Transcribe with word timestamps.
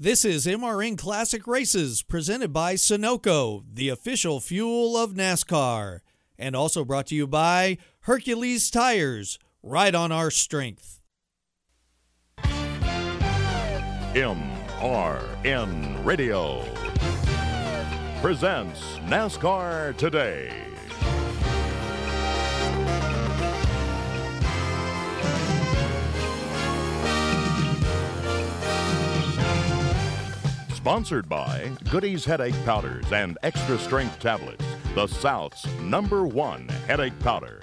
This 0.00 0.24
is 0.24 0.46
MRN 0.46 0.96
Classic 0.96 1.44
Races 1.44 2.02
presented 2.02 2.52
by 2.52 2.74
Sunoco, 2.74 3.64
the 3.68 3.88
official 3.88 4.38
fuel 4.38 4.96
of 4.96 5.14
NASCAR, 5.14 6.02
and 6.38 6.54
also 6.54 6.84
brought 6.84 7.08
to 7.08 7.16
you 7.16 7.26
by 7.26 7.78
Hercules 8.02 8.70
Tires, 8.70 9.40
right 9.60 9.92
on 9.92 10.12
our 10.12 10.30
strength. 10.30 11.00
MRN 14.14 16.04
Radio 16.04 16.64
presents 18.20 18.80
NASCAR 19.08 19.96
Today. 19.96 20.67
Sponsored 30.78 31.28
by 31.28 31.72
Goody's 31.90 32.24
Headache 32.24 32.54
Powders 32.64 33.12
and 33.12 33.36
Extra 33.42 33.76
Strength 33.80 34.20
Tablets, 34.20 34.64
the 34.94 35.08
South's 35.08 35.66
number 35.80 36.24
one 36.24 36.68
headache 36.86 37.18
powder. 37.18 37.60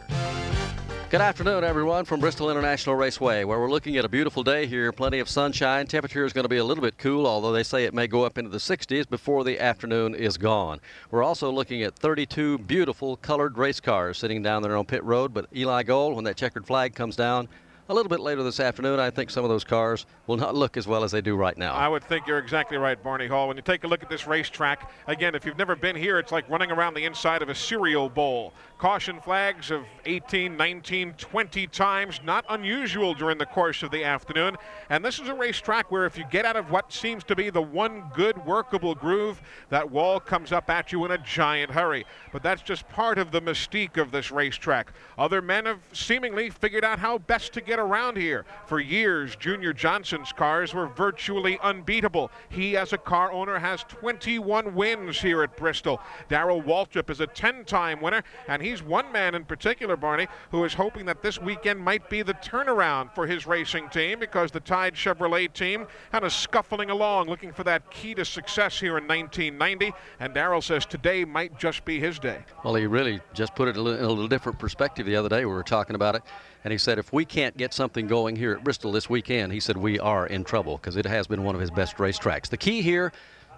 Good 1.09 1.21
afternoon, 1.21 1.63
everyone, 1.63 2.03
from 2.03 2.19
Bristol 2.19 2.51
International 2.51 2.93
Raceway, 2.93 3.45
where 3.45 3.57
we're 3.57 3.71
looking 3.71 3.95
at 3.95 4.03
a 4.03 4.09
beautiful 4.09 4.43
day 4.43 4.65
here. 4.65 4.91
Plenty 4.91 5.19
of 5.19 5.29
sunshine. 5.29 5.87
Temperature 5.87 6.25
is 6.25 6.33
going 6.33 6.43
to 6.43 6.49
be 6.49 6.57
a 6.57 6.63
little 6.65 6.81
bit 6.81 6.97
cool, 6.97 7.25
although 7.25 7.53
they 7.53 7.63
say 7.63 7.85
it 7.85 7.93
may 7.93 8.05
go 8.05 8.25
up 8.25 8.37
into 8.37 8.49
the 8.49 8.57
60s 8.57 9.09
before 9.09 9.45
the 9.45 9.61
afternoon 9.61 10.13
is 10.13 10.37
gone. 10.37 10.81
We're 11.09 11.23
also 11.23 11.49
looking 11.49 11.83
at 11.83 11.95
32 11.95 12.57
beautiful 12.57 13.15
colored 13.15 13.57
race 13.57 13.79
cars 13.79 14.17
sitting 14.17 14.43
down 14.43 14.61
there 14.61 14.75
on 14.75 14.85
pit 14.85 15.05
road. 15.05 15.33
But 15.33 15.47
Eli 15.55 15.83
Gold, 15.83 16.15
when 16.15 16.25
that 16.25 16.35
checkered 16.35 16.67
flag 16.67 16.95
comes 16.95 17.15
down, 17.15 17.47
a 17.87 17.93
little 17.93 18.09
bit 18.09 18.19
later 18.19 18.41
this 18.41 18.59
afternoon, 18.59 18.99
I 18.99 19.11
think 19.11 19.29
some 19.29 19.43
of 19.43 19.49
those 19.49 19.63
cars 19.63 20.05
will 20.25 20.37
not 20.37 20.55
look 20.55 20.75
as 20.75 20.87
well 20.87 21.03
as 21.03 21.11
they 21.11 21.21
do 21.21 21.35
right 21.35 21.55
now. 21.57 21.73
I 21.73 21.87
would 21.87 22.03
think 22.03 22.25
you're 22.25 22.39
exactly 22.39 22.77
right, 22.77 23.01
Barney 23.01 23.27
Hall. 23.27 23.47
When 23.47 23.57
you 23.57 23.63
take 23.63 23.83
a 23.83 23.87
look 23.87 24.01
at 24.01 24.09
this 24.09 24.25
racetrack, 24.25 24.91
again, 25.07 25.35
if 25.35 25.45
you've 25.45 25.57
never 25.57 25.75
been 25.75 25.95
here, 25.95 26.17
it's 26.17 26.31
like 26.31 26.49
running 26.49 26.71
around 26.71 26.95
the 26.95 27.05
inside 27.05 27.43
of 27.43 27.49
a 27.49 27.55
cereal 27.55 28.09
bowl. 28.09 28.53
Caution 28.77 29.21
flags 29.21 29.71
of 29.71 29.85
18, 30.05 30.57
19, 30.57 31.13
20 31.13 31.67
times, 31.67 32.19
not 32.25 32.43
unusual 32.49 33.13
during 33.13 33.37
the 33.37 33.45
course 33.45 33.83
of 33.83 33.91
the 33.91 34.03
afternoon. 34.03 34.57
And 34.89 35.03
this 35.03 35.17
is 35.17 35.29
a 35.29 35.33
racetrack 35.33 35.91
where 35.91 36.05
if 36.05 36.17
you 36.17 36.25
get 36.29 36.45
out 36.45 36.57
of 36.57 36.71
what 36.71 36.91
seems 36.91 37.23
to 37.25 37.37
be 37.37 37.49
the 37.49 37.61
one 37.61 38.03
good 38.13 38.45
workable 38.45 38.93
groove, 38.93 39.41
that 39.69 39.89
wall 39.89 40.19
comes 40.19 40.51
up 40.51 40.69
at 40.69 40.91
you 40.91 41.05
in 41.05 41.11
a 41.11 41.17
giant 41.17 41.71
hurry. 41.71 42.05
But 42.33 42.43
that's 42.43 42.61
just 42.61 42.87
part 42.89 43.17
of 43.17 43.31
the 43.31 43.41
mystique 43.41 43.95
of 43.95 44.11
this 44.11 44.29
racetrack. 44.29 44.91
Other 45.17 45.41
men 45.41 45.65
have 45.67 45.79
seemingly 45.93 46.49
figured 46.49 46.83
out 46.83 46.99
how 46.99 47.17
best 47.19 47.53
to 47.53 47.61
get 47.61 47.79
around 47.79 48.17
here. 48.17 48.45
For 48.65 48.81
years, 48.81 49.37
Junior 49.37 49.71
Johnson's 49.71 50.33
cars 50.33 50.73
were 50.73 50.87
virtually 50.87 51.57
unbeatable. 51.63 52.29
He, 52.49 52.75
as 52.75 52.91
a 52.91 52.97
car 52.97 53.31
owner, 53.31 53.57
has 53.57 53.83
21 53.83 54.75
wins 54.75 55.21
here 55.21 55.43
at 55.43 55.55
Bristol. 55.55 56.01
Darrell 56.27 56.61
Waltrip 56.61 57.09
is 57.09 57.21
a 57.21 57.27
10 57.27 57.63
time 57.63 58.01
winner, 58.01 58.21
and 58.49 58.64
he's 58.65 58.81
one 58.81 59.11
man 59.11 59.35
in 59.35 59.45
particular, 59.45 59.95
Barney, 59.95 60.27
who 60.51 60.63
is 60.65 60.73
hoping 60.73 61.05
that 61.05 61.21
this 61.21 61.39
weekend 61.39 61.79
might 61.79 62.09
be 62.09 62.21
the 62.21 62.33
turnaround 62.35 63.13
for 63.13 63.27
his 63.27 63.45
racing 63.45 63.89
team 63.89 64.19
because 64.19 64.51
the 64.51 64.59
Tide 64.59 64.95
Chevrolet 64.95 65.53
team 65.53 65.85
kind 66.11 66.25
of 66.25 66.33
scuffling 66.33 66.89
along 66.89 67.27
looking 67.27 67.53
for 67.53 67.63
that 67.63 67.89
key 67.91 68.15
to 68.15 68.25
success 68.25 68.79
here 68.79 68.97
in 68.97 69.07
1990. 69.07 69.93
And 70.19 70.33
Darrell 70.33 70.61
says 70.61 70.85
today 70.85 71.25
might 71.25 71.57
just 71.59 71.85
be 71.85 71.99
his 71.99 72.19
day. 72.19 72.43
Well, 72.63 72.75
he 72.75 72.87
really 72.87 73.21
just 73.33 73.55
put 73.55 73.67
it 73.67 73.77
in 73.77 73.81
a 73.81 73.83
little 73.83 74.27
different 74.27 74.59
perspective 74.59 75.05
the 75.05 75.15
other 75.15 75.29
day. 75.29 75.45
We 75.45 75.53
were 75.53 75.63
talking 75.63 75.95
about 75.95 76.15
it. 76.15 76.23
And 76.63 76.71
he 76.71 76.79
said, 76.79 76.97
if 76.97 77.13
we 77.13 77.25
can't 77.25 77.55
get 77.57 77.73
something 77.73 78.07
going 78.07 78.35
here 78.35 78.53
at 78.53 78.63
Bristol 78.63 78.91
this 78.91 79.07
weekend, 79.07 79.53
he 79.53 79.59
said, 79.59 79.77
we 79.77 79.99
are 79.99 80.25
in 80.25 80.43
trouble 80.43 80.77
because 80.77 80.97
it 80.97 81.05
has 81.05 81.27
been 81.27 81.43
one 81.43 81.53
of 81.53 81.61
his 81.61 81.69
best 81.69 81.97
racetracks. 81.97 82.49
The 82.49 82.57
key 82.57 82.81
here 82.81 83.11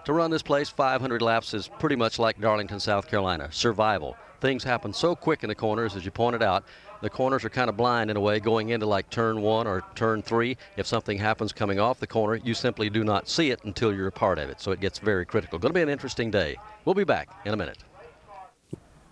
to 0.04 0.14
run 0.14 0.30
this 0.30 0.42
place 0.42 0.70
500 0.70 1.22
laps 1.22 1.54
is 1.54 1.70
pretty 1.80 1.96
much 1.96 2.20
like 2.20 2.40
Darlington, 2.42 2.82
South 2.82 3.08
Carolina 3.08 3.48
survival. 3.52 4.18
Things 4.40 4.64
happen 4.64 4.94
so 4.94 5.16
quick 5.16 5.44
in 5.44 5.50
the 5.50 5.56
corners, 5.56 5.96
as 5.96 6.06
you 6.06 6.12
pointed 6.12 6.44
out. 6.44 6.64
The 7.02 7.10
corners 7.10 7.44
are 7.46 7.50
kind 7.50 7.70
of 7.70 7.78
blind 7.78 8.10
in 8.12 8.18
a 8.18 8.20
way 8.20 8.40
going 8.40 8.70
into 8.70 8.86
like 8.86 9.10
turn 9.10 9.42
one 9.42 9.68
or 9.68 9.84
turn 9.96 10.22
three. 10.22 10.58
If 10.78 10.88
something 10.88 11.18
happens 11.18 11.54
coming 11.54 11.80
off 11.80 12.00
the 12.00 12.08
corner, 12.08 12.36
you 12.36 12.54
simply 12.54 12.90
do 12.90 13.04
not 13.04 13.30
see 13.30 13.52
it 13.52 13.64
until 13.64 13.94
you're 13.94 14.08
a 14.08 14.12
part 14.12 14.40
of 14.40 14.50
it. 14.50 14.62
So 14.62 14.72
it 14.72 14.80
gets 14.80 15.00
very 15.00 15.26
critical. 15.26 15.60
Going 15.60 15.72
to 15.72 15.78
be 15.78 15.82
an 15.82 15.90
interesting 15.90 16.32
day. 16.32 16.56
We'll 16.86 16.96
be 16.96 17.04
back 17.04 17.30
in 17.46 17.54
a 17.54 17.58
minute. 17.58 17.78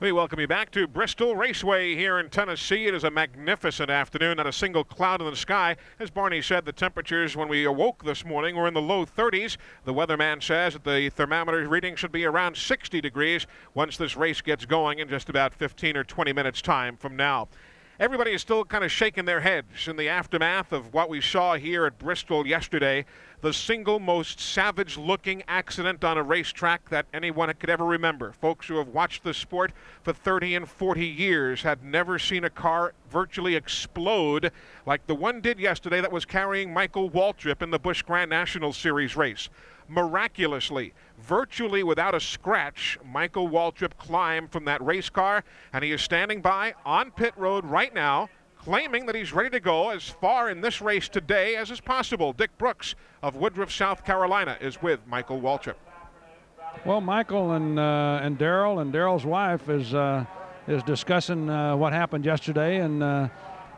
We 0.01 0.11
welcome 0.11 0.41
you 0.41 0.47
back 0.47 0.71
to 0.71 0.87
Bristol 0.87 1.37
Raceway 1.37 1.95
here 1.95 2.19
in 2.19 2.29
Tennessee. 2.29 2.85
It 2.85 2.93
is 2.93 3.05
a 3.05 3.09
magnificent 3.09 3.89
afternoon, 3.89 4.35
not 4.35 4.45
a 4.45 4.51
single 4.51 4.83
cloud 4.83 5.21
in 5.21 5.29
the 5.29 5.37
sky. 5.37 5.77
As 6.01 6.09
Barney 6.09 6.41
said, 6.41 6.65
the 6.65 6.73
temperatures 6.73 7.37
when 7.37 7.47
we 7.47 7.63
awoke 7.63 8.03
this 8.03 8.25
morning 8.25 8.57
were 8.57 8.67
in 8.67 8.73
the 8.73 8.81
low 8.81 9.05
30s. 9.05 9.55
The 9.85 9.93
weatherman 9.93 10.43
says 10.43 10.73
that 10.73 10.83
the 10.83 11.09
thermometer 11.11 11.65
reading 11.69 11.95
should 11.95 12.11
be 12.11 12.25
around 12.25 12.57
60 12.57 12.99
degrees 12.99 13.47
once 13.73 13.95
this 13.95 14.17
race 14.17 14.41
gets 14.41 14.65
going 14.65 14.99
in 14.99 15.07
just 15.07 15.29
about 15.29 15.53
15 15.53 15.95
or 15.95 16.03
20 16.03 16.33
minutes 16.33 16.61
time 16.61 16.97
from 16.97 17.15
now. 17.15 17.47
Everybody 17.97 18.33
is 18.33 18.41
still 18.41 18.65
kind 18.65 18.83
of 18.83 18.91
shaking 18.91 19.23
their 19.23 19.39
heads 19.39 19.87
in 19.87 19.95
the 19.95 20.09
aftermath 20.09 20.73
of 20.73 20.93
what 20.93 21.07
we 21.07 21.21
saw 21.21 21.55
here 21.55 21.85
at 21.85 21.97
Bristol 21.97 22.45
yesterday 22.45 23.05
the 23.41 23.53
single 23.53 23.99
most 23.99 24.39
savage 24.39 24.97
looking 24.97 25.43
accident 25.47 26.03
on 26.03 26.17
a 26.17 26.23
racetrack 26.23 26.89
that 26.89 27.05
anyone 27.13 27.53
could 27.59 27.69
ever 27.69 27.85
remember. 27.85 28.31
Folks 28.31 28.67
who 28.67 28.77
have 28.77 28.87
watched 28.87 29.23
the 29.23 29.33
sport 29.33 29.71
for 30.03 30.13
30 30.13 30.55
and 30.55 30.69
40 30.69 31.05
years 31.05 31.61
had 31.61 31.83
never 31.83 32.17
seen 32.17 32.43
a 32.43 32.49
car 32.49 32.93
virtually 33.09 33.55
explode 33.55 34.51
like 34.85 35.05
the 35.07 35.15
one 35.15 35.41
did 35.41 35.59
yesterday 35.59 36.01
that 36.01 36.11
was 36.11 36.25
carrying 36.25 36.73
Michael 36.73 37.09
Waltrip 37.09 37.61
in 37.61 37.71
the 37.71 37.79
Busch 37.79 38.01
Grand 38.01 38.29
National 38.29 38.73
Series 38.73 39.15
race. 39.15 39.49
Miraculously, 39.87 40.93
virtually 41.19 41.83
without 41.83 42.15
a 42.15 42.19
scratch, 42.19 42.97
Michael 43.05 43.47
Waltrip 43.47 43.97
climbed 43.97 44.51
from 44.51 44.65
that 44.65 44.83
race 44.83 45.09
car, 45.09 45.43
and 45.71 45.83
he 45.83 45.91
is 45.91 46.01
standing 46.01 46.41
by 46.41 46.73
on 46.85 47.11
pit 47.11 47.33
road 47.37 47.65
right 47.65 47.93
now 47.93 48.29
claiming 48.65 49.05
that 49.05 49.13
he's 49.13 49.31
ready 49.31 49.51
to 49.51 49.59
go 49.59 49.91
as 49.91 50.09
far 50.09 50.49
in 50.49 50.59
this 50.59 50.81
race 50.81 51.07
today 51.07 51.55
as 51.55 51.69
is 51.69 51.79
possible. 51.79 52.33
Dick 52.33 52.49
Brooks 52.57 52.95
of 53.21 53.35
Woodruff, 53.35 53.71
South 53.71 54.03
Carolina, 54.03 54.57
is 54.59 54.81
with 54.81 54.99
Michael 55.05 55.39
Waltrip. 55.39 55.75
Well, 56.83 56.99
Michael 56.99 57.51
and 57.51 57.77
uh, 57.77 58.19
and 58.23 58.39
Darrell 58.39 58.79
and 58.79 58.91
Darrell's 58.91 59.23
wife 59.23 59.69
is 59.69 59.93
uh, 59.93 60.25
is 60.67 60.81
discussing 60.81 61.47
uh, 61.47 61.75
what 61.75 61.93
happened 61.93 62.25
yesterday 62.25 62.77
and 62.77 63.03
uh, 63.03 63.27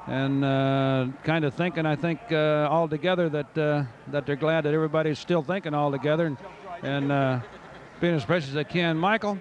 and 0.08 0.46
uh, 0.46 1.08
kind 1.26 1.44
of 1.44 1.54
thinking, 1.54 1.86
I 1.86 1.98
think, 1.98 2.22
uh, 2.32 2.70
all 2.72 2.88
together 2.88 3.28
that 3.28 3.54
that 3.56 4.26
they're 4.26 4.38
glad 4.38 4.64
that 4.64 4.74
everybody's 4.74 5.20
still 5.20 5.44
thinking 5.44 5.74
all 5.74 5.92
together 5.92 6.28
and 6.28 6.38
and 6.82 7.44
being 8.00 8.16
as 8.16 8.24
precious 8.24 8.48
as 8.48 8.56
they 8.56 8.64
can. 8.64 8.98
Michael, 8.98 9.38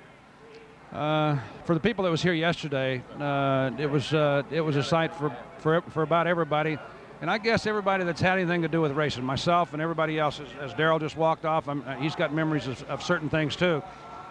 uh, 0.96 1.38
for 1.64 1.74
the 1.74 1.80
people 1.80 2.04
that 2.04 2.10
was 2.10 2.22
here 2.22 2.32
yesterday, 2.32 3.02
uh, 3.20 3.70
it 3.78 3.86
was 3.86 4.14
uh, 4.14 4.42
it 4.50 4.62
was 4.62 4.76
a 4.76 4.82
sight 4.82 5.14
for, 5.14 5.36
for 5.58 5.82
for 5.82 6.02
about 6.02 6.26
everybody, 6.26 6.78
and 7.20 7.30
I 7.30 7.36
guess 7.36 7.66
everybody 7.66 8.04
that's 8.04 8.20
had 8.20 8.38
anything 8.38 8.62
to 8.62 8.68
do 8.68 8.80
with 8.80 8.92
racing, 8.92 9.22
myself 9.22 9.74
and 9.74 9.82
everybody 9.82 10.18
else. 10.18 10.40
As, 10.40 10.48
as 10.70 10.74
Darrell 10.74 10.98
just 10.98 11.16
walked 11.16 11.44
off, 11.44 11.68
I'm, 11.68 11.82
uh, 11.86 11.96
he's 11.96 12.16
got 12.16 12.32
memories 12.32 12.66
of, 12.66 12.82
of, 12.84 13.02
certain 13.02 13.28
things 13.28 13.56
too. 13.56 13.82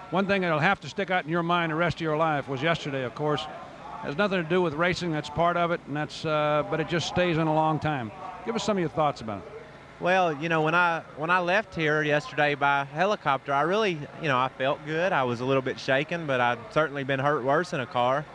One 0.09 0.25
thing 0.25 0.41
that'll 0.41 0.57
have 0.57 0.79
to 0.81 0.89
stick 0.89 1.11
out 1.11 1.23
in 1.23 1.29
your 1.29 1.43
mind 1.43 1.71
the 1.71 1.75
rest 1.75 1.97
of 1.97 2.01
your 2.01 2.17
life 2.17 2.47
was 2.47 2.63
yesterday, 2.63 3.03
of 3.03 3.13
course. 3.13 3.45
Has 4.01 4.17
nothing 4.17 4.41
to 4.41 4.49
do 4.49 4.61
with 4.61 4.73
racing. 4.73 5.11
That's 5.11 5.29
part 5.29 5.57
of 5.57 5.69
it, 5.71 5.81
and 5.87 5.95
that's 5.95 6.25
uh, 6.25 6.63
but 6.71 6.79
it 6.79 6.89
just 6.89 7.07
stays 7.07 7.37
in 7.37 7.45
a 7.45 7.53
long 7.53 7.79
time. 7.79 8.11
Give 8.43 8.55
us 8.55 8.63
some 8.63 8.77
of 8.77 8.81
your 8.81 8.89
thoughts 8.89 9.21
about 9.21 9.43
it. 9.45 9.54
Well, 10.01 10.33
you 10.33 10.49
know, 10.49 10.61
when 10.61 10.75
I 10.75 11.03
when 11.15 11.29
I 11.29 11.39
left 11.39 11.73
here 11.73 12.03
yesterday 12.03 12.53
by 12.55 12.83
helicopter, 12.83 13.53
I 13.53 13.61
really, 13.61 13.97
you 14.21 14.27
know, 14.27 14.37
I 14.37 14.49
felt 14.49 14.85
good. 14.85 15.13
I 15.13 15.23
was 15.23 15.39
a 15.39 15.45
little 15.45 15.61
bit 15.61 15.79
shaken, 15.79 16.27
but 16.27 16.41
I'd 16.41 16.59
certainly 16.73 17.05
been 17.05 17.21
hurt 17.21 17.45
worse 17.45 17.71
in 17.71 17.79
a 17.79 17.85
car, 17.85 18.25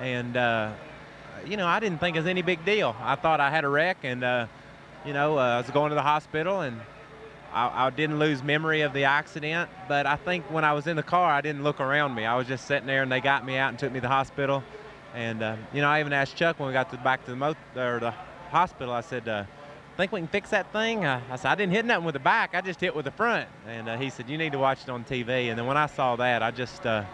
and 0.00 0.34
uh, 0.38 0.72
you 1.46 1.58
know, 1.58 1.66
I 1.66 1.80
didn't 1.80 1.98
think 1.98 2.16
it 2.16 2.20
was 2.20 2.26
any 2.26 2.40
big 2.40 2.64
deal. 2.64 2.96
I 2.98 3.16
thought 3.16 3.40
I 3.40 3.50
had 3.50 3.64
a 3.64 3.68
wreck, 3.68 3.98
and 4.04 4.24
uh, 4.24 4.46
you 5.04 5.12
know, 5.12 5.38
uh, 5.38 5.42
I 5.42 5.56
was 5.58 5.70
going 5.70 5.90
to 5.90 5.94
the 5.94 6.02
hospital, 6.02 6.62
and 6.62 6.80
I, 7.52 7.88
I, 7.88 7.90
didn't 7.90 8.18
lose 8.18 8.42
memory 8.42 8.80
of 8.80 8.94
the 8.94 9.04
accident. 9.04 9.68
But 9.88 10.06
I 10.06 10.16
think 10.16 10.50
when 10.50 10.64
I 10.64 10.72
was 10.72 10.86
in 10.86 10.96
the 10.96 11.02
car, 11.02 11.30
I 11.30 11.42
didn't 11.42 11.62
look 11.62 11.78
around 11.78 12.14
me. 12.14 12.24
I 12.24 12.36
was 12.36 12.46
just 12.46 12.66
sitting 12.66 12.86
there, 12.86 13.02
and 13.02 13.12
they 13.12 13.20
got 13.20 13.44
me 13.44 13.58
out 13.58 13.68
and 13.68 13.78
took 13.78 13.92
me 13.92 13.98
to 13.98 14.02
the 14.02 14.08
hospital. 14.08 14.64
And 15.14 15.42
uh, 15.42 15.56
you 15.74 15.82
know, 15.82 15.88
I 15.88 16.00
even 16.00 16.14
asked 16.14 16.36
Chuck 16.36 16.58
when 16.58 16.68
we 16.68 16.72
got 16.72 16.90
to 16.90 16.96
back 16.96 17.22
to 17.26 17.32
the, 17.32 17.36
mo- 17.36 17.54
or 17.76 18.00
the 18.00 18.14
hospital. 18.50 18.94
I 18.94 19.02
said 19.02 19.28
uh, 19.28 19.44
think 19.96 20.12
we 20.12 20.20
can 20.20 20.28
fix 20.28 20.50
that 20.50 20.72
thing? 20.72 21.04
I 21.04 21.36
said, 21.36 21.50
I 21.50 21.54
didn't 21.54 21.72
hit 21.72 21.84
nothing 21.84 22.04
with 22.04 22.14
the 22.14 22.20
back. 22.20 22.54
I 22.54 22.60
just 22.60 22.80
hit 22.80 22.94
with 22.94 23.04
the 23.04 23.10
front. 23.10 23.48
And 23.66 23.88
uh, 23.88 23.98
he 23.98 24.10
said, 24.10 24.28
you 24.28 24.38
need 24.38 24.52
to 24.52 24.58
watch 24.58 24.82
it 24.82 24.88
on 24.88 25.04
TV. 25.04 25.50
And 25.50 25.58
then 25.58 25.66
when 25.66 25.76
I 25.76 25.86
saw 25.86 26.16
that, 26.16 26.42
I 26.42 26.50
just, 26.50 26.86
uh, 26.86 27.04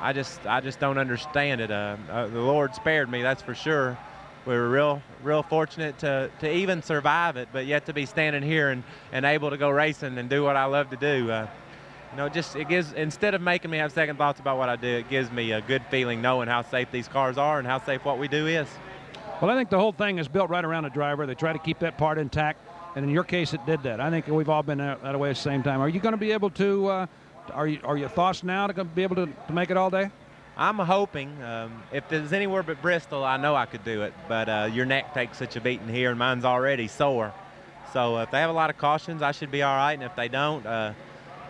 I 0.00 0.12
just, 0.12 0.46
I 0.46 0.60
just 0.60 0.80
don't 0.80 0.98
understand 0.98 1.60
it. 1.60 1.70
Uh, 1.70 1.96
uh, 2.10 2.26
the 2.28 2.40
Lord 2.40 2.74
spared 2.74 3.10
me, 3.10 3.22
that's 3.22 3.42
for 3.42 3.54
sure. 3.54 3.98
We 4.46 4.54
were 4.54 4.68
real, 4.68 5.02
real 5.22 5.42
fortunate 5.42 5.98
to, 6.00 6.30
to 6.40 6.52
even 6.52 6.82
survive 6.82 7.36
it, 7.36 7.48
but 7.52 7.64
yet 7.64 7.86
to 7.86 7.94
be 7.94 8.04
standing 8.04 8.42
here 8.42 8.70
and, 8.70 8.82
and 9.12 9.24
able 9.24 9.50
to 9.50 9.56
go 9.56 9.70
racing 9.70 10.18
and 10.18 10.28
do 10.28 10.42
what 10.42 10.56
I 10.56 10.66
love 10.66 10.90
to 10.90 10.96
do. 10.96 11.30
Uh, 11.30 11.46
you 12.12 12.18
know, 12.18 12.28
just 12.28 12.54
it 12.54 12.68
gives 12.68 12.92
instead 12.92 13.34
of 13.34 13.40
making 13.40 13.70
me 13.70 13.78
have 13.78 13.90
second 13.90 14.16
thoughts 14.16 14.38
about 14.38 14.56
what 14.56 14.68
I 14.68 14.76
do, 14.76 14.86
it 14.86 15.08
gives 15.08 15.32
me 15.32 15.52
a 15.52 15.60
good 15.60 15.82
feeling 15.90 16.22
knowing 16.22 16.46
how 16.46 16.62
safe 16.62 16.90
these 16.92 17.08
cars 17.08 17.38
are 17.38 17.58
and 17.58 17.66
how 17.66 17.80
safe 17.80 18.04
what 18.04 18.18
we 18.18 18.28
do 18.28 18.46
is. 18.46 18.68
Well, 19.40 19.50
I 19.50 19.56
think 19.56 19.68
the 19.68 19.78
whole 19.78 19.92
thing 19.92 20.18
is 20.18 20.28
built 20.28 20.48
right 20.48 20.64
around 20.64 20.84
the 20.84 20.90
driver. 20.90 21.26
They 21.26 21.34
try 21.34 21.52
to 21.52 21.58
keep 21.58 21.80
that 21.80 21.98
part 21.98 22.18
intact. 22.18 22.60
and 22.94 23.04
in 23.04 23.10
your 23.10 23.24
case, 23.24 23.52
it 23.52 23.66
did 23.66 23.82
that. 23.82 24.00
I 24.00 24.08
think 24.10 24.28
we've 24.28 24.48
all 24.48 24.62
been 24.62 24.78
that, 24.78 25.18
way 25.18 25.30
at 25.30 25.36
the 25.36 25.42
same 25.42 25.62
time. 25.62 25.80
Are 25.80 25.88
you 25.88 25.98
going 25.98 26.12
to 26.12 26.18
be 26.18 26.32
able 26.32 26.50
to? 26.50 26.86
Uh, 26.86 27.06
are 27.52 27.66
you 27.66 27.80
are 27.84 27.96
your 27.96 28.08
thoughts 28.08 28.42
now 28.42 28.66
to 28.68 28.84
be 28.84 29.02
able 29.02 29.16
to, 29.16 29.26
to 29.26 29.52
make 29.52 29.70
it 29.70 29.76
all 29.76 29.90
day? 29.90 30.10
I'm 30.56 30.78
hoping. 30.78 31.42
Um, 31.42 31.82
if 31.92 32.08
there's 32.08 32.32
anywhere 32.32 32.62
but 32.62 32.80
Bristol, 32.80 33.24
I 33.24 33.36
know 33.36 33.56
I 33.56 33.66
could 33.66 33.84
do 33.84 34.02
it. 34.02 34.14
But 34.28 34.48
uh, 34.48 34.70
your 34.72 34.86
neck 34.86 35.12
takes 35.12 35.38
such 35.38 35.56
a 35.56 35.60
beating 35.60 35.88
here, 35.88 36.10
and 36.10 36.18
mine's 36.18 36.44
already 36.44 36.86
sore. 36.86 37.32
So 37.92 38.18
if 38.18 38.30
they 38.30 38.38
have 38.38 38.50
a 38.50 38.54
lot 38.54 38.70
of 38.70 38.78
cautions, 38.78 39.20
I 39.20 39.32
should 39.32 39.50
be 39.50 39.62
all 39.62 39.76
right. 39.76 39.94
And 39.94 40.04
if 40.04 40.14
they 40.14 40.28
don't, 40.28 40.64
uh, 40.64 40.92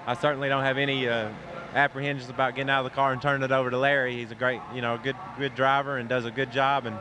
I 0.06 0.14
certainly 0.14 0.48
don't 0.48 0.64
have 0.64 0.78
any 0.78 1.06
uh, 1.06 1.28
apprehensions 1.74 2.30
about 2.30 2.54
getting 2.54 2.70
out 2.70 2.84
of 2.84 2.90
the 2.90 2.96
car 2.96 3.12
and 3.12 3.20
turning 3.20 3.42
it 3.42 3.52
over 3.52 3.70
to 3.70 3.78
Larry. 3.78 4.16
He's 4.16 4.30
a 4.30 4.34
great, 4.34 4.60
you 4.74 4.80
know, 4.80 4.98
good 4.98 5.16
good 5.38 5.54
driver 5.54 5.98
and 5.98 6.08
does 6.08 6.24
a 6.24 6.30
good 6.30 6.50
job. 6.50 6.86
And 6.86 6.96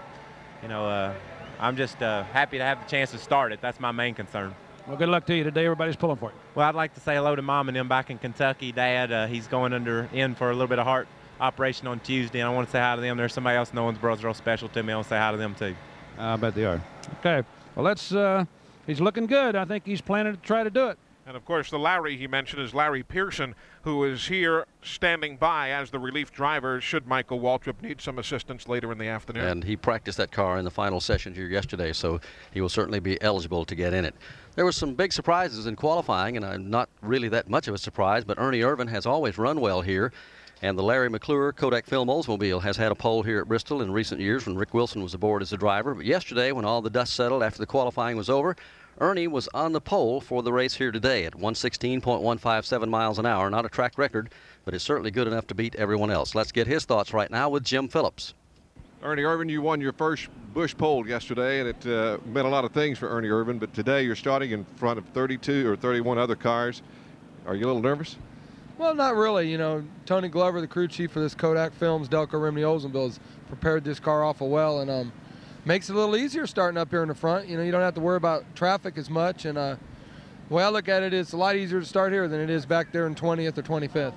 you 0.63 0.69
know, 0.69 0.88
uh, 0.88 1.13
I'm 1.60 1.77
just 1.77 2.01
uh, 2.01 2.24
happy 2.24 2.57
to 2.57 2.63
have 2.63 2.81
the 2.83 2.89
chance 2.89 3.12
to 3.12 3.19
start 3.19 3.51
it. 3.51 3.62
That's 3.62 3.80
my 3.80 3.92
main 3.92 4.15
concern. 4.15 4.56
Well, 4.88 4.98
good 4.98 5.10
luck 5.10 5.25
to 5.27 5.36
you 5.36 5.44
today. 5.44 5.65
Everybody's 5.65 5.95
pulling 5.95 6.18
for 6.18 6.31
you. 6.31 6.36
Well, 6.56 6.68
I'd 6.68 6.75
like 6.75 6.94
to 6.95 7.00
say 7.00 7.15
hello 7.15 7.36
to 7.36 7.42
Mom 7.42 7.69
and 7.69 7.75
them 7.75 7.88
back 7.88 8.10
in 8.10 8.18
Kentucky. 8.18 8.71
Dad, 8.71 9.12
uh, 9.12 9.27
he's 9.27 9.48
going 9.48 9.74
under 9.74 10.10
in 10.13 10.36
for 10.36 10.50
a 10.50 10.54
little 10.54 10.68
bit 10.68 10.80
of 10.80 10.86
heart 10.86 11.07
operation 11.39 11.88
on 11.88 12.00
Tuesday, 12.00 12.39
and 12.39 12.50
I 12.50 12.54
want 12.54 12.68
to 12.68 12.71
say 12.71 12.80
hi 12.80 12.95
to 12.95 13.01
them. 13.01 13.18
There's 13.18 13.33
somebody 13.33 13.57
else 13.57 13.71
in 13.71 13.77
Owensboro's 13.77 14.24
real 14.24 14.33
special 14.33 14.69
to 14.69 14.83
me. 14.83 14.94
I 14.94 14.95
want 14.95 15.06
to 15.06 15.10
say 15.10 15.18
hi 15.18 15.31
to 15.31 15.38
them 15.38 15.56
too. 15.56 15.75
I 16.18 16.36
bet 16.38 16.56
they 16.56 16.65
are. 16.65 16.81
Okay. 17.19 17.48
Well, 17.75 17.86
let's. 17.86 18.12
Uh, 18.13 18.45
he's 18.88 19.01
looking 19.01 19.25
good. 19.25 19.56
I 19.56 19.65
think 19.65 19.86
he's 19.86 20.01
planning 20.01 20.33
to 20.36 20.42
try 20.42 20.63
to 20.63 20.69
do 20.69 20.88
it. 20.89 20.98
And 21.25 21.38
of 21.38 21.46
course, 21.46 21.70
the 21.70 21.80
Larry 21.80 22.18
he 22.18 22.28
mentioned 22.28 22.62
is 22.62 22.74
Larry 22.74 23.02
Pearson, 23.02 23.56
who 23.84 24.04
is 24.04 24.28
here 24.28 24.66
standing 24.81 25.38
by 25.38 25.72
as 25.72 25.90
the 25.90 26.00
relief 26.00 26.34
driver 26.34 26.81
should 26.81 27.08
Michael 27.08 27.40
Waltrip 27.40 27.81
need 27.81 28.02
some 28.02 28.20
assistance 28.20 28.68
later 28.68 28.92
in 28.92 28.98
the 28.98 29.08
afternoon. 29.08 29.46
And 29.46 29.64
he 29.64 29.78
practiced 29.78 30.18
that 30.18 30.34
car 30.34 30.58
in 30.58 30.66
the 30.66 30.72
final 30.72 31.00
session 31.00 31.34
here 31.34 31.48
yesterday, 31.48 31.94
so 31.94 32.20
he 32.52 32.60
will 32.60 32.70
certainly 32.70 33.00
be 33.00 33.22
eligible 33.22 33.64
to 33.64 33.74
get 33.74 33.94
in 33.94 34.04
it. 34.04 34.16
There 34.56 34.66
were 34.66 34.74
some 34.74 34.96
big 34.96 35.14
surprises 35.14 35.66
in 35.66 35.78
qualifying, 35.78 36.36
and 36.36 36.46
I'm 36.46 36.70
not 36.70 36.90
really 37.02 37.30
that 37.30 37.50
much 37.50 37.70
of 37.70 37.74
a 37.74 37.78
surprise, 37.78 38.25
but 38.25 38.38
Ernie 38.38 38.60
Irvan 38.60 38.90
has 38.90 39.06
always 39.06 39.38
run 39.38 39.62
well 39.62 39.81
here. 39.81 40.12
And 40.62 40.78
the 40.78 40.84
Larry 40.84 41.10
McClure 41.10 41.52
Kodak 41.52 41.86
Film 41.86 42.08
Oldsmobile 42.08 42.62
has 42.62 42.78
had 42.78 42.92
a 42.92 42.96
pole 42.96 43.22
here 43.24 43.42
at 43.42 43.48
Bristol 43.48 43.81
in 43.81 43.92
recent 43.92 44.22
years 44.22 44.46
when 44.46 44.56
Rick 44.56 44.74
Wilson 44.74 45.04
was 45.04 45.14
aboard 45.14 45.42
as 45.42 45.52
a 45.52 45.58
driver. 45.58 45.94
But 45.94 46.06
yesterday, 46.06 46.54
when 46.54 46.64
all 46.64 46.81
the 46.81 46.90
dust 46.90 47.14
settled 47.16 47.44
after 47.44 47.60
the 47.60 47.66
qualifying 47.66 48.16
was 48.16 48.30
over, 48.30 48.56
Ernie 49.03 49.27
was 49.27 49.50
on 49.53 49.73
the 49.73 49.81
pole 49.81 50.21
for 50.21 50.41
the 50.41 50.53
race 50.53 50.75
here 50.75 50.89
today 50.89 51.25
at 51.25 51.33
116.157 51.33 52.88
miles 52.88 53.19
an 53.19 53.25
hour. 53.25 53.50
Not 53.50 53.65
a 53.65 53.69
track 53.69 53.97
record, 53.97 54.29
but 54.63 54.73
it's 54.73 54.85
certainly 54.85 55.11
good 55.11 55.27
enough 55.27 55.45
to 55.47 55.53
beat 55.53 55.75
everyone 55.75 56.09
else. 56.09 56.33
Let's 56.33 56.53
get 56.53 56.67
his 56.67 56.85
thoughts 56.85 57.11
right 57.11 57.29
now 57.29 57.50
with 57.50 57.65
Jim 57.65 57.89
Phillips. 57.89 58.33
Ernie 59.01 59.23
Irvan, 59.23 59.50
you 59.50 59.61
won 59.61 59.81
your 59.81 59.91
first 59.91 60.29
Busch 60.53 60.73
pole 60.77 61.05
yesterday, 61.05 61.59
and 61.59 61.67
it 61.67 61.85
uh, 61.85 62.17
meant 62.27 62.47
a 62.47 62.50
lot 62.50 62.63
of 62.63 62.71
things 62.71 62.97
for 62.97 63.09
Ernie 63.09 63.27
Irvan. 63.27 63.59
But 63.59 63.73
today 63.73 64.03
you're 64.03 64.15
starting 64.15 64.51
in 64.51 64.63
front 64.77 64.97
of 64.97 65.05
32 65.09 65.69
or 65.69 65.75
31 65.75 66.17
other 66.17 66.38
cars. 66.38 66.81
Are 67.45 67.57
you 67.57 67.65
a 67.65 67.67
little 67.67 67.81
nervous? 67.81 68.15
Well, 68.77 68.95
not 68.95 69.17
really. 69.17 69.51
You 69.51 69.57
know, 69.57 69.83
Tony 70.05 70.29
Glover, 70.29 70.61
the 70.61 70.67
crew 70.67 70.88
chief 70.88 71.11
for 71.11 71.19
this 71.19 71.35
Kodak 71.35 71.73
Films 71.73 72.07
Delco 72.07 72.41
Remy 72.41 72.61
Oldsmobile, 72.61 73.07
has 73.07 73.19
prepared 73.50 73.83
this 73.83 74.00
car 74.00 74.23
awful 74.23 74.47
well, 74.47 74.79
and 74.79 74.89
um, 74.89 75.11
makes 75.65 75.89
it 75.89 75.94
a 75.94 76.00
little 76.00 76.15
easier 76.15 76.45
starting 76.45 76.77
up 76.77 76.89
here 76.89 77.01
in 77.01 77.07
the 77.07 77.15
front. 77.15 77.48
You 77.48 77.57
know, 77.57 77.63
you 77.63 77.71
don't 77.71 77.81
have 77.81 77.95
to 77.95 78.01
worry 78.01 78.18
about 78.18 78.44
traffic 78.56 78.98
as 78.98 79.10
much. 79.10 79.45
And 79.45 79.57
uh, 79.57 79.75
the 80.50 80.54
way 80.54 80.63
I 80.63 80.69
look 80.69 80.89
at 80.89 81.04
it, 81.04 81.13
it's 81.13 81.33
a 81.33 81.38
lot 81.38 81.56
easier 81.56 81.80
to 81.80 81.86
start 81.86 82.12
here 82.12 82.27
than 82.27 82.39
it 82.39 82.50
is 82.50 82.65
back 82.65 82.92
there 82.92 83.07
in 83.07 83.15
20th 83.15 83.57
or 83.57 83.63
25th. 83.63 84.13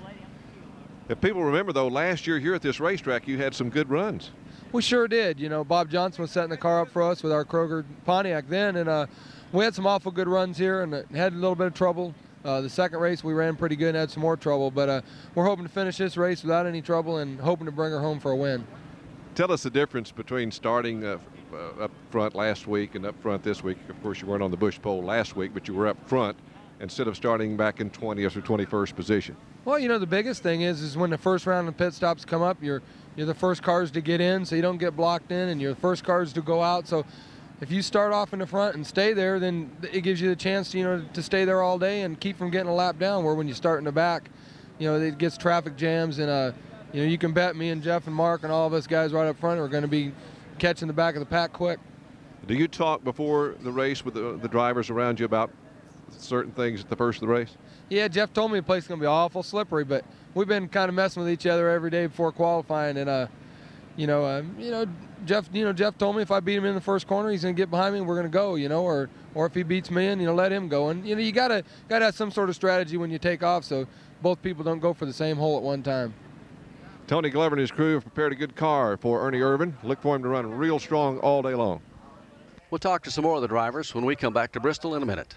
If 1.09 1.21
people 1.21 1.45
remember, 1.45 1.73
though, 1.73 1.87
last 1.87 2.27
year 2.27 2.41
here 2.41 2.55
at 2.55 2.63
this 2.63 2.81
racetrack, 2.81 3.29
you 3.29 3.39
had 3.39 3.55
some 3.55 3.71
good 3.71 3.89
runs. 3.89 4.33
We 4.73 4.83
sure 4.83 5.07
did. 5.07 5.39
You 5.39 5.49
know, 5.49 5.63
Bob 5.63 5.89
Johnson 5.89 6.23
was 6.23 6.33
setting 6.33 6.51
the 6.51 6.57
car 6.57 6.81
up 6.81 6.89
for 6.91 7.03
us 7.03 7.23
with 7.23 7.33
our 7.33 7.45
Kroger 7.45 7.85
Pontiac 8.05 8.49
then, 8.49 8.77
and 8.77 8.89
uh, 8.89 9.07
we 9.53 9.65
had 9.65 9.75
some 9.75 9.87
awful 9.87 10.11
good 10.11 10.27
runs 10.27 10.59
here 10.59 10.83
and 10.83 10.93
had 11.15 11.33
a 11.33 11.37
little 11.37 11.55
bit 11.55 11.69
of 11.69 11.75
trouble. 11.75 12.13
Uh, 12.45 12.61
the 12.61 12.69
second 12.69 12.99
race 12.99 13.23
we 13.23 13.33
ran 13.33 13.57
pretty 13.57 13.77
good 13.77 13.89
and 13.89 13.97
had 13.97 14.11
some 14.11 14.21
more 14.21 14.37
trouble, 14.37 14.71
but 14.71 14.89
uh, 14.89 15.01
we're 15.35 15.45
hoping 15.45 15.65
to 15.65 15.71
finish 15.71 15.97
this 15.97 16.17
race 16.17 16.43
without 16.43 16.67
any 16.67 16.83
trouble 16.83 17.19
and 17.19 17.41
hoping 17.41 17.67
to 17.67 17.73
bring 17.73 17.93
her 17.93 18.01
home 18.01 18.19
for 18.19 18.33
a 18.33 18.37
win. 18.37 18.67
Tell 19.37 19.53
us 19.53 19.63
the 19.63 19.71
difference 19.71 20.11
between 20.11 20.51
starting 20.51 21.05
uh, 21.57 21.85
up 21.85 21.91
front 22.11 22.35
last 22.35 22.67
week 22.67 22.95
and 22.95 23.07
up 23.07 23.21
front 23.21 23.43
this 23.43 23.63
week. 23.63 23.79
Of 23.89 24.01
course, 24.03 24.21
you 24.21 24.27
weren't 24.27 24.43
on 24.43 24.51
the 24.51 24.57
Busch 24.57 24.81
pole 24.81 25.03
last 25.03 25.37
week, 25.37 25.53
but 25.55 25.67
you 25.69 25.75
were 25.75 25.89
up 25.89 25.97
front 26.09 26.37
instead 26.81 27.09
of 27.09 27.17
starting 27.17 27.57
back 27.57 27.81
in 27.81 27.91
20th 27.91 28.37
or 28.37 28.43
21st 28.43 28.95
position. 28.95 29.37
Well, 29.65 29.79
you 29.79 29.89
know 29.89 29.99
the 29.99 30.07
biggest 30.07 30.43
thing 30.43 30.61
is 30.61 30.81
is 30.81 30.97
when 30.97 31.11
the 31.11 31.19
first 31.19 31.47
round 31.47 31.67
of 31.69 31.77
pit 31.77 31.93
stops 31.95 32.25
come 32.25 32.43
up, 32.43 32.59
you're 32.63 32.83
you're 33.17 33.27
the 33.27 33.35
first 33.35 33.63
cars 33.63 33.91
to 33.93 34.01
get 34.01 34.21
in, 34.21 34.45
so 34.45 34.55
you 34.55 34.63
don't 34.63 34.79
get 34.79 34.95
blocked 34.95 35.33
in, 35.33 35.49
and 35.49 35.61
you're 35.61 35.75
the 35.75 35.81
first 35.81 36.05
cars 36.05 36.33
to 36.35 36.43
go 36.43 36.63
out. 36.63 36.87
So 36.87 37.05
if 37.61 37.73
you 37.73 37.81
start 37.81 38.13
off 38.13 38.33
in 38.33 38.39
the 38.39 38.47
front 38.47 38.77
and 38.77 38.87
stay 38.87 39.15
there, 39.15 39.41
then 39.41 39.75
it 39.93 40.03
gives 40.03 40.21
you 40.21 40.29
the 40.29 40.37
chance, 40.37 40.75
you 40.75 40.85
know, 40.85 41.03
to 41.15 41.23
stay 41.23 41.45
there 41.45 41.63
all 41.63 41.79
day 41.79 42.03
and 42.03 42.21
keep 42.21 42.37
from 42.37 42.51
getting 42.51 42.69
a 42.69 42.75
lap 42.75 42.99
down. 42.99 43.25
Where 43.25 43.35
when 43.35 43.49
you 43.49 43.55
start 43.55 43.79
in 43.79 43.85
the 43.85 43.93
back, 43.93 44.31
you 44.79 44.87
know, 44.87 45.01
it 45.01 45.19
gets 45.19 45.37
traffic 45.37 45.77
jams, 45.77 46.19
and 46.19 46.31
uh, 46.31 46.53
you 46.93 47.03
know, 47.03 47.09
you 47.09 47.19
can 47.19 47.33
bet 47.33 47.57
me 47.57 47.71
and 47.71 47.83
Jeff 47.83 48.07
and 48.07 48.15
Mark 48.15 48.43
and 48.45 48.53
all 48.53 48.67
of 48.67 48.73
us 48.73 48.87
guys 48.87 49.13
right 49.13 49.27
up 49.27 49.39
front 49.39 49.59
are 49.59 49.69
going 49.69 49.83
to 49.83 49.89
be 49.89 50.13
catching 50.59 50.89
the 50.89 50.95
back 50.95 51.15
of 51.15 51.21
the 51.21 51.27
pack 51.27 51.53
quick. 51.53 51.79
Do 52.47 52.55
you 52.55 52.69
talk 52.69 53.03
before 53.03 53.57
the 53.61 53.73
race 53.73 54.05
with 54.05 54.15
the, 54.15 54.39
the 54.41 54.49
drivers 54.49 54.91
around 54.91 55.19
you 55.19 55.27
about 55.27 55.51
certain 56.11 56.53
things 56.53 56.81
at 56.83 56.89
the 56.89 56.97
first 56.97 57.17
of 57.23 57.29
the 57.29 57.35
race? 57.35 57.57
Yeah, 57.89 58.09
Jeff 58.09 58.33
told 58.33 58.53
me 58.53 58.59
the 58.59 58.65
place 58.65 58.85
is 58.85 58.89
going 58.89 59.01
to 59.01 59.05
be 59.05 59.09
awful 59.09 59.43
slippery, 59.43 59.85
but 59.85 60.05
we've 60.35 60.49
been 60.49 60.69
kind 60.69 60.89
of 60.89 60.95
messing 60.95 61.23
with 61.23 61.33
each 61.33 61.47
other 61.47 61.69
every 61.71 61.91
day 61.91 62.07
before 62.07 62.33
qualifying, 62.33 62.97
and 62.97 63.09
uh, 63.09 63.27
you 63.97 64.07
know, 64.07 64.25
uh, 64.25 64.43
you 64.59 64.71
know, 64.71 64.87
Jeff, 65.25 65.49
you 65.53 65.65
know, 65.65 65.73
Jeff 65.73 65.97
told 65.99 66.17
me 66.17 66.23
if 66.23 66.31
I 66.31 66.41
beat 66.41 66.57
him 66.57 66.65
in 66.67 66.75
the 66.75 66.81
first 66.81 67.07
corner, 67.07 67.31
he's 67.31 67.43
going 67.43 67.55
to 67.55 67.61
get 67.61 67.71
behind 67.71 67.95
me 67.95 68.01
and 68.01 68.09
we're 68.09 68.15
going 68.15 68.27
to 68.27 68.33
go, 68.33 68.55
you 68.55 68.69
know, 68.69 68.85
or 68.85 69.09
or 69.35 69.47
if 69.47 69.55
he 69.55 69.63
beats 69.63 69.91
me 69.91 70.07
in, 70.07 70.21
you 70.21 70.27
know, 70.27 70.35
let 70.35 70.53
him 70.53 70.69
go. 70.69 70.89
And 70.91 71.07
you 71.07 71.15
know, 71.15 71.21
you 71.21 71.33
gotta 71.33 71.65
gotta 71.89 72.07
have 72.07 72.15
some 72.15 72.31
sort 72.31 72.49
of 72.49 72.55
strategy 72.55 72.97
when 72.97 73.11
you 73.11 73.19
take 73.19 73.43
off, 73.43 73.65
so 73.65 73.87
both 74.23 74.41
people 74.43 74.65
don't 74.65 74.81
go 74.81 74.95
for 74.95 75.07
the 75.07 75.13
same 75.13 75.37
hole 75.37 75.57
at 75.57 75.63
one 75.63 75.83
time. 75.83 76.15
Tony 77.07 77.31
Glover 77.31 77.55
and 77.55 77.61
his 77.61 77.71
crew 77.71 77.95
have 77.95 78.03
prepared 78.03 78.33
a 78.33 78.35
good 78.35 78.57
car 78.57 78.97
for 78.97 79.27
Ernie 79.27 79.39
Irvan. 79.39 79.75
Look 79.85 80.03
for 80.03 80.17
him 80.17 80.23
to 80.25 80.29
run 80.29 80.51
real 80.51 80.81
strong 80.81 81.19
all 81.21 81.41
day 81.41 81.55
long. 81.55 81.81
We'll 82.71 82.81
talk 82.81 83.05
to 83.05 83.13
some 83.13 83.23
more 83.23 83.37
of 83.37 83.43
the 83.43 83.49
drivers 83.49 83.95
when 83.95 84.05
we 84.05 84.17
come 84.17 84.33
back 84.33 84.51
to 84.53 84.61
Bristol 84.61 84.97
in 84.97 85.05
a 85.05 85.07
minute. 85.07 85.37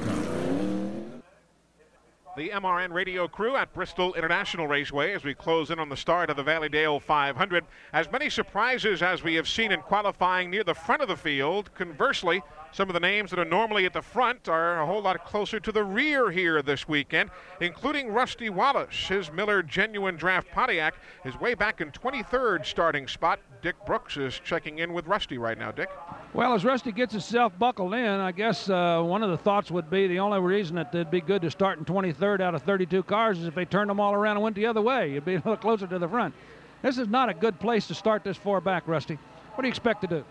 the 2.41 2.49
MRN 2.49 2.91
radio 2.91 3.27
crew 3.27 3.55
at 3.55 3.71
Bristol 3.71 4.13
International 4.13 4.65
Raceway 4.65 5.13
as 5.13 5.23
we 5.23 5.33
close 5.33 5.69
in 5.69 5.77
on 5.77 5.89
the 5.89 5.97
start 5.97 6.29
of 6.29 6.37
the 6.37 6.43
Valleydale 6.43 6.99
500. 6.99 7.65
As 7.93 8.11
many 8.11 8.31
surprises 8.31 9.03
as 9.03 9.21
we 9.21 9.35
have 9.35 9.47
seen 9.47 9.71
in 9.71 9.81
qualifying 9.81 10.49
near 10.49 10.63
the 10.63 10.73
front 10.73 11.01
of 11.01 11.07
the 11.07 11.15
field. 11.15 11.69
Conversely, 11.75 12.41
some 12.71 12.89
of 12.89 12.93
the 12.93 12.99
names 12.99 13.29
that 13.29 13.39
are 13.39 13.45
normally 13.45 13.85
at 13.85 13.93
the 13.93 14.01
front 14.01 14.47
are 14.47 14.81
a 14.81 14.85
whole 14.85 15.01
lot 15.01 15.23
closer 15.25 15.59
to 15.59 15.71
the 15.71 15.83
rear 15.83 16.31
here 16.31 16.61
this 16.61 16.87
weekend, 16.87 17.29
including 17.59 18.11
Rusty 18.11 18.49
Wallace. 18.49 19.07
His 19.07 19.31
Miller 19.31 19.61
Genuine 19.61 20.15
Draft 20.15 20.49
Pontiac 20.51 20.95
is 21.25 21.39
way 21.39 21.53
back 21.53 21.81
in 21.81 21.91
23rd 21.91 22.65
starting 22.65 23.07
spot. 23.07 23.39
Dick 23.61 23.75
Brooks 23.85 24.17
is 24.17 24.39
checking 24.43 24.79
in 24.79 24.91
with 24.91 25.05
Rusty 25.05 25.37
right 25.37 25.57
now. 25.57 25.71
Dick? 25.71 25.89
Well, 26.33 26.53
as 26.55 26.65
Rusty 26.65 26.91
gets 26.91 27.13
himself 27.13 27.57
buckled 27.59 27.93
in, 27.93 28.19
I 28.19 28.31
guess 28.31 28.69
uh, 28.69 29.01
one 29.03 29.21
of 29.21 29.29
the 29.29 29.37
thoughts 29.37 29.69
would 29.69 29.89
be 29.89 30.07
the 30.07 30.19
only 30.19 30.39
reason 30.39 30.77
that 30.77 30.93
it'd 30.93 31.11
be 31.11 31.21
good 31.21 31.43
to 31.43 31.51
start 31.51 31.77
in 31.77 31.85
23rd 31.85 32.41
out 32.41 32.55
of 32.55 32.63
32 32.63 33.03
cars 33.03 33.37
is 33.37 33.45
if 33.45 33.53
they 33.53 33.65
turned 33.65 33.89
them 33.89 33.99
all 33.99 34.13
around 34.13 34.37
and 34.37 34.43
went 34.43 34.55
the 34.55 34.65
other 34.65 34.81
way. 34.81 35.11
You'd 35.11 35.25
be 35.25 35.35
a 35.35 35.37
little 35.37 35.57
closer 35.57 35.85
to 35.85 35.99
the 35.99 36.07
front. 36.07 36.33
This 36.81 36.97
is 36.97 37.07
not 37.07 37.29
a 37.29 37.33
good 37.35 37.59
place 37.59 37.87
to 37.87 37.93
start 37.93 38.23
this 38.23 38.37
far 38.37 38.61
back, 38.61 38.87
Rusty. 38.87 39.19
What 39.53 39.61
do 39.61 39.67
you 39.67 39.71
expect 39.71 40.01
to 40.01 40.07
do? 40.07 40.25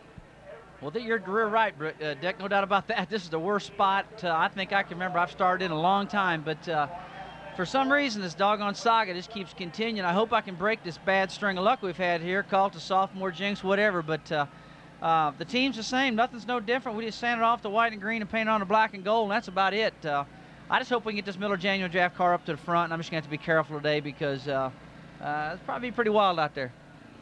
Well, 0.80 0.92
you're, 0.96 1.22
you're 1.24 1.48
right, 1.48 1.74
uh, 1.80 2.14
Dick. 2.14 2.40
No 2.40 2.48
doubt 2.48 2.64
about 2.64 2.88
that. 2.88 3.10
This 3.10 3.22
is 3.22 3.28
the 3.28 3.38
worst 3.38 3.66
spot 3.68 4.06
uh, 4.24 4.34
I 4.34 4.48
think 4.48 4.72
I 4.72 4.82
can 4.82 4.94
remember. 4.94 5.18
I've 5.18 5.30
started 5.30 5.66
in 5.66 5.70
a 5.70 5.80
long 5.80 6.08
time, 6.08 6.42
but 6.42 6.68
uh, 6.68 6.88
for 7.60 7.66
some 7.66 7.92
reason, 7.92 8.22
this 8.22 8.32
doggone 8.32 8.74
saga 8.74 9.12
just 9.12 9.30
keeps 9.30 9.52
continuing. 9.52 10.06
I 10.06 10.14
hope 10.14 10.32
I 10.32 10.40
can 10.40 10.54
break 10.54 10.82
this 10.82 10.96
bad 10.96 11.30
string 11.30 11.58
of 11.58 11.64
luck 11.64 11.82
we've 11.82 11.94
had 11.94 12.22
here. 12.22 12.42
Call 12.42 12.68
it 12.68 12.74
a 12.74 12.80
sophomore 12.80 13.30
jinx, 13.30 13.62
whatever. 13.62 14.00
But 14.00 14.32
uh, 14.32 14.46
uh, 15.02 15.32
the 15.36 15.44
team's 15.44 15.76
the 15.76 15.82
same. 15.82 16.14
Nothing's 16.14 16.46
no 16.46 16.58
different. 16.58 16.96
We 16.96 17.04
just 17.04 17.18
sanded 17.18 17.44
off 17.44 17.60
the 17.60 17.68
white 17.68 17.92
and 17.92 18.00
green 18.00 18.22
and 18.22 18.30
painted 18.30 18.50
on 18.50 18.60
the 18.60 18.64
black 18.64 18.94
and 18.94 19.04
gold, 19.04 19.24
and 19.24 19.32
that's 19.32 19.48
about 19.48 19.74
it. 19.74 19.92
Uh, 20.06 20.24
I 20.70 20.78
just 20.78 20.88
hope 20.88 21.04
we 21.04 21.12
can 21.12 21.16
get 21.16 21.26
this 21.26 21.38
Miller 21.38 21.58
Genuine 21.58 21.90
draft 21.90 22.16
car 22.16 22.32
up 22.32 22.46
to 22.46 22.52
the 22.52 22.56
front. 22.56 22.84
And 22.84 22.94
I'm 22.94 22.98
just 22.98 23.10
going 23.10 23.20
to 23.20 23.26
have 23.26 23.30
to 23.30 23.38
be 23.38 23.44
careful 23.44 23.76
today 23.76 24.00
because 24.00 24.46
it's 24.46 25.62
probably 25.66 25.90
pretty 25.90 26.08
wild 26.08 26.38
out 26.38 26.54
there. 26.54 26.72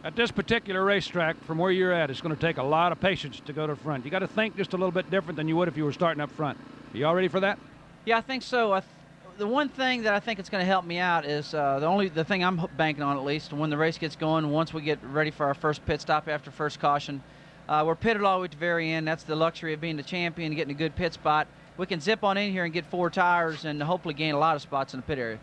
At 0.04 0.14
this 0.14 0.30
particular 0.30 0.84
racetrack, 0.84 1.42
from 1.42 1.58
where 1.58 1.72
you're 1.72 1.92
at, 1.92 2.12
it's 2.12 2.20
going 2.20 2.32
to 2.32 2.40
take 2.40 2.58
a 2.58 2.62
lot 2.62 2.92
of 2.92 3.00
patience 3.00 3.42
to 3.44 3.52
go 3.52 3.66
to 3.66 3.74
the 3.74 3.80
front. 3.80 4.04
You 4.04 4.12
got 4.12 4.20
to 4.20 4.28
think 4.28 4.56
just 4.56 4.72
a 4.72 4.76
little 4.76 4.92
bit 4.92 5.10
different 5.10 5.36
than 5.36 5.48
you 5.48 5.56
would 5.56 5.66
if 5.66 5.76
you 5.76 5.84
were 5.84 5.92
starting 5.92 6.20
up 6.20 6.30
front. 6.30 6.58
Are 6.94 6.96
you 6.96 7.06
all 7.08 7.16
ready 7.16 7.26
for 7.26 7.40
that? 7.40 7.58
Yeah, 8.04 8.18
I 8.18 8.20
think 8.20 8.44
so. 8.44 8.72
I 8.72 8.78
th- 8.78 8.92
the 9.38 9.46
one 9.46 9.68
thing 9.68 10.02
that 10.02 10.12
I 10.12 10.20
think 10.20 10.40
it's 10.40 10.48
going 10.48 10.62
to 10.62 10.66
help 10.66 10.84
me 10.84 10.98
out 10.98 11.24
is 11.24 11.54
uh, 11.54 11.78
the 11.78 11.86
only 11.86 12.08
the 12.08 12.24
thing 12.24 12.44
I'm 12.44 12.60
banking 12.76 13.04
on 13.04 13.16
at 13.16 13.24
least 13.24 13.52
when 13.52 13.70
the 13.70 13.76
race 13.76 13.96
gets 13.96 14.16
going. 14.16 14.50
Once 14.50 14.74
we 14.74 14.82
get 14.82 14.98
ready 15.04 15.30
for 15.30 15.46
our 15.46 15.54
first 15.54 15.86
pit 15.86 16.00
stop 16.00 16.28
after 16.28 16.50
first 16.50 16.80
caution, 16.80 17.22
uh, 17.68 17.84
we're 17.86 17.94
pitted 17.94 18.24
all 18.24 18.38
the 18.38 18.42
way 18.42 18.48
to 18.48 18.56
the 18.56 18.60
very 18.60 18.90
end. 18.90 19.06
That's 19.06 19.22
the 19.22 19.36
luxury 19.36 19.72
of 19.72 19.80
being 19.80 19.96
the 19.96 20.02
champion, 20.02 20.54
getting 20.54 20.74
a 20.74 20.78
good 20.78 20.96
pit 20.96 21.14
spot. 21.14 21.46
We 21.76 21.86
can 21.86 22.00
zip 22.00 22.24
on 22.24 22.36
in 22.36 22.50
here 22.50 22.64
and 22.64 22.72
get 22.72 22.84
four 22.86 23.10
tires 23.10 23.64
and 23.64 23.80
hopefully 23.80 24.14
gain 24.14 24.34
a 24.34 24.38
lot 24.38 24.56
of 24.56 24.62
spots 24.62 24.92
in 24.92 25.00
the 25.00 25.06
pit 25.06 25.18
area. 25.18 25.38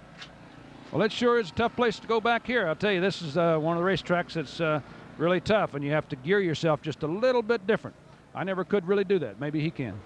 Well, 0.91 1.01
it 1.01 1.13
sure 1.13 1.39
is 1.39 1.49
a 1.49 1.53
tough 1.53 1.75
place 1.77 1.97
to 1.99 2.07
go 2.07 2.19
back 2.19 2.45
here. 2.45 2.67
I'll 2.67 2.75
tell 2.75 2.91
you, 2.91 2.99
this 2.99 3.21
is 3.21 3.37
uh, 3.37 3.57
one 3.57 3.77
of 3.77 3.83
the 3.83 3.89
racetracks 3.89 4.33
that's 4.33 4.59
uh, 4.59 4.81
really 5.17 5.39
tough, 5.39 5.73
and 5.73 5.83
you 5.83 5.91
have 5.91 6.09
to 6.09 6.17
gear 6.17 6.41
yourself 6.41 6.81
just 6.81 7.03
a 7.03 7.07
little 7.07 7.41
bit 7.41 7.65
different. 7.65 7.95
I 8.33 8.43
never 8.43 8.65
could 8.65 8.85
really 8.87 9.05
do 9.05 9.19
that. 9.19 9.39
Maybe 9.39 9.61
he 9.61 9.71
can. 9.71 9.99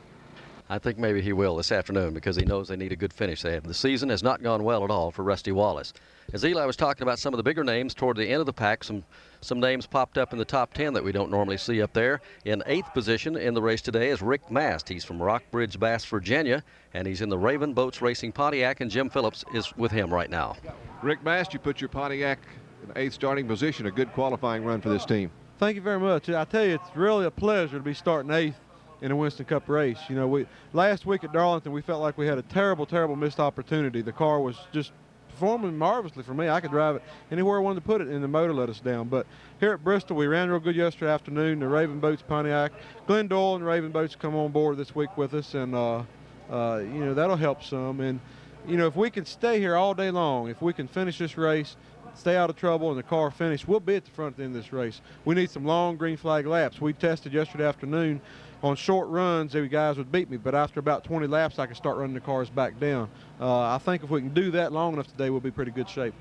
I 0.71 0.77
think 0.77 0.99
maybe 0.99 1.19
he 1.19 1.33
will 1.33 1.55
this 1.55 1.71
afternoon 1.71 2.13
because 2.13 2.35
he 2.35 2.45
knows 2.45 2.67
they 2.67 2.75
need 2.75 2.91
a 2.91 2.95
good 2.95 3.11
finish. 3.11 3.41
They 3.41 3.53
have, 3.53 3.63
the 3.63 3.73
season 3.73 4.09
has 4.09 4.21
not 4.21 4.43
gone 4.43 4.63
well 4.63 4.83
at 4.83 4.91
all 4.91 5.09
for 5.09 5.23
Rusty 5.23 5.51
Wallace. 5.51 5.93
As 6.31 6.45
Eli 6.45 6.63
was 6.63 6.75
talking 6.75 7.01
about 7.01 7.17
some 7.17 7.33
of 7.33 7.37
the 7.37 7.43
bigger 7.43 7.63
names 7.63 7.95
toward 7.95 8.17
the 8.17 8.27
end 8.29 8.39
of 8.39 8.45
the 8.45 8.53
pack, 8.53 8.83
some 8.83 9.03
some 9.41 9.59
names 9.59 9.87
popped 9.87 10.17
up 10.17 10.31
in 10.31 10.37
the 10.37 10.45
top 10.45 10.73
10 10.73 10.93
that 10.93 11.03
we 11.03 11.11
don't 11.11 11.31
normally 11.31 11.57
see 11.57 11.81
up 11.81 11.93
there. 11.93 12.21
In 12.45 12.61
eighth 12.67 12.93
position 12.93 13.35
in 13.35 13.53
the 13.53 13.61
race 13.61 13.81
today 13.81 14.09
is 14.09 14.21
Rick 14.21 14.51
Mast. 14.51 14.87
He's 14.87 15.05
from 15.05 15.19
Rockbridge, 15.19 15.79
Baths, 15.79 16.05
Virginia, 16.05 16.61
and 16.93 17.07
he's 17.07 17.21
in 17.21 17.29
the 17.29 17.37
Raven 17.37 17.73
Boats 17.73 18.01
Racing 18.01 18.33
Pontiac, 18.33 18.81
and 18.81 18.91
Jim 18.91 19.09
Phillips 19.09 19.45
is 19.53 19.75
with 19.77 19.91
him 19.91 20.13
right 20.13 20.29
now. 20.29 20.57
Rick 21.01 21.23
Mast, 21.23 21.53
you 21.53 21.59
put 21.59 21.79
your 21.81 21.87
Pontiac 21.87 22.37
in 22.83 22.91
eighth 22.97 23.13
starting 23.13 23.47
position. 23.47 23.85
A 23.87 23.91
good 23.91 24.11
qualifying 24.11 24.63
run 24.65 24.81
for 24.81 24.89
this 24.89 25.05
team. 25.05 25.31
Thank 25.57 25.75
you 25.75 25.81
very 25.81 25.99
much. 25.99 26.29
I 26.29 26.43
tell 26.43 26.65
you, 26.65 26.75
it's 26.75 26.95
really 26.95 27.25
a 27.25 27.31
pleasure 27.31 27.77
to 27.77 27.83
be 27.83 27.93
starting 27.93 28.31
eighth 28.31 28.59
in 29.01 29.11
a 29.11 29.15
Winston 29.15 29.45
Cup 29.45 29.67
race. 29.69 29.99
You 30.09 30.15
know, 30.15 30.27
we 30.27 30.45
last 30.73 31.05
week 31.05 31.23
at 31.23 31.31
Darlington, 31.31 31.71
we 31.71 31.81
felt 31.81 32.01
like 32.01 32.17
we 32.17 32.27
had 32.27 32.37
a 32.37 32.43
terrible, 32.43 32.85
terrible 32.85 33.15
missed 33.15 33.39
opportunity. 33.39 34.01
The 34.01 34.11
car 34.11 34.39
was 34.39 34.57
just 34.71 34.91
performing 35.29 35.77
marvelously 35.77 36.23
for 36.23 36.33
me. 36.33 36.49
I 36.49 36.59
could 36.59 36.71
drive 36.71 36.97
it 36.97 37.03
anywhere 37.31 37.57
I 37.57 37.61
wanted 37.61 37.81
to 37.81 37.85
put 37.85 38.01
it, 38.01 38.07
and 38.07 38.23
the 38.23 38.27
motor 38.27 38.53
let 38.53 38.69
us 38.69 38.79
down. 38.79 39.07
But 39.07 39.25
here 39.59 39.71
at 39.71 39.83
Bristol, 39.83 40.17
we 40.17 40.27
ran 40.27 40.49
real 40.49 40.59
good 40.59 40.75
yesterday 40.75 41.11
afternoon. 41.11 41.59
The 41.59 41.67
Raven 41.67 41.99
Boats 41.99 42.21
Pontiac, 42.27 42.73
Glenn 43.07 43.27
Doyle 43.27 43.55
and 43.55 43.65
Raven 43.65 43.91
Boats 43.91 44.15
come 44.15 44.35
on 44.35 44.51
board 44.51 44.77
this 44.77 44.93
week 44.93 45.17
with 45.17 45.33
us, 45.33 45.53
and 45.53 45.73
uh, 45.73 46.03
uh, 46.49 46.79
you 46.79 47.05
know 47.05 47.13
that'll 47.13 47.37
help 47.37 47.63
some. 47.63 48.01
And 48.01 48.19
you 48.67 48.75
know 48.75 48.87
if 48.87 48.95
we 48.95 49.09
can 49.09 49.25
stay 49.25 49.59
here 49.59 49.75
all 49.75 49.93
day 49.93 50.11
long, 50.11 50.49
if 50.49 50.61
we 50.61 50.73
can 50.73 50.87
finish 50.87 51.17
this 51.19 51.37
race, 51.37 51.77
stay 52.15 52.35
out 52.35 52.49
of 52.49 52.57
trouble, 52.57 52.89
and 52.89 52.99
the 52.99 53.03
car 53.03 53.31
finish, 53.31 53.65
we'll 53.65 53.79
be 53.79 53.95
at 53.95 54.03
the 54.03 54.11
front 54.11 54.37
end 54.39 54.55
of 54.55 54.61
this 54.61 54.73
race. 54.73 54.99
We 55.23 55.35
need 55.35 55.49
some 55.49 55.63
long 55.63 55.95
green 55.95 56.17
flag 56.17 56.47
laps. 56.47 56.81
We 56.81 56.93
tested 56.93 57.33
yesterday 57.33 57.65
afternoon 57.65 58.19
on 58.63 58.75
short 58.75 59.07
runs, 59.09 59.53
the 59.53 59.67
guys 59.67 59.97
would 59.97 60.11
beat 60.11 60.29
me, 60.29 60.37
but 60.37 60.53
after 60.53 60.79
about 60.79 61.03
20 61.03 61.27
laps, 61.27 61.59
I 61.59 61.65
could 61.65 61.77
start 61.77 61.97
running 61.97 62.13
the 62.13 62.19
cars 62.19 62.49
back 62.49 62.79
down. 62.79 63.09
Uh, 63.39 63.61
I 63.61 63.77
think 63.77 64.03
if 64.03 64.09
we 64.09 64.21
can 64.21 64.33
do 64.33 64.51
that 64.51 64.73
long 64.73 64.93
enough 64.93 65.07
today, 65.07 65.29
we'll 65.29 65.39
be 65.39 65.51
pretty 65.51 65.71
good 65.71 65.89
shape. 65.89 66.13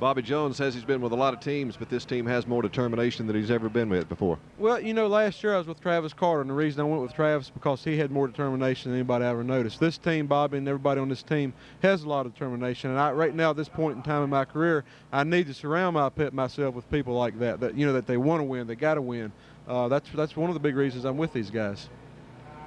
Bobby 0.00 0.22
Jones 0.22 0.56
says 0.56 0.74
he's 0.74 0.84
been 0.84 1.00
with 1.00 1.12
a 1.12 1.16
lot 1.16 1.34
of 1.34 1.40
teams, 1.40 1.76
but 1.76 1.88
this 1.88 2.04
team 2.04 2.26
has 2.26 2.48
more 2.48 2.62
determination 2.62 3.28
than 3.28 3.36
he's 3.36 3.50
ever 3.50 3.68
been 3.68 3.88
with 3.88 4.08
before. 4.08 4.38
Well, 4.58 4.80
you 4.80 4.92
know, 4.92 5.06
last 5.06 5.42
year 5.42 5.54
I 5.54 5.58
was 5.58 5.68
with 5.68 5.80
Travis 5.80 6.12
Carter, 6.12 6.40
and 6.40 6.50
the 6.50 6.54
reason 6.54 6.80
I 6.80 6.84
went 6.84 7.00
with 7.00 7.14
Travis 7.14 7.48
because 7.48 7.84
he 7.84 7.96
had 7.96 8.10
more 8.10 8.26
determination 8.26 8.90
than 8.90 8.98
anybody 8.98 9.24
I 9.24 9.28
ever 9.28 9.44
noticed. 9.44 9.78
This 9.78 9.96
team, 9.96 10.26
Bobby, 10.26 10.58
and 10.58 10.66
everybody 10.66 11.00
on 11.00 11.08
this 11.08 11.22
team 11.22 11.54
has 11.80 12.02
a 12.02 12.08
lot 12.08 12.26
of 12.26 12.34
determination, 12.34 12.90
and 12.90 12.98
I, 12.98 13.12
right 13.12 13.34
now 13.34 13.50
at 13.50 13.56
this 13.56 13.68
point 13.68 13.96
in 13.96 14.02
time 14.02 14.24
in 14.24 14.30
my 14.30 14.44
career, 14.44 14.84
I 15.12 15.22
need 15.22 15.46
to 15.46 15.54
surround 15.54 15.94
my 15.94 16.10
myself 16.32 16.74
with 16.74 16.90
people 16.90 17.14
like 17.14 17.38
that. 17.38 17.60
That 17.60 17.76
you 17.76 17.86
know 17.86 17.92
that 17.92 18.06
they 18.06 18.16
want 18.16 18.40
to 18.40 18.44
win, 18.44 18.66
they 18.66 18.74
got 18.74 18.94
to 18.94 19.02
win. 19.02 19.32
Uh, 19.66 19.88
that's 19.88 20.10
that's 20.10 20.36
one 20.36 20.50
of 20.50 20.54
the 20.54 20.60
big 20.60 20.76
reasons 20.76 21.04
I'm 21.04 21.16
with 21.16 21.32
these 21.32 21.50
guys. 21.50 21.88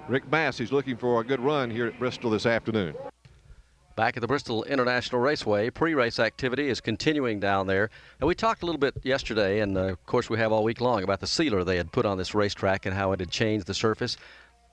Rick 0.08 0.32
Mast 0.32 0.58
he's 0.58 0.72
looking 0.72 0.98
for 0.98 1.22
a 1.22 1.24
good 1.24 1.40
run 1.40 1.70
here 1.70 1.88
at 1.88 2.00
Bristol 2.00 2.32
this 2.32 2.46
afternoon. 2.46 2.96
Back 3.96 4.16
at 4.16 4.22
the 4.22 4.28
Bristol 4.28 4.64
International 4.66 5.20
Raceway, 5.20 5.72
pre-race 5.72 6.20
activity 6.20 6.70
is 6.70 6.80
continuing 6.80 7.40
down 7.40 7.66
there. 7.66 7.90
And 8.20 8.28
we 8.28 8.36
talked 8.36 8.62
a 8.62 8.66
little 8.68 8.78
bit 8.78 8.96
yesterday, 9.02 9.60
and 9.62 9.76
uh, 9.76 9.82
of 9.86 10.06
course 10.06 10.30
we 10.30 10.38
have 10.38 10.52
all 10.52 10.64
week 10.64 10.82
long, 10.82 11.02
about 11.02 11.20
the 11.20 11.26
sealer 11.26 11.64
they 11.64 11.78
had 11.78 11.92
put 11.92 12.06
on 12.06 12.20
this 12.20 12.36
racetrack 12.36 12.86
and 12.86 12.94
how 12.94 13.12
it 13.14 13.20
had 13.20 13.32
changed 13.32 13.66
the 13.66 13.74
surface 13.74 14.16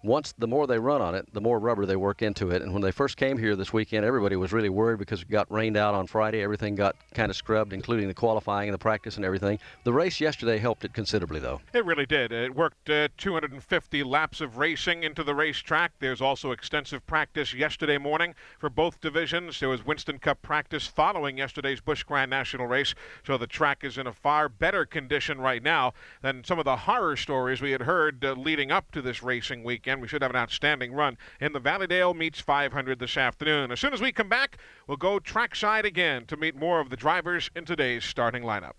once 0.04 0.34
the 0.36 0.46
more 0.46 0.66
they 0.66 0.78
run 0.78 1.00
on 1.00 1.14
it, 1.14 1.26
the 1.32 1.40
more 1.40 1.58
rubber 1.58 1.86
they 1.86 1.96
work 1.96 2.20
into 2.20 2.50
it. 2.50 2.60
And 2.60 2.72
when 2.72 2.82
they 2.82 2.90
first 2.90 3.16
came 3.16 3.38
here 3.38 3.56
this 3.56 3.72
weekend, 3.72 4.04
everybody 4.04 4.36
was 4.36 4.52
really 4.52 4.68
worried 4.68 4.98
because 4.98 5.22
it 5.22 5.30
got 5.30 5.50
rained 5.50 5.76
out 5.76 5.94
on 5.94 6.06
Friday. 6.06 6.42
Everything 6.42 6.74
got 6.74 6.94
kind 7.14 7.30
of 7.30 7.36
scrubbed, 7.36 7.72
including 7.72 8.06
the 8.06 8.14
qualifying 8.14 8.68
and 8.68 8.74
the 8.74 8.78
practice 8.78 9.16
and 9.16 9.24
everything. 9.24 9.58
The 9.84 9.92
race 9.92 10.20
yesterday 10.20 10.58
helped 10.58 10.84
it 10.84 10.92
considerably, 10.92 11.40
though. 11.40 11.60
It 11.72 11.86
really 11.86 12.04
did. 12.04 12.32
It 12.32 12.54
worked 12.54 12.90
uh, 12.90 13.08
250 13.16 14.02
laps 14.04 14.42
of 14.42 14.58
racing 14.58 15.02
into 15.02 15.24
the 15.24 15.34
racetrack. 15.34 15.92
There's 16.00 16.20
also 16.20 16.50
extensive 16.50 17.06
practice 17.06 17.54
yesterday 17.54 17.96
morning 17.96 18.34
for 18.58 18.68
both 18.68 19.00
divisions. 19.00 19.58
There 19.58 19.70
was 19.70 19.86
Winston 19.86 20.18
Cup 20.18 20.42
practice 20.42 20.86
following 20.86 21.38
yesterday's 21.38 21.80
Busch 21.80 22.02
Grand 22.02 22.30
National 22.30 22.66
race, 22.66 22.94
so 23.26 23.38
the 23.38 23.46
track 23.46 23.82
is 23.82 23.96
in 23.96 24.06
a 24.06 24.12
far 24.12 24.50
better 24.50 24.84
condition 24.84 25.40
right 25.40 25.62
now 25.62 25.94
than 26.20 26.44
some 26.44 26.58
of 26.58 26.66
the 26.66 26.76
horror 26.76 27.16
stories 27.16 27.62
we 27.62 27.70
had 27.70 27.82
heard 27.82 28.22
uh, 28.22 28.32
leading 28.32 28.70
up 28.70 28.90
to 28.90 29.00
this 29.00 29.22
racing 29.22 29.64
weekend 29.64 29.93
weekend. 29.94 30.02
We 30.02 30.08
should 30.08 30.22
have 30.22 30.30
an 30.30 30.36
outstanding 30.36 30.92
run 30.92 31.16
in 31.40 31.52
the 31.52 31.60
Valleydale 31.60 32.14
Meats 32.14 32.40
500 32.40 32.98
this 32.98 33.16
afternoon. 33.16 33.70
As 33.70 33.80
soon 33.80 33.92
as 33.92 34.00
we 34.00 34.12
come 34.12 34.28
back, 34.28 34.58
we'll 34.86 34.96
go 34.96 35.18
trackside 35.18 35.84
again 35.84 36.26
to 36.26 36.36
meet 36.36 36.56
more 36.56 36.80
of 36.80 36.90
the 36.90 36.96
drivers 36.96 37.50
in 37.54 37.64
today's 37.64 38.04
starting 38.04 38.42
lineup. 38.42 38.72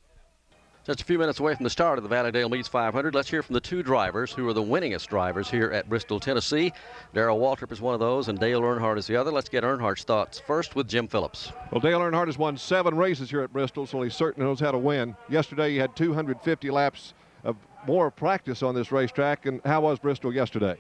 Just 0.86 1.02
a 1.02 1.06
few 1.06 1.18
minutes 1.18 1.40
away 1.40 1.56
from 1.56 1.64
the 1.64 1.70
start 1.70 1.98
of 1.98 2.04
the 2.04 2.10
Valleydale 2.10 2.48
Meats 2.48 2.68
500, 2.68 3.16
let's 3.16 3.30
hear 3.30 3.42
from 3.42 3.56
the 3.56 3.60
two 3.60 3.82
drivers 3.82 4.32
who 4.32 4.48
are 4.48 4.54
the 4.54 4.62
winningest 4.62 5.08
drivers 5.08 5.50
here 5.50 5.72
at 5.72 5.90
Bristol, 5.90 6.20
Tennessee. 6.20 6.72
Darrell 7.12 7.40
Waltrip 7.40 7.72
is 7.72 7.82
one 7.82 7.96
of 7.96 8.00
those, 8.00 8.28
and 8.28 8.40
Dale 8.40 8.62
Earnhardt 8.62 9.00
is 9.00 9.08
the 9.08 9.16
other. 9.16 9.32
Let's 9.32 9.50
get 9.50 9.64
Earnhardt's 9.64 10.04
thoughts 10.04 10.40
first 10.46 10.76
with 10.76 10.88
Jim 10.88 11.08
Phillips. 11.08 11.52
Well, 11.72 11.82
Dale 11.82 12.02
Earnhardt 12.02 12.28
has 12.28 12.38
won 12.38 12.56
seven 12.56 12.96
races 12.96 13.32
here 13.32 13.42
at 13.42 13.52
Bristol, 13.52 13.88
so 13.88 14.00
he 14.04 14.12
certainly 14.12 14.48
knows 14.48 14.60
how 14.60 14.70
to 14.70 14.78
win. 14.78 15.16
Yesterday, 15.28 15.72
he 15.72 15.78
had 15.78 15.96
250 15.96 16.70
laps 16.70 17.16
of 17.44 17.56
more 17.88 18.12
practice 18.12 18.62
on 18.62 18.76
this 18.76 18.92
racetrack. 18.92 19.48
And 19.48 19.62
how 19.66 19.82
was 19.82 19.98
Bristol 19.98 20.34
yesterday? 20.34 20.78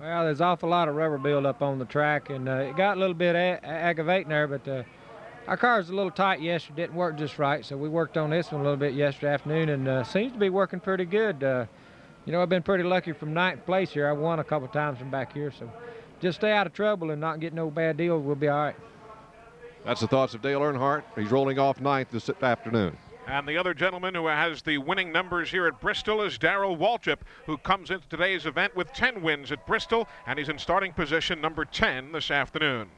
Well, 0.00 0.24
there's 0.24 0.40
awful 0.40 0.70
lot 0.70 0.88
of 0.88 0.96
rubber 0.96 1.18
buildup 1.18 1.62
on 1.62 1.78
the 1.78 1.84
track, 1.84 2.28
and 2.28 2.48
uh, 2.48 2.52
it 2.52 2.76
got 2.76 2.96
a 2.96 3.00
little 3.00 3.14
bit 3.14 3.36
aggravating 3.36 4.28
there, 4.28 4.48
but 4.48 4.66
uh, 4.66 4.82
our 5.46 5.56
car 5.56 5.78
was 5.78 5.88
a 5.88 5.94
little 5.94 6.10
tight 6.10 6.40
yesterday, 6.40 6.82
didn't 6.82 6.96
work 6.96 7.16
just 7.16 7.38
right, 7.38 7.64
so 7.64 7.76
we 7.76 7.88
worked 7.88 8.16
on 8.16 8.30
this 8.30 8.50
one 8.50 8.60
a 8.60 8.64
little 8.64 8.76
bit 8.76 8.94
yesterday 8.94 9.32
afternoon, 9.32 9.68
and 9.68 9.86
uh, 9.86 10.02
seems 10.02 10.32
to 10.32 10.38
be 10.38 10.50
working 10.50 10.80
pretty 10.80 11.04
good. 11.04 11.44
Uh, 11.44 11.66
you 12.24 12.32
know, 12.32 12.42
I've 12.42 12.48
been 12.48 12.62
pretty 12.62 12.82
lucky 12.82 13.12
from 13.12 13.32
ninth 13.32 13.64
place 13.64 13.92
here. 13.92 14.08
I 14.08 14.12
won 14.12 14.40
a 14.40 14.44
couple 14.44 14.66
times 14.68 14.98
from 14.98 15.10
back 15.10 15.32
here, 15.32 15.52
so 15.52 15.70
just 16.20 16.38
stay 16.40 16.50
out 16.50 16.66
of 16.66 16.72
trouble 16.72 17.12
and 17.12 17.20
not 17.20 17.38
get 17.38 17.52
no 17.52 17.70
bad 17.70 17.96
deals. 17.96 18.24
we'll 18.24 18.34
be 18.34 18.48
all 18.48 18.64
right. 18.64 18.76
That's 19.84 20.00
the 20.00 20.08
thoughts 20.08 20.34
of 20.34 20.42
Dale 20.42 20.60
Earnhardt. 20.60 21.04
He's 21.14 21.30
rolling 21.30 21.58
off 21.58 21.80
ninth 21.80 22.08
this 22.10 22.28
afternoon. 22.42 22.96
And 23.26 23.48
the 23.48 23.56
other 23.56 23.72
gentleman 23.72 24.14
who 24.14 24.26
has 24.26 24.60
the 24.62 24.78
winning 24.78 25.10
numbers 25.10 25.50
here 25.50 25.66
at 25.66 25.80
Bristol 25.80 26.20
is 26.22 26.36
Darrell 26.36 26.76
Waltrip, 26.76 27.20
who 27.46 27.56
comes 27.56 27.90
into 27.90 28.06
today's 28.08 28.44
event 28.44 28.76
with 28.76 28.92
10 28.92 29.22
wins 29.22 29.50
at 29.50 29.66
Bristol, 29.66 30.06
and 30.26 30.38
he's 30.38 30.50
in 30.50 30.58
starting 30.58 30.92
position 30.92 31.40
number 31.40 31.64
10 31.64 32.12
this 32.12 32.30
afternoon. 32.30 32.88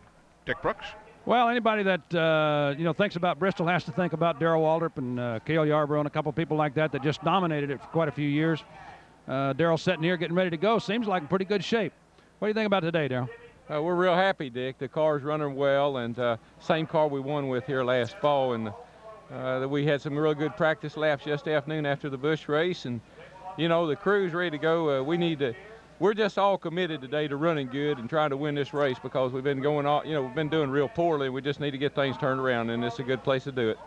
Dick 0.44 0.60
Brooks? 0.62 0.86
Well, 1.26 1.48
anybody 1.48 1.82
that 1.84 2.14
uh, 2.14 2.74
you 2.76 2.84
know 2.84 2.92
thinks 2.92 3.16
about 3.16 3.38
Bristol 3.38 3.66
has 3.66 3.84
to 3.84 3.92
think 3.92 4.12
about 4.12 4.38
Darrell 4.38 4.62
Waltrip 4.62 4.96
and 4.96 5.18
uh, 5.18 5.38
Cale 5.44 5.66
Yarborough 5.66 6.00
and 6.00 6.06
a 6.06 6.10
couple 6.10 6.32
people 6.32 6.56
like 6.56 6.74
that 6.74 6.92
that 6.92 7.02
just 7.02 7.22
dominated 7.24 7.70
it 7.70 7.80
for 7.80 7.88
quite 7.88 8.08
a 8.08 8.12
few 8.12 8.28
years. 8.28 8.62
Uh, 9.26 9.52
Darrell 9.52 9.78
sitting 9.78 10.04
here 10.04 10.16
getting 10.16 10.36
ready 10.36 10.50
to 10.50 10.56
go. 10.56 10.78
Seems 10.78 11.08
like 11.08 11.22
in 11.22 11.28
pretty 11.28 11.44
good 11.44 11.64
shape. 11.64 11.92
What 12.38 12.46
do 12.46 12.50
you 12.50 12.54
think 12.54 12.66
about 12.66 12.80
today, 12.80 13.08
Darrell? 13.08 13.28
Uh, 13.68 13.82
we're 13.82 13.96
real 13.96 14.14
happy, 14.14 14.50
Dick. 14.50 14.78
The 14.78 14.86
car's 14.86 15.24
running 15.24 15.56
well, 15.56 15.96
and 15.96 16.16
uh, 16.16 16.36
same 16.60 16.86
car 16.86 17.08
we 17.08 17.18
won 17.18 17.48
with 17.48 17.66
here 17.66 17.82
last 17.82 18.16
fall, 18.18 18.52
and 18.52 18.72
uh, 19.32 19.66
we 19.68 19.84
had 19.84 20.00
some 20.00 20.16
real 20.16 20.34
good 20.34 20.56
practice 20.56 20.96
laps 20.96 21.26
yesterday 21.26 21.56
afternoon 21.56 21.86
after 21.86 22.08
the 22.08 22.18
Busch 22.18 22.48
race, 22.48 22.84
and 22.84 23.00
you 23.56 23.68
know 23.68 23.86
the 23.86 23.96
crew's 23.96 24.32
ready 24.32 24.50
to 24.50 24.58
go. 24.58 25.00
Uh, 25.00 25.02
we 25.02 25.16
need 25.16 25.38
to. 25.40 25.54
We're 25.98 26.14
just 26.14 26.36
all 26.36 26.58
committed 26.58 27.00
today 27.00 27.26
to 27.26 27.36
running 27.36 27.68
good 27.68 27.98
and 27.98 28.08
trying 28.08 28.30
to 28.30 28.36
win 28.36 28.54
this 28.54 28.74
race 28.74 28.98
because 29.02 29.32
we've 29.32 29.42
been 29.42 29.62
going 29.62 29.86
all, 29.86 30.04
you 30.04 30.12
know, 30.12 30.22
we've 30.22 30.34
been 30.34 30.50
doing 30.50 30.68
real 30.68 30.88
poorly. 30.88 31.30
We 31.30 31.40
just 31.40 31.58
need 31.58 31.70
to 31.70 31.78
get 31.78 31.94
things 31.94 32.18
turned 32.18 32.38
around, 32.38 32.68
and 32.68 32.84
it's 32.84 32.98
a 32.98 33.02
good 33.02 33.24
place 33.24 33.44
to 33.44 33.52
do 33.52 33.70
it. 33.70 33.78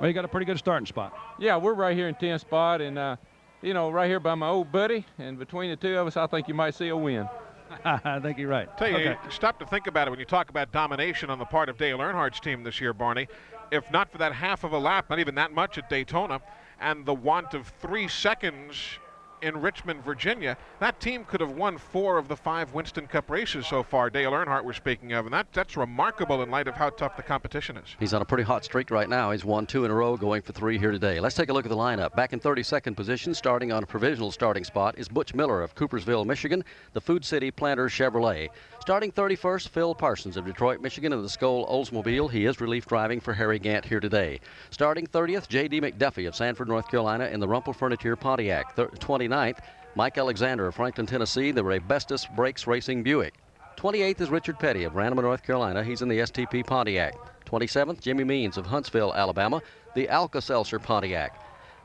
Well, 0.00 0.08
you 0.08 0.14
got 0.14 0.24
a 0.24 0.28
pretty 0.28 0.46
good 0.46 0.58
starting 0.58 0.86
spot. 0.86 1.12
Yeah, 1.38 1.58
we're 1.58 1.74
right 1.74 1.94
here 1.94 2.08
in 2.08 2.14
10th 2.14 2.40
spot, 2.40 2.80
and 2.80 2.98
uh, 2.98 3.16
you 3.60 3.74
know, 3.74 3.90
right 3.90 4.08
here 4.08 4.18
by 4.18 4.34
my 4.34 4.48
old 4.48 4.72
buddy, 4.72 5.04
and 5.18 5.38
between 5.38 5.70
the 5.70 5.76
two 5.76 5.98
of 5.98 6.06
us, 6.06 6.16
I 6.16 6.26
think 6.26 6.48
you 6.48 6.54
might 6.54 6.74
see 6.74 6.88
a 6.88 6.96
win. 6.96 7.28
I 7.84 8.18
think 8.20 8.38
you're 8.38 8.48
right. 8.48 8.74
Tell 8.78 8.88
you, 8.88 8.96
okay. 8.96 9.16
stop 9.28 9.58
to 9.58 9.66
think 9.66 9.88
about 9.88 10.08
it 10.08 10.10
when 10.10 10.18
you 10.18 10.24
talk 10.24 10.48
about 10.48 10.72
domination 10.72 11.28
on 11.28 11.38
the 11.38 11.44
part 11.44 11.68
of 11.68 11.76
Dale 11.76 11.98
Earnhardt's 11.98 12.40
team 12.40 12.64
this 12.64 12.80
year, 12.80 12.94
Barney 12.94 13.28
if 13.70 13.90
not 13.90 14.10
for 14.10 14.18
that 14.18 14.32
half 14.32 14.64
of 14.64 14.72
a 14.72 14.78
lap, 14.78 15.10
not 15.10 15.18
even 15.18 15.34
that 15.36 15.52
much 15.52 15.78
at 15.78 15.88
Daytona, 15.88 16.40
and 16.80 17.04
the 17.04 17.14
want 17.14 17.54
of 17.54 17.68
three 17.80 18.08
seconds 18.08 18.98
in 19.42 19.60
Richmond, 19.60 20.04
Virginia. 20.04 20.56
That 20.80 21.00
team 21.00 21.24
could 21.24 21.40
have 21.40 21.52
won 21.52 21.78
four 21.78 22.18
of 22.18 22.28
the 22.28 22.36
five 22.36 22.74
Winston 22.74 23.06
Cup 23.06 23.30
races 23.30 23.66
so 23.66 23.82
far. 23.82 24.10
Dale 24.10 24.32
Earnhardt 24.32 24.64
we're 24.64 24.72
speaking 24.72 25.12
of, 25.12 25.26
and 25.26 25.32
that, 25.32 25.52
that's 25.52 25.76
remarkable 25.76 26.42
in 26.42 26.50
light 26.50 26.68
of 26.68 26.74
how 26.74 26.90
tough 26.90 27.16
the 27.16 27.22
competition 27.22 27.76
is. 27.76 27.96
He's 27.98 28.14
on 28.14 28.22
a 28.22 28.24
pretty 28.24 28.42
hot 28.42 28.64
streak 28.64 28.90
right 28.90 29.08
now. 29.08 29.30
He's 29.30 29.44
won 29.44 29.66
two 29.66 29.84
in 29.84 29.90
a 29.90 29.94
row, 29.94 30.16
going 30.16 30.42
for 30.42 30.52
three 30.52 30.78
here 30.78 30.90
today. 30.90 31.20
Let's 31.20 31.34
take 31.34 31.48
a 31.48 31.52
look 31.52 31.64
at 31.64 31.70
the 31.70 31.76
lineup. 31.76 32.14
Back 32.14 32.32
in 32.32 32.40
32nd 32.40 32.96
position, 32.96 33.34
starting 33.34 33.72
on 33.72 33.82
a 33.82 33.86
provisional 33.86 34.32
starting 34.32 34.64
spot, 34.64 34.98
is 34.98 35.08
Butch 35.08 35.34
Miller 35.34 35.62
of 35.62 35.74
Coopersville, 35.74 36.26
Michigan, 36.26 36.64
the 36.92 37.00
Food 37.00 37.24
City 37.24 37.50
Planter 37.50 37.86
Chevrolet. 37.86 38.48
Starting 38.88 39.12
31st, 39.12 39.68
Phil 39.68 39.94
Parsons 39.94 40.38
of 40.38 40.46
Detroit, 40.46 40.80
Michigan, 40.80 41.12
in 41.12 41.20
the 41.20 41.28
Skoal 41.28 41.68
Oldsmobile. 41.68 42.30
He 42.30 42.46
is 42.46 42.58
relief 42.58 42.86
driving 42.86 43.20
for 43.20 43.34
Harry 43.34 43.58
Gant 43.58 43.84
here 43.84 44.00
today. 44.00 44.40
Starting 44.70 45.06
30th, 45.06 45.46
J.D. 45.46 45.82
McDuffie 45.82 46.26
of 46.26 46.34
Sanford, 46.34 46.68
North 46.68 46.88
Carolina, 46.88 47.26
in 47.26 47.38
the 47.38 47.46
Rumple 47.46 47.74
Furniture 47.74 48.16
Pontiac. 48.16 48.74
29th, 48.74 49.58
Mike 49.94 50.16
Alexander 50.16 50.66
of 50.66 50.74
Franklin, 50.74 51.06
Tennessee, 51.06 51.50
the 51.50 51.62
Raybestos 51.62 52.34
Brakes 52.34 52.66
Racing 52.66 53.02
Buick. 53.02 53.34
28th 53.76 54.22
is 54.22 54.30
Richard 54.30 54.58
Petty 54.58 54.84
of 54.84 54.94
Randleman, 54.94 55.20
North 55.20 55.42
Carolina. 55.42 55.84
He's 55.84 56.00
in 56.00 56.08
the 56.08 56.20
STP 56.20 56.66
Pontiac. 56.66 57.14
27th, 57.44 58.00
Jimmy 58.00 58.24
Means 58.24 58.56
of 58.56 58.64
Huntsville, 58.64 59.12
Alabama, 59.12 59.60
the 59.94 60.08
Alka-Seltzer 60.08 60.78
Pontiac. 60.78 61.38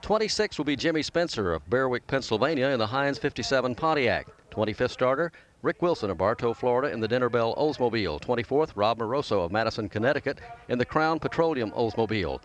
26th 0.04 0.58
will 0.58 0.64
be 0.64 0.78
Jimmy 0.78 1.04
Spencer 1.04 1.52
of 1.52 1.70
Berwick, 1.70 2.08
Pennsylvania, 2.08 2.68
in 2.68 2.80
the 2.80 2.88
Heinz 2.88 3.18
57 3.18 3.76
Pontiac. 3.76 4.28
25th 4.52 4.92
starter, 4.92 5.34
Rick 5.64 5.82
Wilson 5.82 6.10
of 6.10 6.18
Bartow, 6.18 6.54
Florida, 6.54 6.94
in 6.94 7.00
the 7.00 7.08
Dinner 7.08 7.30
Bell 7.30 7.56
Oldsmobile. 7.56 8.20
24th, 8.20 8.74
Rob 8.76 9.00
Moroso 9.00 9.46
of 9.46 9.52
Madison, 9.54 9.88
Connecticut, 9.88 10.42
in 10.68 10.78
the 10.78 10.84
Crown 10.84 11.20
Petroleum 11.20 11.72
Oldsmobile. 11.72 12.42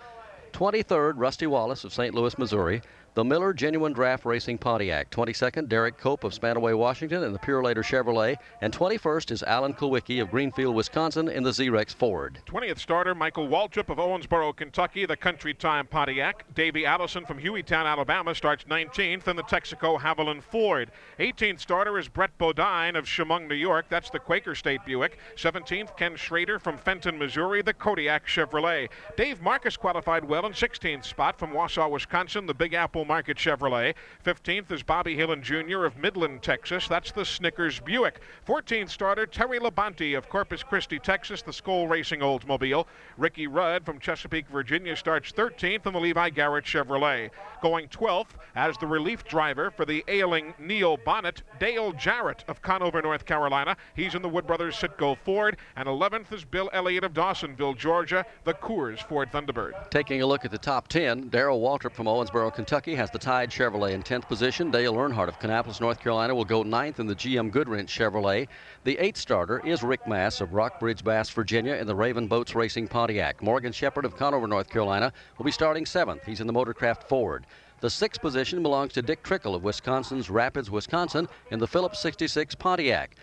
23rd, 0.53 1.15
Rusty 1.17 1.49
Wallace 1.49 1.83
of 1.83 1.93
St. 1.93 2.15
Louis, 2.15 2.39
Missouri, 2.39 2.81
the 3.19 3.25
Miller 3.25 3.53
Genuine 3.53 3.93
Draft 3.93 4.25
Racing 4.25 4.59
Pontiac. 4.59 5.11
22nd, 5.11 5.69
Derek 5.69 5.99
Cope 5.99 6.23
of 6.23 6.33
Spanaway, 6.33 6.79
Washington, 6.79 7.25
in 7.25 7.33
the 7.33 7.39
Purolator 7.41 7.83
Chevrolet. 7.83 8.37
And 8.61 8.73
21st 8.73 9.33
is 9.33 9.43
Alan 9.43 9.75
Kulwicki 9.75 10.23
of 10.23 10.31
Greenfield, 10.31 10.77
Wisconsin, 10.77 11.29
in 11.29 11.43
the 11.43 11.51
Zerex 11.51 11.93
Ford. 11.93 12.39
20th 12.47 12.79
starter, 12.79 13.17
Michael 13.17 13.49
Waltrip 13.49 13.89
of 13.89 13.99
Owensboro, 13.99 14.55
Kentucky, 14.55 15.05
the 15.05 15.17
Country 15.17 15.53
Time 15.53 15.89
Pontiac. 15.89 16.45
Davey 16.55 16.87
Allison 16.87 17.27
from 17.27 17.41
Hueytown, 17.41 17.87
Alabama, 17.87 18.37
starts 18.37 18.63
19th 18.67 19.27
in 19.27 19.35
the 19.35 19.43
Texaco 19.43 19.99
Havoline 19.99 20.41
Ford. 20.41 20.93
18th 21.19 21.59
starter 21.59 21.99
is 21.99 22.07
Brett 22.07 22.39
Bodine 22.39 22.95
of 22.95 23.07
Chemung, 23.07 23.49
New 23.49 23.57
York. 23.57 23.87
That's 23.89 24.11
the 24.11 24.21
Quaker 24.21 24.55
State 24.55 24.85
Buick. 24.87 25.19
17th, 25.35 25.97
Ken 25.97 26.15
Schrader 26.15 26.61
from 26.61 26.79
Fenton, 26.79 27.19
Missouri, 27.19 27.63
the 27.63 27.75
Kodiak 27.75 28.29
Chevrolet. 28.29 28.89
Dave 29.17 29.41
Marcis 29.41 29.77
qualified 29.77 30.25
well 30.25 30.47
in 30.47 30.53
16th 30.53 31.05
spot 31.05 31.37
from 31.37 31.51
Wausau, 31.51 31.91
Wisconsin, 31.91 32.47
the 32.47 32.55
Big 32.55 32.75
Apple 32.75 33.07
Market 33.09 33.39
Chevrolet. 33.39 33.95
15th 34.25 34.71
is 34.71 34.83
Bobby 34.83 35.17
Hillin 35.17 35.43
Jr. 35.43 35.87
of 35.87 35.97
Midland, 35.97 36.43
Texas. 36.43 36.87
That's 36.87 37.11
the 37.11 37.25
Snickers 37.25 37.81
Buick. 37.81 38.21
14th 38.47 38.91
starter 38.91 39.27
Terry 39.27 39.59
Labonte 39.59 40.17
of 40.17 40.29
Corpus 40.29 40.63
Christi, 40.63 40.99
Texas, 40.99 41.41
the 41.41 41.53
Skoal 41.53 41.89
Racing 41.89 42.21
Oldsmobile. 42.21 42.85
Ricky 43.17 43.47
Rudd 43.47 43.87
from 43.87 43.99
Chesapeake, 43.99 44.47
Virginia 44.49 44.95
starts 44.95 45.33
13th 45.33 45.87
in 45.87 45.93
the 45.95 45.99
Levi 45.99 46.29
Garrett 46.31 46.67
Chevrolet. 46.67 47.31
Going 47.63 47.89
12th 47.89 48.37
as 48.55 48.77
the 48.77 48.87
relief 48.87 49.25
driver 49.25 49.71
for 49.71 49.87
the 49.87 50.05
ailing 50.07 50.53
Neil 50.59 50.99
Bonnett, 50.99 51.43
Dale 51.59 51.93
Jarrett 51.93 52.45
of 52.47 52.61
Conover, 52.61 53.01
North 53.01 53.25
Carolina. 53.25 53.75
He's 53.97 54.15
in 54.15 54.23
the 54.23 54.29
Wood 54.29 54.47
Brothers 54.47 54.77
Citgo 54.77 55.17
Ford. 55.17 55.57
And 55.77 55.89
11th 55.89 56.31
is 56.33 56.45
Bill 56.45 56.69
Elliott 56.75 57.05
of 57.05 57.15
Dawsonville, 57.15 57.77
Georgia, 57.77 58.27
the 58.45 58.53
Coors 58.53 58.99
Ford 58.99 59.31
Thunderbird. 59.33 59.91
Taking 59.91 60.21
a 60.21 60.27
look 60.27 60.45
at 60.45 60.51
the 60.51 60.59
top 60.59 60.89
10, 60.89 61.29
Darrell 61.29 61.61
Waltrip 61.61 61.95
from 61.95 62.07
Owensboro, 62.07 62.53
Kentucky 62.55 62.98
has 62.99 63.11
the 63.13 63.19
Tide 63.19 63.49
Chevrolet 63.49 63.93
in 63.93 64.03
10th 64.03 64.27
position. 64.27 64.73
Dale 64.73 64.93
Earnhardt 64.93 65.29
of 65.29 65.39
Kannapolis, 65.39 65.81
North 65.81 66.01
Carolina 66.01 66.35
will 66.35 66.45
go 66.45 66.65
9th 66.65 66.99
in 66.99 67.07
the 67.07 67.15
GM 67.15 67.53
Goodwrench 67.53 67.87
Chevrolet. 67.87 68.49
The 68.83 68.97
8th 68.97 69.19
starter 69.19 69.65
is 69.65 69.85
Rick 69.85 70.09
Mast 70.09 70.41
of 70.41 70.53
Rockbridge, 70.53 71.05
Baths, 71.05 71.31
Virginia 71.31 71.75
in 71.75 71.87
the 71.87 71.95
Raven 71.95 72.27
Boats 72.27 72.57
Racing 72.57 72.89
Pontiac. 72.89 73.41
Morgan 73.41 73.71
Shepherd 73.71 74.05
of 74.05 74.17
Conover, 74.17 74.49
North 74.49 74.69
Carolina 74.69 75.13
will 75.37 75.45
be 75.45 75.53
starting 75.53 75.85
7th. 75.85 76.25
He's 76.25 76.41
in 76.41 76.49
the 76.49 76.53
Motorcraft 76.53 77.05
Ford. 77.05 77.47
The 77.79 77.89
sixth 77.89 78.21
position 78.21 78.65
belongs 78.65 78.95
to 78.95 79.03
Dick 79.03 79.23
Trickle 79.23 79.55
of 79.55 79.63
Wisconsin's 79.63 80.29
Rapids, 80.29 80.69
Wisconsin 80.69 81.29
in 81.53 81.61
the 81.61 81.69
Phillips 81.69 82.01
66 82.01 82.57
Pontiac. 82.57 83.15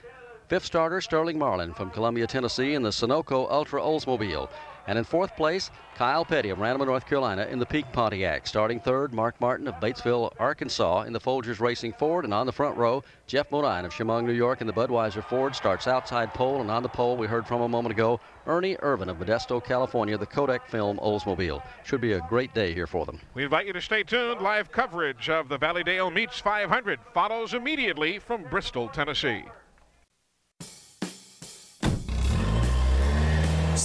Fifth 0.48 0.66
starter, 0.68 1.02
Sterling 1.02 1.38
Marlin 1.38 1.74
from 1.74 1.92
Columbia, 1.92 2.28
Tennessee 2.28 2.76
in 2.76 2.82
the 2.82 2.92
Sunoco 2.92 3.52
Ultra 3.52 3.82
Oldsmobile. 3.82 4.48
And 4.88 4.98
in 4.98 5.04
fourth 5.04 5.36
place, 5.36 5.72
Kyle 5.96 6.26
Petty 6.26 6.50
of 6.50 6.60
Randleman, 6.60 6.88
North 6.88 7.08
Carolina 7.08 7.48
in 7.50 7.58
the 7.58 7.66
Peak 7.66 7.86
Pontiac. 7.92 8.46
Starting 8.46 8.80
third, 8.80 9.14
Mark 9.14 9.40
Martin 9.40 9.68
of 9.68 9.76
Batesville, 9.76 10.34
Arkansas 10.40 11.04
in 11.04 11.14
the 11.14 11.20
Folgers 11.20 11.60
Racing 11.60 11.94
Ford. 11.94 12.26
And 12.26 12.34
on 12.34 12.46
the 12.46 12.52
front 12.52 12.78
row, 12.78 13.04
Geoff 13.28 13.50
Bodine 13.50 13.86
of 13.86 13.94
Chemung, 13.94 14.26
New 14.26 14.34
York 14.34 14.62
in 14.62 14.68
the 14.68 14.74
Budweiser 14.74 15.24
Ford 15.24 15.56
starts 15.56 15.88
outside 15.88 16.34
pole. 16.34 16.62
And 16.62 16.70
on 16.70 16.84
the 16.84 16.90
pole, 16.90 17.18
we 17.18 17.28
heard 17.28 17.48
from 17.48 17.62
a 17.62 17.68
moment 17.68 17.94
ago, 17.94 18.20
Ernie 18.46 18.76
Irvan 18.78 19.10
of 19.10 19.18
Modesto, 19.18 19.64
California, 19.64 20.18
the 20.18 20.26
Kodak 20.26 20.68
Film 20.68 21.00
Oldsmobile. 21.00 21.64
Should 21.84 22.02
be 22.02 22.14
a 22.14 22.22
great 22.30 22.54
day 22.54 22.74
here 22.74 22.88
for 22.88 23.06
them. 23.06 23.20
We 23.34 23.44
invite 23.44 23.66
you 23.66 23.74
to 23.74 23.82
stay 23.82 24.04
tuned. 24.04 24.42
Live 24.42 24.72
coverage 24.72 25.30
of 25.30 25.50
the 25.50 25.58
Valleydale 25.58 26.12
Meats 26.12 26.40
500 26.40 27.00
follows 27.14 27.54
immediately 27.54 28.20
from 28.20 28.44
Bristol, 28.44 28.90
Tennessee. 28.90 29.46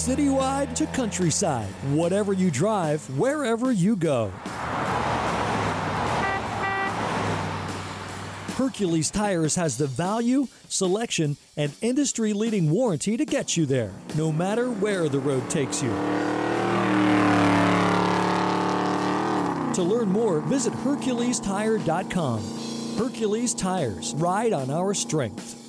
Citywide 0.01 0.75
to 0.77 0.87
countryside, 0.87 1.69
whatever 1.93 2.33
you 2.33 2.51
drive, 2.51 3.03
wherever 3.19 3.71
you 3.71 3.97
go. 3.97 4.31
Hercules 8.57 9.11
Tires 9.11 9.55
has 9.57 9.77
the 9.77 9.87
value, 9.87 10.47
selection, 10.71 11.37
and 11.59 11.75
industry 11.83 12.33
leading 12.33 12.71
warranty 12.71 13.19
to 13.19 13.27
get 13.27 13.59
you 13.59 13.67
there, 13.67 13.93
no 14.17 14.33
matter 14.33 14.71
where 14.71 15.11
the 15.11 15.19
road 15.19 15.51
takes 15.51 15.83
you. 15.83 15.91
To 19.75 19.83
learn 19.83 20.09
more, 20.09 20.41
visit 20.41 20.73
HerculesTire.com. 20.73 22.97
Hercules 22.97 23.53
Tires, 23.53 24.15
ride 24.15 24.55
on 24.55 24.71
our 24.71 24.95
strength. 24.95 25.60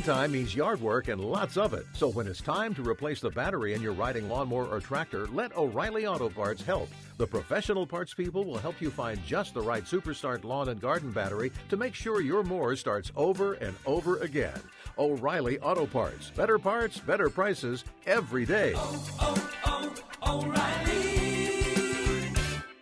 Springtime 0.00 0.32
means 0.32 0.54
yard 0.54 0.80
work 0.80 1.08
and 1.08 1.20
lots 1.20 1.58
of 1.58 1.74
it. 1.74 1.84
So 1.92 2.08
when 2.08 2.26
it's 2.26 2.40
time 2.40 2.74
to 2.74 2.82
replace 2.82 3.20
the 3.20 3.28
battery 3.28 3.74
in 3.74 3.82
your 3.82 3.92
riding 3.92 4.30
lawnmower 4.30 4.64
or 4.64 4.80
tractor, 4.80 5.26
let 5.26 5.54
O'Reilly 5.54 6.06
Auto 6.06 6.30
Parts 6.30 6.62
help. 6.62 6.88
The 7.18 7.26
professional 7.26 7.86
parts 7.86 8.14
people 8.14 8.46
will 8.46 8.56
help 8.56 8.80
you 8.80 8.90
find 8.90 9.22
just 9.26 9.52
the 9.52 9.60
right 9.60 9.84
Superstart 9.84 10.42
lawn 10.42 10.70
and 10.70 10.80
garden 10.80 11.10
battery 11.10 11.52
to 11.68 11.76
make 11.76 11.94
sure 11.94 12.22
your 12.22 12.42
mower 12.42 12.76
starts 12.76 13.12
over 13.14 13.54
and 13.54 13.76
over 13.84 14.16
again. 14.20 14.58
O'Reilly 14.98 15.58
Auto 15.58 15.84
Parts. 15.84 16.30
Better 16.30 16.58
parts, 16.58 16.98
better 16.98 17.28
prices 17.28 17.84
every 18.06 18.46
day. 18.46 18.72
Oh, 18.74 19.50
oh, 19.66 19.92
oh, 20.22 20.46
O'Reilly 20.46 22.32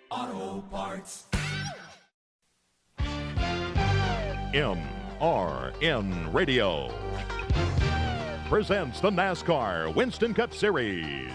Auto 0.09 0.61
Parts. 0.70 1.24
MRN 4.54 6.33
Radio 6.33 7.08
presents 8.49 9.01
the 9.01 9.11
NASCAR 9.11 9.95
Winston 9.95 10.33
Cup 10.33 10.55
Series. 10.55 11.31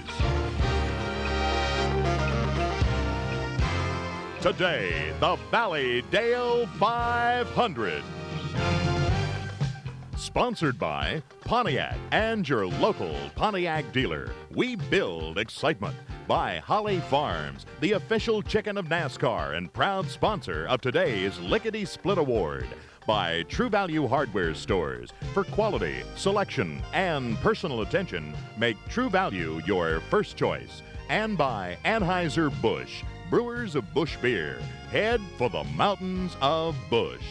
Today, 4.41 5.13
the 5.19 5.37
Valleydale 5.51 6.65
500. 6.65 8.03
Sponsored 10.17 10.79
by 10.79 11.21
Pontiac 11.41 11.97
and 12.11 12.49
your 12.49 12.65
local 12.65 13.15
Pontiac 13.35 13.91
dealer. 13.93 14.31
We 14.49 14.75
build 14.75 15.37
excitement. 15.37 15.95
By 16.27 16.57
Holly 16.57 16.99
Farms, 17.01 17.67
the 17.79 17.91
official 17.91 18.41
chicken 18.41 18.75
of 18.75 18.87
NASCAR 18.87 19.55
and 19.55 19.71
proud 19.71 20.09
sponsor 20.09 20.65
of 20.65 20.81
today's 20.81 21.37
Lickety 21.37 21.85
Split 21.85 22.17
Award 22.17 22.67
by 23.05 23.43
True 23.43 23.69
Value 23.69 24.07
Hardware 24.07 24.53
Stores. 24.53 25.11
For 25.33 25.43
quality, 25.43 26.03
selection, 26.15 26.81
and 26.93 27.37
personal 27.37 27.81
attention, 27.81 28.33
make 28.57 28.77
True 28.89 29.09
Value 29.09 29.61
your 29.65 29.99
first 30.09 30.37
choice. 30.37 30.81
And 31.09 31.37
by 31.37 31.77
Anheuser-Busch, 31.85 33.03
brewers 33.29 33.75
of 33.75 33.93
Busch 33.93 34.15
beer. 34.17 34.59
Head 34.91 35.21
for 35.37 35.49
the 35.49 35.63
mountains 35.75 36.35
of 36.41 36.75
Busch. 36.89 37.21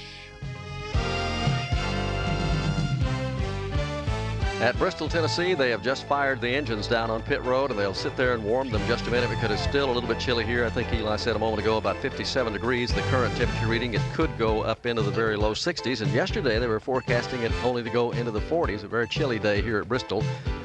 At 4.63 4.79
Bristol, 4.79 5.09
Tennessee, 5.09 5.55
they 5.55 5.71
have 5.71 5.83
just 5.83 6.07
fired 6.07 6.41
the 6.41 6.49
engines 6.49 6.87
down 6.87 7.11
on 7.11 7.21
pit 7.21 7.43
road, 7.43 7.71
and 7.71 7.79
they'll 7.81 7.93
sit 7.93 8.17
there 8.17 8.33
and 8.33 8.45
warm 8.45 8.71
them 8.71 8.81
just 8.87 9.05
a 9.09 9.11
minute 9.11 9.29
because 9.29 9.51
it's 9.51 9.65
still 9.65 9.91
a 9.91 9.93
little 9.93 10.09
bit 10.09 10.21
chilly 10.21 10.45
here. 10.45 10.65
I 10.65 10.71
think 10.71 10.93
Eli 10.93 11.17
said 11.17 11.35
a 11.35 11.39
moment 11.41 11.63
ago 11.63 11.79
about 11.79 11.97
57 11.97 12.53
degrees. 12.53 12.95
The 12.95 13.01
current 13.11 13.37
temperature 13.37 13.67
reading, 13.67 13.95
it 13.95 14.03
could 14.13 14.31
go 14.39 14.63
up 14.63 14.87
into 14.87 15.03
the 15.03 15.11
very 15.11 15.35
low 15.35 15.53
60s. 15.53 16.01
And 16.01 16.13
yesterday, 16.13 16.61
they 16.61 16.69
were 16.69 16.79
forecasting 16.79 17.43
it 17.43 17.51
only 17.65 17.83
to 17.83 17.91
go 17.91 18.13
into 18.13 18.31
the 18.31 18.39
40s. 18.43 18.85
A 18.85 18.87
very 18.87 19.09
chilly 19.09 19.41
day 19.41 19.63
here 19.63 19.81
at 19.81 19.89
Bristol. 19.89 20.23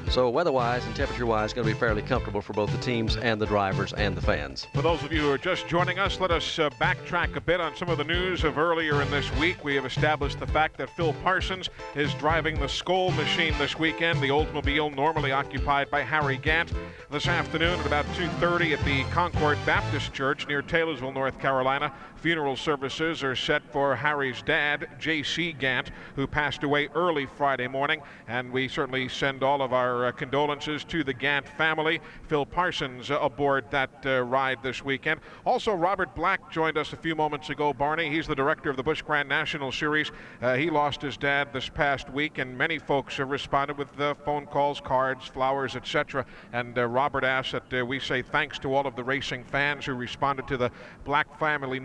So 0.10 0.30
weather-wise 0.30 0.86
and 0.86 0.96
temperature-wise, 0.96 1.46
it's 1.46 1.54
going 1.54 1.68
to 1.68 1.74
be 1.74 1.78
fairly 1.78 2.02
comfortable 2.02 2.42
for 2.42 2.54
both 2.54 2.72
the 2.72 2.78
teams 2.78 3.18
and 3.18 3.42
the 3.42 3.46
drivers 3.46 3.92
and 3.94 4.16
the 4.16 4.22
fans. 4.22 4.66
For 4.74 4.82
those 4.82 5.04
of 5.04 5.12
you 5.12 5.22
who 5.22 5.32
are 5.32 5.38
just 5.38 5.68
joining 5.68 6.00
us, 6.00 6.22
let 6.22 6.32
us 6.32 6.60
uh, 6.60 6.70
backtrack 6.80 7.36
a 7.36 7.42
bit 7.42 7.60
on 7.60 7.76
some 7.76 7.90
of 7.90 7.98
the 7.98 8.06
news 8.06 8.46
of 8.46 8.58
earlier 8.58 9.02
in 9.02 9.12
this 9.12 9.30
week. 9.36 9.66
We 9.66 9.76
have 9.76 9.86
established 9.86 10.40
the 10.40 10.48
fact 10.48 10.78
that 10.78 10.90
Phil 10.92 11.14
Parsons 11.24 11.70
is 11.94 12.14
driving 12.14 12.58
the 12.58 12.70
Skoal 12.70 13.12
machine 13.18 13.54
this 13.58 13.78
weekend, 13.88 14.20
the 14.20 14.28
Oldsmobile 14.28 14.94
normally 14.98 15.32
occupied 15.32 15.90
by 15.90 16.02
Harry 16.02 16.36
Gant. 16.36 16.74
This 17.10 17.26
afternoon 17.26 17.80
at 17.80 17.86
about 17.86 18.06
2.30 18.08 18.78
at 18.78 18.84
the 18.84 19.06
Concord 19.14 19.58
Baptist 19.66 20.12
Church 20.12 20.46
near 20.46 20.62
Taylorsville, 20.62 21.14
North 21.14 21.40
Carolina, 21.40 21.94
funeral 22.28 22.58
services 22.58 23.24
are 23.24 23.38
set 23.38 23.64
for 23.72 23.96
Harry's 23.96 24.42
dad, 24.42 24.86
J.C. 25.00 25.54
Gant, 25.54 25.92
who 26.18 26.28
passed 26.28 26.64
away 26.64 26.90
early 26.94 27.26
Friday 27.26 27.70
morning. 27.70 28.02
And 28.28 28.52
we 28.52 28.68
certainly 28.68 29.08
send 29.08 29.44
all 29.44 29.62
of 29.62 29.72
our 29.72 30.08
uh, 30.08 30.12
condolences 30.12 30.84
to 30.84 31.06
the 31.06 31.14
Gant 31.14 31.48
family. 31.48 32.02
Phil 32.24 32.46
Parsons 32.46 33.12
aboard 33.12 33.72
that 33.72 33.92
uh, 34.06 34.24
ride 34.24 34.62
this 34.62 34.84
weekend. 34.84 35.22
Also, 35.46 35.74
Robert 35.74 36.14
Black 36.16 36.52
joined 36.52 36.78
us 36.78 36.92
a 36.92 36.98
few 36.98 37.16
moments 37.16 37.50
ago, 37.50 37.72
Barney. 37.72 38.10
He's 38.10 38.28
the 38.28 38.36
director 38.36 38.70
of 38.70 38.76
the 38.76 38.84
Busch 38.84 39.02
Grand 39.02 39.30
National 39.30 39.72
Series. 39.72 40.12
Uh, 40.42 40.56
he 40.56 40.70
lost 40.70 41.02
his 41.02 41.16
dad 41.16 41.54
this 41.54 41.70
past 41.70 42.10
week, 42.10 42.40
and 42.40 42.58
many 42.58 42.78
folks 42.78 43.16
have 43.16 43.30
responded 43.30 43.78
with 43.78 43.92
phone 44.26 44.48
calls, 44.48 44.82
cards, 44.82 45.26
flowers, 45.28 45.78
etc. 45.78 46.26
And 46.52 46.76
Robert 46.76 47.24
asked 47.24 47.54
that 47.54 47.88
we 47.88 48.02
say 48.02 48.22
thanks 48.22 48.60
to 48.60 48.76
all 48.76 48.86
of 48.86 48.98
the 48.98 49.04
racing 49.06 49.46
fans 49.46 49.86
who 49.86 49.94
responded 49.94 50.46
to 50.50 50.58
the 50.58 50.72
Black 51.06 51.40
family 51.40 51.80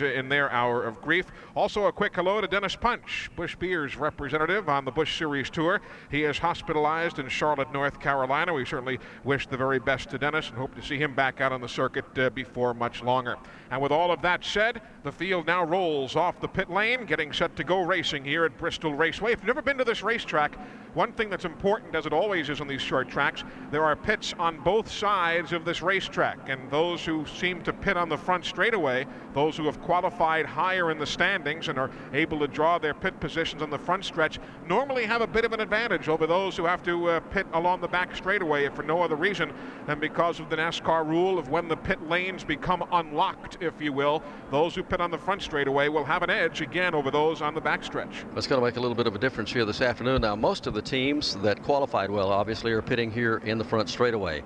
in 0.00 0.28
their 0.28 0.50
hour 0.50 0.84
of 0.84 1.00
grief. 1.00 1.26
Also, 1.54 1.86
a 1.86 1.92
quick 1.92 2.14
hello 2.14 2.40
to 2.40 2.46
Dennis 2.46 2.76
Punch, 2.76 3.30
Busch 3.36 3.54
Beers 3.56 3.96
representative 3.96 4.68
on 4.68 4.84
the 4.84 4.90
Busch 4.90 5.18
Series 5.18 5.50
Tour. 5.50 5.80
He 6.10 6.24
is 6.24 6.38
hospitalized 6.38 7.18
in 7.18 7.28
Charlotte, 7.28 7.72
North 7.72 8.00
Carolina. 8.00 8.52
We 8.52 8.64
certainly 8.64 8.98
wish 9.24 9.46
the 9.46 9.56
very 9.56 9.78
best 9.78 10.10
to 10.10 10.18
Dennis 10.18 10.48
and 10.48 10.58
hope 10.58 10.74
to 10.74 10.82
see 10.82 10.98
him 10.98 11.14
back 11.14 11.40
out 11.40 11.52
on 11.52 11.60
the 11.60 11.68
circuit 11.68 12.18
uh, 12.18 12.30
before 12.30 12.74
much 12.74 13.02
longer. 13.02 13.36
And 13.74 13.82
with 13.82 13.90
all 13.90 14.12
of 14.12 14.22
that 14.22 14.44
said, 14.44 14.82
the 15.02 15.10
field 15.10 15.48
now 15.48 15.64
rolls 15.64 16.14
off 16.14 16.38
the 16.38 16.46
pit 16.46 16.70
lane, 16.70 17.06
getting 17.06 17.32
set 17.32 17.56
to 17.56 17.64
go 17.64 17.80
racing 17.80 18.24
here 18.24 18.44
at 18.44 18.56
Bristol 18.56 18.94
Raceway. 18.94 19.32
If 19.32 19.40
you've 19.40 19.48
never 19.48 19.62
been 19.62 19.78
to 19.78 19.84
this 19.84 20.00
racetrack, 20.00 20.56
one 20.94 21.12
thing 21.12 21.28
that's 21.28 21.44
important, 21.44 21.96
as 21.96 22.06
it 22.06 22.12
always 22.12 22.48
is 22.48 22.60
on 22.60 22.68
these 22.68 22.80
short 22.80 23.08
tracks, 23.08 23.42
there 23.72 23.82
are 23.82 23.96
pits 23.96 24.32
on 24.38 24.60
both 24.60 24.88
sides 24.88 25.52
of 25.52 25.64
this 25.64 25.82
racetrack. 25.82 26.48
And 26.48 26.70
those 26.70 27.04
who 27.04 27.26
seem 27.26 27.62
to 27.64 27.72
pit 27.72 27.96
on 27.96 28.08
the 28.08 28.16
front 28.16 28.44
straightaway, 28.44 29.06
those 29.32 29.56
who 29.56 29.64
have 29.64 29.82
qualified 29.82 30.46
higher 30.46 30.92
in 30.92 30.98
the 30.98 31.06
standings 31.06 31.66
and 31.66 31.76
are 31.76 31.90
able 32.12 32.38
to 32.38 32.46
draw 32.46 32.78
their 32.78 32.94
pit 32.94 33.18
positions 33.18 33.60
on 33.60 33.70
the 33.70 33.78
front 33.78 34.04
stretch, 34.04 34.38
normally 34.68 35.04
have 35.04 35.20
a 35.20 35.26
bit 35.26 35.44
of 35.44 35.52
an 35.52 35.58
advantage 35.58 36.08
over 36.08 36.28
those 36.28 36.56
who 36.56 36.64
have 36.64 36.84
to 36.84 37.08
uh, 37.08 37.20
pit 37.20 37.46
along 37.54 37.80
the 37.80 37.88
back 37.88 38.14
straightaway 38.14 38.64
if 38.66 38.74
for 38.74 38.84
no 38.84 39.02
other 39.02 39.16
reason 39.16 39.52
than 39.86 39.98
because 39.98 40.38
of 40.38 40.48
the 40.48 40.56
NASCAR 40.56 41.04
rule 41.04 41.40
of 41.40 41.48
when 41.48 41.66
the 41.66 41.76
pit 41.76 42.08
lanes 42.08 42.44
become 42.44 42.84
unlocked, 42.92 43.56
if 43.64 43.80
you 43.80 43.92
will. 43.92 44.22
Those 44.50 44.74
who 44.74 44.82
pit 44.82 45.00
on 45.00 45.10
the 45.10 45.18
front 45.18 45.42
straightaway 45.42 45.88
will 45.88 46.04
have 46.04 46.22
an 46.22 46.30
edge 46.30 46.60
again 46.60 46.94
over 46.94 47.10
those 47.10 47.42
on 47.42 47.54
the 47.54 47.60
backstretch. 47.60 48.24
That's 48.34 48.46
going 48.46 48.60
to 48.60 48.64
make 48.64 48.76
a 48.76 48.80
little 48.80 48.94
bit 48.94 49.06
of 49.06 49.14
a 49.14 49.18
difference 49.18 49.52
here 49.52 49.64
this 49.64 49.80
afternoon. 49.80 50.22
Now, 50.22 50.36
most 50.36 50.66
of 50.66 50.74
the 50.74 50.82
teams 50.82 51.36
that 51.36 51.62
qualified 51.62 52.10
well, 52.10 52.30
obviously, 52.30 52.72
are 52.72 52.82
pitting 52.82 53.10
here 53.10 53.38
in 53.44 53.58
the 53.58 53.64
front 53.64 53.88
straightaway. 53.88 54.42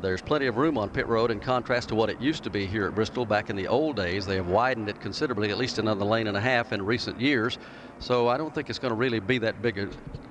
There's 0.00 0.22
plenty 0.22 0.46
of 0.46 0.56
room 0.56 0.78
on 0.78 0.88
pit 0.88 1.06
road 1.06 1.30
in 1.30 1.38
contrast 1.38 1.90
to 1.90 1.94
what 1.94 2.08
it 2.08 2.20
used 2.20 2.42
to 2.44 2.50
be 2.50 2.66
here 2.66 2.86
at 2.86 2.94
Bristol 2.94 3.26
back 3.26 3.50
in 3.50 3.56
the 3.56 3.68
old 3.68 3.96
days. 3.96 4.24
They 4.26 4.36
have 4.36 4.48
widened 4.48 4.88
it 4.88 5.00
considerably, 5.00 5.50
at 5.50 5.58
least 5.58 5.78
another 5.78 6.04
lane 6.04 6.26
and 6.26 6.36
a 6.36 6.40
half 6.40 6.72
in 6.72 6.82
recent 6.82 7.20
years. 7.20 7.58
So 7.98 8.26
I 8.26 8.36
don't 8.36 8.54
think 8.54 8.70
it's 8.70 8.78
going 8.78 8.90
to 8.90 8.96
really 8.96 9.20
be 9.20 9.38
that 9.38 9.60
big. 9.60 9.76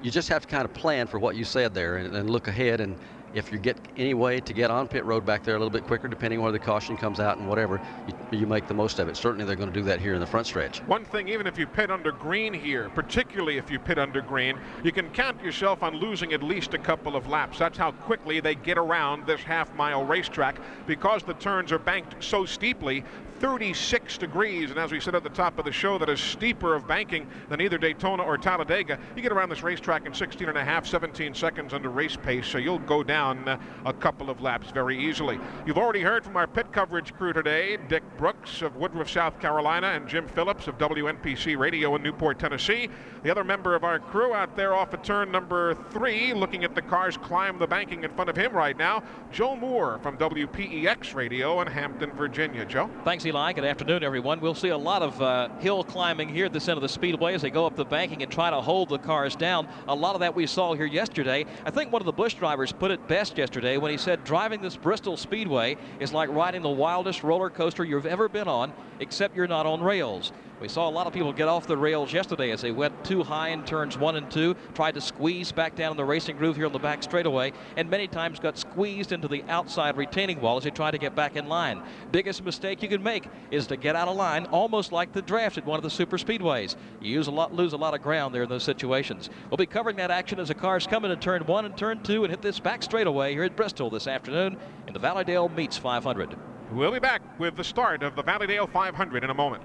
You 0.02 0.12
just 0.12 0.30
have 0.30 0.42
to 0.42 0.48
kind 0.48 0.66
of 0.66 0.74
plan 0.74 1.08
for 1.08 1.20
what 1.20 1.36
you 1.36 1.46
said 1.46 1.74
there 1.74 1.98
and, 1.98 2.16
and 2.16 2.30
look 2.30 2.48
ahead 2.48 2.82
and 2.82 2.98
if 3.34 3.52
you 3.52 3.58
get 3.58 3.78
any 3.98 4.14
way 4.14 4.40
to 4.40 4.54
get 4.54 4.72
on 4.72 4.88
pit 4.88 5.06
road 5.06 5.26
back 5.26 5.44
there 5.44 5.56
a 5.56 5.58
little 5.58 5.70
bit 5.70 5.86
quicker, 5.86 6.08
depending 6.08 6.40
on 6.40 6.44
where 6.44 6.52
the 6.52 6.60
caution 6.60 6.98
comes 6.98 7.20
out 7.20 7.38
and 7.38 7.48
whatever, 7.48 7.82
you, 8.08 8.40
you 8.40 8.48
make 8.48 8.68
the 8.68 8.74
most 8.74 9.00
of 9.00 9.08
it. 9.08 9.16
Certainly 9.16 9.46
they're 9.46 9.56
going 9.56 9.72
to 9.72 9.80
do 9.80 9.86
that 9.86 10.00
here 10.00 10.14
in 10.14 10.20
the 10.20 10.28
front 10.28 10.48
stretch. 10.48 10.80
One 10.84 11.06
thing, 11.06 11.28
even 11.28 11.48
if 11.48 11.58
you 11.58 11.68
pit 11.68 11.92
under 11.92 12.12
green 12.12 12.54
here, 12.54 12.90
particularly 12.90 13.58
if 13.58 13.72
you 13.72 13.80
pit 13.80 13.98
under 13.98 14.22
green, 14.22 14.60
you 14.84 14.92
can 14.92 15.10
count 15.10 15.42
yourself 15.44 15.84
on 15.84 15.96
losing 15.96 16.34
at 16.34 16.44
least 16.44 16.74
a 16.74 16.80
couple 16.80 17.16
of 17.16 17.28
laps. 17.28 17.60
That's 17.60 17.78
how 17.78 17.92
quickly 17.92 18.40
they 18.40 18.56
get 18.56 18.78
around 18.78 19.26
this 19.26 19.42
half 19.42 19.74
mile 19.76 20.04
racetrack 20.04 20.60
because 20.86 21.24
the 21.24 21.34
turns 21.36 21.72
are 21.72 21.80
banked 21.80 22.24
so 22.24 22.46
steeply. 22.46 23.04
36 23.42 24.20
degrees, 24.20 24.70
and 24.70 24.80
as 24.80 24.92
we 24.92 25.00
said 25.00 25.16
at 25.16 25.24
the 25.24 25.30
top 25.30 25.58
of 25.58 25.66
the 25.66 25.72
show, 25.72 25.98
that 25.98 26.10
is 26.10 26.20
steeper 26.20 26.76
of 26.76 26.88
banking 26.88 27.28
than 27.50 27.60
either 27.60 27.80
Daytona 27.80 28.22
or 28.22 28.38
Talladega. 28.38 29.00
You 29.16 29.24
get 29.24 29.32
around 29.32 29.50
this 29.50 29.64
racetrack 29.64 30.06
in 30.06 30.14
16 30.14 30.48
and 30.48 30.60
a 30.60 30.64
half, 30.64 30.86
17 30.86 31.34
seconds 31.34 31.74
under 31.74 31.90
race 31.90 32.16
pace, 32.16 32.46
so 32.46 32.60
you'll 32.60 32.78
go 32.78 33.02
down 33.02 33.50
uh, 33.50 33.58
a 33.84 33.94
couple 33.94 34.30
of 34.30 34.42
laps 34.42 34.70
very 34.70 34.96
easily. 34.96 35.40
You've 35.66 35.80
already 35.80 36.02
heard 36.02 36.24
from 36.24 36.38
our 36.38 36.46
pit 36.46 36.72
coverage 36.72 37.16
crew 37.16 37.34
today, 37.34 37.80
Dick 37.90 38.04
Brooks 38.16 38.62
of 38.62 38.76
Woodruff, 38.76 39.10
South 39.10 39.40
Carolina, 39.40 39.88
and 39.88 40.08
Jim 40.08 40.28
Phillips 40.28 40.68
of 40.68 40.78
WNPC 40.78 41.58
Radio 41.58 41.96
in 41.96 42.04
Newport, 42.04 42.38
Tennessee. 42.38 42.90
The 43.24 43.32
other 43.32 43.44
member 43.44 43.74
of 43.74 43.84
our 43.84 43.98
crew 43.98 44.36
out 44.36 44.56
there 44.56 44.76
off 44.76 44.94
of 44.94 45.02
turn 45.02 45.32
number 45.32 45.74
three, 45.90 46.32
looking 46.36 46.64
at 46.64 46.76
the 46.76 46.82
cars 46.84 47.18
climb 47.18 47.58
the 47.58 47.66
banking 47.66 48.04
in 48.04 48.12
front 48.12 48.30
of 48.30 48.36
him 48.36 48.54
right 48.54 48.78
now, 48.78 49.02
Joe 49.32 49.56
Moore 49.56 49.98
from 50.04 50.16
WPEX 50.20 51.16
Radio 51.16 51.60
in 51.62 51.68
Hampton, 51.68 52.12
Virginia. 52.12 52.66
Joe? 52.66 52.88
Thanks, 53.04 53.26
Eli. 53.26 53.31
Good 53.32 53.64
afternoon, 53.64 54.04
everyone. 54.04 54.42
We'll 54.42 54.54
see 54.54 54.70
a 54.70 54.78
lot 54.78 55.02
of 55.02 55.22
uh, 55.22 55.48
hill 55.60 55.86
climbing 55.86 56.28
here 56.28 56.48
at 56.48 56.54
the 56.54 56.60
center 56.60 56.80
of 56.80 56.82
the 56.82 56.90
speedway 56.90 57.34
as 57.34 57.42
they 57.42 57.50
go 57.50 57.66
up 57.66 57.78
the 57.78 57.86
banking 57.86 58.24
and 58.24 58.30
try 58.30 58.50
to 58.50 58.60
hold 58.60 58.90
the 58.90 58.98
cars 58.98 59.38
down. 59.38 59.70
A 59.88 59.96
lot 59.96 60.16
of 60.16 60.20
that 60.20 60.36
we 60.36 60.46
saw 60.46 60.74
here 60.74 60.86
yesterday. 60.86 61.46
I 61.66 61.72
think 61.72 61.94
one 61.94 62.02
of 62.02 62.06
the 62.06 62.12
Busch 62.12 62.34
drivers 62.34 62.74
put 62.74 62.92
it 62.92 63.08
best 63.08 63.38
yesterday 63.38 63.78
when 63.78 63.90
he 63.90 63.98
said 63.98 64.26
driving 64.26 64.62
this 64.62 64.76
Bristol 64.76 65.16
Speedway 65.16 65.78
is 66.02 66.12
like 66.12 66.30
riding 66.30 66.62
the 66.62 66.70
wildest 66.70 67.24
roller 67.24 67.50
coaster 67.50 67.86
you've 67.86 68.06
ever 68.06 68.28
been 68.28 68.50
on, 68.50 68.74
except 69.00 69.34
you're 69.34 69.48
not 69.48 69.66
on 69.66 69.82
rails. 69.82 70.34
We 70.62 70.68
saw 70.68 70.88
a 70.88 70.92
lot 70.92 71.08
of 71.08 71.14
people 71.14 71.34
get 71.34 71.48
off 71.48 71.66
the 71.66 71.76
rails 71.76 72.14
yesterday 72.14 72.52
as 72.52 72.62
they 72.62 72.70
went 72.70 73.04
too 73.04 73.24
high 73.24 73.50
in 73.50 73.64
turns 73.64 73.98
one 73.98 74.16
and 74.16 74.30
two, 74.30 74.56
tried 74.76 74.94
to 74.94 75.02
squeeze 75.02 75.52
back 75.52 75.76
down 75.76 75.90
in 75.90 75.98
the 75.98 76.06
racing 76.06 76.38
groove 76.38 76.56
here 76.56 76.68
on 76.68 76.72
the 76.72 76.78
back 76.78 77.02
straightaway, 77.02 77.52
and 77.78 77.90
many 77.90 78.08
times 78.08 78.40
got 78.40 78.60
squeezed 78.60 79.12
into 79.12 79.28
the 79.28 79.44
outside 79.50 79.98
retaining 79.98 80.40
wall 80.40 80.58
as 80.58 80.64
they 80.64 80.70
tried 80.70 80.92
to 80.92 81.00
get 81.00 81.16
back 81.16 81.36
in 81.36 81.50
line. 81.50 81.82
Biggest 82.12 82.46
mistake 82.46 82.84
you 82.84 82.90
can 82.90 83.02
make 83.02 83.28
is 83.50 83.66
to 83.68 83.76
get 83.76 83.96
out 83.96 84.08
of 84.08 84.16
line, 84.16 84.46
almost 84.52 84.92
like 84.92 85.12
the 85.14 85.24
draft 85.24 85.58
at 85.58 85.66
one 85.66 85.78
of 85.78 85.84
the 85.84 85.90
super 85.90 86.20
speedways. 86.20 86.76
You 87.02 87.10
use 87.10 87.26
a 87.26 87.32
lot, 87.32 87.56
lose 87.56 87.74
a 87.74 87.78
lot 87.78 87.96
of 87.96 88.04
ground 88.04 88.36
there 88.36 88.44
in 88.44 88.50
those 88.50 88.64
situations. 88.64 89.32
We'll 89.50 89.58
be 89.58 89.66
covering 89.66 89.96
that 89.96 90.12
action 90.12 90.40
as 90.40 90.50
the 90.50 90.54
cars 90.54 90.86
come 90.86 91.06
into 91.06 91.18
turn 91.18 91.44
one 91.48 91.66
and 91.66 91.76
turn 91.76 92.04
two 92.04 92.24
and 92.24 92.30
hit 92.30 92.44
this 92.44 92.60
back 92.60 92.84
straightaway 92.84 93.34
here 93.34 93.44
at 93.46 93.56
Bristol 93.56 93.90
this 93.90 94.06
afternoon 94.06 94.58
in 94.86 94.94
the 94.94 95.00
Valleydale 95.00 95.50
Meats 95.50 95.78
500. 95.78 96.38
We'll 96.72 96.92
be 96.92 97.00
back 97.00 97.24
with 97.40 97.56
the 97.56 97.64
start 97.64 98.04
of 98.04 98.16
the 98.16 98.22
Valleydale 98.22 98.68
500 98.68 99.24
in 99.24 99.32
a 99.32 99.34
moment. 99.34 99.64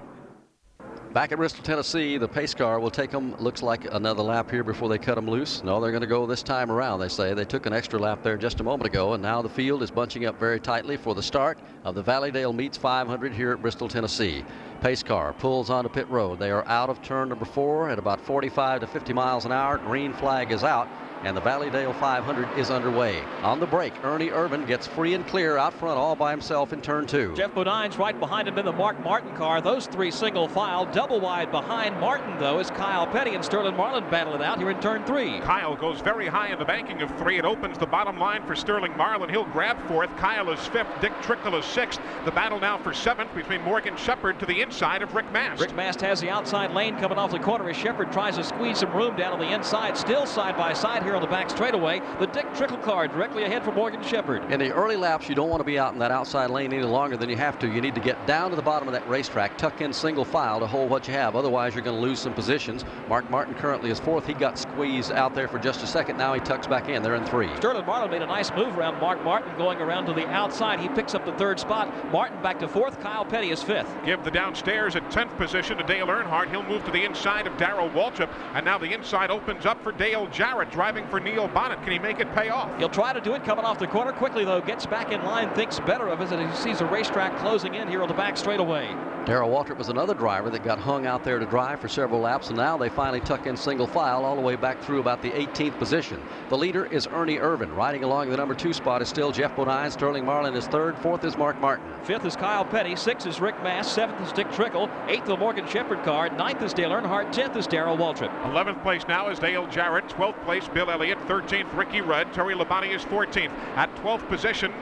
Back 1.13 1.31
at 1.31 1.37
Bristol, 1.37 1.63
Tennessee, 1.63 2.17
the 2.17 2.27
pace 2.27 2.53
car 2.53 2.79
will 2.79 2.91
take 2.91 3.11
them, 3.11 3.33
looks 3.39 3.63
like 3.63 3.85
another 3.91 4.21
lap 4.21 4.51
here 4.51 4.63
before 4.63 4.89
they 4.89 4.97
cut 4.97 5.15
them 5.15 5.27
loose. 5.27 5.63
No, 5.63 5.79
they're 5.79 5.91
going 5.91 6.01
to 6.01 6.07
go 6.07 6.25
this 6.25 6.43
time 6.43 6.69
around, 6.69 6.99
they 6.99 7.07
say. 7.07 7.33
They 7.33 7.45
took 7.45 7.65
an 7.65 7.73
extra 7.73 7.97
lap 7.97 8.21
there 8.23 8.37
just 8.37 8.59
a 8.59 8.63
moment 8.63 8.87
ago, 8.87 9.13
and 9.13 9.23
now 9.23 9.41
the 9.41 9.49
field 9.49 9.81
is 9.81 9.89
bunching 9.89 10.25
up 10.25 10.37
very 10.37 10.59
tightly 10.59 10.97
for 10.97 11.15
the 11.15 11.23
start 11.23 11.59
of 11.85 11.95
the 11.95 12.03
Valleydale 12.03 12.53
Meats 12.53 12.77
500 12.77 13.33
here 13.33 13.51
at 13.53 13.61
Bristol, 13.61 13.87
Tennessee. 13.87 14.43
Pace 14.81 15.01
car 15.01 15.33
pulls 15.33 15.69
onto 15.69 15.89
pit 15.89 16.07
road. 16.09 16.39
They 16.39 16.51
are 16.51 16.67
out 16.67 16.89
of 16.89 17.01
turn 17.01 17.29
number 17.29 17.45
four 17.45 17.89
at 17.89 17.97
about 17.97 18.19
45 18.19 18.81
to 18.81 18.87
50 18.87 19.13
miles 19.13 19.45
an 19.45 19.51
hour. 19.51 19.77
Green 19.77 20.13
flag 20.13 20.51
is 20.51 20.63
out 20.63 20.87
and 21.23 21.35
the 21.35 21.41
Valleydale 21.41 21.93
500 21.93 22.57
is 22.57 22.69
underway. 22.69 23.23
On 23.43 23.59
the 23.59 23.65
break, 23.65 23.93
Ernie 24.03 24.29
Irvan 24.29 24.65
gets 24.67 24.87
free 24.87 25.13
and 25.13 25.25
clear 25.27 25.57
out 25.57 25.73
front 25.73 25.97
all 25.97 26.15
by 26.15 26.31
himself 26.31 26.73
in 26.73 26.81
turn 26.81 27.07
two. 27.07 27.35
Geoff 27.35 27.53
Bodine's 27.53 27.97
right 27.97 28.19
behind 28.19 28.47
him 28.47 28.57
in 28.57 28.65
the 28.65 28.71
Mark 28.71 28.99
Martin 29.03 29.35
car. 29.35 29.61
Those 29.61 29.87
three 29.87 30.11
single 30.11 30.47
file, 30.47 30.85
double 30.85 31.19
wide 31.19 31.51
behind 31.51 31.99
Martin, 31.99 32.37
though, 32.39 32.59
is 32.59 32.69
Kyle 32.71 33.07
Petty 33.07 33.35
and 33.35 33.43
Sterling 33.43 33.75
Marlin 33.75 34.09
battle 34.09 34.35
it 34.35 34.41
out 34.41 34.59
here 34.59 34.69
in 34.69 34.79
turn 34.79 35.03
three. 35.05 35.39
Kyle 35.39 35.75
goes 35.75 36.01
very 36.01 36.27
high 36.27 36.49
in 36.49 36.59
the 36.59 36.65
banking 36.65 37.01
of 37.01 37.09
three. 37.17 37.37
It 37.37 37.45
opens 37.45 37.77
the 37.77 37.85
bottom 37.85 38.17
line 38.17 38.45
for 38.45 38.55
Sterling 38.55 38.95
Marlin. 38.97 39.29
He'll 39.29 39.45
grab 39.45 39.77
fourth. 39.87 40.15
Kyle 40.17 40.49
is 40.49 40.59
fifth. 40.67 40.87
Dick 41.01 41.13
Trickle 41.21 41.55
is 41.55 41.65
sixth. 41.65 41.99
The 42.25 42.31
battle 42.31 42.59
now 42.59 42.77
for 42.77 42.93
seventh 42.93 43.33
between 43.33 43.61
Morgan 43.61 43.95
Shepherd 43.97 44.39
to 44.39 44.45
the 44.45 44.61
inside 44.61 45.01
of 45.01 45.13
Rick 45.13 45.31
Mast. 45.31 45.61
Rick 45.61 45.75
Mast 45.75 46.01
has 46.01 46.21
the 46.21 46.29
outside 46.29 46.71
lane 46.71 46.97
coming 46.97 47.17
off 47.17 47.31
the 47.31 47.39
corner 47.39 47.69
as 47.69 47.77
Shepherd 47.77 48.11
tries 48.11 48.35
to 48.37 48.43
squeeze 48.43 48.79
some 48.79 48.93
room 48.93 49.15
down 49.15 49.33
on 49.33 49.39
the 49.39 49.53
inside. 49.53 49.97
Still 49.97 50.25
side 50.25 50.57
by 50.57 50.73
side 50.73 51.03
here 51.07 51.15
on 51.15 51.21
the 51.21 51.27
back 51.27 51.49
straightaway 51.49 52.01
the 52.19 52.27
Dick 52.27 52.45
Trickle 52.53 52.77
car 52.79 53.07
directly 53.07 53.45
ahead 53.45 53.63
for 53.63 53.71
Morgan 53.71 54.03
Shepherd. 54.03 54.51
In 54.51 54.59
the 54.59 54.73
early 54.73 54.97
laps, 54.97 55.29
you 55.29 55.35
don't 55.35 55.49
want 55.49 55.61
to 55.61 55.65
be 55.65 55.79
out 55.79 55.93
in 55.93 55.99
that 55.99 56.11
outside 56.11 56.49
lane 56.49 56.73
any 56.73 56.83
longer 56.83 57.15
than 57.15 57.29
you 57.29 57.37
have 57.37 57.57
to. 57.59 57.67
You 57.67 57.79
need 57.79 57.95
to 57.95 58.01
get 58.01 58.27
down 58.27 58.49
to 58.49 58.57
the 58.57 58.61
bottom 58.61 58.89
of 58.89 58.93
that 58.93 59.07
racetrack, 59.07 59.57
tuck 59.57 59.79
in 59.79 59.93
single 59.93 60.25
file 60.25 60.59
to 60.59 60.67
hold 60.67 60.89
what 60.89 61.07
you 61.07 61.13
have. 61.13 61.37
Otherwise, 61.37 61.75
you're 61.75 61.83
going 61.83 61.95
to 61.95 62.01
lose 62.01 62.19
some 62.19 62.33
positions. 62.33 62.83
Mark 63.07 63.29
Martin 63.29 63.53
currently 63.53 63.89
is 63.89 64.01
fourth. 64.01 64.25
He 64.25 64.33
got 64.33 64.57
squeezed 64.57 65.13
out 65.13 65.33
there 65.33 65.47
for 65.47 65.59
just 65.59 65.81
a 65.81 65.87
second. 65.87 66.17
Now 66.17 66.33
he 66.33 66.41
tucks 66.41 66.67
back 66.67 66.89
in. 66.89 67.01
They're 67.01 67.15
in 67.15 67.23
three. 67.23 67.55
Sterling 67.55 67.85
Marlin 67.85 68.11
made 68.11 68.21
a 68.21 68.27
nice 68.27 68.51
move 68.51 68.77
around 68.77 68.99
Mark 68.99 69.23
Martin 69.23 69.55
going 69.57 69.79
around 69.79 70.07
to 70.07 70.13
the 70.13 70.27
outside. 70.27 70.81
He 70.81 70.89
picks 70.89 71.15
up 71.15 71.23
the 71.23 71.33
third 71.33 71.57
spot. 71.57 72.11
Martin 72.11 72.41
back 72.41 72.59
to 72.59 72.67
fourth. 72.67 72.99
Kyle 72.99 73.23
Petty 73.23 73.51
is 73.51 73.63
fifth. 73.63 73.95
Give 74.03 74.21
the 74.23 74.31
downstairs 74.31 74.97
at 74.97 75.09
10th 75.09 75.37
position 75.37 75.77
to 75.77 75.83
Dale 75.85 76.07
Earnhardt. 76.07 76.49
He'll 76.49 76.63
move 76.63 76.83
to 76.83 76.91
the 76.91 77.05
inside 77.05 77.47
of 77.47 77.55
Darrell 77.57 77.89
Waltrip. 77.91 78.29
And 78.53 78.65
now 78.65 78.77
the 78.77 78.91
inside 78.91 79.31
opens 79.31 79.65
up 79.65 79.81
for 79.83 79.91
Dale 79.91 80.27
Jarrett 80.27 80.71
driving 80.71 80.96
for 81.05 81.19
Neil 81.19 81.47
Bonnett. 81.49 81.83
Can 81.83 81.91
he 81.91 81.99
make 81.99 82.19
it 82.19 82.33
pay 82.33 82.49
off? 82.49 82.75
He'll 82.79 82.89
try 82.89 83.13
to 83.13 83.21
do 83.21 83.33
it 83.33 83.43
coming 83.43 83.65
off 83.65 83.77
the 83.77 83.87
corner 83.87 84.11
quickly, 84.11 84.43
though. 84.43 84.61
Gets 84.61 84.85
back 84.85 85.11
in 85.11 85.23
line, 85.23 85.53
thinks 85.53 85.79
better 85.81 86.07
of 86.07 86.21
it 86.21 86.31
as 86.31 86.57
he 86.57 86.69
sees 86.69 86.81
a 86.81 86.85
racetrack 86.85 87.37
closing 87.39 87.75
in 87.75 87.87
here 87.87 88.01
on 88.01 88.07
the 88.07 88.13
back 88.13 88.37
straightaway. 88.37 88.95
Darrell 89.25 89.49
Waltrip 89.49 89.77
was 89.77 89.89
another 89.89 90.13
driver 90.13 90.49
that 90.49 90.63
got 90.63 90.79
hung 90.79 91.05
out 91.05 91.23
there 91.25 91.37
to 91.37 91.45
drive 91.45 91.81
for 91.81 91.89
several 91.89 92.21
laps, 92.21 92.47
and 92.47 92.55
now 92.55 92.77
they 92.77 92.87
finally 92.87 93.19
tuck 93.19 93.45
in 93.45 93.57
single 93.57 93.85
file 93.85 94.23
all 94.23 94.35
the 94.37 94.41
way 94.41 94.55
back 94.55 94.81
through 94.81 95.01
about 95.01 95.21
the 95.21 95.31
18th 95.31 95.77
position. 95.77 96.21
The 96.47 96.57
leader 96.57 96.85
is 96.85 97.07
Ernie 97.07 97.37
Irvan. 97.37 97.75
Riding 97.75 98.05
along 98.05 98.29
the 98.29 98.37
number 98.37 98.55
two 98.55 98.71
spot 98.71 99.01
is 99.01 99.09
still 99.09 99.33
Geoff 99.33 99.53
Bodine. 99.57 99.91
Sterling 99.91 100.23
Marlin 100.23 100.55
is 100.55 100.67
third. 100.67 100.97
Fourth 100.99 101.25
is 101.25 101.37
Mark 101.37 101.59
Martin. 101.59 101.85
Fifth 102.03 102.23
is 102.23 102.37
Kyle 102.37 102.63
Petty. 102.63 102.95
Sixth 102.95 103.27
is 103.27 103.41
Rick 103.41 103.61
Mast. 103.63 103.93
Seventh 103.93 104.21
is 104.25 104.31
Dick 104.31 104.49
Trickle. 104.53 104.89
Eighth, 105.09 105.25
the 105.25 105.35
Morgan 105.35 105.67
Shepherd 105.67 106.03
car. 106.03 106.29
Ninth 106.29 106.61
is 106.61 106.73
Dale 106.73 106.91
Earnhardt. 106.91 107.33
Tenth 107.33 107.57
is 107.57 107.67
Darrell 107.67 107.97
Waltrip. 107.97 108.31
11th 108.43 108.81
place 108.81 109.05
now 109.09 109.29
is 109.29 109.39
Dale 109.39 109.67
Jarrett. 109.67 110.07
12th 110.07 110.41
place, 110.45 110.69
Bill 110.69 110.86
Elliott. 110.89 111.19
13th, 111.27 111.75
Ricky 111.75 112.01
Rudd. 112.01 112.33
Terry 112.33 112.55
Labonte 112.55 112.93
is 112.93 113.03
14th. 113.03 113.51
At 113.75 113.93
12th 113.97 114.27
position, 114.27 114.73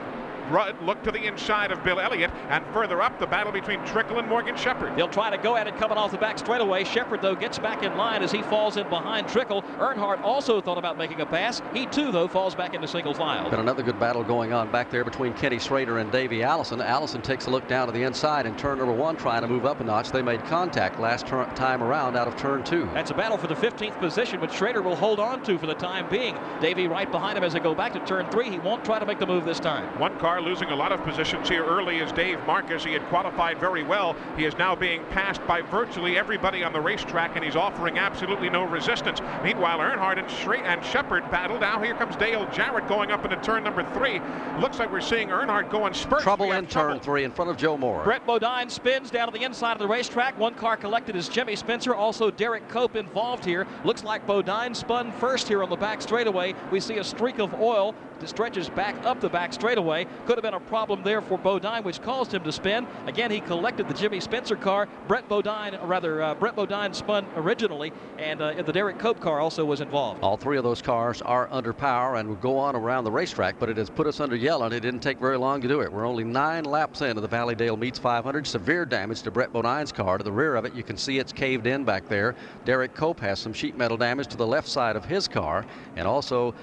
Rudd 0.50 0.80
looked 0.82 1.04
to 1.04 1.12
the 1.12 1.26
inside 1.26 1.70
of 1.72 1.82
Bill 1.82 2.00
Elliott, 2.00 2.30
and 2.48 2.64
further 2.72 3.02
up, 3.02 3.18
the 3.18 3.26
battle 3.26 3.52
between 3.52 3.84
Trickle 3.84 4.18
and 4.18 4.28
Morgan 4.28 4.56
Shepherd. 4.56 4.96
They'll 4.96 5.08
try 5.08 5.30
to 5.30 5.38
go 5.38 5.56
at 5.56 5.66
it 5.66 5.76
coming 5.76 5.98
off 5.98 6.10
the 6.10 6.18
back 6.18 6.38
straightaway. 6.38 6.84
Shepherd, 6.84 7.22
though, 7.22 7.34
gets 7.34 7.58
back 7.58 7.82
in 7.82 7.96
line 7.96 8.22
as 8.22 8.30
he 8.32 8.42
falls 8.42 8.76
in 8.76 8.88
behind 8.88 9.28
Trickle. 9.28 9.62
Earnhardt 9.78 10.22
also 10.22 10.60
thought 10.60 10.78
about 10.78 10.96
making 10.96 11.20
a 11.20 11.26
pass. 11.26 11.62
He, 11.72 11.86
too, 11.86 12.12
though, 12.12 12.28
falls 12.28 12.54
back 12.54 12.74
into 12.74 12.86
single 12.86 13.14
file. 13.14 13.50
Been 13.50 13.60
another 13.60 13.82
good 13.82 13.98
battle 13.98 14.22
going 14.22 14.52
on 14.52 14.70
back 14.70 14.90
there 14.90 15.04
between 15.04 15.32
Kenny 15.34 15.58
Schrader 15.58 15.98
and 15.98 16.10
Davey 16.12 16.42
Allison. 16.42 16.80
Allison 16.80 17.22
takes 17.22 17.46
a 17.46 17.50
look 17.50 17.66
down 17.68 17.86
to 17.86 17.92
the 17.92 18.02
inside 18.02 18.46
in 18.46 18.56
turn 18.56 18.78
number 18.78 18.92
one, 18.92 19.16
trying 19.16 19.42
to 19.42 19.48
move 19.48 19.66
up 19.66 19.80
a 19.80 19.84
notch. 19.84 20.10
They 20.10 20.22
made 20.22 20.44
contact 20.44 21.00
last 21.00 21.26
time 21.26 21.82
around 21.82 22.16
out 22.16 22.28
of 22.28 22.36
turn 22.36 22.62
two. 22.64 22.88
That's 22.94 23.10
a 23.10 23.14
battle 23.14 23.38
for 23.38 23.46
the 23.46 23.54
15th 23.54 23.98
position, 23.98 24.40
but 24.40 24.52
Schrader 24.52 24.82
will 24.82 24.96
hold 24.96 25.18
on 25.18 25.42
to 25.44 25.58
for 25.58 25.66
the 25.66 25.74
time 25.74 26.08
being. 26.08 26.36
Davey 26.60 26.86
right 26.86 27.10
behind 27.10 27.36
him 27.36 27.44
as 27.44 27.52
they 27.52 27.60
go 27.60 27.74
back 27.74 27.92
to 27.94 28.00
turn 28.00 28.30
three. 28.30 28.50
He 28.50 28.58
won't 28.58 28.84
try 28.84 28.98
to 28.98 29.06
make 29.06 29.18
the 29.18 29.26
move 29.26 29.44
this 29.44 29.60
time. 29.60 29.86
One 29.98 30.18
car 30.18 30.35
losing 30.40 30.70
a 30.70 30.76
lot 30.76 30.92
of 30.92 31.02
positions 31.02 31.48
here 31.48 31.64
early 31.64 31.98
is 31.98 32.12
Dave 32.12 32.38
Marcis. 32.46 32.84
He 32.84 32.92
had 32.92 33.02
qualified 33.08 33.58
very 33.58 33.82
well. 33.82 34.16
He 34.36 34.44
is 34.44 34.56
now 34.58 34.74
being 34.74 35.04
passed 35.10 35.44
by 35.46 35.62
virtually 35.62 36.18
everybody 36.18 36.62
on 36.62 36.72
the 36.72 36.80
racetrack, 36.80 37.36
and 37.36 37.44
he's 37.44 37.56
offering 37.56 37.98
absolutely 37.98 38.50
no 38.50 38.64
resistance. 38.64 39.20
Meanwhile, 39.42 39.78
Earnhardt 39.78 40.18
and, 40.18 40.28
Shre 40.28 40.62
and 40.62 40.84
Shepherd 40.84 41.30
battle. 41.30 41.58
Now 41.58 41.80
here 41.80 41.94
comes 41.94 42.16
Dale 42.16 42.48
Jarrett 42.52 42.88
going 42.88 43.10
up 43.10 43.24
into 43.24 43.36
turn 43.36 43.64
number 43.64 43.84
three. 43.94 44.20
Looks 44.60 44.78
like 44.78 44.90
we're 44.90 45.00
seeing 45.00 45.28
Earnhardt 45.28 45.70
going 45.70 45.94
spurt. 45.94 46.20
Trouble 46.20 46.52
in 46.52 46.66
trouble. 46.66 46.94
turn 46.94 47.00
three 47.00 47.24
in 47.24 47.30
front 47.32 47.50
of 47.50 47.56
Joe 47.56 47.76
Moore. 47.76 48.02
Brett 48.04 48.26
Bodine 48.26 48.70
spins 48.70 49.10
down 49.10 49.30
to 49.30 49.38
the 49.38 49.44
inside 49.44 49.72
of 49.72 49.78
the 49.78 49.88
racetrack. 49.88 50.38
One 50.38 50.54
car 50.54 50.76
collected 50.76 51.16
is 51.16 51.28
Jimmy 51.28 51.56
Spencer. 51.56 51.94
Also 51.94 52.30
Derek 52.30 52.68
Cope 52.68 52.96
involved 52.96 53.44
here. 53.44 53.66
Looks 53.84 54.04
like 54.04 54.26
Bodine 54.26 54.74
spun 54.74 55.12
first 55.12 55.48
here 55.48 55.62
on 55.62 55.70
the 55.70 55.76
back 55.76 56.02
straightaway. 56.02 56.54
We 56.70 56.80
see 56.80 56.98
a 56.98 57.04
streak 57.04 57.38
of 57.38 57.54
oil 57.54 57.94
that 58.05 58.05
stretches 58.24 58.68
back 58.68 58.94
up 59.04 59.20
the 59.20 59.28
back 59.28 59.52
straightaway. 59.52 60.06
Could 60.26 60.36
have 60.36 60.42
been 60.42 60.54
a 60.54 60.60
problem 60.60 61.02
there 61.02 61.20
for 61.20 61.38
Bodine, 61.38 61.82
which 61.82 62.00
caused 62.00 62.32
him 62.32 62.42
to 62.44 62.52
spin. 62.52 62.86
Again, 63.06 63.30
he 63.30 63.40
collected 63.40 63.88
the 63.88 63.94
Jimmy 63.94 64.20
Spencer 64.20 64.56
car. 64.56 64.88
Brett 65.08 65.28
Bodine, 65.28 65.78
rather, 65.82 66.22
uh, 66.22 66.34
Brett 66.34 66.56
Bodine 66.56 66.94
spun 66.94 67.26
originally, 67.36 67.92
and 68.18 68.40
uh, 68.40 68.62
the 68.62 68.72
Derek 68.72 68.98
Cope 68.98 69.20
car 69.20 69.40
also 69.40 69.64
was 69.64 69.80
involved. 69.80 70.22
All 70.22 70.36
three 70.36 70.56
of 70.56 70.64
those 70.64 70.80
cars 70.80 71.20
are 71.22 71.48
under 71.50 71.72
power 71.72 72.16
and 72.16 72.28
will 72.28 72.36
go 72.36 72.58
on 72.58 72.74
around 72.74 73.04
the 73.04 73.10
racetrack, 73.10 73.58
but 73.58 73.68
it 73.68 73.76
has 73.76 73.90
put 73.90 74.06
us 74.06 74.20
under 74.20 74.36
yellow, 74.36 74.66
and 74.66 74.74
it 74.74 74.80
didn't 74.80 75.00
take 75.00 75.18
very 75.18 75.36
long 75.36 75.60
to 75.60 75.68
do 75.68 75.80
it. 75.80 75.92
We're 75.92 76.06
only 76.06 76.24
nine 76.24 76.64
laps 76.64 77.02
into 77.02 77.20
the 77.20 77.28
Valleydale 77.28 77.76
Meats 77.76 77.98
500. 77.98 78.46
Severe 78.46 78.84
damage 78.84 79.22
to 79.22 79.30
Brett 79.30 79.52
Bodine's 79.52 79.92
car. 79.92 80.18
To 80.18 80.24
the 80.24 80.32
rear 80.32 80.56
of 80.56 80.64
it, 80.64 80.74
you 80.74 80.82
can 80.82 80.96
see 80.96 81.18
it's 81.18 81.32
caved 81.32 81.66
in 81.66 81.84
back 81.84 82.08
there. 82.08 82.34
Derek 82.64 82.94
Cope 82.94 83.20
has 83.20 83.38
some 83.38 83.52
sheet 83.52 83.76
metal 83.76 83.96
damage 83.96 84.28
to 84.28 84.36
the 84.36 84.46
left 84.46 84.68
side 84.68 84.96
of 84.96 85.04
his 85.04 85.28
car, 85.28 85.64
and 85.96 86.06
also 86.06 86.54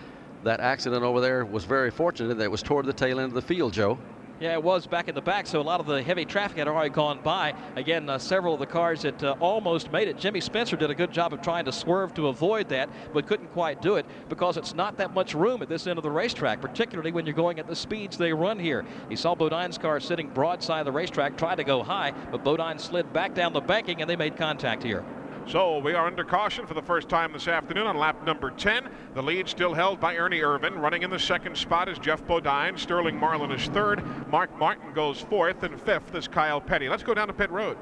that 0.44 0.60
accident 0.60 1.04
over 1.04 1.22
there 1.22 1.46
was 1.46 1.64
very 1.64 1.92
fortunate 1.92 2.38
that 2.38 2.44
it 2.44 2.52
was 2.52 2.64
toward 2.64 2.86
the 2.86 2.94
tail 2.94 3.20
end 3.20 3.28
of 3.28 3.34
the 3.34 3.42
field, 3.42 3.74
Joe. 3.74 3.98
Yeah, 4.40 4.54
it 4.54 4.64
was 4.64 4.88
back 4.88 5.08
in 5.08 5.16
the 5.16 5.22
back, 5.22 5.48
so 5.48 5.62
a 5.62 5.64
lot 5.64 5.80
of 5.80 5.86
the 5.86 6.02
heavy 6.02 6.26
traffic 6.26 6.58
had 6.58 6.68
already 6.68 6.90
gone 6.90 7.22
by. 7.24 7.54
Again, 7.78 8.10
uh, 8.10 8.18
several 8.18 8.56
of 8.56 8.60
the 8.60 8.66
cars 8.66 9.04
that 9.04 9.24
uh, 9.24 9.36
almost 9.40 9.92
made 9.92 10.08
it. 10.08 10.18
Jimmy 10.18 10.42
Spencer 10.42 10.76
did 10.76 10.90
a 10.90 10.96
good 10.96 11.12
job 11.14 11.34
of 11.34 11.42
trying 11.42 11.64
to 11.66 11.72
swerve 11.72 12.14
to 12.16 12.28
avoid 12.28 12.68
that, 12.70 12.90
but 13.14 13.28
couldn't 13.28 13.54
quite 13.54 13.82
do 13.82 13.96
it 13.96 14.06
because 14.28 14.58
it's 14.58 14.74
not 14.74 14.98
that 14.98 15.14
much 15.14 15.34
room 15.34 15.62
at 15.62 15.70
this 15.70 15.88
end 15.88 15.98
of 15.98 16.04
the 16.04 16.12
racetrack, 16.12 16.60
particularly 16.60 17.12
when 17.12 17.26
you're 17.26 17.36
going 17.36 17.58
at 17.58 17.68
the 17.68 17.76
speeds 17.76 18.18
they 18.18 18.34
run 18.34 18.60
here. 18.60 18.84
He 19.08 19.16
saw 19.16 19.36
Bodine's 19.36 19.78
car 19.78 20.00
sitting 20.00 20.28
broadside 20.28 20.80
of 20.80 20.86
the 20.88 20.92
racetrack, 20.92 21.38
tried 21.38 21.56
to 21.56 21.64
go 21.64 21.82
high, 21.82 22.12
but 22.32 22.44
Bodine 22.44 22.80
slid 22.80 23.14
back 23.14 23.34
down 23.36 23.54
the 23.54 23.62
banking 23.62 24.02
and 24.02 24.10
they 24.10 24.18
made 24.18 24.36
contact 24.36 24.84
here. 24.84 25.06
So 25.46 25.80
we 25.80 25.94
are 25.94 26.08
under 26.08 26.24
caution 26.24 26.66
for 26.66 26.74
the 26.74 26.82
first 26.82 27.10
time 27.10 27.34
this 27.34 27.50
afternoon 27.50 27.86
on 27.86 27.98
lap 27.98 28.26
number 28.26 28.50
10. 28.50 28.88
The 29.14 29.22
lead 29.22 29.50
still 29.50 29.74
held 29.74 30.00
by 30.00 30.16
Ernie 30.16 30.40
Irvan. 30.40 30.80
Running 30.80 31.04
in 31.04 31.10
the 31.10 31.20
second 31.20 31.58
spot 31.58 31.90
is 31.90 32.00
Geoff 32.00 32.26
Bodine. 32.26 32.78
Sterling 32.78 33.18
Marlin 33.18 33.52
is 33.52 33.68
third. 33.68 34.02
Mark 34.30 34.58
Martin 34.58 34.94
goes 34.94 35.20
fourth, 35.20 35.64
and 35.64 35.80
fifth 35.82 36.16
is 36.16 36.30
Kyle 36.30 36.62
Petty. 36.62 36.88
Let's 36.88 37.04
go 37.04 37.14
down 37.14 37.28
to 37.28 37.34
pit 37.34 37.52
road. 37.52 37.78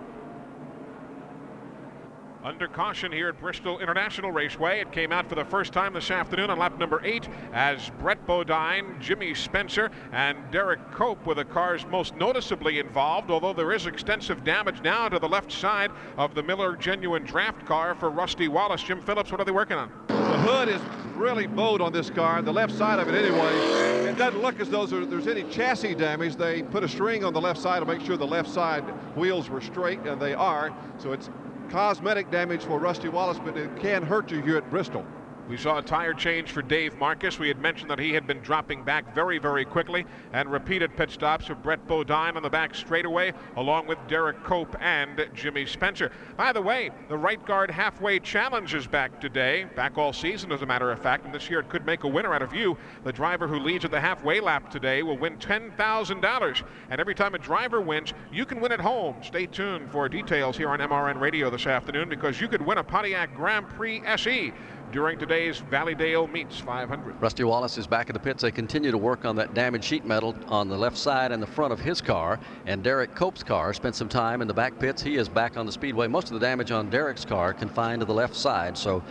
Under 2.44 2.68
caution 2.68 3.12
here 3.12 3.30
at 3.30 3.40
Bristol 3.40 3.78
International 3.78 4.32
Raceway. 4.32 4.82
It 4.82 4.92
came 4.92 5.12
out 5.12 5.30
for 5.30 5.36
the 5.36 5.46
first 5.46 5.74
time 5.74 5.94
this 5.94 6.10
afternoon 6.10 6.50
on 6.50 6.58
lap 6.58 6.76
number 6.80 7.00
eight 7.04 7.30
as 7.54 7.92
Brett 8.00 8.26
Bodine, 8.26 8.96
Jimmy 9.00 9.36
Spencer, 9.36 9.92
and 10.12 10.40
Derek 10.50 10.80
Cope 10.92 11.24
were 11.24 11.36
the 11.36 11.46
cars 11.46 11.86
most 11.86 12.16
noticeably 12.16 12.80
involved, 12.80 13.30
although 13.30 13.54
there 13.54 13.72
is 13.72 13.86
extensive 13.86 14.44
damage 14.44 14.82
now 14.82 15.08
to 15.08 15.20
the 15.20 15.30
left 15.30 15.52
side 15.52 15.92
of 16.18 16.34
the 16.34 16.42
Miller 16.42 16.76
Genuine 16.76 17.24
Draft 17.24 17.64
car 17.68 17.94
for 17.94 18.10
Rusty 18.10 18.48
Wallace. 18.48 18.82
Jim 18.82 19.02
Phillips, 19.04 19.32
what 19.32 19.40
are 19.40 19.46
they 19.46 19.52
working 19.52 19.78
on? 19.78 19.92
The 20.08 20.40
hood 20.40 20.68
is 20.68 20.82
really 21.16 21.46
bowed 21.46 21.80
on 21.80 21.94
this 21.94 22.10
car, 22.10 22.42
the 22.42 22.52
left 22.52 22.74
side 22.74 22.98
of 22.98 23.08
it 23.08 23.14
anyway. 23.14 24.10
It 24.10 24.18
doesn't 24.18 24.42
look 24.42 24.60
as 24.60 24.68
though 24.68 24.88
there's 24.88 25.28
any 25.28 25.44
chassis 25.44 25.94
damage. 25.94 26.38
They 26.38 26.64
put 26.64 26.84
a 26.84 26.88
string 26.88 27.24
on 27.24 27.34
the 27.34 27.42
left 27.42 27.60
side 27.60 27.82
to 27.82 27.86
make 27.86 28.02
sure 28.02 28.18
the 28.18 28.26
left 28.26 28.50
side 28.50 28.82
wheels 29.16 29.48
were 29.48 29.62
straight, 29.62 30.00
and 30.00 30.20
they 30.20 30.34
are. 30.34 30.76
So 30.98 31.12
it's 31.12 31.30
cosmetic 31.72 32.30
damage 32.30 32.66
for 32.66 32.80
Rusty 32.80 33.08
Wallace, 33.08 33.40
but 33.44 33.56
it 33.56 33.76
can 33.78 34.04
hurt 34.04 34.30
you 34.30 34.42
here 34.42 34.58
at 34.58 34.70
Bristol. 34.70 35.06
We 35.50 35.58
saw 35.58 35.80
a 35.80 35.82
tire 35.82 36.14
change 36.14 36.52
for 36.52 36.62
Dave 36.62 36.94
Marcis. 36.98 37.38
We 37.38 37.50
had 37.50 37.60
mentioned 37.60 37.92
that 37.92 38.00
he 38.00 38.14
had 38.14 38.26
been 38.26 38.40
dropping 38.40 38.84
back 38.84 39.14
very, 39.14 39.38
very 39.38 39.66
quickly 39.66 40.06
and 40.32 40.50
repeated 40.50 40.96
pit 40.96 41.12
stops 41.12 41.48
for 41.48 41.56
Brett 41.56 41.86
Bodine 41.88 42.38
on 42.38 42.44
the 42.44 42.50
back 42.50 42.74
straightaway, 42.74 43.34
along 43.58 43.88
with 43.88 43.98
Derek 44.08 44.42
Cope 44.44 44.76
and 44.82 45.28
Jimmy 45.34 45.66
Spencer. 45.66 46.12
By 46.38 46.54
the 46.54 46.62
way, 46.62 46.92
the 47.10 47.18
right 47.18 47.44
guard 47.46 47.70
halfway 47.70 48.20
challenge 48.20 48.74
is 48.74 48.88
back 48.88 49.20
today, 49.20 49.66
back 49.76 49.98
all 49.98 50.14
season, 50.14 50.52
as 50.52 50.62
a 50.62 50.66
matter 50.66 50.92
of 50.92 51.00
fact, 51.00 51.26
and 51.26 51.34
this 51.34 51.50
year 51.50 51.60
it 51.60 51.70
could 51.70 51.86
make 51.86 52.04
a 52.06 52.08
winner 52.08 52.34
out 52.34 52.42
of 52.42 52.54
you. 52.54 52.78
The 53.04 53.12
driver 53.12 53.48
who 53.48 53.60
leads 53.60 53.84
at 53.84 53.92
the 53.92 54.00
halfway 54.00 54.40
lap 54.40 54.70
today 54.72 55.04
will 55.04 55.18
win 55.18 55.38
$10,000. 55.38 56.64
And 56.90 57.02
every 57.02 57.16
time 57.16 57.36
a 57.36 57.40
driver 57.40 57.82
wins, 57.82 58.14
you 58.32 58.46
can 58.46 58.62
win 58.62 58.72
at 58.72 58.80
home. 58.80 59.16
Stay 59.22 59.48
tuned 59.48 59.92
for 59.92 60.08
details 60.08 60.56
here 60.56 60.70
on 60.70 60.80
MRN 60.80 61.20
Radio 61.20 61.50
this 61.50 61.68
afternoon 61.68 62.08
because 62.08 62.40
you 62.40 62.48
could 62.48 62.62
win 62.62 62.78
a 62.78 62.84
Pontiac 62.84 63.36
Grand 63.36 63.68
Prix 63.70 64.02
SE 64.06 64.54
during 64.92 65.18
today's 65.18 65.60
Valleydale 65.60 66.28
Meats 66.28 66.60
500. 66.60 67.22
Rusty 67.22 67.44
Wallace 67.44 67.78
is 67.78 67.88
back 67.88 68.10
in 68.10 68.14
the 68.14 68.20
pits. 68.20 68.42
They 68.42 68.52
continue 68.52 68.92
to 68.92 68.98
work 68.98 69.24
on 69.24 69.36
that 69.38 69.54
damaged 69.54 69.86
sheet 69.86 70.06
metal 70.06 70.36
on 70.48 70.68
the 70.68 70.78
left 70.78 70.98
side 70.98 71.32
and 71.32 71.42
the 71.42 71.48
front 71.48 71.72
of 71.72 71.80
his 71.80 72.02
car. 72.02 72.40
And 72.66 72.84
Derek 72.84 73.16
Cope's 73.16 73.44
car 73.44 73.74
spent 73.74 73.96
some 73.96 74.10
time 74.10 74.42
in 74.42 74.48
the 74.48 74.54
back 74.54 74.78
pits. 74.80 75.02
He 75.02 75.16
is 75.16 75.30
back 75.30 75.56
on 75.56 75.66
the 75.66 75.72
speedway. 75.72 76.08
Most 76.08 76.28
of 76.28 76.34
the 76.34 76.46
damage 76.46 76.72
on 76.72 76.90
Derek's 76.90 77.24
car 77.24 77.54
confined 77.54 78.02
to 78.02 78.06
the 78.06 78.14
left 78.14 78.36
side. 78.36 78.78
So 78.78 79.02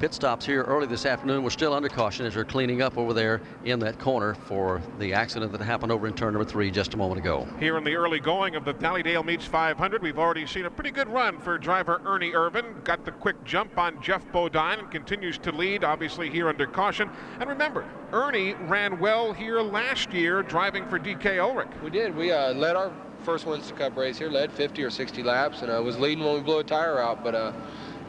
pit 0.00 0.14
stops 0.14 0.46
here 0.46 0.62
early 0.62 0.86
this 0.86 1.04
afternoon. 1.04 1.42
We're 1.42 1.50
still 1.50 1.74
under 1.74 1.90
caution 1.90 2.24
as 2.24 2.32
they're 2.32 2.42
cleaning 2.42 2.80
up 2.80 2.96
over 2.96 3.12
there 3.12 3.42
in 3.66 3.78
that 3.80 3.98
corner 3.98 4.32
for 4.32 4.80
the 4.98 5.12
accident 5.12 5.52
that 5.52 5.60
happened 5.60 5.92
over 5.92 6.06
in 6.06 6.14
turn 6.14 6.32
number 6.32 6.48
three 6.48 6.70
just 6.70 6.94
a 6.94 6.96
moment 6.96 7.20
ago. 7.20 7.46
Here 7.58 7.76
in 7.76 7.84
the 7.84 7.94
early 7.94 8.18
going 8.18 8.56
of 8.56 8.64
the 8.64 8.72
Valleydale 8.72 9.22
Meats 9.22 9.44
500, 9.44 10.02
we've 10.02 10.18
already 10.18 10.46
seen 10.46 10.64
a 10.64 10.70
pretty 10.70 10.90
good 10.90 11.06
run 11.06 11.38
for 11.38 11.58
driver 11.58 12.00
Ernie 12.06 12.32
Irvan. 12.32 12.82
Got 12.82 13.04
the 13.04 13.12
quick 13.12 13.44
jump 13.44 13.76
on 13.76 14.02
Geoff 14.02 14.24
Bodine 14.32 14.78
and 14.78 14.90
continues 14.90 15.36
to 15.36 15.52
lead, 15.52 15.84
obviously 15.84 16.30
here 16.30 16.48
under 16.48 16.66
caution. 16.66 17.10
And 17.38 17.50
remember, 17.50 17.84
Ernie 18.10 18.54
ran 18.54 18.98
well 19.00 19.34
here 19.34 19.60
last 19.60 20.14
year 20.14 20.42
driving 20.42 20.88
for 20.88 20.98
DK 20.98 21.38
Ulrich. 21.38 21.68
We 21.84 21.90
did. 21.90 22.16
We 22.16 22.32
uh, 22.32 22.54
led 22.54 22.74
our 22.74 22.90
first 23.22 23.44
Winston 23.44 23.76
Cup 23.76 23.98
race 23.98 24.16
here, 24.16 24.30
led 24.30 24.50
50 24.50 24.82
or 24.82 24.88
60 24.88 25.22
laps, 25.22 25.60
and 25.60 25.70
I 25.70 25.76
uh, 25.76 25.82
was 25.82 25.98
leading 25.98 26.24
when 26.24 26.36
we 26.36 26.40
blew 26.40 26.60
a 26.60 26.64
tire 26.64 26.98
out, 26.98 27.22
but 27.22 27.34
uh, 27.34 27.52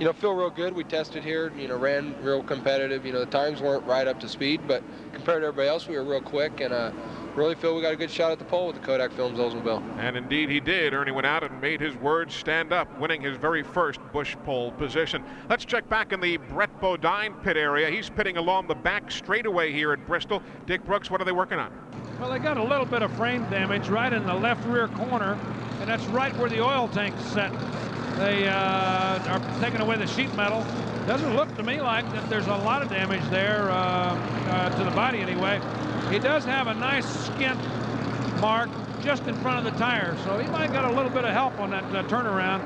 you 0.02 0.08
know, 0.08 0.14
feel 0.14 0.34
real 0.34 0.50
good. 0.50 0.74
We 0.74 0.84
tested 0.84 1.24
here, 1.24 1.54
you 1.56 1.68
know, 1.68 1.78
ran 1.78 2.16
real 2.24 2.42
competitive. 2.42 3.06
You 3.06 3.14
know, 3.14 3.20
the 3.20 3.28
times 3.28 3.62
weren't 3.62 3.86
right 3.86 4.08
up 4.08 4.20
to 4.22 4.28
speed, 4.28 4.62
but 4.68 4.82
compared 5.14 5.44
to 5.44 5.50
everybody 5.50 5.70
else, 5.70 5.88
we 5.88 5.96
were 5.96 6.04
real 6.04 6.22
quick 6.22 6.60
and 6.60 6.74
uh, 6.74 6.92
really 7.36 7.54
feel 7.54 7.76
we 7.76 7.84
got 7.84 7.94
a 7.94 7.96
good 7.96 8.10
shot 8.10 8.32
at 8.32 8.40
the 8.40 8.46
pole 8.46 8.66
with 8.66 8.78
the 8.78 8.82
Kodak 8.82 9.12
Films 9.12 9.38
Oldsmobile. 9.38 10.00
And 10.00 10.18
indeed 10.18 10.50
he 10.50 10.60
did. 10.60 10.96
Ernie 10.96 11.12
went 11.12 11.28
out 11.28 11.44
and 11.44 11.62
made 11.62 11.80
his 11.80 11.96
words 11.98 12.34
stand 12.34 12.74
up, 12.74 13.00
winning 13.00 13.22
his 13.22 13.38
very 13.38 13.62
first 13.62 14.00
Busch 14.12 14.36
pole 14.44 14.72
position. 14.72 15.24
Let's 15.52 15.66
check 15.66 15.88
back 15.88 16.14
in 16.14 16.20
the 16.20 16.38
Brett 16.38 16.82
Bodine 16.82 17.36
pit 17.44 17.56
area. 17.56 17.92
He's 17.92 18.10
pitting 18.10 18.38
along 18.38 18.70
the 18.70 18.74
back 18.74 19.12
straightaway 19.12 19.72
here 19.72 19.94
at 19.94 20.08
Bristol. 20.08 20.42
Dick 20.66 20.84
Brooks, 20.84 21.12
what 21.12 21.22
are 21.22 21.26
they 21.26 21.32
working 21.32 21.60
on? 21.60 21.72
Well, 22.20 22.32
they 22.32 22.40
got 22.40 22.58
a 22.58 22.64
little 22.64 22.88
bit 22.88 23.04
of 23.04 23.14
frame 23.14 23.48
damage 23.52 23.88
right 23.88 24.12
in 24.12 24.26
the 24.26 24.34
left 24.34 24.66
rear 24.66 24.88
corner 24.88 25.38
and 25.80 25.88
that's 25.88 26.06
right 26.06 26.36
where 26.38 26.50
the 26.50 26.64
oil 26.64 26.88
tank's 26.88 27.24
set. 27.26 27.52
They 28.22 28.48
uh, 28.48 28.54
are 28.54 29.60
taking 29.60 29.82
away 29.82 29.98
the 29.98 30.06
sheet 30.06 30.32
metal. 30.36 30.64
Doesn't 31.08 31.36
look 31.36 31.56
to 31.58 31.64
me 31.64 31.82
like 31.82 32.06
that 32.12 32.30
there's 32.30 32.46
a 32.46 32.56
lot 32.56 32.84
of 32.84 32.90
damage 32.90 33.28
there 33.32 33.72
uh, 33.72 33.74
uh, 33.74 34.70
to 34.78 34.84
the 34.84 34.92
body 34.92 35.22
anyway. 35.22 35.60
He 36.12 36.20
does 36.20 36.46
have 36.46 36.68
a 36.68 36.76
nice 36.76 37.06
skint 37.30 37.60
mark 38.40 38.70
just 39.02 39.26
in 39.26 39.36
front 39.38 39.66
of 39.66 39.74
the 39.74 39.80
tire, 39.80 40.16
so 40.24 40.38
he 40.38 40.48
might 40.52 40.72
got 40.72 40.86
a 40.86 40.96
little 40.96 41.10
bit 41.10 41.26
of 41.26 41.32
help 41.32 41.60
on 41.60 41.72
that 41.72 41.84
uh, 41.86 42.04
turnaround. 42.04 42.62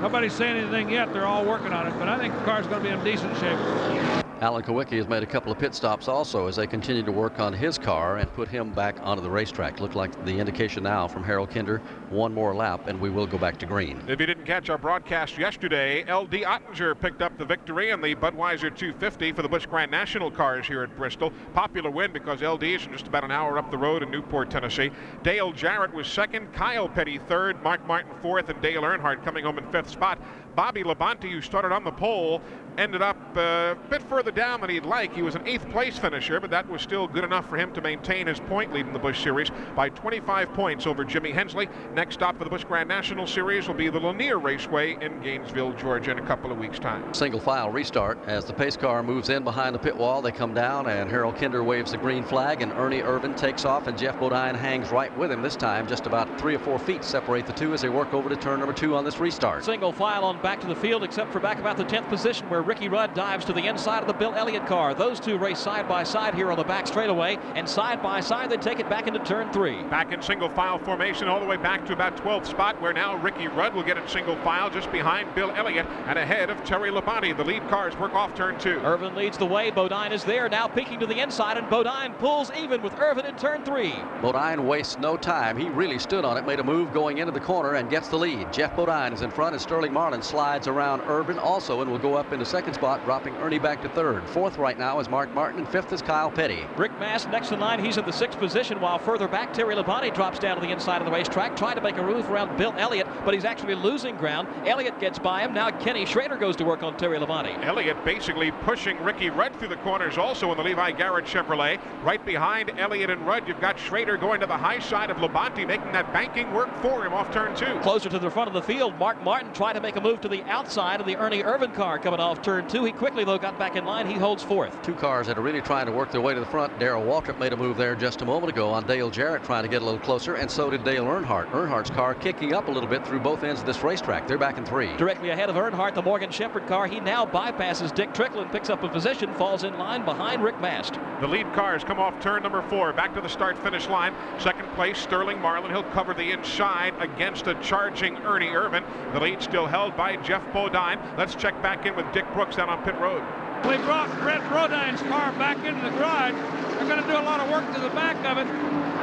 Nobody's 0.00 0.32
saying 0.32 0.56
anything 0.56 0.90
yet. 0.90 1.12
They're 1.12 1.26
all 1.26 1.44
working 1.44 1.72
on 1.72 1.86
it, 1.86 1.96
but 2.00 2.08
I 2.08 2.18
think 2.18 2.34
the 2.34 2.42
car's 2.42 2.66
going 2.66 2.82
to 2.82 2.88
be 2.88 2.92
in 2.92 3.04
decent 3.04 3.36
shape. 3.38 4.31
Alan 4.42 4.64
Kulwicki 4.64 4.96
has 4.96 5.06
made 5.06 5.22
a 5.22 5.26
couple 5.26 5.52
of 5.52 5.58
pit 5.60 5.72
stops 5.72 6.08
also 6.08 6.48
as 6.48 6.56
they 6.56 6.66
continue 6.66 7.04
to 7.04 7.12
work 7.12 7.38
on 7.38 7.52
his 7.52 7.78
car 7.78 8.16
and 8.16 8.32
put 8.34 8.48
him 8.48 8.72
back 8.72 8.96
onto 9.00 9.22
the 9.22 9.30
racetrack. 9.30 9.78
Looked 9.78 9.94
like 9.94 10.24
the 10.24 10.36
indication 10.36 10.82
now 10.82 11.06
from 11.06 11.22
Harold 11.22 11.48
Kinder, 11.48 11.78
one 12.10 12.34
more 12.34 12.52
lap 12.52 12.88
and 12.88 13.00
we 13.00 13.08
will 13.08 13.24
go 13.24 13.38
back 13.38 13.56
to 13.58 13.66
green. 13.66 14.02
If 14.08 14.18
you 14.18 14.26
didn't 14.26 14.44
catch 14.44 14.68
our 14.68 14.78
broadcast 14.78 15.38
yesterday, 15.38 16.04
L.D. 16.08 16.42
Ottinger 16.42 16.98
picked 16.98 17.22
up 17.22 17.38
the 17.38 17.44
victory 17.44 17.90
in 17.90 18.00
the 18.00 18.16
Budweiser 18.16 18.76
250 18.76 19.30
for 19.30 19.42
the 19.42 19.48
Busch 19.48 19.66
Grand 19.66 19.92
National 19.92 20.28
cars 20.28 20.66
here 20.66 20.82
at 20.82 20.96
Bristol. 20.96 21.32
Popular 21.54 21.92
win 21.92 22.10
because 22.12 22.42
L.D. 22.42 22.74
is 22.74 22.84
just 22.86 23.06
about 23.06 23.22
an 23.22 23.30
hour 23.30 23.58
up 23.58 23.70
the 23.70 23.78
road 23.78 24.02
in 24.02 24.10
Newport, 24.10 24.50
Tennessee. 24.50 24.90
Dale 25.22 25.52
Jarrett 25.52 25.94
was 25.94 26.08
second, 26.08 26.52
Kyle 26.52 26.88
Petty 26.88 27.18
third, 27.28 27.62
Mark 27.62 27.86
Martin 27.86 28.10
fourth, 28.20 28.48
and 28.48 28.60
Dale 28.60 28.82
Earnhardt 28.82 29.22
coming 29.22 29.44
home 29.44 29.58
in 29.58 29.70
fifth 29.70 29.90
spot. 29.90 30.18
Bobby 30.56 30.82
Labonte, 30.82 31.30
who 31.30 31.40
started 31.40 31.72
on 31.72 31.84
the 31.84 31.92
pole, 31.92 32.42
ended 32.78 33.02
up 33.02 33.16
uh, 33.36 33.74
a 33.74 33.88
bit 33.90 34.02
further 34.02 34.30
down 34.30 34.60
than 34.60 34.70
he'd 34.70 34.84
like. 34.84 35.14
He 35.14 35.22
was 35.22 35.34
an 35.34 35.46
eighth 35.46 35.68
place 35.70 35.98
finisher, 35.98 36.40
but 36.40 36.50
that 36.50 36.68
was 36.68 36.82
still 36.82 37.06
good 37.06 37.24
enough 37.24 37.48
for 37.48 37.56
him 37.56 37.72
to 37.72 37.80
maintain 37.80 38.26
his 38.26 38.40
point 38.40 38.72
lead 38.72 38.86
in 38.86 38.92
the 38.92 38.98
Busch 38.98 39.22
Series 39.22 39.50
by 39.76 39.88
25 39.90 40.52
points 40.54 40.86
over 40.86 41.04
Jimmy 41.04 41.32
Hensley. 41.32 41.68
Next 41.94 42.14
stop 42.14 42.38
for 42.38 42.44
the 42.44 42.50
Busch 42.50 42.64
Grand 42.64 42.88
National 42.88 43.26
Series 43.26 43.68
will 43.68 43.74
be 43.74 43.88
the 43.88 44.00
Lanier 44.00 44.38
Raceway 44.38 44.96
in 45.00 45.20
Gainesville, 45.22 45.72
Georgia, 45.74 46.12
in 46.12 46.18
a 46.18 46.26
couple 46.26 46.50
of 46.50 46.58
weeks' 46.58 46.78
time. 46.78 47.12
Single 47.14 47.40
file 47.40 47.70
restart 47.70 48.18
as 48.26 48.44
the 48.44 48.52
pace 48.52 48.76
car 48.76 49.02
moves 49.02 49.28
in 49.28 49.44
behind 49.44 49.74
the 49.74 49.78
pit 49.78 49.96
wall. 49.96 50.22
They 50.22 50.32
come 50.32 50.54
down, 50.54 50.88
and 50.88 51.10
Harold 51.10 51.36
Kinder 51.36 51.62
waves 51.62 51.92
the 51.92 51.98
green 51.98 52.24
flag, 52.24 52.62
and 52.62 52.72
Ernie 52.72 53.02
Irvan 53.02 53.36
takes 53.36 53.64
off, 53.64 53.86
and 53.86 53.98
Geoff 53.98 54.18
Bodine 54.18 54.54
hangs 54.54 54.90
right 54.90 55.16
with 55.18 55.30
him 55.30 55.42
this 55.42 55.56
time. 55.56 55.86
Just 55.86 56.06
about 56.06 56.40
three 56.40 56.54
or 56.54 56.58
four 56.58 56.78
feet 56.78 57.04
separate 57.04 57.46
the 57.46 57.52
two 57.52 57.74
as 57.74 57.82
they 57.82 57.88
work 57.88 58.14
over 58.14 58.28
to 58.28 58.36
turn 58.36 58.58
number 58.60 58.74
two 58.74 58.94
on 58.94 59.04
this 59.04 59.18
restart. 59.18 59.64
Single 59.64 59.92
file 59.92 60.24
on 60.24 60.40
back 60.42 60.60
to 60.60 60.66
the 60.66 60.76
field, 60.76 61.04
except 61.04 61.32
for 61.32 61.40
back 61.40 61.58
about 61.58 61.76
the 61.76 61.84
10th 61.84 62.08
position 62.08 62.48
where 62.48 62.61
Ricky 62.62 62.88
Rudd 62.88 63.14
dives 63.14 63.44
to 63.46 63.52
the 63.52 63.66
inside 63.66 64.00
of 64.00 64.06
the 64.06 64.12
Bill 64.12 64.34
Elliott 64.34 64.66
car. 64.66 64.94
Those 64.94 65.18
two 65.18 65.36
race 65.36 65.58
side 65.58 65.88
by 65.88 66.04
side 66.04 66.34
here 66.34 66.50
on 66.50 66.56
the 66.56 66.64
back 66.64 66.86
straightaway, 66.86 67.38
and 67.54 67.68
side 67.68 68.02
by 68.02 68.20
side 68.20 68.50
they 68.50 68.56
take 68.56 68.78
it 68.78 68.88
back 68.88 69.06
into 69.06 69.18
turn 69.20 69.52
three. 69.52 69.82
Back 69.84 70.12
in 70.12 70.22
single 70.22 70.48
file 70.48 70.78
formation 70.78 71.28
all 71.28 71.40
the 71.40 71.46
way 71.46 71.56
back 71.56 71.84
to 71.86 71.92
about 71.92 72.16
12th 72.16 72.46
spot 72.46 72.80
where 72.80 72.92
now 72.92 73.16
Ricky 73.16 73.48
Rudd 73.48 73.74
will 73.74 73.82
get 73.82 73.98
in 73.98 74.06
single 74.08 74.36
file 74.36 74.70
just 74.70 74.90
behind 74.92 75.34
Bill 75.34 75.50
Elliott 75.50 75.86
and 76.06 76.18
ahead 76.18 76.50
of 76.50 76.62
Terry 76.64 76.90
Labonte. 76.90 77.36
The 77.36 77.44
lead 77.44 77.68
cars 77.68 77.98
work 77.98 78.14
off 78.14 78.34
turn 78.34 78.58
two. 78.58 78.78
Irvan 78.80 79.16
leads 79.16 79.36
the 79.36 79.46
way. 79.46 79.70
Bodine 79.70 80.12
is 80.12 80.24
there 80.24 80.48
now 80.48 80.68
peeking 80.68 81.00
to 81.00 81.06
the 81.06 81.20
inside 81.20 81.56
and 81.56 81.68
Bodine 81.68 82.14
pulls 82.14 82.50
even 82.56 82.82
with 82.82 82.94
Irvan 82.94 83.24
in 83.24 83.36
turn 83.36 83.64
three. 83.64 83.94
Bodine 84.20 84.66
wastes 84.66 84.98
no 84.98 85.16
time. 85.16 85.56
He 85.56 85.68
really 85.68 85.98
stood 85.98 86.24
on 86.24 86.36
it, 86.36 86.46
made 86.46 86.60
a 86.60 86.64
move 86.64 86.92
going 86.92 87.18
into 87.18 87.32
the 87.32 87.40
corner 87.40 87.74
and 87.74 87.90
gets 87.90 88.08
the 88.08 88.16
lead. 88.18 88.52
Geoff 88.52 88.76
Bodine 88.76 89.12
is 89.12 89.22
in 89.22 89.30
front 89.30 89.54
as 89.54 89.62
Sterling 89.62 89.92
Marlin 89.92 90.22
slides 90.22 90.68
around 90.68 91.00
Irvan 91.02 91.38
also 91.38 91.80
and 91.80 91.90
will 91.90 91.98
go 91.98 92.14
up 92.14 92.32
into 92.32 92.44
second 92.52 92.74
spot, 92.74 93.02
dropping 93.06 93.34
Ernie 93.36 93.58
back 93.58 93.80
to 93.80 93.88
third. 93.88 94.22
Fourth 94.28 94.58
right 94.58 94.78
now 94.78 95.00
is 95.00 95.08
Mark 95.08 95.32
Martin 95.32 95.60
and 95.60 95.66
fifth 95.70 95.90
is 95.90 96.02
Kyle 96.02 96.30
Petty. 96.30 96.66
Rick 96.76 96.92
Mast 97.00 97.30
next 97.30 97.50
in 97.50 97.58
line. 97.58 97.82
He's 97.82 97.96
in 97.96 98.04
the 98.04 98.12
sixth 98.12 98.38
position 98.38 98.78
while 98.78 98.98
further 98.98 99.26
back 99.26 99.54
Terry 99.54 99.74
Labonte 99.74 100.14
drops 100.14 100.38
down 100.38 100.56
to 100.56 100.60
the 100.60 100.70
inside 100.70 101.00
of 101.00 101.06
the 101.06 101.10
racetrack 101.10 101.56
trying 101.56 101.76
to 101.76 101.80
make 101.80 101.96
a 101.96 102.02
move 102.02 102.28
around 102.28 102.54
Bill 102.58 102.74
Elliott, 102.76 103.06
but 103.24 103.32
he's 103.32 103.46
actually 103.46 103.74
losing 103.74 104.16
ground. 104.16 104.48
Elliott 104.66 105.00
gets 105.00 105.18
by 105.18 105.40
him. 105.40 105.54
Now 105.54 105.70
Kenny 105.70 106.04
Schrader 106.04 106.36
goes 106.36 106.54
to 106.56 106.64
work 106.66 106.82
on 106.82 106.94
Terry 106.98 107.18
Labonte. 107.18 107.64
Elliott 107.64 108.04
basically 108.04 108.50
pushing 108.50 109.02
Ricky 109.02 109.30
Rudd 109.30 109.56
through 109.56 109.68
the 109.68 109.76
corners 109.76 110.18
also 110.18 110.50
in 110.50 110.58
the 110.58 110.62
Levi 110.62 110.90
Garrett 110.90 111.24
Chevrolet. 111.24 111.80
Right 112.04 112.22
behind 112.22 112.70
Elliott 112.78 113.08
and 113.08 113.26
Rudd, 113.26 113.48
you've 113.48 113.62
got 113.62 113.78
Schrader 113.78 114.18
going 114.18 114.40
to 114.40 114.46
the 114.46 114.58
high 114.58 114.78
side 114.78 115.08
of 115.08 115.16
Labonte, 115.16 115.66
making 115.66 115.92
that 115.92 116.12
banking 116.12 116.52
work 116.52 116.68
for 116.82 117.06
him 117.06 117.14
off 117.14 117.32
turn 117.32 117.56
two. 117.56 117.78
Closer 117.80 118.10
to 118.10 118.18
the 118.18 118.30
front 118.30 118.48
of 118.48 118.52
the 118.52 118.60
field, 118.60 118.94
Mark 118.98 119.22
Martin 119.24 119.54
trying 119.54 119.74
to 119.74 119.80
make 119.80 119.96
a 119.96 120.02
move 120.02 120.20
to 120.20 120.28
the 120.28 120.42
outside 120.50 121.00
of 121.00 121.06
the 121.06 121.16
Ernie 121.16 121.42
Irvan 121.42 121.72
car 121.72 121.98
coming 121.98 122.20
off 122.20 122.41
turn 122.42 122.68
two. 122.68 122.84
He 122.84 122.92
quickly, 122.92 123.24
though, 123.24 123.38
got 123.38 123.58
back 123.58 123.76
in 123.76 123.84
line. 123.84 124.06
He 124.06 124.14
holds 124.14 124.42
fourth. 124.42 124.80
Two 124.82 124.94
cars 124.94 125.26
that 125.26 125.38
are 125.38 125.42
really 125.42 125.60
trying 125.60 125.86
to 125.86 125.92
work 125.92 126.10
their 126.10 126.20
way 126.20 126.34
to 126.34 126.40
the 126.40 126.46
front. 126.46 126.78
Darrell 126.78 127.04
Waltrip 127.04 127.38
made 127.38 127.52
a 127.52 127.56
move 127.56 127.76
there 127.76 127.94
just 127.94 128.22
a 128.22 128.24
moment 128.24 128.52
ago 128.52 128.70
on 128.70 128.86
Dale 128.86 129.10
Jarrett 129.10 129.44
trying 129.44 129.62
to 129.62 129.68
get 129.68 129.82
a 129.82 129.84
little 129.84 130.00
closer, 130.00 130.34
and 130.34 130.50
so 130.50 130.70
did 130.70 130.84
Dale 130.84 131.04
Earnhardt. 131.04 131.50
Earnhardt's 131.52 131.90
car 131.90 132.14
kicking 132.14 132.54
up 132.54 132.68
a 132.68 132.70
little 132.70 132.88
bit 132.88 133.06
through 133.06 133.20
both 133.20 133.44
ends 133.44 133.60
of 133.60 133.66
this 133.66 133.82
racetrack. 133.82 134.26
They're 134.26 134.38
back 134.38 134.58
in 134.58 134.64
three. 134.64 134.96
Directly 134.96 135.30
ahead 135.30 135.50
of 135.50 135.56
Earnhardt, 135.56 135.94
the 135.94 136.02
Morgan 136.02 136.30
Shepherd 136.30 136.66
car. 136.66 136.86
He 136.86 137.00
now 137.00 137.24
bypasses 137.24 137.94
Dick 137.94 138.12
Trickle 138.12 138.40
and 138.40 138.50
picks 138.50 138.70
up 138.70 138.82
a 138.82 138.88
position, 138.88 139.32
falls 139.34 139.64
in 139.64 139.78
line 139.78 140.04
behind 140.04 140.42
Rick 140.42 140.60
Mast. 140.60 140.98
The 141.20 141.28
lead 141.28 141.52
cars 141.54 141.84
come 141.84 141.98
off 141.98 142.20
turn 142.20 142.42
number 142.42 142.62
four, 142.62 142.92
back 142.92 143.14
to 143.14 143.20
the 143.20 143.28
start 143.28 143.58
finish 143.58 143.88
line. 143.88 144.14
Second 144.38 144.68
place, 144.74 144.98
Sterling 144.98 145.40
Marlin. 145.40 145.70
He'll 145.70 145.82
cover 145.84 146.14
the 146.14 146.32
inside 146.32 146.94
against 147.00 147.46
a 147.46 147.54
charging 147.56 148.16
Ernie 148.18 148.48
Irvan. 148.48 148.84
The 149.12 149.20
lead 149.20 149.42
still 149.42 149.66
held 149.66 149.96
by 149.96 150.16
Geoff 150.16 150.42
Bodine. 150.52 150.98
Let's 151.16 151.34
check 151.34 151.60
back 151.62 151.86
in 151.86 151.94
with 151.96 152.10
Dick 152.12 152.26
Brooks 152.34 152.56
down 152.56 152.70
on 152.70 152.82
pit 152.82 152.96
road. 152.96 153.22
We 153.68 153.76
brought 153.84 154.08
Brett 154.20 154.40
Bodine's 154.50 155.02
car 155.02 155.32
back 155.32 155.58
into 155.64 155.80
the 155.84 155.90
garage. 155.96 156.32
They're 156.32 156.88
going 156.88 157.00
to 157.00 157.06
do 157.06 157.14
a 157.14 157.22
lot 157.22 157.40
of 157.40 157.50
work 157.50 157.62
to 157.74 157.80
the 157.80 157.90
back 157.90 158.16
of 158.24 158.38
it. 158.38 158.48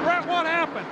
Brett, 0.04 0.28
what 0.28 0.46
happened? 0.46 0.88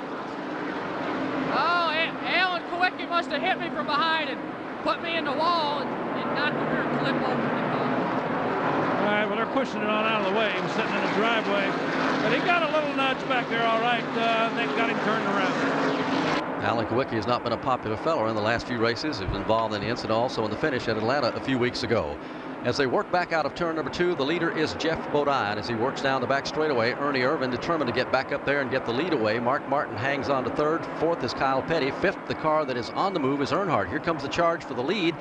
Oh, 1.51 1.89
Alan 2.29 2.61
Kulwicki 2.69 3.09
must 3.09 3.29
have 3.31 3.41
hit 3.41 3.59
me 3.59 3.69
from 3.69 3.87
behind 3.87 4.29
and 4.29 4.39
put 4.83 5.01
me 5.01 5.17
in 5.17 5.25
the 5.25 5.33
wall 5.33 5.79
and, 5.81 5.89
and 5.89 6.35
knocked 6.35 6.59
the 6.59 6.65
rear 6.69 6.85
clip 7.01 7.15
over 7.17 7.41
the 7.41 7.65
car. 7.73 7.89
All 9.01 9.13
right, 9.13 9.25
well, 9.25 9.35
they're 9.35 9.55
pushing 9.57 9.81
it 9.81 9.89
on 9.89 10.05
out 10.05 10.21
of 10.21 10.31
the 10.31 10.37
way. 10.37 10.53
He 10.53 10.61
was 10.61 10.71
sitting 10.73 10.93
in 10.93 11.01
the 11.01 11.15
driveway. 11.17 11.65
But 12.21 12.31
he 12.31 12.39
got 12.45 12.61
a 12.61 12.71
little 12.71 12.93
nudge 12.95 13.19
back 13.27 13.49
there, 13.49 13.65
all 13.65 13.81
right. 13.81 14.05
Uh, 14.13 14.53
they 14.55 14.65
got 14.77 14.89
him 14.89 14.99
turned 15.03 15.25
around. 15.25 15.96
Alan 16.61 16.87
Kulwicki 16.87 17.11
has 17.11 17.27
not 17.27 17.43
been 17.43 17.53
a 17.53 17.57
popular 17.57 17.95
fellow 17.97 18.27
in 18.27 18.35
the 18.35 18.41
last 18.41 18.67
few 18.67 18.79
races. 18.79 19.19
He 19.19 19.25
was 19.25 19.35
involved 19.35 19.75
in 19.75 19.81
the 19.81 19.87
incident 19.87 20.17
also 20.17 20.43
in 20.43 20.49
the 20.49 20.57
finish 20.57 20.87
at 20.87 20.97
Atlanta 20.97 21.27
a 21.35 21.39
few 21.39 21.59
weeks 21.59 21.83
ago. 21.83 22.17
As 22.63 22.75
they 22.75 22.87
work 22.87 23.11
back 23.11 23.31
out 23.31 23.45
of 23.45 23.53
turn 23.53 23.75
number 23.75 23.91
two, 23.91 24.15
the 24.15 24.25
leader 24.25 24.49
is 24.57 24.73
Geoff 24.73 24.99
Bodine. 25.13 25.59
As 25.59 25.67
he 25.67 25.75
works 25.75 26.01
down 26.01 26.19
the 26.19 26.27
back 26.27 26.47
straightaway, 26.47 26.93
Ernie 26.93 27.21
Irvan 27.21 27.51
determined 27.51 27.87
to 27.87 27.93
get 27.93 28.11
back 28.11 28.31
up 28.31 28.43
there 28.43 28.61
and 28.61 28.71
get 28.71 28.85
the 28.85 28.91
lead 28.91 29.13
away. 29.13 29.37
Mark 29.39 29.69
Martin 29.69 29.95
hangs 29.95 30.29
on 30.29 30.43
to 30.43 30.49
third. 30.49 30.83
Fourth 30.99 31.23
is 31.23 31.33
Kyle 31.33 31.61
Petty. 31.61 31.91
Fifth, 31.91 32.17
the 32.27 32.35
car 32.35 32.65
that 32.65 32.75
is 32.75 32.89
on 32.89 33.13
the 33.13 33.19
move 33.19 33.41
is 33.41 33.51
Earnhardt. 33.51 33.89
Here 33.89 33.99
comes 33.99 34.23
the 34.23 34.27
charge 34.27 34.63
for 34.63 34.73
the 34.73 34.83
lead. 34.83 35.15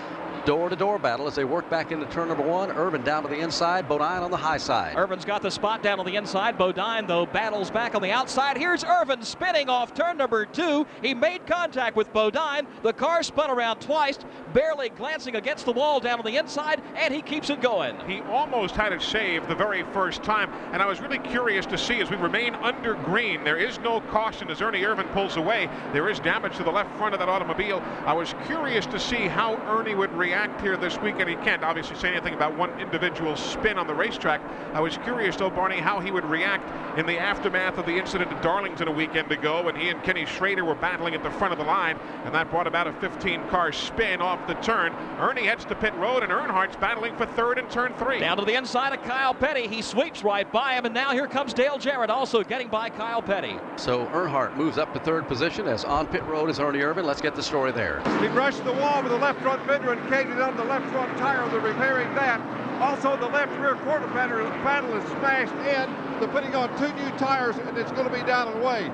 Door-to-door 0.46 1.00
battle 1.00 1.26
as 1.26 1.34
they 1.34 1.42
work 1.42 1.68
back 1.68 1.90
into 1.90 2.06
turn 2.06 2.28
number 2.28 2.44
one. 2.44 2.70
Irvan 2.70 3.04
down 3.04 3.24
to 3.24 3.28
the 3.28 3.40
inside, 3.40 3.88
Bodine 3.88 4.22
on 4.22 4.30
the 4.30 4.36
high 4.36 4.58
side. 4.58 4.94
Irvan's 4.94 5.24
got 5.24 5.42
the 5.42 5.50
spot 5.50 5.82
down 5.82 5.98
on 5.98 6.06
the 6.06 6.14
inside. 6.14 6.56
Bodine, 6.56 7.04
though, 7.04 7.26
battles 7.26 7.68
back 7.68 7.96
on 7.96 8.00
the 8.00 8.12
outside. 8.12 8.56
Here's 8.56 8.84
Irvan 8.84 9.24
spinning 9.24 9.68
off 9.68 9.92
turn 9.92 10.18
number 10.18 10.46
two. 10.46 10.86
He 11.02 11.14
made 11.14 11.48
contact 11.48 11.96
with 11.96 12.12
Bodine. 12.12 12.68
The 12.84 12.92
car 12.92 13.24
spun 13.24 13.50
around 13.50 13.80
twice, 13.80 14.20
barely 14.54 14.88
glancing 14.90 15.34
against 15.34 15.64
the 15.64 15.72
wall 15.72 15.98
down 15.98 16.20
on 16.20 16.24
the 16.24 16.36
inside, 16.36 16.80
and 16.94 17.12
he 17.12 17.22
keeps 17.22 17.50
it 17.50 17.60
going. 17.60 17.98
He 18.06 18.20
almost 18.20 18.76
had 18.76 18.92
it 18.92 19.02
saved 19.02 19.48
the 19.48 19.54
very 19.56 19.82
first 19.92 20.22
time, 20.22 20.52
and 20.72 20.80
I 20.80 20.86
was 20.86 21.00
really 21.00 21.18
curious 21.18 21.66
to 21.66 21.76
see 21.76 22.00
as 22.00 22.08
we 22.08 22.16
remain 22.18 22.54
under 22.54 22.94
green. 22.94 23.42
There 23.42 23.56
is 23.56 23.80
no 23.80 24.00
caution 24.00 24.48
as 24.48 24.62
Ernie 24.62 24.82
Irvan 24.82 25.12
pulls 25.12 25.38
away. 25.38 25.68
There 25.92 26.08
is 26.08 26.20
damage 26.20 26.56
to 26.58 26.62
the 26.62 26.70
left 26.70 26.96
front 26.98 27.14
of 27.14 27.18
that 27.18 27.28
automobile. 27.28 27.82
I 28.04 28.12
was 28.12 28.32
curious 28.46 28.86
to 28.86 29.00
see 29.00 29.26
how 29.26 29.56
Ernie 29.66 29.96
would 29.96 30.12
react 30.12 30.35
here 30.60 30.76
this 30.76 31.00
weekend. 31.00 31.30
He 31.30 31.36
can't 31.36 31.62
obviously 31.62 31.96
say 31.96 32.10
anything 32.10 32.34
about 32.34 32.56
one 32.56 32.70
individual 32.78 33.36
spin 33.36 33.78
on 33.78 33.86
the 33.86 33.94
racetrack. 33.94 34.40
I 34.74 34.80
was 34.80 34.98
curious, 34.98 35.36
though, 35.36 35.48
Barney, 35.48 35.78
how 35.78 35.98
he 35.98 36.10
would 36.10 36.24
react 36.24 36.98
in 36.98 37.06
the 37.06 37.18
aftermath 37.18 37.78
of 37.78 37.86
the 37.86 37.96
incident 37.96 38.30
at 38.30 38.42
Darlington 38.42 38.88
a 38.88 38.92
weekend 38.92 39.32
ago 39.32 39.62
when 39.62 39.74
he 39.74 39.88
and 39.88 40.02
Kenny 40.02 40.26
Schrader 40.26 40.64
were 40.64 40.74
battling 40.74 41.14
at 41.14 41.22
the 41.22 41.30
front 41.30 41.52
of 41.52 41.58
the 41.58 41.64
line, 41.64 41.98
and 42.24 42.34
that 42.34 42.50
brought 42.50 42.66
about 42.66 42.86
a 42.86 42.92
15-car 42.92 43.72
spin 43.72 44.20
off 44.20 44.46
the 44.46 44.54
turn. 44.54 44.92
Ernie 45.18 45.46
heads 45.46 45.64
to 45.64 45.74
pit 45.74 45.94
road, 45.94 46.22
and 46.22 46.30
Earnhardt's 46.30 46.76
battling 46.76 47.16
for 47.16 47.26
third 47.26 47.58
in 47.58 47.66
turn 47.68 47.94
three. 47.94 48.20
Down 48.20 48.36
to 48.36 48.44
the 48.44 48.54
inside 48.54 48.92
of 48.92 49.02
Kyle 49.04 49.34
Petty. 49.34 49.66
He 49.66 49.80
sweeps 49.80 50.22
right 50.22 50.50
by 50.52 50.74
him, 50.74 50.84
and 50.84 50.94
now 50.94 51.12
here 51.12 51.26
comes 51.26 51.54
Dale 51.54 51.78
Jarrett 51.78 52.10
also 52.10 52.42
getting 52.42 52.68
by 52.68 52.90
Kyle 52.90 53.22
Petty. 53.22 53.56
So 53.76 54.06
Earnhardt 54.06 54.56
moves 54.56 54.76
up 54.78 54.92
to 54.92 55.00
third 55.00 55.28
position 55.28 55.66
as 55.66 55.84
on 55.84 56.06
pit 56.06 56.24
road 56.24 56.50
is 56.50 56.60
Ernie 56.60 56.80
Irvan. 56.80 57.04
Let's 57.04 57.22
get 57.22 57.34
the 57.34 57.42
story 57.42 57.72
there. 57.72 58.02
He 58.20 58.28
brushed 58.28 58.64
the 58.64 58.72
wall 58.72 59.02
with 59.02 59.12
the 59.12 59.18
left 59.18 59.40
front 59.40 59.64
fender 59.66 59.92
and 59.92 60.10
caged 60.10 60.25
it 60.30 60.40
on 60.40 60.56
the 60.56 60.64
left 60.64 60.86
front 60.90 61.16
tire. 61.18 61.48
They're 61.50 61.60
repairing 61.60 62.14
that. 62.14 62.40
Also, 62.80 63.16
the 63.16 63.28
left 63.28 63.52
rear 63.58 63.74
quarter 63.76 64.06
panel, 64.08 64.48
panel 64.62 64.94
is 64.96 65.04
smashed 65.04 65.52
in. 65.54 66.20
They're 66.20 66.28
putting 66.28 66.54
on 66.54 66.68
two 66.78 66.92
new 66.94 67.10
tires, 67.18 67.56
and 67.56 67.76
it's 67.78 67.92
going 67.92 68.06
to 68.06 68.12
be 68.12 68.22
down 68.26 68.48
and 68.48 68.62
away. 68.62 68.90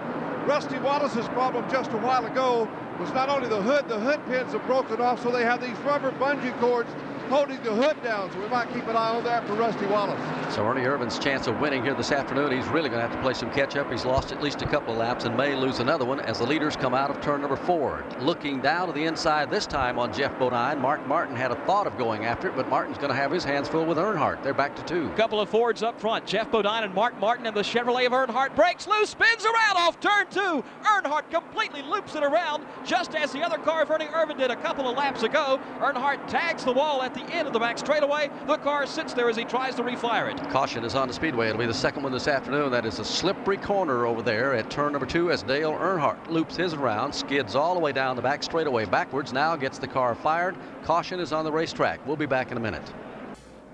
Rusty 0.47 0.79
Wallace's 0.79 1.29
problem 1.29 1.69
just 1.71 1.93
a 1.93 1.99
while 1.99 2.27
ago 2.27 2.69
was 2.99 3.13
not 3.13 3.29
only 3.29 3.49
the 3.49 3.61
hood, 3.63 3.89
the 3.89 3.99
hood 3.99 4.25
pins 4.27 4.53
have 4.53 4.65
broken 4.67 5.01
off, 5.01 5.23
so 5.23 5.31
they 5.31 5.45
have 5.45 5.61
these 5.61 5.77
rubber 5.79 6.13
bungee 6.13 6.59
cords 6.61 6.91
holding 7.33 7.63
the 7.63 7.75
hood 7.75 7.97
down, 8.03 8.31
so 8.31 8.39
we 8.39 8.49
might 8.49 8.71
keep 8.75 8.87
an 8.89 8.95
eye 8.95 9.09
on 9.09 9.25
that 9.25 9.47
for 9.47 9.55
Rusty 9.55 9.87
Wallace. 9.87 10.21
So 10.55 10.67
Ernie 10.67 10.83
Irvan's 10.83 11.19
chance 11.19 11.47
of 11.47 11.59
winning 11.61 11.83
here 11.83 11.95
this 11.95 12.13
afternoon, 12.13 12.53
he's 12.53 12.67
really 12.69 12.91
going 12.91 13.01
to 13.01 13.09
have 13.09 13.17
to 13.17 13.23
play 13.23 13.33
some 13.33 13.51
catch 13.53 13.75
up. 13.75 13.91
He's 13.91 14.05
lost 14.05 14.33
at 14.33 14.43
least 14.43 14.61
a 14.61 14.67
couple 14.67 14.93
of 14.93 14.99
laps 14.99 15.25
and 15.25 15.35
may 15.35 15.55
lose 15.55 15.79
another 15.79 16.05
one 16.05 16.21
as 16.21 16.41
the 16.41 16.47
leaders 16.47 16.77
come 16.77 16.93
out 16.93 17.11
of 17.11 17.23
turn 17.23 17.41
number 17.41 17.57
four. 17.57 18.05
Looking 18.21 18.61
down 18.61 18.89
to 18.89 18.93
the 18.93 19.05
inside 19.05 19.51
this 19.51 19.67
time 19.67 19.99
on 19.99 20.13
Geoff 20.13 20.39
Bodine, 20.39 20.79
Mark 20.79 21.07
Martin 21.07 21.35
had 21.35 21.53
a 21.53 21.67
thought 21.67 21.87
of 21.87 21.97
going 21.97 22.27
after 22.27 22.49
it, 22.49 22.55
but 22.55 22.69
Martin's 22.69 22.99
going 22.99 23.09
to 23.09 23.17
have 23.17 23.31
his 23.31 23.45
hands 23.45 23.67
full 23.67 23.87
with 23.87 23.97
Earnhardt. 23.97 24.43
They're 24.43 24.53
back 24.53 24.77
to 24.77 24.83
two. 24.83 25.09
Couple 25.17 25.41
of 25.41 25.49
Fords 25.49 25.83
up 25.83 25.99
front. 25.99 26.27
Geoff 26.27 26.51
Bodine 26.51 26.85
and 26.85 26.93
Mark 26.93 27.19
Martin 27.19 27.47
and 27.47 27.57
the 27.57 27.63
Chevrolet 27.63 28.05
of 28.05 28.13
Earnhardt 28.13 28.55
breaks 28.55 28.87
loose, 28.87 29.09
spins 29.09 29.47
around 29.47 29.79
off 29.79 29.99
turn 30.01 30.27
two. 30.31 30.63
Earnhardt 30.85 31.31
completely 31.31 31.81
loops 31.81 32.15
it 32.15 32.25
around 32.25 32.67
just 32.85 33.15
as 33.15 33.33
the 33.33 33.41
other 33.41 33.57
car 33.57 33.83
of 33.83 33.91
Ernie 33.91 34.05
Irvan 34.05 34.37
did 34.37 34.51
a 34.51 34.57
couple 34.57 34.87
of 34.87 34.99
laps 34.99 35.23
ago. 35.23 35.59
Earnhardt 35.79 36.27
tags 36.29 36.63
the 36.65 36.73
wall 36.73 37.01
at 37.01 37.15
the 37.15 37.22
end 37.31 37.47
of 37.47 37.53
the 37.53 37.59
back 37.59 37.79
straightaway. 37.79 38.31
The 38.47 38.57
car 38.59 38.87
sits 38.87 39.15
there 39.15 39.29
as 39.29 39.37
he 39.37 39.45
tries 39.45 39.75
to 39.77 39.83
refire 39.83 40.33
it. 40.33 40.51
Caution 40.51 40.85
is 40.85 40.95
on 40.95 41.09
the 41.09 41.15
speedway. 41.15 41.49
It'll 41.49 41.59
be 41.59 41.67
the 41.67 41.75
second 41.75 42.03
one 42.03 42.13
this 42.13 42.29
afternoon. 42.29 42.71
That 42.71 42.87
is 42.87 42.99
a 42.99 43.05
slippery 43.05 43.57
corner 43.57 44.07
over 44.07 44.23
there 44.23 44.55
at 44.55 44.71
turn 44.71 44.93
number 44.93 45.07
two 45.07 45.31
as 45.31 45.43
Dale 45.43 45.73
Earnhardt 45.73 46.29
loops 46.29 46.57
his 46.57 46.75
around, 46.75 47.13
skids 47.13 47.55
all 47.55 47.75
the 47.75 47.81
way 47.81 47.93
down 47.93 48.17
the 48.17 48.23
back 48.23 48.43
straightaway 48.43 48.85
backwards, 48.85 49.33
now 49.33 49.57
gets 49.57 49.79
the 49.79 49.89
car 49.89 50.15
fired. 50.15 50.57
Caution 50.85 51.21
is 51.21 51.33
on 51.33 51.45
the 51.45 51.53
racetrack. 51.53 52.05
We'll 52.07 52.17
be 52.17 52.27
back 52.27 52.51
in 52.51 52.57
a 52.57 52.61
minute. 52.61 52.93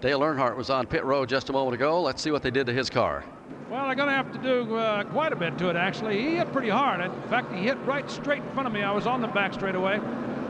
Dale 0.01 0.20
Earnhardt 0.20 0.57
was 0.57 0.70
on 0.70 0.86
pit 0.86 1.05
road 1.05 1.28
just 1.28 1.49
a 1.49 1.53
moment 1.53 1.74
ago. 1.74 2.01
Let's 2.01 2.22
see 2.22 2.30
what 2.30 2.42
they 2.42 2.51
did 2.51 2.66
to 2.66 2.72
his 2.72 2.88
car. 2.88 3.24
Well, 3.68 3.86
they're 3.86 3.96
going 3.96 4.09
to 4.09 4.14
have 4.14 4.32
to 4.32 4.38
do 4.38 4.76
uh, 4.76 5.05
quite 5.05 5.32
a 5.32 5.36
bit 5.36 5.59
to 5.59 5.68
it, 5.68 5.76
actually. 5.76 6.22
He 6.22 6.36
hit 6.36 6.53
pretty 6.53 6.70
hard. 6.70 7.01
In 7.01 7.11
fact, 7.28 7.53
he 7.53 7.62
hit 7.62 7.76
right 7.84 8.09
straight 8.11 8.42
in 8.42 8.51
front 8.53 8.66
of 8.66 8.72
me. 8.72 8.82
I 8.82 8.92
was 8.92 9.07
on 9.07 9.20
the 9.20 9.28
back 9.28 9.53
straightaway, 9.53 10.01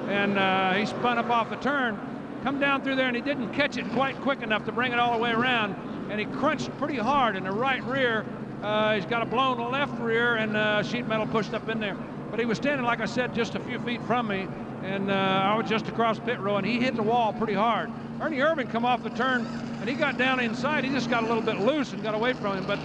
and 0.08 0.38
uh, 0.38 0.74
he 0.74 0.86
spun 0.86 1.18
up 1.18 1.28
off 1.30 1.50
the 1.50 1.56
turn, 1.56 1.98
come 2.42 2.60
down 2.60 2.82
through 2.82 2.96
there, 2.96 3.06
and 3.06 3.16
he 3.16 3.22
didn't 3.22 3.52
catch 3.52 3.76
it 3.76 3.90
quite 3.92 4.20
quick 4.20 4.42
enough 4.42 4.64
to 4.66 4.72
bring 4.72 4.92
it 4.92 4.98
all 4.98 5.12
the 5.12 5.18
way 5.18 5.30
around, 5.30 5.74
and 6.10 6.20
he 6.20 6.26
crunched 6.26 6.70
pretty 6.78 6.96
hard 6.96 7.36
in 7.36 7.44
the 7.44 7.52
right 7.52 7.82
rear. 7.84 8.24
Uh, 8.62 8.94
he's 8.94 9.06
got 9.06 9.22
a 9.22 9.26
blown 9.26 9.58
left 9.70 9.98
rear 10.00 10.36
and 10.36 10.56
uh, 10.56 10.82
sheet 10.82 11.06
metal 11.06 11.26
pushed 11.26 11.54
up 11.54 11.68
in 11.68 11.78
there. 11.78 11.96
But 12.30 12.40
he 12.40 12.46
was 12.46 12.58
standing, 12.58 12.84
like 12.84 13.00
I 13.00 13.06
said, 13.06 13.34
just 13.34 13.54
a 13.54 13.60
few 13.60 13.78
feet 13.80 14.02
from 14.02 14.28
me, 14.28 14.48
and 14.82 15.10
uh, 15.10 15.14
I 15.14 15.56
was 15.56 15.68
just 15.68 15.88
across 15.88 16.18
pit 16.18 16.40
row, 16.40 16.56
and 16.56 16.66
he 16.66 16.78
hit 16.78 16.96
the 16.96 17.02
wall 17.02 17.32
pretty 17.32 17.54
hard. 17.54 17.90
Ernie 18.20 18.38
Irvan 18.38 18.68
come 18.70 18.84
off 18.84 19.02
the 19.02 19.10
turn, 19.10 19.46
and 19.80 19.88
he 19.88 19.94
got 19.94 20.18
down 20.18 20.40
inside. 20.40 20.84
He 20.84 20.90
just 20.90 21.08
got 21.08 21.22
a 21.22 21.26
little 21.26 21.42
bit 21.42 21.60
loose 21.60 21.92
and 21.92 22.02
got 22.02 22.14
away 22.14 22.32
from 22.32 22.58
him. 22.58 22.66
But 22.66 22.80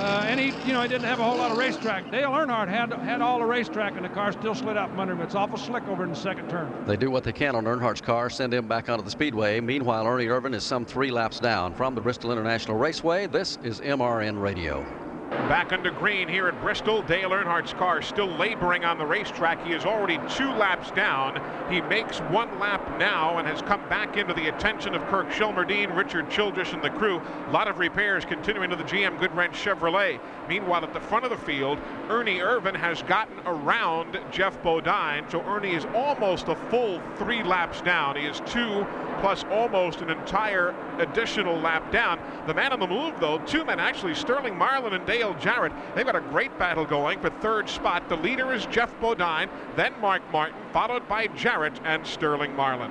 uh, 0.00 0.24
and 0.26 0.40
he, 0.40 0.46
you 0.66 0.72
know, 0.72 0.80
he 0.80 0.88
didn't 0.88 1.04
have 1.04 1.20
a 1.20 1.24
whole 1.24 1.36
lot 1.36 1.50
of 1.50 1.58
racetrack. 1.58 2.10
Dale 2.10 2.30
Earnhardt 2.30 2.68
had 2.68 2.92
had 2.92 3.20
all 3.20 3.38
the 3.38 3.44
racetrack, 3.44 3.96
and 3.96 4.04
the 4.04 4.08
car 4.08 4.32
still 4.32 4.54
slid 4.54 4.76
out 4.76 4.88
from 4.90 5.00
under 5.00 5.12
him. 5.12 5.20
It's 5.20 5.34
awful 5.34 5.58
slick 5.58 5.86
over 5.88 6.04
in 6.04 6.10
the 6.10 6.16
second 6.16 6.48
turn. 6.48 6.72
They 6.86 6.96
do 6.96 7.10
what 7.10 7.22
they 7.22 7.32
can 7.32 7.54
on 7.54 7.64
Earnhardt's 7.64 8.00
car, 8.00 8.30
send 8.30 8.54
him 8.54 8.66
back 8.66 8.88
onto 8.88 9.04
the 9.04 9.10
speedway. 9.10 9.60
Meanwhile, 9.60 10.06
Ernie 10.06 10.26
Irvan 10.26 10.54
is 10.54 10.64
some 10.64 10.86
three 10.86 11.10
laps 11.10 11.38
down 11.38 11.74
from 11.74 11.94
the 11.94 12.00
Bristol 12.00 12.32
International 12.32 12.78
Raceway. 12.78 13.26
This 13.26 13.58
is 13.62 13.80
MRN 13.80 14.40
Radio. 14.40 15.09
Back 15.30 15.72
under 15.72 15.92
green 15.92 16.28
here 16.28 16.48
at 16.48 16.60
Bristol. 16.60 17.02
Dale 17.02 17.32
Earnhardt's 17.32 17.72
car 17.72 18.02
still 18.02 18.26
laboring 18.26 18.84
on 18.84 18.98
the 18.98 19.06
racetrack. 19.06 19.64
He 19.64 19.72
is 19.72 19.84
already 19.84 20.18
two 20.28 20.50
laps 20.50 20.90
down. 20.90 21.40
He 21.70 21.80
makes 21.82 22.18
one 22.18 22.58
lap 22.58 22.98
now 22.98 23.38
and 23.38 23.46
has 23.46 23.62
come 23.62 23.80
back 23.88 24.16
into 24.16 24.34
the 24.34 24.48
attention 24.48 24.92
of 24.92 25.06
Kirk 25.06 25.28
Shelmerdine, 25.30 25.96
Richard 25.96 26.30
Childress, 26.30 26.72
and 26.72 26.82
the 26.82 26.90
crew. 26.90 27.20
A 27.46 27.50
lot 27.52 27.68
of 27.68 27.78
repairs 27.78 28.24
continuing 28.24 28.70
to 28.70 28.76
the 28.76 28.82
GM 28.82 29.20
Goodwrench 29.20 29.52
Chevrolet. 29.52 30.18
Meanwhile, 30.48 30.84
at 30.84 30.92
the 30.92 31.00
front 31.00 31.24
of 31.24 31.30
the 31.30 31.36
field, 31.36 31.78
Ernie 32.08 32.40
Irvan 32.40 32.74
has 32.74 33.02
gotten 33.02 33.38
around 33.46 34.18
Geoff 34.32 34.60
Bodine, 34.64 35.24
so 35.30 35.42
Ernie 35.42 35.74
is 35.74 35.84
almost 35.94 36.48
a 36.48 36.56
full 36.56 37.00
three 37.16 37.44
laps 37.44 37.80
down. 37.82 38.16
He 38.16 38.26
is 38.26 38.40
two 38.46 38.84
plus 39.20 39.44
almost 39.50 40.00
an 40.00 40.10
entire 40.10 40.74
additional 40.98 41.56
lap 41.58 41.92
down. 41.92 42.18
The 42.46 42.54
man 42.54 42.72
on 42.72 42.80
the 42.80 42.86
move, 42.86 43.14
though, 43.20 43.38
two 43.40 43.64
men 43.64 43.78
actually, 43.78 44.14
Sterling 44.14 44.56
Marlin 44.56 44.94
and 44.94 45.06
Dale 45.20 45.34
Jarrett. 45.34 45.72
They've 45.94 46.06
got 46.06 46.16
a 46.16 46.20
great 46.22 46.58
battle 46.58 46.86
going 46.86 47.20
for 47.20 47.28
third 47.28 47.68
spot. 47.68 48.08
The 48.08 48.16
leader 48.16 48.54
is 48.54 48.64
Geoff 48.64 48.98
Bodine, 49.00 49.50
then 49.76 49.92
Mark 50.00 50.22
Martin, 50.32 50.56
followed 50.72 51.06
by 51.08 51.26
Jarrett 51.26 51.78
and 51.84 52.06
Sterling 52.06 52.56
Marlin. 52.56 52.90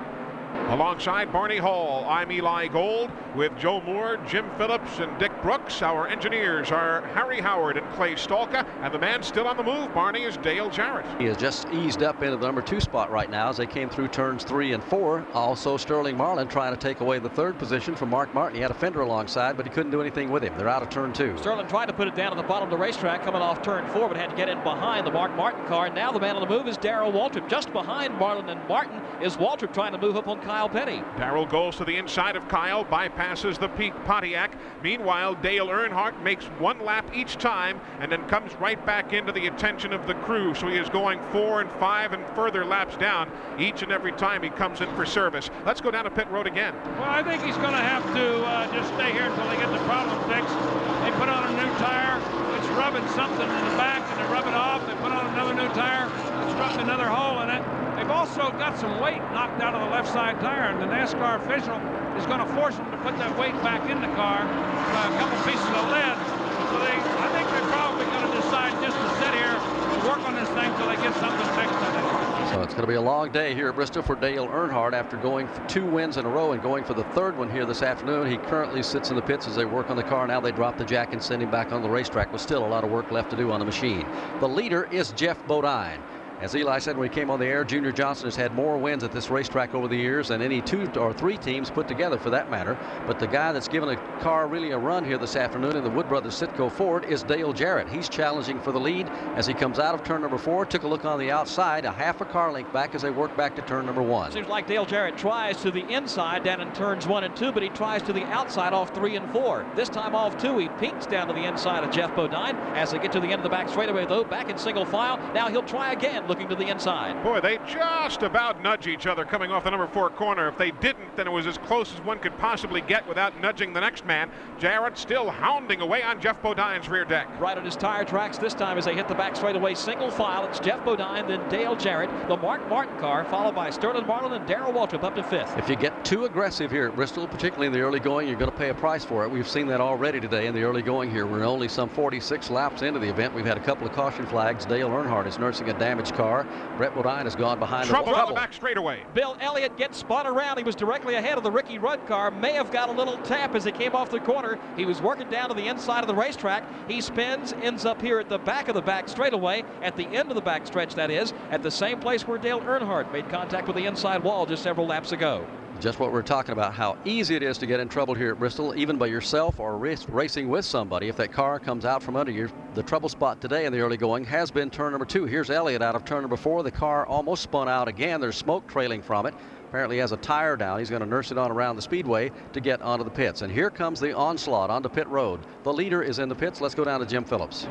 Alongside 0.56 1.32
Barney 1.32 1.58
Hall, 1.58 2.06
I'm 2.10 2.32
Eli 2.32 2.68
Gold 2.68 3.12
with 3.36 3.56
Joe 3.58 3.82
Moore, 3.82 4.18
Jim 4.28 4.50
Phillips, 4.58 5.00
and 5.00 5.18
Dick 5.20 5.32
Brooks. 5.44 5.82
Our 5.82 6.08
engineers 6.08 6.72
are 6.72 7.06
Harry 7.08 7.40
Howard 7.40 7.78
and 7.78 7.88
Clay 7.94 8.14
Stalka, 8.14 8.66
and 8.82 8.94
the 8.94 8.98
man 8.98 9.22
still 9.22 9.48
on 9.48 9.58
the 9.58 9.64
move, 9.64 9.94
Barney, 9.94 10.24
is 10.24 10.38
Dale 10.38 10.70
Jarrett. 10.70 11.06
He 11.20 11.26
has 11.26 11.38
just 11.38 11.68
eased 11.70 12.02
up 12.02 12.24
into 12.24 12.38
the 12.38 12.46
number 12.46 12.62
two 12.62 12.80
spot 12.80 13.12
right 13.12 13.30
now 13.30 13.50
as 13.50 13.58
they 13.58 13.68
came 13.68 13.90
through 13.90 14.08
turns 14.08 14.44
three 14.44 14.74
and 14.74 14.84
four. 14.84 15.26
Also, 15.34 15.78
Sterling 15.78 16.18
Marlin 16.18 16.48
trying 16.48 16.74
to 16.74 16.80
take 16.80 17.00
away 17.02 17.20
the 17.20 17.30
third 17.30 17.60
position 17.60 17.96
from 17.96 18.10
Mark 18.10 18.34
Martin. 18.34 18.56
He 18.56 18.62
had 18.62 18.72
a 18.72 18.76
fender 18.76 19.02
alongside, 19.02 19.56
but 19.56 19.68
he 19.68 19.72
couldn't 19.72 19.92
do 19.92 20.02
anything 20.02 20.32
with 20.32 20.44
him. 20.44 20.58
They're 20.58 20.70
out 20.70 20.82
of 20.82 20.90
turn 20.90 21.14
two. 21.14 21.38
Sterling 21.38 21.68
tried 21.68 21.88
to 21.88 21.94
put 21.94 22.08
it 22.08 22.16
down 22.16 22.32
at 22.32 22.38
the 22.38 22.48
bottom 22.48 22.64
of 22.64 22.72
the 22.72 22.78
racetrack 22.78 23.24
coming 23.24 23.42
off 23.42 23.62
turn 23.62 23.88
four, 23.90 24.08
but 24.08 24.18
had 24.18 24.32
to 24.32 24.36
get 24.36 24.50
in 24.50 24.62
behind 24.64 25.06
the 25.06 25.12
Mark 25.12 25.36
Martin 25.36 25.66
car. 25.68 25.90
Now 25.90 26.12
the 26.12 26.20
man 26.20 26.36
on 26.36 26.42
the 26.42 26.50
move 26.50 26.68
is 26.68 26.78
Darrell 26.78 27.12
Waltrip. 27.12 27.48
Just 27.50 27.72
behind 27.72 28.18
Marlin 28.18 28.50
and 28.50 28.68
Martin 28.68 29.00
is 29.22 29.38
Waltrip 29.38 29.74
trying 29.74 29.92
to 29.92 29.98
move 29.98 30.18
up 30.18 30.28
on 30.28 30.39
Kyle 30.42 30.70
Petty. 30.70 31.04
Darrell 31.18 31.46
goes 31.46 31.76
to 31.78 31.86
the 31.86 31.96
inside 31.98 32.36
of 32.36 32.48
Kyle, 32.48 32.86
bypasses 32.86 33.60
the 33.60 33.68
peak 33.70 33.94
Pontiac. 34.06 34.56
Meanwhile, 34.84 35.36
Dale 35.36 35.68
Earnhardt 35.68 36.22
makes 36.22 36.46
one 36.60 36.80
lap 36.84 37.10
each 37.14 37.38
time 37.38 37.80
and 38.00 38.12
then 38.12 38.28
comes 38.28 38.54
right 38.56 38.84
back 38.86 39.14
into 39.14 39.32
the 39.32 39.48
attention 39.48 39.94
of 39.94 40.08
the 40.08 40.16
crew. 40.16 40.54
So 40.56 40.68
he 40.68 40.78
is 40.78 40.90
going 40.90 41.20
four 41.32 41.62
and 41.62 41.72
five 41.74 42.14
and 42.14 42.26
further 42.36 42.66
laps 42.66 42.98
down 42.98 43.32
each 43.58 43.82
and 43.82 43.92
every 43.92 44.12
time 44.14 44.44
he 44.44 44.50
comes 44.50 44.82
in 44.82 44.94
for 44.96 45.06
service. 45.06 45.50
Let's 45.66 45.82
go 45.82 45.92
down 45.92 46.06
to 46.06 46.12
pit 46.12 46.28
road 46.30 46.48
again. 46.48 46.74
Well, 47.00 47.10
I 47.10 47.24
think 47.24 47.44
he's 47.44 47.58
going 47.58 47.72
to 47.72 47.78
have 47.78 48.04
to 48.16 48.46
uh, 48.46 48.74
just 48.74 48.94
stay 48.96 49.12
here 49.12 49.26
until 49.26 49.48
they 49.48 49.58
get 49.58 49.72
the 49.72 49.84
problem 49.86 50.18
fixed. 50.30 50.56
They 51.04 51.12
put 51.18 51.30
on 51.30 51.48
a 51.48 51.52
new 51.52 51.72
tire. 51.78 52.20
It's 52.58 52.68
rubbing 52.76 53.08
something 53.10 53.48
in 53.48 53.66
the 53.70 53.78
back, 53.78 54.04
and 54.12 54.20
they 54.20 54.34
rub 54.34 54.46
it 54.48 54.54
off. 54.54 54.86
They 54.86 54.96
put 54.96 55.12
on 55.12 55.26
another 55.34 55.54
new 55.54 55.68
tire. 55.74 56.29
Rubbed 56.60 56.82
another 56.82 57.08
hole 57.08 57.40
in 57.44 57.50
it. 57.50 57.64
They've 57.96 58.12
also 58.12 58.52
got 58.60 58.78
some 58.78 59.00
weight 59.00 59.24
knocked 59.32 59.64
out 59.64 59.74
of 59.74 59.80
the 59.80 59.92
left 59.96 60.12
side 60.12 60.40
tire, 60.42 60.76
and 60.76 60.82
the 60.82 60.92
NASCAR 60.92 61.40
official 61.40 61.80
is 62.20 62.26
going 62.28 62.44
to 62.44 62.50
force 62.52 62.76
them 62.76 62.92
to 62.92 62.98
put 62.98 63.16
that 63.16 63.32
weight 63.40 63.56
back 63.64 63.90
in 63.90 64.02
the 64.04 64.12
car, 64.20 64.44
uh, 64.44 65.08
a 65.08 65.16
couple 65.16 65.40
pieces 65.48 65.72
of 65.72 65.88
lead. 65.88 66.20
So 66.68 66.76
they, 66.84 67.00
I 67.00 67.28
think 67.32 67.48
they're 67.48 67.72
probably 67.72 68.04
going 68.12 68.28
to 68.28 68.36
decide 68.36 68.76
just 68.84 69.00
to 69.00 69.08
sit 69.24 69.34
here 69.40 69.56
and 69.56 70.04
work 70.04 70.20
on 70.28 70.36
this 70.36 70.52
thing 70.52 70.68
till 70.76 70.88
they 70.92 71.00
get 71.00 71.16
something 71.16 71.48
fixed 71.56 71.80
on 71.80 71.96
it. 71.96 72.52
So 72.52 72.62
it's 72.62 72.74
going 72.74 72.84
to 72.84 72.92
be 72.92 72.96
a 72.96 73.02
long 73.02 73.32
day 73.32 73.56
here 73.56 73.70
at 73.70 73.76
Bristol 73.76 74.04
for 74.04 74.16
Dale 74.16 74.48
Earnhardt 74.48 74.92
after 74.92 75.16
going 75.16 75.48
for 75.48 75.66
two 75.70 75.86
wins 75.86 76.18
in 76.18 76.26
a 76.26 76.30
row 76.30 76.52
and 76.52 76.62
going 76.62 76.84
for 76.84 76.94
the 76.94 77.06
third 77.16 77.38
one 77.38 77.50
here 77.50 77.66
this 77.66 77.82
afternoon. 77.82 78.30
He 78.30 78.38
currently 78.38 78.84
sits 78.84 79.12
in 79.12 79.16
the 79.16 79.22
pits 79.22 79.48
as 79.48 79.56
they 79.56 79.66
work 79.66 79.90
on 79.90 79.96
the 79.96 80.04
car. 80.04 80.28
Now 80.28 80.42
they 80.42 80.52
drop 80.52 80.78
the 80.78 80.84
jack 80.84 81.14
and 81.14 81.24
send 81.24 81.42
him 81.42 81.52
back 81.52 81.72
on 81.72 81.82
the 81.82 81.90
racetrack 81.90 82.34
with 82.34 82.42
still 82.42 82.66
a 82.66 82.68
lot 82.68 82.84
of 82.84 82.92
work 82.92 83.12
left 83.12 83.30
to 83.30 83.38
do 83.38 83.52
on 83.52 83.60
the 83.60 83.66
machine. 83.66 84.06
The 84.40 84.50
leader 84.50 84.90
is 84.92 85.14
Geoff 85.14 85.38
Bodine. 85.48 86.00
As 86.42 86.56
Eli 86.56 86.80
said 86.80 86.96
when 86.98 87.10
he 87.10 87.14
came 87.14 87.30
on 87.30 87.38
the 87.38 87.46
air, 87.46 87.66
Junior 87.66 87.92
Johnson 87.92 88.26
has 88.26 88.36
had 88.38 88.54
more 88.56 88.78
wins 88.78 89.04
at 89.04 89.12
this 89.12 89.30
racetrack 89.30 89.76
over 89.76 89.90
the 89.90 89.98
years 89.98 90.30
than 90.30 90.42
any 90.42 90.62
two 90.62 90.90
or 90.98 91.12
three 91.12 91.38
teams 91.38 91.70
put 91.70 91.86
together 91.86 92.18
for 92.18 92.30
that 92.30 92.50
matter. 92.50 92.78
But 93.06 93.20
the 93.20 93.28
guy 93.28 93.52
that's 93.52 93.68
given 93.68 93.90
a 93.90 93.98
car 94.22 94.48
really 94.48 94.72
a 94.72 94.78
run 94.78 95.04
here 95.04 95.18
this 95.18 95.36
afternoon 95.36 95.76
in 95.76 95.84
the 95.84 95.90
Wood 95.90 96.08
Brothers 96.08 96.40
Citgo 96.40 96.72
Ford 96.72 97.04
is 97.04 97.24
Dale 97.24 97.52
Jarrett. 97.52 97.90
He's 97.90 98.08
challenging 98.08 98.58
for 98.62 98.72
the 98.72 98.80
lead 98.80 99.10
as 99.36 99.48
he 99.48 99.54
comes 99.54 99.80
out 99.80 99.94
of 99.94 100.06
turn 100.06 100.22
number 100.22 100.38
four. 100.38 100.66
Took 100.66 100.84
a 100.84 100.88
look 100.88 101.04
on 101.04 101.20
the 101.20 101.30
outside, 101.30 101.84
a 101.84 101.92
half 101.92 102.22
a 102.22 102.26
car 102.26 102.54
length 102.54 102.72
back 102.72 102.96
as 102.96 103.02
they 103.02 103.12
work 103.12 103.36
back 103.36 103.54
to 103.58 103.62
turn 103.64 103.86
number 103.86 104.02
one. 104.02 104.32
Seems 104.32 104.48
like 104.48 104.66
Dale 104.66 104.86
Jarrett 104.86 105.18
tries 105.18 105.62
to 105.62 105.72
the 105.72 105.86
inside 105.90 106.44
down 106.46 106.62
in 106.62 106.72
turns 106.72 107.06
one 107.06 107.26
and 107.26 107.36
two, 107.36 107.52
but 107.52 107.64
he 107.64 107.70
tries 107.70 108.02
to 108.04 108.14
the 108.14 108.24
outside 108.28 108.72
off 108.72 108.96
three 108.96 109.18
and 109.18 109.30
four. 109.34 109.70
This 109.76 109.90
time 109.90 110.16
off 110.16 110.38
two, 110.38 110.58
he 110.58 110.70
peeks 110.80 111.06
down 111.06 111.28
to 111.28 111.34
the 111.34 111.44
inside 111.44 111.84
of 111.84 111.92
Geoff 111.92 112.16
Bodine. 112.16 112.56
As 112.76 112.92
they 112.92 113.00
get 113.00 113.12
to 113.12 113.20
the 113.20 113.28
end 113.28 113.40
of 113.40 113.44
the 113.44 113.50
back 113.50 113.68
straightaway, 113.68 114.06
though, 114.06 114.24
back 114.24 114.50
in 114.50 114.58
single 114.58 114.86
file. 114.86 115.18
Now 115.34 115.50
he'll 115.50 115.64
try 115.64 115.92
again, 115.92 116.28
looking 116.30 116.48
to 116.48 116.56
the 116.56 116.68
inside. 116.68 117.22
Boy, 117.24 117.42
they 117.42 117.58
just 117.68 118.22
about 118.22 118.62
nudge 118.64 118.88
each 118.88 119.08
other 119.08 119.26
coming 119.26 119.52
off 119.52 119.64
the 119.66 119.72
number 119.72 119.88
four 119.88 120.10
corner. 120.10 120.48
If 120.48 120.58
they 120.58 120.72
didn't, 120.72 121.18
then 121.18 121.28
it 121.28 121.32
was 121.32 121.48
as 121.48 121.58
close 121.58 121.94
as 121.94 122.00
one 122.02 122.20
could 122.20 122.38
possibly 122.38 122.82
get 122.82 123.06
without 123.08 123.40
nudging 123.42 123.74
the 123.74 123.82
next 123.82 124.06
man. 124.06 124.30
Jarrett 124.60 124.98
still 124.98 125.30
hounding 125.30 125.82
away 125.82 126.04
on 126.04 126.22
Geoff 126.22 126.42
Bodine's 126.42 126.88
rear 126.88 127.04
deck. 127.04 127.28
Right 127.40 127.58
on 127.58 127.66
his 127.66 127.76
tire 127.76 128.06
tracks 128.06 128.38
this 128.38 128.54
time 128.54 128.78
as 128.78 128.86
they 128.86 128.94
hit 128.94 129.08
the 129.08 129.16
back 129.16 129.36
straightaway 129.36 129.74
single 129.74 130.12
file. 130.12 130.46
It's 130.48 130.60
Geoff 130.60 130.86
Bodine, 130.86 131.28
then 131.28 131.48
Dale 131.50 131.76
Jarrett, 131.76 132.10
the 132.28 132.38
Mark 132.38 132.68
Martin 132.70 132.98
car, 133.00 133.26
followed 133.26 133.56
by 133.56 133.70
Sterling 133.72 134.06
Marlin 134.06 134.34
and 134.34 134.48
Darrell 134.48 134.72
Waltrip 134.72 135.04
up 135.04 135.16
to 135.16 135.24
fifth. 135.24 135.58
If 135.58 135.68
you 135.68 135.76
get 135.76 136.06
too 136.06 136.26
aggressive 136.26 136.70
here 136.70 136.88
at 136.88 136.96
Bristol, 136.96 137.28
particularly 137.28 137.68
in 137.68 137.74
the 137.74 137.80
early 137.80 138.00
going, 138.00 138.28
you're 138.28 138.38
going 138.38 138.52
to 138.52 138.58
pay 138.58 138.70
a 138.70 138.74
price 138.74 139.04
for 139.04 139.26
it. 139.26 139.32
We've 139.32 139.48
seen 139.48 139.68
that 139.68 139.82
already 139.82 140.20
today 140.20 140.48
in 140.48 140.54
the 140.54 140.64
early 140.64 140.82
going 140.82 141.10
here. 141.10 141.26
We're 141.26 141.44
only 141.44 141.68
some 141.68 141.90
46 141.90 142.50
laps 142.50 142.82
into 142.82 143.00
the 143.00 143.10
event. 143.10 143.34
We've 143.34 143.46
had 143.46 143.58
a 143.58 143.64
couple 143.64 143.88
of 143.88 143.94
caution 143.94 144.26
flags. 144.28 144.66
Dale 144.66 144.90
Earnhardt 144.90 145.26
is 145.26 145.40
nursing 145.40 145.70
a 145.70 145.80
damaged 145.80 146.14
car. 146.20 146.46
Brett 146.76 146.94
Bodine 146.94 147.24
has 147.24 147.36
gone 147.36 147.60
behind 147.60 147.88
Trouble 147.88 148.12
the 148.12 148.20
on 148.20 148.28
the 148.28 148.36
back 148.36 148.52
straightaway. 148.52 149.04
Bill 149.14 149.38
Elliott 149.40 149.78
gets 149.78 149.98
spun 149.98 150.28
around. 150.28 150.58
He 150.58 150.64
was 150.66 150.76
directly 150.76 151.16
ahead 151.16 151.38
of 151.38 151.46
the 151.46 151.52
Ricky 151.52 151.80
Rudd 151.80 152.06
car. 152.08 152.30
May 152.30 152.52
have 152.54 152.72
got 152.72 152.90
a 152.90 152.92
little 152.92 153.18
tap 153.20 153.56
as 153.56 153.64
he 153.64 153.72
came 153.72 153.96
off 153.96 154.10
the 154.10 154.20
corner. 154.20 154.60
He 154.76 154.86
was 154.86 155.02
working 155.02 155.30
down 155.30 155.48
to 155.48 155.56
the 155.56 155.68
inside 155.68 156.02
of 156.02 156.08
the 156.08 156.16
racetrack. 156.16 156.66
He 156.90 157.00
spins, 157.00 157.54
ends 157.62 157.86
up 157.86 158.02
here 158.02 158.20
at 158.20 158.28
the 158.28 158.38
back 158.38 158.68
of 158.68 158.76
the 158.76 158.82
back 158.82 159.08
straightaway, 159.08 159.64
at 159.82 159.96
the 159.96 160.08
end 160.08 160.30
of 160.30 160.36
the 160.36 160.42
back 160.42 160.68
stretch, 160.68 160.94
that 160.96 161.10
is, 161.10 161.34
at 161.52 161.64
the 161.64 161.72
same 161.72 162.00
place 162.00 162.28
where 162.28 162.38
Dale 162.38 162.60
Earnhardt 162.60 163.14
made 163.14 163.30
contact 163.30 163.68
with 163.68 163.78
the 163.78 163.86
inside 163.86 164.22
wall 164.22 164.46
just 164.46 164.62
several 164.62 164.88
laps 164.88 165.14
ago. 165.14 165.48
Just 165.80 165.98
what 165.98 166.12
we're 166.12 166.22
talking 166.22 166.52
about, 166.52 166.74
how 166.74 166.98
easy 167.06 167.36
it 167.38 167.44
is 167.44 167.58
to 167.60 167.66
get 167.66 167.80
in 167.80 167.88
trouble 167.88 168.14
here 168.14 168.34
at 168.34 168.40
Bristol, 168.40 168.78
even 168.78 168.98
by 168.98 169.06
yourself 169.06 169.62
or 169.62 169.78
race, 169.78 170.06
racing 170.10 170.50
with 170.50 170.66
somebody. 170.66 171.08
If 171.08 171.16
that 171.16 171.32
car 171.32 171.58
comes 171.58 171.86
out 171.86 172.04
from 172.04 172.18
under 172.18 172.34
you, 172.34 172.50
the 172.74 172.84
trouble 172.84 173.08
spot 173.08 173.40
today 173.40 173.66
in 173.66 173.72
the 173.72 173.80
early 173.80 173.96
going 173.96 174.26
has 174.26 174.52
been 174.52 174.70
turn 174.70 174.92
number 174.92 175.06
two. 175.06 175.24
Here's 175.24 175.50
Elliott 175.50 175.82
out 175.82 175.96
of 175.96 176.04
turn 176.04 176.20
number 176.20 176.36
four. 176.36 176.64
The 176.64 176.72
car 176.72 177.06
almost 177.06 177.44
spun 177.44 177.70
out 177.70 177.88
again. 177.88 178.20
There's 178.20 178.36
smoke 178.36 178.68
trailing 178.68 179.02
from 179.02 179.26
it. 179.26 179.34
Apparently 179.70 180.00
has 180.00 180.12
a 180.12 180.18
tire 180.18 180.58
down. 180.58 180.80
He's 180.80 180.90
going 180.90 181.02
to 181.02 181.08
nurse 181.08 181.32
it 181.32 181.38
on 181.38 181.50
around 181.50 181.78
the 181.78 181.82
speedway 181.82 182.30
to 182.52 182.60
get 182.60 182.82
onto 182.82 183.06
the 183.06 183.12
pits. 183.12 183.42
And 183.42 183.54
here 183.54 183.70
comes 183.70 184.02
the 184.02 184.14
onslaught 184.14 184.70
onto 184.70 184.90
pit 184.90 185.08
road. 185.08 185.40
The 185.64 185.72
leader 185.72 186.02
is 186.04 186.20
in 186.20 186.28
the 186.28 186.36
pits. 186.36 186.60
Let's 186.60 186.76
go 186.76 186.84
down 186.84 187.00
to 187.00 187.06
Jim 187.06 187.24
Phillips. 187.24 187.68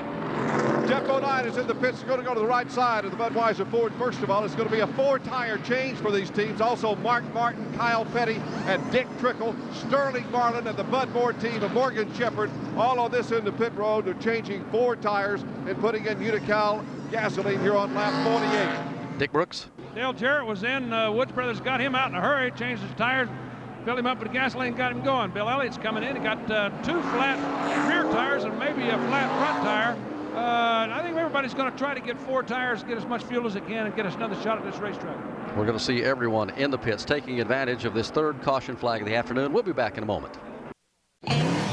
Geoff 0.88 1.06
Bodine 1.06 1.44
is 1.44 1.58
in 1.58 1.66
the 1.66 1.74
pits. 1.74 1.98
He's 1.98 2.08
going 2.08 2.18
to 2.18 2.24
go 2.24 2.32
to 2.32 2.40
the 2.40 2.46
right 2.46 2.72
side 2.72 3.04
of 3.04 3.10
the 3.10 3.16
Budweiser 3.18 3.70
Ford. 3.70 3.92
First 3.98 4.22
of 4.22 4.30
all, 4.30 4.42
it's 4.42 4.54
going 4.54 4.70
to 4.70 4.74
be 4.74 4.80
a 4.80 4.86
four-tire 4.86 5.58
change 5.58 5.98
for 5.98 6.10
these 6.10 6.30
teams. 6.30 6.62
Also, 6.62 6.96
Mark 6.96 7.30
Martin, 7.34 7.70
Kyle 7.74 8.06
Petty, 8.06 8.40
and 8.64 8.90
Dick 8.90 9.06
Trickle, 9.18 9.54
Sterling 9.74 10.24
Marlin, 10.30 10.66
and 10.66 10.78
the 10.78 10.84
Bud 10.84 11.10
Moore 11.10 11.34
team 11.34 11.62
of 11.62 11.74
Morgan 11.74 12.10
Shepherd. 12.14 12.50
All 12.74 12.98
on 13.00 13.10
this 13.10 13.32
in 13.32 13.44
the 13.44 13.52
pit 13.52 13.74
road. 13.74 14.06
They're 14.06 14.14
changing 14.14 14.64
four 14.70 14.96
tires 14.96 15.42
and 15.42 15.78
putting 15.78 16.06
in 16.06 16.16
Unocal 16.16 16.82
gasoline 17.10 17.60
here 17.60 17.76
on 17.76 17.94
lap 17.94 18.26
48. 18.26 19.18
Dick 19.18 19.30
Brooks. 19.30 19.66
Dale 19.94 20.14
Jarrett 20.14 20.46
was 20.46 20.62
in. 20.62 20.90
Uh, 20.90 21.12
Woods 21.12 21.32
Brothers 21.32 21.60
got 21.60 21.82
him 21.82 21.94
out 21.94 22.08
in 22.08 22.16
a 22.16 22.20
hurry, 22.22 22.50
changed 22.52 22.82
his 22.82 22.94
tires, 22.94 23.28
filled 23.84 23.98
him 23.98 24.06
up 24.06 24.20
with 24.20 24.32
gasoline, 24.32 24.72
got 24.72 24.92
him 24.92 25.02
going. 25.02 25.32
Bill 25.32 25.50
Elliott's 25.50 25.76
coming 25.76 26.02
in. 26.02 26.16
He 26.16 26.22
got 26.22 26.50
uh, 26.50 26.70
two 26.82 27.02
flat 27.10 27.36
rear 27.90 28.10
tires 28.10 28.44
and 28.44 28.58
maybe 28.58 28.84
a 28.84 28.96
flat 28.96 29.28
front 29.38 29.64
tire. 29.64 30.17
Uh, 30.38 30.86
I 30.92 31.02
think 31.02 31.16
everybody's 31.16 31.52
going 31.52 31.70
to 31.70 31.76
try 31.76 31.94
to 31.94 32.00
get 32.00 32.16
four 32.16 32.44
tires, 32.44 32.84
get 32.84 32.96
as 32.96 33.04
much 33.04 33.24
fuel 33.24 33.46
as 33.46 33.54
they 33.54 33.60
can, 33.60 33.86
and 33.86 33.96
get 33.96 34.06
us 34.06 34.14
another 34.14 34.40
shot 34.40 34.56
at 34.56 34.64
this 34.64 34.80
racetrack. 34.80 35.16
We're 35.56 35.66
going 35.66 35.76
to 35.76 35.84
see 35.84 36.04
everyone 36.04 36.50
in 36.50 36.70
the 36.70 36.78
pits 36.78 37.04
taking 37.04 37.40
advantage 37.40 37.84
of 37.84 37.92
this 37.92 38.08
third 38.08 38.40
caution 38.42 38.76
flag 38.76 39.02
of 39.02 39.08
the 39.08 39.16
afternoon. 39.16 39.52
We'll 39.52 39.64
be 39.64 39.72
back 39.72 39.96
in 39.96 40.04
a 40.04 40.06
moment. 40.06 40.38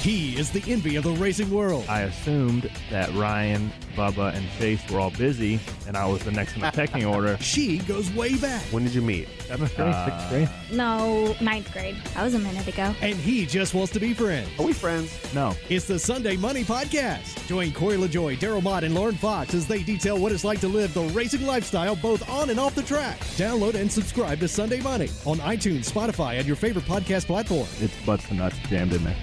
He 0.00 0.38
is 0.38 0.50
the 0.50 0.62
envy 0.72 0.94
of 0.94 1.02
the 1.04 1.10
racing 1.10 1.50
world. 1.50 1.84
I 1.88 2.02
assumed 2.02 2.70
that 2.88 3.12
Ryan, 3.14 3.70
Bubba, 3.96 4.32
and 4.32 4.46
Chase 4.56 4.80
were 4.90 5.00
all 5.00 5.10
busy, 5.10 5.58
and 5.88 5.96
I 5.96 6.06
was 6.06 6.22
the 6.22 6.30
next 6.30 6.54
in 6.54 6.60
the 6.60 6.70
pecking 6.70 7.04
order. 7.14 7.36
She 7.38 7.78
goes 7.78 8.08
way 8.12 8.36
back. 8.36 8.62
When 8.66 8.84
did 8.84 8.94
you 8.94 9.02
meet? 9.02 9.28
Seventh 9.48 9.74
grade, 9.74 9.88
Uh, 9.92 10.04
sixth 10.06 10.28
grade? 10.30 10.76
No, 10.78 11.34
ninth 11.40 11.72
grade. 11.72 11.96
That 12.14 12.22
was 12.22 12.34
a 12.34 12.38
minute 12.38 12.66
ago. 12.68 12.94
And 13.02 13.16
he 13.16 13.44
just 13.44 13.74
wants 13.74 13.92
to 13.94 13.98
be 14.00 14.14
friends. 14.14 14.48
Are 14.60 14.64
we 14.66 14.72
friends? 14.72 15.12
No. 15.34 15.54
It's 15.68 15.86
the 15.86 15.98
Sunday 15.98 16.36
Money 16.36 16.62
Podcast. 16.62 17.44
Join 17.48 17.72
Corey 17.72 17.96
LaJoy, 17.96 18.38
Daryl 18.38 18.62
Mott, 18.62 18.84
and 18.84 18.94
Lauren 18.94 19.16
Fox 19.16 19.52
as 19.52 19.66
they 19.66 19.82
detail 19.82 20.16
what 20.16 20.30
it's 20.30 20.44
like 20.44 20.60
to 20.60 20.68
live 20.68 20.94
the 20.94 21.02
racing 21.08 21.44
lifestyle 21.44 21.96
both 21.96 22.26
on 22.30 22.50
and 22.50 22.60
off 22.60 22.76
the 22.76 22.82
track. 22.84 23.18
Download 23.36 23.74
and 23.74 23.90
subscribe 23.90 24.38
to 24.40 24.46
Sunday 24.48 24.80
Money 24.80 25.08
on 25.26 25.38
iTunes, 25.38 25.90
Spotify, 25.90 26.38
and 26.38 26.46
your 26.46 26.56
favorite 26.56 26.84
podcast 26.84 27.26
platform. 27.26 27.66
It's 27.80 27.94
butts 28.06 28.28
and 28.30 28.38
nuts 28.38 28.56
jammed 28.68 28.92
in 28.92 29.02
there. 29.02 29.16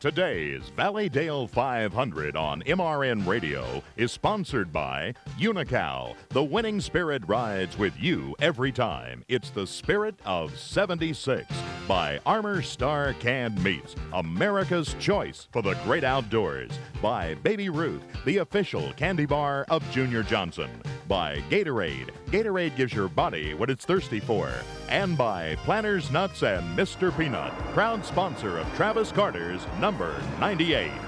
Today's 0.00 0.68
Valleydale 0.76 1.48
500 1.48 2.36
on 2.36 2.62
MRN 2.62 3.26
Radio 3.26 3.82
is 3.96 4.12
sponsored 4.12 4.72
by 4.72 5.12
Unocal. 5.40 6.14
The 6.28 6.44
winning 6.44 6.80
spirit 6.80 7.24
rides 7.26 7.76
with 7.76 7.98
you 7.98 8.36
every 8.38 8.70
time. 8.70 9.24
It's 9.26 9.50
the 9.50 9.66
spirit 9.66 10.14
of 10.24 10.56
76 10.56 11.52
by 11.88 12.20
Armour 12.26 12.62
Star 12.62 13.14
Canned 13.14 13.60
Meats, 13.64 13.96
America's 14.12 14.94
choice 15.00 15.48
for 15.50 15.62
the 15.62 15.74
great 15.84 16.04
outdoors. 16.04 16.70
By 17.02 17.34
Baby 17.36 17.68
Ruth, 17.68 18.02
the 18.24 18.36
official 18.36 18.92
candy 18.92 19.26
bar 19.26 19.64
of 19.68 19.88
Junior 19.90 20.22
Johnson. 20.22 20.70
By 21.08 21.38
Gatorade. 21.48 22.10
Gatorade 22.26 22.76
gives 22.76 22.92
your 22.92 23.08
body 23.08 23.54
what 23.54 23.70
it's 23.70 23.86
thirsty 23.86 24.20
for. 24.20 24.50
And 24.90 25.16
by 25.16 25.56
Planters 25.64 26.10
Nuts 26.10 26.42
and 26.42 26.78
Mr. 26.78 27.16
Peanut, 27.16 27.52
proud 27.72 28.04
sponsor 28.04 28.58
of 28.58 28.74
Travis 28.76 29.10
Carter's 29.10 29.62
number 29.88 30.20
98. 30.38 31.07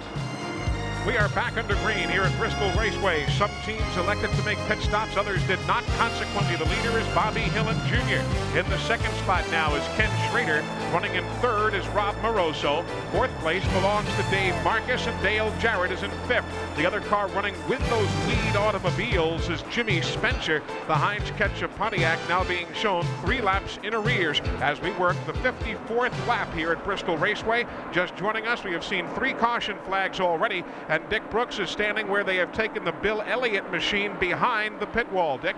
We 1.07 1.16
are 1.16 1.30
back 1.30 1.57
under 1.57 1.74
green 1.76 2.11
here 2.11 2.22
at 2.22 2.38
Bristol 2.38 2.70
Raceway. 2.72 3.26
Some 3.30 3.51
teams 3.64 3.96
elected 3.96 4.30
to 4.32 4.42
make 4.44 4.59
pit 4.68 4.80
stops, 4.80 5.16
others 5.16 5.42
did 5.46 5.59
not. 5.66 5.82
Consequently, 5.96 6.57
the 6.57 6.66
leader 6.66 6.98
is 6.98 7.07
Bobby 7.14 7.40
Hillin 7.40 7.78
Jr. 7.86 8.20
In 8.59 8.68
the 8.68 8.78
second 8.80 9.11
spot 9.14 9.51
now 9.51 9.74
is 9.74 9.84
Ken 9.96 10.11
Schrader. 10.30 10.62
Running 10.92 11.14
in 11.14 11.24
third 11.40 11.72
is 11.72 11.88
Rob 11.88 12.14
Moroso. 12.16 12.84
Fourth 13.12 13.30
place 13.38 13.66
belongs 13.68 14.14
to 14.16 14.22
Dave 14.30 14.53
Marcis, 14.62 15.07
and 15.07 15.22
Dale 15.22 15.51
Jarrett 15.59 15.90
is 15.90 16.03
in 16.03 16.11
fifth. 16.28 16.44
The 16.76 16.84
other 16.84 17.01
car 17.01 17.28
running 17.28 17.55
with 17.66 17.80
those 17.88 18.09
lead 18.26 18.57
automobiles 18.57 19.48
is 19.48 19.62
Jimmy 19.70 20.03
Spencer. 20.03 20.62
The 20.86 20.94
Heinz 20.94 21.30
Ketchup 21.32 21.74
Pontiac 21.76 22.18
now 22.28 22.44
being 22.44 22.66
shown 22.74 23.05
three 23.24 23.40
laps 23.40 23.78
in 23.82 23.94
arrears 23.94 24.40
as 24.61 24.80
we 24.82 24.90
work 24.92 25.16
the 25.24 25.32
54th 25.32 26.26
lap 26.26 26.53
here 26.53 26.72
at 26.72 26.84
Bristol 26.84 27.16
Raceway. 27.16 27.64
Just 27.90 28.14
joining 28.16 28.46
us, 28.46 28.64
we 28.64 28.72
have 28.72 28.84
seen 28.84 29.09
three 29.14 29.32
caution 29.32 29.78
flags 29.86 30.20
already, 30.20 30.62
and 30.91 31.09
Dick 31.09 31.22
Brooks 31.30 31.61
is 31.61 31.70
standing 31.70 32.09
where 32.09 32.24
they 32.24 32.36
have 32.36 32.53
taken 32.53 32.84
the 32.84 32.91
Bill 32.91 33.22
Elliott 33.22 33.70
machine 33.70 34.16
behind 34.18 34.80
the 34.80 34.86
pit 34.86 35.11
wall. 35.12 35.38
Dick? 35.38 35.55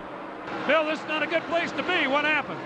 Bill, 0.67 0.85
this 0.85 0.99
is 0.99 1.07
not 1.07 1.23
a 1.23 1.27
good 1.27 1.41
place 1.49 1.71
to 1.71 1.81
be. 1.81 2.05
What 2.05 2.23
happened? 2.23 2.59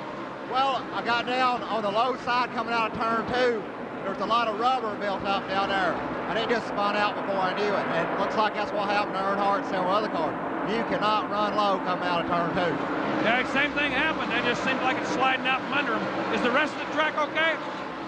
Well, 0.51 0.83
I 0.91 1.01
got 1.05 1.25
down 1.25 1.63
on 1.63 1.81
the 1.81 1.89
low 1.89 2.17
side 2.27 2.51
coming 2.51 2.73
out 2.73 2.91
of 2.91 2.97
turn 2.97 3.23
two. 3.31 3.63
There's 4.03 4.19
a 4.19 4.25
lot 4.25 4.49
of 4.49 4.59
rubber 4.59 4.93
built 4.99 5.23
up 5.23 5.47
down 5.47 5.69
there. 5.69 5.95
And 6.27 6.37
it 6.37 6.49
just 6.49 6.67
spun 6.67 6.97
out 6.97 7.15
before 7.15 7.39
I 7.39 7.55
knew 7.55 7.71
it. 7.71 7.85
And 7.87 8.03
it 8.03 8.19
looks 8.19 8.35
like 8.35 8.53
that's 8.53 8.71
what 8.73 8.89
happened 8.89 9.15
to 9.15 9.21
Earnhardt 9.21 9.63
and 9.63 9.67
several 9.71 9.95
other 9.95 10.09
cars. 10.09 10.35
You 10.67 10.83
cannot 10.91 11.31
run 11.31 11.55
low 11.55 11.79
coming 11.87 12.03
out 12.03 12.25
of 12.25 12.27
turn 12.27 12.51
two. 12.51 12.75
Yeah, 13.23 13.47
same 13.53 13.71
thing 13.79 13.93
happened. 13.93 14.33
It 14.33 14.43
just 14.43 14.61
seemed 14.65 14.81
like 14.81 14.97
it's 14.97 15.11
sliding 15.11 15.47
out 15.47 15.61
from 15.63 15.71
under 15.71 15.95
him. 15.95 16.33
Is 16.35 16.41
the 16.41 16.51
rest 16.51 16.75
of 16.75 16.85
the 16.85 16.91
track 16.91 17.15
okay? 17.15 17.55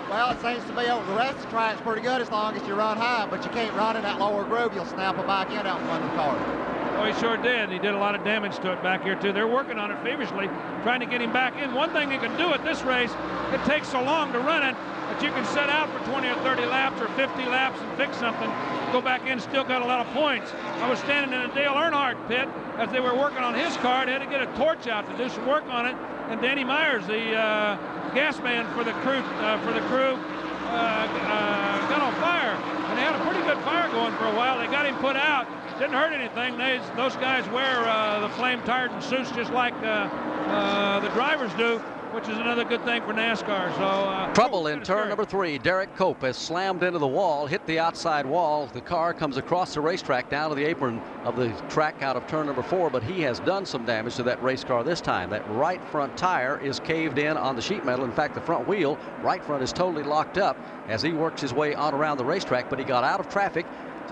Well, 0.09 0.31
it 0.31 0.41
seems 0.41 0.65
to 0.65 0.73
be 0.73 0.89
over 0.89 1.05
the 1.05 1.17
rest 1.17 1.37
of 1.37 1.43
the 1.43 1.49
track's 1.49 1.81
pretty 1.81 2.01
good 2.01 2.19
as 2.19 2.31
long 2.31 2.55
as 2.55 2.67
you 2.67 2.73
run 2.73 2.97
high, 2.97 3.27
but 3.29 3.43
you 3.43 3.51
can't 3.51 3.75
run 3.75 3.95
in 3.95 4.01
that 4.01 4.19
lower 4.19 4.43
groove. 4.43 4.73
You'll 4.73 4.85
snap 4.85 5.19
a 5.19 5.23
back 5.23 5.51
end 5.51 5.67
out 5.67 5.79
from 5.79 5.89
under 5.91 6.07
the 6.07 6.15
car. 6.15 6.35
Oh, 6.97 7.05
he 7.05 7.13
sure 7.21 7.37
did. 7.37 7.69
He 7.69 7.77
did 7.77 7.93
a 7.93 7.97
lot 7.97 8.15
of 8.15 8.23
damage 8.23 8.57
to 8.57 8.73
it 8.73 8.81
back 8.81 9.03
here, 9.03 9.15
too. 9.15 9.31
They're 9.31 9.47
working 9.47 9.77
on 9.77 9.91
it 9.91 10.01
feverishly, 10.01 10.47
trying 10.81 10.99
to 11.01 11.05
get 11.05 11.21
him 11.21 11.31
back 11.31 11.55
in. 11.61 11.75
One 11.75 11.91
thing 11.91 12.11
you 12.11 12.17
can 12.17 12.35
do 12.37 12.51
at 12.53 12.65
this 12.65 12.81
race, 12.81 13.13
it 13.53 13.63
takes 13.65 13.87
so 13.87 14.01
long 14.01 14.33
to 14.33 14.39
run 14.39 14.63
it, 14.63 14.75
but 15.07 15.21
you 15.21 15.29
can 15.29 15.45
set 15.45 15.69
out 15.69 15.87
for 15.91 16.03
20 16.09 16.27
or 16.27 16.35
30 16.41 16.65
laps 16.65 16.99
or 16.99 17.07
50 17.09 17.45
laps 17.45 17.79
and 17.79 17.95
fix 17.95 18.17
something, 18.17 18.49
go 18.91 19.01
back 19.01 19.27
in, 19.27 19.39
still 19.39 19.63
got 19.63 19.83
a 19.83 19.85
lot 19.85 20.05
of 20.05 20.11
points. 20.11 20.51
I 20.81 20.89
was 20.89 20.97
standing 20.99 21.39
in 21.39 21.49
a 21.49 21.53
Dale 21.53 21.73
Earnhardt 21.73 22.27
pit 22.27 22.49
as 22.77 22.89
they 22.89 22.99
were 22.99 23.15
working 23.15 23.43
on 23.45 23.53
his 23.53 23.77
car. 23.77 24.07
They 24.07 24.13
had 24.13 24.23
to 24.23 24.25
get 24.25 24.41
a 24.41 24.47
torch 24.57 24.87
out 24.87 25.07
to 25.07 25.15
do 25.17 25.29
some 25.29 25.45
work 25.45 25.65
on 25.65 25.85
it, 25.85 25.95
and 26.29 26.39
Danny 26.41 26.63
Myers, 26.63 27.07
the 27.07 27.33
uh, 27.33 27.75
gas 28.13 28.39
man 28.41 28.71
for 28.77 28.83
the 28.83 28.93
crew, 29.01 29.17
uh, 29.17 29.59
for 29.65 29.73
the 29.73 29.81
crew, 29.87 30.13
uh, 30.13 31.09
uh, 31.25 31.89
got 31.89 32.01
on 32.01 32.13
fire, 32.21 32.53
and 32.53 32.97
they 32.97 33.01
had 33.01 33.15
a 33.15 33.23
pretty 33.25 33.41
good 33.47 33.57
fire 33.65 33.89
going 33.89 34.15
for 34.17 34.25
a 34.25 34.35
while. 34.35 34.59
They 34.59 34.67
got 34.67 34.85
him 34.85 34.95
put 34.97 35.15
out. 35.15 35.47
Didn't 35.79 35.95
hurt 35.95 36.13
anything. 36.13 36.57
They, 36.57 36.79
those 36.95 37.15
guys 37.15 37.49
wear 37.49 37.79
uh, 37.87 38.19
the 38.19 38.29
flame 38.35 38.61
retardant 38.61 39.01
suits 39.01 39.31
just 39.31 39.51
like 39.51 39.73
uh, 39.81 40.99
the 40.99 41.09
drivers 41.09 41.51
do, 41.55 41.81
which 42.11 42.27
is 42.27 42.37
another 42.37 42.63
good 42.63 42.83
thing 42.85 43.01
for 43.03 43.13
NASCAR. 43.13 43.75
So 43.75 43.83
uh, 43.83 44.33
Trouble 44.33 44.67
in 44.67 44.81
turn 44.81 45.09
number 45.09 45.25
three. 45.25 45.57
Derek 45.57 45.95
Cope 45.95 46.21
has 46.21 46.37
slammed 46.37 46.83
into 46.83 46.99
the 46.99 47.07
wall, 47.07 47.45
hit 47.45 47.65
the 47.67 47.79
outside 47.79 48.25
wall. 48.25 48.67
The 48.67 48.81
car 48.81 49.13
comes 49.13 49.37
across 49.37 49.73
the 49.73 49.81
racetrack 49.81 50.29
down 50.29 50.49
to 50.49 50.55
the 50.55 50.65
apron 50.65 50.99
of 51.23 51.35
the 51.35 51.49
track 51.69 52.01
out 52.01 52.15
of 52.15 52.25
turn 52.27 52.47
number 52.47 52.63
four, 52.63 52.89
but 52.89 53.03
he 53.03 53.21
has 53.21 53.39
done 53.41 53.65
some 53.65 53.85
damage 53.85 54.15
to 54.15 54.23
that 54.23 54.41
race 54.41 54.63
car 54.63 54.83
this 54.83 55.01
time. 55.01 55.29
That 55.29 55.47
right 55.51 55.83
front 55.89 56.17
tire 56.17 56.59
is 56.59 56.79
caved 56.79 57.19
in 57.19 57.37
on 57.37 57.55
the 57.55 57.61
sheet 57.61 57.85
metal. 57.85 58.05
In 58.05 58.11
fact, 58.11 58.33
the 58.33 58.41
front 58.41 58.67
wheel, 58.67 58.97
right 59.21 59.43
front, 59.43 59.61
is 59.61 59.71
totally 59.71 60.03
locked 60.03 60.37
up 60.37 60.57
as 60.87 61.01
he 61.01 61.11
works 61.11 61.41
his 61.41 61.53
way 61.53 61.75
on 61.75 61.93
around 61.93 62.17
the 62.17 62.25
racetrack, 62.25 62.69
but 62.69 62.79
he 62.79 62.85
got 62.85 63.03
out 63.03 63.19
of 63.19 63.29
traffic 63.29 63.65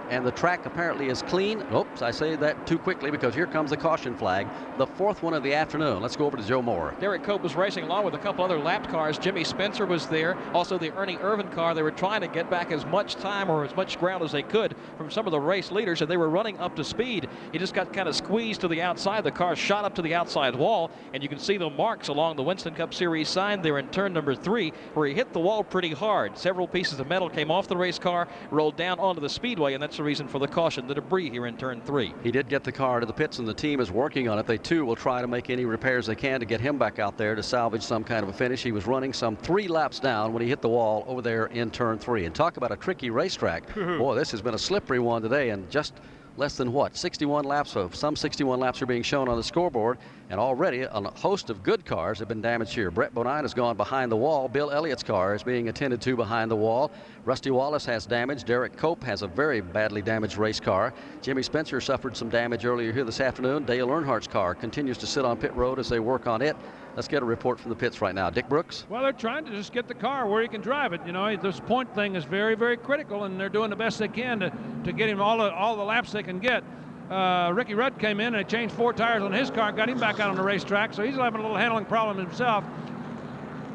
and 0.10 0.26
the 0.26 0.32
track 0.32 0.66
apparently 0.66 1.08
is 1.08 1.22
clean. 1.24 1.64
Oops, 1.74 2.02
I 2.02 2.12
say 2.12 2.36
that 2.36 2.66
too 2.66 2.78
quickly 2.78 3.12
because 3.12 3.36
here 3.36 3.48
comes 3.48 3.72
the 3.72 3.78
caution 3.78 4.16
flag, 4.16 4.48
the 4.78 4.88
fourth 4.88 5.24
one 5.24 5.34
of 5.34 5.44
the 5.44 5.54
afternoon. 5.54 6.02
Let's 6.02 6.16
go 6.16 6.26
over 6.26 6.38
to 6.38 6.44
Joe 6.44 6.62
Moore. 6.62 6.96
Derek 7.00 7.24
Cope 7.24 7.42
was 7.42 7.56
racing 7.56 7.84
along 7.84 8.06
with 8.06 8.14
a 8.14 8.20
couple 8.20 8.44
other 8.44 8.58
lapped 8.58 8.90
cars. 8.90 9.18
Jimmy 9.18 9.44
Spencer 9.44 9.86
was 9.86 10.08
there. 10.08 10.38
Also, 10.54 10.78
the 10.78 10.94
Ernie 10.96 11.18
Irvan 11.18 11.52
car. 11.52 11.74
They 11.74 11.84
were 11.84 11.92
trying 11.92 12.22
to 12.22 12.28
get 12.28 12.50
back 12.50 12.72
as 12.72 12.86
much 12.86 13.16
time 13.16 13.50
or 13.50 13.66
as 13.66 13.76
much 13.76 14.00
ground 14.00 14.24
as 14.24 14.32
they 14.32 14.44
could 14.44 14.76
from 14.98 15.12
some 15.12 15.26
of 15.26 15.32
the 15.32 15.40
race 15.40 15.72
leaders, 15.72 16.02
and 16.02 16.10
they 16.10 16.18
were 16.18 16.30
running 16.30 16.58
up 16.60 16.76
to 16.78 16.84
speed. 16.84 17.28
He 17.52 17.60
just 17.60 17.74
got 17.74 17.92
kind 17.92 18.08
of 18.08 18.16
squeezed 18.16 18.62
to 18.62 18.68
the 18.68 18.82
outside. 18.82 19.24
The 19.24 19.32
car 19.32 19.56
shot 19.56 19.86
up 19.86 19.96
to 19.96 20.02
the 20.02 20.16
outside 20.16 20.56
wall, 20.56 20.92
and 21.14 21.22
you 21.22 21.30
can 21.30 21.40
see 21.40 21.58
the 21.58 21.70
marks 21.70 22.08
along 22.08 22.36
the 22.36 22.44
Winston 22.44 22.74
Cup 22.76 22.94
Series 22.94 23.28
sign 23.28 23.62
there 23.62 23.78
in 23.78 23.88
turn 23.90 24.14
number 24.14 24.36
three, 24.36 24.72
where 24.94 25.08
he 25.08 25.14
hit 25.14 25.34
the 25.34 25.40
wall 25.40 25.64
pretty 25.64 25.92
hard. 25.92 26.38
Several 26.38 26.68
pieces 26.68 27.00
of 27.00 27.08
metal 27.08 27.30
came 27.30 27.52
off 27.52 27.68
the 27.68 27.78
race 27.78 28.00
car, 28.00 28.28
rolled 28.52 28.78
down 28.78 29.00
onto 29.00 29.22
the 29.22 29.30
speedway, 29.30 29.74
and 29.74 29.84
that's 29.84 29.97
the 29.98 30.04
reason 30.04 30.28
for 30.28 30.40
the 30.40 30.48
caution, 30.48 30.88
the 30.88 30.96
debris 30.96 31.30
here 31.30 31.48
in 31.48 31.58
turn 31.58 31.82
three. 31.82 32.14
He 32.24 32.32
did 32.32 32.48
get 32.48 32.64
the 32.64 32.72
car 32.72 33.00
to 33.00 33.06
the 33.06 33.14
pits, 33.14 33.40
and 33.40 33.48
the 33.48 33.54
team 33.54 33.80
is 33.80 33.92
working 33.92 34.30
on 34.30 34.40
it. 34.40 34.46
They 34.46 34.58
too 34.58 34.86
will 34.86 34.96
try 34.96 35.22
to 35.22 35.28
make 35.28 35.50
any 35.50 35.66
repairs 35.66 36.06
they 36.06 36.16
can 36.16 36.40
to 36.40 36.46
get 36.46 36.62
him 36.62 36.78
back 36.78 37.00
out 37.00 37.18
there 37.18 37.36
to 37.36 37.44
salvage 37.44 37.84
some 37.84 38.04
kind 38.04 38.24
of 38.24 38.30
a 38.30 38.34
finish. 38.34 38.64
He 38.64 38.72
was 38.72 38.88
running 38.88 39.12
some 39.12 39.36
three 39.36 39.68
laps 39.68 40.00
down 40.00 40.34
when 40.34 40.42
he 40.42 40.48
hit 40.48 40.62
the 40.62 40.70
wall 40.70 41.04
over 41.08 41.22
there 41.22 41.48
in 41.48 41.72
turn 41.72 41.98
three. 41.98 42.26
And 42.26 42.34
talk 42.34 42.58
about 42.58 42.72
a 42.72 42.78
tricky 42.78 43.10
racetrack. 43.10 43.74
Boy, 43.76 44.16
this 44.16 44.32
has 44.32 44.42
been 44.42 44.54
a 44.54 44.60
slippery 44.60 45.00
one 45.00 45.22
today, 45.22 45.50
and 45.50 45.70
just 45.70 45.96
less 46.38 46.56
than 46.56 46.72
what 46.72 46.96
61 46.96 47.44
laps 47.44 47.76
of 47.76 47.96
some 47.96 48.16
61 48.16 48.60
laps 48.60 48.82
are 48.82 48.86
being 48.86 49.02
shown 49.02 49.28
on 49.28 49.38
the 49.38 49.44
scoreboard 49.44 49.98
and 50.30 50.40
already 50.40 50.82
a 50.82 51.02
host 51.16 51.50
of 51.50 51.64
good 51.64 51.86
cars 51.86 52.20
have 52.20 52.28
been 52.28 52.42
damaged 52.42 52.74
here 52.74 52.92
brett 52.92 53.14
bodine 53.14 53.44
has 53.44 53.54
gone 53.54 53.78
behind 53.78 54.12
the 54.12 54.16
wall 54.16 54.48
bill 54.48 54.72
elliott's 54.72 55.04
car 55.04 55.34
is 55.34 55.44
being 55.44 55.70
attended 55.70 56.02
to 56.02 56.16
behind 56.16 56.52
the 56.52 56.56
wall 56.56 56.92
rusty 57.26 57.52
wallace 57.52 57.86
has 57.86 58.06
damage 58.06 58.44
derek 58.44 58.76
cope 58.76 59.04
has 59.04 59.22
a 59.22 59.28
very 59.28 59.62
badly 59.62 60.02
damaged 60.02 60.38
race 60.38 60.60
car 60.60 60.94
jimmy 61.22 61.42
spencer 61.42 61.80
suffered 61.80 62.16
some 62.16 62.30
damage 62.30 62.66
earlier 62.66 62.92
here 62.92 63.04
this 63.04 63.22
afternoon 63.22 63.64
dale 63.64 63.90
earnhardt's 63.90 64.28
car 64.28 64.54
continues 64.54 64.98
to 64.98 65.08
sit 65.08 65.24
on 65.24 65.38
pit 65.38 65.56
road 65.56 65.80
as 65.80 65.90
they 65.90 66.00
work 66.00 66.28
on 66.28 66.42
it 66.42 66.56
Let's 66.98 67.08
get 67.08 67.22
a 67.22 67.26
report 67.26 67.60
from 67.60 67.70
the 67.70 67.76
pits 67.76 68.02
right 68.02 68.16
now. 68.16 68.32
Dick 68.32 68.50
Brooks. 68.50 68.88
Well, 68.90 69.04
they're 69.04 69.12
trying 69.12 69.46
to 69.46 69.52
just 69.52 69.72
get 69.72 69.88
the 69.88 69.94
car 69.94 70.28
where 70.28 70.42
he 70.42 70.48
can 70.48 70.62
drive 70.62 70.94
it. 70.94 71.02
You 71.06 71.12
know, 71.12 71.38
this 71.38 71.60
point 71.60 71.94
thing 71.94 72.16
is 72.16 72.24
very, 72.24 72.56
very 72.56 72.76
critical, 72.76 73.26
and 73.26 73.40
they're 73.40 73.50
doing 73.50 73.70
the 73.70 73.76
best 73.76 74.00
they 74.00 74.08
can 74.08 74.40
to, 74.40 74.52
to 74.84 74.92
get 74.92 75.08
him 75.08 75.22
all 75.22 75.38
the, 75.38 75.54
all 75.54 75.78
the 75.78 75.84
laps 75.84 76.12
they 76.12 76.24
can 76.24 76.40
get. 76.40 76.64
Uh, 77.10 77.52
Ricky 77.54 77.74
Rudd 77.74 77.98
came 78.00 78.20
in 78.20 78.36
and 78.36 78.48
changed 78.50 78.76
four 78.76 78.92
tires 78.92 79.24
on 79.24 79.32
his 79.32 79.50
car, 79.50 79.72
got 79.72 79.90
him 79.90 79.98
back 79.98 80.20
out 80.20 80.30
on 80.30 80.36
the 80.36 80.44
racetrack, 80.44 80.94
so 80.94 81.04
he's 81.04 81.16
having 81.16 81.40
a 81.40 81.44
little 81.44 81.58
handling 81.58 81.86
problem 81.86 82.18
himself. 82.18 82.66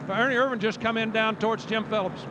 But 0.06 0.18
Ernie 0.18 0.34
Irvan 0.34 0.58
just 0.58 0.80
come 0.80 0.98
in 0.98 1.12
down 1.12 1.36
towards 1.36 1.64
Jim 1.64 1.84
Phillips. 1.84 2.26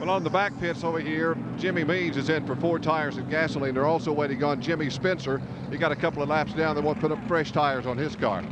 Well, 0.00 0.10
on 0.10 0.24
the 0.24 0.30
back 0.30 0.58
pits 0.58 0.82
over 0.82 0.98
here, 0.98 1.36
Jimmy 1.56 1.84
Means 1.84 2.16
is 2.16 2.28
in 2.28 2.44
for 2.44 2.56
four 2.56 2.80
tires 2.80 3.16
of 3.16 3.30
gasoline. 3.30 3.74
They're 3.74 3.86
also 3.86 4.12
waiting 4.12 4.42
on 4.42 4.60
Jimmy 4.60 4.90
Spencer. 4.90 5.40
He 5.70 5.78
got 5.78 5.92
a 5.92 5.96
couple 5.96 6.22
of 6.22 6.28
laps 6.28 6.52
down. 6.54 6.74
They 6.74 6.82
want 6.82 7.00
to 7.00 7.08
put 7.08 7.16
up 7.16 7.28
fresh 7.28 7.52
tires 7.52 7.86
on 7.86 7.96
his 7.96 8.16
car. 8.16 8.42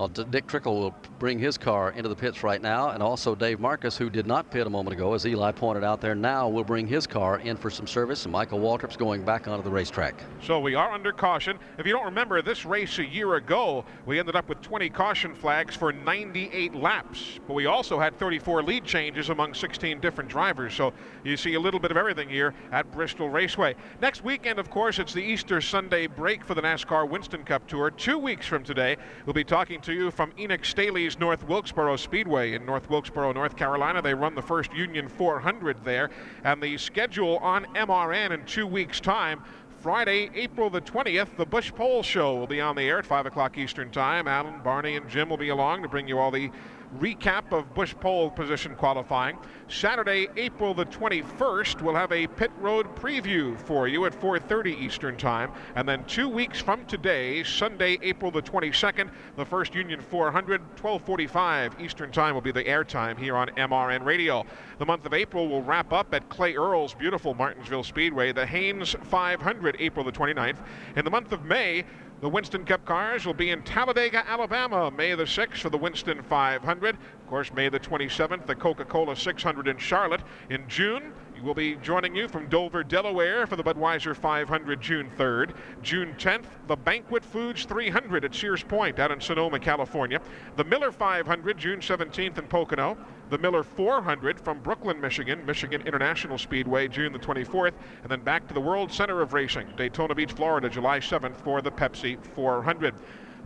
Uh, 0.00 0.08
well, 0.16 0.26
Dick 0.30 0.46
Trickle 0.46 0.80
will 0.80 0.94
bring 1.18 1.38
his 1.38 1.58
car 1.58 1.90
into 1.90 2.08
the 2.08 2.16
pits 2.16 2.42
right 2.42 2.62
now, 2.62 2.90
and 2.90 3.02
also 3.02 3.34
Dave 3.34 3.58
Marcis, 3.60 3.98
who 3.98 4.08
did 4.08 4.26
not 4.26 4.50
pit 4.50 4.66
a 4.66 4.70
moment 4.70 4.96
ago, 4.96 5.12
as 5.12 5.26
Eli 5.26 5.52
pointed 5.52 5.84
out 5.84 6.00
there, 6.00 6.14
now 6.14 6.48
will 6.48 6.64
bring 6.64 6.86
his 6.86 7.06
car 7.06 7.38
in 7.40 7.54
for 7.54 7.68
some 7.68 7.86
service, 7.86 8.24
and 8.24 8.32
Michael 8.32 8.60
Waltrip's 8.60 8.96
going 8.96 9.22
back 9.22 9.46
onto 9.46 9.62
the 9.62 9.70
racetrack. 9.70 10.14
So 10.42 10.58
we 10.58 10.74
are 10.74 10.90
under 10.90 11.12
caution. 11.12 11.58
If 11.76 11.86
you 11.86 11.92
don't 11.92 12.06
remember 12.06 12.40
this 12.40 12.64
race 12.64 12.98
a 12.98 13.04
year 13.04 13.34
ago, 13.34 13.84
we 14.06 14.18
ended 14.18 14.36
up 14.36 14.48
with 14.48 14.62
20 14.62 14.88
caution 14.88 15.34
flags 15.34 15.76
for 15.76 15.92
98 15.92 16.74
laps, 16.74 17.38
but 17.46 17.52
we 17.52 17.66
also 17.66 18.00
had 18.00 18.18
34 18.18 18.62
lead 18.62 18.84
changes 18.84 19.28
among 19.28 19.52
16 19.52 20.00
different 20.00 20.30
drivers. 20.30 20.72
So 20.72 20.94
you 21.24 21.36
see 21.36 21.54
a 21.54 21.60
little 21.60 21.80
bit 21.80 21.90
of 21.90 21.98
everything 21.98 22.30
here 22.30 22.54
at 22.72 22.90
Bristol 22.90 23.28
Raceway. 23.28 23.74
Next 24.00 24.24
weekend, 24.24 24.58
of 24.58 24.70
course, 24.70 24.98
it's 24.98 25.12
the 25.12 25.22
Easter 25.22 25.60
Sunday 25.60 26.06
break 26.06 26.42
for 26.42 26.54
the 26.54 26.62
NASCAR 26.62 27.06
Winston 27.06 27.44
Cup 27.44 27.68
Tour. 27.68 27.90
Two 27.90 28.18
weeks 28.18 28.46
from 28.46 28.64
today, 28.64 28.96
we'll 29.26 29.34
be 29.34 29.44
talking 29.44 29.78
to 29.82 29.89
you 29.92 30.10
from 30.10 30.32
Enoch 30.38 30.64
Staley's 30.64 31.18
North 31.18 31.42
Wilkesboro 31.44 31.96
Speedway 31.96 32.54
in 32.54 32.64
North 32.64 32.88
Wilkesboro, 32.90 33.32
North 33.32 33.56
Carolina. 33.56 34.00
They 34.00 34.14
run 34.14 34.34
the 34.34 34.42
first 34.42 34.72
Union 34.72 35.08
400 35.08 35.84
there, 35.84 36.10
and 36.44 36.62
the 36.62 36.76
schedule 36.78 37.38
on 37.38 37.64
MRN 37.74 38.32
in 38.32 38.44
two 38.44 38.66
weeks' 38.66 39.00
time. 39.00 39.42
Friday, 39.80 40.30
April 40.34 40.68
the 40.68 40.80
20th, 40.82 41.36
the 41.36 41.46
Busch 41.46 41.72
Pole 41.72 42.02
Show 42.02 42.36
will 42.36 42.46
be 42.46 42.60
on 42.60 42.76
the 42.76 42.82
air 42.82 42.98
at 42.98 43.06
5 43.06 43.26
o'clock 43.26 43.56
Eastern 43.56 43.90
Time. 43.90 44.28
Alan, 44.28 44.60
Barney, 44.62 44.96
and 44.96 45.08
Jim 45.08 45.30
will 45.30 45.38
be 45.38 45.48
along 45.48 45.82
to 45.82 45.88
bring 45.88 46.06
you 46.06 46.18
all 46.18 46.30
the 46.30 46.50
recap 46.98 47.52
of 47.52 47.74
Busch 47.74 47.94
pole 48.00 48.30
position 48.30 48.74
qualifying. 48.74 49.38
Saturday, 49.68 50.28
April 50.36 50.74
the 50.74 50.86
21st, 50.86 51.80
we'll 51.82 51.94
have 51.94 52.10
a 52.10 52.26
pit 52.26 52.50
road 52.58 52.94
preview 52.96 53.56
for 53.58 53.86
you 53.86 54.06
at 54.06 54.12
4:30 54.12 54.74
Eastern 54.80 55.16
Time, 55.16 55.52
and 55.76 55.88
then 55.88 56.04
two 56.04 56.28
weeks 56.28 56.60
from 56.60 56.84
today, 56.86 57.44
Sunday, 57.44 57.98
April 58.02 58.30
the 58.30 58.42
22nd, 58.42 59.10
the 59.36 59.44
first 59.44 59.74
Union 59.74 60.00
400, 60.00 60.60
12:45 60.76 61.80
Eastern 61.80 62.10
Time 62.10 62.34
will 62.34 62.40
be 62.40 62.52
the 62.52 62.64
airtime 62.64 63.16
here 63.16 63.36
on 63.36 63.48
MRN 63.56 64.04
Radio. 64.04 64.44
The 64.78 64.86
month 64.86 65.06
of 65.06 65.14
April 65.14 65.48
will 65.48 65.62
wrap 65.62 65.92
up 65.92 66.12
at 66.14 66.28
Clay 66.28 66.54
Earles' 66.54 66.94
beautiful 66.94 67.34
Martinsville 67.34 67.84
Speedway, 67.84 68.32
the 68.32 68.46
Hanes 68.46 68.96
500, 69.02 69.76
April 69.78 70.04
the 70.04 70.12
29th. 70.12 70.58
In 70.96 71.04
the 71.04 71.10
month 71.10 71.32
of 71.32 71.44
May, 71.44 71.84
the 72.20 72.28
Winston 72.28 72.66
Cup 72.66 72.84
cars 72.84 73.24
will 73.24 73.34
be 73.34 73.50
in 73.50 73.62
Talladega, 73.62 74.22
Alabama, 74.28 74.90
May 74.90 75.14
the 75.14 75.24
6th 75.24 75.56
for 75.56 75.70
the 75.70 75.78
Winston 75.78 76.22
500. 76.22 76.94
Of 76.94 77.26
course, 77.26 77.50
May 77.52 77.70
the 77.70 77.80
27th, 77.80 78.46
the 78.46 78.54
Coca 78.54 78.84
Cola 78.84 79.16
600 79.16 79.66
in 79.66 79.78
Charlotte. 79.78 80.20
In 80.50 80.68
June, 80.68 81.14
will 81.42 81.54
be 81.54 81.76
joining 81.76 82.14
you 82.14 82.28
from 82.28 82.48
Dover, 82.48 82.84
Delaware 82.84 83.46
for 83.46 83.56
the 83.56 83.62
Budweiser 83.62 84.14
500 84.14 84.80
June 84.80 85.10
3rd. 85.18 85.54
June 85.82 86.14
10th, 86.18 86.44
the 86.66 86.76
Banquet 86.76 87.24
Foods 87.24 87.64
300 87.64 88.24
at 88.24 88.34
Sears 88.34 88.62
Point 88.62 88.98
out 88.98 89.10
in 89.10 89.20
Sonoma, 89.20 89.58
California. 89.58 90.20
The 90.56 90.64
Miller 90.64 90.92
500 90.92 91.58
June 91.58 91.80
17th 91.80 92.38
in 92.38 92.46
Pocono. 92.46 92.96
The 93.30 93.38
Miller 93.38 93.62
400 93.62 94.40
from 94.40 94.60
Brooklyn, 94.60 95.00
Michigan, 95.00 95.46
Michigan 95.46 95.82
International 95.86 96.36
Speedway 96.36 96.88
June 96.88 97.12
the 97.12 97.18
24th. 97.18 97.74
And 98.02 98.10
then 98.10 98.20
back 98.20 98.48
to 98.48 98.54
the 98.54 98.60
World 98.60 98.92
Center 98.92 99.20
of 99.20 99.32
Racing, 99.32 99.68
Daytona 99.76 100.14
Beach, 100.14 100.32
Florida, 100.32 100.68
July 100.68 100.98
7th 100.98 101.36
for 101.36 101.62
the 101.62 101.70
Pepsi 101.70 102.22
400. 102.34 102.94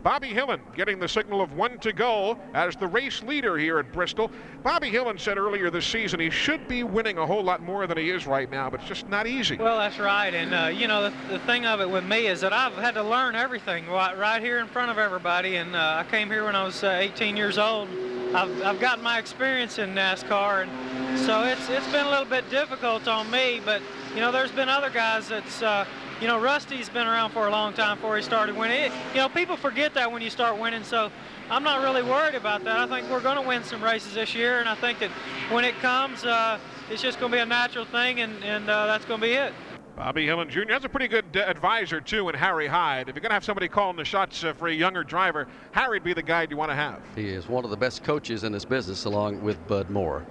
Bobby 0.04 0.28
Hillin 0.28 0.60
getting 0.76 0.98
the 0.98 1.08
signal 1.08 1.40
of 1.40 1.54
one 1.54 1.78
to 1.78 1.90
go 1.90 2.38
as 2.52 2.76
the 2.76 2.86
race 2.86 3.22
leader 3.22 3.56
here 3.56 3.78
at 3.78 3.90
Bristol. 3.90 4.30
Bobby 4.62 4.90
Hillin 4.90 5.18
said 5.18 5.38
earlier 5.38 5.70
this 5.70 5.86
season 5.86 6.20
he 6.20 6.28
should 6.28 6.68
be 6.68 6.82
winning 6.82 7.16
a 7.16 7.24
whole 7.24 7.42
lot 7.42 7.62
more 7.62 7.86
than 7.86 7.96
he 7.96 8.10
is 8.10 8.26
right 8.26 8.50
now, 8.50 8.68
but 8.68 8.80
it's 8.80 8.88
just 8.88 9.08
not 9.08 9.26
easy. 9.26 9.56
Well, 9.56 9.78
that's 9.78 9.98
right. 9.98 10.34
And, 10.34 10.52
uh, 10.52 10.66
you 10.66 10.88
know, 10.88 11.04
the, 11.04 11.14
the, 11.30 11.38
thing 11.38 11.64
of 11.64 11.80
it 11.80 11.88
with 11.88 12.04
me 12.04 12.26
is 12.26 12.42
that 12.42 12.52
I've 12.52 12.74
had 12.74 12.92
to 12.94 13.02
learn 13.02 13.34
everything 13.34 13.88
right, 13.88 14.42
here 14.42 14.58
in 14.58 14.66
front 14.66 14.90
of 14.90 14.98
everybody. 14.98 15.56
And 15.56 15.74
uh, 15.74 16.04
I 16.06 16.10
came 16.10 16.28
here 16.28 16.44
when 16.44 16.54
I 16.54 16.64
was 16.64 16.84
uh, 16.84 16.98
18 17.00 17.34
years 17.34 17.56
old. 17.56 17.88
I've, 18.34 18.62
I've 18.62 18.80
gotten 18.80 19.02
my 19.02 19.18
experience 19.18 19.78
in 19.78 19.94
NASCAR, 19.94 20.66
and 20.66 21.18
so 21.20 21.44
it's, 21.44 21.70
it's 21.70 21.86
been 21.86 22.04
a 22.04 22.10
little 22.10 22.24
bit 22.26 22.50
difficult 22.50 23.08
on 23.08 23.30
me, 23.30 23.62
but, 23.64 23.80
you 24.12 24.20
know, 24.20 24.32
there's 24.32 24.50
been 24.50 24.68
other 24.68 24.90
guys 24.90 25.28
that's 25.28 25.62
uh, 25.62 25.86
you 26.20 26.26
know, 26.26 26.40
Rusty's 26.40 26.88
been 26.88 27.06
around 27.06 27.30
for 27.30 27.46
a 27.46 27.50
long 27.50 27.72
time 27.72 27.96
before 27.96 28.16
he 28.16 28.22
started 28.22 28.56
winning. 28.56 28.80
It, 28.80 28.92
you 29.12 29.20
know, 29.20 29.28
people 29.28 29.56
forget 29.56 29.94
that 29.94 30.10
when 30.10 30.22
you 30.22 30.30
start 30.30 30.58
winning, 30.58 30.84
so 30.84 31.10
I'm 31.50 31.62
not 31.62 31.82
really 31.82 32.02
worried 32.02 32.34
about 32.34 32.64
that. 32.64 32.78
I 32.78 32.86
think 32.86 33.10
we're 33.10 33.20
going 33.20 33.36
to 33.36 33.46
win 33.46 33.62
some 33.64 33.82
races 33.82 34.14
this 34.14 34.34
year, 34.34 34.60
and 34.60 34.68
I 34.68 34.74
think 34.74 34.98
that 35.00 35.10
when 35.50 35.64
it 35.64 35.78
comes, 35.80 36.24
uh, 36.24 36.58
it's 36.90 37.02
just 37.02 37.18
going 37.18 37.32
to 37.32 37.36
be 37.36 37.42
a 37.42 37.46
natural 37.46 37.84
thing, 37.84 38.20
and, 38.20 38.42
and 38.44 38.68
uh, 38.70 38.86
that's 38.86 39.04
going 39.04 39.20
to 39.20 39.26
be 39.26 39.32
it. 39.32 39.52
Bobby 39.96 40.26
Hillin 40.26 40.48
Jr. 40.48 40.72
has 40.72 40.84
a 40.84 40.88
pretty 40.88 41.06
good 41.06 41.24
uh, 41.36 41.40
advisor, 41.40 42.00
too, 42.00 42.28
in 42.28 42.34
Harry 42.34 42.66
Hyde. 42.66 43.08
If 43.08 43.14
you're 43.14 43.20
going 43.20 43.30
to 43.30 43.34
have 43.34 43.44
somebody 43.44 43.68
calling 43.68 43.96
the 43.96 44.04
shots 44.04 44.42
uh, 44.42 44.52
for 44.52 44.68
a 44.68 44.74
younger 44.74 45.04
driver, 45.04 45.46
Harry'd 45.70 46.02
be 46.02 46.14
the 46.14 46.22
guy 46.22 46.46
you 46.50 46.56
want 46.56 46.70
to 46.70 46.74
have. 46.74 47.00
He 47.14 47.28
is 47.28 47.48
one 47.48 47.64
of 47.64 47.70
the 47.70 47.76
best 47.76 48.02
coaches 48.02 48.42
in 48.42 48.50
this 48.50 48.64
business, 48.64 49.04
along 49.04 49.40
with 49.42 49.64
Bud 49.68 49.90
Moore. 49.90 50.26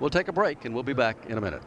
We'll 0.00 0.10
take 0.10 0.28
a 0.28 0.32
break, 0.32 0.64
and 0.64 0.74
we'll 0.74 0.82
be 0.84 0.94
back 0.94 1.16
in 1.28 1.36
a 1.36 1.40
minute. 1.40 1.62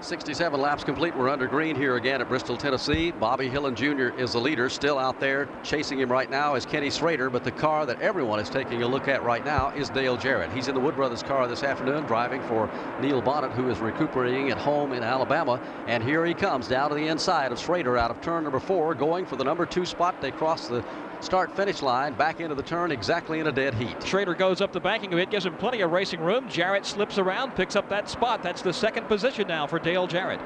67 0.00 0.60
laps 0.60 0.84
complete. 0.84 1.16
We're 1.16 1.30
under 1.30 1.46
green 1.46 1.74
here 1.74 1.96
again 1.96 2.20
at 2.20 2.28
Bristol, 2.28 2.58
Tennessee. 2.58 3.10
Bobby 3.10 3.48
Hillin 3.48 3.74
Jr. 3.74 4.14
is 4.20 4.32
the 4.32 4.38
leader. 4.38 4.68
Still 4.68 4.98
out 4.98 5.18
there 5.18 5.48
chasing 5.62 5.98
him 5.98 6.12
right 6.12 6.28
now 6.28 6.56
is 6.56 6.66
Kenny 6.66 6.90
Schrader, 6.90 7.30
but 7.30 7.42
the 7.42 7.50
car 7.50 7.86
that 7.86 8.00
everyone 8.02 8.38
is 8.38 8.50
taking 8.50 8.82
a 8.82 8.86
look 8.86 9.08
at 9.08 9.22
right 9.22 9.44
now 9.44 9.70
is 9.70 9.88
Dale 9.88 10.18
Jarrett. 10.18 10.52
He's 10.52 10.68
in 10.68 10.74
the 10.74 10.80
Wood 10.80 10.94
Brothers 10.94 11.22
car 11.22 11.48
this 11.48 11.62
afternoon 11.62 12.04
driving 12.04 12.42
for 12.42 12.68
Neil 13.00 13.22
Bonnett, 13.22 13.52
who 13.52 13.70
is 13.70 13.78
recuperating 13.78 14.50
at 14.50 14.58
home 14.58 14.92
in 14.92 15.02
Alabama. 15.02 15.58
And 15.86 16.02
here 16.02 16.26
he 16.26 16.34
comes 16.34 16.68
down 16.68 16.90
to 16.90 16.94
the 16.94 17.06
inside 17.06 17.50
of 17.50 17.58
Schrader 17.58 17.96
out 17.96 18.10
of 18.10 18.20
turn 18.20 18.42
number 18.44 18.60
four, 18.60 18.94
going 18.94 19.24
for 19.24 19.36
the 19.36 19.44
number 19.44 19.64
two 19.64 19.86
spot. 19.86 20.20
They 20.20 20.32
cross 20.32 20.68
the 20.68 20.84
start 21.24 21.56
finish 21.56 21.82
line 21.82 22.12
back 22.14 22.40
into 22.40 22.54
the 22.54 22.62
turn 22.62 22.92
exactly 22.92 23.40
in 23.40 23.46
a 23.46 23.52
dead 23.52 23.74
heat. 23.74 24.02
Schrader 24.04 24.34
goes 24.34 24.60
up 24.60 24.72
the 24.72 24.80
banking 24.80 25.12
of 25.12 25.18
it, 25.18 25.30
gives 25.30 25.46
him 25.46 25.56
plenty 25.56 25.80
of 25.80 25.90
racing 25.90 26.20
room. 26.20 26.48
Jarrett 26.48 26.84
slips 26.84 27.18
around, 27.18 27.52
picks 27.56 27.76
up 27.76 27.88
that 27.88 28.08
spot. 28.08 28.42
That's 28.42 28.62
the 28.62 28.72
second 28.72 29.08
position 29.08 29.48
now 29.48 29.66
for 29.66 29.78
Dale 29.78 30.06
Jarrett. 30.06 30.40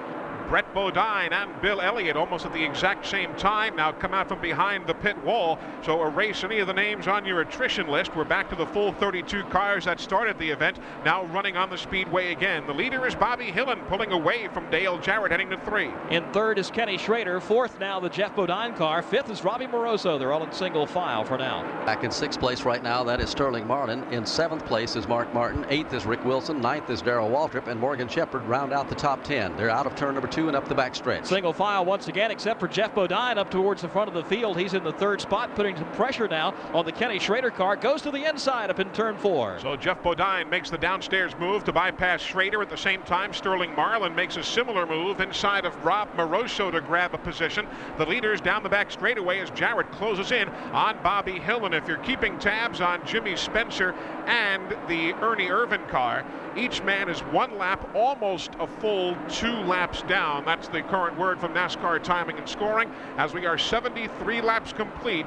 Brett 0.49 0.73
Bodine 0.73 1.35
and 1.35 1.61
Bill 1.61 1.83
Elliott 1.83 2.17
almost 2.17 2.47
at 2.47 2.55
the 2.55 2.65
exact 2.65 3.05
same 3.05 3.35
time 3.35 3.77
now 3.77 3.93
come 3.93 4.15
out 4.15 4.29
from 4.29 4.41
behind 4.41 4.87
the 4.87 4.95
pit 4.95 5.23
wall. 5.23 5.59
So 5.85 6.03
erase 6.03 6.43
any 6.43 6.59
of 6.61 6.67
the 6.67 6.73
names 6.73 7.07
on 7.07 7.27
your 7.27 7.43
attrition 7.43 7.87
list. 7.87 8.17
We're 8.17 8.25
back 8.25 8.49
to 8.49 8.57
the 8.57 8.65
full 8.65 8.93
32 8.93 9.45
cars 9.45 9.85
that 9.85 10.01
started 10.01 10.39
the 10.39 10.49
event, 10.49 10.79
now 11.05 11.27
running 11.27 11.59
on 11.59 11.69
the 11.69 11.77
speedway 11.77 12.33
again. 12.33 12.67
The 12.67 12.73
leader 12.73 13.07
is 13.07 13.15
Bobby 13.15 13.53
Hillin 13.53 13.81
pulling 13.89 14.13
away 14.13 14.49
from 14.49 14.71
Dale 14.71 14.97
Jarrett 14.99 15.33
heading 15.33 15.51
to 15.51 15.59
three. 15.59 15.91
In 16.11 16.25
third 16.33 16.59
is 16.59 16.71
Kenny 16.71 16.97
Schrader. 16.97 17.41
Fourth 17.41 17.79
now 17.79 18.01
the 18.01 18.09
Geoff 18.09 18.35
Bodine 18.35 18.75
car. 18.75 19.03
Fifth 19.03 19.31
is 19.31 19.45
Robbie 19.45 19.67
Moroso. 19.67 20.19
They're 20.19 20.33
all 20.33 20.45
in 20.45 20.53
single 20.53 20.87
file 20.87 21.25
for 21.25 21.37
now. 21.37 21.63
Back 21.85 22.05
in 22.05 22.11
sixth 22.11 22.41
place 22.41 22.63
right 22.63 22.83
now, 22.83 23.05
that 23.05 23.21
is 23.21 23.29
Sterling 23.29 23.67
Marlin. 23.67 24.03
In 24.11 24.25
seventh 24.25 24.65
place 24.65 24.97
is 24.97 25.07
Mark 25.07 25.33
Martin. 25.35 25.67
Eighth 25.69 25.93
is 25.93 26.07
Rick 26.07 26.25
Wilson. 26.25 26.63
Ninth 26.63 26.89
is 26.89 27.03
Darrell 27.03 27.29
Waltrip. 27.29 27.67
And 27.67 27.79
Morgan 27.79 28.09
Shepherd 28.09 28.45
round 28.45 28.73
out 28.73 28.89
the 28.89 28.95
top 28.95 29.23
10. 29.25 29.55
They're 29.59 29.69
out 29.69 29.87
of 29.87 29.95
turn 29.95 30.15
number 30.15 30.29
two 30.29 30.38
and 30.47 30.57
up 30.57 30.69
the 30.69 30.75
back 30.75 30.89
backstretch. 30.89 31.27
Single 31.27 31.53
file 31.53 31.85
once 31.85 32.09
again, 32.09 32.31
except 32.31 32.61
for 32.61 32.69
Geoff 32.69 32.95
Bodine 32.95 33.39
up 33.39 33.51
towards 33.51 33.83
the 33.83 33.89
front 33.89 34.09
of 34.09 34.15
the 34.15 34.25
field. 34.25 34.59
He's 34.59 34.75
in 34.75 34.85
the 34.85 34.93
third 34.93 35.21
spot, 35.21 35.55
putting 35.55 35.77
some 35.77 35.91
pressure 35.93 36.29
now 36.29 36.55
on 36.73 36.85
the 36.85 36.93
Kenny 36.93 37.19
Schrader 37.19 37.51
car. 37.51 37.77
Goes 37.77 38.03
to 38.03 38.11
the 38.11 38.29
inside 38.29 38.71
up 38.71 38.81
in 38.81 38.91
turn 38.93 39.17
four. 39.17 39.59
So 39.61 39.77
Geoff 39.77 40.03
Bodine 40.03 40.49
makes 40.49 40.71
the 40.71 40.79
downstairs 40.79 41.33
move 41.39 41.65
to 41.65 41.73
bypass 41.73 42.23
Schrader. 42.23 42.63
At 42.63 42.71
the 42.71 42.77
same 42.77 43.03
time, 43.03 43.33
Sterling 43.33 43.75
Marlin 43.75 44.15
makes 44.15 44.37
a 44.37 44.43
similar 44.43 44.87
move 44.87 45.21
inside 45.21 45.65
of 45.65 45.85
Rob 45.85 46.09
Moroso 46.17 46.71
to 46.71 46.81
grab 46.81 47.15
a 47.15 47.19
position. 47.19 47.67
The 47.99 48.07
leaders 48.07 48.41
down 48.41 48.63
the 48.63 48.69
back 48.69 48.91
straightaway 48.91 49.41
as 49.41 49.51
Jarrett 49.51 49.91
closes 49.93 50.33
in 50.33 50.49
on 50.73 50.99
Bobby 51.03 51.39
Hill. 51.39 51.67
And 51.67 51.75
if 51.75 51.87
you're 51.87 51.99
keeping 51.99 52.39
tabs 52.39 52.81
on 52.81 53.05
Jimmy 53.07 53.37
Spencer 53.37 53.93
and 54.27 54.71
the 54.89 55.13
Ernie 55.15 55.49
Irvan 55.49 55.87
car, 55.89 56.25
each 56.57 56.83
man 56.83 57.09
is 57.09 57.21
one 57.21 57.57
lap, 57.59 57.95
almost 57.95 58.53
a 58.59 58.67
full 58.67 59.17
two 59.29 59.53
laps 59.53 60.03
down. 60.03 60.28
That's 60.45 60.69
the 60.69 60.83
current 60.83 61.19
word 61.19 61.41
from 61.41 61.55
NASCAR 61.55 62.03
timing 62.03 62.39
and 62.39 62.49
scoring 62.49 62.91
as 63.17 63.33
we 63.33 63.47
are 63.47 63.57
73 63.57 64.41
laps 64.41 64.73
complete 64.73 65.27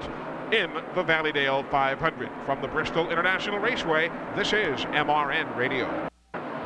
in 0.51 0.71
the 0.95 1.03
Valleydale 1.03 1.63
500. 1.63 2.29
From 2.45 2.61
the 2.61 2.67
Bristol 2.67 3.09
International 3.09 3.59
Raceway, 3.59 4.11
this 4.35 4.53
is 4.53 4.81
MRN 4.85 5.55
Radio. 5.55 6.10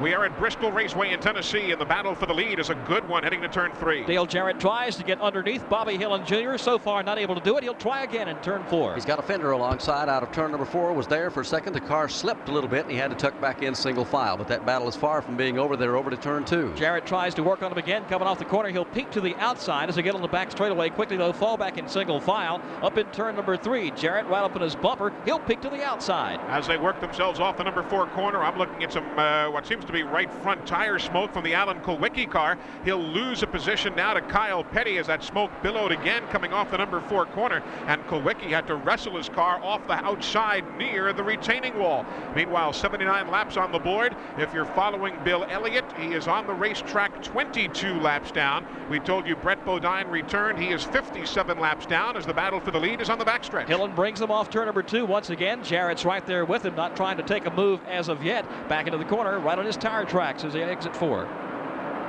We 0.01 0.13
are 0.13 0.25
at 0.25 0.37
Bristol 0.37 0.73
Raceway 0.73 1.13
in 1.13 1.21
Tennessee, 1.21 1.71
and 1.71 1.79
the 1.79 1.85
battle 1.85 2.13
for 2.15 2.25
the 2.25 2.33
lead 2.33 2.59
is 2.59 2.69
a 2.69 2.75
good 2.75 3.07
one 3.07 3.23
heading 3.23 3.41
to 3.43 3.47
turn 3.47 3.71
three. 3.79 4.03
Dale 4.03 4.25
Jarrett 4.25 4.59
tries 4.59 4.97
to 4.97 5.05
get 5.05 5.21
underneath 5.21 5.69
Bobby 5.69 5.97
Hillin 5.97 6.25
Jr. 6.25 6.57
So 6.57 6.77
far, 6.77 7.01
not 7.01 7.17
able 7.17 7.33
to 7.33 7.39
do 7.39 7.57
it. 7.57 7.63
He'll 7.63 7.73
try 7.75 8.03
again 8.03 8.27
in 8.27 8.35
turn 8.37 8.65
four. 8.65 8.93
He's 8.93 9.05
got 9.05 9.19
a 9.19 9.21
fender 9.21 9.51
alongside 9.51 10.09
out 10.09 10.21
of 10.21 10.33
turn 10.33 10.51
number 10.51 10.65
four. 10.65 10.91
Was 10.91 11.07
there 11.07 11.31
for 11.31 11.41
a 11.41 11.45
second. 11.45 11.71
The 11.71 11.79
car 11.79 12.09
slipped 12.09 12.49
a 12.49 12.51
little 12.51 12.69
bit, 12.69 12.81
and 12.81 12.91
he 12.91 12.97
had 12.97 13.09
to 13.09 13.15
tuck 13.15 13.39
back 13.39 13.61
in 13.63 13.73
single 13.73 14.03
file. 14.03 14.35
But 14.35 14.49
that 14.49 14.65
battle 14.65 14.89
is 14.89 14.97
far 14.97 15.21
from 15.21 15.37
being 15.37 15.57
over. 15.57 15.77
They're 15.77 15.95
over 15.95 16.09
to 16.09 16.17
turn 16.17 16.43
two. 16.43 16.73
Jarrett 16.75 17.05
tries 17.05 17.33
to 17.35 17.43
work 17.43 17.63
on 17.63 17.71
him 17.71 17.77
again, 17.77 18.03
coming 18.09 18.27
off 18.27 18.37
the 18.37 18.43
corner. 18.43 18.67
He'll 18.71 18.83
peek 18.83 19.11
to 19.11 19.21
the 19.21 19.33
outside 19.37 19.87
as 19.87 19.95
they 19.95 20.01
get 20.01 20.13
on 20.13 20.21
the 20.21 20.27
back 20.27 20.51
straightaway. 20.51 20.89
Quickly, 20.89 21.15
though, 21.15 21.31
fall 21.31 21.55
back 21.55 21.77
in 21.77 21.87
single 21.87 22.19
file. 22.19 22.61
Up 22.81 22.97
in 22.97 23.05
turn 23.11 23.37
number 23.37 23.55
three. 23.55 23.91
Jarrett 23.91 24.25
right 24.25 24.43
up 24.43 24.57
in 24.57 24.61
his 24.61 24.75
bumper. 24.75 25.13
He'll 25.23 25.39
peek 25.39 25.61
to 25.61 25.69
the 25.69 25.85
outside. 25.85 26.41
As 26.49 26.67
they 26.67 26.75
work 26.75 26.99
themselves 26.99 27.39
off 27.39 27.55
the 27.55 27.63
number 27.63 27.83
four 27.83 28.07
corner, 28.07 28.43
I'm 28.43 28.57
looking 28.57 28.83
at 28.83 28.91
some 28.91 29.05
uh, 29.17 29.49
what 29.49 29.65
seems 29.65 29.84
to 29.87 29.93
be 29.93 30.03
right 30.03 30.31
front 30.31 30.65
tire 30.65 30.99
smoke 30.99 31.31
from 31.33 31.43
the 31.43 31.53
Alan 31.53 31.79
Kulwicki 31.81 32.29
car. 32.29 32.57
He'll 32.83 33.03
lose 33.03 33.43
a 33.43 33.47
position 33.47 33.95
now 33.95 34.13
to 34.13 34.21
Kyle 34.21 34.63
Petty 34.63 34.97
as 34.97 35.07
that 35.07 35.23
smoke 35.23 35.51
billowed 35.61 35.91
again 35.91 36.23
coming 36.27 36.53
off 36.53 36.71
the 36.71 36.77
number 36.77 37.01
four 37.01 37.25
corner. 37.25 37.63
And 37.87 38.01
Kulwicki 38.07 38.49
had 38.49 38.67
to 38.67 38.75
wrestle 38.75 39.17
his 39.17 39.29
car 39.29 39.63
off 39.63 39.85
the 39.87 39.93
outside 39.93 40.65
near 40.77 41.13
the 41.13 41.23
retaining 41.23 41.77
wall. 41.77 42.05
Meanwhile, 42.35 42.73
79 42.73 43.29
laps 43.29 43.57
on 43.57 43.71
the 43.71 43.79
board. 43.79 44.15
If 44.37 44.53
you're 44.53 44.65
following 44.65 45.15
Bill 45.23 45.45
Elliott, 45.49 45.85
he 45.97 46.13
is 46.13 46.27
on 46.27 46.47
the 46.47 46.53
racetrack 46.53 47.23
22 47.23 47.99
laps 47.99 48.31
down. 48.31 48.65
We 48.89 48.99
told 48.99 49.27
you 49.27 49.35
Brett 49.35 49.63
Bodine 49.65 50.07
returned. 50.07 50.59
He 50.59 50.69
is 50.69 50.83
57 50.83 51.59
laps 51.59 51.85
down 51.85 52.17
as 52.17 52.25
the 52.25 52.33
battle 52.33 52.59
for 52.59 52.71
the 52.71 52.79
lead 52.79 53.01
is 53.01 53.09
on 53.09 53.19
the 53.19 53.25
backstretch. 53.25 53.67
Hillin 53.67 53.95
brings 53.95 54.21
him 54.21 54.31
off 54.31 54.49
turn 54.49 54.65
number 54.65 54.83
two 54.83 55.05
once 55.05 55.29
again. 55.29 55.63
Jarrett's 55.63 56.05
right 56.05 56.25
there 56.25 56.45
with 56.45 56.65
him, 56.65 56.75
not 56.75 56.95
trying 56.95 57.17
to 57.17 57.23
take 57.23 57.45
a 57.45 57.51
move 57.51 57.79
as 57.87 58.09
of 58.09 58.23
yet. 58.23 58.45
Back 58.67 58.87
into 58.87 58.97
the 58.97 59.05
corner, 59.05 59.39
right 59.39 59.57
on 59.57 59.65
his 59.65 59.74
tire 59.77 60.05
tracks 60.05 60.43
as 60.43 60.53
they 60.53 60.63
exit 60.63 60.95
four. 60.95 61.27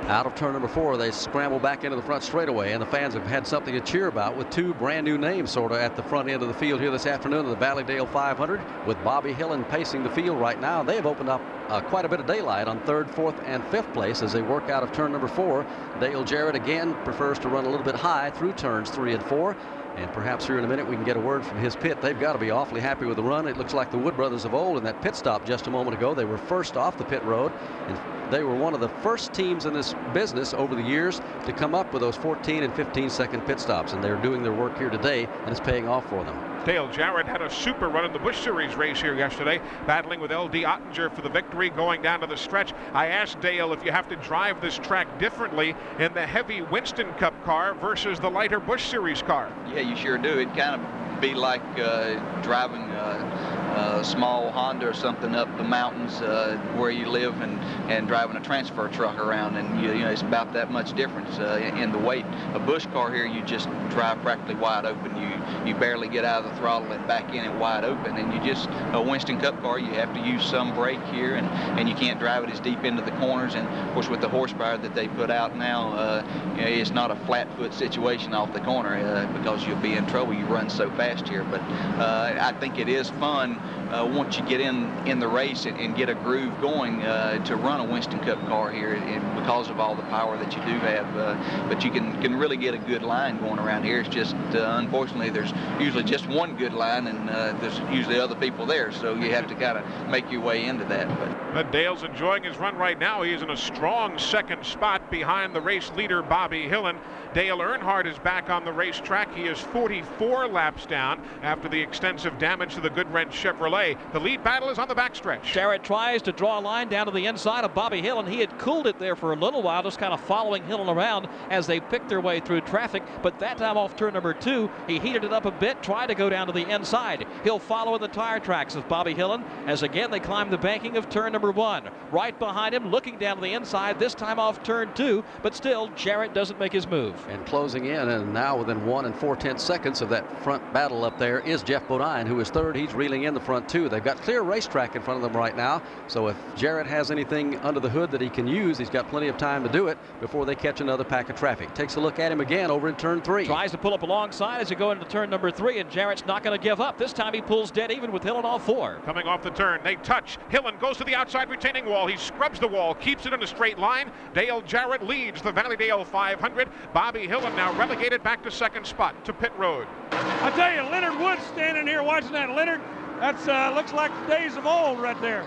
Out 0.05 0.25
of 0.25 0.35
turn 0.35 0.53
number 0.53 0.69
four, 0.69 0.95
they 0.95 1.11
scramble 1.11 1.59
back 1.59 1.83
into 1.83 1.97
the 1.97 2.01
front 2.01 2.23
straightaway, 2.23 2.71
and 2.71 2.81
the 2.81 2.85
fans 2.85 3.13
have 3.13 3.27
had 3.27 3.45
something 3.45 3.73
to 3.73 3.81
cheer 3.81 4.07
about 4.07 4.37
with 4.37 4.49
two 4.49 4.73
brand 4.75 5.03
new 5.03 5.17
names 5.17 5.51
sort 5.51 5.73
of 5.73 5.79
at 5.79 5.97
the 5.97 6.03
front 6.03 6.29
end 6.29 6.41
of 6.41 6.47
the 6.47 6.53
field 6.53 6.79
here 6.79 6.91
this 6.91 7.05
afternoon 7.05 7.43
of 7.43 7.49
the 7.49 7.57
Valleydale 7.57 8.05
500 8.05 8.61
with 8.87 9.03
Bobby 9.03 9.33
Hillin 9.33 9.65
pacing 9.65 10.03
the 10.03 10.09
field 10.11 10.39
right 10.39 10.61
now. 10.61 10.81
They 10.81 10.95
have 10.95 11.05
opened 11.05 11.27
up 11.27 11.41
uh, 11.67 11.81
quite 11.81 12.05
a 12.05 12.09
bit 12.09 12.21
of 12.21 12.25
daylight 12.25 12.69
on 12.69 12.79
third, 12.81 13.09
fourth, 13.09 13.35
and 13.45 13.61
fifth 13.65 13.91
place 13.91 14.21
as 14.21 14.31
they 14.31 14.41
work 14.41 14.69
out 14.69 14.81
of 14.81 14.93
turn 14.93 15.11
number 15.11 15.27
four. 15.27 15.65
Dale 15.99 16.23
Jarrett 16.23 16.55
again 16.55 16.93
prefers 17.03 17.37
to 17.39 17.49
run 17.49 17.65
a 17.65 17.69
little 17.69 17.85
bit 17.85 17.95
high 17.95 18.29
through 18.29 18.53
turns 18.53 18.89
three 18.89 19.13
and 19.13 19.23
four. 19.25 19.57
And 19.97 20.13
perhaps 20.13 20.45
here 20.45 20.59
in 20.59 20.63
a 20.63 20.67
minute 20.67 20.87
we 20.87 20.95
can 20.95 21.03
get 21.03 21.17
a 21.17 21.19
word 21.19 21.43
from 21.43 21.57
his 21.57 21.75
pit. 21.75 22.01
They've 22.01 22.19
got 22.19 22.33
to 22.33 22.39
be 22.39 22.51
awfully 22.51 22.81
happy 22.81 23.05
with 23.05 23.17
the 23.17 23.23
run. 23.23 23.47
It 23.47 23.57
looks 23.57 23.73
like 23.73 23.89
the 23.89 23.97
Wood 23.97 24.15
brothers 24.15 24.45
of 24.45 24.53
old 24.53 24.77
in 24.77 24.83
that 24.83 25.01
pit 25.01 25.15
stop 25.15 25.43
just 25.43 25.65
a 25.65 25.71
moment 25.71 25.97
ago. 25.97 26.13
They 26.13 26.25
were 26.25 26.37
first 26.37 26.77
off 26.77 26.97
the 26.97 27.03
pit 27.03 27.23
road. 27.23 27.51
And 27.87 27.99
they 28.31 28.43
were 28.43 28.55
one 28.55 28.73
of 28.75 28.79
the 28.79 28.89
first 28.89 29.33
teams 29.33 29.65
in 29.65 29.73
this 29.73 29.95
business 30.13 30.53
over 30.53 30.75
the 30.75 30.83
years 30.83 31.19
to 31.45 31.53
come 31.53 31.73
up 31.73 31.91
with 31.93 32.01
those 32.01 32.15
14 32.15 32.63
and 32.63 32.73
15 32.75 33.09
second 33.09 33.41
pit 33.41 33.59
stops. 33.59 33.93
And 33.93 34.03
they're 34.03 34.21
doing 34.21 34.43
their 34.43 34.53
work 34.53 34.77
here 34.77 34.89
today, 34.89 35.25
and 35.25 35.49
it's 35.49 35.59
paying 35.59 35.87
off 35.87 36.07
for 36.09 36.23
them. 36.23 36.46
Dale 36.67 36.89
Jarrett 36.89 37.27
had 37.27 37.41
a 37.41 37.49
super 37.49 37.87
run 37.87 38.03
in 38.03 38.11
the 38.11 38.19
Busch 38.19 38.41
Series 38.41 38.75
race 38.75 38.99
here 38.99 39.15
yesterday, 39.15 39.61
battling 39.85 40.19
with 40.19 40.33
L.D. 40.33 40.63
Ottinger 40.63 41.09
for 41.09 41.21
the 41.21 41.29
victory 41.29 41.69
going 41.69 42.01
down 42.01 42.19
to 42.19 42.27
the 42.27 42.35
stretch. 42.35 42.73
I 42.93 43.07
asked 43.07 43.39
Dale 43.39 43.71
if 43.71 43.85
you 43.85 43.93
have 43.93 44.09
to 44.09 44.17
drive 44.17 44.59
this 44.59 44.77
track 44.77 45.17
differently 45.17 45.75
in 45.97 46.13
the 46.13 46.27
heavy 46.27 46.61
Winston 46.61 47.13
Cup 47.13 47.41
car 47.45 47.73
versus 47.75 48.19
the 48.19 48.29
lighter 48.29 48.59
Busch 48.59 48.85
Series 48.85 49.21
car. 49.21 49.49
Yeah, 49.73 49.79
you 49.79 49.95
sure 49.95 50.17
do. 50.17 50.39
It 50.39 50.53
kind 50.57 50.81
of 50.81 51.06
be 51.19 51.33
like 51.33 51.61
uh, 51.79 52.41
driving 52.41 52.81
a, 52.81 54.03
small 54.03 54.51
Honda 54.51 54.87
or 54.87 54.93
something 54.93 55.35
up 55.35 55.55
the 55.57 55.63
mountains 55.63 56.21
uh, 56.21 56.57
where 56.77 56.91
you 56.91 57.07
live 57.07 57.41
and, 57.41 57.59
and 57.91 58.07
driving 58.07 58.35
a 58.37 58.41
transfer 58.41 58.87
truck 58.87 59.17
around. 59.17 59.55
And, 59.55 59.81
you, 59.81 59.91
you 59.91 59.99
know, 59.99 60.09
it's 60.09 60.21
about 60.21 60.53
that 60.53 60.71
much 60.71 60.93
difference 60.93 61.37
uh, 61.39 61.59
in, 61.61 61.77
in, 61.77 61.91
the 61.91 61.97
weight. 61.97 62.25
A 62.53 62.59
Busch 62.59 62.85
car 62.87 63.11
here, 63.11 63.25
you 63.25 63.41
just 63.43 63.69
drive 63.89 64.21
practically 64.21 64.55
wide 64.55 64.85
open. 64.85 65.15
You, 65.17 65.71
you 65.71 65.75
barely 65.79 66.07
get 66.07 66.25
out 66.25 66.45
of 66.45 66.51
the 66.51 66.57
throttle 66.57 66.91
and 66.91 67.05
back 67.07 67.33
in 67.33 67.43
it 67.43 67.53
wide 67.55 67.83
open. 67.83 68.17
And 68.17 68.33
you 68.33 68.39
just, 68.47 68.69
a 68.93 69.01
Winston 69.01 69.39
Cup 69.39 69.59
car, 69.61 69.79
you 69.79 69.93
have 69.93 70.13
to 70.13 70.19
use 70.19 70.45
some 70.45 70.73
brake 70.75 71.03
here 71.05 71.35
and, 71.35 71.47
and 71.79 71.89
you 71.89 71.95
can't 71.95 72.19
drive 72.19 72.43
it 72.43 72.49
as 72.49 72.59
deep 72.59 72.83
into 72.83 73.01
the 73.01 73.11
corners. 73.11 73.55
And, 73.55 73.67
of 73.67 73.93
course, 73.93 74.09
with 74.09 74.21
the 74.21 74.29
horsepower 74.29 74.77
that 74.77 74.95
they 74.95 75.07
put 75.07 75.29
out 75.29 75.55
now, 75.55 75.93
uh, 75.93 76.53
you 76.55 76.61
know, 76.61 76.67
it's 76.67 76.91
not 76.91 77.11
a 77.11 77.15
flat 77.25 77.47
foot 77.57 77.73
situation 77.73 78.33
off 78.33 78.53
the 78.53 78.61
corner 78.61 78.95
uh, 78.95 79.25
because 79.37 79.65
you'll 79.65 79.77
be 79.77 79.93
in 79.93 80.05
trouble. 80.07 80.33
You 80.33 80.45
run 80.45 80.69
so 80.69 80.89
fast 80.91 81.06
here. 81.07 81.43
But 81.43 81.61
uh, 81.61 82.35
I 82.39 82.51
think 82.59 82.77
it 82.77 82.89
is 82.89 83.09
fun 83.11 83.55
uh, 83.91 84.05
once 84.05 84.37
you 84.37 84.45
get 84.45 84.59
in 84.59 84.91
in 85.07 85.19
the 85.19 85.27
race 85.27 85.65
and, 85.65 85.77
and 85.77 85.95
get 85.95 86.09
a 86.09 86.15
groove 86.15 86.59
going 86.59 87.01
uh, 87.03 87.43
to 87.45 87.55
run 87.55 87.79
a 87.79 87.83
Winston 87.83 88.19
Cup 88.19 88.39
car 88.47 88.71
here 88.71 88.93
and 88.93 89.39
because 89.39 89.69
of 89.69 89.79
all 89.79 89.95
the 89.95 90.03
power 90.03 90.37
that 90.37 90.53
you 90.53 90.59
do 90.61 90.79
have. 90.79 91.17
Uh, 91.17 91.67
but 91.69 91.83
you 91.83 91.91
can 91.91 92.21
can 92.21 92.35
really 92.35 92.57
get 92.57 92.73
a 92.73 92.77
good 92.77 93.03
line 93.03 93.37
going 93.39 93.59
around 93.59 93.83
here. 93.83 94.01
It's 94.01 94.09
just 94.09 94.35
uh, 94.53 94.77
unfortunately 94.79 95.29
there's 95.29 95.53
usually 95.79 96.03
just 96.03 96.27
one 96.27 96.55
good 96.57 96.73
line 96.73 97.07
and 97.07 97.29
uh, 97.29 97.53
there's 97.61 97.79
usually 97.91 98.19
other 98.19 98.35
people 98.35 98.65
there, 98.65 98.91
so 98.91 99.13
you 99.13 99.31
have 99.31 99.47
to 99.47 99.55
kind 99.55 99.77
of 99.77 100.09
make 100.09 100.29
your 100.31 100.41
way 100.41 100.65
into 100.65 100.85
that. 100.85 101.07
But. 101.19 101.46
But 101.57 101.71
Dale's 101.71 102.03
enjoying 102.03 102.43
his 102.43 102.55
run 102.57 102.77
right 102.77 102.99
now. 102.99 103.23
He 103.23 103.33
is 103.33 103.41
in 103.41 103.49
a 103.49 103.57
strong 103.57 104.19
second 104.19 104.63
spot 104.63 105.09
behind 105.09 105.55
the 105.55 105.59
race 105.59 105.91
leader 105.95 106.21
Bobby 106.21 106.69
Hillin. 106.69 106.99
Dale 107.33 107.57
Earnhardt 107.57 108.05
is 108.05 108.19
back 108.19 108.51
on 108.51 108.63
the 108.63 108.71
racetrack. 108.71 109.33
He 109.33 109.45
is 109.45 109.59
44 109.59 110.47
laps 110.47 110.85
down 110.85 111.19
after 111.41 111.67
the 111.67 111.81
extensive 111.81 112.37
damage 112.37 112.75
to 112.75 112.81
the 112.81 112.91
Goodwrench 112.91 113.31
Chevrolet. 113.31 113.97
The 114.13 114.19
lead 114.19 114.43
battle 114.43 114.69
is 114.69 114.77
on 114.77 114.87
the 114.87 114.93
backstretch. 114.93 115.41
Jarrett 115.41 115.83
tries 115.83 116.21
to 116.23 116.31
draw 116.31 116.59
a 116.59 116.61
line 116.61 116.89
down 116.89 117.07
to 117.07 117.11
the 117.11 117.25
inside 117.25 117.63
of 117.63 117.73
Bobby 117.73 118.03
Hillin. 118.03 118.27
he 118.27 118.39
had 118.39 118.57
cooled 118.59 118.85
it 118.85 118.99
there 118.99 119.15
for 119.15 119.33
a 119.33 119.35
little 119.35 119.63
while, 119.63 119.81
just 119.81 119.97
kind 119.97 120.13
of 120.13 120.21
following 120.21 120.61
Hillin 120.63 120.95
around 120.95 121.27
as 121.49 121.65
they 121.65 121.79
picked 121.79 122.07
their 122.07 122.21
way 122.21 122.39
through 122.39 122.61
traffic. 122.61 123.01
But 123.23 123.39
that 123.39 123.57
time 123.57 123.77
off 123.77 123.95
turn 123.95 124.13
number 124.13 124.35
two, 124.35 124.69
he 124.85 124.99
heated 124.99 125.23
it 125.23 125.33
up 125.33 125.45
a 125.45 125.51
bit, 125.51 125.81
tried 125.81 126.07
to 126.07 126.15
go 126.15 126.29
down 126.29 126.45
to 126.45 126.53
the 126.53 126.69
inside. 126.69 127.25
He'll 127.43 127.57
follow 127.57 127.95
in 127.95 128.01
the 128.01 128.07
tire 128.07 128.39
tracks 128.39 128.75
of 128.75 128.87
Bobby 128.87 129.15
Hillin 129.15 129.43
as 129.65 129.81
again 129.81 130.11
they 130.11 130.19
climb 130.19 130.51
the 130.51 130.57
banking 130.57 130.97
of 130.97 131.09
turn 131.09 131.33
number 131.33 131.46
one. 131.51 131.89
Right 132.11 132.37
behind 132.37 132.73
him, 132.73 132.89
looking 132.89 133.17
down 133.17 133.35
to 133.35 133.41
the 133.41 133.53
inside, 133.53 133.99
this 133.99 134.15
time 134.15 134.39
off 134.39 134.63
turn 134.63 134.93
two, 134.93 135.23
but 135.43 135.53
still 135.53 135.89
Jarrett 135.89 136.33
doesn't 136.33 136.57
make 136.57 136.71
his 136.71 136.87
move. 136.87 137.13
And 137.29 137.45
closing 137.45 137.85
in, 137.85 138.07
and 138.09 138.33
now 138.33 138.57
within 138.57 138.85
one 138.85 139.05
and 139.05 139.13
four 139.13 139.35
tenths 139.35 139.63
seconds 139.63 140.01
of 140.01 140.07
that 140.09 140.41
front 140.43 140.73
battle 140.73 141.03
up 141.03 141.19
there 141.19 141.41
is 141.41 141.63
Geoff 141.63 141.87
Bodine, 141.87 142.25
who 142.25 142.39
is 142.39 142.49
third. 142.49 142.77
He's 142.77 142.93
reeling 142.93 143.23
in 143.23 143.33
the 143.33 143.41
front 143.41 143.67
two. 143.67 143.89
They've 143.89 144.03
got 144.03 144.21
clear 144.21 144.41
racetrack 144.41 144.95
in 144.95 145.01
front 145.01 145.17
of 145.17 145.21
them 145.21 145.37
right 145.39 145.57
now. 145.57 145.81
So 146.07 146.27
if 146.27 146.37
Jarrett 146.55 146.87
has 146.87 147.11
anything 147.11 147.57
under 147.57 147.81
the 147.81 147.89
hood 147.89 148.11
that 148.11 148.21
he 148.21 148.29
can 148.29 148.47
use, 148.47 148.77
he's 148.77 148.89
got 148.89 149.09
plenty 149.09 149.27
of 149.27 149.37
time 149.37 149.63
to 149.63 149.69
do 149.69 149.87
it 149.89 149.97
before 150.21 150.45
they 150.45 150.55
catch 150.55 150.79
another 150.79 151.03
pack 151.03 151.29
of 151.29 151.35
traffic. 151.35 151.73
Takes 151.73 151.95
a 151.95 151.99
look 151.99 152.19
at 152.19 152.31
him 152.31 152.39
again 152.39 152.71
over 152.71 152.87
in 152.87 152.95
turn 152.95 153.21
three. 153.21 153.45
Tries 153.45 153.71
to 153.71 153.77
pull 153.77 153.93
up 153.93 154.03
alongside 154.03 154.61
as 154.61 154.69
you 154.69 154.77
go 154.77 154.91
into 154.91 155.05
turn 155.05 155.29
number 155.29 155.51
three, 155.51 155.79
and 155.79 155.89
Jarrett's 155.91 156.25
not 156.25 156.43
going 156.43 156.57
to 156.57 156.63
give 156.63 156.79
up. 156.79 156.97
This 156.97 157.11
time 157.11 157.33
he 157.33 157.41
pulls 157.41 157.71
dead 157.71 157.91
even 157.91 158.11
with 158.11 158.23
Hill 158.23 158.37
Hillin 158.37 158.45
all 158.45 158.59
four. 158.59 158.99
Coming 159.03 159.25
off 159.25 159.41
the 159.41 159.49
turn, 159.49 159.79
they 159.83 159.95
touch. 159.95 160.37
Hillin 160.49 160.77
goes 160.79 160.97
to 160.97 161.03
the 161.03 161.15
outside 161.15 161.36
retaining 161.43 161.85
wall. 161.85 162.07
He 162.07 162.17
scrubs 162.17 162.59
the 162.59 162.67
wall, 162.67 162.95
keeps 162.95 163.25
it 163.25 163.33
in 163.33 163.41
a 163.41 163.47
straight 163.47 163.79
line. 163.79 164.11
Dale 164.33 164.61
Jarrett 164.61 165.05
leads 165.05 165.41
the 165.41 165.51
Valleydale 165.51 166.05
500. 166.05 166.69
Bobby 166.93 167.27
Hillin 167.27 167.55
now 167.55 167.73
relegated 167.73 168.23
back 168.23 168.43
to 168.43 168.51
second 168.51 168.85
spot 168.85 169.23
to 169.25 169.33
pit 169.33 169.51
road. 169.57 169.87
I 170.11 170.51
tell 170.51 170.73
you, 170.73 170.89
Leonard 170.89 171.19
Wood 171.19 171.39
standing 171.53 171.87
here 171.87 172.03
watching 172.03 172.31
that. 172.33 172.49
Leonard, 172.51 172.81
that's 173.19 173.47
uh, 173.47 173.71
looks 173.75 173.93
like 173.93 174.11
the 174.25 174.35
days 174.35 174.57
of 174.57 174.65
old 174.65 174.99
right 174.99 175.19
there. 175.21 175.45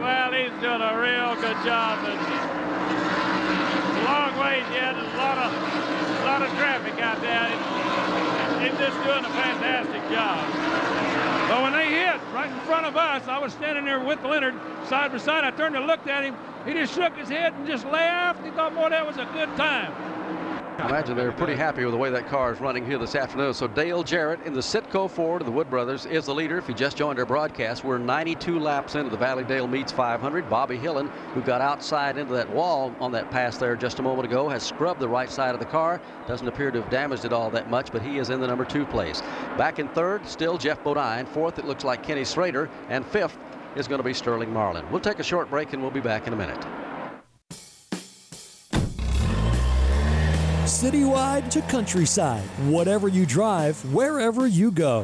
Well, 0.00 0.32
he's 0.32 0.50
doing 0.60 0.80
a 0.80 0.96
real 0.96 1.34
good 1.36 1.60
job. 1.64 2.00
It's 2.08 2.16
a 3.98 4.04
long 4.04 4.32
ways 4.40 4.64
yet. 4.72 4.94
There's 4.96 5.12
a 5.12 5.16
lot 5.18 5.38
of, 5.38 5.52
a 5.52 6.24
lot 6.24 6.42
of 6.42 6.48
traffic 6.56 6.98
out 7.02 7.20
there. 7.20 7.48
He's 8.60 8.78
just 8.78 8.96
doing 9.04 9.24
a 9.24 9.32
fantastic 9.36 10.02
job. 10.10 11.09
But 11.50 11.62
when 11.62 11.72
they 11.72 11.88
hit 11.88 12.20
right 12.32 12.48
in 12.48 12.60
front 12.60 12.86
of 12.86 12.96
us, 12.96 13.26
I 13.26 13.40
was 13.40 13.52
standing 13.52 13.84
there 13.84 13.98
with 13.98 14.22
Leonard 14.22 14.54
side 14.86 15.10
by 15.10 15.18
side. 15.18 15.42
I 15.42 15.50
turned 15.50 15.74
and 15.74 15.84
looked 15.84 16.06
at 16.06 16.22
him. 16.22 16.36
He 16.64 16.74
just 16.74 16.94
shook 16.94 17.16
his 17.16 17.28
head 17.28 17.52
and 17.54 17.66
just 17.66 17.84
laughed. 17.86 18.44
He 18.44 18.52
thought, 18.52 18.72
boy, 18.72 18.90
that 18.90 19.04
was 19.04 19.16
a 19.16 19.28
good 19.32 19.48
time. 19.56 19.92
Imagine 20.88 21.14
they're 21.14 21.30
pretty 21.30 21.54
happy 21.54 21.84
with 21.84 21.92
the 21.92 21.98
way 21.98 22.10
that 22.10 22.26
car 22.26 22.52
is 22.52 22.60
running 22.60 22.86
here 22.86 22.96
this 22.96 23.14
afternoon. 23.14 23.52
So 23.52 23.68
Dale 23.68 24.02
Jarrett 24.02 24.40
in 24.46 24.54
the 24.54 24.60
Citgo 24.60 25.10
Ford 25.10 25.42
of 25.42 25.46
the 25.46 25.52
Wood 25.52 25.68
Brothers 25.68 26.06
is 26.06 26.24
the 26.24 26.34
leader. 26.34 26.56
If 26.56 26.68
you 26.68 26.74
just 26.74 26.96
joined 26.96 27.18
our 27.18 27.26
broadcast, 27.26 27.84
we're 27.84 27.98
92 27.98 28.58
laps 28.58 28.94
into 28.94 29.10
the 29.10 29.16
Valleydale 29.16 29.66
Meats 29.66 29.92
500. 29.92 30.48
Bobby 30.48 30.78
Hillin, 30.78 31.08
who 31.34 31.42
got 31.42 31.60
outside 31.60 32.16
into 32.16 32.32
that 32.32 32.48
wall 32.50 32.94
on 32.98 33.12
that 33.12 33.30
pass 33.30 33.58
there 33.58 33.76
just 33.76 33.98
a 33.98 34.02
moment 34.02 34.26
ago, 34.26 34.48
has 34.48 34.62
scrubbed 34.62 35.00
the 35.00 35.08
right 35.08 35.30
side 35.30 35.54
of 35.54 35.60
the 35.60 35.66
car. 35.66 36.00
Doesn't 36.26 36.48
appear 36.48 36.70
to 36.70 36.80
have 36.80 36.90
damaged 36.90 37.26
it 37.26 37.32
all 37.32 37.50
that 37.50 37.70
much, 37.70 37.92
but 37.92 38.00
he 38.00 38.16
is 38.16 38.30
in 38.30 38.40
the 38.40 38.46
number 38.46 38.64
two 38.64 38.86
place. 38.86 39.20
Back 39.58 39.78
in 39.78 39.88
third, 39.88 40.26
still 40.26 40.56
Geoff 40.56 40.82
Bodine. 40.82 41.26
Fourth, 41.26 41.58
it 41.58 41.66
looks 41.66 41.84
like 41.84 42.02
Kenny 42.02 42.24
Schrader. 42.24 42.70
And 42.88 43.04
fifth 43.04 43.36
is 43.76 43.86
going 43.86 43.98
to 44.00 44.04
be 44.04 44.14
Sterling 44.14 44.52
Marlin. 44.52 44.90
We'll 44.90 45.00
take 45.00 45.18
a 45.18 45.24
short 45.24 45.50
break 45.50 45.74
and 45.74 45.82
we'll 45.82 45.90
be 45.90 46.00
back 46.00 46.26
in 46.26 46.32
a 46.32 46.36
minute. 46.36 46.89
Citywide 50.70 51.50
to 51.50 51.60
countryside, 51.62 52.44
whatever 52.68 53.08
you 53.08 53.26
drive, 53.26 53.76
wherever 53.92 54.46
you 54.46 54.70
go. 54.70 55.02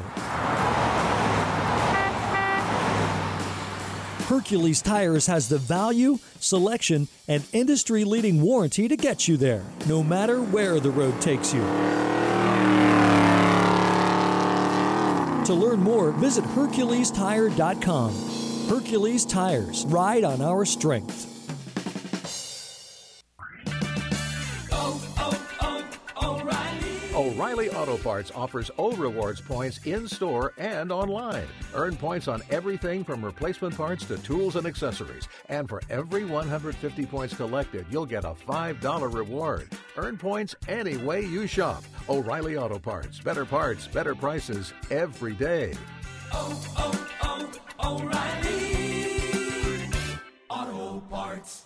Hercules 4.29 4.81
Tires 4.81 5.27
has 5.27 5.49
the 5.49 5.59
value, 5.59 6.21
selection, 6.39 7.09
and 7.27 7.45
industry 7.53 8.05
leading 8.05 8.41
warranty 8.41 8.87
to 8.87 8.97
get 8.97 9.27
you 9.27 9.37
there, 9.37 9.65
no 9.87 10.05
matter 10.05 10.41
where 10.41 10.79
the 10.79 10.91
road 10.91 11.21
takes 11.21 11.53
you. 11.53 11.63
To 15.47 15.53
learn 15.53 15.81
more, 15.81 16.13
visit 16.13 16.45
HerculesTire.com. 16.45 18.69
Hercules 18.69 19.27
Tires, 19.27 19.85
ride 19.87 20.23
on 20.23 20.41
our 20.41 20.65
strength. 20.65 21.36
O'Reilly 27.17 27.71
Auto 27.71 27.97
Parts 27.97 28.31
offers 28.35 28.71
O 28.77 28.93
Rewards 28.93 29.41
points 29.41 29.81
in 29.87 30.07
store 30.07 30.53
and 30.59 30.93
online. 30.93 31.47
Earn 31.73 31.97
points 31.97 32.29
on 32.29 32.43
everything 32.51 33.05
from 33.05 33.25
replacement 33.25 33.75
parts 33.75 34.05
to 34.09 34.19
tools 34.19 34.57
and 34.57 34.67
accessories. 34.67 35.27
And 35.49 35.67
for 35.67 35.81
every 35.89 36.27
150 36.27 37.07
points 37.07 37.35
collected, 37.35 37.87
you'll 37.91 38.05
get 38.05 38.27
a 38.27 38.35
$5 38.35 39.15
reward. 39.15 39.71
Earn 39.97 40.19
points 40.19 40.55
any 40.69 40.99
way 40.99 41.23
you 41.23 41.47
shop. 41.47 41.85
O'Reilly 42.11 42.59
Auto 42.59 42.79
Parts. 42.79 43.19
Better 43.19 43.47
parts, 43.47 43.87
better 43.87 44.15
prices 44.15 44.75
every 44.91 45.33
day. 45.33 45.73
Oh, 46.35 46.63
oh, 46.77 47.51
oh, 47.81 47.99
O'Reilly 47.99 49.89
Auto 50.51 51.01
Parts. 51.09 51.66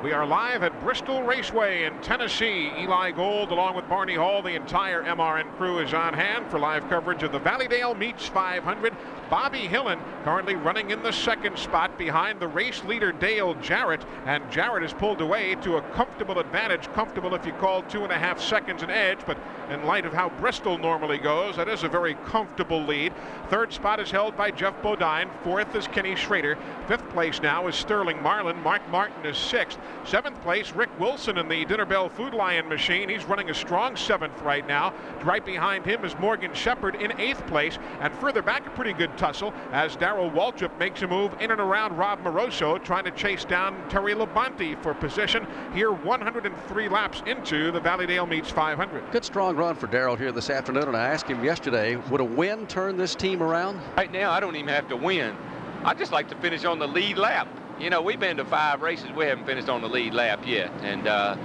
We 0.00 0.12
are 0.12 0.24
live 0.24 0.62
at 0.62 0.80
Bristol 0.80 1.24
Raceway 1.24 1.82
in 1.82 2.00
Tennessee. 2.02 2.70
Eli 2.78 3.10
Gold, 3.10 3.50
along 3.50 3.74
with 3.74 3.88
Barney 3.88 4.14
Hall, 4.14 4.42
the 4.42 4.54
entire 4.54 5.02
MRN 5.02 5.56
crew 5.56 5.80
is 5.80 5.92
on 5.92 6.14
hand 6.14 6.46
for 6.52 6.60
live 6.60 6.88
coverage 6.88 7.24
of 7.24 7.32
the 7.32 7.40
Valleydale 7.40 7.96
Meats 7.96 8.28
500. 8.28 8.94
Bobby 9.30 9.66
Hillin 9.66 9.98
currently 10.24 10.56
running 10.56 10.90
in 10.90 11.02
the 11.02 11.12
second 11.12 11.58
spot 11.58 11.96
behind 11.98 12.40
the 12.40 12.48
race 12.48 12.82
leader 12.84 13.12
Dale 13.12 13.54
Jarrett, 13.56 14.04
and 14.26 14.42
Jarrett 14.50 14.84
is 14.84 14.92
pulled 14.92 15.20
away 15.20 15.54
to 15.56 15.76
a 15.76 15.82
comfortable 15.92 16.38
advantage. 16.38 16.90
Comfortable 16.92 17.34
if 17.34 17.44
you 17.44 17.52
call 17.52 17.82
two 17.82 18.04
and 18.04 18.12
a 18.12 18.18
half 18.18 18.40
seconds 18.40 18.82
an 18.82 18.90
edge, 18.90 19.18
but 19.26 19.38
in 19.70 19.84
light 19.84 20.06
of 20.06 20.12
how 20.12 20.30
Bristol 20.40 20.78
normally 20.78 21.18
goes, 21.18 21.56
that 21.56 21.68
is 21.68 21.84
a 21.84 21.88
very 21.88 22.14
comfortable 22.26 22.82
lead. 22.82 23.12
Third 23.50 23.72
spot 23.72 24.00
is 24.00 24.10
held 24.10 24.36
by 24.36 24.50
Geoff 24.50 24.80
Bodine. 24.82 25.28
Fourth 25.44 25.74
is 25.74 25.86
Kenny 25.88 26.16
Schrader. 26.16 26.56
Fifth 26.86 27.06
place 27.10 27.42
now 27.42 27.66
is 27.68 27.74
Sterling 27.74 28.22
Marlin. 28.22 28.60
Mark 28.62 28.82
Martin 28.90 29.26
is 29.26 29.36
sixth. 29.36 29.78
Seventh 30.04 30.40
place, 30.42 30.72
Rick 30.72 30.90
Wilson 30.98 31.36
in 31.36 31.48
the 31.48 31.64
Dinner 31.66 31.84
Bell 31.84 32.08
Food 32.08 32.32
Lion 32.32 32.68
machine. 32.68 33.08
He's 33.08 33.24
running 33.24 33.50
a 33.50 33.54
strong 33.54 33.94
seventh 33.94 34.40
right 34.42 34.66
now. 34.66 34.94
Right 35.22 35.44
behind 35.44 35.84
him 35.84 36.04
is 36.04 36.18
Morgan 36.18 36.54
Shepherd 36.54 36.94
in 36.94 37.18
eighth 37.20 37.46
place. 37.46 37.78
And 38.00 38.12
further 38.14 38.42
back, 38.42 38.66
a 38.66 38.70
pretty 38.70 38.92
good 38.92 39.16
tussle 39.18 39.52
as 39.72 39.96
Darrell 39.96 40.30
Waltrip 40.30 40.76
makes 40.78 41.02
a 41.02 41.06
move 41.06 41.34
in 41.40 41.50
and 41.50 41.60
around 41.60 41.96
Rob 41.96 42.22
Moroso, 42.22 42.82
trying 42.82 43.04
to 43.04 43.10
chase 43.10 43.44
down 43.44 43.76
Terry 43.90 44.14
Labonte 44.14 44.80
for 44.82 44.94
position 44.94 45.46
here 45.74 45.92
103 45.92 46.88
laps 46.88 47.22
into 47.26 47.70
the 47.70 47.80
Valleydale 47.80 48.26
Meats 48.26 48.50
500. 48.50 49.10
Good 49.10 49.24
strong 49.24 49.56
run 49.56 49.74
for 49.74 49.88
Darrell 49.88 50.16
here 50.16 50.32
this 50.32 50.48
afternoon, 50.48 50.84
and 50.84 50.96
I 50.96 51.08
asked 51.08 51.26
him 51.26 51.44
yesterday, 51.44 51.96
would 51.96 52.20
a 52.20 52.24
win 52.24 52.66
turn 52.66 52.96
this 52.96 53.14
team 53.14 53.42
around? 53.42 53.80
Right 53.96 54.10
now, 54.10 54.30
I 54.30 54.40
don't 54.40 54.56
even 54.56 54.68
have 54.68 54.88
to 54.88 54.96
win. 54.96 55.36
I 55.84 55.94
just 55.94 56.12
like 56.12 56.28
to 56.28 56.36
finish 56.36 56.64
on 56.64 56.78
the 56.78 56.88
lead 56.88 57.18
lap. 57.18 57.48
You 57.78 57.90
know, 57.90 58.02
we've 58.02 58.18
been 58.18 58.36
to 58.38 58.44
five 58.44 58.82
races. 58.82 59.10
We 59.12 59.26
haven't 59.26 59.46
finished 59.46 59.68
on 59.68 59.82
the 59.82 59.88
lead 59.88 60.14
lap 60.14 60.44
yet. 60.44 60.72
And 60.82 61.06
uh, 61.06 61.36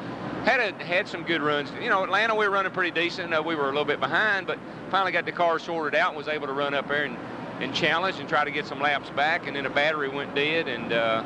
had 0.43 0.59
a, 0.59 0.83
had 0.83 1.07
some 1.07 1.23
good 1.23 1.41
runs. 1.41 1.71
You 1.81 1.89
know, 1.89 2.03
Atlanta, 2.03 2.35
we 2.35 2.47
were 2.47 2.53
running 2.53 2.71
pretty 2.71 2.91
decent. 2.91 3.33
Uh, 3.33 3.41
we 3.41 3.55
were 3.55 3.65
a 3.65 3.67
little 3.67 3.85
bit 3.85 3.99
behind, 3.99 4.47
but 4.47 4.57
finally 4.89 5.11
got 5.11 5.25
the 5.25 5.31
car 5.31 5.59
sorted 5.59 5.97
out 5.97 6.09
and 6.09 6.17
was 6.17 6.27
able 6.27 6.47
to 6.47 6.53
run 6.53 6.73
up 6.73 6.87
there 6.87 7.05
and, 7.05 7.17
and 7.63 7.73
challenge 7.73 8.19
and 8.19 8.29
try 8.29 8.43
to 8.43 8.51
get 8.51 8.67
some 8.67 8.79
laps 8.79 9.09
back. 9.11 9.47
And 9.47 9.55
then 9.55 9.63
the 9.63 9.69
battery 9.69 10.09
went 10.09 10.35
dead. 10.35 10.67
And 10.67 10.93
uh, 10.93 11.23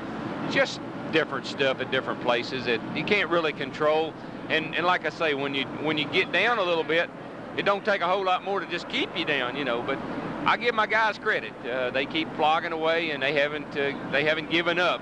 just 0.52 0.80
different 1.12 1.46
stuff 1.46 1.82
at 1.82 1.92
different 1.92 2.22
places 2.22 2.66
that 2.66 2.80
you 2.96 3.04
can't 3.04 3.30
really 3.30 3.54
control. 3.54 4.14
And, 4.50 4.76
and 4.76 4.86
like 4.86 5.06
I 5.06 5.10
say, 5.10 5.34
when 5.34 5.54
you 5.54 5.66
when 5.84 5.98
you 5.98 6.06
get 6.06 6.32
down 6.32 6.58
a 6.58 6.64
little 6.64 6.84
bit, 6.84 7.10
it 7.58 7.66
don't 7.66 7.84
take 7.84 8.02
a 8.02 8.08
whole 8.08 8.24
lot 8.24 8.44
more 8.44 8.60
to 8.60 8.66
just 8.68 8.88
keep 8.88 9.16
you 9.18 9.26
down, 9.26 9.58
you 9.58 9.66
know. 9.66 9.82
But 9.82 9.98
I 10.46 10.56
give 10.58 10.76
my 10.76 10.88
guys 10.88 11.18
credit. 11.18 11.54
Uh, 11.66 11.90
they 11.90 12.06
keep 12.06 12.34
flogging 12.36 12.72
away, 12.72 13.12
and 13.12 13.22
they 13.22 13.34
haven't 13.34 13.76
uh, 13.78 13.94
they 14.12 14.24
haven't 14.24 14.50
given 14.50 14.80
up. 14.80 15.02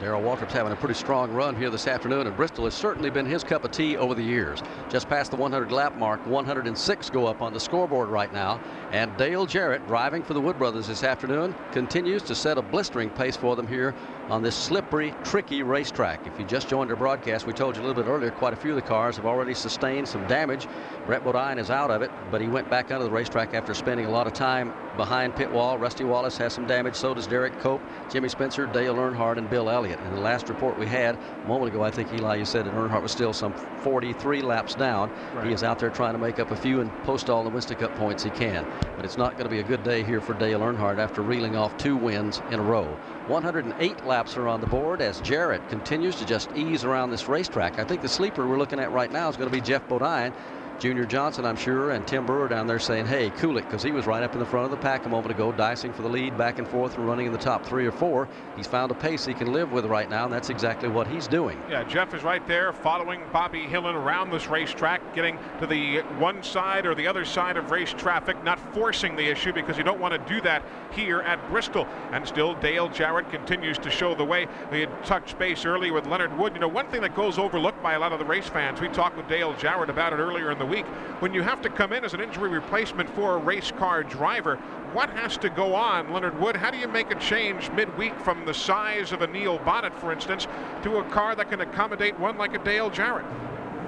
Darrell 0.00 0.22
Waltrip's 0.22 0.54
having 0.54 0.72
a 0.72 0.76
pretty 0.76 0.94
strong 0.94 1.30
run 1.30 1.54
here 1.54 1.68
this 1.68 1.86
afternoon, 1.86 2.26
and 2.26 2.34
Bristol 2.34 2.64
has 2.64 2.72
certainly 2.72 3.10
been 3.10 3.26
his 3.26 3.44
cup 3.44 3.64
of 3.64 3.70
tea 3.70 3.98
over 3.98 4.14
the 4.14 4.22
years. 4.22 4.62
Just 4.88 5.10
past 5.10 5.30
the 5.30 5.36
100 5.36 5.70
lap 5.70 5.94
mark, 5.98 6.24
106 6.26 7.10
go 7.10 7.26
up 7.26 7.42
on 7.42 7.52
the 7.52 7.60
scoreboard 7.60 8.08
right 8.08 8.32
now. 8.32 8.62
And 8.92 9.14
Dale 9.18 9.44
Jarrett, 9.44 9.86
driving 9.86 10.22
for 10.22 10.32
the 10.32 10.40
Wood 10.40 10.58
Brothers 10.58 10.86
this 10.86 11.04
afternoon, 11.04 11.54
continues 11.70 12.22
to 12.22 12.34
set 12.34 12.56
a 12.56 12.62
blistering 12.62 13.10
pace 13.10 13.36
for 13.36 13.54
them 13.56 13.66
here 13.66 13.94
on 14.30 14.42
this 14.42 14.54
slippery, 14.54 15.12
tricky 15.24 15.62
racetrack. 15.64 16.24
If 16.24 16.38
you 16.38 16.46
just 16.46 16.68
joined 16.68 16.88
our 16.90 16.96
broadcast, 16.96 17.46
we 17.46 17.52
told 17.52 17.74
you 17.74 17.82
a 17.82 17.84
little 17.84 18.00
bit 18.00 18.08
earlier, 18.08 18.30
quite 18.30 18.52
a 18.52 18.56
few 18.56 18.70
of 18.70 18.76
the 18.76 18.82
cars 18.82 19.16
have 19.16 19.26
already 19.26 19.54
sustained 19.54 20.06
some 20.06 20.24
damage. 20.28 20.68
Brett 21.04 21.24
Bodine 21.24 21.58
is 21.58 21.68
out 21.68 21.90
of 21.90 22.00
it, 22.02 22.12
but 22.30 22.40
he 22.40 22.46
went 22.46 22.70
back 22.70 22.92
onto 22.92 23.04
the 23.04 23.10
racetrack 23.10 23.54
after 23.54 23.74
spending 23.74 24.06
a 24.06 24.10
lot 24.10 24.28
of 24.28 24.32
time 24.32 24.72
behind 24.96 25.34
pit 25.34 25.50
wall. 25.50 25.78
Rusty 25.78 26.04
Wallace 26.04 26.36
has 26.36 26.52
some 26.52 26.66
damage, 26.66 26.94
so 26.94 27.12
does 27.12 27.26
Derek 27.26 27.58
Cope, 27.58 27.82
Jimmy 28.08 28.28
Spencer, 28.28 28.66
Dale 28.66 28.94
Earnhardt, 28.94 29.36
and 29.36 29.50
Bill 29.50 29.68
Elliott. 29.68 29.98
And 29.98 30.16
the 30.16 30.20
last 30.20 30.48
report 30.48 30.78
we 30.78 30.86
had 30.86 31.16
a 31.16 31.48
moment 31.48 31.74
ago, 31.74 31.82
I 31.82 31.90
think, 31.90 32.12
Eli, 32.12 32.36
you 32.36 32.44
said 32.44 32.66
that 32.66 32.74
Earnhardt 32.74 33.02
was 33.02 33.10
still 33.10 33.32
some 33.32 33.52
43 33.52 34.42
laps 34.42 34.76
down. 34.76 35.10
Right. 35.34 35.48
He 35.48 35.52
is 35.52 35.64
out 35.64 35.80
there 35.80 35.90
trying 35.90 36.12
to 36.12 36.18
make 36.18 36.38
up 36.38 36.52
a 36.52 36.56
few 36.56 36.80
and 36.80 36.90
post 37.02 37.30
all 37.30 37.42
the 37.42 37.50
Winston 37.50 37.78
Cup 37.78 37.94
points 37.96 38.22
he 38.22 38.30
can. 38.30 38.64
But 38.94 39.04
it's 39.04 39.18
not 39.18 39.32
going 39.32 39.44
to 39.44 39.50
be 39.50 39.58
a 39.58 39.64
good 39.64 39.82
day 39.82 40.04
here 40.04 40.20
for 40.20 40.34
Dale 40.34 40.60
Earnhardt 40.60 40.98
after 40.98 41.22
reeling 41.22 41.56
off 41.56 41.76
two 41.76 41.96
wins 41.96 42.40
in 42.50 42.60
a 42.60 42.62
row. 42.62 42.96
108 43.30 44.04
laps 44.06 44.36
are 44.36 44.48
on 44.48 44.60
the 44.60 44.66
board 44.66 45.00
as 45.00 45.20
Jarrett 45.20 45.66
continues 45.68 46.16
to 46.16 46.26
just 46.26 46.50
ease 46.56 46.82
around 46.82 47.10
this 47.10 47.28
racetrack. 47.28 47.78
I 47.78 47.84
think 47.84 48.02
the 48.02 48.08
sleeper 48.08 48.44
we're 48.44 48.58
looking 48.58 48.80
at 48.80 48.90
right 48.90 49.12
now 49.12 49.28
is 49.28 49.36
going 49.36 49.48
to 49.48 49.54
be 49.54 49.60
Geoff 49.60 49.86
Bodine. 49.86 50.32
Junior 50.80 51.04
Johnson, 51.04 51.44
I'm 51.44 51.56
sure, 51.56 51.90
and 51.90 52.06
Tim 52.06 52.24
Brewer 52.24 52.48
down 52.48 52.66
there 52.66 52.78
saying, 52.78 53.04
hey, 53.04 53.28
cool 53.36 53.58
it, 53.58 53.66
because 53.66 53.82
he 53.82 53.90
was 53.90 54.06
right 54.06 54.22
up 54.22 54.32
in 54.32 54.38
the 54.40 54.46
front 54.46 54.64
of 54.64 54.70
the 54.70 54.78
pack 54.78 55.04
a 55.04 55.10
moment 55.10 55.30
ago, 55.30 55.52
dicing 55.52 55.92
for 55.92 56.00
the 56.00 56.08
lead 56.08 56.38
back 56.38 56.58
and 56.58 56.66
forth 56.66 56.96
and 56.96 57.06
running 57.06 57.26
in 57.26 57.32
the 57.32 57.38
top 57.38 57.66
three 57.66 57.84
or 57.86 57.92
four. 57.92 58.26
He's 58.56 58.66
found 58.66 58.90
a 58.90 58.94
pace 58.94 59.26
he 59.26 59.34
can 59.34 59.52
live 59.52 59.72
with 59.72 59.84
right 59.84 60.08
now, 60.08 60.24
and 60.24 60.32
that's 60.32 60.48
exactly 60.48 60.88
what 60.88 61.06
he's 61.06 61.28
doing. 61.28 61.62
Yeah, 61.68 61.84
Geoff 61.84 62.14
is 62.14 62.22
right 62.22 62.44
there 62.46 62.72
following 62.72 63.20
Bobby 63.30 63.66
Hillin 63.66 63.94
around 63.94 64.30
this 64.30 64.48
racetrack, 64.48 65.14
getting 65.14 65.38
to 65.58 65.66
the 65.66 65.98
one 66.18 66.42
side 66.42 66.86
or 66.86 66.94
the 66.94 67.06
other 67.06 67.26
side 67.26 67.58
of 67.58 67.70
race 67.70 67.92
traffic, 67.92 68.42
not 68.42 68.58
forcing 68.72 69.14
the 69.16 69.28
issue 69.28 69.52
because 69.52 69.76
you 69.76 69.84
don't 69.84 70.00
want 70.00 70.14
to 70.14 70.34
do 70.34 70.40
that 70.40 70.64
here 70.92 71.20
at 71.20 71.46
Bristol. 71.50 71.86
And 72.10 72.26
still, 72.26 72.54
Dale 72.54 72.88
Jarrett 72.88 73.30
continues 73.30 73.76
to 73.80 73.90
show 73.90 74.14
the 74.14 74.24
way. 74.24 74.48
We 74.72 74.80
had 74.80 75.04
touched 75.04 75.38
base 75.38 75.66
earlier 75.66 75.92
with 75.92 76.06
Leonard 76.06 76.36
Wood. 76.38 76.54
You 76.54 76.60
know, 76.60 76.68
one 76.68 76.88
thing 76.88 77.02
that 77.02 77.14
goes 77.14 77.38
overlooked 77.38 77.82
by 77.82 77.92
a 77.92 77.98
lot 77.98 78.14
of 78.14 78.18
the 78.18 78.24
race 78.24 78.48
fans, 78.48 78.80
we 78.80 78.88
talked 78.88 79.18
with 79.18 79.28
Dale 79.28 79.54
Jarrett 79.58 79.90
about 79.90 80.14
it 80.14 80.16
earlier 80.16 80.50
in 80.50 80.58
the 80.58 80.69
week. 80.70 80.86
When 81.18 81.34
you 81.34 81.42
have 81.42 81.60
to 81.62 81.68
come 81.68 81.92
in 81.92 82.04
as 82.04 82.14
an 82.14 82.20
injury 82.20 82.48
replacement 82.48 83.10
for 83.10 83.34
a 83.34 83.38
race 83.38 83.72
car 83.72 84.02
driver, 84.02 84.56
what 84.94 85.10
has 85.10 85.36
to 85.38 85.50
go 85.50 85.74
on, 85.74 86.12
Leonard 86.12 86.40
Wood? 86.40 86.56
How 86.56 86.70
do 86.70 86.78
you 86.78 86.88
make 86.88 87.10
a 87.10 87.16
change 87.16 87.70
midweek 87.72 88.18
from 88.20 88.46
the 88.46 88.54
size 88.54 89.12
of 89.12 89.20
a 89.20 89.26
Neil 89.26 89.58
Bonnett, 89.58 89.92
for 89.94 90.12
instance, 90.12 90.46
to 90.82 90.98
a 90.98 91.04
car 91.10 91.34
that 91.34 91.50
can 91.50 91.60
accommodate 91.60 92.18
one 92.18 92.38
like 92.38 92.54
a 92.54 92.64
Dale 92.64 92.88
Jarrett? 92.88 93.26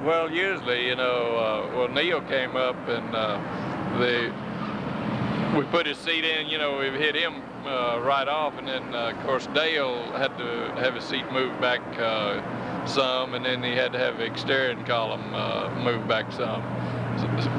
Well, 0.04 0.30
usually, 0.30 0.88
you 0.88 0.96
know, 0.96 1.36
uh, 1.36 1.76
well, 1.76 1.88
Neil 1.88 2.20
came 2.22 2.56
up 2.56 2.76
and 2.88 3.14
uh, 3.14 3.98
the 3.98 4.32
we 5.56 5.64
put 5.64 5.86
his 5.86 5.98
seat 5.98 6.24
in, 6.24 6.48
you 6.48 6.56
know, 6.56 6.78
we 6.78 6.88
hit 6.90 7.14
him 7.14 7.42
uh, 7.66 8.00
right 8.02 8.28
off, 8.28 8.58
and 8.58 8.66
then, 8.66 8.94
uh, 8.94 9.10
of 9.10 9.20
course, 9.24 9.46
Dale 9.48 10.02
had 10.12 10.36
to 10.38 10.72
have 10.80 10.94
his 10.94 11.04
seat 11.04 11.30
moved 11.32 11.60
back 11.60 11.80
uh, 11.98 12.86
some, 12.86 13.34
and 13.34 13.44
then 13.44 13.62
he 13.62 13.72
had 13.72 13.92
to 13.92 13.98
have 13.98 14.18
the 14.18 14.24
exterior 14.24 14.74
column 14.84 15.34
uh, 15.34 15.70
moved 15.82 16.08
back 16.08 16.30
some 16.32 16.62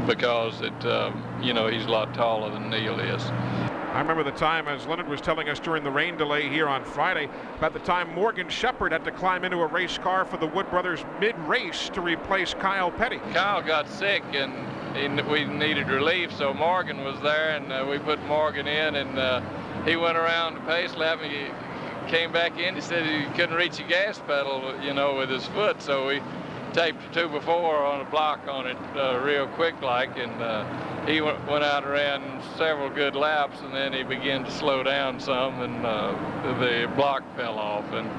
because 0.08 0.62
it, 0.62 0.86
um, 0.86 1.24
you 1.41 1.54
know, 1.54 1.68
he's 1.68 1.86
a 1.86 1.89
lot 1.89 2.14
taller 2.14 2.49
than 2.51 2.70
Neil 2.70 2.99
is. 2.99 3.24
I 3.93 3.99
remember 3.99 4.24
the 4.24 4.32
time, 4.32 4.68
as 4.68 4.88
Leonard 4.88 5.08
was 5.08 5.22
telling 5.22 5.49
us 5.49 5.60
during 5.60 5.84
the 5.84 5.91
rain 5.91 6.18
delay 6.18 6.49
here 6.49 6.68
on 6.68 6.84
Friday, 6.84 7.30
about 7.58 7.74
the 7.74 7.80
time 7.80 8.12
Morgan 8.16 8.49
Shepherd 8.49 8.91
had 8.91 9.06
to 9.06 9.12
climb 9.12 9.45
into 9.45 9.58
a 9.58 9.68
race 9.68 9.99
car 9.99 10.26
for 10.26 10.38
the 10.38 10.47
Wood 10.47 10.68
brothers 10.72 11.06
mid-race 11.20 11.89
to 11.89 12.01
replace 12.01 12.56
Kyle 12.56 12.89
Petty. 12.89 13.20
Kyle 13.34 13.62
got 13.62 13.88
sick 13.88 14.24
and 14.34 14.51
he, 14.95 15.08
we 15.24 15.45
needed 15.45 15.89
relief, 15.89 16.32
so 16.34 16.54
Morgan 16.54 17.04
was 17.04 17.20
there, 17.22 17.51
and 17.51 17.72
uh, 17.72 17.86
we 17.88 17.99
put 17.99 18.24
Morgan 18.26 18.68
in, 18.68 18.95
and 18.95 19.18
uh, 19.18 19.41
he 19.86 19.96
went 19.96 20.18
around 20.18 20.56
the 20.56 20.62
pace 20.62 20.96
lap, 20.96 21.20
and 21.22 21.32
he 21.32 21.48
came 22.10 22.32
back 22.32 22.58
in. 22.58 22.76
He 22.76 22.82
said 22.82 23.06
he 23.06 23.26
couldn't 23.34 23.56
reach 23.56 23.78
the 23.78 23.84
gas 23.84 24.20
pedal, 24.20 24.74
you 24.82 24.94
know, 24.94 25.16
with 25.16 25.30
his 25.30 25.46
foot, 25.48 25.82
so 25.82 26.08
we 26.08 26.22
taped 26.74 27.14
two 27.14 27.28
before 27.30 27.86
on 27.86 28.02
a 28.02 28.06
block 28.06 28.48
on 28.48 28.66
it 28.66 28.78
uh, 28.96 29.22
real 29.24 29.48
quick 29.48 29.80
like, 29.82 30.18
and 30.18 30.42
uh, 30.42 31.06
he 31.06 31.22
went, 31.22 31.38
out 31.48 31.84
and 31.84 31.92
ran 31.92 32.42
several 32.58 32.90
good 32.90 33.16
laps, 33.16 33.60
and 33.62 33.74
then 33.74 33.94
he 33.94 34.04
began 34.04 34.44
to 34.44 34.52
slow 34.52 34.84
down 34.84 35.20
some, 35.20 35.62
and 35.62 35.86
uh, 35.86 36.12
the 36.60 36.92
block 36.96 37.24
fell 37.36 37.60
off, 37.60 37.86
and 37.94 38.10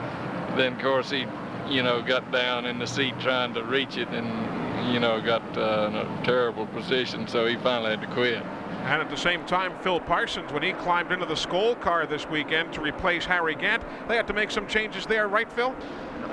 then 0.59 0.75
of 0.75 0.81
course 0.81 1.11
he, 1.11 1.27
you 1.69 1.83
know, 1.83 2.01
got 2.03 2.31
down 2.31 2.65
in 2.67 2.79
the 2.79 2.87
seat 2.87 3.15
trying 3.21 3.53
to 3.55 3.65
reach 3.65 3.97
it, 3.97 4.09
and 4.09 4.93
you 4.93 5.01
know, 5.01 5.21
got 5.21 5.43
uh, 5.57 5.89
in 5.89 5.95
a 5.97 6.23
terrible 6.25 6.67
position, 6.67 7.27
so 7.27 7.47
he 7.47 7.57
finally 7.57 7.91
had 7.91 8.01
to 8.03 8.07
quit. 8.09 8.43
And 8.85 9.01
at 9.01 9.09
the 9.09 9.17
same 9.17 9.47
time, 9.47 9.73
Phil 9.81 9.99
Parsons, 9.99 10.53
when 10.53 10.63
he 10.63 10.75
climbed 10.75 11.11
into 11.11 11.25
the 11.25 11.35
Skoal 11.35 11.75
car 11.81 12.07
this 12.07 12.29
weekend 12.29 12.71
to 12.75 12.83
replace 12.83 13.25
Harry 13.25 13.55
Gant, 13.55 13.83
they 14.09 14.17
had 14.17 14.27
to 14.27 14.35
make 14.35 14.51
some 14.51 14.67
changes 14.67 15.07
there, 15.07 15.27
right, 15.27 15.51
Phil? 15.51 15.75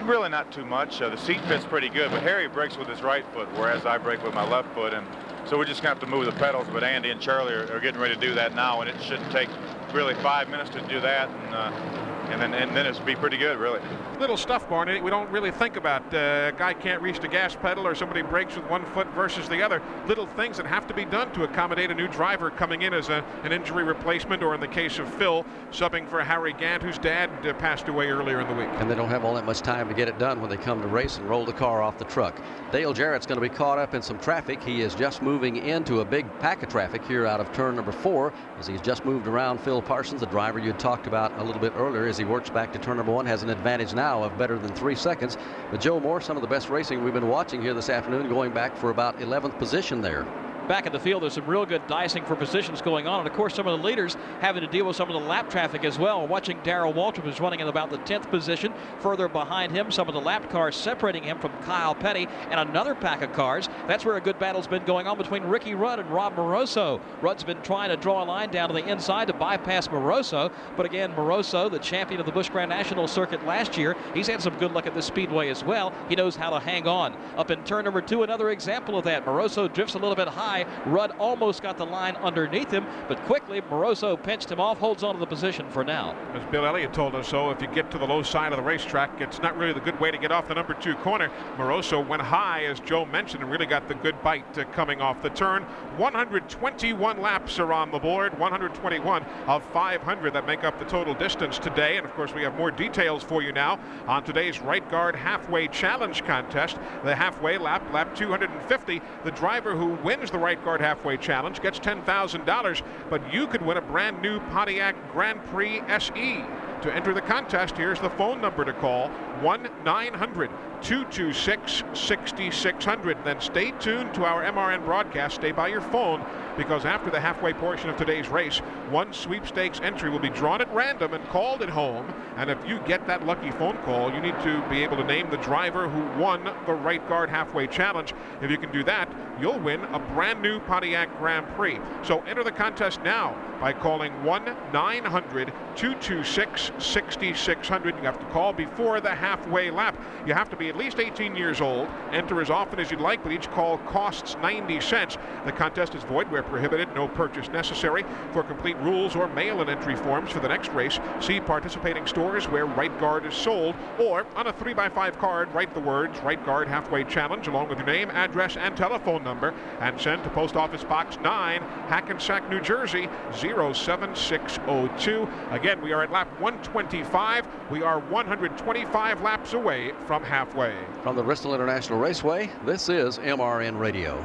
Really 0.04 0.28
not 0.28 0.52
too 0.52 0.66
much. 0.66 1.02
Uh, 1.02 1.08
the 1.08 1.18
seat 1.18 1.40
fits 1.46 1.64
pretty 1.64 1.88
good, 1.88 2.12
but 2.12 2.22
Harry 2.24 2.50
brakes 2.50 2.76
with 2.76 2.90
his 2.90 3.02
right 3.02 3.26
foot, 3.34 3.48
whereas 3.54 3.86
I 3.86 3.98
brake 3.98 4.22
with 4.22 4.34
my 4.34 4.46
left 4.50 4.74
foot, 4.74 4.94
and 4.94 5.08
so 5.46 5.58
we're 5.58 5.64
just 5.64 5.82
going 5.82 5.96
to 5.96 6.00
have 6.02 6.10
to 6.10 6.14
move 6.14 6.26
the 6.26 6.38
pedals. 6.40 6.68
But 6.74 6.84
Andy 6.84 7.12
and 7.12 7.22
Charlie 7.22 7.54
are, 7.54 7.72
are, 7.72 7.80
getting 7.80 8.02
ready 8.02 8.16
to 8.16 8.20
do 8.20 8.34
that 8.34 8.54
now, 8.54 8.82
and 8.82 8.90
it 8.90 9.02
shouldn't 9.02 9.32
take 9.32 9.50
really 9.94 10.16
five 10.16 10.50
minutes 10.50 10.72
to 10.72 10.82
do 10.88 11.00
that. 11.00 11.30
And, 11.30 11.56
uh, 11.56 12.21
and 12.32 12.42
then 12.42 12.54
and 12.54 12.76
then 12.76 12.86
it's 12.86 13.00
be 13.00 13.16
pretty 13.16 13.38
good, 13.38 13.58
really. 13.58 13.80
Little 14.20 14.38
stuff, 14.38 14.70
Barney. 14.70 15.02
We 15.02 15.10
don't 15.10 15.30
really 15.32 15.52
think 15.52 15.76
about. 15.76 16.14
Uh, 16.14 16.52
a 16.54 16.58
guy 16.58 16.74
can't 16.74 17.02
reach 17.02 17.20
the 17.20 17.28
gas 17.28 17.56
pedal, 17.56 17.86
or 17.86 17.96
somebody 17.96 18.22
brakes 18.22 18.56
with 18.56 18.70
one 18.70 18.86
foot 18.94 19.08
versus 19.14 19.50
the 19.50 19.62
other. 19.62 19.82
Little 20.08 20.28
things 20.28 20.58
that 20.58 20.66
have 20.66 20.88
to 20.88 20.94
be 20.94 21.06
done 21.06 21.32
to 21.34 21.44
accommodate 21.44 21.92
a 21.92 21.96
new 21.96 22.08
driver 22.08 22.50
coming 22.52 22.84
in 22.84 22.94
as 22.94 23.10
a, 23.10 23.24
an 23.44 23.52
injury 23.52 23.84
replacement, 23.84 24.44
or 24.44 24.56
in 24.56 24.62
the 24.62 24.68
case 24.68 25.00
of 25.00 25.12
Phil, 25.16 25.46
subbing 25.72 26.08
for 26.08 26.24
Harry 26.24 26.54
Gant, 26.54 26.84
whose 26.84 26.98
dad 26.98 27.30
uh, 27.46 27.54
passed 27.54 27.88
away 27.88 28.08
earlier 28.08 28.42
in 28.42 28.48
the 28.48 28.56
week. 28.56 28.70
And 28.80 28.90
they 28.90 28.96
don't 28.96 29.10
have 29.10 29.26
all 29.26 29.34
that 29.36 29.46
much 29.46 29.62
time 29.62 29.88
to 29.88 29.94
get 29.94 30.08
it 30.08 30.18
done 30.18 30.42
when 30.42 30.50
they 30.50 30.58
come 30.58 30.82
to 30.82 30.88
race 30.88 31.18
and 31.18 31.30
roll 31.30 31.46
the 31.46 31.54
car 31.54 31.82
off 31.82 31.98
the 31.98 32.06
truck. 32.06 32.40
Dale 32.72 32.94
Jarrett's 32.94 33.26
going 33.26 33.42
to 33.42 33.48
be 33.48 33.54
caught 33.54 33.78
up 33.78 33.94
in 33.94 34.02
some 34.02 34.20
traffic. 34.20 34.62
He 34.64 34.82
is 34.82 34.96
just 34.96 35.22
moving 35.22 35.58
into 35.58 36.02
a 36.02 36.06
big 36.06 36.28
pack 36.40 36.64
of 36.64 36.70
traffic 36.70 37.04
here 37.06 37.26
out 37.26 37.40
of 37.40 37.52
turn 37.54 37.76
number 37.76 37.92
four, 37.92 38.34
as 38.60 38.68
he's 38.68 38.82
just 38.82 39.06
moved 39.06 39.28
around 39.28 39.60
Phil 39.60 39.82
Parsons, 39.82 40.22
the 40.22 40.28
driver 40.28 40.60
you 40.60 40.72
had 40.72 40.80
talked 40.80 41.08
about 41.08 41.38
a 41.40 41.44
little 41.44 41.62
bit 41.62 41.74
earlier, 41.76 42.06
as 42.06 42.18
he 42.22 42.26
works 42.26 42.52
back 42.52 42.72
to 42.72 42.78
turn 42.78 42.98
number 42.98 43.12
one, 43.12 43.26
has 43.26 43.42
an 43.42 43.50
advantage 43.50 43.96
now 43.96 44.22
of 44.22 44.38
better 44.38 44.60
than 44.60 44.72
three 44.76 44.94
seconds. 44.94 45.38
But 45.72 45.82
Joe 45.82 46.00
Moore, 46.00 46.22
some 46.22 46.38
of 46.38 46.42
the 46.42 46.48
best 46.48 46.70
racing 46.70 47.04
we've 47.04 47.16
been 47.16 47.28
watching 47.28 47.64
here 47.64 47.74
this 47.74 47.90
afternoon, 47.90 48.30
going 48.30 48.54
back 48.54 48.78
for 48.78 48.92
about 48.92 49.18
11th 49.18 49.58
position 49.58 50.02
there 50.02 50.28
back 50.72 50.86
in 50.86 50.94
the 50.94 51.00
field. 51.00 51.22
There's 51.22 51.34
some 51.34 51.48
real 51.48 51.66
good 51.66 51.86
dicing 51.88 52.24
for 52.24 52.34
positions 52.34 52.82
going 52.82 53.06
on. 53.06 53.20
And 53.20 53.28
of 53.28 53.34
course, 53.34 53.56
some 53.56 53.68
of 53.68 53.78
the 53.78 53.86
leaders 53.86 54.16
having 54.40 54.62
to 54.62 54.70
deal 54.70 54.86
with 54.86 54.96
some 54.96 55.10
of 55.10 55.22
the 55.22 55.28
lap 55.28 55.50
traffic 55.50 55.84
as 55.84 56.00
well. 56.00 56.26
Watching 56.26 56.58
Darrell 56.64 56.94
Waltrip 56.94 57.28
is 57.28 57.42
running 57.42 57.60
in 57.60 57.68
about 57.68 57.90
the 57.90 57.98
10th 57.98 58.30
position. 58.30 58.74
Further 59.02 59.28
behind 59.28 59.74
him, 59.74 59.92
some 59.92 60.08
of 60.08 60.14
the 60.14 60.22
lap 60.22 60.50
cars 60.50 60.78
separating 60.78 61.24
him 61.24 61.40
from 61.40 61.52
Kyle 61.64 61.94
Petty 61.94 62.26
and 62.50 62.58
another 62.58 62.96
pack 62.96 63.22
of 63.22 63.34
cars. 63.34 63.68
That's 63.86 64.06
where 64.06 64.16
a 64.16 64.22
good 64.22 64.40
battle's 64.40 64.66
been 64.66 64.86
going 64.86 65.08
on 65.08 65.18
between 65.18 65.44
Ricky 65.44 65.76
Rudd 65.76 66.00
and 66.00 66.10
Rob 66.10 66.38
Moroso. 66.38 67.02
Rudd's 67.22 67.44
been 67.44 67.62
trying 67.64 67.90
to 67.90 67.98
draw 67.98 68.24
a 68.24 68.26
line 68.26 68.50
down 68.50 68.70
to 68.70 68.74
the 68.74 68.88
inside 68.88 69.28
to 69.28 69.34
bypass 69.34 69.90
Moroso. 69.90 70.54
But 70.78 70.86
again, 70.86 71.12
Moroso, 71.16 71.70
the 71.70 71.80
champion 71.80 72.22
of 72.22 72.26
the 72.26 72.32
Busch 72.32 72.50
Grand 72.50 72.70
National 72.70 73.10
Circuit 73.10 73.46
last 73.46 73.78
year, 73.78 73.98
he's 74.14 74.28
had 74.28 74.42
some 74.42 74.58
good 74.58 74.72
luck 74.72 74.88
at 74.88 74.94
the 74.94 75.02
speedway 75.02 75.50
as 75.50 75.66
well. 75.66 75.92
He 76.08 76.16
knows 76.16 76.38
how 76.38 76.50
to 76.50 76.62
hang 76.62 76.88
on. 76.88 77.18
Up 77.36 77.52
in 77.52 77.62
turn 77.66 77.84
number 77.84 78.02
two, 78.02 78.24
another 78.24 78.52
example 78.52 78.98
of 78.98 79.04
that. 79.04 79.26
Moroso 79.26 79.68
drifts 79.68 79.96
a 79.96 80.00
little 80.00 80.16
bit 80.16 80.30
high. 80.30 80.61
Rudd 80.86 81.12
almost 81.20 81.62
got 81.62 81.78
the 81.78 81.86
line 81.86 82.16
underneath 82.18 82.72
him, 82.72 82.86
but 83.08 83.22
quickly 83.26 83.62
Moroso 83.62 84.22
pinched 84.22 84.52
him 84.52 84.60
off, 84.60 84.78
holds 84.78 85.04
on 85.04 85.14
to 85.14 85.20
the 85.20 85.26
position 85.26 85.70
for 85.70 85.84
now. 85.84 86.16
As 86.34 86.44
Bill 86.52 86.66
Elliott 86.66 86.94
told 86.94 87.16
us 87.16 87.28
so, 87.28 87.50
if 87.52 87.62
you 87.62 87.68
get 87.68 87.92
to 87.92 87.98
the 87.98 88.06
low 88.06 88.24
side 88.24 88.52
of 88.52 88.58
the 88.58 88.64
racetrack, 88.64 89.22
it's 89.22 89.40
not 89.42 89.58
really 89.58 89.74
the 89.74 89.80
good 89.80 90.00
way 90.00 90.12
to 90.12 90.18
get 90.18 90.32
off 90.32 90.48
the 90.48 90.56
number 90.56 90.74
two 90.74 90.96
corner. 90.96 91.30
Moroso 91.58 92.06
went 92.06 92.22
high, 92.22 92.66
as 92.66 92.80
Joe 92.80 93.06
mentioned, 93.06 93.44
and 93.44 93.52
really 93.52 93.66
got 93.66 93.88
the 93.88 93.96
good 93.96 94.22
bite 94.24 94.58
uh, 94.58 94.66
coming 94.74 95.02
off 95.02 95.22
the 95.22 95.30
turn. 95.30 95.64
121 95.98 97.22
laps 97.22 97.60
are 97.60 97.72
on 97.72 97.92
the 97.92 98.00
board, 98.00 98.38
121 98.40 99.24
of 99.48 99.64
500 99.72 100.34
that 100.34 100.46
make 100.48 100.64
up 100.64 100.80
the 100.80 100.86
total 100.86 101.14
distance 101.14 101.60
today. 101.60 101.98
And 101.98 102.06
of 102.06 102.14
course, 102.14 102.34
we 102.34 102.44
have 102.44 102.56
more 102.56 102.72
details 102.72 103.24
for 103.24 103.42
you 103.42 103.52
now 103.52 103.80
on 104.08 104.24
today's 104.24 104.60
right 104.60 104.88
guard 104.90 105.16
halfway 105.16 105.68
challenge 105.68 106.24
contest. 106.26 106.78
The 107.04 107.16
halfway 107.16 107.58
lap, 107.58 107.84
lap 107.94 108.16
250. 108.16 109.02
The 109.24 109.32
driver 109.32 109.76
who 109.76 109.90
wins 110.04 110.32
the 110.32 110.40
right 110.40 110.51
guard 110.56 110.82
halfway 110.82 111.18
challenge 111.18 111.62
gets 111.62 111.80
$10,000, 111.80 112.82
but 113.10 113.34
you 113.34 113.48
could 113.48 113.62
win 113.62 113.78
a 113.78 113.82
brand 113.82 114.22
new 114.22 114.40
Pontiac 114.52 114.96
Grand 115.12 115.44
Prix 115.46 115.82
SE. 115.88 116.44
To 116.82 116.94
enter 116.94 117.14
the 117.14 117.22
contest, 117.22 117.78
here's 117.78 118.00
the 118.00 118.10
phone 118.12 118.42
number 118.42 118.66
to 118.66 118.74
call 118.74 119.10
1 119.42 119.70
900 119.84 120.50
226 120.82 121.84
6600. 121.94 123.24
Then 123.24 123.40
stay 123.40 123.72
tuned 123.80 124.14
to 124.16 124.26
our 124.26 124.44
MRN 124.44 124.84
broadcast. 124.84 125.36
Stay 125.36 125.52
by 125.52 125.68
your 125.68 125.82
phone 125.82 126.26
because 126.58 126.86
after 126.86 127.10
the 127.10 127.20
halfway 127.20 127.54
portion 127.54 127.90
of 127.90 127.98
today's 127.98 128.28
race, 128.28 128.60
one 128.90 129.14
sweepstakes 129.14 129.80
entry 129.82 130.10
will 130.10 130.20
be 130.20 130.30
drawn 130.30 130.62
at 130.62 130.74
random 130.74 131.14
and 131.14 131.24
called 131.30 131.62
at 131.62 131.70
home. 131.70 132.14
And 132.38 132.50
if 132.50 132.58
you 132.68 132.80
get 132.86 133.08
that 133.08 133.26
lucky 133.26 133.52
phone 133.52 133.78
call, 133.80 134.12
you 134.14 134.20
need 134.22 134.36
to 134.42 134.64
be 134.70 134.84
able 134.84 134.98
to 134.98 135.04
name 135.04 135.30
the 135.30 135.38
driver 135.38 135.88
who 135.88 136.22
won 136.22 136.44
the 136.66 136.74
right 136.74 137.08
guard 137.08 137.30
halfway 137.30 137.68
challenge. 137.68 138.14
If 138.42 138.52
you 138.52 138.58
can 138.58 138.72
do 138.72 138.84
that, 138.84 139.10
you'll 139.40 139.60
win 139.60 139.82
a 139.86 140.00
brand 140.00 140.42
new 140.42 140.60
Pontiac 140.60 141.18
Grand 141.18 141.48
Prix. 141.56 141.80
So 142.04 142.22
enter 142.22 142.44
the 142.44 142.52
contest 142.52 143.02
now 143.04 143.36
by 143.60 143.74
calling 143.74 144.12
1 144.24 144.46
900 144.74 145.54
226 145.76 146.72
6600. 146.80 147.96
You 147.96 148.02
have 148.04 148.20
to 148.20 148.26
call 148.26 148.54
before 148.54 149.00
the 149.00 149.14
halfway 149.14 149.70
lap. 149.70 149.96
You 150.26 150.34
have 150.34 150.50
to 150.50 150.56
be 150.56 150.71
at 150.72 150.78
least 150.78 151.00
18 151.00 151.36
years 151.36 151.60
old. 151.60 151.90
Enter 152.14 152.40
as 152.40 152.50
often 152.50 152.80
as 152.80 152.90
you'd 152.90 153.02
like, 153.02 153.22
but 153.24 153.34
each 153.34 153.52
call 153.52 153.78
costs 153.80 154.38
90 154.42 154.80
cents. 154.80 155.18
The 155.46 155.52
contest 155.52 155.96
is 155.96 156.04
void 156.04 156.32
where 156.32 156.44
prohibited, 156.44 156.88
no 156.96 157.10
purchase 157.10 157.50
necessary. 157.50 158.06
For 158.32 158.42
complete 158.42 158.78
rules 158.78 159.14
or 159.14 159.28
mail-in 159.28 159.68
entry 159.68 159.98
forms 159.98 160.32
for 160.32 160.40
the 160.40 160.48
next 160.48 160.72
race, 160.72 160.98
see 161.20 161.42
participating 161.42 162.08
stores 162.08 162.48
where 162.48 162.66
Right 162.66 162.98
Guard 163.02 163.26
is 163.26 163.34
sold, 163.34 163.76
or 164.00 164.26
on 164.38 164.48
a 164.48 164.54
3x5 164.54 165.18
card, 165.20 165.54
write 165.54 165.74
the 165.74 165.82
words 165.82 166.18
Right 166.22 166.44
Guard 166.46 166.70
Halfway 166.70 167.04
Challenge 167.04 167.46
along 167.48 167.68
with 167.68 167.78
your 167.78 167.88
name, 167.88 168.10
address, 168.12 168.56
and 168.56 168.78
telephone 168.78 169.26
number, 169.26 169.54
and 169.82 170.00
send 170.00 170.24
to 170.24 170.30
Post 170.30 170.56
Office 170.56 170.86
Box 170.86 171.18
9, 171.20 171.62
Hackensack, 171.90 172.50
New 172.50 172.62
Jersey 172.62 173.10
07602. 173.34 175.28
Again, 175.50 175.82
we 175.82 175.92
are 175.92 176.04
at 176.04 176.12
lap 176.12 176.30
125. 176.40 177.46
We 177.70 177.84
are 177.84 178.00
125 178.00 179.22
laps 179.22 179.52
away 179.54 179.92
from 180.06 180.24
halfway. 180.24 180.61
From 181.02 181.16
the 181.16 181.24
Bristol 181.24 181.56
International 181.56 181.98
Raceway, 181.98 182.52
this 182.68 182.88
is 182.88 183.18
MRN 183.18 183.80
Radio. 183.80 184.24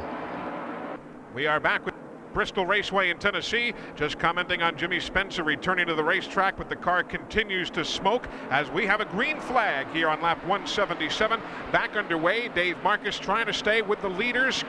We 1.34 1.47
are 1.47 1.59
back 1.59 1.87
with 1.87 1.95
Bristol 2.34 2.66
Raceway 2.66 3.09
in 3.09 3.16
Tennessee. 3.16 3.72
Just 3.95 4.18
commenting 4.18 4.61
on 4.61 4.76
Jimmy 4.76 5.01
Spencer 5.01 5.43
returning 5.45 5.87
to 5.87 5.95
the 5.95 6.05
racetrack, 6.05 6.59
but 6.59 6.68
the 6.68 6.76
car 6.76 7.03
continues 7.03 7.70
to 7.70 7.87
smoke 7.87 8.28
as 8.51 8.70
we 8.70 8.84
have 8.84 9.01
a 9.01 9.07
green 9.07 9.41
flag 9.41 9.87
here 9.95 10.11
on 10.11 10.20
lap 10.20 10.37
177. 10.41 11.41
Back 11.72 11.97
underway. 11.97 12.49
Dave 12.49 12.76
Marcis 12.82 13.18
trying 13.18 13.47
to 13.47 13.55
stay 13.55 13.80
with 13.80 14.03
the 14.03 14.11
leaders. 14.11 14.62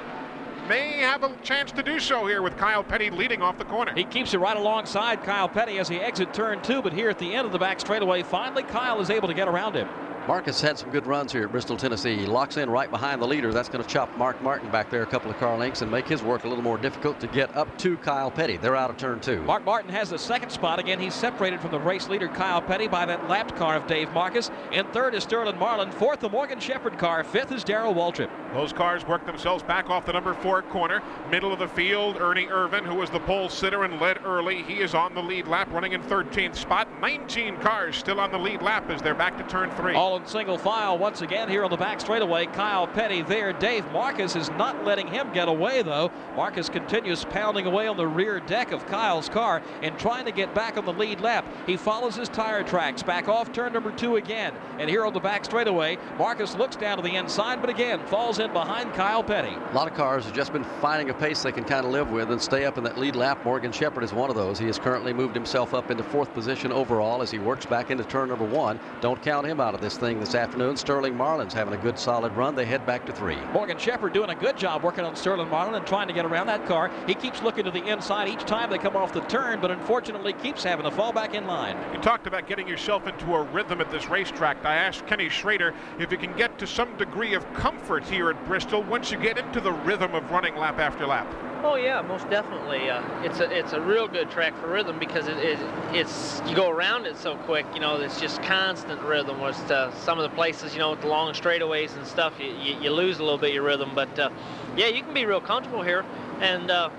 May 0.69 0.99
have 0.99 1.23
a 1.23 1.35
chance 1.43 1.73
to 1.73 1.83
do 1.83 1.99
so 1.99 2.27
here 2.27 2.41
with 2.41 2.55
Kyle 2.55 2.83
Petty 2.83 3.09
leading 3.09 3.41
off 3.41 3.57
the 3.57 3.65
corner. 3.65 3.93
He 3.93 4.05
keeps 4.05 4.33
it 4.33 4.37
right 4.37 4.55
alongside 4.55 5.21
Kyle 5.25 5.49
Petty 5.49 5.79
as 5.79 5.89
he 5.89 5.97
exits 5.97 6.33
turn 6.33 6.61
two, 6.61 6.81
but 6.81 6.93
here 6.93 7.09
at 7.09 7.19
the 7.19 7.35
end 7.35 7.45
of 7.45 7.51
the 7.51 7.59
back 7.59 7.81
straightaway, 7.81 8.23
finally 8.23 8.63
Kyle 8.63 9.01
is 9.01 9.09
able 9.09 9.27
to 9.27 9.33
get 9.33 9.49
around 9.49 9.75
him. 9.75 9.89
Marcis 10.27 10.61
had 10.61 10.77
some 10.77 10.89
good 10.89 11.07
runs 11.07 11.31
here 11.31 11.45
at 11.45 11.53
Bristol, 11.53 11.77
Tennessee. 11.77 12.17
He 12.17 12.25
locks 12.25 12.57
in 12.57 12.69
right 12.69 12.91
behind 12.91 13.21
the 13.21 13.25
leader. 13.25 13.53
That's 13.53 13.69
going 13.69 13.81
to 13.81 13.89
chop 13.89 14.15
Mark 14.17 14.41
Martin 14.41 14.69
back 14.69 14.89
there 14.89 15.01
a 15.01 15.05
couple 15.05 15.31
of 15.31 15.37
car 15.37 15.57
lengths 15.57 15.81
and 15.81 15.89
make 15.89 16.05
his 16.05 16.21
work 16.21 16.43
a 16.43 16.49
little 16.49 16.63
more 16.65 16.77
difficult 16.77 17.21
to 17.21 17.27
get 17.27 17.55
up 17.55 17.77
to 17.77 17.95
Kyle 17.99 18.29
Petty. 18.29 18.57
They're 18.57 18.75
out 18.75 18.89
of 18.89 18.97
turn 18.97 19.21
two. 19.21 19.41
Mark 19.43 19.63
Martin 19.63 19.89
has 19.89 20.09
the 20.09 20.19
second 20.19 20.49
spot. 20.49 20.79
Again, 20.79 20.99
he's 20.99 21.13
separated 21.13 21.61
from 21.61 21.71
the 21.71 21.79
race 21.79 22.09
leader 22.09 22.27
Kyle 22.27 22.61
Petty 22.61 22.89
by 22.89 23.05
that 23.05 23.29
lapped 23.29 23.55
car 23.55 23.77
of 23.77 23.87
Dave 23.87 24.09
Marcis. 24.09 24.51
In 24.73 24.85
third 24.87 25.15
is 25.15 25.23
Sterling 25.23 25.57
Marlin. 25.57 25.91
Fourth, 25.91 26.19
the 26.19 26.27
Morgan 26.27 26.59
Shepherd 26.59 26.97
car. 26.97 27.23
Fifth 27.23 27.53
is 27.53 27.63
Darrell 27.63 27.93
Waltrip. 27.93 28.29
Those 28.53 28.73
cars 28.73 29.07
work 29.07 29.25
themselves 29.25 29.63
back 29.63 29.89
off 29.89 30.05
the 30.05 30.11
number 30.11 30.33
four 30.33 30.61
corner. 30.61 31.01
Middle 31.31 31.53
of 31.53 31.59
the 31.59 31.69
field, 31.69 32.17
Ernie 32.17 32.47
Irvan, 32.47 32.85
who 32.85 32.95
was 32.95 33.09
the 33.09 33.19
pole 33.21 33.47
sitter 33.47 33.85
and 33.85 34.01
led 34.01 34.25
early. 34.25 34.63
He 34.63 34.81
is 34.81 34.93
on 34.93 35.13
the 35.13 35.21
lead 35.21 35.47
lap, 35.47 35.71
running 35.71 35.93
in 35.93 36.01
13th 36.03 36.57
spot. 36.57 36.89
19 36.99 37.57
cars 37.57 37.95
still 37.95 38.19
on 38.19 38.29
the 38.29 38.37
lead 38.37 38.61
lap 38.61 38.89
as 38.89 39.01
they're 39.01 39.15
back 39.15 39.37
to 39.37 39.43
turn 39.43 39.69
three. 39.71 39.95
All 39.95 40.16
in 40.17 40.27
single 40.27 40.57
file 40.57 40.97
once 40.97 41.21
again 41.21 41.47
here 41.47 41.63
on 41.63 41.69
the 41.69 41.77
back 41.77 42.01
straightaway. 42.01 42.47
Kyle 42.47 42.87
Petty 42.87 43.21
there. 43.21 43.53
Dave 43.53 43.85
Marcis 43.91 44.35
is 44.35 44.49
not 44.51 44.83
letting 44.83 45.07
him 45.07 45.31
get 45.31 45.47
away, 45.47 45.83
though. 45.83 46.11
Marcis 46.35 46.71
continues 46.71 47.23
pounding 47.25 47.65
away 47.65 47.87
on 47.87 47.97
the 47.97 48.07
rear 48.07 48.39
deck 48.39 48.71
of 48.71 48.85
Kyle's 48.87 49.29
car 49.29 49.61
and 49.81 49.97
trying 49.99 50.25
to 50.25 50.31
get 50.31 50.53
back 50.55 50.77
on 50.77 50.85
the 50.85 50.93
lead 50.93 51.21
lap. 51.21 51.45
He 51.65 51.77
follows 51.77 52.15
his 52.15 52.29
tire 52.29 52.63
tracks 52.63 53.03
back 53.03 53.27
off 53.27 53.51
turn 53.51 53.73
number 53.73 53.91
two 53.91 54.15
again. 54.15 54.53
And 54.79 54.89
here 54.89 55.05
on 55.05 55.13
the 55.13 55.19
back 55.19 55.45
straightaway, 55.45 55.97
Marcis 56.17 56.57
looks 56.57 56.75
down 56.75 56.97
to 56.97 57.03
the 57.03 57.15
inside, 57.15 57.61
but 57.61 57.69
again 57.69 57.99
falls 58.07 58.39
in 58.39 58.51
behind 58.53 58.93
Kyle 58.93 59.23
Petty. 59.23 59.55
A 59.55 59.75
lot 59.75 59.87
of 59.87 59.93
cars 59.95 60.25
have 60.25 60.33
just 60.33 60.51
been 60.51 60.63
finding 60.81 61.09
a 61.09 61.13
pace 61.13 61.43
they 61.43 61.51
can 61.51 61.63
kind 61.63 61.85
of 61.85 61.91
live 61.91 62.11
with 62.11 62.31
and 62.31 62.41
stay 62.41 62.65
up 62.65 62.77
in 62.77 62.83
that 62.83 62.97
lead 62.97 63.15
lap. 63.15 63.43
Morgan 63.45 63.71
Shepherd 63.71 64.03
is 64.03 64.13
one 64.13 64.29
of 64.29 64.35
those. 64.35 64.57
He 64.57 64.65
has 64.65 64.79
currently 64.79 65.13
moved 65.13 65.35
himself 65.35 65.73
up 65.73 65.91
into 65.91 66.03
fourth 66.03 66.33
position 66.33 66.71
overall 66.71 67.21
as 67.21 67.29
he 67.29 67.39
works 67.39 67.65
back 67.65 67.91
into 67.91 68.03
turn 68.03 68.29
number 68.29 68.45
one. 68.45 68.79
Don't 69.01 69.21
count 69.21 69.45
him 69.45 69.59
out 69.59 69.75
of 69.75 69.81
this 69.81 69.97
thing 69.97 70.06
this 70.15 70.35
afternoon. 70.35 70.77
Sterling 70.77 71.17
Marlin's 71.17 71.53
having 71.53 71.73
a 71.73 71.77
good 71.77 71.99
solid 71.99 72.31
run. 72.33 72.55
They 72.55 72.65
head 72.65 72.85
back 72.85 73.05
to 73.07 73.11
three. 73.11 73.35
Morgan 73.51 73.77
Shepherd 73.77 74.13
doing 74.13 74.29
a 74.29 74.35
good 74.35 74.57
job 74.57 74.81
working 74.81 75.03
on 75.03 75.17
Sterling 75.17 75.49
Marlin 75.49 75.75
and 75.75 75.85
trying 75.85 76.07
to 76.07 76.13
get 76.13 76.25
around 76.25 76.47
that 76.47 76.65
car. 76.65 76.89
He 77.05 77.13
keeps 77.13 77.43
looking 77.43 77.65
to 77.65 77.71
the 77.71 77.85
inside 77.85 78.29
each 78.29 78.45
time 78.45 78.69
they 78.69 78.77
come 78.77 78.95
off 78.95 79.11
the 79.11 79.19
turn, 79.21 79.59
but 79.59 79.69
unfortunately 79.69 80.31
keeps 80.31 80.63
having 80.63 80.85
to 80.85 80.91
fall 80.91 81.11
back 81.11 81.33
in 81.33 81.45
line. 81.45 81.77
You 81.93 81.99
talked 81.99 82.25
about 82.25 82.47
getting 82.47 82.67
yourself 82.67 83.05
into 83.05 83.35
a 83.35 83.43
rhythm 83.43 83.81
at 83.81 83.91
this 83.91 84.07
racetrack. 84.07 84.63
I 84.63 84.75
asked 84.75 85.05
Kenny 85.07 85.27
Schrader 85.27 85.73
if 85.99 86.09
you 86.09 86.17
can 86.17 86.35
get 86.37 86.57
to 86.59 86.65
some 86.67 86.95
degree 86.95 87.33
of 87.33 87.51
comfort 87.53 88.05
here 88.05 88.29
at 88.29 88.45
Bristol 88.47 88.83
once 88.83 89.11
you 89.11 89.17
get 89.17 89.37
into 89.37 89.59
the 89.59 89.73
rhythm 89.73 90.15
of 90.15 90.31
running 90.31 90.55
lap 90.55 90.79
after 90.79 91.05
lap. 91.05 91.27
Oh 91.63 91.75
yeah, 91.75 92.01
most 92.01 92.29
definitely. 92.29 92.89
Uh, 92.89 93.03
it's 93.23 93.39
a 93.39 93.49
it's 93.49 93.73
a 93.73 93.81
real 93.81 94.07
good 94.07 94.29
track 94.29 94.55
for 94.61 94.67
rhythm 94.67 94.99
because 94.99 95.27
it, 95.27 95.37
it 95.37 95.59
it's 95.91 96.41
you 96.45 96.55
go 96.55 96.69
around 96.69 97.07
it 97.07 97.17
so 97.17 97.35
quick. 97.35 97.65
You 97.73 97.79
know, 97.79 97.97
it's 97.97 98.21
just 98.21 98.41
constant 98.43 99.01
rhythm. 99.01 99.39
Was 99.39 99.59
uh, 99.71 99.91
some 99.97 100.19
of 100.19 100.29
the 100.29 100.35
places, 100.35 100.73
you 100.73 100.79
know, 100.79 100.91
with 100.91 101.01
the 101.01 101.07
long 101.07 101.33
straightaways 101.33 101.95
and 101.97 102.05
stuff, 102.05 102.33
you, 102.39 102.47
you, 102.47 102.75
you 102.81 102.89
lose 102.91 103.19
a 103.19 103.23
little 103.23 103.37
bit 103.37 103.49
of 103.49 103.55
your 103.55 103.63
rhythm. 103.63 103.91
But 103.93 104.17
uh, 104.17 104.29
yeah, 104.75 104.87
you 104.87 105.03
can 105.03 105.13
be 105.13 105.25
real 105.25 105.41
comfortable 105.41 105.81
here, 105.83 106.05
and 106.39 106.69
uh, 106.71 106.89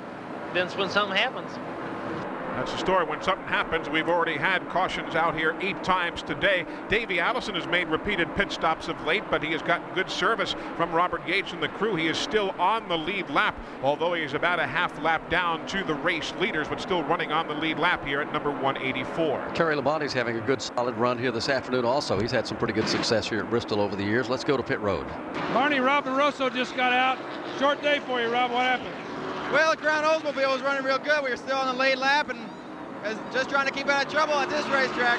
then 0.55 0.69
when 0.71 0.91
something 0.91 1.17
happens. 1.17 1.51
That's 2.59 2.73
the 2.73 2.79
story. 2.79 3.05
When 3.05 3.23
something 3.23 3.47
happens, 3.47 3.89
we've 3.89 4.09
already 4.09 4.37
had 4.37 4.69
cautions 4.69 5.15
out 5.15 5.37
here 5.37 5.55
eight 5.61 5.85
times 5.85 6.23
today. 6.23 6.67
Davey 6.89 7.21
Allison 7.21 7.55
has 7.55 7.69
made 7.69 7.87
repeated 7.87 8.35
pit 8.35 8.51
stops 8.51 8.89
of 8.89 9.01
late, 9.07 9.23
but 9.31 9.45
he 9.45 9.53
has 9.53 9.63
gotten 9.63 9.95
good 9.95 10.11
service 10.11 10.57
from 10.77 10.91
Robert 10.91 11.25
Yates 11.25 11.53
and 11.53 11.63
the 11.63 11.69
crew. 11.69 11.95
He 11.95 12.09
is 12.09 12.19
still 12.19 12.51
on 12.59 12.89
the 12.89 12.99
lead 12.99 13.31
lap, 13.31 13.57
although 13.85 14.13
he 14.15 14.25
is 14.25 14.35
about 14.35 14.59
a 14.59 14.67
half 14.67 15.01
lap 15.01 15.31
down 15.31 15.69
to 15.69 15.85
the 15.85 15.95
race 15.95 16.33
leaders, 16.41 16.67
but 16.67 16.81
still 16.81 17.05
running 17.05 17.31
on 17.31 17.47
the 17.47 17.55
lead 17.55 17.79
lap 17.79 18.05
here 18.05 18.21
at 18.21 18.33
number 18.33 18.51
184. 18.51 19.53
Terry 19.55 19.77
Labonte's 19.77 20.13
having 20.13 20.37
a 20.37 20.41
good 20.41 20.61
solid 20.61 20.97
run 20.97 21.17
here 21.17 21.31
this 21.31 21.49
afternoon 21.49 21.85
also. 21.85 22.19
He's 22.19 22.33
had 22.33 22.45
some 22.45 22.59
pretty 22.59 22.75
good 22.75 22.89
success 22.89 23.29
here 23.29 23.39
at 23.39 23.51
Bristol 23.51 23.81
over 23.81 23.95
the 23.95 24.03
years. 24.03 24.29
Let's 24.29 24.43
go 24.43 24.57
to 24.57 24.65
pit 24.65 24.81
road. 24.81 25.07
Barney, 25.55 25.79
Rob 25.79 26.07
Moroso 26.07 26.53
just 26.53 26.75
got 26.75 26.93
out. 26.93 27.19
Short 27.61 27.81
day 27.83 28.01
for 28.01 28.21
you, 28.21 28.33
Rob. 28.33 28.51
What 28.51 28.65
happened? 28.65 29.09
Well, 29.53 29.71
the 29.71 29.79
Crown 29.79 30.05
Oldsmobile 30.05 30.53
was 30.53 30.61
running 30.61 30.85
real 30.85 30.99
good. 30.99 31.25
We 31.25 31.31
were 31.31 31.37
still 31.37 31.57
on 31.57 31.75
the 31.75 31.81
late 31.81 31.97
lap 31.97 32.29
and 32.29 32.39
was 32.39 32.48
just 33.33 33.49
trying 33.49 33.67
to 33.67 33.73
keep 33.73 33.89
out 33.89 34.07
of 34.07 34.13
trouble 34.13 34.35
at 34.35 34.51
this 34.51 34.67
racetrack. 34.69 35.19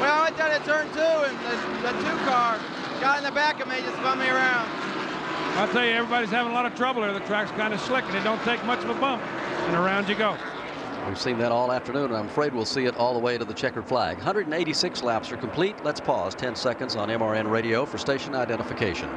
Well, 0.00 0.12
I 0.12 0.24
went 0.24 0.36
down 0.36 0.50
to 0.50 0.64
turn 0.64 0.86
two 0.92 1.00
and 1.00 1.36
the, 1.44 1.56
the 1.82 1.92
two 2.00 2.16
car 2.24 2.58
got 3.00 3.18
in 3.18 3.24
the 3.24 3.32
back 3.32 3.60
of 3.60 3.68
me, 3.68 3.76
just 3.80 3.96
spun 3.96 4.18
me 4.18 4.28
around. 4.28 4.68
I'll 5.56 5.68
tell 5.68 5.84
you, 5.84 5.92
everybody's 5.92 6.30
having 6.30 6.52
a 6.52 6.54
lot 6.54 6.66
of 6.66 6.74
trouble 6.74 7.02
here. 7.02 7.12
The 7.12 7.20
track's 7.20 7.50
kind 7.52 7.74
of 7.74 7.80
slick 7.80 8.04
and 8.04 8.14
it 8.14 8.24
don't 8.24 8.42
take 8.42 8.64
much 8.64 8.84
of 8.84 8.90
a 8.90 9.00
bump. 9.00 9.22
And 9.22 9.76
around 9.76 10.08
you 10.08 10.14
go. 10.14 10.36
We've 11.08 11.18
seen 11.18 11.38
that 11.38 11.50
all 11.50 11.72
afternoon, 11.72 12.06
and 12.06 12.16
I'm 12.16 12.26
afraid 12.26 12.54
we'll 12.54 12.64
see 12.64 12.84
it 12.84 12.96
all 12.96 13.14
the 13.14 13.18
way 13.18 13.38
to 13.38 13.44
the 13.44 13.54
checkered 13.54 13.86
flag. 13.86 14.18
186 14.18 15.02
laps 15.02 15.32
are 15.32 15.36
complete. 15.38 15.74
Let's 15.82 15.98
pause 15.98 16.34
10 16.34 16.54
seconds 16.54 16.94
on 16.94 17.08
MRN 17.08 17.50
radio 17.50 17.86
for 17.86 17.98
station 17.98 18.34
identification. 18.34 19.08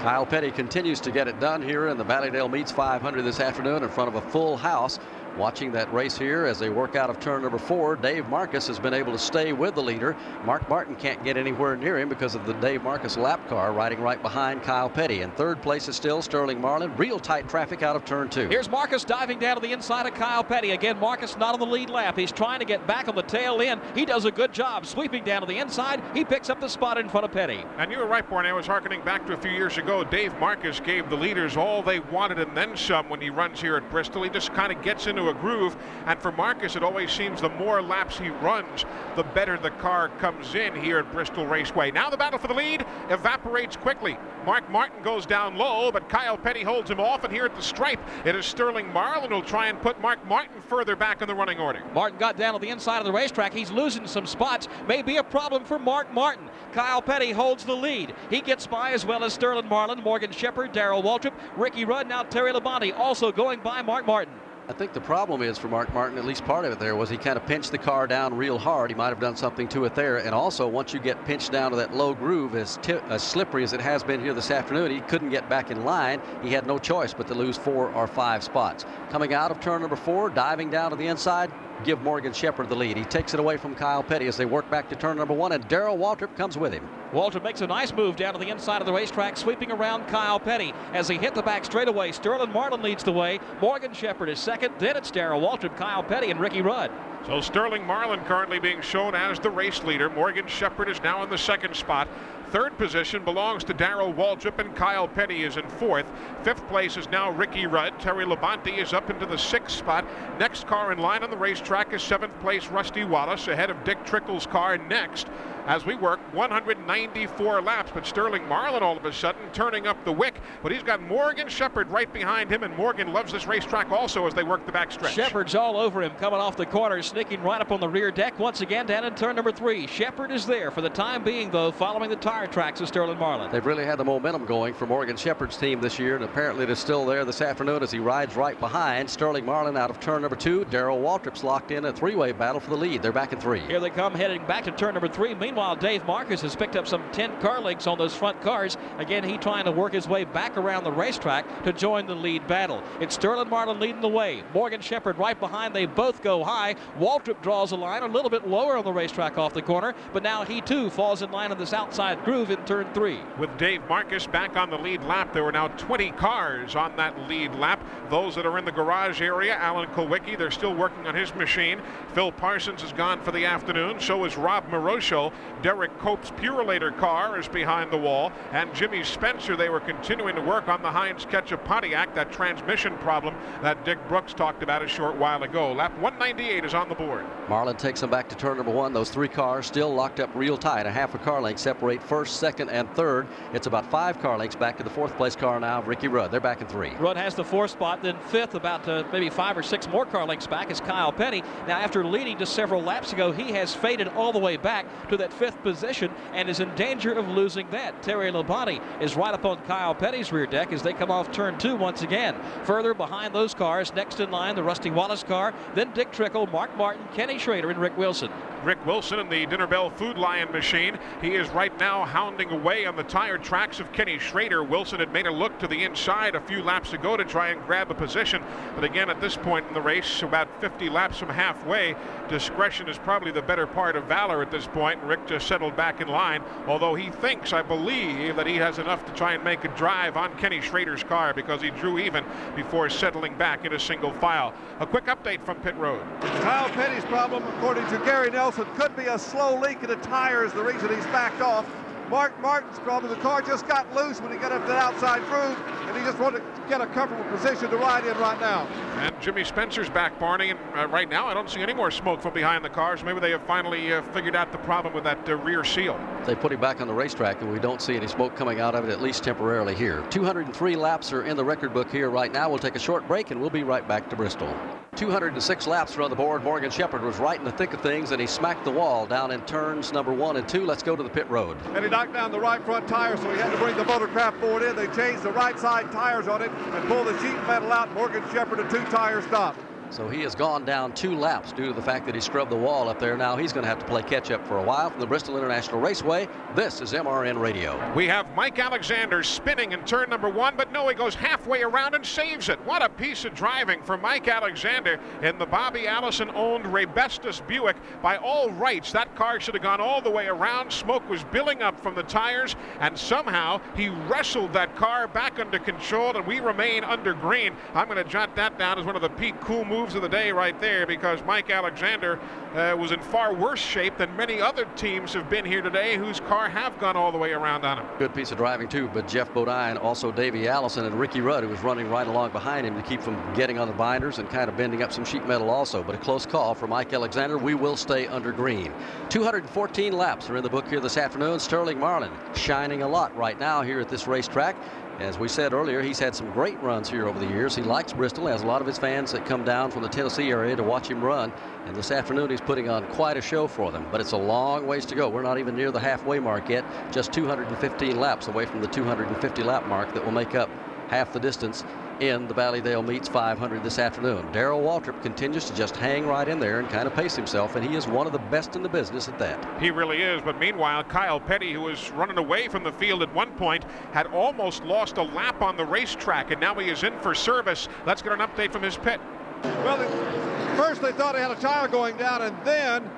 Kyle 0.00 0.26
Petty 0.26 0.50
continues 0.50 0.98
to 1.00 1.10
get 1.10 1.28
it 1.28 1.38
done 1.40 1.62
here 1.62 1.88
in 1.88 1.98
the 1.98 2.04
Valleydale 2.04 2.48
Meats 2.48 2.72
500 2.72 3.22
this 3.22 3.38
afternoon 3.38 3.82
in 3.82 3.88
front 3.88 4.08
of 4.08 4.16
a 4.16 4.30
full 4.30 4.56
house. 4.56 4.98
Watching 5.36 5.72
that 5.72 5.92
race 5.92 6.18
here 6.18 6.44
as 6.44 6.58
they 6.58 6.68
work 6.68 6.96
out 6.96 7.08
of 7.08 7.20
turn 7.20 7.42
number 7.42 7.58
four, 7.58 7.96
Dave 7.96 8.24
Marcis 8.24 8.66
has 8.66 8.78
been 8.78 8.92
able 8.92 9.12
to 9.12 9.18
stay 9.18 9.52
with 9.52 9.74
the 9.74 9.82
leader. 9.82 10.16
Mark 10.44 10.68
Martin 10.68 10.96
can't 10.96 11.22
get 11.24 11.36
anywhere 11.36 11.76
near 11.76 11.98
him 11.98 12.08
because 12.08 12.34
of 12.34 12.44
the 12.46 12.52
Dave 12.54 12.82
Marcis 12.82 13.16
lap 13.16 13.48
car 13.48 13.72
riding 13.72 14.00
right 14.00 14.20
behind 14.20 14.62
Kyle 14.62 14.90
Petty. 14.90 15.22
In 15.22 15.30
third 15.32 15.62
place 15.62 15.88
is 15.88 15.96
still 15.96 16.20
Sterling 16.20 16.60
Marlin. 16.60 16.94
Real 16.96 17.18
tight 17.18 17.48
traffic 17.48 17.82
out 17.82 17.96
of 17.96 18.04
turn 18.04 18.28
two. 18.28 18.48
Here's 18.48 18.68
Marcis 18.68 19.04
diving 19.06 19.38
down 19.38 19.56
to 19.56 19.62
the 19.62 19.72
inside 19.72 20.06
of 20.06 20.14
Kyle 20.14 20.44
Petty. 20.44 20.72
Again, 20.72 20.98
Marcis 20.98 21.38
not 21.38 21.54
on 21.54 21.60
the 21.60 21.66
lead 21.66 21.90
lap. 21.90 22.18
He's 22.18 22.32
trying 22.32 22.58
to 22.58 22.66
get 22.66 22.86
back 22.86 23.08
on 23.08 23.14
the 23.14 23.22
tail 23.22 23.62
end. 23.62 23.80
He 23.94 24.04
does 24.04 24.24
a 24.24 24.30
good 24.30 24.52
job 24.52 24.84
sweeping 24.84 25.24
down 25.24 25.40
to 25.40 25.46
the 25.46 25.58
inside. 25.58 26.02
He 26.12 26.24
picks 26.24 26.50
up 26.50 26.60
the 26.60 26.68
spot 26.68 26.98
in 26.98 27.08
front 27.08 27.24
of 27.24 27.32
Petty. 27.32 27.64
And 27.78 27.90
you 27.90 27.98
were 27.98 28.06
right, 28.06 28.28
Barney. 28.28 28.48
I 28.48 28.52
was 28.52 28.66
harkening 28.66 29.02
back 29.04 29.26
to 29.26 29.32
a 29.32 29.38
few 29.38 29.52
years 29.52 29.78
ago. 29.78 30.04
Dave 30.04 30.32
Marcis 30.40 30.84
gave 30.84 31.08
the 31.08 31.16
leaders 31.16 31.56
all 31.56 31.82
they 31.82 32.00
wanted 32.00 32.38
and 32.38 32.56
then 32.56 32.76
some 32.76 33.08
when 33.08 33.20
he 33.20 33.30
runs 33.30 33.60
here 33.60 33.76
at 33.76 33.90
Bristol. 33.90 34.22
He 34.22 34.30
just 34.30 34.52
kind 34.54 34.72
of 34.72 34.82
gets 34.82 35.06
into 35.06 35.19
a 35.28 35.34
groove. 35.34 35.76
And 36.06 36.18
for 36.20 36.32
Marcis, 36.32 36.76
it 36.76 36.82
always 36.82 37.10
seems 37.10 37.40
the 37.40 37.48
more 37.50 37.82
laps 37.82 38.18
he 38.18 38.30
runs, 38.30 38.84
the 39.16 39.22
better 39.22 39.58
the 39.58 39.70
car 39.72 40.08
comes 40.18 40.54
in 40.54 40.74
here 40.74 40.98
at 40.98 41.12
Bristol 41.12 41.46
Raceway. 41.46 41.90
Now 41.90 42.10
the 42.10 42.16
battle 42.16 42.38
for 42.38 42.48
the 42.48 42.54
lead 42.54 42.84
evaporates 43.10 43.76
quickly. 43.76 44.16
Mark 44.46 44.68
Martin 44.70 45.02
goes 45.02 45.26
down 45.26 45.56
low, 45.56 45.92
but 45.92 46.08
Kyle 46.08 46.38
Petty 46.38 46.62
holds 46.62 46.90
him 46.90 46.98
off. 46.98 47.24
And 47.24 47.32
here 47.32 47.44
at 47.44 47.54
the 47.54 47.62
stripe, 47.62 48.00
it 48.24 48.34
is 48.34 48.46
Sterling 48.46 48.90
Marlin 48.92 49.30
who'll 49.30 49.42
try 49.42 49.66
and 49.66 49.80
put 49.80 50.00
Mark 50.00 50.24
Martin 50.26 50.60
further 50.62 50.96
back 50.96 51.20
in 51.20 51.28
the 51.28 51.34
running 51.34 51.58
order. 51.58 51.82
Martin 51.92 52.18
got 52.18 52.36
down 52.36 52.54
on 52.54 52.60
the 52.60 52.70
inside 52.70 52.98
of 52.98 53.04
the 53.04 53.12
racetrack. 53.12 53.52
He's 53.52 53.70
losing 53.70 54.06
some 54.06 54.26
spots. 54.26 54.68
May 54.88 55.02
be 55.02 55.18
a 55.18 55.24
problem 55.24 55.64
for 55.64 55.78
Mark 55.78 56.12
Martin. 56.12 56.48
Kyle 56.72 57.02
Petty 57.02 57.32
holds 57.32 57.64
the 57.64 57.76
lead. 57.76 58.14
He 58.30 58.40
gets 58.40 58.66
by 58.66 58.92
as 58.92 59.04
well 59.04 59.24
as 59.24 59.34
Sterling 59.34 59.68
Marlin, 59.68 60.00
Morgan 60.00 60.30
Shepherd, 60.30 60.72
Darrell 60.72 61.02
Waltrip, 61.02 61.34
Ricky 61.56 61.84
Rudd, 61.84 62.08
now 62.08 62.22
Terry 62.22 62.52
Labonte 62.52 62.96
also 62.96 63.32
going 63.32 63.60
by 63.60 63.82
Mark 63.82 64.06
Martin. 64.06 64.32
I 64.70 64.72
think 64.72 64.92
the 64.92 65.00
problem 65.00 65.42
is 65.42 65.58
for 65.58 65.66
Mark 65.66 65.92
Martin, 65.92 66.16
at 66.16 66.24
least 66.24 66.44
part 66.44 66.64
of 66.64 66.70
it 66.70 66.78
there, 66.78 66.94
was 66.94 67.10
he 67.10 67.16
kind 67.16 67.36
of 67.36 67.44
pinched 67.44 67.72
the 67.72 67.78
car 67.78 68.06
down 68.06 68.36
real 68.36 68.56
hard. 68.56 68.88
He 68.88 68.94
might 68.94 69.08
have 69.08 69.18
done 69.18 69.34
something 69.34 69.66
to 69.70 69.84
it 69.84 69.96
there. 69.96 70.18
And 70.18 70.32
also, 70.32 70.68
once 70.68 70.94
you 70.94 71.00
get 71.00 71.24
pinched 71.24 71.50
down 71.50 71.72
to 71.72 71.76
that 71.78 71.92
low 71.92 72.14
groove, 72.14 72.54
as, 72.54 72.78
as 73.08 73.20
slippery 73.20 73.64
as 73.64 73.72
it 73.72 73.80
has 73.80 74.04
been 74.04 74.20
here 74.20 74.32
this 74.32 74.52
afternoon, 74.52 74.92
he 74.92 75.00
couldn't 75.00 75.30
get 75.30 75.48
back 75.48 75.72
in 75.72 75.84
line. 75.84 76.22
He 76.40 76.52
had 76.52 76.68
no 76.68 76.78
choice 76.78 77.12
but 77.12 77.26
to 77.26 77.34
lose 77.34 77.56
four 77.56 77.90
or 77.94 78.06
five 78.06 78.44
spots. 78.44 78.86
Coming 79.10 79.34
out 79.34 79.50
of 79.50 79.58
turn 79.58 79.80
number 79.80 79.96
four, 79.96 80.30
diving 80.30 80.70
down 80.70 80.90
to 80.90 80.96
the 80.96 81.08
inside, 81.08 81.50
give 81.84 82.02
Morgan 82.02 82.32
Shepherd 82.32 82.68
the 82.68 82.74
lead. 82.74 82.96
He 82.96 83.04
takes 83.04 83.34
it 83.34 83.40
away 83.40 83.56
from 83.56 83.74
Kyle 83.74 84.02
Petty 84.02 84.26
as 84.26 84.36
they 84.36 84.44
work 84.44 84.70
back 84.70 84.88
to 84.88 84.96
turn 84.96 85.16
number 85.16 85.34
one, 85.34 85.52
and 85.52 85.66
Darrell 85.68 85.96
Waltrip 85.96 86.36
comes 86.36 86.56
with 86.56 86.72
him. 86.72 86.88
Waltrip 87.12 87.42
makes 87.42 87.60
a 87.60 87.66
nice 87.66 87.92
move 87.92 88.16
down 88.16 88.32
to 88.34 88.38
the 88.38 88.48
inside 88.48 88.80
of 88.80 88.86
the 88.86 88.92
racetrack, 88.92 89.36
sweeping 89.36 89.70
around 89.72 90.06
Kyle 90.06 90.38
Petty. 90.38 90.72
As 90.92 91.08
he 91.08 91.16
hit 91.16 91.34
the 91.34 91.42
back 91.42 91.64
straightaway, 91.64 92.12
Sterling 92.12 92.52
Marlin 92.52 92.82
leads 92.82 93.02
the 93.02 93.12
way. 93.12 93.40
Morgan 93.60 93.92
Shepherd 93.92 94.28
is 94.28 94.38
second. 94.38 94.74
Then 94.78 94.96
it's 94.96 95.10
Darrell 95.10 95.40
Waltrip, 95.40 95.76
Kyle 95.76 96.02
Petty, 96.02 96.30
and 96.30 96.38
Ricky 96.40 96.62
Rudd. 96.62 96.90
So 97.26 97.40
Sterling 97.40 97.84
Marlin 97.84 98.20
currently 98.20 98.58
being 98.58 98.80
shown 98.80 99.14
as 99.14 99.38
the 99.38 99.50
race 99.50 99.82
leader. 99.84 100.08
Morgan 100.08 100.46
Shepherd 100.46 100.88
is 100.88 101.02
now 101.02 101.22
in 101.22 101.28
the 101.28 101.36
second 101.36 101.76
spot. 101.76 102.08
Third 102.50 102.76
position 102.78 103.24
belongs 103.24 103.62
to 103.64 103.74
Darrell 103.74 104.12
Waltrip 104.12 104.58
and 104.58 104.74
Kyle 104.74 105.06
Petty 105.06 105.44
is 105.44 105.56
in 105.56 105.68
fourth. 105.68 106.10
Fifth 106.42 106.66
place 106.66 106.96
is 106.96 107.08
now 107.08 107.30
Ricky 107.30 107.66
Rudd. 107.66 108.00
Terry 108.00 108.24
Labonte 108.24 108.76
is 108.76 108.92
up 108.92 109.08
into 109.08 109.24
the 109.24 109.38
sixth 109.38 109.78
spot. 109.78 110.04
Next 110.40 110.66
car 110.66 110.90
in 110.90 110.98
line 110.98 111.22
on 111.22 111.30
the 111.30 111.36
racetrack 111.36 111.92
is 111.92 112.02
seventh 112.02 112.36
place 112.40 112.66
Rusty 112.66 113.04
Wallace 113.04 113.46
ahead 113.46 113.70
of 113.70 113.84
Dick 113.84 114.04
Trickle's 114.04 114.46
car 114.46 114.76
next. 114.78 115.28
As 115.70 115.86
we 115.86 115.94
work 115.94 116.18
194 116.34 117.62
laps. 117.62 117.92
But 117.94 118.04
Sterling 118.04 118.44
Marlin 118.48 118.82
all 118.82 118.96
of 118.96 119.04
a 119.04 119.12
sudden 119.12 119.40
turning 119.52 119.86
up 119.86 120.04
the 120.04 120.10
wick, 120.10 120.34
but 120.64 120.72
he's 120.72 120.82
got 120.82 121.00
Morgan 121.00 121.48
Shepherd 121.48 121.88
right 121.92 122.12
behind 122.12 122.50
him, 122.50 122.64
and 122.64 122.76
Morgan 122.76 123.12
loves 123.12 123.32
this 123.32 123.46
racetrack 123.46 123.88
also 123.92 124.26
as 124.26 124.34
they 124.34 124.42
work 124.42 124.66
the 124.66 124.72
back 124.72 124.90
stretch. 124.90 125.14
Shepherd's 125.14 125.54
all 125.54 125.76
over 125.76 126.02
him 126.02 126.10
coming 126.18 126.40
off 126.40 126.56
the 126.56 126.66
corner, 126.66 127.00
sneaking 127.02 127.40
right 127.44 127.60
up 127.60 127.70
on 127.70 127.78
the 127.78 127.88
rear 127.88 128.10
deck 128.10 128.36
once 128.40 128.62
again 128.62 128.84
down 128.84 129.04
in 129.04 129.14
turn 129.14 129.36
number 129.36 129.52
three. 129.52 129.86
Shepherd 129.86 130.32
is 130.32 130.44
there 130.44 130.72
for 130.72 130.80
the 130.80 130.90
time 130.90 131.22
being, 131.22 131.52
though, 131.52 131.70
following 131.70 132.10
the 132.10 132.16
tire 132.16 132.48
tracks 132.48 132.80
of 132.80 132.88
Sterling 132.88 133.18
Marlin. 133.20 133.52
They've 133.52 133.64
really 133.64 133.84
had 133.84 134.00
the 134.00 134.04
momentum 134.04 134.46
going 134.46 134.74
for 134.74 134.88
Morgan 134.88 135.16
Shepherd's 135.16 135.56
team 135.56 135.80
this 135.80 136.00
year, 136.00 136.16
and 136.16 136.24
apparently 136.24 136.64
it 136.64 136.70
is 136.70 136.80
still 136.80 137.06
there 137.06 137.24
this 137.24 137.40
afternoon 137.40 137.84
as 137.84 137.92
he 137.92 138.00
rides 138.00 138.34
right 138.34 138.58
behind 138.58 139.08
Sterling 139.08 139.44
Marlin 139.44 139.76
out 139.76 139.90
of 139.90 140.00
turn 140.00 140.22
number 140.22 140.34
two. 140.34 140.64
Darrell 140.64 140.98
Waltrip's 140.98 141.44
locked 141.44 141.70
in 141.70 141.84
a 141.84 141.92
three-way 141.92 142.32
battle 142.32 142.58
for 142.58 142.70
the 142.70 142.76
lead. 142.76 143.02
They're 143.02 143.12
back 143.12 143.32
in 143.32 143.38
three. 143.38 143.60
Here 143.60 143.78
they 143.78 143.90
come 143.90 144.16
heading 144.16 144.44
back 144.46 144.64
to 144.64 144.72
turn 144.72 144.94
number 144.94 145.06
three. 145.06 145.32
Meanwhile, 145.36 145.59
Dave 145.60 146.02
Marcis 146.06 146.40
has 146.40 146.56
picked 146.56 146.74
up 146.74 146.88
some 146.88 147.02
10 147.12 147.38
car 147.40 147.60
lengths 147.60 147.86
on 147.86 147.98
those 147.98 148.14
front 148.14 148.40
cars. 148.40 148.78
Again, 148.96 149.22
he 149.22 149.36
trying 149.36 149.66
to 149.66 149.70
work 149.70 149.92
his 149.92 150.08
way 150.08 150.24
back 150.24 150.56
around 150.56 150.84
the 150.84 150.90
racetrack 150.90 151.64
to 151.64 151.72
join 151.72 152.06
the 152.06 152.14
lead 152.14 152.46
battle. 152.46 152.82
It's 152.98 153.14
Sterling 153.14 153.50
Marlin 153.50 153.78
leading 153.78 154.00
the 154.00 154.08
way. 154.08 154.42
Morgan 154.54 154.80
Shepherd 154.80 155.18
right 155.18 155.38
behind. 155.38 155.74
They 155.74 155.84
both 155.84 156.22
go 156.22 156.42
high. 156.42 156.76
Waltrip 156.98 157.42
draws 157.42 157.72
a 157.72 157.76
line 157.76 158.02
a 158.02 158.06
little 158.06 158.30
bit 158.30 158.48
lower 158.48 158.78
on 158.78 158.84
the 158.84 158.92
racetrack 158.92 159.36
off 159.36 159.52
the 159.52 159.60
corner, 159.60 159.94
but 160.14 160.22
now 160.22 160.44
he 160.44 160.62
too 160.62 160.88
falls 160.88 161.20
in 161.20 161.30
line 161.30 161.52
on 161.52 161.58
this 161.58 161.74
outside 161.74 162.24
groove 162.24 162.50
in 162.50 162.64
turn 162.64 162.86
three. 162.94 163.20
With 163.38 163.54
Dave 163.58 163.82
Marcis 163.82 164.26
back 164.26 164.56
on 164.56 164.70
the 164.70 164.78
lead 164.78 165.04
lap, 165.04 165.34
there 165.34 165.44
were 165.44 165.52
now 165.52 165.68
20 165.68 166.12
cars 166.12 166.74
on 166.74 166.96
that 166.96 167.28
lead 167.28 167.54
lap. 167.54 167.84
Those 168.08 168.34
that 168.36 168.46
are 168.46 168.56
in 168.56 168.64
the 168.64 168.72
garage 168.72 169.20
area, 169.20 169.56
Alan 169.56 169.90
Kulwicki, 169.90 170.38
they're 170.38 170.50
still 170.50 170.74
working 170.74 171.06
on 171.06 171.14
his 171.14 171.34
machine. 171.34 171.82
Phil 172.14 172.32
Parsons 172.32 172.82
is 172.82 172.92
gone 172.94 173.20
for 173.20 173.30
the 173.30 173.44
afternoon. 173.44 174.00
So 174.00 174.24
is 174.24 174.38
Rob 174.38 174.66
Moroso. 174.70 175.32
Derrike 175.62 175.96
Cope's 175.98 176.30
Purolator 176.32 176.96
car 176.98 177.38
is 177.38 177.48
behind 177.48 177.90
the 177.90 177.96
wall. 177.96 178.32
And 178.52 178.74
Jimmy 178.74 179.04
Spencer, 179.04 179.56
they 179.56 179.68
were 179.68 179.80
continuing 179.80 180.34
to 180.36 180.42
work 180.42 180.68
on 180.68 180.82
the 180.82 180.90
Heinz 180.90 181.24
Ketchup 181.24 181.64
Pontiac, 181.64 182.14
that 182.14 182.32
transmission 182.32 182.96
problem 182.98 183.34
that 183.62 183.84
Dick 183.84 183.98
Brooks 184.08 184.32
talked 184.32 184.62
about 184.62 184.82
a 184.82 184.88
short 184.88 185.16
while 185.16 185.42
ago. 185.42 185.72
Lap 185.72 185.92
198 185.98 186.64
is 186.64 186.74
on 186.74 186.88
the 186.88 186.94
board. 186.94 187.24
Marlin 187.48 187.76
takes 187.76 188.00
them 188.00 188.10
back 188.10 188.28
to 188.28 188.36
turn 188.36 188.56
number 188.56 188.72
one. 188.72 188.92
Those 188.92 189.10
three 189.10 189.28
cars 189.28 189.66
still 189.66 189.92
locked 189.92 190.20
up 190.20 190.30
real 190.34 190.56
tight. 190.56 190.86
A 190.86 190.90
half 190.90 191.14
a 191.14 191.18
car 191.18 191.40
length 191.40 191.60
separate 191.60 192.02
first, 192.02 192.36
second, 192.36 192.70
and 192.70 192.88
third. 192.94 193.26
It's 193.52 193.66
about 193.66 193.90
five 193.90 194.20
car 194.20 194.38
lengths 194.38 194.56
back 194.56 194.76
to 194.78 194.82
the 194.82 194.90
fourth 194.90 195.16
place 195.16 195.36
car 195.36 195.60
now, 195.60 195.82
Ricky 195.82 196.08
Rudd. 196.08 196.30
They're 196.30 196.40
back 196.40 196.60
in 196.60 196.66
three. 196.66 196.90
Rudd 196.98 197.16
has 197.16 197.34
the 197.34 197.44
fourth 197.44 197.72
spot, 197.72 198.02
then 198.02 198.16
fifth, 198.28 198.54
about 198.54 198.88
uh, 198.88 199.04
maybe 199.12 199.30
five 199.30 199.56
or 199.56 199.62
six 199.62 199.88
more 199.88 200.06
car 200.06 200.26
lengths 200.26 200.46
back 200.46 200.70
is 200.70 200.80
Kyle 200.80 201.12
Petty. 201.12 201.42
Now, 201.66 201.78
after 201.78 202.04
leading 202.04 202.38
just 202.38 202.54
several 202.54 202.82
laps 202.82 203.12
ago, 203.12 203.32
he 203.32 203.52
has 203.52 203.74
faded 203.74 204.08
all 204.08 204.32
the 204.32 204.38
way 204.38 204.56
back 204.56 204.86
to 205.08 205.16
that 205.16 205.29
fifth 205.32 205.62
position 205.62 206.10
and 206.32 206.48
is 206.48 206.60
in 206.60 206.74
danger 206.74 207.12
of 207.12 207.28
losing 207.28 207.68
that. 207.70 208.02
Terry 208.02 208.30
Labonte 208.30 208.80
is 209.00 209.16
right 209.16 209.34
up 209.34 209.44
on 209.44 209.58
Kyle 209.62 209.94
Petty's 209.94 210.32
rear 210.32 210.46
deck 210.46 210.72
as 210.72 210.82
they 210.82 210.92
come 210.92 211.10
off 211.10 211.30
turn 211.32 211.58
two 211.58 211.76
once 211.76 212.02
again. 212.02 212.36
Further 212.64 212.94
behind 212.94 213.34
those 213.34 213.54
cars, 213.54 213.94
next 213.94 214.20
in 214.20 214.30
line, 214.30 214.54
the 214.54 214.62
Rusty 214.62 214.90
Wallace 214.90 215.22
car, 215.22 215.54
then 215.74 215.92
Dick 215.92 216.12
Trickle, 216.12 216.46
Mark 216.46 216.76
Martin, 216.76 217.06
Kenny 217.14 217.38
Schrader, 217.38 217.70
and 217.70 217.78
Rick 217.78 217.96
Wilson. 217.96 218.30
Rick 218.64 218.84
Wilson 218.84 219.18
in 219.20 219.28
the 219.30 219.46
Dinner 219.46 219.66
Bell 219.66 219.88
Food 219.88 220.18
Lion 220.18 220.52
machine. 220.52 220.98
He 221.22 221.34
is 221.34 221.48
right 221.50 221.76
now 221.80 222.04
hounding 222.04 222.50
away 222.50 222.84
on 222.84 222.94
the 222.94 223.02
tire 223.02 223.38
tracks 223.38 223.80
of 223.80 223.90
Kenny 223.92 224.18
Schrader. 224.18 224.62
Wilson 224.62 225.00
had 225.00 225.12
made 225.12 225.26
a 225.26 225.32
look 225.32 225.58
to 225.60 225.66
the 225.66 225.84
inside 225.84 226.34
a 226.34 226.40
few 226.40 226.62
laps 226.62 226.92
ago 226.92 227.16
to 227.16 227.24
try 227.24 227.48
and 227.48 227.64
grab 227.64 227.90
a 227.90 227.94
position. 227.94 228.42
But 228.74 228.84
again, 228.84 229.08
at 229.08 229.20
this 229.20 229.36
point 229.36 229.66
in 229.68 229.74
the 229.74 229.80
race, 229.80 230.22
about 230.22 230.48
50 230.60 230.90
laps 230.90 231.18
from 231.18 231.30
halfway, 231.30 231.96
discretion 232.28 232.88
is 232.88 232.98
probably 232.98 233.32
the 233.32 233.42
better 233.42 233.66
part 233.66 233.96
of 233.96 234.04
valor 234.04 234.42
at 234.42 234.50
this 234.50 234.66
point. 234.66 235.02
Rick 235.04 235.19
just 235.26 235.46
settled 235.46 235.76
back 235.76 236.00
in 236.00 236.08
line, 236.08 236.42
although 236.66 236.94
he 236.94 237.10
thinks, 237.10 237.52
I 237.52 237.62
believe, 237.62 238.36
that 238.36 238.46
he 238.46 238.56
has 238.56 238.78
enough 238.78 239.04
to 239.06 239.12
try 239.12 239.34
and 239.34 239.44
make 239.44 239.64
a 239.64 239.68
drive 239.76 240.16
on 240.16 240.36
Kenny 240.38 240.60
Schrader's 240.60 241.02
car 241.02 241.34
because 241.34 241.62
he 241.62 241.70
drew 241.70 241.98
even 241.98 242.24
before 242.56 242.88
settling 242.90 243.36
back 243.36 243.64
into 243.64 243.78
single 243.78 244.12
file. 244.14 244.54
A 244.80 244.86
quick 244.86 245.06
update 245.06 245.44
from 245.44 245.56
pit 245.60 245.76
road. 245.76 246.02
Kyle 246.20 246.68
Petty's 246.70 247.04
problem, 247.04 247.42
according 247.56 247.86
to 247.88 247.98
Gary 248.04 248.30
Nelson, 248.30 248.66
could 248.76 248.94
be 248.96 249.04
a 249.04 249.18
slow 249.18 249.58
leak 249.60 249.82
in 249.82 249.88
the 249.88 249.96
tires, 249.96 250.52
the 250.52 250.62
reason 250.62 250.88
he's 250.94 251.04
backed 251.06 251.40
off. 251.40 251.66
Mark 252.10 252.38
Martin's 252.40 252.80
problem, 252.80 253.08
the 253.08 253.20
car 253.20 253.40
just 253.40 253.68
got 253.68 253.94
loose 253.94 254.20
when 254.20 254.32
he 254.32 254.38
got 254.38 254.50
up 254.50 254.62
to 254.62 254.66
the 254.66 254.76
outside 254.76 255.22
groove, 255.26 255.56
and 255.86 255.96
he 255.96 256.02
just 256.02 256.18
wanted 256.18 256.40
to 256.40 256.62
get 256.68 256.80
a 256.80 256.86
comfortable 256.88 257.22
position 257.30 257.70
to 257.70 257.76
ride 257.76 258.04
in 258.04 258.18
right 258.18 258.38
now. 258.40 258.66
And 258.98 259.14
Jimmy 259.20 259.44
Spencer's 259.44 259.88
back, 259.88 260.18
Barney, 260.18 260.50
and 260.50 260.58
uh, 260.74 260.88
right 260.88 261.08
now 261.08 261.28
I 261.28 261.34
don't 261.34 261.48
see 261.48 261.60
any 261.60 261.72
more 261.72 261.88
smoke 261.92 262.20
from 262.20 262.34
behind 262.34 262.64
the 262.64 262.68
cars. 262.68 263.04
Maybe 263.04 263.20
they 263.20 263.30
have 263.30 263.46
finally 263.46 263.92
uh, 263.92 264.02
figured 264.12 264.34
out 264.34 264.50
the 264.50 264.58
problem 264.58 264.92
with 264.92 265.04
that 265.04 265.28
uh, 265.28 265.36
rear 265.36 265.62
seal. 265.62 266.00
They 266.26 266.34
put 266.34 266.50
him 266.50 266.60
back 266.60 266.80
on 266.80 266.88
the 266.88 266.94
racetrack, 266.94 267.42
and 267.42 267.52
we 267.52 267.60
don't 267.60 267.80
see 267.80 267.94
any 267.94 268.08
smoke 268.08 268.34
coming 268.34 268.58
out 268.58 268.74
of 268.74 268.88
it, 268.88 268.90
at 268.90 269.00
least 269.00 269.22
temporarily 269.22 269.76
here. 269.76 270.04
203 270.10 270.74
laps 270.74 271.12
are 271.12 271.22
in 271.22 271.36
the 271.36 271.44
record 271.44 271.72
book 271.72 271.92
here 271.92 272.10
right 272.10 272.32
now. 272.32 272.48
We'll 272.48 272.58
take 272.58 272.74
a 272.74 272.80
short 272.80 273.06
break, 273.06 273.30
and 273.30 273.40
we'll 273.40 273.50
be 273.50 273.62
right 273.62 273.86
back 273.86 274.10
to 274.10 274.16
Bristol. 274.16 274.52
206 275.00 275.66
laps 275.66 275.96
are 275.96 276.02
on 276.02 276.10
the 276.10 276.16
board. 276.16 276.44
Morgan 276.44 276.70
Shepherd 276.70 277.02
was 277.02 277.16
right 277.16 277.38
in 277.38 277.44
the 277.44 277.52
thick 277.52 277.72
of 277.72 277.80
things, 277.80 278.10
and 278.10 278.20
he 278.20 278.26
smacked 278.26 278.66
the 278.66 278.70
wall 278.70 279.06
down 279.06 279.30
in 279.30 279.40
turns 279.46 279.94
number 279.94 280.12
one 280.12 280.36
and 280.36 280.46
two. 280.46 280.66
Let's 280.66 280.82
go 280.82 280.94
to 280.94 281.02
the 281.02 281.08
pit 281.08 281.26
road. 281.30 281.56
And 281.74 281.82
he 281.82 281.90
knocked 281.90 282.12
down 282.12 282.30
the 282.30 282.38
right 282.38 282.62
front 282.64 282.86
tire, 282.86 283.16
so 283.16 283.30
he 283.30 283.38
had 283.38 283.50
to 283.50 283.56
bring 283.56 283.76
the 283.78 283.84
Motorcraft 283.84 284.40
Ford 284.40 284.62
in. 284.62 284.76
They 284.76 284.88
changed 284.88 285.22
the 285.22 285.32
right 285.32 285.58
side 285.58 285.90
tires 285.90 286.28
on 286.28 286.42
it 286.42 286.50
and 286.50 286.86
pulled 286.86 287.06
the 287.06 287.18
sheet 287.20 287.34
metal 287.46 287.72
out. 287.72 287.90
Morgan 287.94 288.22
Shepherd, 288.30 288.60
a 288.60 288.68
two-tire 288.68 289.22
stop. 289.22 289.56
So 289.90 290.08
he 290.08 290.20
has 290.20 290.36
gone 290.36 290.64
down 290.64 290.92
two 290.92 291.16
laps 291.16 291.52
due 291.52 291.66
to 291.66 291.72
the 291.72 291.82
fact 291.82 292.06
that 292.06 292.14
he 292.14 292.20
scrubbed 292.20 292.52
the 292.52 292.56
wall 292.56 292.88
up 292.88 293.00
there. 293.00 293.16
Now 293.16 293.36
he's 293.36 293.52
going 293.52 293.64
to 293.64 293.68
have 293.68 293.80
to 293.80 293.84
play 293.86 294.02
catch 294.02 294.30
up 294.30 294.46
for 294.46 294.58
a 294.58 294.62
while 294.62 294.88
from 294.88 295.00
the 295.00 295.06
Bristol 295.06 295.36
International 295.36 295.80
Raceway. 295.80 296.28
This 296.54 296.80
is 296.80 296.92
MRN 296.92 297.40
Radio. 297.40 297.92
We 297.94 298.06
have 298.06 298.32
Mike 298.36 298.60
Alexander 298.60 299.24
spinning 299.24 299.72
in 299.72 299.84
turn 299.84 300.08
number 300.08 300.28
one, 300.28 300.54
but 300.56 300.70
no, 300.70 300.86
he 300.86 300.94
goes 300.94 301.16
halfway 301.16 301.62
around 301.62 301.94
and 301.94 302.06
saves 302.06 302.48
it. 302.48 302.64
What 302.64 302.82
a 302.82 302.88
piece 302.88 303.24
of 303.24 303.34
driving 303.34 303.82
for 303.82 303.96
Mike 303.96 304.28
Alexander 304.28 305.00
in 305.22 305.38
the 305.38 305.46
Bobby 305.46 305.88
Allison 305.88 306.30
owned 306.36 306.66
Raybestos 306.66 307.44
Buick. 307.48 307.76
By 308.00 308.16
all 308.16 308.50
rights, 308.52 308.92
that 308.92 309.16
car 309.16 309.40
should 309.40 309.54
have 309.54 309.62
gone 309.62 309.80
all 309.80 310.00
the 310.00 310.10
way 310.10 310.28
around. 310.28 310.72
Smoke 310.72 311.08
was 311.10 311.24
billing 311.24 311.62
up 311.62 311.80
from 311.80 311.96
the 311.96 312.04
tires, 312.04 312.54
and 312.78 312.96
somehow 312.96 313.60
he 313.74 313.88
wrestled 313.88 314.52
that 314.52 314.76
car 314.76 315.08
back 315.08 315.40
under 315.40 315.58
control, 315.58 316.16
and 316.16 316.24
we 316.28 316.38
remain 316.38 316.84
under 316.84 317.12
green. 317.12 317.54
I'm 317.74 317.88
going 317.88 318.02
to 318.02 318.08
jot 318.08 318.36
that 318.36 318.56
down 318.56 318.78
as 318.78 318.86
one 318.86 318.94
of 318.94 319.02
the 319.02 319.10
peak 319.10 319.34
cool 319.40 319.64
moves 319.64 319.79
moves 319.80 319.94
of 319.94 320.02
the 320.02 320.08
day 320.08 320.30
right 320.30 320.60
there 320.60 320.86
because 320.86 321.24
Mike 321.24 321.48
Alexander 321.48 322.18
uh, 322.54 322.76
was 322.78 322.92
in 322.92 323.00
far 323.00 323.32
worse 323.32 323.60
shape 323.60 323.96
than 323.96 324.14
many 324.14 324.38
other 324.38 324.66
teams 324.76 325.14
have 325.14 325.30
been 325.30 325.42
here 325.42 325.62
today 325.62 325.96
whose 325.96 326.20
car 326.20 326.50
have 326.50 326.78
gone 326.78 326.96
all 326.96 327.10
the 327.10 327.16
way 327.16 327.32
around 327.32 327.64
on 327.64 327.78
him. 327.78 327.86
Good 327.98 328.14
piece 328.14 328.30
of 328.30 328.36
driving 328.36 328.68
too, 328.68 328.90
but 328.92 329.08
Geoff 329.08 329.32
Bodine, 329.32 329.78
also 329.78 330.12
Davey 330.12 330.48
Allison 330.48 330.84
and 330.84 330.94
Ricky 331.00 331.22
Rudd, 331.22 331.44
who 331.44 331.48
was 331.48 331.60
running 331.60 331.88
right 331.88 332.06
along 332.06 332.32
behind 332.32 332.66
him 332.66 332.74
to 332.74 332.82
keep 332.82 333.00
from 333.00 333.16
getting 333.34 333.58
on 333.58 333.68
the 333.68 333.74
binders 333.74 334.18
and 334.18 334.28
kind 334.28 334.50
of 334.50 334.56
bending 334.58 334.82
up 334.82 334.92
some 334.92 335.04
sheet 335.04 335.26
metal 335.26 335.48
also. 335.48 335.82
But 335.82 335.94
a 335.94 335.98
close 335.98 336.26
call 336.26 336.54
for 336.54 336.66
Mike 336.66 336.92
Alexander. 336.92 337.38
We 337.38 337.54
will 337.54 337.76
stay 337.76 338.06
under 338.06 338.32
green. 338.32 338.74
214 339.08 339.94
laps 339.94 340.28
are 340.28 340.36
in 340.36 340.42
the 340.42 340.50
book 340.50 340.68
here 340.68 340.80
this 340.80 340.98
afternoon. 340.98 341.40
Sterling 341.40 341.80
Marlin 341.80 342.12
shining 342.34 342.82
a 342.82 342.88
lot 342.88 343.16
right 343.16 343.40
now 343.40 343.62
here 343.62 343.80
at 343.80 343.88
this 343.88 344.06
racetrack. 344.06 344.56
As 345.00 345.18
we 345.18 345.28
said 345.28 345.54
earlier, 345.54 345.80
he's 345.80 345.98
had 345.98 346.14
some 346.14 346.30
great 346.30 346.62
runs 346.62 346.90
here 346.90 347.08
over 347.08 347.18
the 347.18 347.26
years. 347.26 347.56
He 347.56 347.62
likes 347.62 347.90
Bristol, 347.94 348.26
has 348.26 348.42
a 348.42 348.46
lot 348.46 348.60
of 348.60 348.66
his 348.66 348.76
fans 348.76 349.12
that 349.12 349.24
come 349.24 349.44
down 349.44 349.70
from 349.70 349.82
the 349.82 349.88
Tennessee 349.88 350.30
area 350.30 350.54
to 350.54 350.62
watch 350.62 350.88
him 350.88 351.02
run. 351.02 351.32
And 351.64 351.74
this 351.74 351.90
afternoon, 351.90 352.28
he's 352.28 352.42
putting 352.42 352.68
on 352.68 352.86
quite 352.88 353.16
a 353.16 353.22
show 353.22 353.46
for 353.46 353.72
them. 353.72 353.86
But 353.90 354.02
it's 354.02 354.12
a 354.12 354.18
long 354.18 354.66
ways 354.66 354.84
to 354.86 354.94
go. 354.94 355.08
We're 355.08 355.22
not 355.22 355.38
even 355.38 355.56
near 355.56 355.70
the 355.70 355.80
halfway 355.80 356.18
mark 356.18 356.50
yet, 356.50 356.66
just 356.92 357.14
215 357.14 357.98
laps 357.98 358.28
away 358.28 358.44
from 358.44 358.60
the 358.60 358.66
250 358.68 359.42
lap 359.42 359.66
mark 359.66 359.94
that 359.94 360.04
will 360.04 360.12
make 360.12 360.34
up 360.34 360.50
half 360.88 361.14
the 361.14 361.20
distance 361.20 361.64
in 362.00 362.26
the 362.26 362.34
Valleydale 362.34 362.82
Meats 362.82 363.08
500 363.08 363.62
this 363.62 363.78
afternoon. 363.78 364.30
Darrell 364.32 364.62
Waltrip 364.62 365.02
continues 365.02 365.44
to 365.44 365.54
just 365.54 365.76
hang 365.76 366.06
right 366.06 366.26
in 366.26 366.40
there 366.40 366.58
and 366.58 366.68
kind 366.70 366.86
of 366.86 366.94
pace 366.94 367.14
himself, 367.14 367.56
and 367.56 367.64
he 367.66 367.76
is 367.76 367.86
one 367.86 368.06
of 368.06 368.12
the 368.12 368.18
best 368.18 368.56
in 368.56 368.62
the 368.62 368.68
business 368.68 369.06
at 369.08 369.18
that. 369.18 369.62
He 369.62 369.70
really 369.70 370.02
is, 370.02 370.22
but 370.22 370.38
meanwhile, 370.38 370.82
Kyle 370.82 371.20
Petty, 371.20 371.52
who 371.52 371.60
was 371.60 371.90
running 371.90 372.16
away 372.16 372.48
from 372.48 372.64
the 372.64 372.72
field 372.72 373.02
at 373.02 373.14
one 373.14 373.30
point, 373.32 373.64
had 373.92 374.06
almost 374.08 374.64
lost 374.64 374.96
a 374.96 375.02
lap 375.02 375.42
on 375.42 375.56
the 375.56 375.64
racetrack, 375.64 376.30
and 376.30 376.40
now 376.40 376.54
he 376.54 376.70
is 376.70 376.82
in 376.82 376.98
for 377.00 377.14
service. 377.14 377.68
Let's 377.86 378.00
get 378.00 378.12
an 378.12 378.20
update 378.20 378.50
from 378.52 378.62
his 378.62 378.76
pit. 378.76 379.00
Well, 379.42 379.76
they, 379.76 380.56
first 380.56 380.80
they 380.80 380.92
thought 380.92 381.14
he 381.14 381.20
had 381.20 381.30
a 381.30 381.36
tire 381.36 381.68
going 381.68 381.98
down, 381.98 382.22
and 382.22 382.36
then 382.44 382.90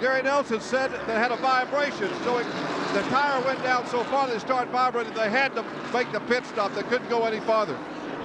Gary 0.00 0.22
Nelson 0.22 0.60
said 0.60 0.90
they 1.06 1.14
had 1.14 1.30
a 1.30 1.36
vibration. 1.36 2.10
So 2.24 2.38
it, 2.38 2.46
the 2.94 3.02
tire 3.10 3.42
went 3.44 3.62
down 3.62 3.86
so 3.86 4.02
far 4.04 4.28
they 4.28 4.38
started 4.38 4.70
vibrating. 4.70 5.12
They 5.14 5.30
had 5.30 5.54
to 5.56 5.64
make 5.92 6.10
the 6.12 6.20
pit 6.20 6.44
stop. 6.46 6.74
They 6.74 6.82
couldn't 6.82 7.08
go 7.08 7.24
any 7.24 7.40
farther. 7.40 7.78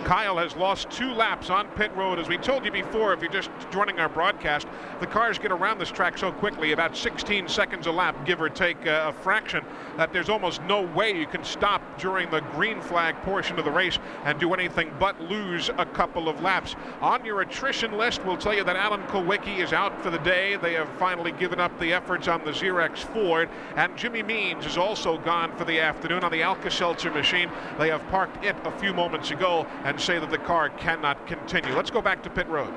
Kyle 0.04 0.38
has 0.38 0.56
lost 0.56 0.90
two 0.90 1.12
laps 1.14 1.50
on 1.50 1.68
pit 1.70 1.92
road. 1.96 2.20
As 2.20 2.28
we 2.28 2.38
told 2.38 2.66
you 2.66 2.72
before, 2.72 3.14
if 3.14 3.22
you're 3.22 3.32
just 3.32 3.50
joining 3.72 4.00
our 4.00 4.10
broadcast, 4.10 4.68
the 5.00 5.08
cars 5.08 5.38
get 5.38 5.52
around 5.52 5.80
this 5.80 5.92
track 5.92 6.18
so 6.18 6.32
quickly, 6.32 6.72
about 6.72 6.98
16 6.98 7.48
seconds 7.48 7.88
a 7.88 7.92
lap, 7.92 8.26
give 8.26 8.42
or 8.42 8.50
take 8.50 8.86
uh, 8.88 9.06
a 9.10 9.14
fraction, 9.14 9.64
that 9.98 10.12
there's 10.12 10.30
almost 10.30 10.62
no 10.64 10.82
way 10.82 11.18
you 11.18 11.28
can 11.28 11.44
stop 11.44 11.82
during 12.00 12.30
the 12.32 12.42
green 12.54 12.82
flag 12.82 13.16
portion 13.22 13.60
of 13.60 13.66
the 13.66 13.72
race 13.72 14.00
and 14.26 14.40
do 14.40 14.54
anything 14.54 14.92
but 15.00 15.20
lose 15.22 15.70
a 15.78 15.86
couple 15.86 16.28
of 16.28 16.42
laps. 16.42 16.76
On 17.02 17.24
your 17.24 17.42
attrition 17.42 17.98
list, 17.98 18.26
we'll 18.26 18.38
tell 18.38 18.54
you 18.54 18.64
that 18.64 18.76
Alan 18.76 19.04
Kulwicki 19.04 19.60
is 19.60 19.72
out 19.72 20.02
for 20.02 20.10
the 20.10 20.20
day. 20.20 20.58
They 20.58 20.74
have 20.74 20.90
finally 20.98 21.32
given 21.32 21.60
up 21.60 21.78
the 21.80 21.94
efforts 21.94 22.28
on 22.28 22.44
the 22.44 22.52
Zerex 22.52 22.98
Ford, 23.00 23.50
and 23.76 23.96
Jimmy 23.96 24.24
Means 24.24 24.66
is 24.66 24.78
also 24.78 25.18
gone 25.20 25.56
for 25.56 25.66
the 25.66 25.80
afternoon 25.80 26.24
on 26.24 26.32
the 26.32 26.42
Alka-Seltzer 26.42 27.12
machine. 27.12 27.50
They 27.78 27.90
have 27.90 28.06
parked 28.10 28.44
it 28.44 28.56
a 28.66 28.72
few 28.72 28.94
moments 28.94 29.32
ago 29.32 29.68
and 29.84 29.91
say 30.00 30.20
that 30.20 30.30
the 30.30 30.38
car 30.38 30.70
cannot 30.70 31.28
continue. 31.28 31.74
Let's 31.76 31.92
go 31.92 32.02
back 32.02 32.24
to 32.24 32.30
pit 32.30 32.48
road. 32.48 32.74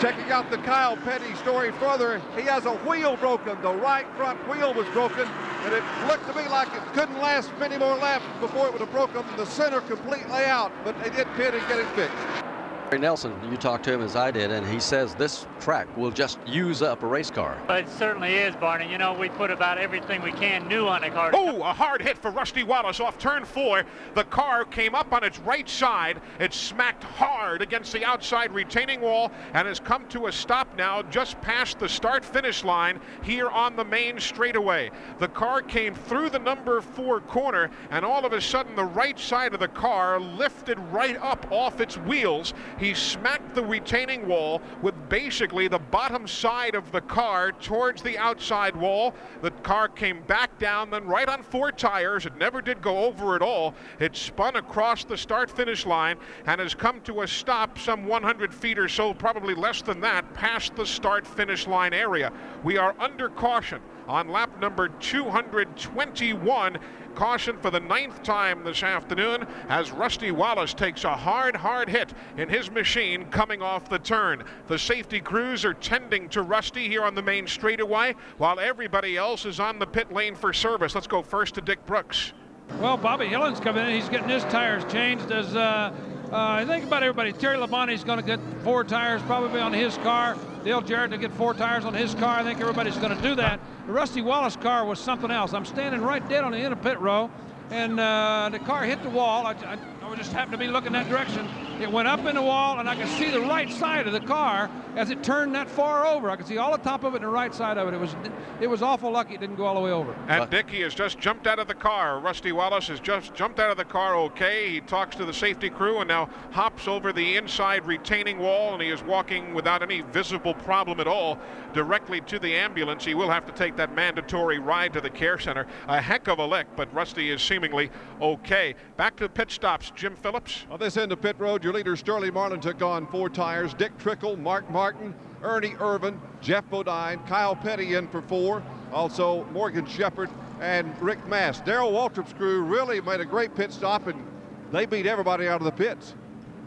Checking 0.00 0.30
out 0.30 0.50
the 0.50 0.58
Kyle 0.58 0.96
Petty 0.96 1.34
story 1.36 1.70
further, 1.72 2.20
he 2.34 2.42
has 2.42 2.64
a 2.64 2.74
wheel 2.78 3.16
broken. 3.16 3.60
The 3.62 3.74
right 3.74 4.06
front 4.16 4.38
wheel 4.48 4.72
was 4.72 4.86
broken, 4.88 5.28
and 5.64 5.74
it 5.74 5.82
looked 6.06 6.26
to 6.26 6.34
me 6.34 6.48
like 6.48 6.68
it 6.68 6.82
couldn't 6.94 7.18
last 7.18 7.50
many 7.58 7.76
more 7.78 7.96
laps 7.96 8.24
before 8.40 8.66
it 8.66 8.72
would 8.72 8.80
have 8.80 8.92
broken 8.92 9.22
the 9.36 9.46
center 9.46 9.80
completely 9.82 10.44
out, 10.44 10.72
but 10.84 10.98
they 11.02 11.10
did 11.10 11.26
pit 11.36 11.54
and 11.54 11.66
get 11.68 11.78
it 11.78 11.86
fixed. 11.88 12.45
Larry 12.86 13.00
Nelson, 13.00 13.34
you 13.50 13.56
talked 13.56 13.84
to 13.86 13.92
him 13.92 14.00
as 14.00 14.14
I 14.14 14.30
did, 14.30 14.52
and 14.52 14.64
he 14.64 14.78
says 14.78 15.12
this 15.16 15.44
track 15.58 15.88
will 15.96 16.12
just 16.12 16.38
use 16.46 16.82
up 16.82 17.02
a 17.02 17.06
race 17.06 17.32
car. 17.32 17.60
But 17.66 17.80
it 17.80 17.88
certainly 17.90 18.34
is, 18.34 18.54
Barney. 18.54 18.88
You 18.88 18.96
know, 18.96 19.12
we 19.12 19.28
put 19.28 19.50
about 19.50 19.76
everything 19.76 20.22
we 20.22 20.30
can 20.30 20.68
new 20.68 20.86
on 20.86 21.00
the 21.00 21.10
car. 21.10 21.32
Oh, 21.34 21.62
a 21.62 21.72
hard 21.72 22.00
hit 22.00 22.16
for 22.16 22.30
Rusty 22.30 22.62
Wallace 22.62 23.00
off 23.00 23.18
turn 23.18 23.44
four. 23.44 23.82
The 24.14 24.22
car 24.22 24.64
came 24.64 24.94
up 24.94 25.12
on 25.12 25.24
its 25.24 25.40
right 25.40 25.68
side. 25.68 26.20
It 26.38 26.54
smacked 26.54 27.02
hard 27.02 27.60
against 27.60 27.92
the 27.92 28.04
outside 28.04 28.52
retaining 28.52 29.00
wall 29.00 29.32
and 29.52 29.66
has 29.66 29.80
come 29.80 30.06
to 30.10 30.28
a 30.28 30.32
stop 30.32 30.76
now 30.76 31.02
just 31.02 31.40
past 31.40 31.80
the 31.80 31.88
start 31.88 32.24
finish 32.24 32.62
line 32.62 33.00
here 33.24 33.48
on 33.48 33.74
the 33.74 33.84
main 33.84 34.20
straightaway. 34.20 34.92
The 35.18 35.26
car 35.26 35.60
came 35.60 35.96
through 35.96 36.30
the 36.30 36.38
number 36.38 36.80
four 36.80 37.20
corner, 37.20 37.68
and 37.90 38.04
all 38.04 38.24
of 38.24 38.32
a 38.32 38.40
sudden, 38.40 38.76
the 38.76 38.84
right 38.84 39.18
side 39.18 39.54
of 39.54 39.58
the 39.58 39.66
car 39.66 40.20
lifted 40.20 40.78
right 40.92 41.16
up 41.16 41.50
off 41.50 41.80
its 41.80 41.98
wheels. 41.98 42.54
He 42.78 42.92
smacked 42.94 43.54
the 43.54 43.64
retaining 43.64 44.28
wall 44.28 44.60
with 44.82 44.94
basically 45.08 45.68
the 45.68 45.78
bottom 45.78 46.26
side 46.26 46.74
of 46.74 46.92
the 46.92 47.00
car 47.00 47.52
towards 47.52 48.02
the 48.02 48.18
outside 48.18 48.76
wall. 48.76 49.14
The 49.40 49.50
car 49.50 49.88
came 49.88 50.22
back 50.22 50.58
down, 50.58 50.90
then 50.90 51.06
right 51.06 51.28
on 51.28 51.42
four 51.42 51.72
tires. 51.72 52.26
It 52.26 52.36
never 52.36 52.60
did 52.60 52.82
go 52.82 53.04
over 53.04 53.34
at 53.34 53.42
all. 53.42 53.74
It 53.98 54.14
spun 54.16 54.56
across 54.56 55.04
the 55.04 55.16
start 55.16 55.50
finish 55.50 55.86
line 55.86 56.18
and 56.46 56.60
has 56.60 56.74
come 56.74 57.00
to 57.02 57.22
a 57.22 57.28
stop 57.28 57.78
some 57.78 58.06
100 58.06 58.52
feet 58.52 58.78
or 58.78 58.88
so, 58.88 59.14
probably 59.14 59.54
less 59.54 59.80
than 59.82 60.00
that, 60.00 60.34
past 60.34 60.76
the 60.76 60.86
start 60.86 61.26
finish 61.26 61.66
line 61.66 61.94
area. 61.94 62.32
We 62.62 62.76
are 62.76 62.94
under 62.98 63.28
caution 63.30 63.80
on 64.08 64.28
lap 64.28 64.60
number 64.60 64.88
221 64.88 66.78
caution 67.14 67.56
for 67.58 67.70
the 67.70 67.80
ninth 67.80 68.22
time 68.22 68.62
this 68.62 68.82
afternoon 68.82 69.46
as 69.68 69.90
Rusty 69.90 70.30
Wallace 70.30 70.74
takes 70.74 71.04
a 71.04 71.16
hard, 71.16 71.56
hard 71.56 71.88
hit 71.88 72.12
in 72.36 72.48
his 72.48 72.70
machine 72.70 73.24
coming 73.26 73.62
off 73.62 73.88
the 73.88 73.98
turn. 73.98 74.44
The 74.68 74.78
safety 74.78 75.20
crews 75.20 75.64
are 75.64 75.74
tending 75.74 76.28
to 76.28 76.42
Rusty 76.42 76.88
here 76.88 77.02
on 77.02 77.14
the 77.14 77.22
main 77.22 77.46
straightaway 77.46 78.14
while 78.38 78.60
everybody 78.60 79.16
else 79.16 79.44
is 79.46 79.58
on 79.58 79.78
the 79.78 79.86
pit 79.86 80.12
lane 80.12 80.34
for 80.34 80.52
service. 80.52 80.94
Let's 80.94 81.06
go 81.06 81.22
first 81.22 81.54
to 81.54 81.60
Dick 81.60 81.84
Brooks. 81.86 82.32
Well, 82.80 82.96
Bobby 82.96 83.26
Hillin's 83.26 83.60
coming 83.60 83.86
in. 83.86 83.94
He's 83.94 84.08
getting 84.08 84.28
his 84.28 84.44
tires 84.44 84.84
changed. 84.92 85.30
As 85.30 85.56
uh, 85.56 85.92
uh, 86.30 86.36
I 86.36 86.64
think 86.64 86.84
about 86.84 87.02
everybody, 87.02 87.32
Terry 87.32 87.56
Labonte's 87.56 88.04
going 88.04 88.18
to 88.18 88.24
get 88.24 88.40
four 88.62 88.84
tires 88.84 89.22
probably 89.22 89.60
on 89.60 89.72
his 89.72 89.96
car. 89.98 90.36
Dale 90.66 90.80
Jarrett 90.80 91.12
to 91.12 91.18
get 91.18 91.32
four 91.32 91.54
tires 91.54 91.84
on 91.84 91.94
his 91.94 92.12
car. 92.16 92.40
I 92.40 92.42
think 92.42 92.60
everybody's 92.60 92.96
going 92.96 93.16
to 93.16 93.22
do 93.22 93.36
that. 93.36 93.60
The 93.86 93.92
Rusty 93.92 94.20
Wallace 94.20 94.56
car 94.56 94.84
was 94.84 94.98
something 94.98 95.30
else. 95.30 95.54
I'm 95.54 95.64
standing 95.64 96.00
right 96.00 96.28
dead 96.28 96.42
on 96.42 96.50
the 96.50 96.58
end 96.58 96.72
of 96.72 96.82
pit 96.82 96.98
row, 96.98 97.30
and 97.70 98.00
uh, 98.00 98.48
the 98.50 98.58
car 98.58 98.82
hit 98.82 99.00
the 99.04 99.10
wall. 99.10 99.46
I, 99.46 99.52
I, 99.52 99.78
I 100.02 100.16
just 100.16 100.32
happened 100.32 100.50
to 100.54 100.58
be 100.58 100.66
looking 100.66 100.90
that 100.94 101.08
direction. 101.08 101.48
It 101.80 101.92
went 101.92 102.08
up 102.08 102.24
in 102.24 102.36
the 102.36 102.42
wall, 102.42 102.78
and 102.80 102.88
I 102.88 102.96
could 102.96 103.08
see 103.08 103.30
the 103.30 103.40
right 103.40 103.70
side 103.70 104.06
of 104.06 104.14
the 104.14 104.20
car 104.20 104.70
as 104.96 105.10
it 105.10 105.22
turned 105.22 105.54
that 105.54 105.68
far 105.68 106.06
over. 106.06 106.30
I 106.30 106.36
could 106.36 106.46
see 106.46 106.56
all 106.56 106.72
the 106.72 106.82
top 106.82 107.04
of 107.04 107.12
it 107.12 107.16
and 107.16 107.24
the 107.24 107.28
right 107.28 107.54
side 107.54 107.76
of 107.76 107.86
it. 107.86 107.94
It 107.94 108.00
was 108.00 108.16
it 108.62 108.66
was 108.66 108.80
awful 108.80 109.10
lucky 109.10 109.34
it 109.34 109.40
didn't 109.40 109.56
go 109.56 109.66
all 109.66 109.74
the 109.74 109.80
way 109.80 109.90
over. 109.90 110.16
And 110.26 110.48
Dickey 110.48 110.80
has 110.80 110.94
just 110.94 111.18
jumped 111.18 111.46
out 111.46 111.58
of 111.58 111.68
the 111.68 111.74
car. 111.74 112.18
Rusty 112.18 112.50
Wallace 112.52 112.88
has 112.88 112.98
just 112.98 113.34
jumped 113.34 113.60
out 113.60 113.70
of 113.70 113.76
the 113.76 113.84
car 113.84 114.16
okay. 114.16 114.70
He 114.70 114.80
talks 114.80 115.14
to 115.16 115.26
the 115.26 115.34
safety 115.34 115.68
crew 115.68 115.98
and 115.98 116.08
now 116.08 116.30
hops 116.50 116.88
over 116.88 117.12
the 117.12 117.36
inside 117.36 117.84
retaining 117.84 118.38
wall, 118.38 118.72
and 118.72 118.82
he 118.82 118.88
is 118.88 119.02
walking 119.02 119.52
without 119.52 119.82
any 119.82 120.00
visible 120.00 120.54
problem 120.54 120.98
at 120.98 121.06
all 121.06 121.38
directly 121.74 122.22
to 122.22 122.38
the 122.38 122.54
ambulance. 122.54 123.04
He 123.04 123.14
will 123.14 123.28
have 123.28 123.44
to 123.44 123.52
take 123.52 123.76
that 123.76 123.94
mandatory 123.94 124.58
ride 124.58 124.94
to 124.94 125.02
the 125.02 125.10
care 125.10 125.38
center. 125.38 125.66
A 125.88 126.00
heck 126.00 126.26
of 126.26 126.38
a 126.38 126.46
lick, 126.46 126.68
but 126.74 126.92
Rusty 126.94 127.30
is 127.30 127.42
seemingly 127.42 127.90
okay. 128.22 128.74
Back 128.96 129.16
to 129.16 129.24
the 129.24 129.28
pit 129.28 129.50
stops. 129.50 129.92
Jim 129.94 130.16
Phillips. 130.16 130.64
On 130.70 130.78
this 130.78 130.96
end 130.96 131.12
of 131.12 131.20
pit 131.20 131.36
road, 131.38 131.65
your 131.66 131.74
leader 131.74 131.96
Sterling 131.96 132.32
Marlin 132.32 132.60
took 132.60 132.80
on 132.80 133.08
four 133.08 133.28
tires. 133.28 133.74
Dick 133.74 133.98
Trickle, 133.98 134.36
Mark 134.36 134.70
Martin, 134.70 135.12
Ernie 135.42 135.74
Irvan, 135.80 136.16
Geoff 136.40 136.70
Bodine, 136.70 137.18
Kyle 137.26 137.56
Petty 137.56 137.94
in 137.94 138.06
for 138.06 138.22
four. 138.22 138.62
Also 138.92 139.42
Morgan 139.46 139.84
Shepherd 139.84 140.30
and 140.60 140.96
Rick 141.02 141.26
Mast. 141.26 141.64
Darrell 141.64 141.90
Waltrip's 141.90 142.32
crew 142.34 142.62
really 142.62 143.00
made 143.00 143.18
a 143.18 143.24
great 143.24 143.52
pit 143.56 143.72
stop 143.72 144.06
and 144.06 144.24
they 144.70 144.86
beat 144.86 145.06
everybody 145.06 145.48
out 145.48 145.60
of 145.60 145.64
the 145.64 145.72
pits. 145.72 146.14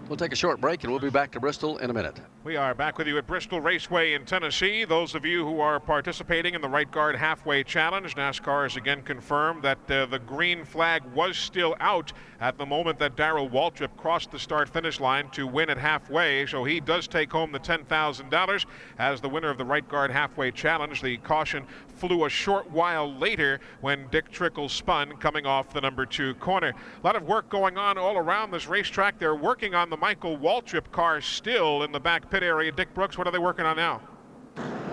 We'll 0.10 0.18
take 0.18 0.34
a 0.34 0.36
short 0.36 0.60
break 0.60 0.84
and 0.84 0.92
we'll 0.92 1.00
be 1.00 1.10
back 1.10 1.32
to 1.32 1.40
Bristol 1.40 1.78
in 1.78 1.92
a 1.92 1.94
minute. 1.94 2.20
We 2.44 2.58
are 2.58 2.74
back 2.74 2.98
with 2.98 3.08
you 3.08 3.18
at 3.20 3.28
Bristol 3.28 3.62
Raceway 3.62 4.16
in 4.16 4.26
Tennessee. 4.26 4.84
Those 4.84 5.16
of 5.16 5.24
you 5.24 5.46
who 5.46 5.62
are 5.62 5.80
participating 5.80 6.56
in 6.56 6.62
the 6.62 6.68
Right 6.68 6.92
Guard 6.92 7.16
Halfway 7.16 7.64
Challenge, 7.64 8.16
NASCAR 8.16 8.64
has 8.64 8.76
again 8.76 9.04
confirmed 9.04 9.64
that 9.64 9.78
uh, 9.90 10.08
the 10.08 10.20
green 10.20 10.66
flag 10.66 11.04
was 11.14 11.38
still 11.38 11.76
out 11.80 12.12
at 12.40 12.58
the 12.58 12.66
moment 12.66 13.00
that 13.00 13.16
Darrell 13.16 13.50
Waltrip 13.50 13.96
crossed 13.98 14.32
the 14.32 14.40
start 14.40 14.70
finish 14.70 15.00
line 15.00 15.30
to 15.32 15.46
win 15.46 15.70
at 15.70 15.78
halfway. 15.78 16.46
So 16.46 16.64
he 16.64 16.80
does 16.80 17.08
take 17.08 17.32
home 17.32 17.52
the 17.52 17.60
$10,000 17.60 18.66
as 18.98 19.22
the 19.22 19.30
winner 19.30 19.50
of 19.50 19.58
the 19.58 19.66
Right 19.66 19.88
Guard 19.88 20.12
Halfway 20.12 20.52
Challenge. 20.52 21.02
The 21.02 21.18
caution 21.18 21.66
flew 21.88 22.26
a 22.26 22.30
short 22.30 22.70
while 22.72 23.14
later 23.14 23.60
when 23.82 24.08
Dick 24.10 24.32
Trickle 24.32 24.70
spun 24.70 25.18
coming 25.18 25.46
off 25.46 25.74
the 25.74 25.82
number 25.82 26.06
two 26.06 26.34
corner. 26.36 26.70
A 26.70 27.06
lot 27.06 27.16
of 27.16 27.24
work 27.24 27.50
going 27.50 27.78
on 27.78 27.98
all 27.98 28.18
around 28.18 28.52
this 28.52 28.68
racetrack. 28.68 29.20
They're 29.20 29.36
working 29.36 29.76
on 29.76 29.90
the 29.90 29.98
Michael 29.98 30.38
Waltrip 30.38 30.92
car 30.92 31.22
still 31.22 31.84
in 31.84 31.92
the 31.92 32.00
back 32.00 32.30
pit 32.30 32.44
area. 32.44 32.72
Dick 32.72 32.94
Brooks, 32.94 33.18
what 33.18 33.28
are 33.28 33.32
they 33.32 33.40
working 33.40 33.66
on 33.66 33.76
now? 33.76 34.02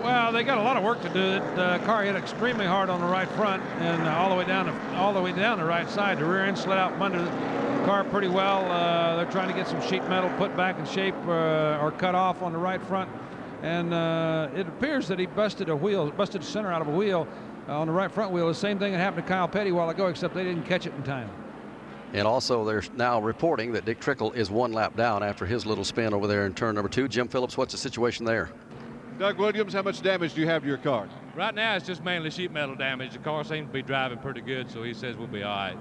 Well, 0.02 0.30
they 0.30 0.44
got 0.44 0.58
a 0.58 0.62
lot 0.62 0.76
of 0.76 0.84
work 0.84 1.00
to 1.02 1.08
do. 1.08 1.40
The 1.56 1.62
uh, 1.62 1.78
car 1.86 2.04
hit 2.04 2.14
extremely 2.14 2.66
hard 2.66 2.90
on 2.90 3.00
the 3.00 3.06
right 3.06 3.28
front 3.30 3.62
and 3.80 4.06
all 4.08 4.28
the 4.28 4.36
way 4.36 4.44
down, 4.44 4.66
the, 4.66 4.96
all 4.96 5.12
the 5.12 5.20
way 5.20 5.32
down 5.32 5.58
the 5.58 5.64
right 5.64 5.88
side. 5.88 6.18
The 6.18 6.24
rear 6.24 6.44
end 6.44 6.58
slid 6.58 6.78
out 6.78 6.92
from 6.92 7.02
under 7.02 7.22
the 7.22 7.30
car 7.86 8.04
pretty 8.04 8.28
well. 8.28 8.70
Uh, 8.70 9.16
they're 9.16 9.30
trying 9.30 9.48
to 9.48 9.54
get 9.54 9.66
some 9.66 9.80
sheet 9.80 10.06
metal 10.08 10.30
put 10.38 10.56
back 10.56 10.78
in 10.78 10.86
shape 10.86 11.14
uh, 11.26 11.78
or 11.80 11.92
cut 11.92 12.14
off 12.14 12.42
on 12.42 12.52
the 12.52 12.58
right 12.58 12.82
front, 12.84 13.10
and 13.62 13.94
uh, 13.94 14.48
it 14.54 14.68
appears 14.68 15.08
that 15.08 15.18
he 15.18 15.26
busted 15.26 15.68
a 15.70 15.76
wheel, 15.76 16.10
busted 16.10 16.42
the 16.42 16.46
center 16.46 16.72
out 16.72 16.82
of 16.82 16.88
a 16.88 16.96
wheel 16.96 17.26
uh, 17.68 17.78
on 17.78 17.86
the 17.86 17.92
right 17.92 18.10
front 18.12 18.32
wheel. 18.32 18.48
The 18.48 18.54
same 18.54 18.78
thing 18.78 18.92
that 18.92 18.98
happened 18.98 19.24
to 19.24 19.28
Kyle 19.28 19.48
Petty 19.48 19.70
a 19.70 19.74
while 19.74 19.88
ago, 19.88 20.06
except 20.06 20.34
they 20.34 20.44
didn't 20.44 20.64
catch 20.64 20.86
it 20.86 20.94
in 20.94 21.02
time. 21.04 21.30
And 22.12 22.26
also, 22.26 22.64
they're 22.64 22.84
now 22.96 23.20
reporting 23.20 23.72
that 23.72 23.84
Dick 23.84 23.98
Trickle 23.98 24.32
is 24.32 24.50
one 24.50 24.72
lap 24.72 24.96
down 24.96 25.22
after 25.22 25.44
his 25.44 25.66
little 25.66 25.84
spin 25.84 26.14
over 26.14 26.26
there 26.26 26.46
in 26.46 26.54
turn 26.54 26.74
number 26.76 26.88
two. 26.88 27.08
Jim 27.08 27.28
Phillips, 27.28 27.56
what's 27.56 27.72
the 27.72 27.78
situation 27.78 28.24
there? 28.24 28.50
Doug 29.18 29.38
Williams, 29.38 29.72
how 29.72 29.80
much 29.80 30.02
damage 30.02 30.34
do 30.34 30.42
you 30.42 30.46
have 30.46 30.60
to 30.62 30.68
your 30.68 30.76
car? 30.76 31.08
Right 31.34 31.54
now, 31.54 31.74
it's 31.74 31.86
just 31.86 32.04
mainly 32.04 32.30
sheet 32.30 32.52
metal 32.52 32.74
damage. 32.74 33.12
The 33.12 33.18
car 33.18 33.44
seems 33.44 33.66
to 33.68 33.72
be 33.72 33.80
driving 33.80 34.18
pretty 34.18 34.42
good, 34.42 34.70
so 34.70 34.82
he 34.82 34.92
says 34.92 35.16
we'll 35.16 35.26
be 35.26 35.42
all 35.42 35.56
right. 35.56 35.76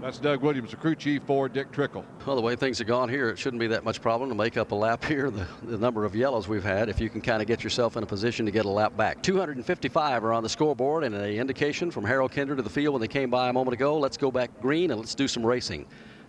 That's 0.00 0.18
Doug 0.18 0.42
Williams, 0.42 0.70
the 0.70 0.76
crew 0.76 0.94
chief 0.94 1.22
for 1.24 1.48
Dick 1.48 1.72
Trickle. 1.72 2.04
Well, 2.26 2.36
the 2.36 2.42
way 2.42 2.54
things 2.54 2.78
have 2.78 2.86
gone 2.86 3.08
here, 3.08 3.28
it 3.28 3.38
shouldn't 3.38 3.58
be 3.60 3.66
that 3.68 3.82
much 3.82 4.00
problem 4.00 4.28
to 4.28 4.36
make 4.36 4.56
up 4.56 4.70
a 4.70 4.74
lap 4.74 5.04
here. 5.04 5.30
The, 5.30 5.46
the 5.64 5.78
number 5.78 6.04
of 6.04 6.14
yellows 6.14 6.46
we've 6.46 6.62
had, 6.62 6.88
if 6.88 7.00
you 7.00 7.08
can 7.08 7.22
kind 7.22 7.40
of 7.40 7.48
get 7.48 7.64
yourself 7.64 7.96
in 7.96 8.04
a 8.04 8.06
position 8.06 8.46
to 8.46 8.52
get 8.52 8.66
a 8.66 8.70
lap 8.70 8.96
back. 8.96 9.20
255 9.22 10.22
are 10.22 10.32
on 10.32 10.44
the 10.44 10.48
scoreboard, 10.48 11.02
and 11.02 11.14
an 11.14 11.30
indication 11.30 11.90
from 11.90 12.04
Harold 12.04 12.30
Kinder 12.30 12.54
to 12.54 12.62
the 12.62 12.70
field 12.70 12.92
when 12.92 13.00
they 13.00 13.08
came 13.08 13.30
by 13.30 13.48
a 13.48 13.52
moment 13.52 13.74
ago. 13.74 13.98
Let's 13.98 14.16
go 14.16 14.30
back 14.30 14.50
green 14.60 14.92
and 14.92 15.00
let's 15.00 15.14
do 15.14 15.26
some 15.26 15.44
racing. 15.44 15.86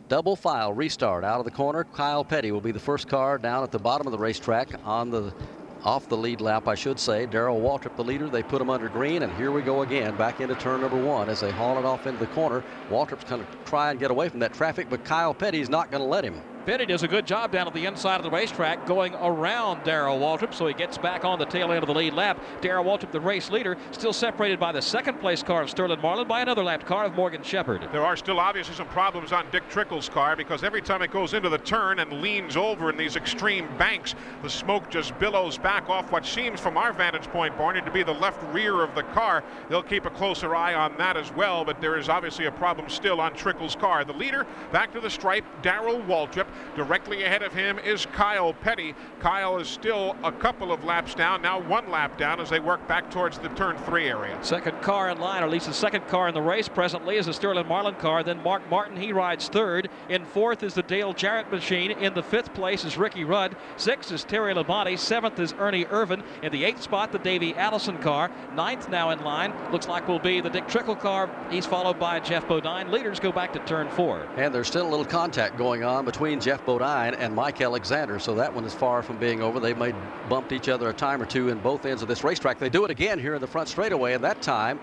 Double 0.08 0.38
file 0.38 0.72
restart 0.72 1.26
out 1.26 1.40
of 1.40 1.46
the 1.46 1.52
corner. 1.52 1.84
Kyle 1.84 2.24
Petty 2.24 2.52
will 2.52 2.62
be 2.62 2.72
the 2.72 2.80
first 2.80 3.10
car 3.10 3.38
down 3.38 3.64
at 3.64 3.72
the 3.72 3.80
bottom 3.80 4.08
of 4.08 4.12
the 4.12 4.18
racetrack 4.18 4.70
on 4.86 5.12
the 5.12 5.34
off 5.84 6.08
the 6.10 6.18
lead 6.18 6.42
lap, 6.42 6.68
I 6.68 6.76
should 6.76 7.00
say. 7.00 7.26
Darrell 7.26 7.60
Waltrip, 7.60 7.96
the 7.96 8.04
leader. 8.04 8.30
They 8.30 8.44
put 8.44 8.62
him 8.62 8.70
under 8.70 8.90
green, 8.90 9.24
and 9.24 9.34
here 9.34 9.52
we 9.52 9.62
go 9.62 9.82
again, 9.82 10.16
back 10.16 10.40
into 10.42 10.56
turn 10.56 10.82
number 10.82 10.98
one 10.98 11.30
as 11.30 11.40
they 11.40 11.52
haul 11.52 11.78
it 11.78 11.86
off 11.86 12.08
into 12.08 12.20
the 12.20 12.28
corner. 12.28 12.64
Waltrip's 12.90 13.24
going 13.26 13.42
to 13.42 13.48
try 13.66 13.92
and 13.92 14.00
get 14.00 14.12
away 14.12 14.30
from 14.30 14.40
that 14.40 14.54
traffic, 14.54 14.88
but 14.90 15.04
Kyle 15.04 15.34
Petty's 15.34 15.70
not 15.70 15.92
going 15.92 16.04
to 16.04 16.10
let 16.10 16.24
him. 16.24 16.42
Petty 16.68 16.86
does 16.86 17.02
a 17.02 17.08
good 17.08 17.26
job 17.26 17.54
down 17.54 17.66
at 17.66 17.74
the 17.74 17.86
inside 17.86 18.18
of 18.18 18.24
the 18.24 18.30
racetrack 18.30 18.86
going 18.86 19.16
around 19.22 19.86
Darrell 19.86 20.20
Waltrip, 20.20 20.54
so 20.54 20.68
he 20.68 20.74
gets 20.74 20.98
back 20.98 21.24
on 21.24 21.40
the 21.40 21.46
tail 21.46 21.72
end 21.72 21.82
of 21.82 21.88
the 21.88 21.94
lead 21.94 22.14
lap. 22.14 22.44
Darrell 22.60 22.84
Waltrip, 22.84 23.10
the 23.14 23.22
race 23.22 23.50
leader, 23.50 23.78
still 23.92 24.12
separated 24.12 24.60
by 24.60 24.74
the 24.74 24.82
second 24.82 25.18
place 25.22 25.42
car 25.42 25.62
of 25.62 25.70
Sterling 25.70 26.02
Marlin 26.02 26.28
by 26.28 26.42
another 26.42 26.66
lap 26.66 26.86
car 26.86 27.06
of 27.06 27.14
Morgan 27.14 27.42
Shepherd. 27.42 27.88
There 27.94 28.04
are 28.04 28.18
still 28.18 28.38
obviously 28.38 28.76
some 28.76 28.90
problems 28.90 29.32
on 29.32 29.50
Dick 29.50 29.64
Trickle's 29.70 30.10
car 30.10 30.36
because 30.36 30.62
every 30.62 30.82
time 30.82 31.02
it 31.02 31.10
goes 31.10 31.34
into 31.34 31.48
the 31.48 31.58
turn 31.60 32.00
and 32.00 32.22
leans 32.22 32.58
over 32.58 32.90
in 32.90 32.98
these 32.98 33.16
extreme 33.16 33.70
banks, 33.78 34.14
the 34.44 34.50
smoke 34.50 34.90
just 34.90 35.18
billows 35.20 35.58
back 35.58 35.90
off 35.90 36.12
what 36.12 36.26
seems 36.26 36.60
from 36.60 36.76
our 36.76 36.92
vantage 36.92 37.28
point, 37.30 37.58
Barney, 37.58 37.80
to 37.80 37.92
be 37.92 38.04
the 38.04 38.12
left 38.12 38.44
rear 38.54 38.84
of 38.84 38.94
the 38.94 39.04
car. 39.04 39.42
They'll 39.70 39.82
keep 39.82 40.06
a 40.06 40.10
closer 40.10 40.54
eye 40.54 40.74
on 40.74 40.98
that 40.98 41.16
as 41.16 41.32
well, 41.32 41.64
but 41.64 41.80
there 41.80 41.98
is 41.98 42.10
obviously 42.10 42.48
a 42.48 42.52
problem 42.52 42.90
still 42.90 43.22
on 43.22 43.34
Trickle's 43.36 43.78
car. 43.78 44.04
The 44.04 44.12
leader 44.12 44.46
back 44.74 44.92
to 44.92 45.00
the 45.00 45.10
stripe, 45.10 45.46
Darrell 45.62 46.02
Waltrip. 46.02 46.48
Directly 46.76 47.24
ahead 47.24 47.44
of 47.44 47.54
him 47.54 47.80
is 47.80 48.06
Kyle 48.08 48.54
Petty. 48.54 48.94
Kyle 49.20 49.58
is 49.58 49.68
still 49.68 50.16
a 50.24 50.32
couple 50.32 50.72
of 50.72 50.84
laps 50.84 51.16
down, 51.16 51.42
now 51.42 51.60
one 51.60 51.90
lap 51.90 52.18
down 52.18 52.40
as 52.40 52.50
they 52.50 52.60
work 52.60 52.88
back 52.88 53.10
towards 53.10 53.40
the 53.40 53.50
turn 53.50 53.78
three 53.80 54.08
area. 54.08 54.38
Second 54.42 54.82
car 54.82 55.10
in 55.10 55.20
line, 55.20 55.42
or 55.42 55.46
at 55.46 55.52
least 55.52 55.68
the 55.68 55.74
second 55.74 56.08
car 56.08 56.28
in 56.28 56.34
the 56.34 56.42
race 56.42 56.68
presently, 56.68 57.18
is 57.18 57.26
the 57.26 57.34
Sterling 57.34 57.68
Marlin 57.68 57.96
car. 57.96 58.24
Then 58.24 58.42
Mark 58.44 58.70
Martin, 58.70 58.98
he 58.98 59.12
rides 59.12 59.48
third. 59.50 59.90
In 60.10 60.26
fourth 60.26 60.64
is 60.64 60.74
the 60.74 60.84
Dale 60.84 61.14
Jarrett 61.14 61.52
machine. 61.52 61.92
In 61.92 62.14
the 62.14 62.24
fifth 62.24 62.54
place 62.54 62.86
is 62.86 62.98
Ricky 62.98 63.24
Rudd. 63.24 63.56
Sixth 63.78 64.12
is 64.12 64.24
Terry 64.24 64.54
Labonte. 64.54 64.98
Seventh 65.00 65.40
is 65.40 65.54
Ernie 65.60 65.86
Irvan. 65.86 66.24
In 66.44 66.52
the 66.52 66.64
eighth 66.64 66.82
spot, 66.82 67.12
the 67.12 67.20
Davey 67.20 67.56
Allison 67.56 67.98
car. 67.98 68.30
Ninth 68.56 68.90
now 68.90 69.10
in 69.10 69.24
line. 69.24 69.54
Looks 69.72 69.88
like 69.88 70.08
will 70.08 70.20
be 70.20 70.42
the 70.42 70.50
Dick 70.50 70.68
Trickle 70.68 70.96
car. 70.96 71.30
He's 71.50 71.66
followed 71.66 72.00
by 72.00 72.20
Geoff 72.20 72.48
Bodine. 72.48 72.92
Leaders 72.92 73.20
go 73.20 73.32
back 73.32 73.54
to 73.54 73.60
turn 73.60 73.90
four. 73.90 74.28
And 74.38 74.54
there's 74.54 74.68
still 74.68 74.88
a 74.88 74.90
little 74.90 75.06
contact 75.06 75.58
going 75.58 75.84
on 75.84 76.06
between 76.06 76.37
Geoff 76.40 76.66
Bodine 76.66 77.14
and 77.16 77.34
Mike 77.34 77.62
Alexander, 77.62 78.20
so 78.20 78.36
that 78.36 78.54
one 78.54 78.66
is 78.66 78.74
far 78.74 79.02
from 79.02 79.18
being 79.18 79.42
over. 79.42 79.60
They 79.60 79.74
may 79.74 79.94
bumped 80.30 80.52
each 80.52 80.70
other 80.70 80.90
a 80.90 80.94
time 80.94 81.22
or 81.22 81.26
two 81.26 81.50
in 81.50 81.60
both 81.60 81.86
ends 81.86 82.02
of 82.02 82.08
this 82.08 82.24
racetrack. 82.24 82.60
They 82.60 82.70
do 82.70 82.86
it 82.86 82.92
again 82.92 83.20
here 83.20 83.36
in 83.36 83.42
the 83.42 83.48
front 83.48 83.70
straightaway, 83.70 84.14
and 84.14 84.24
that 84.24 84.42
time 84.42 84.80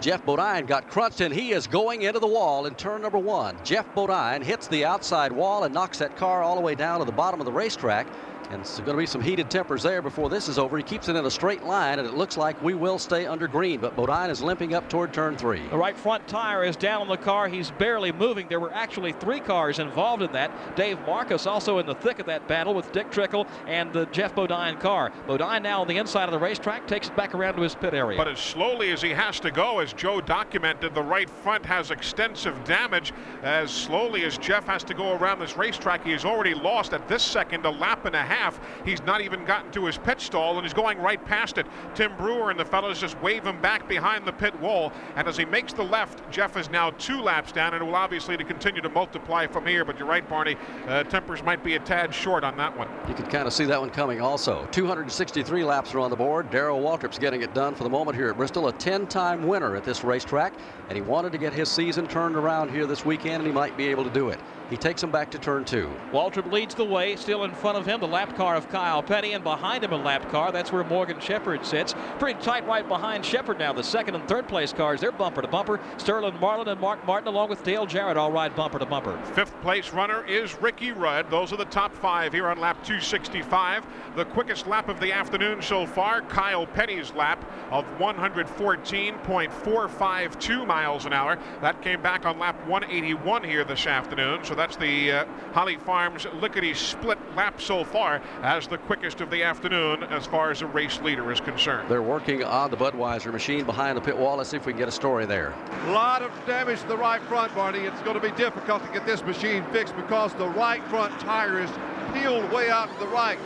Geoff 0.00 0.24
Bodine 0.26 0.66
got 0.66 0.88
crunched 0.88 1.22
and 1.22 1.32
he 1.32 1.52
is 1.52 1.66
going 1.66 2.02
into 2.02 2.20
the 2.20 2.26
wall 2.26 2.66
in 2.66 2.74
turn 2.74 3.00
number 3.00 3.18
one. 3.18 3.56
Geoff 3.64 3.86
Bodine 3.94 4.42
hits 4.42 4.68
the 4.68 4.84
outside 4.84 5.32
wall 5.32 5.64
and 5.64 5.72
knocks 5.72 5.98
that 5.98 6.16
car 6.16 6.42
all 6.42 6.54
the 6.54 6.60
way 6.60 6.74
down 6.74 6.98
to 6.98 7.06
the 7.06 7.12
bottom 7.12 7.40
of 7.40 7.46
the 7.46 7.52
racetrack. 7.52 8.06
And 8.50 8.60
it's 8.60 8.78
going 8.78 8.92
to 8.92 8.96
be 8.96 9.06
some 9.06 9.20
heated 9.20 9.50
tempers 9.50 9.82
there 9.82 10.00
before 10.00 10.30
this 10.30 10.46
is 10.48 10.58
over. 10.58 10.76
He 10.76 10.82
keeps 10.84 11.08
it 11.08 11.16
in 11.16 11.26
a 11.26 11.30
straight 11.30 11.64
line, 11.64 11.98
and 11.98 12.06
it 12.06 12.14
looks 12.14 12.36
like 12.36 12.60
we 12.62 12.74
will 12.74 12.98
stay 12.98 13.26
under 13.26 13.48
green. 13.48 13.80
But 13.80 13.96
Bodine 13.96 14.30
is 14.30 14.40
limping 14.40 14.72
up 14.72 14.88
toward 14.88 15.12
turn 15.12 15.36
three. 15.36 15.66
The 15.68 15.76
right 15.76 15.96
front 15.96 16.28
tire 16.28 16.62
is 16.62 16.76
down 16.76 17.02
on 17.02 17.08
the 17.08 17.16
car. 17.16 17.48
He's 17.48 17.72
barely 17.72 18.12
moving. 18.12 18.46
There 18.48 18.60
were 18.60 18.72
actually 18.72 19.12
three 19.12 19.40
cars 19.40 19.80
involved 19.80 20.22
in 20.22 20.30
that. 20.32 20.76
Dave 20.76 20.98
Marcis 21.06 21.46
also 21.46 21.78
in 21.78 21.86
the 21.86 21.94
thick 21.96 22.20
of 22.20 22.26
that 22.26 22.46
battle 22.46 22.72
with 22.72 22.92
Dick 22.92 23.10
Trickle 23.10 23.46
and 23.66 23.92
the 23.92 24.06
Geoff 24.06 24.36
Bodine 24.36 24.78
car. 24.78 25.10
Bodine 25.26 25.62
now 25.62 25.80
on 25.80 25.88
the 25.88 25.96
inside 25.96 26.24
of 26.24 26.32
the 26.32 26.38
racetrack 26.38 26.86
takes 26.86 27.08
it 27.08 27.16
back 27.16 27.34
around 27.34 27.56
to 27.56 27.62
his 27.62 27.74
pit 27.74 27.94
area. 27.94 28.16
But 28.16 28.28
as 28.28 28.38
slowly 28.38 28.92
as 28.92 29.02
he 29.02 29.10
has 29.10 29.40
to 29.40 29.50
go, 29.50 29.80
as 29.80 29.92
Joe 29.92 30.20
documented, 30.20 30.94
the 30.94 31.02
right 31.02 31.28
front 31.28 31.66
has 31.66 31.90
extensive 31.90 32.62
damage. 32.64 33.12
As 33.42 33.72
slowly 33.72 34.24
as 34.24 34.38
Geoff 34.38 34.66
has 34.66 34.84
to 34.84 34.94
go 34.94 35.16
around 35.16 35.40
this 35.40 35.56
racetrack, 35.56 36.04
he 36.04 36.12
has 36.12 36.24
already 36.24 36.54
lost 36.54 36.92
at 36.92 37.08
this 37.08 37.24
second 37.24 37.66
a 37.66 37.70
lap 37.70 38.04
and 38.04 38.14
a 38.14 38.22
half. 38.22 38.35
He's 38.84 39.02
not 39.02 39.20
even 39.20 39.44
gotten 39.44 39.70
to 39.72 39.86
his 39.86 39.98
pit 39.98 40.20
stall 40.20 40.56
and 40.56 40.64
he's 40.64 40.74
going 40.74 40.98
right 40.98 41.22
past 41.24 41.58
it. 41.58 41.66
Tim 41.94 42.16
Brewer 42.16 42.50
and 42.50 42.58
the 42.58 42.64
fellows 42.64 43.00
just 43.00 43.20
wave 43.20 43.44
him 43.44 43.60
back 43.60 43.88
behind 43.88 44.24
the 44.24 44.32
pit 44.32 44.58
wall. 44.60 44.92
And 45.16 45.26
as 45.26 45.36
he 45.36 45.44
makes 45.44 45.72
the 45.72 45.82
left, 45.82 46.30
Geoff 46.30 46.56
is 46.56 46.70
now 46.70 46.90
two 46.90 47.20
laps 47.20 47.52
down 47.52 47.74
and 47.74 47.82
it 47.82 47.86
will 47.86 47.96
obviously 47.96 48.36
to 48.36 48.44
continue 48.44 48.80
to 48.80 48.88
multiply 48.88 49.46
from 49.46 49.66
here. 49.66 49.84
But 49.84 49.98
you're 49.98 50.08
right, 50.08 50.28
Barney. 50.28 50.56
Uh, 50.86 51.02
tempers 51.04 51.42
might 51.42 51.64
be 51.64 51.74
a 51.74 51.80
tad 51.80 52.14
short 52.14 52.44
on 52.44 52.56
that 52.56 52.76
one. 52.76 52.88
You 53.08 53.14
could 53.14 53.30
kind 53.30 53.46
of 53.46 53.52
see 53.52 53.64
that 53.64 53.80
one 53.80 53.90
coming 53.90 54.20
also. 54.20 54.66
263 54.70 55.64
laps 55.64 55.94
are 55.94 56.00
on 56.00 56.10
the 56.10 56.16
board. 56.16 56.50
Darrell 56.50 56.80
Waltrip's 56.80 57.18
getting 57.18 57.42
it 57.42 57.54
done 57.54 57.74
for 57.74 57.84
the 57.84 57.90
moment 57.90 58.16
here 58.16 58.28
at 58.30 58.36
Bristol, 58.36 58.68
a 58.68 58.72
10-time 58.72 59.46
winner 59.46 59.76
at 59.76 59.84
this 59.84 60.04
racetrack, 60.04 60.52
and 60.88 60.96
he 60.96 61.02
wanted 61.02 61.32
to 61.32 61.38
get 61.38 61.52
his 61.52 61.70
season 61.70 62.06
turned 62.06 62.36
around 62.36 62.70
here 62.70 62.86
this 62.86 63.04
weekend, 63.04 63.36
and 63.36 63.46
he 63.46 63.52
might 63.52 63.76
be 63.76 63.86
able 63.88 64.04
to 64.04 64.10
do 64.10 64.30
it. 64.30 64.38
He 64.68 64.76
takes 64.76 65.02
him 65.02 65.12
back 65.12 65.30
to 65.30 65.38
turn 65.38 65.64
two. 65.64 65.88
Waltrip 66.12 66.50
leads 66.50 66.74
the 66.74 66.84
way, 66.84 67.14
still 67.14 67.44
in 67.44 67.52
front 67.52 67.78
of 67.78 67.86
him, 67.86 68.00
the 68.00 68.08
lap 68.08 68.36
car 68.36 68.56
of 68.56 68.68
Kyle 68.68 69.02
Petty, 69.02 69.32
and 69.32 69.44
behind 69.44 69.84
him 69.84 69.92
a 69.92 69.96
lap 69.96 70.28
car. 70.30 70.50
That's 70.50 70.72
where 70.72 70.82
Morgan 70.82 71.20
Shepherd 71.20 71.64
sits. 71.64 71.94
Pretty 72.18 72.40
tight 72.40 72.66
right 72.66 72.86
behind 72.86 73.24
Shepherd 73.24 73.60
now. 73.60 73.72
The 73.72 73.84
second 73.84 74.16
and 74.16 74.26
third 74.26 74.48
place 74.48 74.72
cars, 74.72 75.00
they're 75.00 75.12
bumper 75.12 75.42
to 75.42 75.48
bumper. 75.48 75.80
Sterling 75.98 76.38
Marlin 76.40 76.68
and 76.68 76.80
Mark 76.80 77.04
Martin, 77.06 77.28
along 77.28 77.48
with 77.48 77.62
Dale 77.62 77.86
Jarrett, 77.86 78.16
all 78.16 78.32
ride 78.32 78.56
bumper 78.56 78.80
to 78.80 78.86
bumper. 78.86 79.16
Fifth 79.34 79.54
place 79.60 79.92
runner 79.92 80.24
is 80.26 80.60
Ricky 80.60 80.90
Rudd. 80.90 81.30
Those 81.30 81.52
are 81.52 81.56
the 81.56 81.64
top 81.66 81.94
five 81.94 82.32
here 82.32 82.48
on 82.48 82.58
lap 82.58 82.82
265. 82.84 83.86
The 84.16 84.24
quickest 84.24 84.66
lap 84.66 84.88
of 84.88 84.98
the 84.98 85.12
afternoon 85.12 85.60
so 85.60 85.84
far, 85.84 86.22
Kyle 86.22 86.66
Petty's 86.66 87.12
lap 87.12 87.44
of 87.70 87.84
114.452 87.98 90.66
miles 90.66 91.04
an 91.04 91.12
hour. 91.12 91.38
That 91.60 91.82
came 91.82 92.00
back 92.00 92.24
on 92.24 92.38
lap 92.38 92.56
181 92.66 93.44
here 93.44 93.62
this 93.62 93.86
afternoon. 93.86 94.42
So 94.42 94.54
that's 94.54 94.76
the 94.76 95.12
uh, 95.12 95.26
Holly 95.52 95.76
Farms 95.76 96.26
lickety 96.40 96.72
split 96.72 97.18
lap 97.36 97.60
so 97.60 97.84
far 97.84 98.22
as 98.40 98.66
the 98.66 98.78
quickest 98.78 99.20
of 99.20 99.28
the 99.28 99.42
afternoon 99.42 100.04
as 100.04 100.24
far 100.24 100.50
as 100.50 100.62
a 100.62 100.66
race 100.66 100.98
leader 101.02 101.30
is 101.30 101.40
concerned. 101.40 101.90
They're 101.90 102.00
working 102.00 102.42
on 102.42 102.70
the 102.70 102.76
Budweiser 102.78 103.30
machine 103.30 103.66
behind 103.66 103.98
the 103.98 104.00
pit 104.00 104.16
wall. 104.16 104.38
Let's 104.38 104.48
see 104.48 104.56
if 104.56 104.64
we 104.64 104.72
can 104.72 104.78
get 104.78 104.88
a 104.88 104.92
story 104.92 105.26
there. 105.26 105.52
A 105.88 105.90
lot 105.90 106.22
of 106.22 106.30
damage 106.46 106.80
to 106.80 106.88
the 106.88 106.96
right 106.96 107.20
front, 107.24 107.54
Barney. 107.54 107.80
It's 107.80 108.00
going 108.00 108.18
to 108.18 108.26
be 108.26 108.34
difficult 108.34 108.82
to 108.86 108.92
get 108.94 109.04
this 109.04 109.22
machine 109.22 109.62
fixed 109.72 109.94
because 109.94 110.32
the 110.36 110.48
right 110.48 110.82
front 110.84 111.12
tire 111.20 111.60
is 111.60 111.68
peeled 112.14 112.50
way 112.50 112.70
out 112.70 112.90
to 112.94 112.98
the 112.98 113.08
right. 113.08 113.38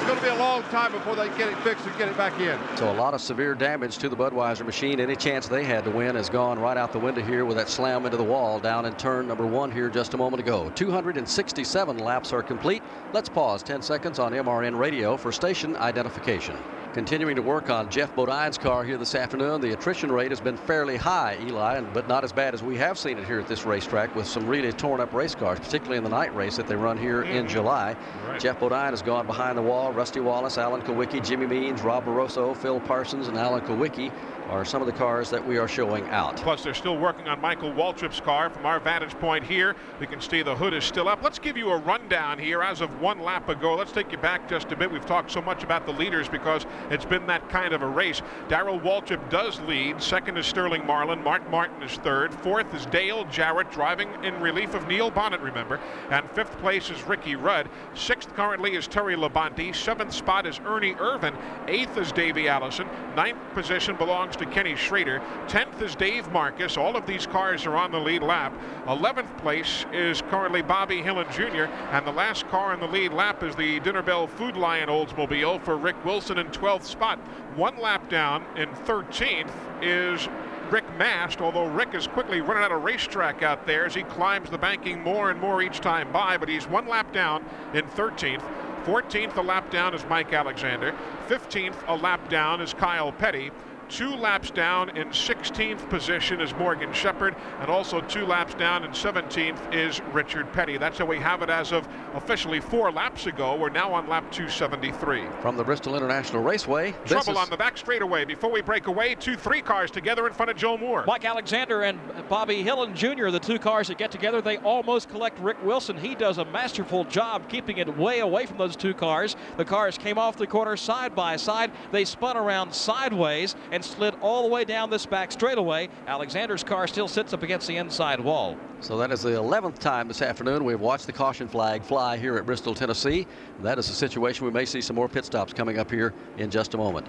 It's 0.00 0.06
going 0.06 0.18
to 0.18 0.24
be 0.24 0.30
a 0.30 0.38
long 0.38 0.62
time 0.64 0.92
before 0.92 1.14
they 1.14 1.28
get 1.36 1.48
it 1.48 1.58
fixed 1.58 1.86
and 1.86 1.96
get 1.98 2.08
it 2.08 2.16
back 2.16 2.40
in. 2.40 2.58
So 2.76 2.90
a 2.90 2.94
lot 2.94 3.12
of 3.12 3.20
severe 3.20 3.54
damage 3.54 3.98
to 3.98 4.08
the 4.08 4.16
Budweiser 4.16 4.64
machine. 4.64 4.98
Any 4.98 5.14
chance 5.14 5.46
they 5.46 5.62
had 5.62 5.84
to 5.84 5.90
win 5.90 6.16
has 6.16 6.30
gone 6.30 6.58
right 6.58 6.76
out 6.76 6.92
the 6.92 6.98
window 6.98 7.22
here 7.22 7.44
with 7.44 7.58
that 7.58 7.68
slam 7.68 8.06
into 8.06 8.16
the 8.16 8.24
wall 8.24 8.58
down 8.58 8.86
in 8.86 8.94
turn 8.94 9.28
number 9.28 9.46
one 9.46 9.70
here 9.70 9.90
just 9.90 10.14
a 10.14 10.16
moment 10.16 10.40
ago. 10.40 10.72
267 10.74 11.98
laps 11.98 12.32
are 12.32 12.42
complete. 12.42 12.82
Let's 13.12 13.28
pause 13.28 13.62
10 13.62 13.82
seconds 13.82 14.18
on 14.18 14.32
MRN 14.32 14.78
radio 14.78 15.16
for 15.18 15.30
station 15.32 15.76
identification. 15.76 16.56
Continuing 16.92 17.36
to 17.36 17.42
work 17.42 17.70
on 17.70 17.88
Geoff 17.88 18.16
Bodine's 18.16 18.58
car 18.58 18.82
here 18.82 18.98
this 18.98 19.14
afternoon. 19.14 19.60
The 19.60 19.72
attrition 19.72 20.10
rate 20.10 20.32
has 20.32 20.40
been 20.40 20.56
fairly 20.56 20.96
high, 20.96 21.38
Eli, 21.40 21.82
but 21.82 22.08
not 22.08 22.24
as 22.24 22.32
bad 22.32 22.52
as 22.52 22.64
we 22.64 22.76
have 22.78 22.98
seen 22.98 23.16
it 23.16 23.24
here 23.26 23.38
at 23.38 23.46
this 23.46 23.64
racetrack 23.64 24.16
with 24.16 24.26
some 24.26 24.44
really 24.44 24.72
torn 24.72 25.00
up 25.00 25.12
race 25.12 25.36
cars, 25.36 25.60
particularly 25.60 25.98
in 25.98 26.02
the 26.02 26.10
night 26.10 26.34
race 26.34 26.56
that 26.56 26.66
they 26.66 26.74
run 26.74 26.98
here 26.98 27.22
in 27.22 27.44
mm-hmm. 27.44 27.46
July. 27.46 27.96
Right. 28.26 28.40
Geoff 28.40 28.58
Bodine 28.58 28.90
has 28.90 29.02
gone 29.02 29.24
behind 29.24 29.56
the 29.56 29.62
wall. 29.62 29.92
Rusty 29.92 30.18
Wallace, 30.18 30.58
Alan 30.58 30.82
Kulwicki, 30.82 31.24
Jimmy 31.24 31.46
Means, 31.46 31.80
Rob 31.82 32.06
Moroso, 32.06 32.56
Phil 32.56 32.80
Parsons, 32.80 33.28
and 33.28 33.38
Alan 33.38 33.60
Kulwicki 33.60 34.10
are 34.50 34.64
some 34.64 34.82
of 34.82 34.86
the 34.86 34.92
cars 34.92 35.30
that 35.30 35.46
we 35.46 35.58
are 35.58 35.68
showing 35.68 36.04
out. 36.08 36.36
Plus, 36.36 36.64
they're 36.64 36.74
still 36.74 36.98
working 36.98 37.28
on 37.28 37.40
Michael 37.40 37.70
Waltrip's 37.70 38.20
car. 38.20 38.50
From 38.50 38.66
our 38.66 38.80
vantage 38.80 39.12
point 39.20 39.44
here, 39.44 39.76
we 40.00 40.06
can 40.06 40.20
see 40.20 40.42
the 40.42 40.56
hood 40.56 40.74
is 40.74 40.84
still 40.84 41.08
up. 41.08 41.22
Let's 41.22 41.38
give 41.38 41.56
you 41.56 41.70
a 41.70 41.78
rundown 41.78 42.38
here 42.38 42.60
as 42.60 42.80
of 42.80 43.00
one 43.00 43.20
lap 43.20 43.48
ago. 43.48 43.76
Let's 43.76 43.92
take 43.92 44.10
you 44.10 44.18
back 44.18 44.48
just 44.48 44.72
a 44.72 44.76
bit. 44.76 44.90
We've 44.90 45.06
talked 45.06 45.30
so 45.30 45.40
much 45.40 45.62
about 45.62 45.86
the 45.86 45.92
leaders 45.92 46.28
because 46.28 46.66
it's 46.90 47.04
been 47.04 47.26
that 47.28 47.48
kind 47.48 47.72
of 47.72 47.82
a 47.82 47.86
race. 47.86 48.22
Darrell 48.48 48.80
Waltrip 48.80 49.30
does 49.30 49.60
lead. 49.60 50.02
Second 50.02 50.36
is 50.36 50.46
Sterling 50.46 50.84
Marlin. 50.84 51.22
Mark 51.22 51.48
Martin 51.48 51.80
is 51.84 51.92
third. 51.98 52.34
Fourth 52.34 52.74
is 52.74 52.86
Dale 52.86 53.24
Jarrett, 53.26 53.70
driving 53.70 54.08
in 54.24 54.40
relief 54.40 54.74
of 54.74 54.88
Neil 54.88 55.12
Bonnett, 55.12 55.42
remember. 55.42 55.78
And 56.10 56.28
fifth 56.32 56.58
place 56.58 56.90
is 56.90 57.00
Ricky 57.04 57.36
Rudd. 57.36 57.68
Sixth 57.94 58.34
currently 58.34 58.74
is 58.74 58.88
Terry 58.88 59.14
Labonte. 59.14 59.74
Seventh 59.76 60.12
spot 60.12 60.44
is 60.44 60.58
Ernie 60.66 60.94
Irvan. 60.94 61.36
Eighth 61.68 61.96
is 61.96 62.10
Davey 62.10 62.48
Allison. 62.48 62.88
Ninth 63.14 63.38
position 63.54 63.94
belongs 63.94 64.36
to 64.40 64.46
Kenny 64.46 64.74
Schrader. 64.74 65.22
10th 65.48 65.82
is 65.82 65.94
Dave 65.94 66.26
Marcis. 66.32 66.78
All 66.78 66.96
of 66.96 67.06
these 67.06 67.26
cars 67.26 67.66
are 67.66 67.76
on 67.76 67.92
the 67.92 67.98
lead 67.98 68.22
lap. 68.22 68.54
11th 68.86 69.36
place 69.38 69.84
is 69.92 70.22
currently 70.22 70.62
Bobby 70.62 71.02
Hillin 71.02 71.30
Jr. 71.30 71.70
And 71.92 72.06
the 72.06 72.12
last 72.12 72.48
car 72.48 72.72
on 72.72 72.80
the 72.80 72.86
lead 72.86 73.12
lap 73.12 73.42
is 73.42 73.54
the 73.54 73.80
Dinner 73.80 74.02
Bell 74.02 74.26
Food 74.26 74.56
Lion 74.56 74.88
Oldsmobile 74.88 75.62
for 75.62 75.76
Rick 75.76 76.02
Wilson 76.06 76.38
in 76.38 76.46
12th 76.48 76.84
spot. 76.84 77.18
One 77.54 77.78
lap 77.78 78.08
down 78.08 78.46
in 78.56 78.70
13th 78.70 79.52
is 79.82 80.26
Rick 80.70 80.84
Mast, 80.96 81.42
although 81.42 81.66
Rick 81.66 81.94
is 81.94 82.06
quickly 82.06 82.40
running 82.40 82.64
out 82.64 82.72
of 82.72 82.82
racetrack 82.82 83.42
out 83.42 83.66
there 83.66 83.84
as 83.84 83.94
he 83.94 84.04
climbs 84.04 84.48
the 84.48 84.58
banking 84.58 85.02
more 85.02 85.30
and 85.30 85.38
more 85.38 85.60
each 85.60 85.80
time 85.80 86.10
by, 86.12 86.38
but 86.38 86.48
he's 86.48 86.66
one 86.66 86.88
lap 86.88 87.12
down 87.12 87.44
in 87.74 87.84
13th. 87.88 88.42
14th, 88.84 89.36
a 89.36 89.42
lap 89.42 89.70
down 89.70 89.94
is 89.94 90.02
Mike 90.08 90.32
Alexander. 90.32 90.94
15th, 91.28 91.76
a 91.88 91.94
lap 91.94 92.26
down 92.30 92.62
is 92.62 92.72
Kyle 92.72 93.12
Petty. 93.12 93.50
Two 93.90 94.14
laps 94.14 94.52
down 94.52 94.96
in 94.96 95.08
16th 95.08 95.90
position 95.90 96.40
is 96.40 96.54
Morgan 96.54 96.92
Shepherd, 96.92 97.34
and 97.60 97.68
also 97.68 98.00
two 98.00 98.24
laps 98.24 98.54
down 98.54 98.84
in 98.84 98.92
17th 98.92 99.58
is 99.74 100.00
Richard 100.12 100.52
Petty. 100.52 100.76
That's 100.76 100.96
how 100.96 101.06
we 101.06 101.18
have 101.18 101.42
it 101.42 101.50
as 101.50 101.72
of 101.72 101.88
officially 102.14 102.60
four 102.60 102.92
laps 102.92 103.26
ago. 103.26 103.56
We're 103.56 103.68
now 103.68 103.92
on 103.92 104.08
lap 104.08 104.30
273. 104.30 105.24
From 105.42 105.56
the 105.56 105.64
Bristol 105.64 105.96
International 105.96 106.40
Raceway, 106.40 106.94
Trouble 107.04 107.32
is- 107.32 107.38
on 107.38 107.50
the 107.50 107.56
back 107.56 107.76
straightaway. 107.76 108.24
Before 108.24 108.50
we 108.50 108.60
break 108.62 108.86
away, 108.86 109.16
two 109.16 109.34
three 109.34 109.60
cars 109.60 109.90
together 109.90 110.24
in 110.28 110.34
front 110.34 110.52
of 110.52 110.56
Joe 110.56 110.78
Moore. 110.78 111.02
Mike 111.08 111.24
Alexander 111.24 111.82
and 111.82 111.98
Bobby 112.28 112.62
Hillin 112.62 112.94
Jr., 112.94 113.30
the 113.30 113.40
two 113.40 113.58
cars 113.58 113.88
that 113.88 113.98
get 113.98 114.12
together, 114.12 114.40
they 114.40 114.58
almost 114.58 115.08
collect 115.10 115.36
Rick 115.40 115.56
Wilson. 115.64 115.96
He 115.98 116.14
does 116.14 116.38
a 116.38 116.44
masterful 116.44 117.02
job 117.04 117.48
keeping 117.48 117.78
it 117.78 117.96
way 117.98 118.20
away 118.20 118.46
from 118.46 118.58
those 118.58 118.76
two 118.76 118.94
cars. 118.94 119.34
The 119.56 119.64
cars 119.64 119.98
came 119.98 120.16
off 120.16 120.36
the 120.36 120.46
corner 120.46 120.76
side 120.76 121.16
by 121.16 121.34
side. 121.34 121.72
They 121.90 122.04
spun 122.04 122.36
around 122.36 122.72
sideways 122.72 123.56
and 123.72 123.79
slid 123.84 124.14
all 124.20 124.42
the 124.42 124.48
way 124.48 124.64
down 124.64 124.90
this 124.90 125.06
back 125.06 125.32
straightaway. 125.32 125.88
Alexander's 126.06 126.64
car 126.64 126.86
still 126.86 127.08
sits 127.08 127.32
up 127.32 127.42
against 127.42 127.66
the 127.66 127.76
inside 127.76 128.20
wall. 128.20 128.56
So 128.80 128.96
that 128.98 129.10
is 129.10 129.22
the 129.22 129.30
11th 129.30 129.78
time 129.78 130.08
this 130.08 130.22
afternoon 130.22 130.64
we've 130.64 130.80
watched 130.80 131.06
the 131.06 131.12
caution 131.12 131.48
flag 131.48 131.82
fly 131.82 132.16
here 132.16 132.36
at 132.36 132.46
Bristol, 132.46 132.74
Tennessee. 132.74 133.26
That 133.62 133.78
is 133.78 133.88
a 133.88 133.94
situation 133.94 134.46
we 134.46 134.52
may 134.52 134.64
see 134.64 134.80
some 134.80 134.96
more 134.96 135.08
pit 135.08 135.24
stops 135.24 135.52
coming 135.52 135.78
up 135.78 135.90
here 135.90 136.14
in 136.38 136.50
just 136.50 136.74
a 136.74 136.76
moment. 136.76 137.06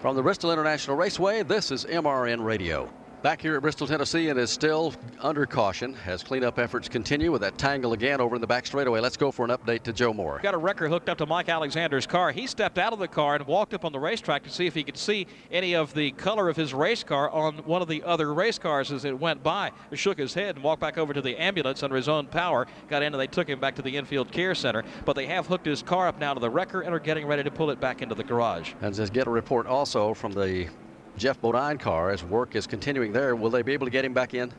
From 0.00 0.16
the 0.16 0.22
Bristol 0.22 0.50
International 0.50 0.96
Raceway, 0.96 1.42
this 1.42 1.70
is 1.70 1.84
MRN 1.84 2.42
Radio. 2.42 2.90
Back 3.22 3.42
here 3.42 3.54
at 3.54 3.60
Bristol, 3.60 3.86
Tennessee, 3.86 4.30
and 4.30 4.40
is 4.40 4.48
still 4.48 4.94
under 5.20 5.44
caution 5.44 5.94
as 6.06 6.22
cleanup 6.22 6.58
efforts 6.58 6.88
continue 6.88 7.30
with 7.30 7.42
that 7.42 7.58
tangle 7.58 7.92
again 7.92 8.18
over 8.18 8.34
in 8.34 8.40
the 8.40 8.46
back 8.46 8.64
straightaway. 8.64 8.98
Let's 9.00 9.18
go 9.18 9.30
for 9.30 9.44
an 9.44 9.50
update 9.50 9.82
to 9.82 9.92
Joe 9.92 10.14
Moore. 10.14 10.40
Got 10.42 10.54
a 10.54 10.58
wrecker 10.58 10.88
hooked 10.88 11.10
up 11.10 11.18
to 11.18 11.26
Mike 11.26 11.50
Alexander's 11.50 12.06
car. 12.06 12.32
He 12.32 12.46
stepped 12.46 12.78
out 12.78 12.94
of 12.94 12.98
the 12.98 13.06
car 13.06 13.34
and 13.34 13.46
walked 13.46 13.74
up 13.74 13.84
on 13.84 13.92
the 13.92 13.98
racetrack 13.98 14.42
to 14.44 14.50
see 14.50 14.66
if 14.66 14.72
he 14.72 14.82
could 14.82 14.96
see 14.96 15.26
any 15.52 15.74
of 15.74 15.92
the 15.92 16.12
color 16.12 16.48
of 16.48 16.56
his 16.56 16.72
race 16.72 17.04
car 17.04 17.28
on 17.28 17.58
one 17.58 17.82
of 17.82 17.88
the 17.88 18.02
other 18.04 18.32
race 18.32 18.58
cars 18.58 18.90
as 18.90 19.04
it 19.04 19.20
went 19.20 19.42
by. 19.42 19.70
He 19.90 19.96
shook 19.96 20.16
his 20.16 20.32
head 20.32 20.54
and 20.54 20.64
walked 20.64 20.80
back 20.80 20.96
over 20.96 21.12
to 21.12 21.20
the 21.20 21.36
ambulance 21.36 21.82
under 21.82 21.96
his 21.96 22.08
own 22.08 22.26
power. 22.26 22.66
Got 22.88 23.02
in 23.02 23.12
and 23.12 23.20
they 23.20 23.26
took 23.26 23.50
him 23.50 23.60
back 23.60 23.74
to 23.74 23.82
the 23.82 23.98
infield 23.98 24.32
care 24.32 24.54
center. 24.54 24.82
But 25.04 25.14
they 25.14 25.26
have 25.26 25.46
hooked 25.46 25.66
his 25.66 25.82
car 25.82 26.08
up 26.08 26.18
now 26.18 26.32
to 26.32 26.40
the 26.40 26.48
wrecker 26.48 26.80
and 26.80 26.94
are 26.94 26.98
getting 26.98 27.26
ready 27.26 27.42
to 27.42 27.50
pull 27.50 27.68
it 27.68 27.82
back 27.82 28.00
into 28.00 28.14
the 28.14 28.24
garage. 28.24 28.72
And 28.80 28.94
just 28.94 29.12
get 29.12 29.26
a 29.26 29.30
report 29.30 29.66
also 29.66 30.14
from 30.14 30.32
the 30.32 30.68
Geoff 31.16 31.40
Bodine 31.40 31.78
car 31.78 32.10
as 32.10 32.24
work 32.24 32.56
is 32.56 32.66
continuing 32.66 33.12
there. 33.12 33.36
Will 33.36 33.50
they 33.50 33.62
be 33.62 33.72
able 33.72 33.86
to 33.86 33.90
get 33.90 34.04
him 34.04 34.14
back 34.14 34.34
in? 34.34 34.52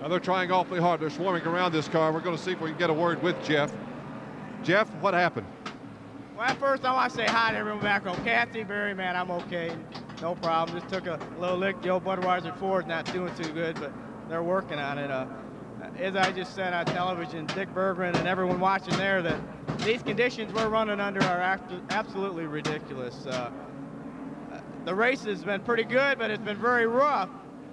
Now 0.00 0.08
they're 0.08 0.20
trying 0.20 0.50
awfully 0.50 0.80
hard. 0.80 1.00
They're 1.00 1.10
swarming 1.10 1.44
around 1.44 1.72
this 1.72 1.88
car. 1.88 2.12
We're 2.12 2.20
going 2.20 2.36
to 2.36 2.42
see 2.42 2.52
if 2.52 2.60
we 2.60 2.70
can 2.70 2.78
get 2.78 2.90
a 2.90 2.94
word 2.94 3.22
with 3.22 3.36
Geoff. 3.44 3.72
Geoff, 4.62 4.88
what 4.96 5.14
happened? 5.14 5.46
Well, 6.36 6.54
first 6.56 6.84
I 6.84 6.92
want 6.92 7.10
to 7.10 7.16
say 7.16 7.26
hi 7.26 7.52
to 7.52 7.56
everyone 7.56 7.82
back 7.82 8.04
home. 8.04 8.16
Kathy, 8.24 8.62
Barry, 8.62 8.94
man, 8.94 9.16
I'm 9.16 9.30
okay. 9.30 9.76
No 10.22 10.34
problem. 10.36 10.78
Just 10.78 10.92
took 10.92 11.06
a 11.06 11.18
little 11.38 11.56
lick. 11.56 11.80
Joe 11.82 12.00
Budweiser 12.00 12.56
Ford's 12.58 12.86
not 12.86 13.12
doing 13.12 13.34
too 13.34 13.52
good, 13.52 13.78
but 13.80 13.92
they're 14.28 14.42
working 14.42 14.78
on 14.78 14.98
it. 14.98 15.10
Uh, 15.10 15.26
as 15.98 16.14
I 16.16 16.30
just 16.32 16.54
said 16.54 16.72
on 16.72 16.84
television, 16.86 17.46
Dick 17.46 17.72
Berggren 17.74 18.14
and 18.14 18.28
everyone 18.28 18.60
watching 18.60 18.96
there, 18.96 19.22
that 19.22 19.40
these 19.78 20.02
conditions 20.02 20.52
we're 20.52 20.68
running 20.68 21.00
under 21.00 21.22
are 21.22 21.58
absolutely 21.90 22.46
ridiculous. 22.46 23.26
Uh, 23.26 23.50
the 24.84 24.94
race 24.94 25.24
has 25.24 25.44
been 25.44 25.60
pretty 25.60 25.84
good, 25.84 26.18
but 26.18 26.30
it's 26.30 26.42
been 26.42 26.56
very 26.56 26.86
rough. 26.86 27.28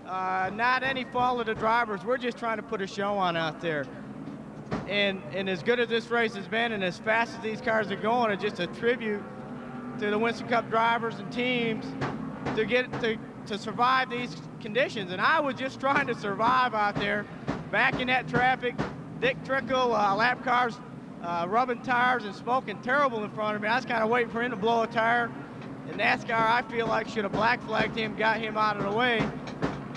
Uh, 0.05 0.51
not 0.53 0.83
any 0.83 1.03
fault 1.05 1.39
of 1.39 1.47
the 1.47 1.55
drivers. 1.55 2.03
We're 2.03 2.17
just 2.17 2.37
trying 2.37 2.57
to 2.57 2.63
put 2.63 2.81
a 2.81 2.87
show 2.87 3.17
on 3.17 3.35
out 3.35 3.59
there. 3.61 3.85
And, 4.87 5.21
and 5.33 5.49
as 5.49 5.63
good 5.63 5.79
as 5.79 5.87
this 5.87 6.09
race 6.11 6.35
has 6.35 6.47
been 6.47 6.71
and 6.71 6.83
as 6.83 6.97
fast 6.99 7.35
as 7.35 7.41
these 7.41 7.61
cars 7.61 7.91
are 7.91 7.95
going, 7.95 8.31
it's 8.31 8.43
just 8.43 8.59
a 8.59 8.67
tribute 8.67 9.23
to 9.99 10.09
the 10.09 10.17
Winston 10.17 10.47
Cup 10.47 10.69
drivers 10.69 11.15
and 11.15 11.31
teams 11.31 11.85
to 12.55 12.65
get 12.65 12.91
to, 13.01 13.17
to 13.47 13.57
survive 13.57 14.09
these 14.09 14.35
conditions. 14.61 15.11
And 15.11 15.21
I 15.21 15.39
was 15.39 15.55
just 15.55 15.79
trying 15.79 16.07
to 16.07 16.15
survive 16.15 16.73
out 16.73 16.95
there, 16.95 17.25
back 17.71 17.99
in 17.99 18.07
that 18.07 18.27
traffic. 18.27 18.75
Dick 19.21 19.37
Trickle, 19.43 19.95
uh, 19.95 20.15
lap 20.15 20.43
cars 20.43 20.79
uh, 21.23 21.45
rubbing 21.49 21.81
tires 21.81 22.25
and 22.25 22.35
smoking 22.35 22.79
terrible 22.81 23.23
in 23.23 23.31
front 23.31 23.55
of 23.55 23.61
me. 23.61 23.67
I 23.67 23.75
was 23.75 23.85
kind 23.85 24.03
of 24.03 24.09
waiting 24.09 24.29
for 24.29 24.41
him 24.41 24.51
to 24.51 24.57
blow 24.57 24.83
a 24.83 24.87
tire. 24.87 25.31
And 25.87 25.99
NASCAR, 25.99 26.33
I 26.33 26.63
feel 26.69 26.87
like, 26.87 27.07
should 27.07 27.23
have 27.23 27.33
black 27.33 27.61
flagged 27.63 27.95
him, 27.95 28.15
got 28.15 28.39
him 28.39 28.57
out 28.57 28.77
of 28.77 28.83
the 28.83 28.91
way. 28.91 29.19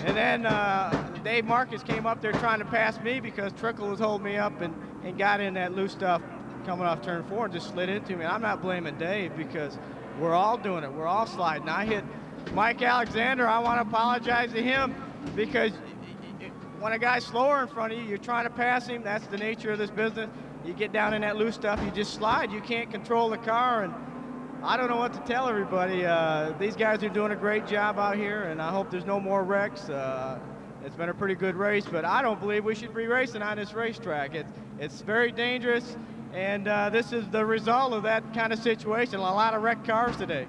And 0.05 0.15
then 0.15 0.45
uh, 0.45 1.19
Dave 1.23 1.45
Marcis 1.45 1.85
came 1.85 2.05
up 2.05 2.21
there 2.21 2.31
trying 2.33 2.59
to 2.59 2.65
pass 2.65 2.99
me 3.01 3.19
because 3.19 3.51
Trickle 3.53 3.89
was 3.89 3.99
holding 3.99 4.25
me 4.25 4.37
up 4.37 4.61
and, 4.61 4.73
and 5.03 5.17
got 5.17 5.41
in 5.41 5.55
that 5.55 5.73
loose 5.73 5.91
stuff 5.91 6.21
coming 6.65 6.85
off 6.85 7.01
turn 7.01 7.23
four 7.23 7.45
and 7.45 7.53
just 7.53 7.69
slid 7.69 7.89
into 7.89 8.15
me. 8.15 8.25
I'm 8.25 8.41
not 8.41 8.61
blaming 8.61 8.97
Dave 8.97 9.35
because 9.35 9.77
we're 10.19 10.33
all 10.33 10.57
doing 10.57 10.83
it. 10.83 10.91
We're 10.91 11.07
all 11.07 11.25
sliding. 11.25 11.67
I 11.67 11.85
hit 11.85 12.03
Mike 12.53 12.81
Alexander. 12.81 13.47
I 13.47 13.59
want 13.59 13.81
to 13.81 13.87
apologize 13.87 14.51
to 14.53 14.61
him 14.61 14.95
because 15.35 15.71
when 16.79 16.93
a 16.93 16.99
guy's 16.99 17.25
slower 17.25 17.61
in 17.61 17.67
front 17.67 17.93
of 17.93 17.99
you, 17.99 18.05
you're 18.05 18.17
trying 18.17 18.45
to 18.45 18.49
pass 18.49 18.87
him. 18.87 19.03
That's 19.03 19.27
the 19.27 19.37
nature 19.37 19.71
of 19.71 19.79
this 19.79 19.89
business. 19.89 20.29
You 20.65 20.73
get 20.73 20.91
down 20.91 21.13
in 21.13 21.21
that 21.21 21.37
loose 21.37 21.55
stuff, 21.55 21.81
you 21.83 21.91
just 21.91 22.13
slide. 22.13 22.51
You 22.51 22.61
can't 22.61 22.91
control 22.91 23.29
the 23.29 23.37
car. 23.37 23.83
And 23.83 23.93
I 24.61 24.75
don't 24.75 24.89
know 24.89 24.97
what 24.97 25.13
to 25.13 25.19
tell 25.21 25.47
everybody. 25.47 26.05
Uh, 26.05 26.53
these 26.59 26.75
guys 26.75 27.01
are 27.01 27.09
doing 27.09 27.31
a 27.31 27.35
great 27.35 27.65
job 27.65 27.97
out 27.97 28.17
here, 28.17 28.43
and 28.43 28.61
I 28.61 28.71
hope 28.71 28.91
there's 28.91 29.05
no 29.05 29.17
more 29.17 29.41
wrecks. 29.41 29.89
Uh, 29.89 30.37
it's 30.83 30.97
been 30.97 31.07
a 31.07 31.13
pretty 31.13 31.35
good 31.35 31.55
race, 31.55 31.85
but 31.89 32.03
I 32.03 32.21
don't 32.21 32.41
believe 32.41 32.65
we 32.65 32.75
should 32.75 32.93
be 32.93 33.07
racing 33.07 33.41
on 33.41 33.55
this 33.55 33.73
racetrack. 33.73 34.35
It, 34.35 34.45
it's 34.77 34.99
very 34.99 35.31
dangerous, 35.31 35.95
and 36.33 36.67
uh, 36.67 36.89
this 36.89 37.13
is 37.13 37.25
the 37.29 37.45
result 37.45 37.93
of 37.93 38.03
that 38.03 38.33
kind 38.33 38.51
of 38.51 38.59
situation. 38.59 39.15
A 39.15 39.21
lot 39.21 39.53
of 39.53 39.63
wrecked 39.63 39.87
cars 39.87 40.17
today. 40.17 40.45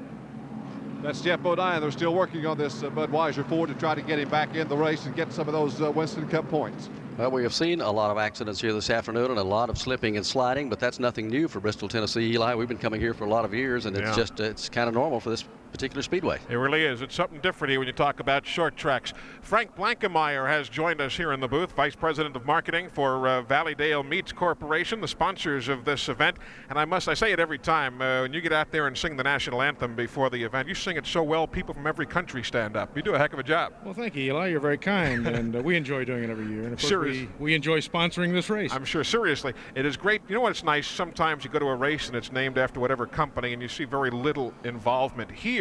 That's 1.03 1.21
Geoff 1.21 1.43
Bodine. 1.45 1.81
They're 1.81 1.93
still 1.93 2.15
working 2.15 2.45
on 2.47 2.59
this 2.59 2.83
uh, 2.83 2.91
Budweiser 2.91 3.49
Ford 3.49 3.69
to 3.69 3.77
try 3.77 3.95
to 3.95 4.03
get 4.03 4.19
him 4.19 4.29
back 4.29 4.57
in 4.57 4.67
the 4.67 4.77
race 4.77 5.07
and 5.07 5.15
get 5.15 5.33
some 5.33 5.47
of 5.47 5.53
those 5.55 5.81
uh, 5.81 5.89
Winston 5.89 6.29
Cup 6.29 6.51
points. 6.51 6.91
Well, 7.21 7.33
we 7.33 7.43
have 7.43 7.53
seen 7.53 7.83
a 7.83 7.91
lot 7.91 8.11
of 8.11 8.17
accidents 8.17 8.63
here 8.63 8.73
this 8.73 8.89
afternoon 8.89 9.27
and 9.31 9.39
a 9.39 9.43
lot 9.43 9.69
of 9.69 9.77
slipping 9.77 10.17
and 10.17 10.25
sliding, 10.25 10.71
but 10.71 10.81
that's 10.81 10.99
nothing 10.99 11.29
new 11.29 11.49
for 11.49 11.61
Bristol, 11.61 11.87
Tennessee. 11.87 12.33
Eli, 12.33 12.55
we've 12.55 12.67
been 12.67 12.79
coming 12.79 12.99
here 12.99 13.13
for 13.13 13.25
a 13.27 13.29
lot 13.29 13.45
of 13.45 13.53
years, 13.53 13.85
and 13.85 13.95
it's 13.95 14.09
Yeah. 14.09 14.17
just 14.17 14.41
it's 14.41 14.71
kind 14.71 14.89
of 14.89 14.95
normal 14.95 15.21
for 15.21 15.29
this 15.29 15.45
particular 15.71 16.03
speedway. 16.03 16.39
It 16.49 16.57
really 16.57 16.85
is. 16.85 17.03
It's 17.03 17.15
something 17.15 17.41
different 17.41 17.71
here 17.71 17.79
when 17.79 17.87
you 17.87 17.93
talk 17.93 18.21
about 18.21 18.47
short 18.47 18.77
tracks. 18.77 19.13
Frank 19.43 19.75
Blankemeyer 19.77 20.47
has 20.47 20.69
joined 20.69 21.01
us 21.01 21.17
here 21.17 21.33
in 21.33 21.41
the 21.41 21.49
booth, 21.49 21.73
Vice 21.73 21.95
President 21.95 22.37
of 22.37 22.45
Marketing 22.47 22.89
for 22.91 23.27
uh, 23.29 23.43
Valleydale 23.43 24.03
Meats 24.03 24.33
Corporation, 24.33 25.01
the 25.01 25.09
sponsors 25.09 25.69
of 25.69 25.85
this 25.85 26.09
event. 26.09 26.37
And 26.69 26.79
I 26.79 26.85
must, 26.85 27.09
I 27.09 27.15
say 27.15 27.33
it 27.33 27.41
every 27.41 27.59
time, 27.59 28.01
uh, 28.01 28.23
when 28.23 28.33
you 28.33 28.41
get 28.41 28.53
out 28.53 28.71
there 28.71 28.87
and 28.87 28.97
sing 28.97 29.17
the 29.17 29.25
national 29.25 29.63
anthem 29.63 29.95
before 29.95 30.31
the 30.31 30.43
event, 30.43 30.69
you 30.69 30.75
sing 30.75 30.97
it 30.97 31.07
so 31.07 31.23
well, 31.23 31.47
people 31.47 31.75
from 31.75 31.87
every 31.87 32.07
country 32.07 32.43
stand 32.43 32.77
up. 32.77 32.97
You 32.97 33.03
do 33.03 33.15
a 33.15 33.19
heck 33.19 33.33
of 33.33 33.39
a 33.39 33.43
job. 33.43 33.73
Well, 33.85 33.95
thank 33.95 34.17
you, 34.17 34.25
Eli. 34.25 34.49
You're 34.49 34.61
very 34.61 34.79
kind, 34.79 35.27
and 35.27 35.57
uh, 35.57 35.63
we 35.63 35.77
enjoy 35.77 36.05
doing 36.05 36.25
it 36.25 36.31
every 36.31 36.47
year. 36.47 36.65
And 36.65 36.73
of 36.73 36.81
course, 36.81 36.89
Serious. 36.89 37.29
we, 37.39 37.45
we 37.45 37.55
enjoy 37.55 37.81
sponsoring 37.81 38.33
this 38.33 38.51
race. 38.51 38.73
I'm 38.73 38.85
sure, 38.85 39.05
seriously, 39.05 39.55
it 39.75 39.87
is 39.87 39.97
great. 39.97 40.23
You 40.29 40.35
know 40.35 40.43
what's 40.43 40.65
nice? 40.65 40.87
Sometimes 40.87 41.45
you 41.45 41.51
go 41.51 41.59
to 41.59 41.67
a 41.67 41.77
race 41.77 42.09
and 42.09 42.17
it's 42.17 42.33
named 42.33 42.59
after 42.59 42.81
whatever 42.81 43.07
company 43.07 43.53
and 43.53 43.63
you 43.63 43.69
see 43.69 43.85
very 43.85 44.11
little 44.11 44.53
involvement. 44.65 45.31
Here, 45.31 45.60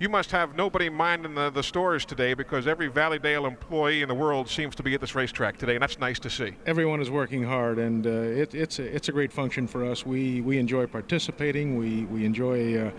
you 0.00 0.08
must 0.08 0.30
have 0.30 0.54
nobody 0.54 0.88
minding 0.88 1.34
the, 1.34 1.50
the 1.50 1.62
stores 1.62 2.04
today 2.04 2.34
because 2.34 2.66
every 2.66 2.86
Valleydale 2.88 3.46
employee 3.46 4.02
in 4.02 4.08
the 4.08 4.14
world 4.14 4.48
seems 4.48 4.74
to 4.76 4.82
be 4.82 4.94
at 4.94 5.00
this 5.00 5.14
racetrack 5.14 5.56
today, 5.56 5.74
and 5.74 5.82
that's 5.82 5.98
nice 5.98 6.18
to 6.20 6.30
see. 6.30 6.52
Everyone 6.66 7.00
is 7.00 7.10
working 7.10 7.42
hard, 7.42 7.78
and 7.78 8.06
uh, 8.06 8.10
it, 8.10 8.54
it's 8.54 8.78
a, 8.78 8.84
it's 8.84 9.08
a 9.08 9.12
great 9.12 9.32
function 9.32 9.66
for 9.66 9.84
us. 9.84 10.06
We 10.06 10.40
we 10.40 10.58
enjoy 10.58 10.86
participating. 10.86 11.76
We 11.76 12.04
we 12.04 12.24
enjoy 12.24 12.78
uh, 12.78 12.90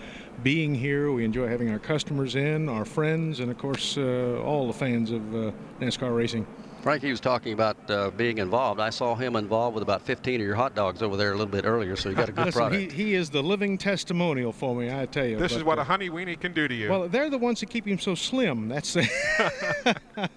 being 0.44 0.76
here. 0.76 1.12
We 1.12 1.24
enjoy 1.24 1.48
having 1.48 1.70
our 1.70 1.80
customers 1.80 2.36
in, 2.36 2.68
our 2.68 2.86
friends, 2.86 3.40
and 3.40 3.50
of 3.50 3.58
course 3.58 3.98
uh, 3.98 4.42
all 4.44 4.68
the 4.68 4.74
fans 4.74 5.12
of 5.12 5.36
uh, 5.36 5.52
NASCAR 5.80 6.16
racing. 6.16 6.46
Frankie 6.82 7.12
was 7.12 7.20
talking 7.20 7.52
about 7.54 7.78
uh, 7.90 8.10
being 8.12 8.38
involved. 8.38 8.80
I 8.80 8.90
saw 8.90 9.14
him 9.16 9.36
involved 9.36 9.76
with 9.76 9.84
about 9.84 10.02
15 10.02 10.40
of 10.40 10.46
your 10.46 10.56
hot 10.56 10.76
dogs 10.76 11.02
over 11.02 11.18
there 11.18 11.30
a 11.30 11.36
little 11.36 11.52
bit 11.52 11.66
earlier, 11.66 11.96
so 11.96 12.10
you 12.10 12.16
got 12.16 12.30
a 12.30 12.32
good 12.32 12.46
Listen, 12.46 12.60
product. 12.60 12.92
he, 12.94 13.04
he 13.04 13.16
is 13.16 13.30
the 13.30 13.44
living 13.44 13.78
testimonial 13.78 14.54
for 14.54 14.74
me, 14.74 14.90
I 14.90 15.06
tell 15.06 15.26
you. 15.26 15.38
This 15.38 15.52
is 15.52 15.64
what 15.64 15.78
uh, 15.78 15.82
a 15.82 15.84
honey 15.84 16.10
weenie 16.10 16.40
can 16.40 16.54
do 16.54 16.68
to 16.68 16.74
you. 16.74 16.90
Well, 16.90 17.10
they're 17.10 17.30
the 17.30 17.38
ones 17.38 17.60
that 17.60 17.70
keep 17.70 17.86
him 17.86 18.00
so 18.00 18.16
slim. 18.16 18.70
That's 18.70 18.94
the. 18.94 20.00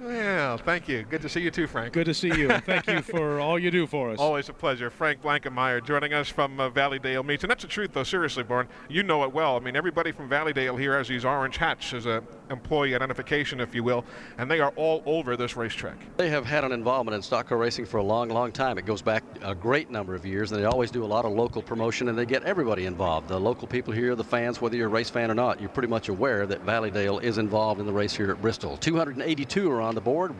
well, 0.00 0.58
thank 0.58 0.86
you. 0.88 1.04
Good 1.08 1.22
to 1.22 1.28
see 1.28 1.40
you 1.40 1.50
too, 1.50 1.66
Frank. 1.66 1.94
good 1.94 2.06
to 2.06 2.14
see 2.14 2.28
you. 2.28 2.50
and 2.50 2.62
Thank 2.64 2.86
you 2.86 3.00
for 3.00 3.40
all 3.44 3.58
you 3.58 3.70
do 3.70 3.86
for 3.86 4.10
us. 4.10 4.18
Always 4.18 4.48
a 4.48 4.52
pleasure. 4.52 4.90
Frank 4.90 5.22
Blankenmeyer 5.22 5.84
joining 5.84 6.12
us 6.12 6.28
from 6.28 6.60
uh, 6.60 6.68
Valleydale 6.68 7.22
Meats. 7.22 7.42
And 7.44 7.50
that's 7.50 7.62
the 7.62 7.68
truth, 7.68 7.92
though, 7.94 8.04
seriously, 8.04 8.42
Bourne. 8.42 8.68
You 8.88 9.02
know 9.02 9.24
it 9.24 9.32
well. 9.32 9.56
I 9.56 9.60
mean, 9.60 9.76
everybody 9.76 10.12
from 10.12 10.28
Valleydale 10.28 10.76
here 10.76 10.96
has 10.96 11.08
these 11.08 11.24
orange 11.24 11.56
hats 11.56 11.94
as 11.94 12.06
a 12.06 12.22
employee 12.50 12.94
identification, 12.94 13.60
if 13.60 13.74
you 13.74 13.82
will, 13.82 14.04
and 14.38 14.50
they 14.50 14.60
are 14.60 14.72
all 14.76 15.02
over 15.06 15.36
this 15.36 15.56
racetrack. 15.56 15.96
They 16.16 16.28
have 16.30 16.44
had 16.44 16.64
an 16.64 16.72
involvement 16.72 17.14
in 17.14 17.22
stock 17.22 17.48
car 17.48 17.58
racing 17.58 17.86
for 17.86 17.98
a 17.98 18.02
long, 18.02 18.28
long 18.28 18.52
time. 18.52 18.78
It 18.78 18.86
goes 18.86 19.02
back 19.02 19.22
a 19.42 19.54
great 19.54 19.90
number 19.90 20.14
of 20.14 20.26
years, 20.26 20.52
and 20.52 20.60
they 20.60 20.64
always 20.64 20.90
do 20.90 21.04
a 21.04 21.06
lot 21.06 21.24
of 21.24 21.32
local 21.32 21.62
promotion, 21.62 22.08
and 22.08 22.18
they 22.18 22.26
get 22.26 22.42
everybody 22.44 22.86
involved. 22.86 23.28
The 23.28 23.38
local 23.38 23.66
people 23.66 23.92
here, 23.92 24.14
the 24.14 24.24
fans, 24.24 24.60
whether 24.60 24.76
you're 24.76 24.86
a 24.86 24.90
race 24.90 25.10
fan 25.10 25.30
or 25.30 25.34
not, 25.34 25.60
you're 25.60 25.70
pretty 25.70 25.88
much 25.88 26.08
aware 26.08 26.46
that 26.46 26.60
Valleydale 26.62 27.18
is 27.18 27.38
involved 27.38 27.80
in 27.80 27.86
the 27.86 27.92
race 27.92 28.14
here 28.14 28.30
at 28.30 28.40
Bristol. 28.40 28.76
282 28.76 29.70
are 29.70 29.80
on 29.80 29.94
the 29.94 30.00
board. 30.00 30.34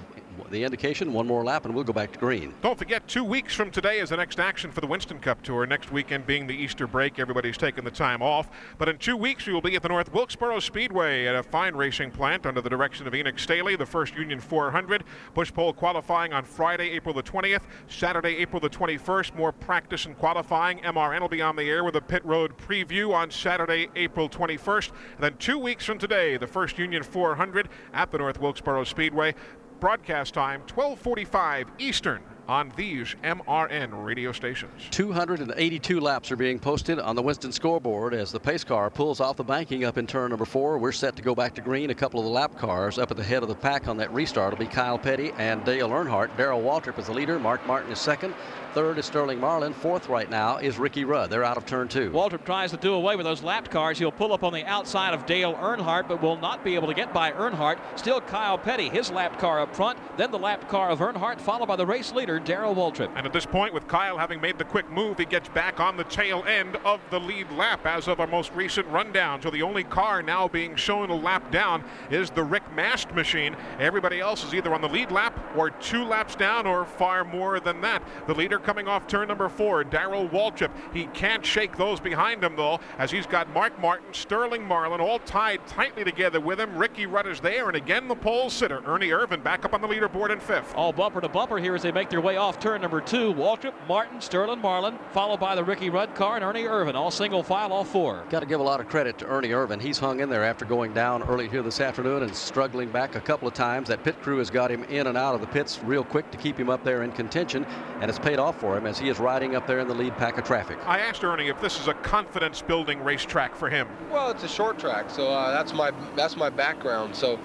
The 0.55 0.62
indication, 0.62 1.12
one 1.12 1.26
more 1.26 1.43
lap, 1.43 1.64
and 1.64 1.74
we'll 1.74 1.82
go 1.82 1.93
back 1.93 2.12
to 2.12 2.18
green. 2.20 2.55
Don't 2.62 2.78
forget, 2.78 3.09
two 3.09 3.24
weeks 3.24 3.56
from 3.56 3.72
today 3.72 3.98
is 3.98 4.10
the 4.10 4.16
next 4.16 4.39
action 4.39 4.70
for 4.70 4.81
the 4.81 4.86
Winston 4.86 5.18
Cup 5.18 5.43
Tour. 5.43 5.66
Next 5.66 5.90
weekend 5.90 6.28
being 6.28 6.47
the 6.47 6.55
Easter 6.55 6.86
break, 6.86 7.18
everybody's 7.18 7.56
taking 7.56 7.82
the 7.82 7.90
time 7.90 8.22
off. 8.22 8.48
But 8.78 8.89
in 8.89 8.98
two 8.98 9.16
weeks, 9.16 9.48
we 9.48 9.52
will 9.52 9.60
be 9.60 9.74
at 9.74 9.82
the 9.82 9.89
North 9.89 10.12
Wilkesboro 10.12 10.60
Speedway 10.60 11.26
at 11.26 11.35
a 11.35 11.43
fine 11.43 11.74
racing 11.74 12.12
plant 12.12 12.47
under 12.47 12.60
the 12.60 12.70
direction 12.70 13.05
of 13.09 13.16
Enoch 13.16 13.36
Staley, 13.36 13.74
the 13.74 13.85
first 13.85 14.14
Union 14.14 14.39
400. 14.39 15.02
Busch 15.35 15.52
Pole 15.52 15.72
qualifying 15.72 16.32
on 16.32 16.44
Friday, 16.44 16.90
April 16.90 17.16
the 17.16 17.22
20th. 17.24 17.62
Saturday, 17.89 18.36
April 18.36 18.60
the 18.60 18.70
21st. 18.70 19.35
More 19.35 19.51
practice 19.51 20.06
and 20.06 20.16
qualifying. 20.16 20.78
MRN 20.78 21.20
will 21.20 21.28
be 21.28 21.43
on 21.43 21.56
the 21.56 21.68
air 21.68 21.82
with 21.82 21.97
a 21.97 22.01
pit 22.01 22.24
road 22.24 22.56
preview 22.56 23.12
on 23.12 23.28
Saturday, 23.32 23.89
April 23.97 24.28
21st. 24.28 24.93
And 25.16 25.24
then 25.24 25.36
two 25.39 25.59
weeks 25.59 25.85
from 25.85 25.98
today, 25.98 26.36
the 26.36 26.47
first 26.47 26.78
Union 26.78 27.02
400 27.02 27.68
at 27.93 28.12
the 28.12 28.18
North 28.18 28.39
Wilkesboro 28.39 28.85
Speedway. 28.85 29.35
Broadcast 29.81 30.35
time 30.35 30.63
12:45 30.67 31.67
Eastern 31.79 32.23
on 32.49 32.73
these 32.77 33.15
MRN 33.23 34.05
radio 34.05 34.31
stations. 34.33 34.89
282 34.91 36.01
laps 36.01 36.31
are 36.31 36.37
being 36.37 36.59
posted 36.59 36.99
on 36.99 37.17
the 37.17 37.23
Winston 37.23 37.53
scoreboard 37.53 38.13
as 38.13 38.31
the 38.31 38.41
pace 38.41 38.65
car 38.65 38.91
pulls 38.91 39.21
off 39.21 39.37
the 39.37 39.45
banking 39.45 39.85
up 39.85 39.97
in 39.99 40.07
turn 40.07 40.31
number 40.31 40.45
four. 40.45 40.79
We're 40.79 40.93
set 40.93 41.17
to 41.17 41.23
go 41.23 41.35
back 41.35 41.55
to 41.55 41.61
green. 41.61 41.91
A 41.91 41.95
couple 41.95 42.21
of 42.21 42.27
the 42.27 42.33
lap 42.33 42.57
cars 42.59 42.99
up 42.99 43.11
at 43.11 43.17
the 43.17 43.25
head 43.25 43.43
of 43.43 43.49
the 43.49 43.55
pack 43.55 43.89
on 43.89 43.97
that 43.97 44.13
restart 44.13 44.53
will 44.53 44.59
be 44.59 44.67
Kyle 44.67 44.99
Petty 44.99 45.33
and 45.39 45.65
Dale 45.65 45.89
Earnhardt. 45.89 46.37
Darrell 46.37 46.63
Waltrip 46.63 46.99
is 46.99 47.07
the 47.07 47.13
leader. 47.13 47.39
Mark 47.39 47.67
Martin 47.67 47.91
is 47.91 47.99
second. 47.99 48.35
Third 48.75 48.99
is 48.99 49.07
Sterling 49.07 49.39
Marlin. 49.39 49.73
Fourth 49.73 50.09
right 50.09 50.29
now 50.29 50.57
is 50.57 50.81
Ricky 50.81 51.05
Rudd. 51.05 51.31
They're 51.31 51.45
out 51.45 51.57
of 51.57 51.65
turn 51.65 51.87
two. 51.87 52.11
Waltrip 52.11 52.45
tries 52.45 52.73
to 52.73 52.77
do 52.77 52.95
away 52.95 53.15
with 53.15 53.25
those 53.25 53.41
lapped 53.41 53.71
cars. 53.71 54.01
He'll 54.01 54.11
pull 54.11 54.33
up 54.33 54.43
on 54.43 54.53
the 54.53 54.65
outside 54.65 55.15
of 55.15 55.27
Dale 55.27 55.55
Earnhardt, 55.55 56.09
but 56.09 56.21
will 56.21 56.37
not 56.39 56.65
be 56.65 56.75
able 56.75 56.89
to 56.89 56.95
get 56.95 57.15
by 57.15 57.31
Earnhardt. 57.31 57.79
Still 57.97 58.21
Kyle 58.21 58.59
Petty, 58.59 58.89
his 58.89 59.13
lapped 59.13 59.39
car 59.39 59.61
up 59.61 59.77
front, 59.77 59.97
then 60.17 60.33
the 60.33 60.39
lapped 60.41 60.69
car 60.69 60.91
of 60.91 60.99
Earnhardt, 60.99 61.41
followed 61.41 61.67
by 61.67 61.77
the 61.77 61.87
race 61.87 62.13
leader, 62.13 62.41
Darrell 62.41 62.75
Waltrip. 62.75 63.13
And 63.15 63.25
at 63.25 63.33
this 63.33 63.47
point, 63.47 63.73
with 63.73 63.87
Kyle 63.87 64.19
having 64.19 64.41
made 64.41 64.59
the 64.59 64.65
quick 64.65 64.91
move, 64.91 65.19
he 65.19 65.25
gets 65.25 65.49
back 65.51 65.79
on 65.79 65.97
the 65.97 66.03
tail 66.05 66.43
end 66.49 66.75
of 66.85 67.01
the 67.11 67.21
lead 67.21 67.53
lap 67.53 67.87
as 67.87 68.09
of 68.09 68.19
our 68.19 68.27
most 68.27 68.53
recent 68.55 68.89
rundown. 68.89 69.41
So 69.41 69.51
the 69.51 69.63
only 69.63 69.85
car 69.85 70.21
now 70.21 70.49
being 70.49 70.75
shown 70.75 71.11
a 71.11 71.15
lap 71.15 71.53
down 71.53 71.85
is 72.11 72.29
the 72.29 72.43
Rick 72.43 72.65
Mast 72.75 73.13
machine. 73.15 73.55
Everybody 73.79 74.19
else 74.19 74.43
is 74.43 74.53
either 74.53 74.75
on 74.75 74.81
the 74.81 74.89
lead 74.89 75.13
lap 75.13 75.39
or 75.57 75.71
two 75.71 76.03
laps 76.03 76.35
down 76.35 76.67
or 76.67 76.85
far 76.85 77.23
more 77.23 77.61
than 77.61 77.81
that. 77.83 78.03
The 78.27 78.35
leader 78.35 78.59
coming 78.65 78.89
off 78.89 79.07
turn 79.07 79.28
number 79.28 79.49
four, 79.49 79.85
Darrell 79.85 80.28
Waltrip. 80.28 80.70
He 80.93 81.07
can't 81.07 81.45
shake 81.45 81.77
those 81.77 82.01
behind 82.01 82.43
him, 82.43 82.57
though, 82.57 82.81
as 82.99 83.11
he's 83.11 83.27
got 83.27 83.53
Mark 83.53 83.78
Martin, 83.81 84.12
Sterling 84.12 84.66
Marlin 84.66 85.01
all 85.01 85.19
tied 85.20 85.66
tightly 85.66 86.05
together 86.05 86.41
with 86.41 86.59
him. 86.59 86.77
Ricky 86.77 87.07
Rudd 87.07 87.27
is 87.27 87.41
there, 87.41 87.69
and 87.69 87.77
again 87.77 88.09
the 88.09 88.15
pole 88.15 88.51
sitter, 88.51 88.82
Ernie 88.86 89.11
Irvan, 89.11 89.43
back 89.43 89.65
up 89.65 89.74
on 89.74 89.81
the 89.81 89.89
leaderboard 89.89 90.31
in 90.31 90.41
fifth. 90.41 90.74
All 90.74 90.93
bumper 90.93 91.20
to 91.20 91.28
bumper 91.28 91.59
here 91.59 91.74
as 91.74 91.82
they 91.82 91.93
make 91.93 92.11
their 92.11 92.20
way 92.20 92.36
off 92.36 92.59
turn 92.59 92.81
number 92.81 93.01
two. 93.01 93.32
Waltrip, 93.35 93.74
Martin, 93.86 94.20
Sterling 94.20 94.61
Marlin, 94.61 94.99
followed 95.12 95.41
by 95.41 95.55
the 95.55 95.65
Ricky 95.65 95.91
Rudd 95.91 96.15
car 96.15 96.36
and 96.36 96.45
Ernie 96.45 96.65
Irvan, 96.65 96.95
all 96.95 97.11
single 97.11 97.43
file, 97.43 97.73
all 97.73 97.85
four. 97.85 98.24
Got 98.31 98.41
to 98.41 98.47
give 98.47 98.61
a 98.61 98.65
lot 98.65 98.81
of 98.81 98.89
credit 98.89 99.19
to 99.19 99.27
Ernie 99.27 99.51
Irvan. 99.51 99.81
He's 99.81 99.99
hung 99.99 100.20
in 100.20 100.31
there 100.31 100.45
after 100.45 100.65
going 100.65 100.95
down 100.95 101.23
early 101.24 101.49
here 101.49 101.62
this 101.62 101.81
afternoon 101.81 102.23
and 102.23 102.35
struggling 102.35 102.91
back 102.91 103.15
a 103.15 103.20
couple 103.20 103.47
of 103.47 103.55
times. 103.55 103.89
That 103.89 104.03
pit 104.05 104.20
crew 104.23 104.39
has 104.39 104.51
got 104.51 104.70
him 104.70 104.85
in 104.85 105.07
and 105.07 105.19
out 105.19 105.35
of 105.35 105.41
the 105.41 105.47
pits 105.49 105.81
real 105.85 106.05
quick 106.05 106.31
to 106.31 106.39
keep 106.39 106.59
him 106.59 106.70
up 106.70 106.85
there 106.85 107.03
in 107.03 107.12
contention, 107.12 107.66
and 108.01 108.09
it's 108.09 108.19
paid 108.19 108.39
off 108.39 108.53
for 108.55 108.76
him 108.76 108.86
as 108.86 108.98
he 108.98 109.09
is 109.09 109.18
riding 109.18 109.55
up 109.55 109.66
there 109.66 109.81
in 109.81 109.89
the 109.89 109.94
lead 109.94 110.16
pack 110.16 110.39
of 110.39 110.44
traffic. 110.44 110.78
I 110.86 111.01
asked 111.01 111.22
Ernie 111.24 111.48
if 111.48 111.60
this 111.60 111.81
is 111.81 111.89
a 111.89 111.94
confidence 111.94 112.62
building 112.62 113.02
racetrack 113.02 113.55
for 113.55 113.68
him. 113.68 113.89
Well, 114.10 114.31
it's 114.31 114.44
a 114.44 114.48
short 114.48 114.78
track, 114.78 115.10
so 115.10 115.31
uh, 115.31 115.51
that's 115.51 115.72
my 115.72 115.93
that's 116.16 116.36
my 116.36 116.51
background. 116.51 117.14
So, 117.14 117.39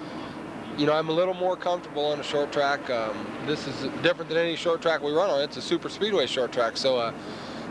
you 0.76 0.86
know, 0.86 0.92
I'm 0.92 1.08
a 1.08 1.12
little 1.12 1.34
more 1.34 1.56
comfortable 1.56 2.06
on 2.06 2.20
a 2.20 2.22
short 2.22 2.52
track. 2.52 2.88
Um, 2.90 3.26
this 3.46 3.66
is 3.66 3.82
different 4.02 4.28
than 4.28 4.38
any 4.38 4.56
short 4.56 4.82
track 4.82 5.02
we 5.02 5.12
run 5.12 5.30
on. 5.30 5.40
It's 5.42 5.56
a 5.56 5.62
super 5.62 5.88
speedway 5.88 6.26
short 6.26 6.52
track, 6.52 6.76
so. 6.76 6.96
Uh, 6.96 7.12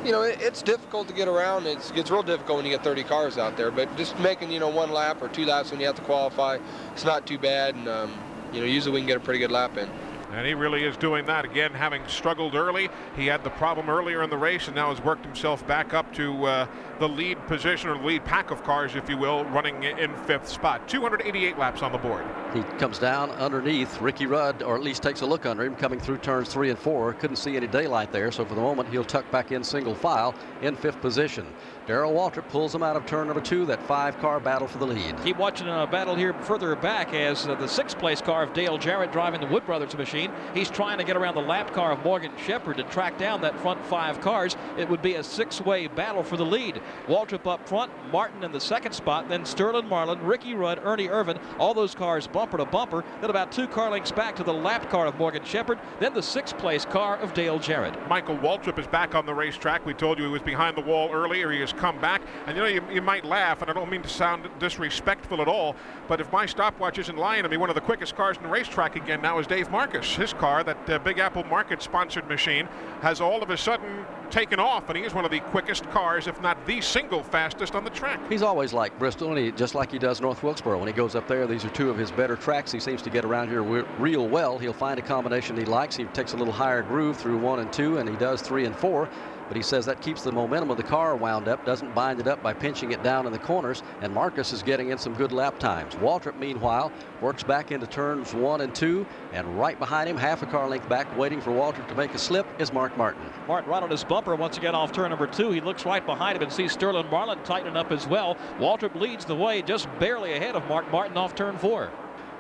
you 0.05 0.13
know, 0.13 0.21
it, 0.21 0.39
it's 0.41 0.61
difficult 0.61 1.09
to 1.09 1.13
get 1.13 1.27
around. 1.27 1.67
It's, 1.67 1.89
it 1.89 1.95
gets 1.95 2.09
real 2.09 2.23
difficult 2.23 2.57
when 2.57 2.65
you 2.65 2.71
get 2.71 2.83
30 2.85 3.03
cars 3.03 3.37
out 3.37 3.57
there. 3.57 3.69
But 3.69 3.95
just 3.97 4.17
making, 4.19 4.49
you 4.49 4.59
know, 4.59 4.69
one 4.69 4.91
lap 4.91 5.21
or 5.21 5.27
two 5.27 5.45
laps 5.45 5.71
when 5.71 5.79
you 5.81 5.87
have 5.87 5.95
to 5.95 6.01
qualify, 6.03 6.57
it's 6.93 7.03
not 7.03 7.25
too 7.27 7.37
bad. 7.37 7.75
And, 7.75 7.87
um, 7.89 8.13
you 8.53 8.61
know, 8.61 8.65
usually 8.65 8.93
we 8.93 8.99
can 9.01 9.07
get 9.07 9.17
a 9.17 9.19
pretty 9.19 9.39
good 9.39 9.51
lap 9.51 9.77
in. 9.77 9.89
And 10.31 10.45
he 10.45 10.53
really 10.53 10.83
is 10.83 10.95
doing 10.95 11.25
that 11.25 11.45
again, 11.45 11.73
having 11.73 12.05
struggled 12.07 12.55
early. 12.55 12.89
He 13.15 13.25
had 13.25 13.43
the 13.43 13.49
problem 13.49 13.89
earlier 13.89 14.21
in 14.21 14.29
the 14.29 14.37
race 14.37 14.67
and 14.67 14.75
now 14.75 14.93
has 14.93 15.03
worked 15.03 15.25
himself 15.25 15.65
back 15.67 15.93
up 15.93 16.13
to 16.15 16.45
uh, 16.45 16.67
the 16.99 17.09
lead 17.09 17.37
position 17.47 17.89
or 17.89 17.97
lead 17.97 18.25
pack 18.25 18.51
of 18.51 18.63
cars, 18.63 18.95
if 18.95 19.09
you 19.09 19.17
will, 19.17 19.43
running 19.45 19.83
in 19.83 20.15
fifth 20.25 20.47
spot. 20.47 20.87
288 20.87 21.57
laps 21.57 21.81
on 21.81 21.91
the 21.91 21.97
board. 21.97 22.23
He 22.53 22.61
comes 22.77 22.99
down 22.99 23.31
underneath 23.31 23.99
Ricky 24.01 24.27
Rudd, 24.27 24.61
or 24.61 24.75
at 24.75 24.83
least 24.83 25.01
takes 25.01 25.21
a 25.21 25.25
look 25.25 25.45
under 25.45 25.63
him, 25.63 25.75
coming 25.75 25.99
through 25.99 26.19
turns 26.19 26.49
three 26.49 26.69
and 26.69 26.77
four. 26.77 27.13
Couldn't 27.13 27.37
see 27.37 27.57
any 27.57 27.67
daylight 27.67 28.11
there, 28.11 28.31
so 28.31 28.45
for 28.45 28.55
the 28.55 28.61
moment 28.61 28.89
he'll 28.89 29.03
tuck 29.03 29.29
back 29.31 29.51
in 29.51 29.63
single 29.63 29.95
file 29.95 30.35
in 30.61 30.75
fifth 30.75 31.01
position. 31.01 31.45
Darrell 31.89 32.13
Waltrip 32.13 32.47
pulls 32.49 32.75
him 32.75 32.83
out 32.83 32.95
of 32.95 33.07
turn 33.07 33.25
number 33.25 33.41
two, 33.41 33.65
that 33.65 33.81
five-car 33.81 34.39
battle 34.39 34.67
for 34.67 34.77
the 34.77 34.85
lead. 34.85 35.15
Keep 35.23 35.37
watching 35.37 35.67
a 35.67 35.87
battle 35.87 36.13
here 36.13 36.33
further 36.43 36.75
back 36.75 37.15
as 37.15 37.47
uh, 37.47 37.55
the 37.55 37.67
sixth-place 37.67 38.21
car 38.21 38.43
of 38.43 38.53
Dale 38.53 38.77
Jarrett 38.77 39.11
driving 39.11 39.41
the 39.41 39.47
Wood 39.47 39.65
Brothers 39.65 39.97
machine. 39.97 40.31
He's 40.53 40.69
trying 40.69 40.99
to 40.99 41.03
get 41.03 41.17
around 41.17 41.33
the 41.33 41.41
lap 41.41 41.73
car 41.73 41.91
of 41.91 42.03
Morgan 42.03 42.31
Shepherd 42.45 42.77
to 42.77 42.83
track 42.83 43.17
down 43.17 43.41
that 43.41 43.59
front 43.59 43.83
five 43.87 44.21
cars. 44.21 44.55
It 44.77 44.87
would 44.87 45.01
be 45.01 45.15
a 45.15 45.23
six-way 45.23 45.87
battle 45.87 46.21
for 46.21 46.37
the 46.37 46.45
lead. 46.45 46.79
Waltrip 47.07 47.47
up 47.47 47.67
front, 47.67 47.91
Martin 48.11 48.43
in 48.43 48.51
the 48.51 48.61
second 48.61 48.93
spot, 48.93 49.27
then 49.27 49.43
Sterling 49.43 49.87
Marlin, 49.87 50.21
Ricky 50.21 50.53
Rudd, 50.53 50.79
Ernie 50.83 51.07
Irvan, 51.07 51.41
all 51.57 51.73
those 51.73 51.95
cars 51.95 52.27
bumper 52.27 52.57
to 52.57 52.65
bumper. 52.65 53.03
Then 53.19 53.31
about 53.31 53.51
two 53.51 53.67
car 53.67 53.89
lengths 53.89 54.11
back 54.11 54.35
to 54.35 54.43
the 54.43 54.53
lap 54.53 54.91
car 54.91 55.07
of 55.07 55.17
Morgan 55.17 55.43
Shepherd, 55.43 55.79
then 55.99 56.13
the 56.13 56.21
sixth-place 56.21 56.85
car 56.85 57.17
of 57.17 57.33
Dale 57.33 57.57
Jarrett. 57.57 57.95
Michael 58.07 58.37
Waltrip 58.37 58.77
is 58.77 58.85
back 58.85 59.15
on 59.15 59.25
the 59.25 59.33
racetrack. 59.33 59.87
We 59.87 59.95
told 59.95 60.19
you 60.19 60.25
he 60.25 60.29
was 60.29 60.43
behind 60.43 60.77
the 60.77 60.81
wall 60.81 61.11
earlier. 61.11 61.49
He 61.49 61.61
has 61.61 61.73
come 61.79 61.99
back. 61.99 62.21
And 62.45 62.55
you 62.55 62.63
know, 62.63 62.69
you, 62.69 62.83
you 62.91 63.01
might 63.01 63.25
laugh, 63.25 63.61
and 63.61 63.71
I 63.71 63.73
don't 63.73 63.89
mean 63.89 64.01
to 64.01 64.09
sound 64.09 64.47
disrespectful 64.59 65.41
at 65.41 65.47
all, 65.47 65.75
but 66.07 66.19
if 66.19 66.31
my 66.31 66.45
stopwatch 66.45 66.99
isn't 66.99 67.17
lying 67.17 67.43
to 67.43 67.49
me, 67.49 67.57
one 67.57 67.69
of 67.69 67.75
the 67.75 67.81
quickest 67.81 68.15
cars 68.15 68.37
in 68.37 68.43
the 68.43 68.49
racetrack 68.49 68.95
again 68.95 69.21
now 69.21 69.39
is 69.39 69.47
Dave 69.47 69.69
Marcis. 69.69 70.15
His 70.15 70.33
car, 70.33 70.63
that 70.63 70.89
uh, 70.89 70.99
Big 70.99 71.19
Apple 71.19 71.43
Market 71.45 71.81
sponsored 71.81 72.27
machine, 72.27 72.67
has 73.01 73.21
all 73.21 73.41
of 73.41 73.49
a 73.49 73.57
sudden 73.57 74.05
taken 74.29 74.59
off, 74.59 74.89
and 74.89 74.97
he 74.97 75.03
is 75.03 75.13
one 75.13 75.25
of 75.25 75.31
the 75.31 75.39
quickest 75.39 75.89
cars, 75.89 76.27
if 76.27 76.39
not 76.41 76.63
the 76.67 76.81
single 76.81 77.23
fastest 77.23 77.73
on 77.73 77.83
the 77.83 77.89
track. 77.89 78.19
He's 78.29 78.41
always 78.41 78.73
like 78.73 78.97
Bristol, 78.99 79.29
and 79.29 79.37
he, 79.37 79.51
just 79.51 79.73
like 79.73 79.91
he 79.91 79.97
does 79.97 80.21
North 80.21 80.43
Wilkesboro. 80.43 80.77
When 80.77 80.87
he 80.87 80.93
goes 80.93 81.15
up 81.15 81.27
there, 81.27 81.47
these 81.47 81.65
are 81.65 81.69
two 81.69 81.89
of 81.89 81.97
his 81.97 82.11
better 82.11 82.35
tracks. 82.35 82.71
He 82.71 82.79
seems 82.79 83.01
to 83.03 83.09
get 83.09 83.25
around 83.25 83.49
here 83.49 83.63
real 83.63 84.27
well. 84.27 84.59
He'll 84.59 84.73
find 84.73 84.99
a 84.99 85.01
combination 85.03 85.57
he 85.57 85.65
likes. 85.65 85.95
He 85.95 86.03
takes 86.05 86.33
a 86.33 86.37
little 86.37 86.53
higher 86.53 86.83
groove 86.83 87.17
through 87.17 87.37
one 87.37 87.59
and 87.59 87.71
two, 87.71 87.97
and 87.97 88.09
he 88.09 88.15
does 88.17 88.41
three 88.41 88.65
and 88.65 88.75
four 88.75 89.09
but 89.49 89.57
he 89.57 89.63
says 89.63 89.85
that 89.87 89.99
keeps 89.99 90.21
the 90.21 90.31
momentum 90.31 90.69
of 90.69 90.77
the 90.77 90.83
car 90.83 91.15
wound 91.15 91.47
up, 91.47 91.65
doesn't 91.65 91.93
bind 91.93 92.19
it 92.19 92.27
up 92.27 92.41
by 92.41 92.53
pinching 92.53 92.91
it 92.91 93.03
down 93.03 93.25
in 93.25 93.33
the 93.33 93.39
corners, 93.39 93.83
and 94.01 94.13
Marcis 94.13 94.53
is 94.53 94.63
getting 94.63 94.89
in 94.89 94.97
some 94.97 95.13
good 95.15 95.31
lap 95.31 95.57
times. 95.57 95.95
Waltrip, 95.95 96.37
meanwhile, 96.37 96.91
works 97.19 97.41
back 97.41 97.71
into 97.71 97.87
turns 97.87 98.33
one 98.33 98.61
and 98.61 98.73
two, 98.73 99.07
and 99.33 99.59
right 99.59 99.77
behind 99.79 100.07
him, 100.07 100.15
half 100.15 100.43
a 100.43 100.45
car 100.45 100.69
length 100.69 100.87
back, 100.87 101.17
waiting 101.17 101.41
for 101.41 101.49
Waltrip 101.49 101.87
to 101.87 101.95
make 101.95 102.13
a 102.13 102.19
slip, 102.19 102.45
is 102.59 102.71
Mark 102.71 102.95
Martin. 102.95 103.23
Martin 103.47 103.71
right 103.71 103.81
on 103.81 103.89
his 103.89 104.03
bumper 104.03 104.35
once 104.35 104.57
again 104.57 104.75
off 104.75 104.91
turn 104.91 105.09
number 105.09 105.27
two. 105.27 105.49
He 105.49 105.61
looks 105.61 105.83
right 105.83 106.05
behind 106.05 106.37
him 106.37 106.43
and 106.43 106.53
sees 106.53 106.71
Sterling 106.71 107.09
Marlin 107.09 107.39
tightening 107.43 107.75
up 107.75 107.91
as 107.91 108.07
well. 108.07 108.37
Waltrip 108.59 108.93
leads 108.93 109.25
the 109.25 109.35
way, 109.35 109.63
just 109.63 109.87
barely 109.99 110.33
ahead 110.33 110.55
of 110.55 110.67
Mark 110.67 110.89
Martin 110.91 111.17
off 111.17 111.33
turn 111.33 111.57
four. 111.57 111.91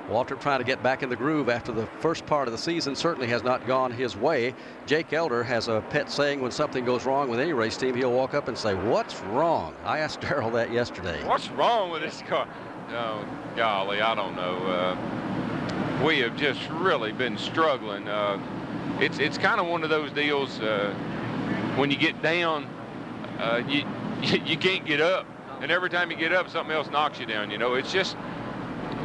Waltrip 0.09 0.41
trying 0.41 0.59
to 0.59 0.65
get 0.65 0.81
back 0.81 1.03
in 1.03 1.09
the 1.09 1.15
groove 1.15 1.49
after 1.49 1.71
the 1.71 1.85
first 1.99 2.25
part 2.25 2.47
of 2.47 2.51
the 2.51 2.57
season 2.57 2.95
certainly 2.95 3.27
has 3.27 3.43
not 3.43 3.67
gone 3.67 3.91
his 3.91 4.17
way. 4.17 4.55
Jake 4.87 5.13
Elder 5.13 5.43
has 5.43 5.67
a 5.67 5.81
pet 5.89 6.09
saying 6.09 6.41
when 6.41 6.51
something 6.51 6.83
goes 6.83 7.05
wrong 7.05 7.29
with 7.29 7.39
any 7.39 7.53
race 7.53 7.77
team, 7.77 7.95
he'll 7.95 8.11
walk 8.11 8.33
up 8.33 8.47
and 8.47 8.57
say, 8.57 8.73
What's 8.73 9.19
wrong? 9.21 9.75
I 9.85 9.99
asked 9.99 10.21
Darrell 10.29 10.49
that 10.51 10.71
yesterday. 10.71 11.23
What's 11.25 11.49
wrong 11.49 11.91
with 11.91 12.01
this 12.01 12.23
car? 12.27 12.47
Oh, 12.89 13.23
golly, 13.55 14.01
I 14.01 14.15
don't 14.15 14.35
know. 14.35 14.57
Uh, 14.65 16.03
we 16.03 16.19
have 16.19 16.35
just 16.35 16.67
really 16.71 17.11
been 17.11 17.37
struggling. 17.37 18.07
Uh, 18.07 18.39
it's 18.99 19.19
it's 19.19 19.37
kind 19.37 19.61
of 19.61 19.67
one 19.67 19.83
of 19.83 19.89
those 19.89 20.11
deals 20.11 20.59
uh, 20.59 20.91
when 21.75 21.91
you 21.91 21.97
get 21.97 22.21
down, 22.21 22.67
uh, 23.37 23.61
you, 23.67 23.85
you 24.21 24.57
can't 24.57 24.85
get 24.85 25.01
up. 25.01 25.27
And 25.61 25.71
every 25.71 25.89
time 25.89 26.09
you 26.09 26.17
get 26.17 26.31
up, 26.31 26.49
something 26.49 26.73
else 26.73 26.89
knocks 26.89 27.19
you 27.19 27.25
down. 27.25 27.51
You 27.51 27.57
know, 27.57 27.75
it's 27.75 27.91
just 27.91 28.15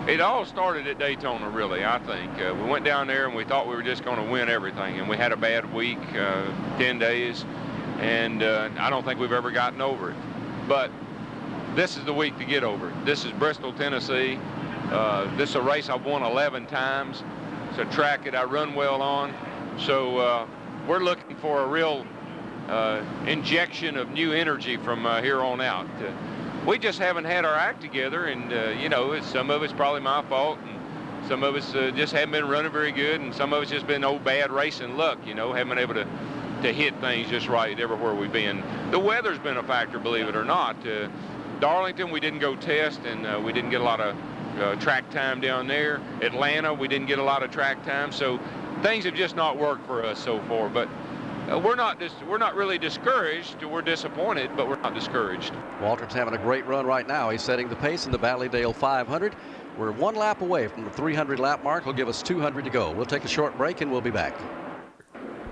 it 0.07 0.21
all 0.21 0.45
started 0.45 0.87
at 0.87 0.99
Daytona, 0.99 1.49
really, 1.49 1.85
I 1.85 1.99
think. 1.99 2.33
Uh, 2.39 2.55
we 2.55 2.69
went 2.69 2.85
down 2.85 3.07
there 3.07 3.27
and 3.27 3.35
we 3.35 3.45
thought 3.45 3.67
we 3.67 3.75
were 3.75 3.83
just 3.83 4.05
going 4.05 4.23
to 4.23 4.31
win 4.31 4.51
everything, 4.51 4.99
and 4.99 5.09
we 5.09 5.17
had 5.17 5.33
a 5.33 5.37
bad 5.37 5.73
week, 5.73 5.99
uh, 6.15 6.45
10 6.79 6.99
days, 6.99 7.45
and 8.01 8.43
uh, 8.43 8.69
I 8.79 8.91
don't 8.91 9.05
think 9.05 9.19
we've 9.19 9.33
ever 9.33 9.51
gotten 9.51 9.81
over 9.81 10.11
it. 10.11 10.17
But 10.69 10.91
this 11.75 11.97
is 11.97 12.05
the 12.05 12.13
week 12.13 12.37
to 12.39 12.45
get 12.45 12.65
over 12.65 12.91
it. 12.91 13.07
This 13.07 13.25
is 13.25 13.33
Bristol, 13.33 13.73
Tennessee. 13.73 14.39
Uh, 14.91 15.35
this 15.37 15.51
is 15.51 15.57
a 15.57 15.63
race 15.63 15.89
I've 15.89 16.05
won 16.05 16.23
11 16.23 16.67
times. 16.67 17.23
It's 17.71 17.79
a 17.79 17.87
track 17.87 18.25
that 18.25 18.37
I 18.37 18.45
run 18.45 18.75
well 18.75 19.01
on. 19.01 19.33
So 19.79 20.19
uh, 20.19 20.47
we're 20.87 21.01
looking 21.01 21.37
for 21.37 21.63
a 21.63 21.67
real 21.67 22.07
uh, 22.69 23.03
injection 23.27 23.97
of 23.97 24.11
new 24.11 24.33
energy 24.33 24.77
from 24.77 25.03
here 25.23 25.41
on 25.41 25.63
out 25.63 25.89
we 26.67 26.79
just 26.79 26.99
haven't 26.99 27.25
had 27.25 27.45
our 27.45 27.55
act 27.55 27.81
together, 27.81 28.27
and 28.27 28.53
uh, 28.53 28.71
you 28.81 28.89
know, 28.89 29.21
some 29.21 29.51
of 29.51 29.63
it's 29.63 29.73
probably 29.73 30.01
my 30.01 30.23
fault, 30.23 30.59
and 30.61 31.29
Some 31.29 31.43
of 31.43 31.55
us 31.55 31.75
uh, 31.75 31.91
just 31.97 32.13
haven't 32.13 32.33
been 32.33 32.47
running 32.49 32.71
very 32.71 32.93
good, 32.93 33.21
and 33.21 33.35
some 33.35 33.55
of 33.55 33.63
us 33.63 33.71
just 33.71 33.87
been 33.87 34.05
old 34.05 34.25
bad 34.25 34.53
racing 34.53 34.99
luck, 34.99 35.19
you 35.27 35.35
know, 35.35 35.55
haven't 35.55 35.71
been 35.71 35.79
able 35.79 35.95
to, 35.95 36.07
to 36.63 36.73
hit 36.73 36.95
things 37.01 37.31
just 37.31 37.49
right 37.49 37.79
everywhere 37.81 38.15
we've 38.15 38.33
been. 38.33 38.63
The 38.91 38.99
weather's 38.99 39.39
been 39.39 39.57
a 39.57 39.63
factor, 39.63 39.99
believe 39.99 40.29
it 40.29 40.37
or 40.37 40.45
not. 40.45 40.77
Uh, 40.87 41.09
Darlington, 41.61 42.11
we 42.11 42.21
didn't 42.21 42.41
go 42.41 42.55
test, 42.57 43.01
and 43.07 43.27
uh, 43.27 43.41
we 43.43 43.55
didn't 43.55 43.71
get 43.71 43.81
a 43.81 43.85
lot 43.85 44.01
of 44.01 44.15
uh, 44.61 44.75
track 44.77 45.09
time 45.11 45.41
down 45.41 45.67
there. 45.67 46.03
Atlanta, 46.21 46.75
we 46.75 46.89
didn't 46.89 47.07
get 47.07 47.19
a 47.19 47.25
lot 47.25 47.43
of 47.43 47.51
track 47.51 47.83
time, 47.87 48.13
so 48.13 48.39
things 48.83 49.05
have 49.05 49.15
just 49.15 49.35
not 49.35 49.57
worked 49.57 49.87
for 49.87 50.05
us 50.05 50.23
so 50.23 50.41
far. 50.41 50.69
But 50.69 50.91
uh, 51.55 51.59
we're 51.59 51.77
not 51.77 52.03
we're 52.27 52.39
not 52.39 52.55
really 52.55 52.79
discouraged. 52.79 53.63
We're 53.63 53.83
disappointed, 53.83 54.51
but 54.57 54.69
we're 54.69 54.81
not 54.81 54.95
discouraged. 54.95 55.53
Waltrip's 55.81 56.15
having 56.15 56.35
a 56.35 56.39
great 56.39 56.67
run 56.67 56.87
right 56.87 57.07
now. 57.07 57.31
He's 57.31 57.43
setting 57.43 57.69
the 57.69 57.77
pace 57.77 58.07
in 58.07 58.13
the 58.13 58.19
Valleydale 58.19 58.73
500. 58.73 59.37
We're 59.79 59.93
one 59.93 60.15
lap 60.15 60.41
away 60.41 60.69
from 60.69 60.85
the 60.85 60.91
300 60.91 61.39
lap 61.39 61.65
mark. 61.65 61.85
He'll 61.85 61.93
give 61.93 62.09
us 62.09 62.23
200 62.23 62.65
to 62.65 62.71
go. 62.71 62.93
We'll 62.93 63.07
take 63.07 63.25
a 63.25 63.29
short 63.29 63.57
break 63.57 63.81
and 63.81 63.91
we'll 63.91 64.01
be 64.01 64.11
back. 64.11 64.35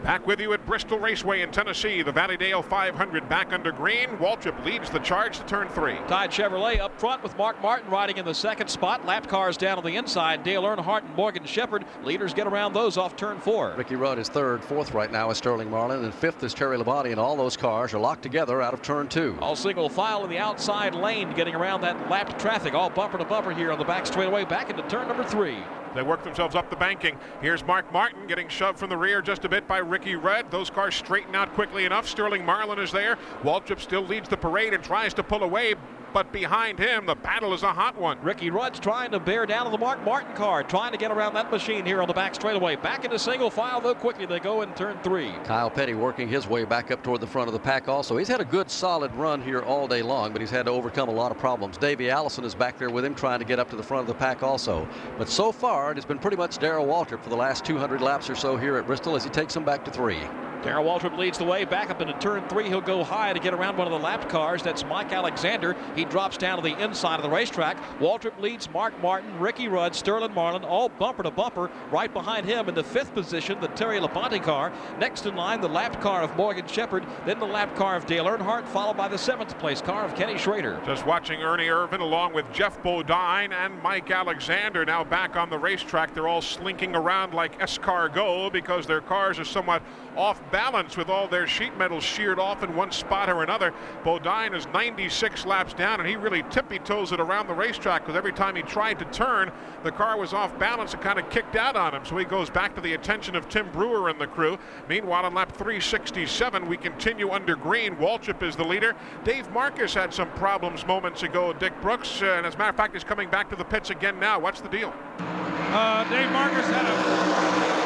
Back 0.02 0.26
with 0.26 0.40
you 0.40 0.52
at 0.52 0.66
Bristol 0.66 0.98
Raceway 0.98 1.42
in 1.42 1.52
Tennessee. 1.52 2.02
The 2.02 2.10
Valleydale 2.10 2.60
500 2.60 3.28
back 3.28 3.52
under 3.52 3.70
green. 3.70 4.08
Waltrip 4.16 4.64
leads 4.64 4.90
the 4.90 4.98
charge 4.98 5.38
to 5.38 5.46
turn 5.46 5.68
three. 5.68 5.94
Tide 6.08 6.32
Chevrolet 6.32 6.80
up 6.80 6.98
front 6.98 7.22
with 7.22 7.36
Mark 7.38 7.62
Martin 7.62 7.88
riding 7.88 8.16
in 8.16 8.24
the 8.24 8.34
second 8.34 8.66
spot. 8.66 9.06
Lap 9.06 9.28
cars 9.28 9.56
down 9.56 9.78
on 9.78 9.84
the 9.84 9.94
inside. 9.94 10.42
Dale 10.42 10.64
Earnhardt 10.64 11.04
and 11.04 11.14
Morgan 11.14 11.44
Shepherd. 11.44 11.84
Leaders 12.02 12.34
get 12.34 12.48
around 12.48 12.72
those 12.72 12.96
off 12.96 13.14
turn 13.14 13.38
four. 13.38 13.74
Ricky 13.76 13.94
Rudd 13.94 14.18
is 14.18 14.28
third. 14.28 14.64
Fourth 14.64 14.92
right 14.92 15.12
now 15.12 15.30
is 15.30 15.38
Sterling 15.38 15.70
Marlin. 15.70 16.02
And 16.02 16.12
fifth 16.12 16.42
is 16.42 16.52
Terry 16.52 16.76
Labonte. 16.76 17.12
And 17.12 17.20
all 17.20 17.36
those 17.36 17.56
cars 17.56 17.94
are 17.94 18.00
locked 18.00 18.22
together 18.22 18.60
out 18.60 18.74
of 18.74 18.82
turn 18.82 19.06
two. 19.06 19.38
All 19.40 19.54
single 19.54 19.88
file 19.88 20.24
in 20.24 20.30
the 20.30 20.38
outside 20.38 20.96
lane 20.96 21.32
getting 21.34 21.54
around 21.54 21.80
that 21.82 22.10
lapped 22.10 22.40
traffic. 22.40 22.74
All 22.74 22.90
bumper 22.90 23.18
to 23.18 23.24
bumper 23.24 23.52
here 23.52 23.70
on 23.70 23.78
the 23.78 23.84
back 23.84 24.06
straightaway 24.06 24.44
back 24.44 24.68
into 24.68 24.82
turn 24.88 25.06
number 25.06 25.22
three. 25.24 25.62
They 25.94 26.02
work 26.02 26.24
themselves 26.24 26.54
up 26.54 26.70
the 26.70 26.76
banking. 26.76 27.18
Here's 27.42 27.64
Mark 27.66 27.92
Martin 27.92 28.26
getting 28.26 28.48
shoved 28.48 28.78
from 28.78 28.88
the 28.88 28.96
rear 28.96 29.20
just 29.20 29.44
a 29.44 29.48
bit 29.48 29.68
by 29.68 29.78
Ricky 29.92 30.16
Rudd. 30.16 30.50
Those 30.50 30.70
cars 30.70 30.94
straighten 30.94 31.34
out 31.34 31.52
quickly 31.52 31.84
enough. 31.84 32.08
Sterling 32.08 32.46
Marlin 32.46 32.78
is 32.78 32.90
there. 32.90 33.18
Waltrip 33.42 33.78
still 33.78 34.00
leads 34.00 34.26
the 34.26 34.38
parade 34.38 34.72
and 34.72 34.82
tries 34.82 35.12
to 35.12 35.22
pull 35.22 35.42
away, 35.42 35.74
but 36.12 36.32
behind 36.32 36.78
him, 36.78 37.06
the 37.06 37.14
battle 37.14 37.54
is 37.54 37.62
a 37.62 37.72
hot 37.72 37.98
one. 37.98 38.20
Ricky 38.22 38.50
Rudd's 38.50 38.78
trying 38.78 39.10
to 39.12 39.20
bear 39.20 39.46
down 39.46 39.66
on 39.66 39.72
the 39.72 39.78
Mark 39.78 40.02
Martin 40.04 40.34
car, 40.34 40.62
trying 40.62 40.92
to 40.92 40.98
get 40.98 41.10
around 41.10 41.34
that 41.34 41.50
machine 41.50 41.84
here 41.84 42.00
on 42.00 42.08
the 42.08 42.14
back 42.14 42.34
straightaway. 42.34 42.76
Back 42.76 43.04
into 43.04 43.18
single 43.18 43.50
file, 43.50 43.80
though, 43.80 43.94
quickly 43.94 44.26
they 44.26 44.40
go 44.40 44.62
in 44.62 44.72
turn 44.74 44.98
three. 45.02 45.32
Kyle 45.44 45.70
Petty 45.70 45.94
working 45.94 46.28
his 46.28 46.46
way 46.46 46.64
back 46.64 46.90
up 46.90 47.02
toward 47.02 47.20
the 47.20 47.26
front 47.26 47.48
of 47.48 47.52
the 47.52 47.58
pack 47.58 47.88
also. 47.88 48.16
He's 48.16 48.28
had 48.28 48.40
a 48.40 48.44
good 48.44 48.70
solid 48.70 49.14
run 49.14 49.42
here 49.42 49.62
all 49.62 49.88
day 49.88 50.02
long, 50.02 50.32
but 50.32 50.40
he's 50.40 50.50
had 50.50 50.66
to 50.66 50.72
overcome 50.72 51.08
a 51.08 51.12
lot 51.12 51.32
of 51.32 51.38
problems. 51.38 51.76
Davey 51.78 52.10
Allison 52.10 52.44
is 52.44 52.54
back 52.54 52.78
there 52.78 52.90
with 52.90 53.04
him 53.04 53.14
trying 53.14 53.38
to 53.38 53.44
get 53.44 53.58
up 53.58 53.70
to 53.70 53.76
the 53.76 53.82
front 53.82 54.02
of 54.02 54.06
the 54.08 54.14
pack 54.14 54.42
also. 54.42 54.86
But 55.18 55.28
so 55.28 55.52
far, 55.52 55.92
it 55.92 55.96
has 55.96 56.04
been 56.04 56.18
pretty 56.18 56.36
much 56.36 56.58
Darrell 56.58 56.86
Waltrip 56.86 57.22
for 57.22 57.30
the 57.30 57.36
last 57.36 57.64
200 57.64 58.00
laps 58.00 58.28
or 58.28 58.34
so 58.34 58.56
here 58.56 58.76
at 58.76 58.86
Bristol 58.86 59.16
as 59.16 59.24
he 59.24 59.30
takes 59.30 59.54
them 59.54 59.64
back 59.64 59.84
to 59.84 59.90
three. 59.90 60.20
Darrell 60.62 60.84
Waltrip 60.84 61.18
leads 61.18 61.38
the 61.38 61.44
way 61.44 61.64
back 61.64 61.90
up 61.90 62.00
into 62.00 62.12
turn 62.14 62.48
three. 62.48 62.68
He'll 62.68 62.80
go 62.80 63.02
high 63.02 63.32
to 63.32 63.40
get 63.40 63.52
around 63.52 63.76
one 63.76 63.86
of 63.86 63.92
the 63.92 63.98
lap 63.98 64.28
cars. 64.28 64.62
That's 64.62 64.84
Mike 64.84 65.12
Alexander. 65.12 65.76
He 65.96 66.04
drops 66.04 66.36
down 66.36 66.56
to 66.56 66.62
the 66.62 66.80
inside 66.80 67.16
of 67.16 67.22
the 67.22 67.30
racetrack. 67.30 67.76
Waltrip 67.98 68.38
leads 68.40 68.70
Mark 68.70 69.00
Martin, 69.02 69.38
Ricky 69.40 69.66
Rudd, 69.66 69.94
Sterling 69.94 70.32
Marlin, 70.34 70.62
all 70.62 70.88
bumper 70.88 71.24
to 71.24 71.30
bumper. 71.30 71.70
Right 71.90 72.12
behind 72.12 72.46
him 72.46 72.68
in 72.68 72.74
the 72.74 72.84
fifth 72.84 73.12
position, 73.12 73.60
the 73.60 73.68
Terry 73.68 73.98
Labonte 73.98 74.42
car. 74.42 74.72
Next 74.98 75.26
in 75.26 75.34
line, 75.34 75.60
the 75.60 75.68
lap 75.68 76.00
car 76.00 76.22
of 76.22 76.36
Morgan 76.36 76.66
Shepherd. 76.68 77.04
Then 77.26 77.40
the 77.40 77.46
lap 77.46 77.74
car 77.74 77.96
of 77.96 78.06
Dale 78.06 78.26
Earnhardt, 78.26 78.66
followed 78.68 78.96
by 78.96 79.08
the 79.08 79.18
seventh 79.18 79.58
place 79.58 79.82
car 79.82 80.04
of 80.04 80.14
Kenny 80.14 80.38
Schrader. 80.38 80.80
Just 80.86 81.06
watching 81.06 81.42
Ernie 81.42 81.66
Irvan 81.66 82.00
along 82.00 82.34
with 82.34 82.50
Geoff 82.52 82.80
Bodine 82.82 83.52
and 83.52 83.82
Mike 83.82 84.10
Alexander 84.10 84.84
now 84.84 85.02
back 85.02 85.34
on 85.34 85.50
the 85.50 85.58
racetrack. 85.58 86.14
They're 86.14 86.28
all 86.28 86.42
slinking 86.42 86.94
around 86.94 87.34
like 87.34 87.58
escargot 87.58 88.52
because 88.52 88.86
their 88.86 89.00
cars 89.00 89.38
are 89.38 89.44
somewhat 89.44 89.82
off 90.16 90.40
balance 90.52 90.96
with 90.96 91.08
all 91.08 91.26
their 91.26 91.46
sheet 91.46 91.76
metal 91.76 92.00
sheared 92.00 92.38
off 92.38 92.62
in 92.62 92.76
one 92.76 92.92
spot 92.92 93.28
or 93.28 93.42
another. 93.42 93.72
Bodine 94.04 94.54
is 94.54 94.66
96 94.68 95.46
laps 95.46 95.72
down, 95.72 95.98
and 95.98 96.08
he 96.08 96.14
really 96.14 96.44
tippy 96.50 96.78
toes 96.78 97.10
it 97.10 97.18
around 97.18 97.48
the 97.48 97.54
racetrack 97.54 98.02
because 98.02 98.14
every 98.14 98.32
time 98.32 98.54
he 98.54 98.62
tried 98.62 98.98
to 98.98 99.04
turn, 99.06 99.50
the 99.82 99.90
car 99.90 100.18
was 100.18 100.32
off 100.32 100.56
balance 100.58 100.92
and 100.92 101.02
kind 101.02 101.18
of 101.18 101.28
kicked 101.30 101.56
out 101.56 101.74
on 101.74 101.94
him. 101.94 102.04
So 102.04 102.16
he 102.18 102.24
goes 102.24 102.50
back 102.50 102.74
to 102.74 102.80
the 102.80 102.92
attention 102.92 103.34
of 103.34 103.48
Tim 103.48 103.70
Brewer 103.72 104.10
and 104.10 104.20
the 104.20 104.26
crew. 104.26 104.58
Meanwhile, 104.88 105.24
on 105.24 105.34
lap 105.34 105.52
367, 105.52 106.68
we 106.68 106.76
continue 106.76 107.30
under 107.30 107.56
green. 107.56 107.96
Waltrip 107.96 108.42
is 108.42 108.54
the 108.54 108.64
leader. 108.64 108.94
Dave 109.24 109.50
Marcis 109.52 109.94
had 109.94 110.12
some 110.12 110.30
problems 110.32 110.86
moments 110.86 111.22
ago. 111.22 111.54
Dick 111.54 111.72
Brooks, 111.80 112.20
uh, 112.22 112.26
and 112.26 112.46
as 112.46 112.54
a 112.54 112.58
matter 112.58 112.70
of 112.70 112.76
fact, 112.76 112.94
is 112.94 113.04
coming 113.04 113.30
back 113.30 113.48
to 113.48 113.56
the 113.56 113.64
pits 113.64 113.88
again 113.88 114.20
now. 114.20 114.38
What's 114.38 114.60
the 114.60 114.68
deal? 114.68 114.92
Uh, 115.18 116.04
Dave 116.10 116.28
Marcis 116.28 116.66
had 116.66 116.84
a 116.84 117.81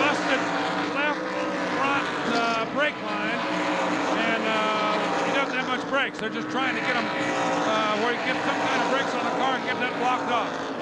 uh, 2.36 2.64
brake 2.74 2.94
line, 3.02 3.40
and 4.20 4.42
uh, 4.44 5.26
he 5.26 5.32
doesn't 5.34 5.56
have 5.56 5.68
much 5.68 5.88
brakes. 5.88 6.18
They're 6.20 6.28
just 6.28 6.50
trying 6.50 6.74
to 6.74 6.80
get 6.80 6.94
him 6.94 7.06
uh, 7.06 7.98
where 8.04 8.12
he 8.12 8.18
can 8.18 8.36
get 8.36 8.44
some 8.44 8.60
kind 8.60 8.82
of 8.82 8.90
brakes 8.92 9.14
on 9.14 9.24
the 9.24 9.36
car 9.40 9.56
and 9.56 9.64
get 9.64 9.78
that 9.80 9.98
blocked 9.98 10.30
off. 10.30 10.76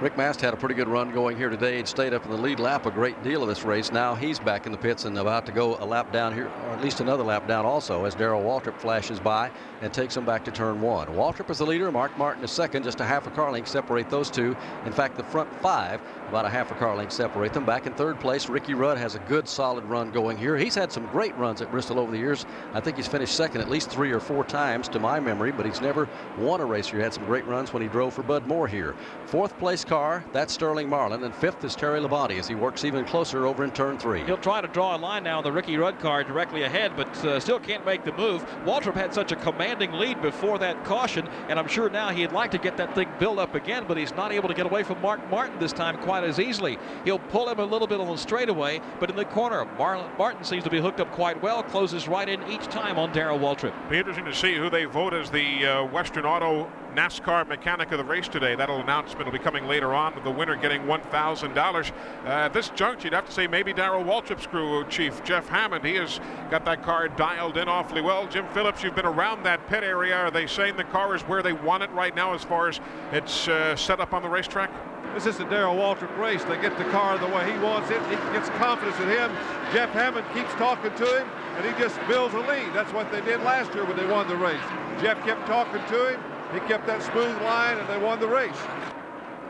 Rick 0.00 0.16
Mast 0.16 0.40
had 0.40 0.54
a 0.54 0.56
pretty 0.56 0.76
good 0.76 0.86
run 0.86 1.10
going 1.10 1.36
here 1.36 1.48
today 1.48 1.80
and 1.80 1.88
stayed 1.88 2.14
up 2.14 2.24
in 2.24 2.30
the 2.30 2.36
lead 2.36 2.60
lap 2.60 2.86
a 2.86 2.90
great 2.90 3.20
deal 3.24 3.42
of 3.42 3.48
this 3.48 3.64
race. 3.64 3.90
Now 3.90 4.14
he's 4.14 4.38
back 4.38 4.64
in 4.64 4.70
the 4.70 4.78
pits 4.78 5.06
and 5.06 5.18
about 5.18 5.44
to 5.46 5.52
go 5.52 5.76
a 5.78 5.84
lap 5.84 6.12
down 6.12 6.32
here, 6.32 6.46
or 6.46 6.70
at 6.70 6.80
least 6.80 7.00
another 7.00 7.24
lap 7.24 7.48
down 7.48 7.66
also, 7.66 8.04
as 8.04 8.14
Darrell 8.14 8.42
Waltrip 8.42 8.78
flashes 8.78 9.18
by 9.18 9.50
and 9.82 9.92
takes 9.92 10.16
him 10.16 10.24
back 10.24 10.44
to 10.44 10.52
turn 10.52 10.80
one. 10.80 11.08
Waltrip 11.08 11.50
is 11.50 11.58
the 11.58 11.66
leader, 11.66 11.90
Mark 11.90 12.16
Martin 12.16 12.44
is 12.44 12.52
second, 12.52 12.84
just 12.84 13.00
a 13.00 13.04
half 13.04 13.26
a 13.26 13.30
car 13.30 13.50
length 13.50 13.66
separate 13.66 14.08
those 14.08 14.30
two. 14.30 14.56
In 14.86 14.92
fact, 14.92 15.16
the 15.16 15.24
front 15.24 15.52
five, 15.60 16.00
about 16.28 16.44
a 16.44 16.48
half 16.48 16.70
a 16.70 16.74
car 16.74 16.94
length 16.96 17.12
separate 17.12 17.52
them. 17.52 17.64
Back 17.64 17.86
in 17.86 17.94
third 17.94 18.20
place, 18.20 18.48
Ricky 18.48 18.74
Rudd 18.74 18.98
has 18.98 19.14
a 19.14 19.18
good 19.20 19.48
solid 19.48 19.84
run 19.84 20.10
going 20.10 20.36
here. 20.36 20.56
He's 20.56 20.74
had 20.74 20.92
some 20.92 21.06
great 21.06 21.36
runs 21.36 21.62
at 21.62 21.70
Bristol 21.70 21.98
over 21.98 22.12
the 22.12 22.18
years. 22.18 22.44
I 22.74 22.80
think 22.80 22.96
he's 22.96 23.08
finished 23.08 23.34
second 23.34 23.60
at 23.60 23.70
least 23.70 23.90
three 23.90 24.12
or 24.12 24.20
four 24.20 24.44
times 24.44 24.88
to 24.88 24.98
my 24.98 25.20
memory, 25.20 25.52
but 25.52 25.64
he's 25.64 25.80
never 25.80 26.08
won 26.38 26.60
a 26.60 26.64
race 26.64 26.88
here. 26.88 26.98
He 26.98 27.02
had 27.02 27.14
some 27.14 27.24
great 27.24 27.46
runs 27.46 27.72
when 27.72 27.82
he 27.82 27.88
drove 27.88 28.12
for 28.12 28.22
Bud 28.22 28.46
Moore 28.46 28.68
here. 28.68 28.94
Fourth 29.26 29.58
place 29.58 29.84
car, 29.84 30.24
that's 30.32 30.52
Sterling 30.52 30.88
Marlin, 30.88 31.24
and 31.24 31.34
fifth 31.34 31.64
is 31.64 31.74
Terry 31.74 32.00
Labonte 32.00 32.38
as 32.38 32.48
he 32.48 32.54
works 32.54 32.84
even 32.84 33.04
closer 33.04 33.46
over 33.46 33.64
in 33.64 33.70
turn 33.70 33.98
three. 33.98 34.22
He'll 34.24 34.36
try 34.36 34.60
to 34.60 34.68
draw 34.68 34.96
a 34.96 34.98
line 34.98 35.24
now 35.24 35.38
on 35.38 35.44
the 35.44 35.52
Ricky 35.52 35.76
Rudd 35.76 35.98
car 35.98 36.24
directly 36.24 36.62
ahead, 36.62 36.92
but 36.96 37.08
uh, 37.24 37.40
still 37.40 37.58
can't 37.58 37.86
make 37.86 38.04
the 38.04 38.12
move. 38.12 38.44
Waltrip 38.64 38.94
had 38.94 39.14
such 39.14 39.32
a 39.32 39.36
commanding 39.36 39.92
lead 39.92 40.20
before 40.20 40.58
that 40.58 40.84
caution, 40.84 41.26
and 41.48 41.58
I'm 41.58 41.68
sure 41.68 41.88
now 41.88 42.10
he'd 42.10 42.32
like 42.32 42.50
to 42.50 42.58
get 42.58 42.76
that 42.76 42.94
thing 42.94 43.08
built 43.18 43.38
up 43.38 43.54
again, 43.54 43.84
but 43.88 43.96
he's 43.96 44.14
not 44.14 44.32
able 44.32 44.48
to 44.48 44.54
get 44.54 44.66
away 44.66 44.82
from 44.82 45.00
Mark 45.00 45.26
Martin 45.30 45.58
this 45.58 45.72
time 45.72 45.96
quite 45.98 46.17
as 46.24 46.38
easily. 46.38 46.78
He'll 47.04 47.18
pull 47.18 47.48
him 47.48 47.58
a 47.58 47.64
little 47.64 47.86
bit 47.86 48.00
on 48.00 48.06
the 48.08 48.16
straightaway, 48.16 48.80
but 49.00 49.10
in 49.10 49.16
the 49.16 49.24
corner, 49.24 49.64
Martin 49.76 50.44
seems 50.44 50.64
to 50.64 50.70
be 50.70 50.80
hooked 50.80 51.00
up 51.00 51.10
quite 51.12 51.40
well, 51.42 51.62
closes 51.62 52.08
right 52.08 52.28
in 52.28 52.42
each 52.48 52.66
time 52.66 52.98
on 52.98 53.12
Darrell 53.12 53.38
Waltrip. 53.38 53.72
Be 53.90 53.98
interesting 53.98 54.24
to 54.24 54.34
see 54.34 54.56
who 54.56 54.70
they 54.70 54.84
vote 54.84 55.14
as 55.14 55.30
the 55.30 55.66
uh, 55.66 55.84
Western 55.84 56.24
Auto 56.24 56.70
NASCAR 56.94 57.46
mechanic 57.46 57.92
of 57.92 57.98
the 57.98 58.04
race 58.04 58.28
today. 58.28 58.54
That'll 58.54 58.80
announcement 58.80 59.26
will 59.26 59.32
be 59.32 59.38
coming 59.38 59.66
later 59.66 59.94
on. 59.94 60.14
With 60.14 60.24
the 60.24 60.30
winner 60.30 60.56
getting 60.56 60.82
$1,000. 60.82 61.90
Uh, 61.90 62.28
at 62.28 62.52
this 62.52 62.70
juncture, 62.70 63.06
you'd 63.06 63.14
have 63.14 63.26
to 63.26 63.32
say 63.32 63.46
maybe 63.46 63.72
Darrell 63.72 64.02
Waltrip's 64.02 64.46
crew 64.46 64.84
chief, 64.88 65.22
Jeff 65.22 65.48
Hammond. 65.48 65.84
He 65.84 65.94
has 65.94 66.20
got 66.50 66.64
that 66.64 66.82
car 66.82 67.08
dialed 67.08 67.56
in 67.56 67.68
awfully 67.68 68.00
well. 68.00 68.26
Jim 68.26 68.46
Phillips, 68.48 68.82
you've 68.82 68.94
been 68.94 69.06
around 69.06 69.44
that 69.44 69.66
pit 69.68 69.84
area. 69.84 70.16
Are 70.16 70.30
they 70.30 70.46
saying 70.46 70.76
the 70.76 70.84
car 70.84 71.14
is 71.14 71.22
where 71.22 71.42
they 71.42 71.52
want 71.52 71.82
it 71.82 71.90
right 71.92 72.14
now 72.14 72.34
as 72.34 72.42
far 72.42 72.68
as 72.68 72.80
it's 73.12 73.48
uh, 73.48 73.76
set 73.76 74.00
up 74.00 74.12
on 74.12 74.22
the 74.22 74.28
racetrack? 74.28 74.70
This 75.14 75.26
is 75.26 75.38
the 75.38 75.44
Darrell 75.44 75.74
Waltrip 75.74 76.16
race. 76.16 76.44
They 76.44 76.60
get 76.60 76.78
the 76.78 76.84
car 76.84 77.18
the 77.18 77.26
way 77.26 77.50
he 77.50 77.58
wants 77.58 77.90
it. 77.90 78.00
He 78.04 78.16
gets 78.32 78.48
confidence 78.50 78.98
in 79.00 79.08
him. 79.08 79.32
Jeff 79.72 79.90
Hammond 79.90 80.26
keeps 80.32 80.52
talking 80.54 80.94
to 80.94 81.18
him, 81.18 81.28
and 81.56 81.64
he 81.64 81.82
just 81.82 81.98
builds 82.06 82.34
a 82.34 82.40
lead. 82.40 82.72
That's 82.72 82.92
what 82.92 83.10
they 83.10 83.20
did 83.22 83.40
last 83.42 83.74
year 83.74 83.84
when 83.84 83.96
they 83.96 84.06
won 84.06 84.28
the 84.28 84.36
race. 84.36 84.60
Jeff 85.00 85.22
kept 85.24 85.46
talking 85.46 85.80
to 85.88 86.14
him. 86.14 86.20
He 86.52 86.60
kept 86.60 86.86
that 86.86 87.02
smooth 87.02 87.36
line, 87.42 87.78
and 87.78 87.88
they 87.88 87.98
won 87.98 88.20
the 88.20 88.28
race. 88.28 88.56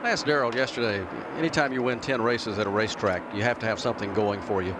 I 0.03 0.11
asked 0.11 0.27
Darrell 0.27 0.55
yesterday, 0.55 1.05
anytime 1.37 1.73
you 1.73 1.83
win 1.83 2.01
10 2.01 2.23
races 2.23 2.59
at 2.59 2.67
a 2.67 2.71
racetrack, 2.71 3.23
you 3.35 3.43
have 3.43 3.59
to 3.59 3.67
have 3.67 3.79
something 3.79 4.15
going 4.15 4.41
for 4.41 4.63
you. 4.63 4.75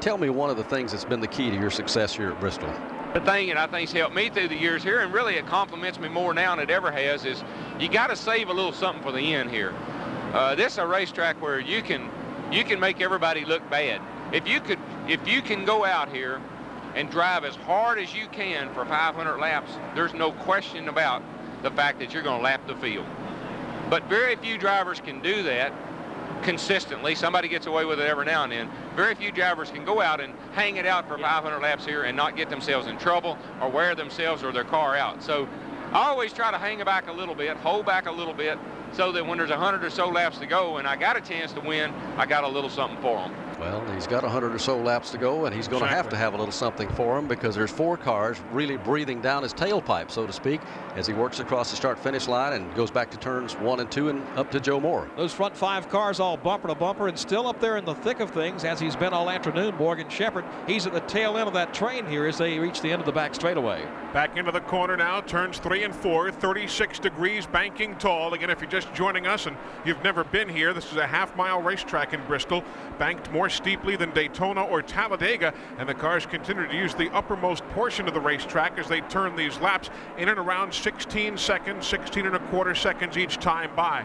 Tell 0.00 0.18
me 0.18 0.30
one 0.30 0.50
of 0.50 0.56
the 0.56 0.64
things 0.64 0.90
that's 0.90 1.04
been 1.04 1.20
the 1.20 1.28
key 1.28 1.48
to 1.50 1.56
your 1.56 1.70
success 1.70 2.14
here 2.14 2.30
at 2.32 2.40
Bristol. 2.40 2.68
The 3.14 3.20
thing 3.20 3.48
that 3.48 3.56
I 3.56 3.66
think's 3.66 3.92
helped 3.92 4.14
me 4.14 4.30
through 4.30 4.48
the 4.48 4.56
years 4.56 4.82
here, 4.82 5.00
and 5.00 5.12
really 5.12 5.36
it 5.36 5.46
compliments 5.46 6.00
me 6.00 6.08
more 6.08 6.34
now 6.34 6.56
than 6.56 6.64
it 6.64 6.70
ever 6.70 6.90
has, 6.90 7.24
is 7.24 7.44
you 7.78 7.88
got 7.88 8.08
to 8.08 8.16
save 8.16 8.48
a 8.48 8.52
little 8.52 8.72
something 8.72 9.02
for 9.02 9.12
the 9.12 9.34
end 9.34 9.50
here. 9.50 9.74
Uh, 10.32 10.54
this 10.54 10.72
is 10.72 10.78
a 10.78 10.86
racetrack 10.86 11.40
where 11.42 11.60
you 11.60 11.82
can 11.82 12.08
you 12.50 12.64
can 12.64 12.80
make 12.80 13.02
everybody 13.02 13.44
look 13.44 13.68
bad. 13.68 14.00
If 14.32 14.48
you 14.48 14.60
could 14.60 14.78
if 15.06 15.26
you 15.28 15.42
can 15.42 15.66
go 15.66 15.84
out 15.84 16.10
here 16.10 16.40
and 16.94 17.10
drive 17.10 17.44
as 17.44 17.54
hard 17.54 17.98
as 17.98 18.14
you 18.14 18.26
can 18.28 18.72
for 18.72 18.86
500 18.86 19.36
laps, 19.38 19.72
there's 19.94 20.14
no 20.14 20.32
question 20.32 20.88
about 20.88 21.22
the 21.62 21.70
fact 21.70 21.98
that 21.98 22.14
you're 22.14 22.22
going 22.22 22.38
to 22.38 22.44
lap 22.44 22.66
the 22.66 22.76
field. 22.76 23.06
But 23.90 24.04
very 24.08 24.36
few 24.36 24.56
drivers 24.56 25.00
can 25.00 25.20
do 25.20 25.42
that 25.42 25.72
consistently. 26.42 27.14
Somebody 27.14 27.48
gets 27.48 27.66
away 27.66 27.84
with 27.84 28.00
it 28.00 28.06
every 28.06 28.24
now 28.24 28.44
and 28.44 28.52
then. 28.52 28.70
Very 28.96 29.14
few 29.14 29.32
drivers 29.32 29.70
can 29.70 29.84
go 29.84 30.00
out 30.00 30.20
and 30.20 30.32
hang 30.54 30.76
it 30.76 30.86
out 30.86 31.06
for 31.08 31.18
500 31.18 31.60
laps 31.60 31.84
here 31.84 32.04
and 32.04 32.16
not 32.16 32.36
get 32.36 32.48
themselves 32.48 32.86
in 32.86 32.96
trouble 32.96 33.36
or 33.60 33.68
wear 33.68 33.94
themselves 33.94 34.42
or 34.42 34.50
their 34.50 34.64
car 34.64 34.96
out. 34.96 35.22
So 35.22 35.46
I 35.92 36.08
always 36.08 36.32
try 36.32 36.50
to 36.50 36.58
hang 36.58 36.82
back 36.84 37.08
a 37.08 37.12
little 37.12 37.34
bit, 37.34 37.56
hold 37.58 37.84
back 37.84 38.06
a 38.06 38.10
little 38.12 38.34
bit, 38.34 38.58
so 38.92 39.12
that 39.12 39.26
when 39.26 39.38
there's 39.38 39.50
100 39.50 39.82
or 39.84 39.90
so 39.90 40.08
laps 40.08 40.38
to 40.38 40.46
go 40.46 40.76
and 40.76 40.86
I 40.86 40.96
got 40.96 41.16
a 41.16 41.20
chance 41.20 41.52
to 41.52 41.60
win, 41.60 41.92
I 42.16 42.26
got 42.26 42.44
a 42.44 42.48
little 42.48 42.70
something 42.70 43.00
for 43.00 43.16
them. 43.16 43.34
Well, 43.58 43.84
he's 43.94 44.06
got 44.06 44.22
100 44.22 44.54
or 44.54 44.58
so 44.58 44.76
laps 44.78 45.10
to 45.10 45.18
go, 45.18 45.46
and 45.46 45.54
he's 45.54 45.68
going 45.68 45.82
to 45.82 45.88
have 45.88 46.08
to 46.08 46.16
have 46.16 46.34
a 46.34 46.36
little 46.36 46.52
something 46.52 46.88
for 46.90 47.18
him 47.18 47.26
because 47.28 47.54
there's 47.54 47.70
four 47.70 47.96
cars 47.96 48.38
really 48.52 48.76
breathing 48.76 49.20
down 49.20 49.42
his 49.42 49.54
tailpipe, 49.54 50.10
so 50.10 50.26
to 50.26 50.32
speak, 50.32 50.60
as 50.96 51.06
he 51.06 51.14
works 51.14 51.38
across 51.38 51.70
the 51.70 51.76
start-finish 51.76 52.28
line 52.28 52.54
and 52.54 52.74
goes 52.74 52.90
back 52.90 53.10
to 53.10 53.16
turns 53.18 53.54
one 53.54 53.80
and 53.80 53.90
two 53.90 54.08
and 54.08 54.22
up 54.36 54.50
to 54.50 54.60
Joe 54.60 54.80
Moore. 54.80 55.08
Those 55.16 55.32
front 55.32 55.56
five 55.56 55.88
cars 55.88 56.20
all 56.20 56.36
bumper 56.36 56.68
to 56.68 56.74
bumper 56.74 57.08
and 57.08 57.18
still 57.18 57.46
up 57.46 57.60
there 57.60 57.76
in 57.76 57.84
the 57.84 57.94
thick 57.94 58.20
of 58.20 58.30
things 58.30 58.64
as 58.64 58.80
he's 58.80 58.96
been 58.96 59.12
all 59.12 59.30
afternoon. 59.30 59.74
Morgan 59.76 60.08
Shepherd, 60.08 60.44
he's 60.66 60.86
at 60.86 60.92
the 60.92 61.00
tail 61.00 61.36
end 61.36 61.48
of 61.48 61.54
that 61.54 61.72
train 61.72 62.06
here 62.06 62.26
as 62.26 62.38
they 62.38 62.58
reach 62.58 62.80
the 62.80 62.90
end 62.90 63.00
of 63.00 63.06
the 63.06 63.12
back 63.12 63.34
straightaway. 63.34 63.86
Back 64.12 64.36
into 64.36 64.52
the 64.52 64.60
corner 64.60 64.96
now, 64.96 65.20
turns 65.22 65.58
three 65.58 65.84
and 65.84 65.94
four, 65.94 66.30
36 66.30 66.98
degrees, 66.98 67.46
banking 67.46 67.96
tall. 67.96 68.34
Again, 68.34 68.50
if 68.50 68.60
you're 68.60 68.70
just 68.70 68.92
joining 68.92 69.26
us 69.26 69.46
and 69.46 69.56
you've 69.84 70.02
never 70.04 70.24
been 70.24 70.48
here, 70.48 70.74
this 70.74 70.90
is 70.92 70.98
a 70.98 71.06
half 71.06 71.34
mile 71.36 71.62
racetrack 71.62 72.12
in 72.12 72.22
Bristol, 72.26 72.62
banked 72.98 73.30
more 73.32 73.48
steeply 73.52 73.96
than 73.96 74.10
Daytona 74.12 74.64
or 74.64 74.82
Talladega, 74.82 75.54
and 75.78 75.88
the 75.88 75.94
cars 75.94 76.26
continue 76.26 76.66
to 76.66 76.76
use 76.76 76.94
the 76.94 77.10
uppermost 77.10 77.64
portion 77.70 78.08
of 78.08 78.14
the 78.14 78.20
racetrack 78.20 78.78
as 78.78 78.88
they 78.88 79.00
turn 79.02 79.36
these 79.36 79.58
laps 79.58 79.90
in 80.18 80.28
and 80.28 80.38
around 80.38 80.72
16 80.72 81.36
seconds, 81.36 81.86
16 81.86 82.26
and 82.26 82.36
a 82.36 82.38
quarter 82.50 82.74
seconds 82.74 83.16
each 83.16 83.36
time 83.36 83.70
by. 83.76 84.04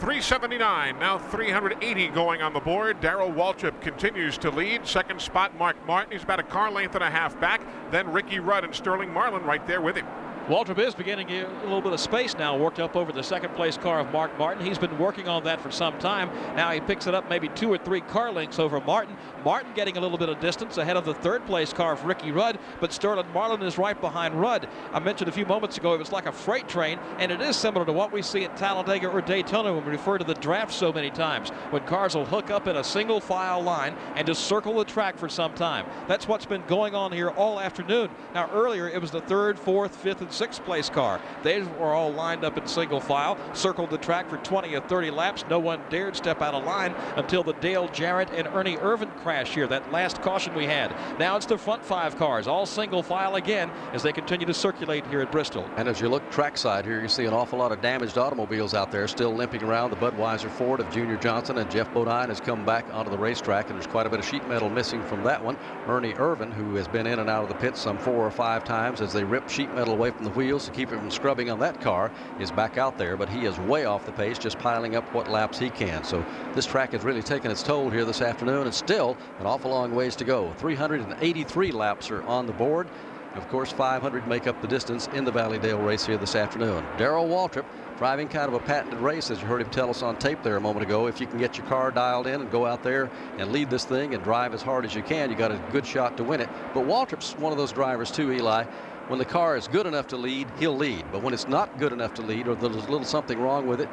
379, 0.00 0.98
now 0.98 1.18
380 1.18 2.08
going 2.08 2.40
on 2.40 2.54
the 2.54 2.60
board. 2.60 2.98
Darrell 3.00 3.30
Waltrip 3.30 3.82
continues 3.82 4.38
to 4.38 4.50
lead. 4.50 4.86
Second 4.86 5.20
spot, 5.20 5.54
Mark 5.58 5.76
Martin. 5.86 6.12
He's 6.12 6.22
about 6.22 6.40
a 6.40 6.42
car 6.42 6.70
length 6.70 6.94
and 6.94 7.04
a 7.04 7.10
half 7.10 7.38
back. 7.38 7.60
Then 7.90 8.10
Ricky 8.10 8.38
Rudd 8.38 8.64
and 8.64 8.74
Sterling 8.74 9.12
Marlin 9.12 9.42
right 9.42 9.66
there 9.66 9.82
with 9.82 9.96
him. 9.96 10.06
Waltrip 10.50 10.80
is 10.80 10.96
beginning 10.96 11.28
to 11.28 11.32
get 11.32 11.48
a 11.48 11.62
little 11.62 11.80
bit 11.80 11.92
of 11.92 12.00
space 12.00 12.36
now, 12.36 12.56
worked 12.56 12.80
up 12.80 12.96
over 12.96 13.12
the 13.12 13.22
second 13.22 13.54
place 13.54 13.78
car 13.78 14.00
of 14.00 14.10
Mark 14.10 14.36
Martin. 14.36 14.66
He's 14.66 14.78
been 14.78 14.98
working 14.98 15.28
on 15.28 15.44
that 15.44 15.60
for 15.60 15.70
some 15.70 15.96
time. 16.00 16.28
Now 16.56 16.72
he 16.72 16.80
picks 16.80 17.06
it 17.06 17.14
up 17.14 17.30
maybe 17.30 17.48
two 17.50 17.72
or 17.72 17.78
three 17.78 18.00
car 18.00 18.32
lengths 18.32 18.58
over 18.58 18.80
Martin. 18.80 19.16
Martin 19.44 19.72
getting 19.74 19.96
a 19.96 20.00
little 20.00 20.18
bit 20.18 20.28
of 20.28 20.40
distance 20.40 20.76
ahead 20.76 20.96
of 20.96 21.04
the 21.04 21.14
third 21.14 21.46
place 21.46 21.72
car 21.72 21.92
of 21.92 22.04
Ricky 22.04 22.32
Rudd, 22.32 22.58
but 22.80 22.92
Sterling 22.92 23.32
Marlin 23.32 23.62
is 23.62 23.78
right 23.78 23.98
behind 24.00 24.34
Rudd. 24.40 24.68
I 24.92 24.98
mentioned 24.98 25.28
a 25.28 25.32
few 25.32 25.46
moments 25.46 25.78
ago 25.78 25.94
it 25.94 26.00
was 26.00 26.10
like 26.10 26.26
a 26.26 26.32
freight 26.32 26.68
train, 26.68 26.98
and 27.20 27.30
it 27.30 27.40
is 27.40 27.56
similar 27.56 27.86
to 27.86 27.92
what 27.92 28.10
we 28.10 28.20
see 28.20 28.42
at 28.42 28.56
Talladega 28.56 29.06
or 29.06 29.20
Daytona 29.20 29.72
when 29.72 29.84
we 29.84 29.92
refer 29.92 30.18
to 30.18 30.24
the 30.24 30.34
draft 30.34 30.72
so 30.72 30.92
many 30.92 31.10
times, 31.10 31.50
when 31.70 31.86
cars 31.86 32.16
will 32.16 32.24
hook 32.24 32.50
up 32.50 32.66
in 32.66 32.74
a 32.74 32.82
single 32.82 33.20
file 33.20 33.62
line 33.62 33.94
and 34.16 34.26
just 34.26 34.46
circle 34.46 34.76
the 34.78 34.84
track 34.84 35.16
for 35.16 35.28
some 35.28 35.54
time. 35.54 35.86
That's 36.08 36.26
what's 36.26 36.44
been 36.44 36.64
going 36.66 36.96
on 36.96 37.12
here 37.12 37.30
all 37.30 37.60
afternoon. 37.60 38.10
Now 38.34 38.50
earlier 38.50 38.88
it 38.88 39.00
was 39.00 39.12
the 39.12 39.20
third, 39.20 39.56
fourth, 39.56 39.94
fifth, 39.94 40.22
and 40.22 40.39
sixth 40.40 40.64
place 40.64 40.88
car. 40.88 41.20
They 41.42 41.60
were 41.60 41.92
all 41.92 42.10
lined 42.10 42.44
up 42.44 42.56
in 42.56 42.66
single 42.66 42.98
file, 42.98 43.36
circled 43.52 43.90
the 43.90 43.98
track 43.98 44.30
for 44.30 44.38
20 44.38 44.74
or 44.74 44.80
30 44.80 45.10
laps. 45.10 45.44
No 45.50 45.58
one 45.58 45.82
dared 45.90 46.16
step 46.16 46.40
out 46.40 46.54
of 46.54 46.64
line 46.64 46.94
until 47.16 47.42
the 47.42 47.52
Dale 47.54 47.88
Jarrett 47.88 48.30
and 48.30 48.46
Ernie 48.48 48.78
Irvan 48.78 49.14
crash 49.18 49.54
here, 49.54 49.66
that 49.66 49.92
last 49.92 50.22
caution 50.22 50.54
we 50.54 50.64
had. 50.64 50.94
Now 51.18 51.36
it's 51.36 51.44
the 51.44 51.58
front 51.58 51.84
five 51.84 52.16
cars, 52.16 52.48
all 52.48 52.64
single 52.64 53.02
file 53.02 53.34
again 53.34 53.70
as 53.92 54.02
they 54.02 54.12
continue 54.12 54.46
to 54.46 54.54
circulate 54.54 55.06
here 55.08 55.20
at 55.20 55.30
Bristol. 55.30 55.68
And 55.76 55.86
as 55.86 56.00
you 56.00 56.08
look 56.08 56.30
trackside 56.30 56.86
here, 56.86 57.02
you 57.02 57.08
see 57.08 57.26
an 57.26 57.34
awful 57.34 57.58
lot 57.58 57.70
of 57.70 57.82
damaged 57.82 58.16
automobiles 58.16 58.72
out 58.72 58.90
there 58.90 59.06
still 59.08 59.34
limping 59.34 59.62
around. 59.62 59.90
The 59.90 59.96
Budweiser 59.96 60.48
Ford 60.48 60.80
of 60.80 60.90
Junior 60.90 61.18
Johnson 61.18 61.58
and 61.58 61.70
Geoff 61.70 61.92
Bodine 61.92 62.30
has 62.30 62.40
come 62.40 62.64
back 62.64 62.86
onto 62.94 63.10
the 63.10 63.18
racetrack, 63.18 63.66
and 63.66 63.74
there's 63.74 63.86
quite 63.86 64.06
a 64.06 64.10
bit 64.10 64.20
of 64.20 64.24
sheet 64.24 64.48
metal 64.48 64.70
missing 64.70 65.04
from 65.04 65.22
that 65.24 65.44
one. 65.44 65.58
Ernie 65.86 66.14
Irvan, 66.14 66.50
who 66.50 66.76
has 66.76 66.88
been 66.88 67.06
in 67.06 67.18
and 67.18 67.28
out 67.28 67.42
of 67.42 67.50
the 67.50 67.56
pits 67.56 67.78
some 67.78 67.98
four 67.98 68.26
or 68.26 68.30
five 68.30 68.64
times 68.64 69.02
as 69.02 69.12
they 69.12 69.22
rip 69.22 69.46
sheet 69.46 69.70
metal 69.74 69.92
away 69.92 70.10
the 70.24 70.30
wheels 70.30 70.64
to 70.66 70.70
keep 70.70 70.92
it 70.92 70.98
from 70.98 71.10
scrubbing 71.10 71.50
on 71.50 71.58
that 71.60 71.80
car, 71.80 72.10
is 72.38 72.50
back 72.50 72.78
out 72.78 72.98
there, 72.98 73.16
but 73.16 73.28
he 73.28 73.46
is 73.46 73.58
way 73.58 73.84
off 73.84 74.06
the 74.06 74.12
pace, 74.12 74.38
just 74.38 74.58
piling 74.58 74.96
up 74.96 75.04
what 75.14 75.30
laps 75.30 75.58
he 75.58 75.70
can. 75.70 76.04
So 76.04 76.24
this 76.54 76.66
track 76.66 76.92
has 76.92 77.04
really 77.04 77.22
taken 77.22 77.50
its 77.50 77.62
toll 77.62 77.90
here 77.90 78.04
this 78.04 78.22
afternoon, 78.22 78.64
and 78.66 78.74
still 78.74 79.16
an 79.38 79.46
awful 79.46 79.70
long 79.70 79.94
ways 79.94 80.16
to 80.16 80.24
go. 80.24 80.52
383 80.54 81.72
laps 81.72 82.10
are 82.10 82.22
on 82.22 82.46
the 82.46 82.52
board. 82.52 82.88
Of 83.34 83.48
course, 83.48 83.70
500 83.70 84.26
make 84.26 84.48
up 84.48 84.60
the 84.60 84.66
distance 84.66 85.08
in 85.14 85.24
the 85.24 85.30
Valleydale 85.30 85.78
race 85.78 86.04
here 86.04 86.16
this 86.16 86.34
afternoon. 86.34 86.84
Darrell 86.98 87.28
Waltrip 87.28 87.64
driving 87.96 88.26
kind 88.28 88.48
of 88.48 88.54
a 88.54 88.58
patented 88.58 88.98
race, 88.98 89.30
as 89.30 89.42
you 89.42 89.46
heard 89.46 89.60
him 89.60 89.68
tell 89.68 89.90
us 89.90 90.02
on 90.02 90.16
tape 90.16 90.42
there 90.42 90.56
a 90.56 90.60
moment 90.60 90.82
ago. 90.82 91.06
If 91.06 91.20
you 91.20 91.26
can 91.26 91.38
get 91.38 91.58
your 91.58 91.66
car 91.66 91.90
dialed 91.90 92.26
in 92.26 92.40
and 92.40 92.50
go 92.50 92.64
out 92.64 92.82
there 92.82 93.10
and 93.36 93.52
lead 93.52 93.68
this 93.68 93.84
thing 93.84 94.14
and 94.14 94.24
drive 94.24 94.54
as 94.54 94.62
hard 94.62 94.86
as 94.86 94.94
you 94.94 95.02
can, 95.02 95.30
you 95.30 95.36
got 95.36 95.52
a 95.52 95.62
good 95.70 95.84
shot 95.86 96.16
to 96.16 96.24
win 96.24 96.40
it. 96.40 96.48
But 96.72 96.84
Waltrip's 96.86 97.36
one 97.36 97.52
of 97.52 97.58
those 97.58 97.72
drivers 97.72 98.10
too, 98.10 98.32
Eli. 98.32 98.64
When 99.10 99.18
the 99.18 99.24
car 99.24 99.56
is 99.56 99.66
good 99.66 99.86
enough 99.86 100.06
to 100.08 100.16
lead, 100.16 100.46
he'll 100.60 100.76
lead. 100.76 101.04
But 101.10 101.20
when 101.20 101.34
it's 101.34 101.48
not 101.48 101.80
good 101.80 101.92
enough 101.92 102.14
to 102.14 102.22
lead 102.22 102.46
or 102.46 102.54
there's 102.54 102.76
a 102.76 102.88
little 102.88 103.04
something 103.04 103.40
wrong 103.40 103.66
with 103.66 103.80
it, 103.80 103.88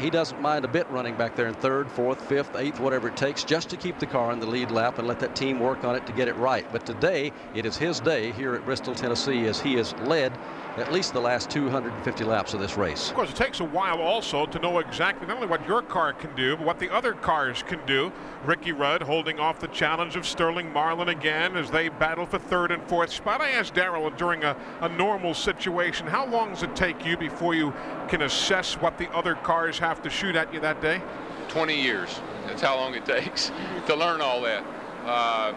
he 0.00 0.10
doesn't 0.10 0.42
mind 0.42 0.64
a 0.64 0.68
bit 0.68 0.90
running 0.90 1.14
back 1.14 1.36
there 1.36 1.46
in 1.46 1.54
third, 1.54 1.88
fourth, 1.88 2.20
fifth, 2.22 2.56
eighth, 2.56 2.80
whatever 2.80 3.06
it 3.06 3.16
takes, 3.16 3.44
just 3.44 3.70
to 3.70 3.76
keep 3.76 4.00
the 4.00 4.06
car 4.06 4.32
in 4.32 4.40
the 4.40 4.46
lead 4.46 4.72
lap 4.72 4.98
and 4.98 5.06
let 5.06 5.20
that 5.20 5.36
team 5.36 5.60
work 5.60 5.84
on 5.84 5.94
it 5.94 6.04
to 6.06 6.12
get 6.12 6.26
it 6.26 6.34
right. 6.34 6.66
But 6.72 6.84
today, 6.84 7.32
it 7.54 7.64
is 7.64 7.76
his 7.76 8.00
day 8.00 8.32
here 8.32 8.56
at 8.56 8.64
Bristol, 8.64 8.96
Tennessee, 8.96 9.46
as 9.46 9.60
he 9.60 9.76
is 9.76 9.92
led 10.00 10.32
at 10.76 10.92
least 10.92 11.12
the 11.12 11.20
last 11.20 11.48
250 11.50 12.24
laps 12.24 12.52
of 12.54 12.60
this 12.60 12.76
race. 12.76 13.08
Of 13.08 13.14
course, 13.14 13.30
it 13.30 13.36
takes 13.36 13.60
a 13.60 13.64
while 13.64 14.00
also 14.00 14.46
to 14.46 14.58
know 14.58 14.78
exactly 14.78 15.26
not 15.26 15.36
only 15.36 15.48
what 15.48 15.66
your 15.66 15.82
car 15.82 16.12
can 16.12 16.34
do, 16.34 16.56
but 16.56 16.66
what 16.66 16.78
the 16.78 16.92
other 16.92 17.14
cars 17.14 17.62
can 17.62 17.84
do. 17.86 18.12
Ricky 18.44 18.72
Rudd 18.72 19.02
holding 19.02 19.40
off 19.40 19.58
the 19.58 19.68
challenge 19.68 20.16
of 20.16 20.26
Sterling 20.26 20.72
Marlin 20.72 21.08
again 21.08 21.56
as 21.56 21.70
they 21.70 21.88
battle 21.88 22.26
for 22.26 22.38
third 22.38 22.70
and 22.70 22.82
fourth 22.84 23.10
spot. 23.10 23.40
I 23.40 23.50
asked 23.50 23.74
Darrell 23.74 24.10
during 24.10 24.44
a, 24.44 24.56
a 24.80 24.88
normal 24.90 25.34
situation, 25.34 26.06
how 26.06 26.26
long 26.26 26.50
does 26.50 26.62
it 26.62 26.76
take 26.76 27.06
you 27.06 27.16
before 27.16 27.54
you 27.54 27.72
can 28.08 28.22
assess 28.22 28.74
what 28.74 28.98
the 28.98 29.10
other 29.14 29.34
cars 29.36 29.78
have 29.78 30.02
to 30.02 30.10
shoot 30.10 30.36
at 30.36 30.52
you 30.52 30.60
that 30.60 30.80
day? 30.82 31.00
20 31.48 31.80
years. 31.80 32.20
That's 32.46 32.62
how 32.62 32.76
long 32.76 32.94
it 32.94 33.04
takes 33.04 33.50
to 33.86 33.94
learn 33.94 34.20
all 34.20 34.42
that. 34.42 34.64
Uh, 35.04 35.54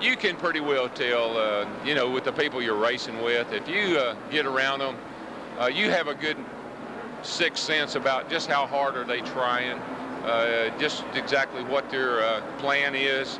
you 0.00 0.16
can 0.16 0.36
pretty 0.36 0.60
well 0.60 0.88
tell, 0.88 1.36
uh, 1.36 1.66
you 1.84 1.94
know, 1.94 2.10
with 2.10 2.24
the 2.24 2.32
people 2.32 2.62
you're 2.62 2.76
racing 2.76 3.22
with, 3.22 3.52
if 3.52 3.68
you 3.68 3.98
uh, 3.98 4.14
get 4.30 4.46
around 4.46 4.80
them, 4.80 4.96
uh, 5.58 5.66
you 5.66 5.90
have 5.90 6.08
a 6.08 6.14
good 6.14 6.36
sixth 7.22 7.64
sense 7.64 7.94
about 7.94 8.28
just 8.28 8.48
how 8.48 8.66
hard 8.66 8.96
are 8.96 9.04
they 9.04 9.20
trying, 9.20 9.78
uh, 10.24 10.76
just 10.78 11.04
exactly 11.14 11.62
what 11.64 11.88
their 11.90 12.20
uh, 12.20 12.40
plan 12.58 12.94
is, 12.94 13.38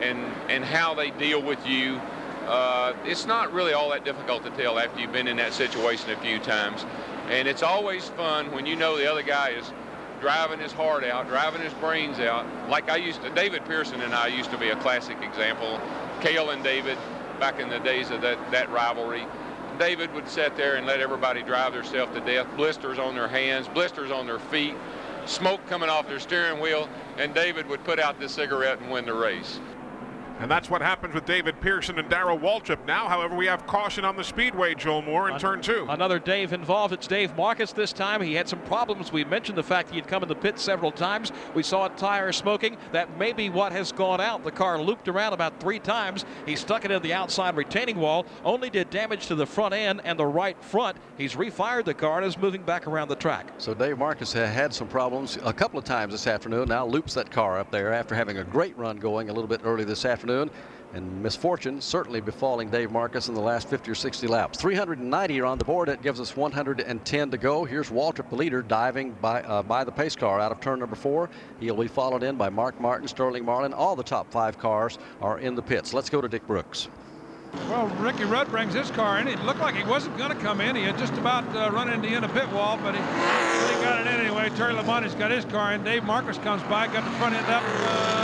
and 0.00 0.18
and 0.48 0.64
how 0.64 0.94
they 0.94 1.10
deal 1.12 1.42
with 1.42 1.64
you. 1.66 2.00
Uh, 2.46 2.94
it's 3.04 3.26
not 3.26 3.52
really 3.52 3.74
all 3.74 3.90
that 3.90 4.04
difficult 4.04 4.42
to 4.42 4.50
tell 4.50 4.78
after 4.78 5.00
you've 5.00 5.12
been 5.12 5.28
in 5.28 5.36
that 5.36 5.52
situation 5.52 6.10
a 6.10 6.16
few 6.22 6.38
times, 6.38 6.86
and 7.28 7.46
it's 7.46 7.62
always 7.62 8.08
fun 8.10 8.50
when 8.52 8.64
you 8.64 8.76
know 8.76 8.96
the 8.96 9.10
other 9.10 9.22
guy 9.22 9.50
is 9.50 9.72
driving 10.20 10.58
his 10.58 10.72
heart 10.72 11.04
out, 11.04 11.28
driving 11.28 11.60
his 11.60 11.72
brains 11.74 12.18
out. 12.18 12.46
Like 12.68 12.90
I 12.90 12.96
used 12.96 13.22
to, 13.22 13.30
David 13.30 13.64
Pearson 13.64 14.00
and 14.00 14.14
I 14.14 14.26
used 14.28 14.50
to 14.50 14.58
be 14.58 14.70
a 14.70 14.76
classic 14.76 15.18
example. 15.22 15.80
Cale 16.20 16.50
and 16.50 16.62
David, 16.62 16.98
back 17.38 17.60
in 17.60 17.68
the 17.68 17.78
days 17.80 18.10
of 18.10 18.20
that, 18.22 18.38
that 18.50 18.70
rivalry. 18.70 19.24
David 19.78 20.12
would 20.12 20.28
sit 20.28 20.56
there 20.56 20.74
and 20.74 20.86
let 20.86 21.00
everybody 21.00 21.42
drive 21.42 21.72
themselves 21.72 22.12
to 22.14 22.20
death, 22.20 22.48
blisters 22.56 22.98
on 22.98 23.14
their 23.14 23.28
hands, 23.28 23.68
blisters 23.68 24.10
on 24.10 24.26
their 24.26 24.40
feet, 24.40 24.74
smoke 25.24 25.64
coming 25.66 25.88
off 25.88 26.08
their 26.08 26.18
steering 26.18 26.60
wheel, 26.60 26.88
and 27.16 27.32
David 27.34 27.68
would 27.68 27.84
put 27.84 28.00
out 28.00 28.18
the 28.18 28.28
cigarette 28.28 28.80
and 28.80 28.90
win 28.90 29.06
the 29.06 29.14
race. 29.14 29.60
And 30.40 30.48
that's 30.48 30.70
what 30.70 30.80
happens 30.80 31.14
with 31.14 31.26
David 31.26 31.60
Pearson 31.60 31.98
and 31.98 32.08
Darrell 32.08 32.38
Waltrip. 32.38 32.86
Now, 32.86 33.08
however, 33.08 33.34
we 33.34 33.46
have 33.46 33.66
caution 33.66 34.04
on 34.04 34.16
the 34.16 34.22
speedway, 34.22 34.72
Joe 34.74 35.02
Moore, 35.02 35.28
in 35.28 35.34
An 35.34 35.40
turn 35.40 35.60
two. 35.60 35.84
Another 35.88 36.20
Dave 36.20 36.52
involved. 36.52 36.94
It's 36.94 37.08
Dave 37.08 37.32
Marcis 37.36 37.74
this 37.74 37.92
time. 37.92 38.22
He 38.22 38.34
had 38.34 38.48
some 38.48 38.60
problems. 38.60 39.10
We 39.10 39.24
mentioned 39.24 39.58
the 39.58 39.64
fact 39.64 39.90
he 39.90 39.96
had 39.96 40.06
come 40.06 40.22
in 40.22 40.28
the 40.28 40.36
pit 40.36 40.60
several 40.60 40.92
times. 40.92 41.32
We 41.54 41.64
saw 41.64 41.86
a 41.86 41.90
tire 41.90 42.30
smoking. 42.30 42.76
That 42.92 43.18
may 43.18 43.32
be 43.32 43.50
what 43.50 43.72
has 43.72 43.90
gone 43.90 44.20
out. 44.20 44.44
The 44.44 44.52
car 44.52 44.80
looped 44.80 45.08
around 45.08 45.32
about 45.32 45.58
three 45.58 45.80
times. 45.80 46.24
He 46.46 46.54
stuck 46.54 46.84
it 46.84 46.92
in 46.92 47.02
the 47.02 47.14
outside 47.14 47.56
retaining 47.56 47.96
wall, 47.96 48.24
only 48.44 48.70
did 48.70 48.90
damage 48.90 49.26
to 49.26 49.34
the 49.34 49.46
front 49.46 49.74
end 49.74 50.02
and 50.04 50.16
the 50.16 50.26
right 50.26 50.62
front. 50.62 50.98
He's 51.16 51.34
refired 51.34 51.84
the 51.84 51.94
car 51.94 52.18
and 52.18 52.26
is 52.26 52.38
moving 52.38 52.62
back 52.62 52.86
around 52.86 53.08
the 53.08 53.16
track. 53.16 53.48
So 53.58 53.74
Dave 53.74 53.96
Marcis 53.96 54.32
had 54.32 54.72
some 54.72 54.86
problems 54.86 55.36
a 55.44 55.52
couple 55.52 55.80
of 55.80 55.84
times 55.84 56.12
this 56.12 56.28
afternoon. 56.28 56.68
Now 56.68 56.86
loops 56.86 57.12
that 57.14 57.28
car 57.28 57.58
up 57.58 57.72
there 57.72 57.92
after 57.92 58.14
having 58.14 58.38
a 58.38 58.44
great 58.44 58.78
run 58.78 58.98
going 58.98 59.30
a 59.30 59.32
little 59.32 59.48
bit 59.48 59.62
early 59.64 59.82
this 59.82 60.04
afternoon 60.04 60.27
afternoon. 60.28 60.50
And 60.94 61.22
misfortune 61.22 61.82
certainly 61.82 62.22
befalling 62.22 62.70
Dave 62.70 62.90
Marcis 62.90 63.28
in 63.28 63.34
the 63.34 63.42
last 63.42 63.68
50 63.68 63.90
or 63.90 63.94
60 63.94 64.26
laps. 64.26 64.58
390 64.58 65.40
are 65.40 65.44
on 65.44 65.58
the 65.58 65.64
board. 65.64 65.90
It 65.90 66.00
gives 66.00 66.18
us 66.18 66.34
110 66.34 67.30
to 67.30 67.36
go. 67.36 67.64
Here's 67.66 67.90
Waltrip, 67.90 68.32
leader, 68.32 68.62
diving 68.62 69.12
by, 69.20 69.42
uh, 69.42 69.62
by 69.62 69.84
the 69.84 69.92
pace 69.92 70.16
car 70.16 70.40
out 70.40 70.50
of 70.50 70.60
turn 70.60 70.78
number 70.78 70.96
four. 70.96 71.28
He'll 71.60 71.76
be 71.76 71.88
followed 71.88 72.22
in 72.22 72.36
by 72.36 72.48
Mark 72.48 72.80
Martin, 72.80 73.06
Sterling 73.06 73.44
Marlin. 73.44 73.74
All 73.74 73.96
the 73.96 74.02
top 74.02 74.30
five 74.30 74.58
cars 74.58 74.98
are 75.20 75.38
in 75.38 75.54
the 75.54 75.60
pits. 75.60 75.92
Let's 75.92 76.08
go 76.08 76.22
to 76.22 76.28
Dick 76.28 76.46
Brooks. 76.46 76.88
Well, 77.68 77.88
Ricky 77.98 78.24
Rudd 78.24 78.48
brings 78.48 78.72
his 78.72 78.90
car 78.90 79.18
in. 79.18 79.28
It 79.28 79.42
looked 79.44 79.60
like 79.60 79.74
he 79.74 79.84
wasn't 79.84 80.16
going 80.16 80.30
to 80.30 80.36
come 80.36 80.62
in. 80.62 80.74
He 80.74 80.84
had 80.84 80.96
just 80.96 81.12
about 81.14 81.44
uh, 81.54 81.70
run 81.70 81.90
into 81.90 82.08
the 82.08 82.14
end 82.14 82.24
of 82.24 82.32
pit 82.32 82.50
wall, 82.50 82.78
but 82.82 82.94
he, 82.94 83.00
he 83.00 83.84
got 83.84 84.00
it 84.00 84.06
in 84.06 84.20
anyway. 84.20 84.48
Terry 84.56 84.72
Labonte's 84.72 85.14
got 85.14 85.30
his 85.30 85.44
car 85.46 85.74
in. 85.74 85.84
Dave 85.84 86.02
Marcis 86.04 86.42
comes 86.42 86.62
by, 86.62 86.86
got 86.86 87.04
the 87.04 87.10
front 87.18 87.34
end 87.34 87.46
up. 87.46 87.62
Uh, 87.66 88.18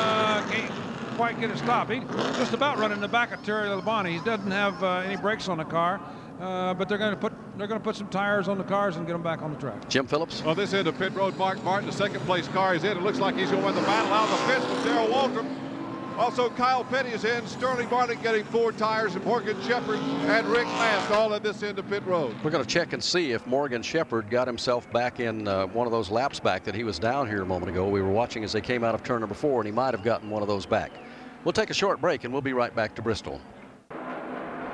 quite 1.17 1.39
get 1.41 1.51
a 1.51 1.57
stop. 1.57 1.91
He 1.91 2.01
just 2.37 2.53
about 2.55 2.79
running 2.79 3.01
the 3.01 3.09
back 3.09 3.33
of 3.33 3.43
Terry 3.45 3.69
Labonte. 3.69 4.13
He 4.13 4.19
doesn't 4.25 4.51
have 4.51 4.83
uh, 4.83 4.97
any 4.99 5.17
brakes 5.17 5.49
on 5.49 5.59
the 5.59 5.65
car. 5.65 6.01
uh, 6.41 6.75
but 6.75 6.89
they're 6.89 6.99
going 6.99 7.13
to 7.15 7.17
put 7.21 7.33
they're 7.57 7.69
going 7.69 7.81
to 7.81 7.85
put 7.85 7.95
some 7.95 8.09
tires 8.09 8.49
on 8.49 8.59
the 8.59 8.65
cars 8.65 8.97
and 8.97 9.07
get 9.07 9.13
them 9.13 9.23
back 9.23 9.41
on 9.43 9.53
the 9.55 9.61
track. 9.61 9.89
Jim 9.89 10.07
Phillips. 10.07 10.43
On 10.43 10.57
this 10.57 10.73
end 10.75 10.89
of 10.89 10.99
pit 10.99 11.13
road, 11.15 11.37
Mark 11.37 11.63
Martin, 11.63 11.87
the 11.87 11.95
second 11.95 12.21
place 12.23 12.49
car 12.49 12.75
is 12.75 12.83
in. 12.83 12.97
It 12.97 13.03
looks 13.03 13.19
like 13.21 13.37
he's 13.37 13.51
going 13.51 13.61
to 13.63 13.67
win 13.67 13.75
the 13.77 13.83
battle 13.83 14.13
out 14.13 14.29
of 14.29 14.41
the 14.41 14.53
pits 14.53 14.67
with 14.69 14.85
Darrell 14.85 15.07
Waltrip. 15.09 15.47
Also, 16.19 16.49
Kyle 16.51 16.85
Petty 16.85 17.09
is 17.11 17.25
in. 17.25 17.45
Sterling 17.47 17.89
Marlin 17.91 18.21
getting 18.23 18.45
four 18.45 18.71
tires, 18.71 19.17
and 19.17 19.25
Morgan 19.25 19.61
Shepherd 19.63 19.99
and 19.99 20.47
Rick 20.47 20.67
Mast 20.67 21.11
all 21.11 21.35
at 21.35 21.43
this 21.43 21.61
end 21.65 21.77
of 21.79 21.89
pit 21.89 22.05
road. 22.07 22.35
We're 22.45 22.53
going 22.53 22.65
to 22.65 22.71
check 22.71 22.93
and 22.93 23.03
see 23.03 23.33
if 23.33 23.45
Morgan 23.49 23.83
Shepherd 23.83 24.31
got 24.31 24.47
himself 24.47 24.89
back 24.93 25.19
in 25.19 25.49
uh, 25.49 25.67
one 25.69 25.87
of 25.89 25.93
those 25.93 26.11
laps 26.11 26.39
back 26.39 26.63
that 26.65 26.75
he 26.77 26.85
was 26.85 27.01
down 27.01 27.29
here 27.29 27.43
a 27.43 27.47
moment 27.47 27.71
ago. 27.71 27.89
We 27.89 28.01
were 28.01 28.11
watching 28.13 28.45
as 28.45 28.53
they 28.53 28.61
came 28.61 28.85
out 28.85 28.95
of 28.95 29.03
turn 29.03 29.21
number 29.21 29.35
four, 29.35 29.61
and 29.61 29.67
he 29.67 29.73
might 29.73 29.93
have 29.93 30.05
gotten 30.05 30.31
one 30.31 30.43
of 30.43 30.47
those 30.49 30.67
back. 30.67 30.93
We'll 31.45 31.53
take 31.53 31.71
a 31.71 31.75
short 31.75 32.01
break, 32.01 32.25
and 32.25 32.33
we'll 32.33 32.43
be 32.43 32.55
right 32.55 32.75
back 32.75 32.95
to 32.95 33.03
Bristol. 33.03 33.41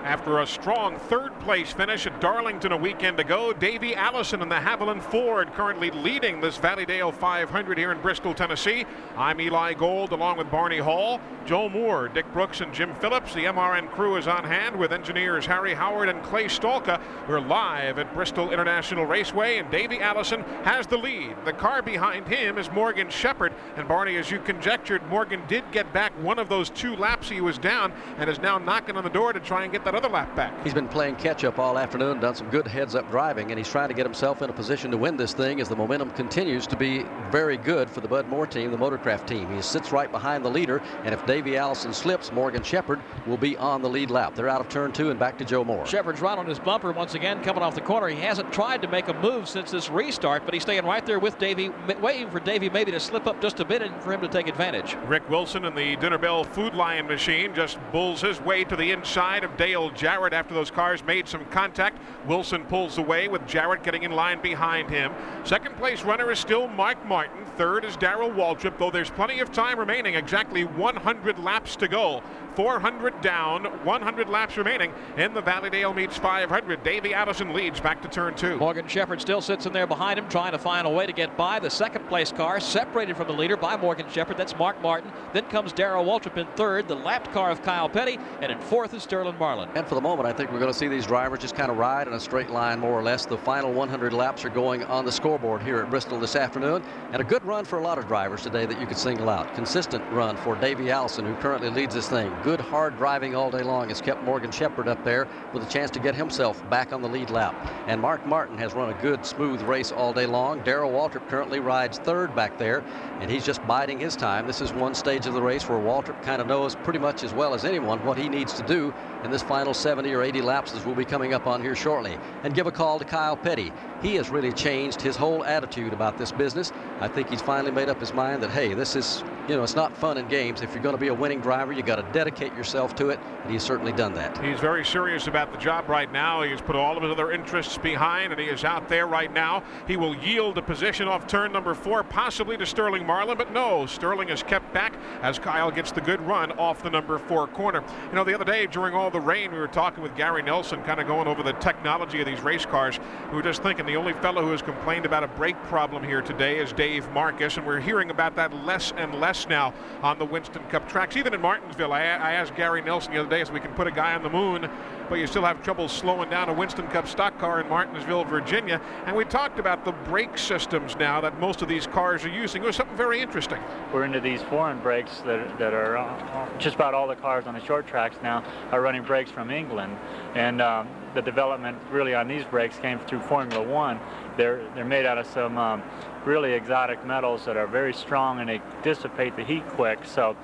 After 0.05 0.39
a 0.39 0.47
strong 0.47 0.98
third 0.98 1.39
place 1.40 1.72
finish 1.72 2.06
at 2.06 2.22
Darlington 2.22 2.72
a 2.72 2.77
weekend 2.77 3.20
ago, 3.20 3.52
Davey 3.52 3.94
Allison 3.94 4.40
and 4.40 4.51
the 4.51 4.56
Havoline 4.56 5.02
Ford 5.02 5.52
currently 5.52 5.90
leading 5.90 6.40
this 6.40 6.56
Valleydale 6.56 7.12
500 7.12 7.77
here 7.77 7.93
in 7.93 8.01
Bristol, 8.01 8.32
Tennessee. 8.32 8.86
I'm 9.18 9.40
Eli 9.43 9.74
Gold 9.74 10.12
along 10.12 10.39
with 10.39 10.51
Barney 10.51 10.78
Hall, 10.78 11.20
Joe 11.44 11.68
Moore, 11.68 12.09
Dick 12.09 12.24
Brooks, 12.32 12.62
and 12.62 12.72
Jim 12.72 12.94
Phillips. 12.94 13.35
The 13.35 13.44
MRN 13.44 13.90
crew 13.90 14.16
is 14.16 14.27
on 14.27 14.43
hand 14.43 14.74
with 14.74 14.90
engineers 14.90 15.44
Harry 15.44 15.74
Howard 15.74 16.09
and 16.09 16.22
Clay 16.22 16.47
Stalka. 16.47 16.98
We're 17.28 17.40
live 17.40 17.98
at 17.98 18.12
Bristol 18.14 18.52
International 18.52 19.05
Raceway, 19.05 19.59
and 19.59 19.70
Davey 19.70 20.01
Allison 20.01 20.40
has 20.64 20.86
the 20.86 20.97
lead. 20.97 21.36
The 21.44 21.52
car 21.52 21.82
behind 21.82 22.27
him 22.27 22.56
is 22.56 22.70
Morgan 22.70 23.10
Shepherd. 23.10 23.52
And 23.77 23.86
Barney, 23.86 24.16
as 24.16 24.31
you 24.31 24.40
conjectured, 24.40 25.06
Morgan 25.09 25.43
did 25.47 25.64
get 25.72 25.93
back 25.93 26.12
one 26.22 26.39
of 26.39 26.48
those 26.48 26.70
two 26.70 26.97
laps 26.97 27.28
he 27.28 27.43
was 27.43 27.59
down 27.59 27.93
and 28.16 28.31
is 28.31 28.40
now 28.40 28.56
knocking 28.56 28.97
on 28.97 29.05
the 29.05 29.10
door 29.10 29.35
to 29.35 29.40
try 29.40 29.64
and 29.64 29.72
get 29.72 29.85
that 29.90 30.04
other 30.04 30.12
lap 30.12 30.34
back. 30.36 30.52
He's 30.62 30.74
been 30.74 30.86
playing 30.86 31.16
catch 31.16 31.42
up 31.42 31.58
all 31.58 31.76
afternoon, 31.76 32.20
done 32.20 32.36
some 32.36 32.48
good 32.48 32.66
heads 32.66 32.94
up 32.94 33.10
driving, 33.10 33.50
and 33.50 33.58
he's 33.58 33.68
trying 33.68 33.88
to 33.88 33.94
get 33.94 34.06
himself 34.06 34.40
in 34.40 34.48
a 34.48 34.52
position 34.52 34.90
to 34.92 34.96
win 34.96 35.16
this 35.16 35.32
thing 35.32 35.60
as 35.60 35.68
the 35.68 35.74
momentum 35.74 36.10
continues 36.12 36.64
to 36.68 36.76
be 36.76 37.04
very 37.32 37.56
good 37.56 37.90
for 37.90 38.00
the 38.00 38.06
Bud 38.06 38.28
Moore 38.28 38.46
team, 38.46 38.70
the 38.70 38.76
Motorcraft 38.76 39.26
team. 39.26 39.52
He 39.52 39.60
sits 39.60 39.90
right 39.90 40.10
behind 40.10 40.44
the 40.44 40.48
leader, 40.48 40.80
and 41.04 41.12
if 41.12 41.26
Davey 41.26 41.56
Allison 41.56 41.92
slips, 41.92 42.30
Morgan 42.30 42.62
Shepherd 42.62 43.00
will 43.26 43.36
be 43.36 43.56
on 43.56 43.82
the 43.82 43.88
lead 43.88 44.10
lap. 44.10 44.36
They're 44.36 44.48
out 44.48 44.60
of 44.60 44.68
turn 44.68 44.92
two 44.92 45.10
and 45.10 45.18
back 45.18 45.36
to 45.38 45.44
Joe 45.44 45.64
Moore. 45.64 45.84
Shepherd's 45.86 46.20
right 46.20 46.38
on 46.38 46.46
his 46.46 46.60
bumper 46.60 46.92
once 46.92 47.14
again, 47.14 47.42
coming 47.42 47.62
off 47.62 47.74
the 47.74 47.80
corner. 47.80 48.06
He 48.06 48.20
hasn't 48.20 48.52
tried 48.52 48.82
to 48.82 48.88
make 48.88 49.08
a 49.08 49.14
move 49.14 49.48
since 49.48 49.72
this 49.72 49.90
restart, 49.90 50.44
but 50.44 50.54
he's 50.54 50.62
staying 50.62 50.84
right 50.84 51.04
there 51.04 51.18
with 51.18 51.36
Davey, 51.38 51.70
waiting 52.00 52.30
for 52.30 52.38
Davey 52.38 52.70
maybe 52.70 52.92
to 52.92 53.00
slip 53.00 53.26
up 53.26 53.42
just 53.42 53.58
a 53.58 53.64
bit 53.64 53.82
and 53.82 54.00
for 54.02 54.12
him 54.12 54.20
to 54.20 54.28
take 54.28 54.46
advantage. 54.46 54.96
Rick 55.06 55.28
Wilson 55.28 55.64
and 55.64 55.76
the 55.76 55.96
Dinner 55.96 56.18
Bell 56.18 56.44
Food 56.44 56.74
Lion 56.74 57.08
machine 57.08 57.52
just 57.54 57.78
bulls 57.90 58.20
his 58.20 58.40
way 58.40 58.62
to 58.62 58.76
the 58.76 58.92
inside 58.92 59.42
of 59.42 59.56
Dale 59.56 59.80
Jarrett 59.89 60.35
after 60.35 60.52
those 60.52 60.70
cars 60.70 61.02
made 61.02 61.27
some 61.27 61.47
contact. 61.47 61.97
Wilson 62.27 62.65
pulls 62.65 62.98
away 62.98 63.28
with 63.28 63.47
Jarrett 63.47 63.82
getting 63.82 64.02
in 64.02 64.11
line 64.11 64.43
behind 64.43 64.90
him. 64.90 65.12
Second 65.44 65.77
place 65.77 66.02
runner 66.02 66.31
is 66.31 66.39
still 66.39 66.69
Mike 66.69 67.07
Martin. 67.07 67.47
Third 67.57 67.86
is 67.86 67.97
Darrell 67.97 68.31
Waltrip, 68.31 68.78
though 68.78 68.90
there's 68.90 69.11
plenty 69.11 69.40
of 69.40 69.51
time 69.51 69.78
remaining, 69.78 70.16
exactly 70.16 70.65
100 70.65 71.39
laps 71.39 71.77
to 71.77 71.89
go. 71.89 72.23
400 72.57 73.20
down, 73.23 73.65
100 73.65 74.28
laps 74.28 74.57
remaining 74.57 74.93
in 75.16 75.32
the 75.32 75.40
Valleydale 75.40 75.94
Meats 75.94 76.19
500. 76.19 76.82
Davey 76.82 77.15
Allison 77.15 77.55
leads 77.55 77.81
back 77.81 78.02
to 78.02 78.09
turn 78.09 78.35
two. 78.35 78.57
Morgan 78.59 78.86
Shepherd 78.86 79.20
still 79.20 79.40
sits 79.40 79.66
in 79.66 79.73
there 79.73 79.86
behind 79.86 80.19
him, 80.19 80.28
trying 80.28 80.52
to 80.52 80.59
find 80.59 80.86
a 80.86 80.90
way 80.90 81.07
to 81.07 81.12
get 81.12 81.36
by 81.36 81.59
the 81.59 81.70
second 81.70 82.07
place 82.09 82.32
car, 82.32 82.61
separated 82.61 83.16
from 83.16 83.28
the 83.28 83.32
leader 83.32 83.57
by 83.57 83.77
Morgan 83.77 84.07
Shepherd. 84.11 84.36
That's 84.36 84.57
Mark 84.59 84.81
Martin. 84.82 85.11
Then 85.32 85.44
comes 85.47 85.73
Darrell 85.73 86.05
Waltrip 86.05 86.36
in 86.36 86.47
third, 86.48 86.89
the 86.89 86.97
lapped 86.97 87.32
car 87.32 87.51
of 87.51 87.62
Kyle 87.62 87.89
Petty, 87.89 88.19
and 88.43 88.51
in 88.52 88.59
fourth 88.59 88.93
is 88.94 89.05
Sterling 89.05 89.39
Marlin. 89.39 89.69
And 89.76 89.86
for 89.86 89.94
the 89.94 90.01
moment, 90.01 90.28
I 90.28 90.32
think 90.32 90.51
we're 90.51 90.59
going 90.59 90.72
to 90.72 90.76
see 90.76 90.88
these 90.88 91.06
drivers 91.06 91.38
just 91.38 91.55
kind 91.55 91.70
of 91.70 91.78
ride 91.78 92.09
in 92.09 92.12
a 92.14 92.18
straight 92.18 92.51
line, 92.51 92.80
more 92.80 92.90
or 92.90 93.05
less. 93.05 93.24
The 93.24 93.38
final 93.38 93.72
100 93.72 94.12
laps 94.12 94.44
are 94.44 94.51
going 94.51 94.82
on 94.82 95.05
the 95.05 95.12
scoreboard 95.12 95.62
here 95.62 95.78
at 95.78 95.90
Bristol 95.90 96.18
this 96.18 96.34
afternoon. 96.34 96.82
And 97.12 97.22
a 97.22 97.24
good 97.24 97.44
run 97.44 97.64
for 97.64 97.78
a 97.78 97.82
lot 97.82 97.97
of 97.97 98.09
drivers 98.09 98.42
today 98.42 98.66
that 98.66 98.80
you 98.80 98.86
could 98.88 98.98
single 98.98 99.28
out. 99.28 99.55
Consistent 99.55 100.02
run 100.10 100.36
for 100.38 100.56
Davey 100.56 100.90
Allison, 100.90 101.24
who 101.24 101.36
currently 101.36 101.70
leads 101.70 101.94
this 101.94 102.09
thing. 102.09 102.34
Good, 102.42 102.60
hard 102.60 102.97
driving 102.97 103.36
all 103.36 103.48
day 103.48 103.62
long 103.62 103.90
has 103.90 104.01
kept 104.01 104.24
Morgan 104.24 104.51
Shepherd 104.51 104.88
up 104.88 105.05
there 105.05 105.28
with 105.55 105.62
a 105.62 105.70
chance 105.70 105.92
to 105.92 106.01
get 106.01 106.16
himself 106.16 106.68
back 106.68 106.92
on 106.92 107.01
the 107.01 107.09
lead 107.09 107.30
lap. 107.30 107.55
And 107.86 108.01
Mark 108.01 108.26
Martin 108.26 108.59
has 108.59 108.74
run 108.74 108.90
a 108.90 109.01
good, 109.01 109.24
smooth 109.24 109.62
race 109.62 109.92
all 109.92 110.12
day 110.12 110.26
long. 110.26 110.64
Darrell 110.64 110.90
Waltrip 110.90 111.28
currently 111.28 111.60
rides 111.60 111.98
third 111.98 112.34
back 112.34 112.59
there, 112.59 112.82
and 113.20 113.30
he's 113.30 113.47
just 113.47 113.64
biding 113.68 114.01
his 114.01 114.16
time. 114.16 114.48
This 114.48 114.60
is 114.60 114.72
one 114.72 114.97
stage 114.97 115.26
of 115.26 115.34
the 115.34 115.42
race 115.42 115.68
where 115.68 115.78
Waltrip 115.78 116.20
kind 116.24 116.42
of 116.42 116.48
knows 116.48 116.74
pretty 116.74 116.98
much 116.98 117.22
as 117.22 117.32
well 117.32 117.55
as 117.55 117.64
anyone 117.64 118.05
what 118.05 118.18
he 118.18 118.28
needs 118.28 118.52
to 118.55 118.64
do 118.64 118.92
in 119.22 119.30
this 119.30 119.42
final 119.42 119.59
70 119.74 120.12
or 120.14 120.22
80 120.22 120.42
lapses 120.42 120.84
we'll 120.84 120.94
be 120.94 121.04
coming 121.04 121.34
up 121.34 121.46
on 121.46 121.60
here 121.60 121.76
shortly. 121.76 122.18
And 122.42 122.54
give 122.54 122.66
a 122.66 122.72
call 122.72 122.98
to 122.98 123.04
Kyle 123.04 123.36
Petty. 123.36 123.72
He 124.02 124.14
has 124.14 124.31
really 124.31 124.52
changed 124.52 125.02
his 125.02 125.16
whole 125.16 125.44
attitude 125.44 125.93
about 125.93 126.16
this 126.16 126.32
business. 126.32 126.72
I 127.01 127.09
think 127.09 127.28
he's 127.28 127.43
finally 127.43 127.70
made 127.70 127.89
up 127.89 128.01
his 128.01 128.14
mind 128.14 128.43
that, 128.43 128.51
hey, 128.51 128.72
this 128.72 128.97
is, 128.97 129.22
you 129.47 129.56
know, 129.56 129.62
it's 129.62 129.77
not 129.77 129.97
fun 129.97 130.16
and 130.16 130.28
games. 130.28 130.62
If 130.62 130.72
you're 130.72 130.82
going 130.82 130.94
to 130.94 131.01
be 131.01 131.09
a 131.09 131.14
winning 131.14 131.40
driver, 131.40 131.72
you 131.72 131.82
got 131.82 131.97
to 131.97 132.12
dedicate 132.12 132.55
yourself 132.55 132.94
to 132.97 133.10
it, 133.10 133.20
and 133.43 133.52
he's 133.52 133.62
certainly 133.62 133.93
done 133.93 134.14
that. 134.14 134.43
He's 134.43 134.59
very 134.59 134.85
serious 134.85 135.27
about 135.27 135.52
the 135.52 135.59
job 135.59 135.89
right 135.89 136.10
now. 136.10 136.43
He 136.43 136.51
has 136.51 136.62
put 136.62 136.77
all 136.77 136.97
of 136.97 137.02
his 137.02 137.12
other 137.12 137.32
interests 137.32 137.77
behind, 137.77 138.32
and 138.32 138.40
he 138.40 138.47
is 138.47 138.64
out 138.64 138.89
there 138.89 139.06
right 139.06 139.32
now. 139.32 139.62
He 139.86 139.97
will 139.97 140.16
yield 140.16 140.56
a 140.56 140.62
position 140.62 141.06
off 141.06 141.27
turn 141.27 141.52
number 141.52 141.74
four, 141.74 142.02
possibly 142.02 142.56
to 142.56 142.64
Sterling 142.64 143.06
Marlin, 143.06 143.36
but 143.36 143.52
no, 143.52 143.85
Sterling 143.85 144.31
is 144.31 144.43
kept 144.43 144.72
back 144.72 144.94
as 145.22 145.39
Kyle 145.39 145.70
gets 145.70 145.93
the 145.93 146.01
good 146.01 146.20
run 146.22 146.52
off 146.52 146.82
the 146.82 146.90
number 146.90 147.18
four 147.18 147.47
corner. 147.48 147.85
You 148.09 148.14
know, 148.14 148.24
the 148.24 148.35
other 148.35 148.44
day 148.44 148.66
during 148.66 148.94
all 148.94 149.10
the 149.10 149.20
rain, 149.20 149.52
we 149.52 149.59
were 149.59 149.68
talking 149.68 150.02
with 150.02 150.16
Gary 150.16 150.43
Nelson, 150.43 150.82
kind 150.85 151.01
of 151.01 151.06
going 151.06 151.28
over 151.28 151.43
the 151.43 151.52
technology 151.55 152.20
of 152.20 152.27
these 152.27 152.40
race 152.40 152.64
cars. 152.64 152.98
We 153.31 153.36
were 153.36 153.43
just 153.43 153.62
thinking 153.62 153.89
the 153.90 153.96
only 153.96 154.12
fellow 154.12 154.40
who 154.40 154.52
has 154.52 154.62
complained 154.62 155.04
about 155.04 155.24
a 155.24 155.26
brake 155.26 155.60
problem 155.64 156.04
here 156.04 156.22
today 156.22 156.58
is 156.58 156.72
Dave 156.72 157.04
Marcis, 157.12 157.56
and 157.56 157.66
we're 157.66 157.80
hearing 157.80 158.10
about 158.10 158.36
that 158.36 158.54
less 158.64 158.92
and 158.96 159.12
less 159.16 159.48
now 159.48 159.74
on 160.00 160.16
the 160.16 160.24
Winston 160.24 160.62
Cup 160.68 160.88
tracks. 160.88 161.16
Even 161.16 161.34
in 161.34 161.40
Martinsville, 161.40 161.92
I, 161.92 162.02
I 162.02 162.32
asked 162.34 162.54
Gary 162.54 162.82
Nelson 162.82 163.12
the 163.12 163.18
other 163.18 163.28
day 163.28 163.40
if 163.40 163.52
we 163.52 163.58
can 163.58 163.72
put 163.72 163.88
a 163.88 163.90
guy 163.90 164.14
on 164.14 164.22
the 164.22 164.30
moon, 164.30 164.70
but 165.10 165.18
you 165.18 165.26
still 165.26 165.44
have 165.44 165.60
trouble 165.64 165.88
slowing 165.88 166.30
down 166.30 166.48
a 166.48 166.52
Winston 166.52 166.86
Cup 166.86 167.08
stock 167.08 167.36
car 167.40 167.60
in 167.60 167.68
Martinsville, 167.68 168.24
Virginia. 168.24 168.80
And 169.06 169.16
we 169.16 169.24
talked 169.24 169.58
about 169.58 169.84
the 169.84 169.90
brake 169.90 170.38
systems 170.38 170.94
now 170.94 171.20
that 171.20 171.40
most 171.40 171.62
of 171.62 171.68
these 171.68 171.84
cars 171.88 172.24
are 172.24 172.28
using. 172.28 172.62
It 172.62 172.66
was 172.66 172.76
something 172.76 172.96
very 172.96 173.20
interesting. 173.20 173.58
We're 173.92 174.04
into 174.04 174.20
these 174.20 174.40
foreign 174.42 174.78
brakes 174.78 175.18
that, 175.26 175.58
that 175.58 175.74
are 175.74 175.96
uh, 175.96 176.58
just 176.58 176.76
about 176.76 176.94
all 176.94 177.08
the 177.08 177.16
cars 177.16 177.48
on 177.48 177.54
the 177.54 177.64
short 177.64 177.88
tracks 177.88 178.16
now 178.22 178.44
are 178.70 178.80
running 178.80 179.02
brakes 179.02 179.32
from 179.32 179.50
England. 179.50 179.98
And 180.36 180.62
um, 180.62 180.88
the 181.14 181.22
development 181.22 181.76
really 181.90 182.14
on 182.14 182.28
these 182.28 182.44
brakes 182.44 182.78
came 182.78 183.00
through 183.00 183.20
Formula 183.22 183.66
One. 183.66 183.98
They're, 184.36 184.64
they're 184.76 184.84
made 184.84 185.06
out 185.06 185.18
of 185.18 185.26
some 185.26 185.58
um, 185.58 185.82
really 186.24 186.52
exotic 186.52 187.04
metals 187.04 187.44
that 187.46 187.56
are 187.56 187.66
very 187.66 187.92
strong 187.92 188.38
and 188.38 188.48
they 188.48 188.62
dissipate 188.84 189.34
the 189.34 189.42
heat 189.42 189.66
quick. 189.70 189.98
So 190.04 190.36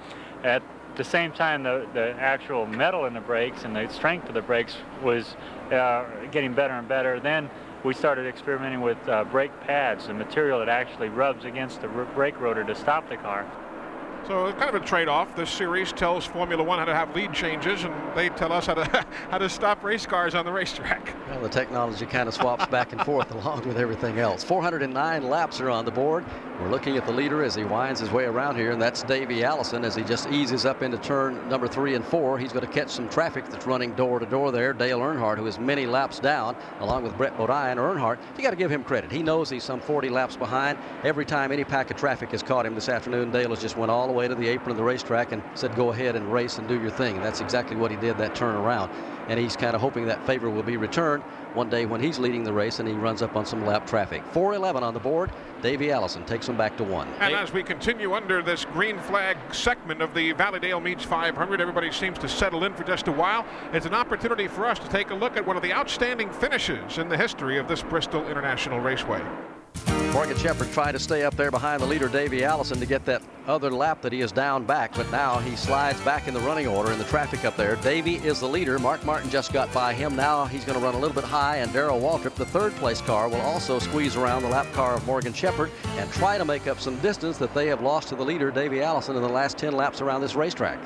at 0.43 0.61
the 0.97 1.05
same 1.05 1.33
time, 1.33 1.63
the, 1.63 1.87
the 1.95 2.13
actual 2.19 2.67
metal 2.67 3.07
in 3.07 3.15
the 3.15 3.21
brakes 3.21 3.65
and 3.65 3.75
the 3.75 3.89
strength 3.89 4.29
of 4.29 4.35
the 4.35 4.43
brakes 4.43 4.77
was 5.03 5.37
uh, 5.71 6.05
getting 6.31 6.55
better 6.55 6.75
and 6.75 6.89
better. 6.89 7.21
Then 7.21 7.51
we 7.85 7.95
started 7.95 8.27
experimenting 8.27 8.81
with 8.81 8.99
uh, 9.09 9.25
brake 9.25 9.59
pads, 9.61 10.07
the 10.07 10.15
material 10.15 10.59
that 10.59 10.69
actually 10.69 11.09
rubs 11.09 11.45
against 11.45 11.83
the 11.83 11.89
brake 11.89 12.41
rotor 12.41 12.65
to 12.65 12.75
stop 12.75 13.09
the 13.09 13.17
car. 13.17 13.47
So 14.27 14.53
kind 14.55 14.75
of 14.75 14.83
a 14.83 14.85
trade-off. 14.85 15.37
This 15.37 15.49
series 15.49 15.93
tells 15.93 16.25
Formula 16.25 16.61
One 16.61 16.81
how 16.81 16.85
to 16.85 16.95
have 16.95 17.15
lead 17.15 17.33
changes, 17.33 17.85
and 17.85 17.95
they 18.17 18.29
tell 18.29 18.51
us 18.51 18.67
how 18.67 18.75
to 18.75 18.85
how 19.31 19.39
to 19.39 19.49
stop 19.49 19.85
race 19.85 20.05
cars 20.05 20.35
on 20.35 20.45
the 20.45 20.51
racetrack. 20.51 21.15
Well, 21.29 21.41
the 21.41 21.49
technology 21.49 22.07
kind 22.07 22.29
of 22.29 22.35
swaps 22.35 22.67
back 22.67 22.93
and 22.93 23.01
forth 23.03 23.31
along 23.31 23.69
with 23.69 23.79
everything 23.79 24.19
else. 24.19 24.43
409 24.43 25.29
laps 25.29 25.61
are 25.61 25.71
on 25.71 25.85
the 25.85 25.93
board. 25.93 26.25
We're 26.61 26.71
looking 26.71 26.97
at 26.97 27.07
the 27.07 27.13
leader 27.13 27.45
as 27.45 27.55
he 27.55 27.63
winds 27.65 28.01
his 28.01 28.11
way 28.11 28.25
around 28.25 28.57
here, 28.57 28.73
and 28.73 28.83
that's 28.83 29.03
Davey 29.05 29.45
Allison 29.45 29.85
as 29.85 29.95
he 29.95 30.03
just 30.03 30.29
eases 30.31 30.65
up 30.65 30.83
into 30.83 30.97
turn 30.99 31.49
number 31.49 31.69
three 31.69 31.95
and 31.95 32.05
four. 32.05 32.39
He's 32.39 32.53
going 32.53 32.67
to 32.67 32.73
catch 32.73 32.89
some 32.89 33.09
traffic 33.09 33.45
that's 33.49 33.67
running 33.67 33.93
door 33.93 34.19
to 34.19 34.27
door 34.27 34.51
there. 34.51 34.73
Dale 34.73 34.99
Earnhardt, 34.99 35.37
who 35.37 35.47
is 35.47 35.59
many 35.61 35.87
laps 35.87 36.19
down, 36.19 36.57
along 36.81 37.05
with 37.05 37.17
Brett 37.17 37.37
Bodine. 37.37 37.77
Earnhardt, 37.77 38.19
you 38.37 38.43
got 38.43 38.51
to 38.51 38.57
give 38.57 38.73
him 38.73 38.83
credit. 38.83 39.13
He 39.13 39.23
knows 39.23 39.51
he's 39.51 39.65
some 39.65 39.81
40 39.81 40.09
laps 40.09 40.35
behind. 40.35 40.79
Every 41.05 41.27
time 41.27 41.53
any 41.53 41.63
pack 41.63 41.91
of 41.91 41.97
traffic 41.97 42.31
has 42.31 42.43
caught 42.43 42.65
him 42.65 42.75
this 42.75 42.89
afternoon, 42.89 43.31
Dale 43.31 43.51
has 43.51 43.61
just 43.61 43.77
went 43.77 43.91
all 43.91 44.07
the 44.07 44.16
way 44.17 44.27
to 44.27 44.35
the 44.35 44.49
apron 44.49 44.71
of 44.71 44.77
the 44.77 44.83
racetrack 44.83 45.31
and 45.33 45.43
said, 45.55 45.77
go 45.77 45.93
ahead 45.93 46.17
and 46.17 46.33
race 46.33 46.59
and 46.59 46.67
do 46.67 46.81
your 46.81 46.91
thing. 46.91 47.17
And 47.17 47.25
that's 47.25 47.41
exactly 47.41 47.77
what 47.77 47.91
he 47.91 47.97
did 47.99 48.17
that 48.19 48.35
turn 48.35 48.57
around. 48.57 48.91
And 49.29 49.39
he's 49.39 49.57
kind 49.57 49.75
of 49.75 49.81
hoping 49.81 50.07
that 50.07 50.25
favor 50.27 50.49
will 50.49 50.63
be 50.63 50.77
returned 50.77 51.23
one 51.55 51.69
day 51.69 51.85
when 51.85 52.01
he's 52.01 52.19
leading 52.19 52.45
the 52.45 52.53
race 52.53 52.79
and 52.79 52.89
he 52.89 52.95
runs 52.95 53.23
up 53.23 53.37
on 53.37 53.45
some 53.45 53.65
lap 53.67 53.87
traffic. 53.87 54.23
411 54.33 54.83
on 54.83 54.95
the 54.95 55.01
board. 55.01 55.31
Davey 55.63 55.91
Allison 55.91 56.25
takes 56.25 56.49
him 56.49 56.57
back 56.57 56.77
to 56.77 56.85
one. 56.85 57.09
And 57.19 57.35
as 57.35 57.53
we 57.53 57.63
continue 57.63 58.15
under 58.15 58.43
this 58.43 58.65
green 58.65 58.99
flag 59.01 59.37
segment 59.53 60.01
of 60.01 60.15
the 60.15 60.33
Valleydale 60.33 60.81
Meats 60.81 61.05
500, 61.05 61.61
everybody 61.61 61.91
seems 61.91 62.19
to 62.19 62.29
settle 62.29 62.65
in 62.65 62.75
for 62.75 62.85
just 62.85 63.09
a 63.09 63.13
while. 63.13 63.45
It's 63.73 63.87
an 63.87 63.95
opportunity 63.95 64.49
for 64.49 64.67
us 64.67 64.79
to 64.79 64.89
take 64.89 65.11
a 65.11 65.15
look 65.15 65.37
at 65.37 65.47
one 65.47 65.57
of 65.57 65.63
the 65.63 65.73
outstanding 65.73 66.31
finishes 66.31 66.99
in 66.99 67.09
the 67.09 67.17
history 67.17 67.59
of 67.59 67.69
this 67.69 67.83
Bristol 67.83 68.27
International 68.29 68.81
Raceway. 68.81 69.23
Morgan 70.17 70.39
Shepherd 70.39 70.73
tried 70.73 70.93
to 70.93 70.99
stay 70.99 71.25
up 71.25 71.37
there 71.37 71.51
behind 71.51 71.83
the 71.83 71.87
leader, 71.87 72.09
Davey 72.09 72.43
Allison, 72.43 72.81
to 72.81 72.87
get 72.87 73.05
that 73.05 73.21
other 73.47 73.71
lap 73.71 74.01
that 74.01 74.15
he 74.15 74.23
is 74.23 74.33
down 74.33 74.65
back, 74.65 74.95
but 74.97 75.11
now 75.11 75.37
he 75.41 75.55
slides 75.57 76.01
back 76.01 76.27
in 76.27 76.33
the 76.33 76.41
running 76.41 76.67
order 76.67 76.91
in 76.91 76.97
the 76.97 77.05
traffic 77.05 77.45
up 77.45 77.55
there. 77.55 77.77
Davey 77.77 78.15
is 78.15 78.41
the 78.41 78.49
leader. 78.49 78.79
Mark 78.79 79.05
Martin 79.05 79.29
just 79.29 79.53
got 79.53 79.71
by 79.75 79.93
him. 79.93 80.17
Now 80.17 80.47
he's 80.47 80.65
going 80.65 80.79
to 80.79 80.83
run 80.83 80.95
a 80.95 80.99
little 80.99 81.15
bit 81.15 81.25
high, 81.25 81.59
and 81.59 81.71
Darrell 81.71 82.01
Waltrip, 82.01 82.35
the 82.35 82.47
third 82.47 82.73
place 82.77 83.03
car, 83.03 83.29
will 83.29 83.43
also 83.43 83.79
squeeze 83.79 84.17
around 84.17 84.41
the 84.41 84.49
lap 84.49 84.73
car 84.73 84.95
of 84.95 85.07
Morgan 85.07 85.35
Shepherd 85.35 85.71
and 85.99 86.11
try 86.13 86.39
to 86.39 86.47
make 86.47 86.67
up 86.67 86.81
some 86.81 86.99
distance 87.01 87.37
that 87.37 87.53
they 87.53 87.67
have 87.67 87.83
lost 87.83 88.09
to 88.09 88.17
the 88.17 88.25
leader, 88.25 88.51
Davey 88.51 88.81
Allison, 88.81 89.17
in 89.17 89.23
the 89.23 89.29
last 89.29 89.59
10 89.59 89.75
laps 89.75 90.01
around 90.01 90.23
this 90.23 90.35
racetrack. 90.35 90.81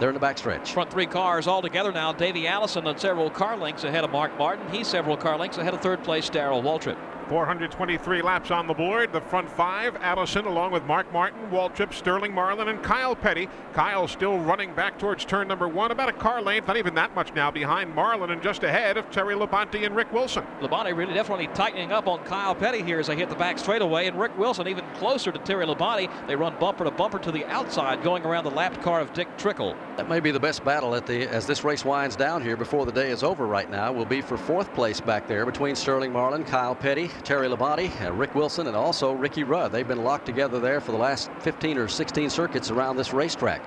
They're 0.00 0.08
in 0.08 0.14
the 0.14 0.26
backstretch. 0.26 0.68
Front 0.68 0.90
three 0.90 1.04
cars 1.04 1.46
all 1.46 1.60
together 1.60 1.92
now. 1.92 2.14
Davey 2.14 2.48
Allison 2.48 2.86
on 2.86 2.96
several 2.96 3.28
car 3.28 3.58
lengths 3.58 3.84
ahead 3.84 4.04
of 4.04 4.10
Mark 4.10 4.38
Martin. 4.38 4.66
He's 4.70 4.88
several 4.88 5.18
car 5.18 5.36
lengths 5.36 5.58
ahead 5.58 5.74
of 5.74 5.82
third 5.82 6.02
place 6.02 6.30
Darrell 6.30 6.62
Waltrip. 6.62 6.96
423 7.28 8.22
laps 8.22 8.50
on 8.50 8.66
the 8.66 8.74
board. 8.74 9.12
The 9.12 9.20
front 9.20 9.50
five, 9.50 9.96
Allison 9.96 10.46
along 10.46 10.72
with 10.72 10.84
Mark 10.84 11.12
Martin, 11.12 11.50
Waltrip, 11.50 11.92
Sterling 11.92 12.32
Marlin, 12.32 12.68
and 12.68 12.82
Kyle 12.82 13.16
Petty. 13.16 13.48
Kyle 13.72 14.06
still 14.06 14.38
running 14.38 14.74
back 14.74 14.98
towards 14.98 15.24
turn 15.24 15.48
number 15.48 15.66
one, 15.66 15.90
about 15.90 16.08
a 16.08 16.12
car 16.12 16.40
length, 16.40 16.68
not 16.68 16.76
even 16.76 16.94
that 16.94 17.14
much 17.14 17.34
now, 17.34 17.50
behind 17.50 17.94
Marlin 17.94 18.30
and 18.30 18.42
just 18.42 18.62
ahead 18.62 18.96
of 18.96 19.10
Terry 19.10 19.34
Labonte 19.34 19.84
and 19.84 19.96
Rick 19.96 20.12
Wilson. 20.12 20.44
Labonte 20.60 20.96
really 20.96 21.14
definitely 21.14 21.48
tightening 21.48 21.92
up 21.92 22.06
on 22.06 22.22
Kyle 22.24 22.54
Petty 22.54 22.82
here 22.82 23.00
as 23.00 23.08
they 23.08 23.16
hit 23.16 23.28
the 23.28 23.34
back 23.34 23.58
straightaway, 23.58 24.06
and 24.06 24.18
Rick 24.18 24.36
Wilson 24.38 24.68
even 24.68 24.84
closer 24.94 25.32
to 25.32 25.38
Terry 25.40 25.66
Labonte. 25.66 26.10
They 26.26 26.36
run 26.36 26.54
bumper 26.60 26.84
to 26.84 26.90
bumper 26.90 27.18
to 27.18 27.32
the 27.32 27.44
outside, 27.46 28.02
going 28.02 28.24
around 28.24 28.44
the 28.44 28.50
lapped 28.50 28.80
car 28.82 29.00
of 29.00 29.12
Dick 29.12 29.28
Trickle. 29.36 29.74
That 29.96 30.08
may 30.08 30.20
be 30.20 30.30
the 30.30 30.40
best 30.40 30.64
battle 30.64 30.94
at 30.94 31.06
the 31.06 31.26
as 31.28 31.46
this 31.46 31.64
race 31.64 31.84
winds 31.84 32.16
down 32.16 32.42
here 32.42 32.56
before 32.56 32.86
the 32.86 32.92
day 32.92 33.10
is 33.10 33.22
over 33.22 33.46
right 33.46 33.70
now. 33.70 33.92
Will 33.92 34.04
be 34.04 34.20
for 34.20 34.36
fourth 34.36 34.72
place 34.74 35.00
back 35.00 35.26
there 35.26 35.44
between 35.44 35.74
Sterling 35.74 36.12
Marlin, 36.12 36.44
Kyle 36.44 36.74
Petty, 36.74 37.10
Terry 37.24 37.48
Labonte, 37.48 37.90
uh, 38.04 38.12
Rick 38.12 38.34
Wilson, 38.34 38.66
and 38.66 38.76
also 38.76 39.12
Ricky 39.12 39.44
Rudd. 39.44 39.72
They've 39.72 39.86
been 39.86 40.04
locked 40.04 40.26
together 40.26 40.60
there 40.60 40.80
for 40.80 40.92
the 40.92 40.98
last 40.98 41.30
15 41.40 41.78
or 41.78 41.88
16 41.88 42.30
circuits 42.30 42.70
around 42.70 42.96
this 42.96 43.12
racetrack. 43.12 43.62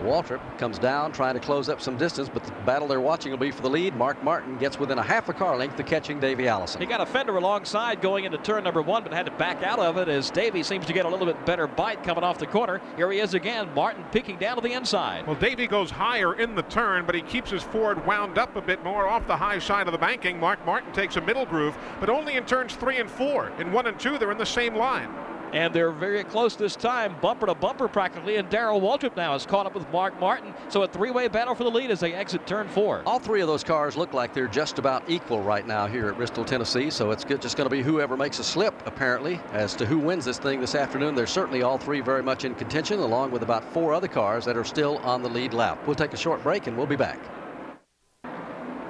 Waltrip 0.00 0.40
comes 0.58 0.78
down 0.78 1.12
trying 1.12 1.34
to 1.34 1.40
close 1.40 1.68
up 1.68 1.80
some 1.80 1.96
distance, 1.96 2.28
but 2.28 2.44
the 2.44 2.52
battle 2.64 2.88
they're 2.88 3.00
watching 3.00 3.30
will 3.30 3.38
be 3.38 3.50
for 3.50 3.62
the 3.62 3.70
lead. 3.70 3.94
Mark 3.96 4.22
Martin 4.22 4.56
gets 4.58 4.78
within 4.78 4.98
a 4.98 5.02
half 5.02 5.28
a 5.28 5.32
car 5.32 5.56
length 5.56 5.78
of 5.78 5.86
catching 5.86 6.20
Davey 6.20 6.48
Allison. 6.48 6.80
He 6.80 6.86
got 6.86 7.00
a 7.00 7.06
fender 7.06 7.36
alongside 7.36 8.00
going 8.00 8.24
into 8.24 8.38
turn 8.38 8.64
number 8.64 8.82
one, 8.82 9.02
but 9.02 9.12
had 9.12 9.26
to 9.26 9.32
back 9.32 9.62
out 9.62 9.78
of 9.78 9.96
it 9.96 10.08
as 10.08 10.30
Davey 10.30 10.62
seems 10.62 10.86
to 10.86 10.92
get 10.92 11.04
a 11.04 11.08
little 11.08 11.26
bit 11.26 11.44
better 11.44 11.66
bite 11.66 12.02
coming 12.02 12.24
off 12.24 12.38
the 12.38 12.46
corner. 12.46 12.80
Here 12.96 13.10
he 13.10 13.20
is 13.20 13.34
again, 13.34 13.72
Martin 13.74 14.04
peeking 14.12 14.38
down 14.38 14.56
to 14.56 14.62
the 14.62 14.72
inside. 14.72 15.26
Well, 15.26 15.36
Davey 15.36 15.66
goes 15.66 15.90
higher 15.90 16.34
in 16.34 16.54
the 16.54 16.62
turn, 16.62 17.04
but 17.06 17.14
he 17.14 17.22
keeps 17.22 17.50
his 17.50 17.62
Ford 17.62 18.04
wound 18.06 18.38
up 18.38 18.56
a 18.56 18.60
bit 18.60 18.82
more 18.84 19.08
off 19.08 19.26
the 19.26 19.36
high 19.36 19.58
side 19.58 19.86
of 19.86 19.92
the 19.92 19.98
banking. 19.98 20.38
Mark 20.38 20.64
Martin 20.64 20.92
takes 20.92 21.16
a 21.16 21.20
middle 21.20 21.46
groove, 21.46 21.76
but 22.00 22.08
only 22.08 22.34
in 22.36 22.44
turns 22.44 22.74
three 22.74 22.98
and 22.98 23.10
four. 23.10 23.50
In 23.58 23.72
one 23.72 23.86
and 23.86 23.98
two, 23.98 24.18
they're 24.18 24.32
in 24.32 24.38
the 24.38 24.46
same 24.46 24.74
line. 24.74 25.10
And 25.52 25.74
they're 25.74 25.92
very 25.92 26.24
close 26.24 26.56
this 26.56 26.76
time, 26.76 27.16
bumper 27.20 27.46
to 27.46 27.54
bumper 27.54 27.88
practically. 27.88 28.36
And 28.36 28.48
Darrell 28.50 28.80
Waltrip 28.80 29.16
now 29.16 29.34
is 29.34 29.46
caught 29.46 29.66
up 29.66 29.74
with 29.74 29.90
Mark 29.90 30.18
Martin. 30.20 30.52
So 30.68 30.82
a 30.82 30.88
three-way 30.88 31.28
battle 31.28 31.54
for 31.54 31.64
the 31.64 31.70
lead 31.70 31.90
as 31.90 32.00
they 32.00 32.12
exit 32.12 32.46
turn 32.46 32.68
four. 32.68 33.02
All 33.06 33.18
three 33.18 33.40
of 33.40 33.48
those 33.48 33.64
cars 33.64 33.96
look 33.96 34.12
like 34.12 34.34
they're 34.34 34.46
just 34.46 34.78
about 34.78 35.02
equal 35.08 35.40
right 35.40 35.66
now 35.66 35.86
here 35.86 36.08
at 36.08 36.16
Bristol, 36.16 36.44
Tennessee. 36.44 36.90
So 36.90 37.10
it's 37.10 37.24
just 37.24 37.56
going 37.56 37.68
to 37.68 37.74
be 37.74 37.82
whoever 37.82 38.16
makes 38.16 38.38
a 38.38 38.44
slip, 38.44 38.74
apparently, 38.86 39.40
as 39.52 39.74
to 39.76 39.86
who 39.86 39.98
wins 39.98 40.24
this 40.24 40.38
thing 40.38 40.60
this 40.60 40.74
afternoon. 40.74 41.14
They're 41.14 41.26
certainly 41.26 41.62
all 41.62 41.78
three 41.78 42.00
very 42.00 42.22
much 42.22 42.44
in 42.44 42.54
contention, 42.54 42.98
along 43.00 43.30
with 43.30 43.42
about 43.42 43.64
four 43.72 43.94
other 43.94 44.08
cars 44.08 44.44
that 44.44 44.56
are 44.56 44.64
still 44.64 44.98
on 44.98 45.22
the 45.22 45.28
lead 45.28 45.54
lap. 45.54 45.78
We'll 45.86 45.96
take 45.96 46.12
a 46.12 46.16
short 46.16 46.42
break 46.42 46.66
and 46.66 46.76
we'll 46.76 46.86
be 46.86 46.96
back. 46.96 47.18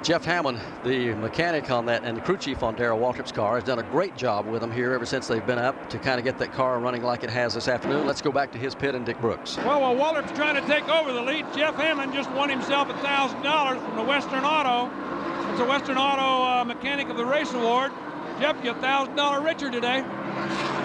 Jeff 0.02 0.24
Hammond, 0.24 0.60
the 0.84 1.12
mechanic 1.14 1.70
on 1.70 1.86
that 1.86 2.04
and 2.04 2.16
the 2.16 2.20
crew 2.20 2.36
chief 2.36 2.62
on 2.62 2.76
Darrell 2.76 2.98
Waltrip's 2.98 3.32
car, 3.32 3.56
has 3.56 3.64
done 3.64 3.80
a 3.80 3.82
great 3.82 4.16
job 4.16 4.46
with 4.46 4.60
them 4.60 4.70
here 4.70 4.92
ever 4.92 5.04
since 5.04 5.26
they've 5.26 5.44
been 5.44 5.58
up 5.58 5.90
to 5.90 5.98
kind 5.98 6.18
of 6.18 6.24
get 6.24 6.38
that 6.38 6.52
car 6.52 6.78
running 6.78 7.02
like 7.02 7.24
it 7.24 7.30
has 7.30 7.54
this 7.54 7.66
afternoon. 7.66 8.06
Let's 8.06 8.22
go 8.22 8.30
back 8.30 8.52
to 8.52 8.58
his 8.58 8.74
pit 8.74 8.94
and 8.94 9.04
Dick 9.04 9.20
Brooks. 9.20 9.56
Well, 9.58 9.80
while 9.80 9.96
Waltrip's 9.96 10.32
trying 10.32 10.54
to 10.54 10.66
take 10.68 10.88
over 10.88 11.12
the 11.12 11.20
lead, 11.20 11.46
Jeff 11.52 11.74
Hammond 11.74 12.14
just 12.14 12.30
won 12.30 12.48
himself 12.48 12.88
$1,000 12.88 13.84
from 13.84 13.96
the 13.96 14.04
Western 14.04 14.44
Auto. 14.44 14.88
It's 15.50 15.60
a 15.60 15.66
Western 15.66 15.98
Auto 15.98 16.44
uh, 16.44 16.64
Mechanic 16.64 17.08
of 17.08 17.16
the 17.16 17.26
Race 17.26 17.52
Award. 17.52 17.90
Jeff, 18.40 18.62
you're 18.62 18.74
$1,000 18.74 19.44
richer 19.44 19.68
today. 19.68 20.00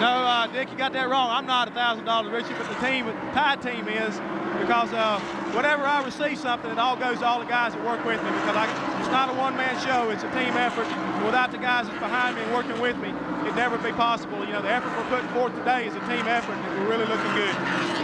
No, 0.02 0.10
uh, 0.26 0.48
Dick, 0.48 0.72
you 0.72 0.78
got 0.78 0.92
that 0.94 1.08
wrong. 1.08 1.30
I'm 1.30 1.46
not 1.46 1.72
$1,000 1.72 2.32
richer, 2.34 2.56
but 2.58 2.68
the 2.68 2.88
team, 2.88 3.06
the 3.06 3.14
Tide 3.30 3.62
team 3.62 3.88
is 3.88 4.18
because 4.58 4.92
uh, 4.92 5.20
whenever 5.54 5.84
I 5.86 6.04
receive 6.04 6.40
something, 6.40 6.72
it 6.72 6.80
all 6.80 6.96
goes 6.96 7.20
to 7.20 7.26
all 7.26 7.40
the 7.40 7.46
guys 7.46 7.74
that 7.74 7.86
work 7.86 8.04
with 8.06 8.18
me 8.24 8.30
because 8.42 8.58
I, 8.58 8.66
it's 9.00 9.14
not 9.14 9.30
a 9.30 9.38
one-man 9.38 9.78
show. 9.86 10.10
It's 10.10 10.24
a 10.24 10.32
team 10.34 10.58
effort. 10.58 10.90
Without 11.26 11.52
the 11.52 11.62
guys 11.62 11.86
that's 11.86 12.00
behind 12.00 12.38
me 12.38 12.42
and 12.42 12.54
working 12.54 12.80
with 12.82 12.98
me, 12.98 13.14
it'd 13.46 13.56
never 13.56 13.78
be 13.78 13.94
possible. 13.94 14.42
You 14.46 14.58
know, 14.58 14.62
the 14.64 14.74
effort 14.74 14.90
we're 14.98 15.22
putting 15.22 15.30
forth 15.38 15.54
today 15.54 15.86
is 15.86 15.94
a 15.94 16.02
team 16.10 16.26
effort, 16.26 16.58
and 16.58 16.82
we're 16.82 16.90
really 16.90 17.06
looking 17.06 17.34
good. 17.38 17.54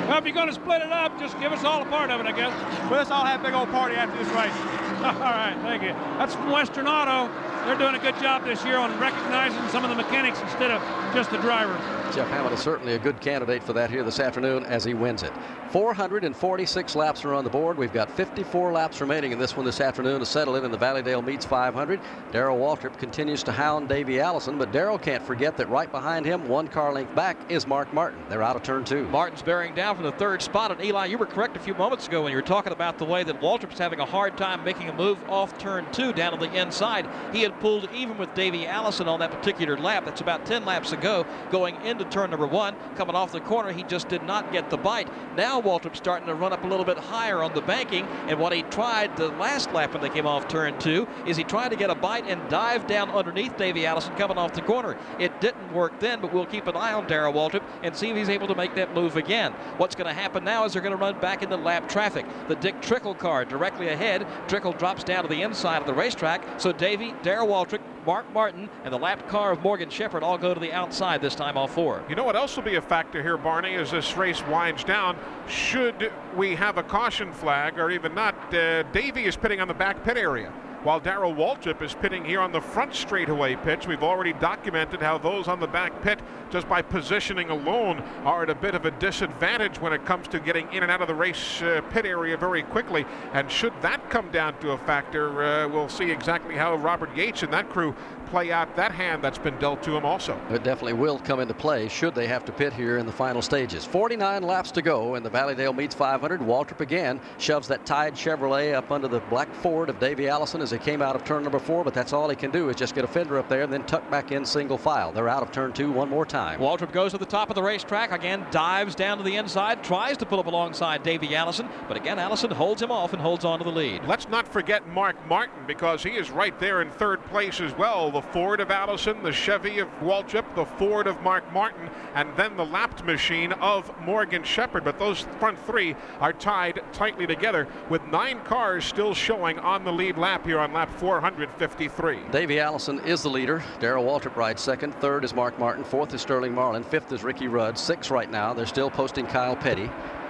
Well, 0.06 0.22
if 0.22 0.26
you're 0.26 0.38
going 0.38 0.54
to 0.54 0.54
split 0.54 0.86
it 0.86 0.94
up, 0.94 1.18
just 1.18 1.40
give 1.40 1.52
us 1.52 1.64
all 1.66 1.82
a 1.82 1.90
part 1.90 2.12
of 2.12 2.22
it, 2.22 2.30
I 2.30 2.34
guess. 2.38 2.54
Well, 2.86 3.02
let's 3.02 3.10
all 3.10 3.26
have 3.26 3.42
a 3.42 3.44
big 3.44 3.58
old 3.58 3.70
party 3.74 3.96
after 3.96 4.14
this 4.14 4.30
race. 4.38 4.54
all 5.02 5.26
right, 5.26 5.58
thank 5.66 5.82
you. 5.82 5.94
That's 6.22 6.36
from 6.36 6.52
Western 6.52 6.88
Auto. 6.88 7.34
They're 7.66 7.78
doing 7.78 7.96
a 7.96 8.00
good 8.00 8.18
job 8.20 8.46
this 8.46 8.64
year 8.64 8.78
on 8.78 8.98
recognizing 9.00 9.68
some 9.70 9.84
of 9.84 9.90
the 9.90 9.96
mechanics 9.96 10.40
instead 10.42 10.72
of 10.72 10.82
just 11.14 11.30
the 11.30 11.38
drivers. 11.38 11.99
Jeff 12.14 12.28
Hammond 12.30 12.56
is 12.56 12.60
certainly 12.60 12.94
a 12.94 13.00
good 13.00 13.22
candidate 13.22 13.64
for 13.64 13.74
that 13.74 13.92
here 13.92 14.04
this 14.04 14.20
afternoon 14.20 14.66
as 14.66 14.84
he 14.84 14.96
wins 14.96 15.22
it. 15.22 15.32
446 15.70 16.96
laps 16.96 17.24
are 17.24 17.36
on 17.36 17.44
the 17.44 17.50
board. 17.52 17.78
We've 17.78 17.94
got 17.94 18.10
54 18.10 18.72
laps 18.72 19.00
remaining 19.00 19.32
in 19.32 19.38
this 19.38 19.56
one 19.56 19.64
this 19.64 19.80
afternoon 19.80 20.20
to 20.20 20.26
settle 20.26 20.56
it 20.56 20.64
in 20.64 20.72
the 20.72 20.78
Valleydale 20.78 21.22
Meats 21.22 21.46
500. 21.46 22.00
Darrell 22.32 22.58
Waltrip 22.58 22.98
continues 22.98 23.44
to 23.44 23.52
hound 23.52 23.88
Davey 23.88 24.20
Allison, 24.20 24.58
but 24.58 24.72
Darrell 24.72 24.98
can't 24.98 25.22
forget 25.22 25.56
that 25.58 25.70
right 25.70 25.92
behind 25.92 26.26
him, 26.26 26.48
one 26.48 26.68
car 26.68 26.92
length 26.92 27.14
back, 27.14 27.38
is 27.50 27.68
Mark 27.68 27.94
Martin. 27.94 28.20
They're 28.28 28.42
out 28.42 28.56
of 28.56 28.64
turn 28.64 28.84
two. 28.84 29.08
Martin's 29.10 29.44
bearing 29.44 29.76
down 29.76 29.96
from 29.96 30.06
the 30.06 30.12
third 30.14 30.42
spot. 30.42 30.72
And 30.72 30.84
Eli, 30.84 31.06
you 31.06 31.20
were 31.20 31.28
correct 31.28 31.56
a 31.56 31.60
few 31.60 31.76
moments 31.76 32.08
ago 32.08 32.24
when 32.24 32.32
you 32.32 32.38
were 32.38 32.42
talking 32.42 32.74
about 32.74 32.98
the 32.98 33.06
way 33.06 33.24
that 33.24 33.40
Waltrip's 33.40 33.78
having 33.78 34.00
a 34.00 34.06
hard 34.06 34.36
time 34.36 34.64
making 34.64 34.90
a 34.90 34.94
move 34.94 35.20
off 35.30 35.56
turn 35.60 35.86
two 35.92 36.12
down 36.12 36.34
on 36.34 36.40
the 36.40 36.52
inside. 36.56 37.08
He 37.32 37.44
had 37.44 37.60
pulled 37.60 37.88
even 37.94 38.18
with 38.18 38.34
Davey 38.34 38.66
Allison 38.66 39.08
on 39.08 39.20
that 39.20 39.32
particular 39.32 39.78
lap. 39.78 40.06
That's 40.06 40.22
about 40.22 40.48
10 40.48 40.66
laps 40.66 40.92
ago 40.92 41.28
going 41.52 41.76
into 42.00 42.12
turn 42.12 42.32
number 42.32 42.48
one. 42.48 42.76
Coming 42.96 43.16
off 43.16 43.32
the 43.32 43.42
corner, 43.42 43.72
he 43.72 43.84
just 43.84 44.08
did 44.08 44.24
not 44.24 44.52
get 44.52 44.70
the 44.70 44.78
bite. 44.78 45.10
Now 45.36 45.62
Waltrip's 45.62 45.98
starting 45.98 46.28
to 46.28 46.36
run 46.36 46.54
up 46.54 46.64
a 46.64 46.68
little 46.68 46.86
bit 46.86 46.98
higher 46.98 47.44
on 47.44 47.54
the 47.54 47.62
banking. 47.62 48.06
And 48.28 48.40
what 48.40 48.54
he 48.54 48.64
tried 48.64 49.16
the 49.18 49.30
last 49.30 49.72
lap 49.74 49.94
when 49.94 50.02
they 50.02 50.10
came 50.10 50.26
off 50.26 50.48
turn 50.48 50.78
two 50.80 51.08
is 51.26 51.38
he 51.38 51.44
tried 51.44 51.70
to 51.70 51.76
get 51.76 51.90
a 51.90 51.96
bite 51.96 52.26
and 52.28 52.50
dive 52.50 52.88
down 52.88 53.10
underneath 53.10 53.58
Davey 53.58 53.86
Allison 53.86 54.16
coming 54.16 54.38
off 54.38 54.54
the 54.54 54.62
corner. 54.62 54.98
It 55.20 55.40
didn't 55.42 55.74
work 55.74 56.00
then, 56.00 56.22
but 56.22 56.34
we'll 56.34 56.46
keep 56.46 56.68
an 56.68 56.76
eye 56.76 56.94
on 56.94 57.08
Darrell 57.08 57.34
Waltrip 57.34 57.64
and 57.84 57.96
see 57.96 58.10
if 58.10 58.18
he's 58.18 58.30
able 58.30 58.48
to 58.48 58.56
make 58.56 58.76
that 58.76 58.94
move 58.94 59.18
again. 59.18 59.52
What's 59.78 59.96
going 59.96 60.08
to 60.08 60.14
happen 60.14 60.44
now 60.44 60.66
is 60.66 60.74
they're 60.74 60.82
going 60.82 60.96
to 60.96 61.02
run 61.02 61.20
back 61.20 61.44
into 61.44 61.58
lap 61.58 61.90
traffic. 61.90 62.26
The 62.48 62.56
Dick 62.56 62.82
Trickle 62.82 63.16
car 63.16 63.46
directly 63.46 63.90
ahead. 63.90 64.26
Trickle 64.48 64.74
drops 64.74 65.04
down 65.04 65.24
to 65.24 65.30
the 65.30 65.42
inside 65.42 65.80
of 65.82 65.88
the 65.88 65.94
racetrack. 65.94 66.44
So 66.60 66.72
Davey, 66.72 67.14
Darrell 67.24 67.48
Waltrip, 67.48 67.82
Mark 68.06 68.32
Martin, 68.34 68.70
and 68.84 68.94
the 68.94 68.98
lap 68.98 69.28
car 69.28 69.52
of 69.52 69.62
Morgan 69.62 69.90
Shepherd 69.90 70.24
all 70.24 70.38
go 70.38 70.54
to 70.54 70.60
the 70.60 70.72
outside 70.72 71.22
this 71.22 71.36
time, 71.36 71.58
all 71.58 71.68
four. 71.68 71.89
You 72.08 72.16
know 72.16 72.24
what 72.24 72.36
else 72.36 72.56
will 72.56 72.64
be 72.64 72.76
a 72.76 72.82
factor 72.82 73.24
here, 73.24 73.38
Barney, 73.38 73.74
as 73.76 73.90
this 73.92 74.16
race 74.16 74.46
winds 74.46 74.84
down? 74.84 75.18
Should 75.48 76.12
we 76.36 76.56
have 76.56 76.78
a 76.78 76.84
caution 76.84 77.34
flag 77.34 77.80
or 77.80 77.90
even 77.90 78.14
not, 78.14 78.36
uh, 78.54 78.84
Davey 78.92 79.26
is 79.26 79.36
pitting 79.36 79.60
on 79.60 79.68
the 79.68 79.74
back 79.74 80.04
pit 80.04 80.18
area. 80.18 80.52
While 80.84 81.02
Darrell 81.02 81.34
Waltrip 81.34 81.82
is 81.82 81.94
pitting 81.94 82.24
here 82.24 82.40
on 82.40 82.54
the 82.54 82.62
front 82.62 82.96
straightaway 82.96 83.58
pitch, 83.58 83.86
we've 83.86 84.02
already 84.02 84.32
documented 84.32 85.02
how 85.02 85.18
those 85.18 85.50
on 85.50 85.60
the 85.60 85.68
back 85.68 86.02
pit, 86.02 86.22
just 86.52 86.70
by 86.70 86.82
positioning 86.82 87.50
alone, 87.50 88.00
are 88.24 88.44
at 88.44 88.50
a 88.50 88.56
bit 88.56 88.76
of 88.76 88.86
a 88.86 88.92
disadvantage 88.92 89.82
when 89.82 89.92
it 89.92 90.06
comes 90.06 90.30
to 90.30 90.40
getting 90.40 90.72
in 90.72 90.84
and 90.84 90.90
out 90.90 91.02
of 91.02 91.10
the 91.10 91.14
race 91.14 91.62
uh, 91.64 91.82
pit 91.90 92.06
area 92.06 92.38
very 92.38 92.64
quickly. 92.64 93.06
And 93.34 93.52
should 93.52 93.74
that 93.82 94.10
come 94.10 94.32
down 94.32 94.58
to 94.60 94.72
a 94.72 94.78
factor, 94.78 95.44
uh, 95.44 95.68
we'll 95.68 95.90
see 95.90 96.12
exactly 96.12 96.56
how 96.56 96.76
Robert 96.76 97.14
Yates 97.14 97.44
and 97.44 97.52
that 97.52 97.70
crew 97.70 97.94
play 98.30 98.52
out 98.52 98.76
that 98.76 98.92
hand 98.92 99.24
that's 99.24 99.38
been 99.38 99.58
dealt 99.58 99.82
to 99.84 99.96
him 99.96 100.06
also. 100.06 100.40
It 100.52 100.64
definitely 100.64 100.94
will 100.94 101.20
come 101.20 101.40
into 101.40 101.54
play 101.54 101.88
should 101.88 102.16
they 102.16 102.28
have 102.28 102.46
to 102.46 102.52
pit 102.52 102.74
here 102.74 102.98
in 102.98 103.06
the 103.06 103.12
final 103.12 103.42
stages. 103.42 103.86
49 103.86 104.44
laps 104.44 104.72
to 104.72 104.82
go 104.82 105.16
in 105.16 105.24
the 105.24 105.30
Valleydale 105.30 105.74
Meats 105.74 105.96
500. 105.96 106.40
Waltrip 106.40 106.80
again 106.80 107.20
shoves 107.38 107.68
that 107.68 107.86
Tide 107.86 108.14
Chevrolet 108.14 108.74
up 108.74 108.92
under 108.92 109.08
the 109.08 109.20
black 109.22 109.54
Ford 109.56 109.90
of 109.90 110.00
Davey 110.00 110.28
Allison 110.28 110.62
as 110.62 110.70
they 110.70 110.78
came 110.78 111.02
out 111.02 111.16
of 111.16 111.24
turn 111.24 111.44
number 111.44 111.60
four, 111.60 111.84
but 111.84 111.94
that's 111.94 112.14
all 112.14 112.30
he 112.30 112.36
can 112.36 112.52
do 112.52 112.70
is 112.70 112.76
just 112.76 112.96
get 112.96 113.04
a 113.04 113.08
fender 113.08 113.40
up 113.40 113.50
there 113.50 113.64
and 113.64 113.74
then 113.74 113.86
tuck 113.86 114.10
back 114.12 114.32
in 114.32 114.46
single 114.46 114.78
file. 114.78 115.12
They're 115.12 115.30
out 115.30 115.44
of 115.44 115.52
turn 115.52 115.74
two 115.74 115.92
one 115.92 116.10
more 116.10 116.26
time. 116.26 116.60
Waltrip 116.60 116.92
goes 116.92 117.12
to 117.12 117.18
the 117.18 117.26
top 117.26 117.50
of 117.50 117.56
the 117.56 117.64
racetrack 117.64 118.12
again, 118.12 118.46
dives 118.52 118.96
down 118.96 119.18
to 119.18 119.24
the 119.24 119.36
inside, 119.36 119.84
tries 119.84 120.18
to 120.18 120.26
pull 120.26 120.40
up 120.40 120.46
alongside 120.46 121.04
Davey 121.04 121.36
Allison, 121.36 121.68
but 121.88 121.98
again 121.98 122.20
Allison 122.20 122.52
holds 122.52 122.82
him 122.82 122.92
off 122.92 123.14
and 123.14 123.22
holds 123.22 123.46
on 123.46 123.60
to 123.60 123.66
the 123.66 123.72
lead. 123.72 124.06
Let's 124.06 124.30
not 124.30 124.48
forget 124.48 124.88
Mark 124.88 125.16
Martin 125.28 125.66
because 125.66 126.04
he 126.04 126.12
is 126.12 126.30
right 126.30 126.58
there 126.60 126.82
in 126.82 126.92
third 126.92 127.24
place 127.26 127.60
as 127.60 127.76
well. 127.78 128.12
The 128.12 128.19
the 128.20 128.28
Ford 128.34 128.60
of 128.60 128.70
Allison, 128.70 129.24
the 129.24 129.32
Chevy 129.32 129.80
of 129.80 129.88
Waltrip, 130.02 130.44
the 130.54 130.66
Ford 130.66 131.08
of 131.08 131.22
Mark 131.22 131.50
Martin, 131.54 131.90
and 132.16 132.30
then 132.36 132.58
the 132.58 132.66
lapped 132.66 133.06
machine 133.06 133.54
of 133.54 133.90
Morgan 134.02 134.44
Shepherd. 134.44 134.84
But 134.84 135.00
those 135.00 135.22
front 135.40 135.58
three 135.66 135.96
are 136.20 136.34
tied 136.34 136.82
tightly 136.92 137.26
together 137.26 137.66
with 137.90 138.06
nine 138.08 138.42
cars 138.42 138.84
still 138.84 139.14
showing 139.14 139.58
on 139.60 139.86
the 139.86 139.94
lead 139.94 140.18
lap 140.18 140.46
here 140.46 140.60
on 140.60 140.74
lap 140.74 140.90
453. 141.00 142.20
Davey 142.30 142.60
Allison 142.60 143.00
is 143.06 143.24
the 143.24 143.30
leader. 143.30 143.64
Darrell 143.80 144.04
Waltrip 144.04 144.36
rides 144.36 144.62
second. 144.62 144.94
Third 144.96 145.24
is 145.24 145.34
Mark 145.34 145.58
Martin. 145.58 145.86
Fourth 145.86 146.14
is 146.14 146.22
Sterling 146.22 146.54
Marlin. 146.54 146.84
Fifth 146.84 147.14
is 147.14 147.24
Ricky 147.24 147.48
Rudd. 147.48 147.78
Six 147.78 148.12
right 148.12 148.30
now. 148.30 148.54
They're 148.54 148.66
still 148.66 148.92
posting 148.92 149.28
Kyle 149.28 149.56
Petty. 149.56 149.90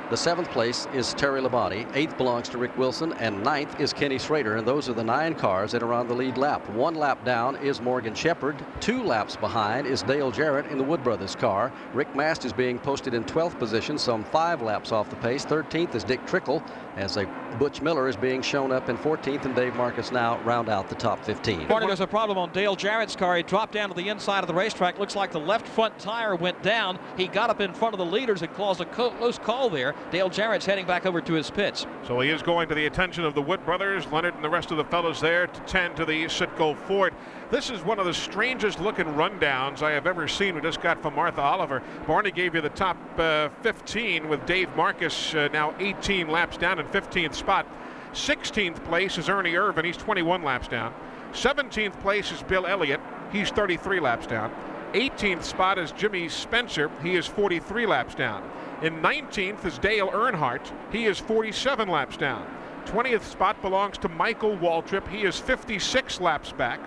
The 0.10 0.18
seventh 0.18 0.50
place 0.50 0.88
is 0.92 1.14
Terry 1.14 1.40
Labonte. 1.40 1.88
Eighth 1.96 2.18
belongs 2.18 2.50
to 2.50 2.58
Rick 2.58 2.76
Wilson. 2.80 3.14
And 3.20 3.44
ninth 3.44 3.80
is 3.80 3.94
Kenny 3.94 4.18
Schrader. 4.18 4.56
And 4.56 4.68
those 4.68 4.90
are 4.90 4.94
the 4.94 5.04
nine 5.04 5.36
cars 5.36 5.72
that 5.72 5.84
are 5.84 5.94
on 5.94 6.08
the 6.08 6.16
lead 6.16 6.36
lap. 6.36 6.68
One 6.72 6.96
lap 6.96 7.24
down 7.24 7.58
is 7.58 7.80
Morgan 7.80 8.16
Shepherd. 8.16 8.58
Two 8.80 9.04
laps 9.04 9.36
behind 9.36 9.86
is 9.86 10.02
Dale 10.02 10.32
Jarrett 10.32 10.66
in 10.72 10.80
the 10.80 10.84
Wood 10.84 11.04
Brothers 11.04 11.36
car. 11.36 11.72
Rick 11.94 12.16
Mast 12.16 12.44
is 12.44 12.52
being 12.52 12.80
posted 12.80 13.14
in 13.14 13.24
12th 13.24 13.60
position, 13.60 14.00
some 14.00 14.24
five 14.24 14.64
laps 14.64 14.92
off 14.92 15.12
the 15.12 15.16
pace. 15.18 15.46
13th 15.46 15.94
is 15.94 16.04
Dick 16.04 16.26
Trickle 16.26 16.64
as 17.00 17.16
a 17.16 17.26
Butch 17.58 17.82
Miller 17.82 18.08
is 18.08 18.18
being 18.18 18.42
shown 18.42 18.72
up 18.72 18.90
in 18.90 18.98
14th. 18.98 19.46
And 19.46 19.56
Dave 19.56 19.74
Marcis 19.74 20.12
now 20.12 20.40
round 20.42 20.70
out 20.70 20.90
the 20.90 20.96
top 20.96 21.24
15. 21.24 21.68
Barney, 21.68 21.88
there's 21.88 22.02
a 22.02 22.08
problem 22.08 22.38
on 22.38 22.52
Dale 22.52 22.76
Jarrett's 22.76 23.16
car. 23.16 23.38
He 23.38 23.44
dropped 23.44 23.74
down 23.74 23.90
to 23.90 23.96
the 23.96 24.10
inside 24.10 24.44
of 24.44 24.48
the 24.48 24.54
racetrack. 24.54 25.00
Looks 25.00 25.16
like 25.16 25.32
the 25.32 25.40
left 25.40 25.68
front 25.68 25.98
tire 25.98 26.36
went 26.36 26.62
down. 26.62 27.00
He 27.18 27.28
got 27.28 27.50
up 27.50 27.62
in 27.62 27.74
front 27.74 27.94
of 27.94 28.00
the 28.00 28.06
leaders 28.06 28.42
and 28.42 28.54
caused 28.54 28.82
a 28.82 28.86
close 28.86 29.40
call 29.40 29.70
there. 29.70 29.96
Dale 30.12 30.30
Jarrett's 30.30 30.66
heading 30.66 30.86
back 30.86 31.06
over 31.06 31.22
to 31.22 31.34
his 31.34 31.50
pits. 31.50 31.88
So 32.04 32.20
he 32.20 32.30
is 32.30 32.42
going 32.42 32.68
to 32.70 32.76
the 32.76 32.86
attention 32.86 33.24
of 33.24 33.34
the 33.34 33.42
Wood 33.42 33.66
brothers, 33.66 34.06
Leonard 34.08 34.36
and 34.36 34.44
the 34.44 34.50
rest 34.50 34.72
of 34.72 34.78
the 34.78 34.86
fellows 34.86 35.22
there 35.22 35.48
to 35.48 35.60
tend 35.62 35.96
to 35.96 36.06
the 36.06 36.26
Citgo 36.26 36.76
Ford. 36.76 37.14
This 37.52 37.72
is 37.72 37.82
one 37.82 37.98
of 37.98 38.06
the 38.06 38.14
strangest 38.14 38.80
looking 38.80 39.06
rundowns 39.06 39.82
I 39.82 39.90
have 39.94 40.06
ever 40.06 40.28
seen. 40.28 40.54
We 40.54 40.62
just 40.62 40.82
got 40.82 41.02
from 41.02 41.16
Martha 41.16 41.42
Oliver. 41.42 41.82
Barney 42.06 42.30
gave 42.30 42.54
you 42.54 42.62
the 42.62 42.70
top 42.70 42.96
uh, 43.18 43.50
15 43.64 44.30
with 44.30 44.46
Dave 44.46 44.68
Marcis 44.76 45.34
uh, 45.34 45.52
now 45.52 45.74
18 45.80 46.28
laps 46.28 46.58
down 46.58 46.78
in 46.78 46.86
15th 46.86 47.34
spot. 47.34 47.66
16th 48.14 48.84
place 48.84 49.18
is 49.18 49.30
Ernie 49.30 49.54
Irvan. 49.54 49.84
He's 49.84 49.98
21 49.98 50.44
laps 50.44 50.68
down. 50.68 50.94
17th 51.34 52.00
place 52.02 52.32
is 52.32 52.44
Bill 52.44 52.68
Elliott. 52.68 53.00
He's 53.32 53.50
33 53.50 54.00
laps 54.00 54.28
down. 54.28 54.54
18th 54.94 55.44
spot 55.44 55.80
is 55.80 55.92
Jimmy 55.94 56.30
Spencer. 56.30 56.92
He 57.02 57.16
is 57.16 57.26
43 57.26 57.88
laps 57.88 58.14
down. 58.14 58.48
In 58.84 59.02
19th 59.02 59.66
is 59.66 59.80
Dale 59.80 60.10
Earnhardt. 60.10 60.72
He 60.92 61.08
is 61.08 61.18
47 61.18 61.90
laps 61.90 62.16
down. 62.16 62.46
20th 62.86 63.24
spot 63.24 63.60
belongs 63.64 63.98
to 63.98 64.10
Michael 64.10 64.56
Waltrip. 64.58 65.08
He 65.08 65.24
is 65.24 65.40
56 65.40 66.22
laps 66.22 66.52
back. 66.52 66.80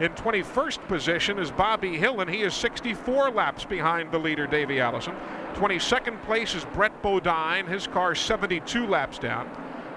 In 0.00 0.12
21st 0.12 0.86
position 0.86 1.40
is 1.40 1.50
Bobby 1.50 1.96
Hill, 1.96 2.20
and 2.20 2.30
he 2.30 2.42
is 2.42 2.54
64 2.54 3.32
laps 3.32 3.64
behind 3.64 4.12
the 4.12 4.18
leader, 4.18 4.46
Davey 4.46 4.78
Allison. 4.78 5.12
22nd 5.54 6.22
place 6.22 6.54
is 6.54 6.64
Brett 6.66 7.02
Bodine. 7.02 7.66
His 7.66 7.88
car 7.88 8.14
72 8.14 8.86
laps 8.86 9.18
down. 9.18 9.50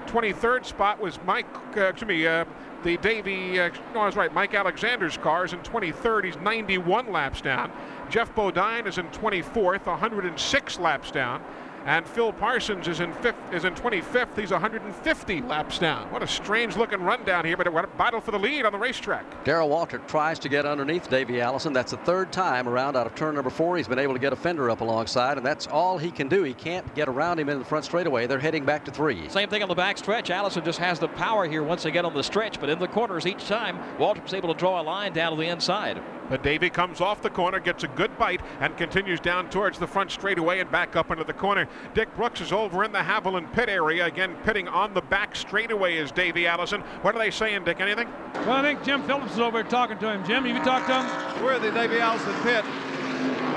23rd 0.08 0.66
spot 0.66 1.00
was 1.00 1.20
Mike, 1.24 1.46
uh, 1.78 1.82
excuse 1.82 2.08
me, 2.08 2.26
uh, 2.26 2.46
the 2.84 2.98
Davey, 2.98 3.60
uh, 3.60 3.70
no, 3.94 4.00
I 4.00 4.06
was 4.08 4.16
right, 4.16 4.34
Mike 4.34 4.56
Alexander's 4.56 5.18
cars 5.18 5.54
in 5.54 5.60
23rd. 5.60 6.26
He's 6.26 6.38
91 6.38 7.12
laps 7.12 7.40
down. 7.40 7.72
Geoff 8.10 8.34
Bodine 8.34 8.88
is 8.88 8.98
in 8.98 9.06
24th, 9.10 9.86
106 9.86 10.80
laps 10.80 11.12
down. 11.12 11.44
And 11.86 12.06
Phil 12.08 12.32
Parsons 12.32 12.88
is 12.88 13.00
in 13.00 13.12
fifth, 13.14 13.36
is 13.52 13.66
in 13.66 13.74
25th. 13.74 14.38
He's 14.38 14.52
150 14.52 15.42
laps 15.42 15.80
down. 15.80 16.12
What 16.12 16.22
a 16.22 16.28
strange 16.28 16.78
looking 16.78 17.02
run 17.02 17.24
down 17.24 17.44
here, 17.44 17.58
but 17.58 17.66
a 17.66 17.72
battle 17.98 18.22
for 18.22 18.32
the 18.32 18.38
lead 18.38 18.66
on 18.66 18.72
the 18.72 18.78
racetrack. 18.78 19.44
Darrell 19.44 19.70
Waltrip 19.70 20.08
tries 20.08 20.38
to 20.40 20.50
get 20.50 20.66
underneath 20.66 21.10
Davey 21.10 21.42
Allison. 21.42 21.74
That's 21.74 21.92
the 21.92 21.98
third 21.98 22.32
time 22.32 22.70
around 22.70 22.96
out 22.96 23.08
of 23.08 23.16
turn 23.16 23.34
number 23.34 23.50
four. 23.50 23.78
He's 23.78 23.88
been 23.88 24.00
able 24.00 24.14
to 24.14 24.20
get 24.20 24.32
a 24.32 24.36
fender 24.36 24.70
up 24.70 24.82
alongside, 24.82 25.38
and 25.38 25.46
that's 25.46 25.66
all 25.68 25.98
he 25.98 26.12
can 26.12 26.28
do. 26.28 26.44
He 26.44 26.54
can't 26.54 26.94
get 26.94 27.08
around 27.08 27.40
him 27.40 27.50
in 27.50 27.58
the 27.58 27.66
front 27.66 27.86
straightaway. 27.86 28.28
They're 28.28 28.40
heading 28.40 28.64
back 28.64 28.86
to 28.86 28.92
three. 28.92 29.28
Same 29.30 29.50
thing 29.50 29.64
on 29.64 29.70
the 29.70 29.76
back 29.76 29.98
stretch. 29.98 30.30
Allison 30.30 30.64
just 30.64 30.80
has 30.80 31.00
the 31.00 31.08
power 31.08 31.48
here 31.48 31.64
once 31.64 31.84
they 31.84 31.92
get 31.92 32.06
on 32.06 32.14
the 32.14 32.24
stretch, 32.24 32.60
but 32.60 32.70
in 32.70 32.78
the 32.78 32.88
corners 32.88 33.26
each 33.26 33.48
time, 33.48 33.80
Waltrip's 33.98 34.34
able 34.34 34.54
to 34.54 34.60
draw 34.60 34.82
a 34.82 34.84
line 34.84 35.14
down 35.14 35.32
to 35.32 35.38
the 35.38 35.48
inside. 35.48 36.02
But 36.32 36.44
Davey 36.44 36.70
comes 36.70 37.02
off 37.02 37.22
the 37.22 37.30
corner, 37.30 37.60
gets 37.60 37.84
a 37.84 37.90
good 37.90 38.18
bite, 38.18 38.40
and 38.62 38.76
continues 38.78 39.20
down 39.20 39.50
towards 39.50 39.78
the 39.78 39.86
front 39.86 40.12
straightaway 40.12 40.62
and 40.62 40.72
back 40.72 40.96
up 40.96 41.12
into 41.12 41.26
the 41.26 41.34
corner. 41.34 41.68
Dick 41.94 42.16
Brooks 42.16 42.40
is 42.40 42.54
over 42.54 42.86
in 42.86 42.94
the 42.94 43.00
Havoline 43.00 43.52
pit 43.52 43.68
area. 43.68 44.06
Again, 44.06 44.38
pitting 44.46 44.70
on 44.70 44.94
the 44.94 45.02
back 45.02 45.36
straightaway 45.36 45.98
is 45.98 46.10
Davey 46.10 46.48
Allison. 46.48 46.80
What 47.02 47.16
are 47.16 47.20
they 47.20 47.32
saying, 47.32 47.66
Dick? 47.66 47.82
Anything? 47.82 48.08
Well, 48.34 48.52
I 48.52 48.62
think 48.62 48.82
Jim 48.82 49.04
Phillips 49.04 49.34
is 49.34 49.40
over 49.40 49.62
here 49.62 49.70
talking 49.70 49.98
to 49.98 50.10
him. 50.10 50.24
Jim, 50.26 50.46
have 50.46 50.56
you 50.56 50.64
talked 50.64 50.88
to 50.88 51.04
him? 51.04 51.44
We're 51.44 51.52
at 51.56 51.62
the 51.62 51.72
Davey 51.72 52.00
Allison 52.00 52.34
pit. 52.44 52.64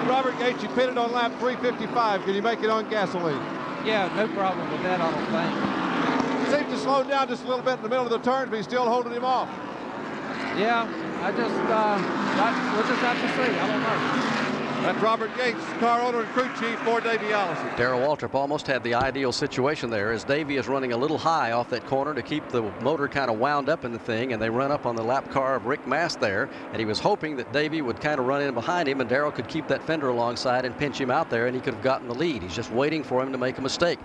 Robert 0.09 0.37
Yates, 0.41 0.61
you 0.61 0.69
pitted 0.71 0.99
on 0.99 1.13
lap 1.13 1.31
355. 1.39 2.25
Can 2.25 2.35
you 2.35 2.43
make 2.43 2.61
it 2.65 2.71
on 2.71 2.91
gasoline? 2.91 3.41
Yeah, 3.87 4.13
no 4.17 4.27
problem 4.35 4.69
with 4.73 4.83
that, 4.83 5.01
I 5.01 5.11
don't 5.13 6.51
think. 6.51 6.59
Seems 6.59 6.73
to 6.75 6.79
slow 6.85 7.05
down 7.05 7.29
just 7.29 7.45
a 7.45 7.47
little 7.47 7.63
bit 7.63 7.75
in 7.75 7.83
the 7.83 7.89
middle 7.89 8.05
of 8.05 8.11
the 8.11 8.19
turn, 8.19 8.51
but 8.51 8.57
he's 8.57 8.67
still 8.67 8.87
holding 8.87 9.13
him 9.13 9.25
off. 9.25 9.49
Yeah, 10.59 10.87
I 11.25 11.31
just, 11.31 11.55
uh, 11.55 12.75
we'll 12.75 12.87
just 12.87 13.01
have 13.01 13.17
to 13.17 13.29
see. 13.33 13.59
I 13.59 13.67
don't 13.67 13.81
know. 13.81 14.45
That's 14.83 15.03
Robert 15.03 15.31
Yates, 15.39 15.65
car 15.81 16.03
owner 16.03 16.21
and 16.21 16.29
crew 16.35 16.51
chief 16.61 16.79
for 16.81 17.01
Davey 17.01 17.33
Allison. 17.33 17.67
Darrell 17.79 18.01
Waltrip 18.01 18.35
almost 18.35 18.67
had 18.67 18.85
the 18.85 18.93
ideal 18.93 19.33
situation 19.33 19.89
there 19.89 20.13
as 20.13 20.23
Davey 20.23 20.59
is 20.59 20.69
running 20.69 20.93
a 20.93 20.99
little 20.99 21.17
high 21.17 21.53
off 21.53 21.71
that 21.71 21.87
corner 21.87 22.13
to 22.13 22.21
keep 22.21 22.47
the 22.51 22.61
motor 22.83 23.09
kind 23.09 23.31
of 23.31 23.39
wound 23.39 23.71
up 23.71 23.87
in 23.87 23.93
the 23.93 23.99
thing, 23.99 24.35
and 24.35 24.43
they 24.43 24.51
run 24.51 24.71
up 24.71 24.85
on 24.85 24.97
the 24.97 25.03
lap 25.03 25.31
car 25.31 25.57
of 25.57 25.65
Rick 25.65 25.87
Mast 25.87 26.21
there, 26.21 26.51
and 26.73 26.79
he 26.79 26.85
was 26.85 27.01
hoping 27.01 27.37
that 27.37 27.51
Davey 27.55 27.81
would 27.81 28.03
kind 28.03 28.21
of 28.21 28.27
run 28.27 28.43
in 28.43 28.53
behind 28.53 28.87
him, 28.87 29.01
and 29.01 29.09
Darrell 29.09 29.33
could 29.33 29.49
keep 29.49 29.67
that 29.69 29.83
fender 29.85 30.09
alongside 30.09 30.67
and 30.67 30.77
pinch 30.77 31.01
him 31.01 31.11
out 31.11 31.31
there, 31.31 31.47
and 31.47 31.57
he 31.57 31.63
could 31.63 31.73
have 31.73 31.83
gotten 31.83 32.07
the 32.07 32.15
lead. 32.15 32.43
He's 32.43 32.55
just 32.55 32.71
waiting 32.71 33.03
for 33.03 33.23
him 33.23 33.33
to 33.33 33.39
make 33.39 33.57
a 33.57 33.63
mistake 33.63 33.99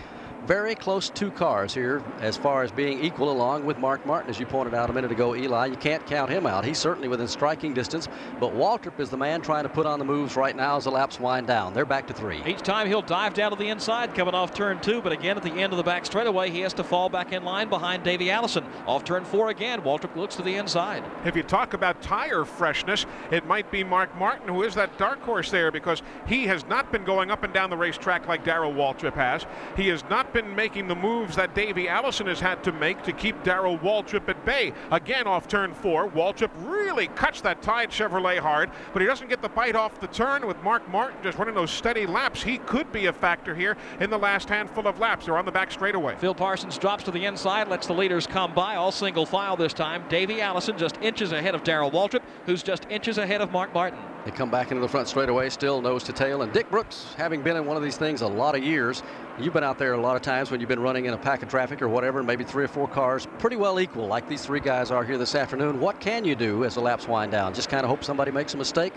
very 0.46 0.74
close 0.74 1.10
two 1.10 1.30
cars 1.32 1.74
here 1.74 2.04
as 2.22 2.36
far 2.36 2.64
as 2.64 2.72
being 2.72 3.04
equal 3.04 3.32
along 3.32 3.66
with 3.66 3.78
Mark 3.78 4.06
Martin 4.06 4.30
as 4.30 4.40
you 4.40 4.46
pointed 4.46 4.74
out 4.74 4.90
a 4.90 4.94
minute 4.94 5.12
ago 5.12 5.36
Eli. 5.36 5.68
You 5.68 5.76
can't 5.76 6.06
count 6.06 6.32
him 6.32 6.46
out. 6.46 6.66
He's 6.66 6.78
certainly 6.78 7.08
within 7.08 7.28
striking 7.28 7.74
distance 7.74 8.08
but 8.40 8.54
Waltrip 8.54 9.00
is 9.00 9.10
the 9.10 9.18
man 9.18 9.42
trying 9.42 9.64
to 9.64 9.70
put 9.70 9.86
on 9.86 10.00
the 10.00 10.06
moves 10.06 10.36
right 10.36 10.56
now 10.56 10.78
as 10.78 10.86
the 10.86 10.92
laps 10.92 11.20
wind 11.20 11.48
down. 11.48 11.74
They're 11.74 11.86
back 11.86 12.08
to 12.08 12.14
three. 12.14 12.42
Each 12.46 12.62
time 12.62 12.88
he'll 12.88 13.02
dive 13.02 13.34
down 13.34 13.52
to 13.52 13.58
the 13.58 13.70
inside 13.70 14.16
coming 14.16 14.34
off 14.34 14.54
turn 14.54 14.80
two 14.82 15.02
but 15.02 15.12
again 15.12 15.38
at 15.38 15.44
the 15.44 15.52
end 15.52 15.74
of 15.74 15.78
the 15.78 15.84
back 15.84 16.06
straightaway 16.06 16.50
he 16.50 16.62
has 16.62 16.74
to 16.74 16.84
fall 16.84 17.10
back 17.10 17.32
in 17.32 17.44
line 17.44 17.70
behind 17.70 18.04
Davey 18.04 18.32
Allison. 18.32 18.66
Off 18.88 19.04
turn 19.04 19.26
four 19.26 19.50
again 19.50 19.82
Waltrip 19.82 20.16
looks 20.16 20.36
to 20.38 20.42
the 20.42 20.56
inside. 20.56 21.04
If 21.26 21.36
you 21.36 21.44
talk 21.44 21.74
about 21.74 22.02
tire 22.02 22.46
freshness 22.46 23.06
it 23.32 23.46
might 23.46 23.72
be 23.72 23.84
Mark 23.84 24.16
Martin 24.16 24.48
who 24.48 24.64
is 24.64 24.76
that 24.76 24.98
dark 24.98 25.22
horse 25.22 25.52
there 25.52 25.72
because 25.72 26.02
he 26.28 26.48
has 26.48 26.66
not 26.68 26.92
been 26.92 27.04
going 27.04 27.30
up 27.30 27.44
and 27.44 27.54
down 27.54 27.70
the 27.70 27.78
racetrack 27.78 28.28
like 28.28 28.44
Darrell 28.44 28.74
Waltrip 28.74 29.14
has. 29.14 29.46
He 29.76 29.88
has 29.90 30.04
not 30.10 30.29
been 30.34 30.56
making 30.56 30.88
the 30.88 30.96
moves 30.96 31.36
that 31.36 31.56
Davey 31.56 31.88
Allison 31.88 32.28
has 32.28 32.40
had 32.40 32.64
to 32.64 32.72
make 32.72 33.04
to 33.04 33.12
keep 33.12 33.44
Darrell 33.44 33.78
Waltrip 33.78 34.28
at 34.30 34.44
bay. 34.46 34.74
Again, 34.92 35.28
off 35.28 35.48
turn 35.48 35.74
four, 35.74 36.10
Waltrip 36.10 36.52
really 36.58 37.08
cuts 37.08 37.42
that 37.42 37.62
Tide 37.62 37.90
Chevrolet 37.90 38.40
hard, 38.40 38.72
but 38.94 39.02
he 39.02 39.08
doesn't 39.08 39.30
get 39.30 39.42
the 39.42 39.50
bite 39.50 39.76
off 39.76 40.00
the 40.00 40.08
turn 40.08 40.46
with 40.48 40.62
Mark 40.64 40.88
Martin 40.90 41.18
just 41.24 41.38
running 41.38 41.56
those 41.56 41.72
steady 41.72 42.06
laps. 42.06 42.42
He 42.44 42.58
could 42.60 42.92
be 42.92 43.08
a 43.08 43.14
factor 43.14 43.56
here 43.56 43.78
in 44.00 44.10
the 44.10 44.18
last 44.18 44.50
handful 44.50 44.88
of 44.88 45.00
laps. 45.00 45.26
They're 45.26 45.38
on 45.38 45.46
the 45.46 45.52
back 45.52 45.72
straightaway. 45.72 46.16
Phil 46.18 46.36
Parsons 46.36 46.78
drops 46.78 47.04
to 47.04 47.12
the 47.12 47.26
inside, 47.26 47.68
lets 47.68 47.88
the 47.88 47.94
leaders 47.94 48.28
come 48.28 48.54
by, 48.54 48.76
all 48.76 48.92
single 48.92 49.26
file 49.26 49.56
this 49.56 49.74
time. 49.74 50.04
Davey 50.10 50.42
Allison 50.42 50.78
just 50.78 50.98
inches 51.02 51.32
ahead 51.32 51.56
of 51.56 51.64
Darrell 51.64 51.92
Waltrip, 51.92 52.22
who's 52.46 52.64
just 52.64 52.86
inches 52.90 53.18
ahead 53.18 53.42
of 53.42 53.52
Mark 53.52 53.74
Martin. 53.74 54.00
They 54.26 54.32
come 54.32 54.52
back 54.52 54.72
into 54.72 54.82
the 54.82 54.88
front 54.88 55.08
straight 55.08 55.30
away, 55.30 55.50
still 55.50 55.82
nose 55.82 56.04
to 56.04 56.14
tail. 56.14 56.42
And 56.42 56.52
Dick 56.52 56.70
Brooks, 56.70 57.14
having 57.18 57.42
been 57.42 57.56
in 57.56 57.66
one 57.66 57.78
of 57.78 57.84
these 57.84 57.96
things 57.96 58.22
a 58.22 58.28
lot 58.28 58.54
of 58.54 58.62
years, 58.62 59.02
you've 59.40 59.54
been 59.54 59.64
out 59.64 59.80
there 59.80 59.94
a 59.94 60.02
lot 60.02 60.18
of 60.18 60.22
times 60.22 60.52
when 60.52 60.60
you've 60.60 60.68
been 60.68 60.82
running 60.82 61.06
in 61.06 61.14
a 61.14 61.18
pack 61.18 61.42
of 61.42 61.48
traffic 61.48 61.82
or 61.82 61.88
whatever, 61.88 62.22
maybe 62.22 62.44
three 62.44 62.66
or 62.66 62.68
four 62.68 62.88
cars, 62.88 63.28
pretty 63.40 63.56
well 63.56 63.80
equal, 63.80 64.08
like 64.08 64.28
these 64.28 64.46
three 64.46 64.60
guys 64.60 64.92
are 64.92 65.06
here 65.06 65.18
this 65.18 65.36
afternoon. 65.36 65.80
What 65.80 66.02
can 66.02 66.26
you 66.26 66.36
do 66.36 66.66
as 66.66 66.76
the 66.76 66.82
laps 66.82 67.08
wind 67.08 67.32
down? 67.32 67.54
Just 67.54 67.70
kind 67.70 67.84
of 67.84 67.90
hope 67.90 68.04
somebody 68.04 68.32
makes 68.32 68.54
a 68.54 68.58
mistake? 68.58 68.94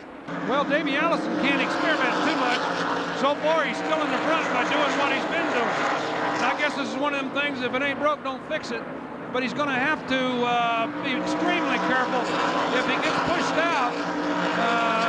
Well, 0.49 0.65
Davey 0.65 0.97
Allison 0.97 1.35
can't 1.39 1.63
experiment 1.63 2.15
too 2.27 2.37
much. 2.43 3.21
So 3.21 3.37
far, 3.47 3.65
he's 3.65 3.77
still 3.77 4.03
in 4.03 4.11
the 4.11 4.19
front 4.27 4.47
by 4.53 4.65
doing 4.65 4.99
what 4.99 5.13
he's 5.15 5.25
been 5.31 5.47
doing. 5.55 5.77
And 6.35 6.47
I 6.47 6.57
guess 6.59 6.75
this 6.75 6.89
is 6.89 6.97
one 6.97 7.15
of 7.15 7.23
them 7.23 7.31
things, 7.31 7.63
if 7.63 7.73
it 7.73 7.83
ain't 7.83 8.01
broke, 8.01 8.25
don't 8.25 8.43
fix 8.49 8.73
it 8.73 8.83
but 9.33 9.43
he's 9.43 9.55
going 9.55 9.69
to 9.69 9.75
have 9.75 10.07
to 10.09 10.21
uh, 10.45 10.87
be 11.03 11.17
extremely 11.17 11.79
careful 11.89 12.21
if 12.77 12.85
he 12.85 12.97
gets 13.01 13.17
pushed 13.25 13.57
out. 13.57 13.95
Uh, 14.61 15.02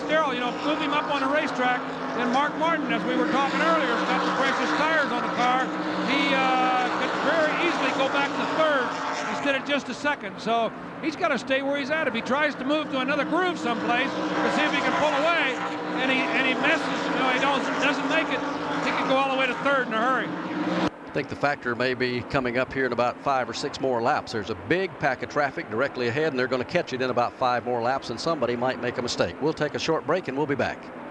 and 0.00 0.08
Darrell, 0.08 0.34
you 0.34 0.40
know, 0.40 0.50
move 0.66 0.80
him 0.80 0.92
up 0.92 1.06
on 1.14 1.20
the 1.22 1.28
racetrack. 1.28 1.80
And 2.18 2.32
Mark 2.32 2.56
Martin, 2.58 2.90
as 2.92 3.02
we 3.04 3.14
were 3.14 3.30
talking 3.30 3.60
earlier, 3.60 3.94
got 4.10 4.22
the 4.24 4.34
precious 4.42 4.70
tires 4.78 5.10
on 5.10 5.22
the 5.22 5.34
car. 5.38 5.62
He 6.10 6.34
uh, 6.34 6.90
could 6.98 7.14
very 7.30 7.52
easily 7.66 7.90
go 7.98 8.08
back 8.10 8.30
to 8.30 8.44
third 8.58 8.86
instead 9.36 9.54
of 9.54 9.66
just 9.66 9.88
a 9.88 9.94
second. 9.94 10.40
So 10.40 10.72
he's 11.02 11.16
got 11.16 11.28
to 11.28 11.38
stay 11.38 11.62
where 11.62 11.78
he's 11.78 11.90
at. 11.90 12.08
If 12.08 12.14
he 12.14 12.22
tries 12.22 12.54
to 12.56 12.64
move 12.64 12.90
to 12.90 13.00
another 13.00 13.24
groove 13.24 13.58
someplace 13.58 14.10
to 14.10 14.48
see 14.56 14.62
if 14.62 14.72
he 14.74 14.80
can 14.80 14.94
pull 14.98 15.14
away, 15.14 15.54
and 16.02 16.10
he 16.10 16.18
and 16.18 16.46
he 16.46 16.54
messes, 16.54 17.00
you 17.14 17.18
know, 17.18 17.30
he 17.30 17.38
doesn't 17.38 17.74
doesn't 17.82 18.08
make 18.08 18.28
it, 18.34 18.40
he 18.82 18.90
can 18.90 19.08
go 19.08 19.16
all 19.16 19.30
the 19.30 19.38
way 19.38 19.46
to 19.46 19.54
third 19.62 19.86
in 19.86 19.94
a 19.94 20.00
hurry. 20.00 20.28
Think 21.14 21.28
the 21.28 21.36
factor 21.36 21.76
may 21.76 21.94
be 21.94 22.22
coming 22.22 22.58
up 22.58 22.72
here 22.72 22.86
in 22.86 22.92
about 22.92 23.16
five 23.22 23.48
or 23.48 23.54
six 23.54 23.80
more 23.80 24.02
laps. 24.02 24.32
There's 24.32 24.50
a 24.50 24.56
big 24.68 24.90
pack 24.98 25.22
of 25.22 25.28
traffic 25.28 25.70
directly 25.70 26.08
ahead, 26.08 26.32
and 26.32 26.38
they're 26.38 26.48
going 26.48 26.60
to 26.60 26.68
catch 26.68 26.92
it 26.92 27.00
in 27.00 27.08
about 27.08 27.32
five 27.38 27.64
more 27.64 27.80
laps, 27.80 28.10
and 28.10 28.18
somebody 28.18 28.56
might 28.56 28.82
make 28.82 28.98
a 28.98 29.02
mistake. 29.02 29.40
We'll 29.40 29.52
take 29.52 29.76
a 29.76 29.78
short 29.78 30.04
break, 30.08 30.26
and 30.26 30.36
we'll 30.36 30.48
be 30.48 30.56
back. 30.56 31.03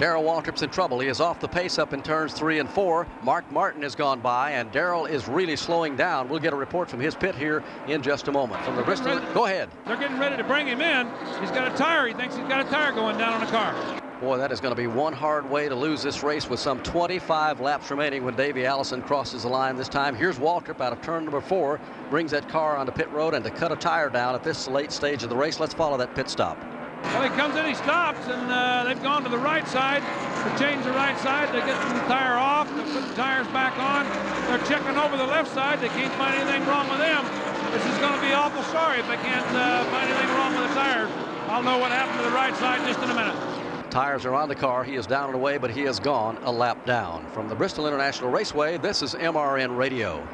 Darrell 0.00 0.24
Waltrip's 0.24 0.62
in 0.62 0.70
trouble. 0.70 0.98
He 1.00 1.08
is 1.08 1.20
off 1.20 1.40
the 1.40 1.46
pace 1.46 1.78
up 1.78 1.92
in 1.92 2.00
turns 2.00 2.32
three 2.32 2.58
and 2.58 2.70
four. 2.70 3.06
Mark 3.22 3.52
Martin 3.52 3.82
has 3.82 3.94
gone 3.94 4.18
by, 4.18 4.52
and 4.52 4.72
Darrell 4.72 5.04
is 5.04 5.28
really 5.28 5.56
slowing 5.56 5.94
down. 5.94 6.26
We'll 6.26 6.38
get 6.38 6.54
a 6.54 6.56
report 6.56 6.88
from 6.88 7.00
his 7.00 7.14
pit 7.14 7.34
here 7.34 7.62
in 7.86 8.00
just 8.00 8.26
a 8.26 8.32
moment. 8.32 8.64
From 8.64 8.76
the 8.76 8.82
Bristol, 8.82 9.16
ready. 9.16 9.34
go 9.34 9.44
ahead. 9.44 9.68
They're 9.84 9.98
getting 9.98 10.18
ready 10.18 10.38
to 10.38 10.44
bring 10.44 10.66
him 10.66 10.80
in. 10.80 11.06
He's 11.38 11.50
got 11.50 11.70
a 11.70 11.76
tire. 11.76 12.06
He 12.06 12.14
thinks 12.14 12.34
he's 12.34 12.48
got 12.48 12.66
a 12.66 12.70
tire 12.70 12.92
going 12.92 13.18
down 13.18 13.34
on 13.34 13.40
the 13.40 13.46
car. 13.48 14.00
Boy, 14.22 14.38
that 14.38 14.50
is 14.50 14.58
going 14.58 14.74
to 14.74 14.80
be 14.80 14.86
one 14.86 15.12
hard 15.12 15.48
way 15.50 15.68
to 15.68 15.74
lose 15.74 16.02
this 16.02 16.22
race 16.22 16.48
with 16.48 16.60
some 16.60 16.82
25 16.82 17.60
laps 17.60 17.90
remaining 17.90 18.24
when 18.24 18.34
Davey 18.34 18.64
Allison 18.64 19.02
crosses 19.02 19.42
the 19.42 19.48
line 19.50 19.76
this 19.76 19.88
time. 19.88 20.14
Here's 20.14 20.38
Waltrip 20.38 20.80
out 20.80 20.94
of 20.94 21.02
turn 21.02 21.24
number 21.24 21.42
four, 21.42 21.78
brings 22.08 22.30
that 22.30 22.48
car 22.48 22.78
onto 22.78 22.92
pit 22.92 23.10
road 23.10 23.34
and 23.34 23.44
to 23.44 23.50
cut 23.50 23.70
a 23.70 23.76
tire 23.76 24.08
down 24.08 24.34
at 24.34 24.42
this 24.42 24.66
late 24.66 24.92
stage 24.92 25.22
of 25.22 25.28
the 25.28 25.36
race. 25.36 25.60
Let's 25.60 25.74
follow 25.74 25.98
that 25.98 26.14
pit 26.14 26.30
stop. 26.30 26.58
Well, 27.02 27.22
he 27.22 27.30
comes 27.30 27.56
in, 27.56 27.66
he 27.66 27.74
stops, 27.74 28.20
and 28.28 28.50
uh, 28.50 28.84
they've 28.84 29.02
gone 29.02 29.22
to 29.24 29.28
the 29.28 29.38
right 29.38 29.66
side 29.66 30.02
to 30.02 30.48
change 30.58 30.84
the 30.84 30.92
right 30.92 31.18
side. 31.18 31.48
They 31.48 31.60
get 31.60 31.76
the 31.92 32.00
tire 32.08 32.38
off, 32.38 32.68
they 32.76 32.84
put 32.92 33.08
the 33.08 33.14
tires 33.14 33.46
back 33.48 33.76
on. 33.78 34.04
They're 34.48 34.66
checking 34.66 34.96
over 34.96 35.16
the 35.16 35.26
left 35.26 35.52
side. 35.52 35.80
They 35.80 35.88
can't 35.88 36.12
find 36.14 36.34
anything 36.34 36.66
wrong 36.68 36.88
with 36.88 36.98
them. 36.98 37.24
This 37.72 37.84
is 37.86 37.98
going 37.98 38.14
to 38.14 38.20
be 38.20 38.32
awful 38.32 38.62
sorry 38.64 39.00
if 39.00 39.08
they 39.08 39.16
can't 39.16 39.46
uh, 39.56 39.84
find 39.90 40.10
anything 40.10 40.28
wrong 40.36 40.52
with 40.54 40.68
the 40.68 40.74
tires. 40.74 41.10
I'll 41.48 41.62
know 41.62 41.78
what 41.78 41.90
happened 41.90 42.18
to 42.18 42.24
the 42.24 42.34
right 42.34 42.54
side 42.56 42.86
just 42.86 43.00
in 43.00 43.10
a 43.10 43.14
minute. 43.14 43.90
Tires 43.90 44.24
are 44.24 44.34
on 44.34 44.48
the 44.48 44.54
car. 44.54 44.84
He 44.84 44.94
is 44.94 45.06
down 45.06 45.26
and 45.26 45.34
away, 45.34 45.58
but 45.58 45.70
he 45.70 45.82
has 45.82 45.98
gone 45.98 46.38
a 46.42 46.52
lap 46.52 46.86
down. 46.86 47.26
From 47.32 47.48
the 47.48 47.54
Bristol 47.54 47.86
International 47.86 48.30
Raceway, 48.30 48.78
this 48.78 49.02
is 49.02 49.14
MRN 49.14 49.76
Radio. 49.76 50.26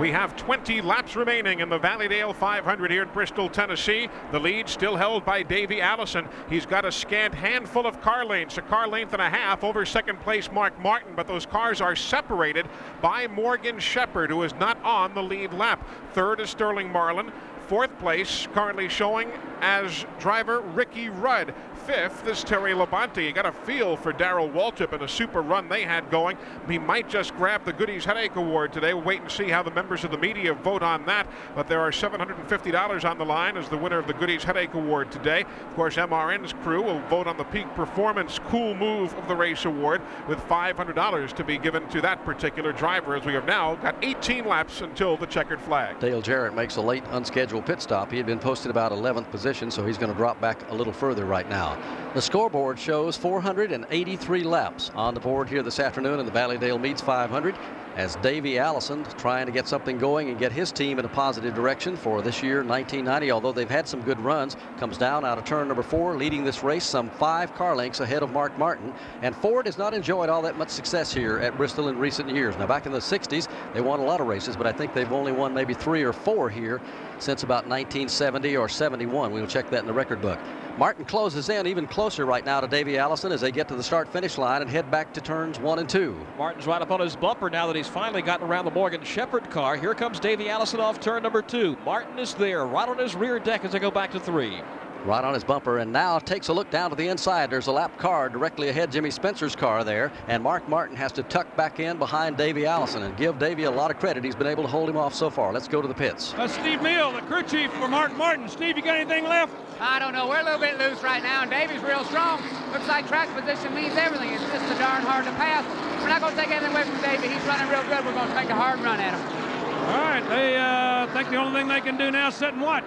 We 0.00 0.10
have 0.10 0.34
20 0.34 0.80
laps 0.80 1.14
remaining 1.14 1.60
in 1.60 1.68
the 1.68 1.78
Valleydale 1.78 2.32
500 2.32 2.90
here 2.90 3.02
in 3.02 3.08
Bristol, 3.10 3.48
Tennessee. 3.48 4.08
The 4.32 4.40
lead 4.40 4.68
still 4.68 4.96
held 4.96 5.24
by 5.24 5.44
Davey 5.44 5.80
Allison. 5.80 6.28
He's 6.50 6.66
got 6.66 6.84
a 6.84 6.90
scant 6.90 7.32
handful 7.32 7.86
of 7.86 8.00
car 8.00 8.24
lanes, 8.24 8.58
a 8.58 8.62
car 8.62 8.88
length 8.88 9.12
and 9.12 9.22
a 9.22 9.30
half 9.30 9.62
over 9.62 9.86
second 9.86 10.18
place 10.20 10.50
Mark 10.50 10.76
Martin, 10.80 11.12
but 11.14 11.28
those 11.28 11.46
cars 11.46 11.80
are 11.80 11.94
separated 11.94 12.66
by 13.00 13.28
Morgan 13.28 13.78
Shepherd, 13.78 14.30
who 14.30 14.42
is 14.42 14.52
not 14.56 14.82
on 14.82 15.14
the 15.14 15.22
lead 15.22 15.52
lap. 15.52 15.88
Third 16.12 16.40
is 16.40 16.50
Sterling 16.50 16.90
Marlin. 16.90 17.30
Fourth 17.68 17.96
place 18.00 18.48
currently 18.52 18.88
showing 18.88 19.30
as 19.60 20.04
driver 20.18 20.60
Ricky 20.60 21.08
Rudd. 21.08 21.54
Fifth 21.86 22.26
is 22.26 22.42
Terry 22.42 22.72
Labonte. 22.72 23.22
You 23.22 23.32
got 23.32 23.44
a 23.44 23.52
feel 23.52 23.94
for 23.94 24.10
Darrell 24.10 24.48
Waltrip 24.48 24.92
and 24.92 25.02
a 25.02 25.08
super 25.08 25.42
run 25.42 25.68
they 25.68 25.82
had 25.82 26.10
going. 26.10 26.38
He 26.66 26.78
might 26.78 27.10
just 27.10 27.36
grab 27.36 27.62
the 27.66 27.74
Goody's 27.74 28.06
Headache 28.06 28.36
Award 28.36 28.72
today. 28.72 28.94
We'll 28.94 29.04
wait 29.04 29.20
and 29.20 29.30
see 29.30 29.50
how 29.50 29.62
the 29.62 29.70
members 29.70 30.02
of 30.02 30.10
the 30.10 30.16
media 30.16 30.54
vote 30.54 30.82
on 30.82 31.04
that. 31.04 31.26
But 31.54 31.68
there 31.68 31.80
are 31.80 31.90
$750 31.90 33.04
on 33.04 33.18
the 33.18 33.24
line 33.26 33.58
as 33.58 33.68
the 33.68 33.76
winner 33.76 33.98
of 33.98 34.06
the 34.06 34.14
Goody's 34.14 34.42
Headache 34.42 34.72
Award 34.72 35.12
today. 35.12 35.42
Of 35.42 35.74
course, 35.74 35.96
MRN's 35.96 36.54
crew 36.62 36.80
will 36.80 37.00
vote 37.00 37.26
on 37.26 37.36
the 37.36 37.44
Peak 37.44 37.66
Performance 37.74 38.40
Cool 38.48 38.74
Move 38.74 39.12
of 39.18 39.28
the 39.28 39.36
Race 39.36 39.66
Award 39.66 40.00
with 40.26 40.38
$500 40.48 41.32
to 41.34 41.44
be 41.44 41.58
given 41.58 41.86
to 41.90 42.00
that 42.00 42.24
particular 42.24 42.72
driver 42.72 43.14
as 43.14 43.26
we 43.26 43.34
have 43.34 43.44
now 43.44 43.74
got 43.76 43.94
18 44.00 44.46
laps 44.46 44.80
until 44.80 45.18
the 45.18 45.26
checkered 45.26 45.60
flag. 45.60 46.00
Dale 46.00 46.22
Jarrett 46.22 46.54
makes 46.54 46.76
a 46.76 46.82
late 46.82 47.04
unscheduled 47.10 47.66
pit 47.66 47.82
stop. 47.82 48.10
He 48.10 48.16
had 48.16 48.24
been 48.24 48.38
posted 48.38 48.70
about 48.70 48.90
11th 48.90 49.30
position, 49.30 49.70
so 49.70 49.84
he's 49.84 49.98
going 49.98 50.10
to 50.10 50.16
drop 50.16 50.40
back 50.40 50.70
a 50.70 50.74
little 50.74 50.92
further 50.92 51.26
right 51.26 51.48
now. 51.50 51.73
The 52.14 52.22
scoreboard 52.22 52.78
shows 52.78 53.16
483 53.16 54.44
laps 54.44 54.92
on 54.94 55.14
the 55.14 55.20
board 55.20 55.48
here 55.48 55.62
this 55.62 55.80
afternoon 55.80 56.20
in 56.20 56.26
the 56.26 56.30
Valleydale 56.32 56.78
Meats 56.78 57.00
500 57.00 57.56
as 57.96 58.16
Davey 58.16 58.58
Allison 58.58 59.04
trying 59.18 59.46
to 59.46 59.52
get 59.52 59.68
something 59.68 59.98
going 59.98 60.28
and 60.28 60.38
get 60.38 60.52
his 60.52 60.72
team 60.72 60.98
in 60.98 61.04
a 61.04 61.08
positive 61.08 61.54
direction 61.54 61.96
for 61.96 62.22
this 62.22 62.42
year 62.42 62.64
1990 62.64 63.30
although 63.30 63.52
they've 63.52 63.70
had 63.70 63.86
some 63.86 64.00
good 64.02 64.18
runs 64.20 64.56
comes 64.78 64.98
down 64.98 65.24
out 65.24 65.38
of 65.38 65.44
turn 65.44 65.68
number 65.68 65.82
four 65.82 66.16
leading 66.16 66.44
this 66.44 66.62
race 66.62 66.84
some 66.84 67.08
five 67.10 67.54
car 67.54 67.76
lengths 67.76 68.00
ahead 68.00 68.22
of 68.22 68.30
Mark 68.32 68.56
Martin. 68.58 68.92
And 69.22 69.34
Ford 69.34 69.66
has 69.66 69.78
not 69.78 69.94
enjoyed 69.94 70.28
all 70.28 70.42
that 70.42 70.58
much 70.58 70.70
success 70.70 71.12
here 71.12 71.38
at 71.38 71.56
Bristol 71.56 71.88
in 71.88 71.98
recent 71.98 72.28
years. 72.30 72.56
Now 72.58 72.66
back 72.66 72.86
in 72.86 72.92
the 72.92 72.98
60s 72.98 73.48
they 73.72 73.80
won 73.80 74.00
a 74.00 74.04
lot 74.04 74.20
of 74.20 74.26
races 74.26 74.56
but 74.56 74.66
I 74.66 74.72
think 74.72 74.94
they've 74.94 75.12
only 75.12 75.32
won 75.32 75.54
maybe 75.54 75.74
three 75.74 76.02
or 76.02 76.12
four 76.12 76.50
here 76.50 76.80
since 77.18 77.42
about 77.42 77.66
1970 77.66 78.56
or 78.56 78.68
71 78.68 79.32
we'll 79.32 79.46
check 79.46 79.70
that 79.70 79.80
in 79.80 79.86
the 79.86 79.92
record 79.92 80.20
book 80.20 80.38
Martin 80.76 81.04
closes 81.04 81.48
in 81.50 81.68
even 81.68 81.86
closer 81.86 82.26
right 82.26 82.44
now 82.44 82.60
to 82.60 82.66
Davey 82.66 82.98
Allison 82.98 83.30
as 83.30 83.40
they 83.40 83.52
get 83.52 83.68
to 83.68 83.76
the 83.76 83.82
start 83.82 84.08
finish 84.08 84.38
line 84.38 84.60
and 84.60 84.68
head 84.68 84.90
back 84.90 85.14
to 85.14 85.20
turns 85.20 85.60
one 85.60 85.78
and 85.78 85.88
two. 85.88 86.18
Martin's 86.36 86.66
right 86.66 86.82
up 86.82 86.90
on 86.90 86.98
his 86.98 87.14
bumper 87.14 87.48
now 87.48 87.68
that 87.68 87.76
he's 87.76 87.86
finally 87.86 88.22
gotten 88.22 88.48
around 88.48 88.64
the 88.64 88.72
Morgan 88.72 89.04
Shepherd 89.04 89.48
car. 89.50 89.76
Here 89.76 89.94
comes 89.94 90.18
Davey 90.18 90.48
Allison 90.48 90.80
off 90.80 90.98
turn 90.98 91.22
number 91.22 91.42
two. 91.42 91.76
Martin 91.84 92.18
is 92.18 92.34
there, 92.34 92.66
right 92.66 92.88
on 92.88 92.98
his 92.98 93.14
rear 93.14 93.38
deck 93.38 93.64
as 93.64 93.70
they 93.70 93.78
go 93.78 93.92
back 93.92 94.10
to 94.10 94.20
three. 94.20 94.62
Right 95.04 95.22
on 95.22 95.34
his 95.34 95.44
bumper, 95.44 95.78
and 95.78 95.92
now 95.92 96.18
takes 96.18 96.48
a 96.48 96.52
look 96.54 96.70
down 96.70 96.88
to 96.88 96.96
the 96.96 97.08
inside. 97.08 97.50
There's 97.50 97.66
a 97.66 97.72
lap 97.72 97.98
car 97.98 98.30
directly 98.30 98.70
ahead, 98.70 98.90
Jimmy 98.90 99.10
Spencer's 99.10 99.54
car 99.54 99.84
there, 99.84 100.10
and 100.28 100.42
Mark 100.42 100.66
Martin 100.66 100.96
has 100.96 101.12
to 101.12 101.22
tuck 101.24 101.54
back 101.56 101.78
in 101.78 101.98
behind 101.98 102.38
Davey 102.38 102.64
Allison 102.64 103.02
and 103.02 103.14
give 103.18 103.38
Davey 103.38 103.64
a 103.64 103.70
lot 103.70 103.90
of 103.90 103.98
credit. 103.98 104.24
He's 104.24 104.34
been 104.34 104.46
able 104.46 104.62
to 104.62 104.68
hold 104.68 104.88
him 104.88 104.96
off 104.96 105.14
so 105.14 105.28
far. 105.28 105.52
Let's 105.52 105.68
go 105.68 105.82
to 105.82 105.88
the 105.88 105.92
pits. 105.92 106.32
That's 106.32 106.54
Steve 106.54 106.80
Hmiel, 106.80 107.14
the 107.14 107.20
crew 107.26 107.42
chief 107.42 107.70
for 107.74 107.86
Mark 107.86 108.16
Martin. 108.16 108.48
Steve, 108.48 108.78
you 108.78 108.82
got 108.82 108.96
anything 108.96 109.24
left? 109.24 109.52
I 109.78 109.98
don't 109.98 110.14
know. 110.14 110.26
We're 110.26 110.40
a 110.40 110.44
little 110.44 110.58
bit 110.58 110.78
loose 110.78 111.02
right 111.02 111.22
now, 111.22 111.42
and 111.42 111.50
Davey's 111.50 111.82
real 111.82 112.04
strong. 112.04 112.40
Looks 112.72 112.88
like 112.88 113.06
track 113.06 113.28
position 113.38 113.74
means 113.74 113.96
everything. 113.96 114.30
It's 114.30 114.42
just 114.44 114.74
a 114.74 114.78
darn 114.78 115.02
hard 115.02 115.26
to 115.26 115.32
pass. 115.32 115.66
We're 116.00 116.08
not 116.08 116.22
going 116.22 116.34
to 116.34 116.40
take 116.40 116.50
anything 116.50 116.72
away 116.72 116.84
from 116.84 116.98
Davey. 117.02 117.28
He's 117.28 117.44
running 117.44 117.68
real 117.68 117.82
good. 117.82 118.06
We're 118.06 118.14
going 118.14 118.28
to 118.28 118.34
make 118.34 118.48
a 118.48 118.56
hard 118.56 118.80
run 118.80 119.00
at 119.00 119.12
him. 119.12 119.44
All 119.84 120.00
right, 120.00 120.26
they 120.30 120.56
uh, 120.56 121.12
think 121.12 121.28
the 121.28 121.36
only 121.36 121.60
thing 121.60 121.68
they 121.68 121.82
can 121.82 121.98
do 121.98 122.10
now 122.10 122.28
is 122.28 122.34
sit 122.36 122.54
and 122.54 122.62
watch. 122.62 122.86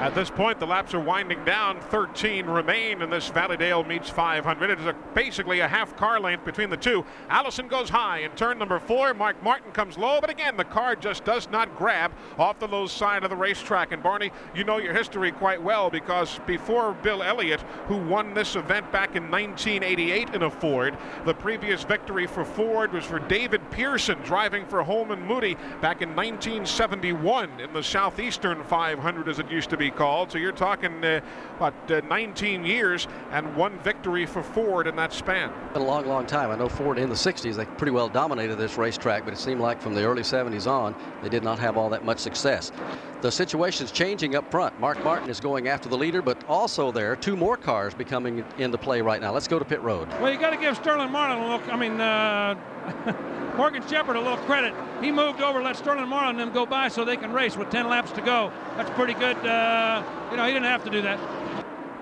At 0.00 0.14
this 0.14 0.30
point, 0.30 0.58
the 0.58 0.66
laps 0.66 0.94
are 0.94 1.00
winding 1.00 1.44
down. 1.44 1.80
13 1.80 2.46
remain 2.46 3.02
in 3.02 3.10
this 3.10 3.28
Valleydale 3.28 3.84
Meats 3.84 4.10
500. 4.10 4.70
It 4.70 4.80
is 4.80 4.86
a, 4.86 4.94
basically 5.14 5.60
a 5.60 5.68
half 5.68 5.96
car 5.96 6.18
length 6.18 6.44
between 6.44 6.70
the 6.70 6.76
two. 6.76 7.04
Allison 7.28 7.68
goes 7.68 7.88
high 7.88 8.20
in 8.20 8.30
turn 8.32 8.58
number 8.58 8.80
four. 8.80 9.14
Mark 9.14 9.40
Martin 9.42 9.70
comes 9.70 9.96
low, 9.96 10.18
but 10.20 10.30
again, 10.30 10.56
the 10.56 10.64
car 10.64 10.96
just 10.96 11.24
does 11.24 11.48
not 11.50 11.76
grab 11.76 12.12
off 12.38 12.58
the 12.58 12.66
low 12.66 12.86
side 12.86 13.22
of 13.22 13.30
the 13.30 13.36
racetrack. 13.36 13.92
And 13.92 14.02
Barney, 14.02 14.32
you 14.54 14.64
know 14.64 14.78
your 14.78 14.94
history 14.94 15.30
quite 15.30 15.62
well 15.62 15.88
because 15.88 16.40
before 16.46 16.94
Bill 16.94 17.22
Elliott, 17.22 17.60
who 17.86 17.98
won 17.98 18.34
this 18.34 18.56
event 18.56 18.90
back 18.90 19.14
in 19.14 19.30
1988 19.30 20.30
in 20.30 20.42
a 20.42 20.50
Ford, 20.50 20.96
the 21.26 21.34
previous 21.34 21.84
victory 21.84 22.26
for 22.26 22.44
Ford 22.44 22.92
was 22.92 23.04
for 23.04 23.20
David 23.20 23.60
Pearson 23.70 24.18
driving 24.24 24.66
for 24.66 24.82
Holman 24.82 25.22
Moody 25.26 25.54
back 25.80 26.02
in 26.02 26.16
1971 26.16 27.60
in 27.60 27.72
the 27.72 27.82
Southeastern 27.82 28.64
500, 28.64 29.28
as 29.28 29.38
it 29.38 29.50
used 29.50 29.70
to 29.70 29.76
be 29.76 29.81
called. 29.90 30.30
So 30.32 30.38
you're 30.38 30.52
talking 30.52 31.04
uh, 31.04 31.20
what 31.58 31.74
uh, 31.90 32.00
19 32.08 32.64
years 32.64 33.08
and 33.30 33.54
one 33.56 33.78
victory 33.80 34.26
for 34.26 34.42
Ford 34.42 34.86
in 34.86 34.96
that 34.96 35.12
span. 35.12 35.52
Been 35.72 35.82
a 35.82 35.84
long, 35.84 36.06
long 36.06 36.26
time. 36.26 36.50
I 36.50 36.56
know 36.56 36.68
Ford 36.68 36.98
in 36.98 37.08
the 37.08 37.14
60s 37.14 37.56
they 37.56 37.64
pretty 37.64 37.92
well 37.92 38.08
dominated 38.08 38.56
this 38.56 38.76
racetrack, 38.76 39.24
but 39.24 39.34
it 39.34 39.38
seemed 39.38 39.60
like 39.60 39.80
from 39.80 39.94
the 39.94 40.04
early 40.04 40.22
70s 40.22 40.66
on 40.66 40.94
they 41.22 41.28
did 41.28 41.42
not 41.42 41.58
have 41.58 41.76
all 41.76 41.88
that 41.90 42.04
much 42.04 42.18
success. 42.18 42.72
The 43.20 43.30
situation's 43.30 43.92
changing 43.92 44.34
up 44.34 44.50
front. 44.50 44.78
Mark 44.80 45.02
Martin 45.04 45.30
is 45.30 45.38
going 45.38 45.68
after 45.68 45.88
the 45.88 45.96
leader, 45.96 46.22
but 46.22 46.42
also 46.48 46.90
there 46.90 47.14
two 47.14 47.36
more 47.36 47.56
cars 47.56 47.94
becoming 47.94 48.44
into 48.58 48.78
play 48.78 49.00
right 49.00 49.20
now. 49.20 49.32
Let's 49.32 49.46
go 49.46 49.58
to 49.58 49.64
pit 49.64 49.80
road. 49.80 50.08
Well, 50.20 50.32
you 50.32 50.40
got 50.40 50.50
to 50.50 50.56
give 50.56 50.76
Sterling 50.76 51.10
Marlin 51.10 51.38
a 51.38 51.56
little. 51.56 51.70
I 51.72 51.76
mean. 51.76 52.00
Uh, 52.00 53.28
Morgan 53.56 53.86
Shepherd 53.86 54.16
a 54.16 54.20
little 54.20 54.38
credit. 54.38 54.72
He 55.02 55.12
moved 55.12 55.42
over, 55.42 55.62
let 55.62 55.76
Sterling 55.76 56.08
Marlin 56.08 56.40
and 56.40 56.48
them 56.48 56.54
go 56.54 56.64
by 56.64 56.88
so 56.88 57.04
they 57.04 57.18
can 57.18 57.32
race 57.32 57.56
with 57.56 57.70
10 57.70 57.88
laps 57.88 58.10
to 58.12 58.22
go. 58.22 58.50
That's 58.76 58.90
pretty 58.90 59.12
good. 59.12 59.36
Uh, 59.36 59.48
Uh, 59.72 60.02
you 60.30 60.36
know, 60.36 60.44
he 60.44 60.52
didn't 60.52 60.66
have 60.66 60.84
to 60.84 60.90
do 60.90 61.00
that. 61.00 61.18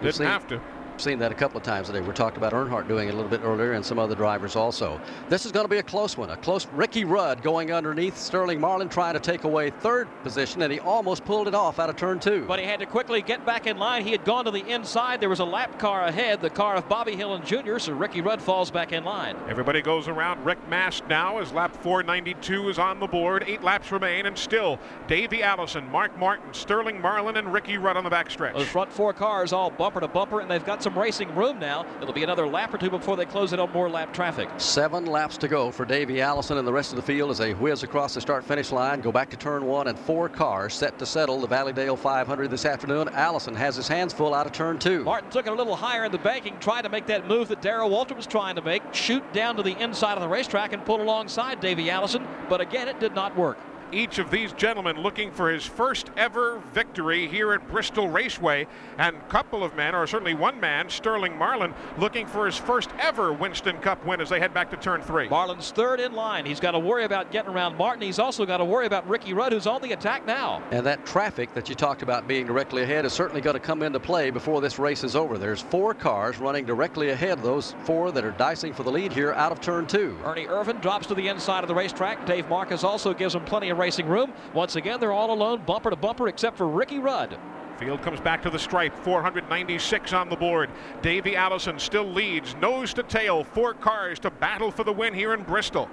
Didn't 0.02 0.26
have 0.26 0.46
to. 0.48 0.60
Seen 1.00 1.18
that 1.20 1.32
a 1.32 1.34
couple 1.34 1.56
of 1.56 1.62
times 1.62 1.86
today. 1.86 2.02
We 2.02 2.12
talked 2.12 2.36
about 2.36 2.52
Earnhardt 2.52 2.86
doing 2.86 3.08
it 3.08 3.12
a 3.12 3.16
little 3.16 3.30
bit 3.30 3.40
earlier, 3.42 3.72
and 3.72 3.82
some 3.82 3.98
other 3.98 4.14
drivers 4.14 4.54
also. 4.54 5.00
This 5.30 5.46
is 5.46 5.52
going 5.52 5.64
to 5.64 5.68
be 5.68 5.78
a 5.78 5.82
close 5.82 6.14
one. 6.18 6.28
A 6.28 6.36
close. 6.36 6.66
Ricky 6.74 7.06
Rudd 7.06 7.42
going 7.42 7.72
underneath 7.72 8.18
Sterling 8.18 8.60
Marlin, 8.60 8.90
trying 8.90 9.14
to 9.14 9.20
take 9.20 9.44
away 9.44 9.70
third 9.70 10.08
position, 10.22 10.60
and 10.60 10.70
he 10.70 10.78
almost 10.78 11.24
pulled 11.24 11.48
it 11.48 11.54
off 11.54 11.78
out 11.78 11.88
of 11.88 11.96
turn 11.96 12.20
two. 12.20 12.44
But 12.46 12.58
he 12.58 12.66
had 12.66 12.80
to 12.80 12.86
quickly 12.86 13.22
get 13.22 13.46
back 13.46 13.66
in 13.66 13.78
line. 13.78 14.04
He 14.04 14.12
had 14.12 14.26
gone 14.26 14.44
to 14.44 14.50
the 14.50 14.62
inside. 14.68 15.22
There 15.22 15.30
was 15.30 15.40
a 15.40 15.44
lap 15.46 15.78
car 15.78 16.04
ahead, 16.04 16.42
the 16.42 16.50
car 16.50 16.76
of 16.76 16.86
Bobby 16.86 17.16
Hillin 17.16 17.46
Jr. 17.46 17.78
So 17.78 17.94
Ricky 17.94 18.20
Rudd 18.20 18.42
falls 18.42 18.70
back 18.70 18.92
in 18.92 19.02
line. 19.02 19.38
Everybody 19.48 19.80
goes 19.80 20.06
around 20.06 20.44
Rick 20.44 20.58
Mast 20.68 21.04
now 21.08 21.38
as 21.38 21.50
lap 21.50 21.74
492 21.82 22.68
is 22.68 22.78
on 22.78 23.00
the 23.00 23.06
board. 23.06 23.44
Eight 23.46 23.62
laps 23.62 23.90
remain, 23.90 24.26
and 24.26 24.36
still 24.36 24.78
Davey 25.08 25.42
Allison, 25.42 25.90
Mark 25.90 26.18
Martin, 26.18 26.52
Sterling 26.52 27.00
Marlin, 27.00 27.38
and 27.38 27.50
Ricky 27.54 27.78
Rudd 27.78 27.96
on 27.96 28.04
the 28.04 28.10
backstretch. 28.10 28.52
Those 28.52 28.68
front 28.68 28.92
four 28.92 29.14
cars 29.14 29.54
all 29.54 29.70
bumper 29.70 30.00
to 30.00 30.08
bumper, 30.08 30.40
and 30.40 30.50
they've 30.50 30.62
got 30.62 30.82
some 30.82 30.89
some 30.90 31.00
racing 31.00 31.34
room 31.34 31.58
now. 31.58 31.86
It'll 32.00 32.14
be 32.14 32.22
another 32.22 32.46
lap 32.46 32.74
or 32.74 32.78
two 32.78 32.90
before 32.90 33.16
they 33.16 33.24
close 33.24 33.52
it 33.52 33.60
on 33.60 33.70
more 33.72 33.88
lap 33.88 34.12
traffic. 34.12 34.48
Seven 34.58 35.06
laps 35.06 35.36
to 35.38 35.48
go 35.48 35.70
for 35.70 35.84
Davey 35.84 36.20
Allison 36.20 36.58
and 36.58 36.66
the 36.66 36.72
rest 36.72 36.90
of 36.90 36.96
the 36.96 37.02
field 37.02 37.30
as 37.30 37.38
they 37.38 37.52
whiz 37.52 37.82
across 37.82 38.14
the 38.14 38.20
start 38.20 38.44
finish 38.44 38.72
line, 38.72 39.00
go 39.00 39.12
back 39.12 39.30
to 39.30 39.36
turn 39.36 39.64
one, 39.64 39.88
and 39.88 39.98
four 39.98 40.28
cars 40.28 40.74
set 40.74 40.98
to 40.98 41.06
settle 41.06 41.40
the 41.40 41.46
Valleydale 41.46 41.96
500 41.96 42.50
this 42.50 42.64
afternoon. 42.64 43.08
Allison 43.10 43.54
has 43.54 43.76
his 43.76 43.86
hands 43.86 44.12
full 44.12 44.34
out 44.34 44.46
of 44.46 44.52
turn 44.52 44.78
two. 44.78 45.04
Martin 45.04 45.30
took 45.30 45.46
it 45.46 45.52
a 45.52 45.56
little 45.56 45.76
higher 45.76 46.04
in 46.04 46.12
the 46.12 46.18
banking, 46.18 46.58
tried 46.58 46.82
to 46.82 46.88
make 46.88 47.06
that 47.06 47.26
move 47.28 47.48
that 47.48 47.62
Darrell 47.62 47.90
Waltrip 47.90 48.16
was 48.16 48.26
trying 48.26 48.56
to 48.56 48.62
make, 48.62 48.82
shoot 48.92 49.22
down 49.32 49.56
to 49.56 49.62
the 49.62 49.80
inside 49.80 50.14
of 50.14 50.20
the 50.20 50.28
racetrack 50.28 50.72
and 50.72 50.84
pull 50.84 51.00
alongside 51.00 51.60
Davey 51.60 51.90
Allison, 51.90 52.26
but 52.48 52.60
again, 52.60 52.88
it 52.88 52.98
did 52.98 53.14
not 53.14 53.36
work 53.36 53.58
each 53.92 54.18
of 54.18 54.30
these 54.30 54.52
gentlemen 54.52 55.00
looking 55.02 55.30
for 55.30 55.50
his 55.50 55.64
first 55.64 56.10
ever 56.16 56.62
victory 56.72 57.26
here 57.26 57.52
at 57.52 57.68
Bristol 57.68 58.08
Raceway. 58.08 58.66
And 58.98 59.16
a 59.16 59.20
couple 59.28 59.64
of 59.64 59.74
men, 59.76 59.94
or 59.94 60.06
certainly 60.06 60.34
one 60.34 60.60
man, 60.60 60.88
Sterling 60.88 61.36
Marlin, 61.36 61.74
looking 61.98 62.26
for 62.26 62.46
his 62.46 62.56
first 62.56 62.90
ever 62.98 63.32
Winston 63.32 63.78
Cup 63.78 64.04
win 64.04 64.20
as 64.20 64.28
they 64.28 64.40
head 64.40 64.54
back 64.54 64.70
to 64.70 64.76
turn 64.76 65.02
three. 65.02 65.28
Marlin's 65.28 65.70
third 65.70 66.00
in 66.00 66.12
line. 66.12 66.44
He's 66.46 66.60
got 66.60 66.72
to 66.72 66.78
worry 66.78 67.04
about 67.04 67.30
getting 67.30 67.52
around 67.52 67.76
Martin. 67.76 68.02
He's 68.02 68.18
also 68.18 68.46
got 68.46 68.58
to 68.58 68.64
worry 68.64 68.86
about 68.86 69.08
Ricky 69.08 69.32
Rudd, 69.32 69.52
who's 69.52 69.66
on 69.66 69.82
the 69.82 69.92
attack 69.92 70.26
now. 70.26 70.62
And 70.70 70.84
that 70.86 71.04
traffic 71.06 71.54
that 71.54 71.68
you 71.68 71.74
talked 71.74 72.02
about 72.02 72.28
being 72.28 72.46
directly 72.46 72.82
ahead 72.82 73.04
is 73.04 73.12
certainly 73.12 73.40
going 73.40 73.54
to 73.54 73.60
come 73.60 73.82
into 73.82 74.00
play 74.00 74.30
before 74.30 74.60
this 74.60 74.78
race 74.78 75.04
is 75.04 75.16
over. 75.16 75.38
There's 75.38 75.60
four 75.60 75.94
cars 75.94 76.38
running 76.38 76.64
directly 76.64 77.10
ahead 77.10 77.38
of 77.38 77.42
those 77.42 77.74
four 77.84 78.12
that 78.12 78.24
are 78.24 78.32
dicing 78.32 78.72
for 78.72 78.82
the 78.82 78.92
lead 78.92 79.12
here 79.12 79.32
out 79.32 79.52
of 79.52 79.60
turn 79.60 79.86
two. 79.86 80.18
Ernie 80.24 80.46
Irvan 80.46 80.80
drops 80.80 81.06
to 81.08 81.14
the 81.14 81.28
inside 81.28 81.64
of 81.64 81.68
the 81.68 81.74
racetrack. 81.74 82.26
Dave 82.26 82.46
Marcis 82.46 82.84
also 82.84 83.14
gives 83.14 83.34
him 83.34 83.44
plenty 83.44 83.70
of 83.70 83.78
racing 83.80 84.06
room. 84.06 84.32
Once 84.52 84.76
again, 84.76 85.00
they're 85.00 85.12
all 85.12 85.32
alone, 85.32 85.62
bumper 85.64 85.88
to 85.88 85.96
bumper, 85.96 86.28
except 86.28 86.56
for 86.56 86.68
Ricky 86.68 86.98
Rudd. 86.98 87.38
Field 87.78 88.02
comes 88.02 88.20
back 88.20 88.42
to 88.42 88.50
the 88.50 88.58
stripe, 88.58 88.94
496 88.94 90.12
on 90.12 90.28
the 90.28 90.36
board. 90.36 90.68
Davey 91.00 91.34
Allison 91.34 91.78
still 91.78 92.04
leads, 92.04 92.54
nose 92.56 92.92
to 92.92 93.02
tail, 93.02 93.42
four 93.42 93.72
cars 93.72 94.18
to 94.18 94.30
battle 94.30 94.70
for 94.70 94.84
the 94.84 94.92
win 94.92 95.14
here 95.14 95.32
in 95.32 95.42
Bristol. 95.42 95.88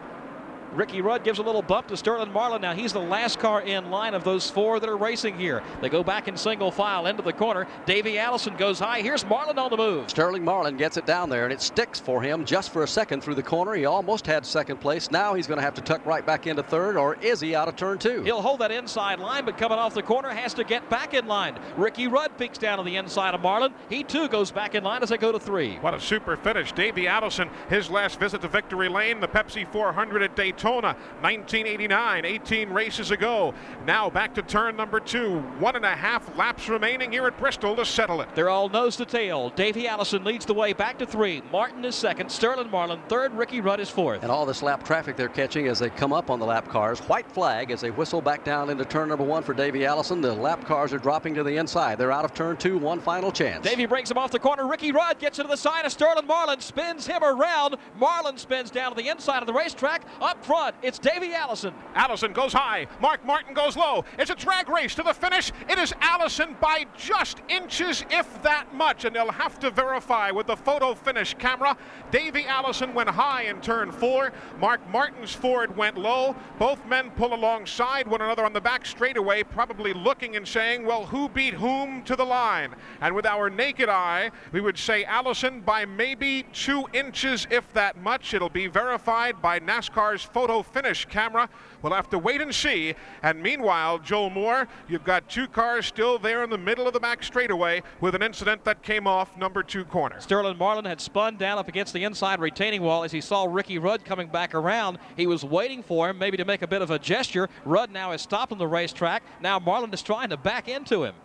Ricky 0.78 1.02
Rudd 1.02 1.24
gives 1.24 1.40
a 1.40 1.42
little 1.42 1.64
bump 1.64 1.88
to 1.88 1.98
Sterling 1.98 2.32
Marlin. 2.32 2.62
Now 2.62 2.76
he's 2.76 2.94
the 2.94 3.00
last 3.00 3.40
car 3.40 3.64
in 3.64 3.90
line 3.90 4.14
of 4.14 4.24
those 4.24 4.48
four 4.48 4.80
that 4.80 4.88
are 4.88 4.96
racing 4.96 5.36
here. 5.36 5.64
They 5.82 5.90
go 5.90 6.04
back 6.04 6.28
in 6.28 6.38
single 6.38 6.70
file 6.70 7.08
into 7.08 7.24
the 7.24 7.34
corner. 7.34 7.66
Davey 7.88 8.20
Allison 8.20 8.56
goes 8.56 8.78
high. 8.78 9.02
Here's 9.02 9.26
Marlin 9.26 9.58
on 9.58 9.72
the 9.72 9.78
move. 9.78 10.08
Sterling 10.08 10.46
Marlin 10.46 10.78
gets 10.78 10.96
it 10.96 11.08
down 11.08 11.32
there, 11.32 11.46
and 11.46 11.52
it 11.52 11.64
sticks 11.64 12.00
for 12.00 12.22
him 12.22 12.46
just 12.46 12.72
for 12.72 12.84
a 12.84 12.88
second 12.88 13.24
through 13.24 13.34
the 13.34 13.42
corner. 13.42 13.74
He 13.74 13.86
almost 13.86 14.28
had 14.28 14.46
second 14.46 14.78
place. 14.78 15.10
Now 15.10 15.34
he's 15.34 15.48
going 15.48 15.58
to 15.58 15.64
have 15.64 15.74
to 15.74 15.82
tuck 15.82 16.06
right 16.06 16.24
back 16.24 16.46
into 16.46 16.62
third, 16.62 16.96
or 16.96 17.16
is 17.22 17.40
he 17.40 17.56
out 17.56 17.68
of 17.68 17.76
turn 17.76 17.98
two? 17.98 18.22
He'll 18.22 18.44
hold 18.44 18.60
that 18.60 18.72
inside 18.72 19.18
line, 19.18 19.46
but 19.46 19.58
coming 19.58 19.80
off 19.80 19.96
the 19.96 20.04
corner 20.04 20.30
has 20.30 20.54
to 20.54 20.64
get 20.64 20.88
back 20.92 21.16
in 21.16 21.26
line. 21.26 21.58
Ricky 21.76 22.08
Rudd 22.08 22.38
peeks 22.38 22.60
down 22.60 22.78
to 22.78 22.84
the 22.84 22.98
inside 22.98 23.34
of 23.34 23.42
Marlin. 23.42 23.74
He 23.90 24.04
too 24.04 24.28
goes 24.28 24.52
back 24.52 24.76
in 24.76 24.84
line 24.84 25.02
as 25.02 25.10
they 25.10 25.18
go 25.18 25.32
to 25.32 25.40
three. 25.40 25.78
What 25.78 25.96
a 25.96 26.00
super 26.00 26.38
finish. 26.38 26.72
Davey 26.72 27.08
Allison, 27.08 27.50
his 27.68 27.90
last 27.90 28.20
visit 28.20 28.42
to 28.42 28.48
Victory 28.48 28.90
Lane, 28.90 29.20
the 29.20 29.28
Pepsi 29.28 29.68
400 29.72 30.22
at 30.22 30.36
Daytona. 30.36 30.67
1989, 30.76 32.26
18 32.26 32.70
races 32.70 33.12
ago. 33.12 33.54
Now 33.86 34.10
back 34.10 34.34
to 34.36 34.42
turn 34.42 34.76
number 34.76 35.00
two. 35.00 35.40
One 35.60 35.76
and 35.76 35.86
a 35.86 35.96
half 35.96 36.36
laps 36.38 36.70
remaining 36.70 37.12
here 37.12 37.28
at 37.28 37.38
Bristol 37.38 37.76
to 37.76 37.86
settle 37.86 38.22
it. 38.22 38.30
They're 38.36 38.50
all 38.50 38.70
nose 38.70 38.96
to 38.98 39.06
tail. 39.06 39.50
Davey 39.52 39.88
Allison 39.88 40.24
leads 40.24 40.46
the 40.46 40.54
way 40.54 40.74
back 40.74 40.98
to 41.00 41.06
three. 41.06 41.42
Martin 41.52 41.86
is 41.86 41.96
second. 41.96 42.32
Sterling 42.32 42.70
Marlin 42.70 43.00
third. 43.08 43.34
Ricky 43.34 43.62
Rudd 43.62 43.80
is 43.80 43.90
fourth. 43.90 44.24
And 44.24 44.32
all 44.32 44.46
this 44.46 44.62
lap 44.62 44.84
traffic 44.84 45.16
they're 45.16 45.30
catching 45.30 45.68
as 45.68 45.80
they 45.80 45.90
come 45.90 46.14
up 46.14 46.30
on 46.30 46.40
the 46.40 46.46
lap 46.46 46.68
cars. 46.68 47.00
White 47.00 47.32
flag 47.32 47.72
as 47.72 47.82
they 47.82 47.92
whistle 47.92 48.22
back 48.22 48.44
down 48.44 48.70
into 48.70 48.86
turn 48.86 49.10
number 49.10 49.24
one 49.24 49.44
for 49.44 49.54
Davey 49.54 49.86
Allison. 49.86 50.22
The 50.22 50.34
lap 50.34 50.66
cars 50.66 50.94
are 50.94 51.00
dropping 51.00 51.34
to 51.36 51.44
the 51.44 51.58
inside. 51.58 51.98
They're 51.98 52.12
out 52.12 52.26
of 52.26 52.34
turn 52.34 52.58
two. 52.58 52.78
One 52.78 53.00
final 53.00 53.32
chance. 53.32 53.64
Davey 53.64 53.86
brings 53.86 54.12
him 54.12 54.18
off 54.18 54.32
the 54.32 54.40
corner. 54.40 54.68
Ricky 54.68 54.92
Rudd 54.92 55.20
gets 55.20 55.40
into 55.40 55.50
the 55.50 55.58
side 55.58 55.86
of 55.86 55.92
Sterling 55.92 56.28
Marlin. 56.28 56.60
Spins 56.60 57.08
him 57.08 57.24
around. 57.24 57.76
Marlin 57.98 58.38
spins 58.38 58.72
down 58.72 58.92
to 58.92 59.02
the 59.02 59.10
inside 59.10 59.42
of 59.42 59.48
the 59.48 59.54
racetrack. 59.54 60.04
Up 60.22 60.44
front, 60.48 60.76
it's 60.82 60.98
Davey 60.98 61.34
Allison. 61.34 61.74
Allison 61.94 62.32
goes 62.32 62.54
high. 62.54 62.88
Mark 63.02 63.24
Martin 63.26 63.54
goes 63.54 63.76
low. 63.76 64.06
It's 64.18 64.32
a 64.32 64.36
drag 64.36 64.70
race 64.70 64.96
to 64.96 65.04
the 65.04 65.14
finish. 65.14 65.52
It 65.70 65.78
is 65.78 65.94
Allison 66.00 66.56
by 66.62 66.86
just 66.98 67.42
inches, 67.50 68.06
if 68.10 68.42
that 68.44 68.74
much. 68.74 69.04
And 69.04 69.14
they'll 69.14 69.30
have 69.30 69.60
to 69.60 69.70
verify 69.70 70.32
with 70.32 70.48
the 70.48 70.56
photo 70.56 70.96
finish 70.96 71.34
camera. 71.34 71.76
Davey 72.12 72.46
Allison 72.46 72.94
went 72.94 73.10
high 73.10 73.44
in 73.44 73.60
turn 73.60 73.92
four. 73.92 74.32
Mark 74.58 74.80
Martin's 74.90 75.34
Ford 75.34 75.76
went 75.76 75.98
low. 75.98 76.34
Both 76.58 76.86
men 76.86 77.12
pull 77.12 77.34
alongside 77.34 78.08
one 78.08 78.22
another 78.22 78.46
on 78.46 78.54
the 78.54 78.62
back 78.62 78.86
straightaway, 78.86 79.44
probably 79.44 79.94
looking 79.94 80.38
and 80.38 80.48
saying, 80.48 80.86
well, 80.86 81.06
who 81.06 81.28
beat 81.28 81.56
whom 81.56 82.04
to 82.04 82.16
the 82.16 82.26
line? 82.26 82.74
And 83.02 83.14
with 83.14 83.26
our 83.26 83.50
naked 83.50 83.90
eye, 83.90 84.32
we 84.54 84.62
would 84.62 84.78
say 84.78 85.04
Allison 85.04 85.60
by 85.60 85.84
maybe 85.84 86.46
two 86.54 86.86
inches, 86.94 87.46
if 87.52 87.74
that 87.74 87.98
much. 88.02 88.34
It'll 88.34 88.48
be 88.48 88.68
verified 88.68 89.42
by 89.42 89.60
NASCAR's 89.60 90.24
photo 90.38 90.62
finish 90.62 91.04
camera. 91.06 91.50
We'll 91.82 91.94
have 91.94 92.12
to 92.12 92.20
wait 92.20 92.42
and 92.42 92.54
see. 92.54 92.94
And 93.24 93.42
meanwhile, 93.42 93.98
Joe 93.98 94.30
Moore, 94.30 94.68
you've 94.88 95.04
got 95.04 95.28
two 95.28 95.48
cars 95.48 95.88
still 95.88 96.20
there 96.20 96.44
in 96.44 96.52
the 96.52 96.60
middle 96.60 96.86
of 96.86 96.94
the 96.94 97.00
back 97.00 97.24
straightaway 97.24 97.82
with 98.02 98.14
an 98.14 98.22
incident 98.22 98.64
that 98.66 98.84
came 98.84 99.08
off 99.08 99.36
number 99.36 99.64
two 99.64 99.84
corner. 99.84 100.22
Sterling 100.22 100.60
Marlin 100.60 100.86
had 100.86 101.02
spun 101.02 101.38
down 101.38 101.58
up 101.58 101.68
against 101.68 101.92
the 101.92 102.04
inside 102.04 102.40
retaining 102.40 102.84
wall 102.84 103.04
as 103.04 103.12
he 103.12 103.20
saw 103.20 103.46
Ricky 103.46 103.80
Rudd 103.80 104.06
coming 104.06 104.28
back 104.28 104.54
around. 104.54 105.00
He 105.16 105.26
was 105.26 105.44
waiting 105.44 105.82
for 105.82 106.08
him, 106.08 106.20
maybe 106.20 106.38
to 106.38 106.46
make 106.46 106.62
a 106.62 106.68
bit 106.68 106.84
of 106.84 106.92
a 106.92 107.00
gesture. 107.00 107.50
Rudd 107.66 107.90
now 107.90 108.12
has 108.12 108.22
stopped 108.22 108.52
on 108.52 108.60
the 108.60 108.68
racetrack. 108.68 109.24
Now 109.42 109.58
Marlin 109.58 109.92
is 109.92 110.04
trying 110.04 110.30
to 110.30 110.38
back 110.38 110.68
into 110.68 111.04
him. 111.04 111.16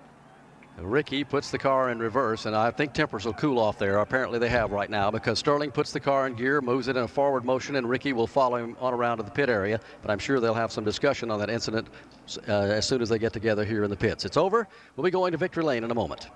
Ricky 0.78 1.22
puts 1.22 1.50
the 1.50 1.58
car 1.58 1.90
in 1.90 1.98
reverse, 1.98 2.46
and 2.46 2.56
I 2.56 2.70
think 2.70 2.92
tempers 2.92 3.24
will 3.24 3.34
cool 3.34 3.58
off 3.58 3.78
there. 3.78 3.98
Apparently, 3.98 4.38
they 4.38 4.48
have 4.48 4.72
right 4.72 4.88
now 4.88 5.10
because 5.10 5.38
Sterling 5.38 5.70
puts 5.70 5.92
the 5.92 6.00
car 6.00 6.26
in 6.26 6.34
gear, 6.34 6.60
moves 6.60 6.88
it 6.88 6.96
in 6.96 7.02
a 7.02 7.08
forward 7.08 7.44
motion, 7.44 7.76
and 7.76 7.88
Ricky 7.88 8.12
will 8.12 8.26
follow 8.26 8.56
him 8.56 8.76
on 8.80 8.94
around 8.94 9.18
to 9.18 9.22
the 9.22 9.30
pit 9.30 9.48
area. 9.48 9.80
But 10.00 10.10
I'm 10.10 10.18
sure 10.18 10.40
they'll 10.40 10.54
have 10.54 10.72
some 10.72 10.84
discussion 10.84 11.30
on 11.30 11.38
that 11.40 11.50
incident 11.50 11.88
uh, 12.48 12.52
as 12.52 12.86
soon 12.86 13.02
as 13.02 13.08
they 13.08 13.18
get 13.18 13.32
together 13.32 13.64
here 13.64 13.84
in 13.84 13.90
the 13.90 13.96
pits. 13.96 14.24
It's 14.24 14.36
over. 14.36 14.66
We'll 14.96 15.04
be 15.04 15.10
going 15.10 15.32
to 15.32 15.38
victory 15.38 15.62
lane 15.62 15.84
in 15.84 15.90
a 15.90 15.94
moment. 15.94 16.28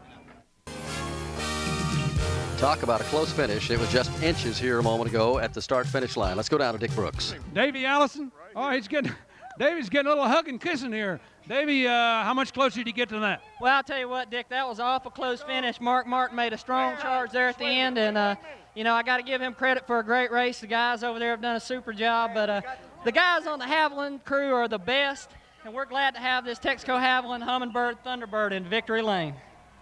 Talk 2.59 2.83
about 2.83 3.01
a 3.01 3.05
close 3.05 3.33
finish. 3.33 3.71
It 3.71 3.79
was 3.79 3.91
just 3.93 4.11
inches 4.23 4.59
here 4.59 4.79
a 4.79 4.83
moment 4.83 5.11
ago 5.11 5.39
at 5.39 5.53
the 5.53 5.61
start 5.61 5.87
finish 5.87 6.17
line. 6.17 6.37
Let's 6.37 6.49
go 6.49 6.57
down 6.57 6.73
to 6.73 6.79
Dick 6.79 6.95
Brooks. 6.95 7.35
Davey 7.53 7.85
Allison. 7.85 8.33
Oh, 8.55 8.71
he's 8.71 8.89
getting. 8.89 9.13
Davey's 9.59 9.89
getting 9.89 10.07
a 10.07 10.11
little 10.11 10.29
hug 10.29 10.49
and 10.49 10.61
kissing 10.61 10.93
here. 10.93 11.21
Davey, 11.49 11.87
uh, 11.87 11.93
how 12.25 12.35
much 12.35 12.53
closer 12.53 12.79
did 12.79 12.89
you 12.89 12.93
get 12.93 13.09
to 13.11 13.21
that? 13.21 13.41
Well, 13.61 13.73
I'll 13.73 13.83
tell 13.85 14.01
you 14.01 14.09
what, 14.09 14.31
Dick, 14.31 14.49
that 14.49 14.67
was 14.67 14.81
an 14.81 14.87
awful 14.87 15.13
close 15.13 15.43
finish. 15.43 15.81
Mark 15.81 16.05
Martin 16.05 16.35
made 16.35 16.53
a 16.53 16.59
strong 16.59 16.97
charge 16.99 17.31
there 17.31 17.49
at 17.49 17.57
the 17.57 17.65
end, 17.65 17.99
and, 17.99 18.19
uh, 18.19 18.35
you 18.75 18.83
know, 18.83 18.95
I 18.95 19.05
got 19.05 19.19
to 19.19 19.23
give 19.23 19.41
him 19.41 19.55
credit 19.55 19.87
for 19.87 20.01
a 20.01 20.03
great 20.03 20.33
race. 20.33 20.59
The 20.59 20.67
guys 20.67 21.05
over 21.05 21.21
there 21.21 21.31
have 21.31 21.41
done 21.41 21.55
a 21.55 21.61
super 21.61 21.93
job, 21.93 22.33
but 22.35 22.51
uh, 22.51 22.61
the 23.05 23.13
guys 23.13 23.47
on 23.47 23.61
the 23.61 23.65
Havoline 23.65 24.25
crew 24.25 24.55
are 24.55 24.67
the 24.67 24.79
best, 24.79 25.31
and 25.65 25.73
we're 25.73 25.85
glad 25.85 26.15
to 26.15 26.21
have 26.21 26.45
this 26.45 26.59
Texaco 26.59 27.01
Havoline 27.01 27.43
Hummingbird 27.43 28.03
Thunderbird 28.05 28.51
in 28.51 28.65
victory 28.65 29.03
lane. 29.03 29.35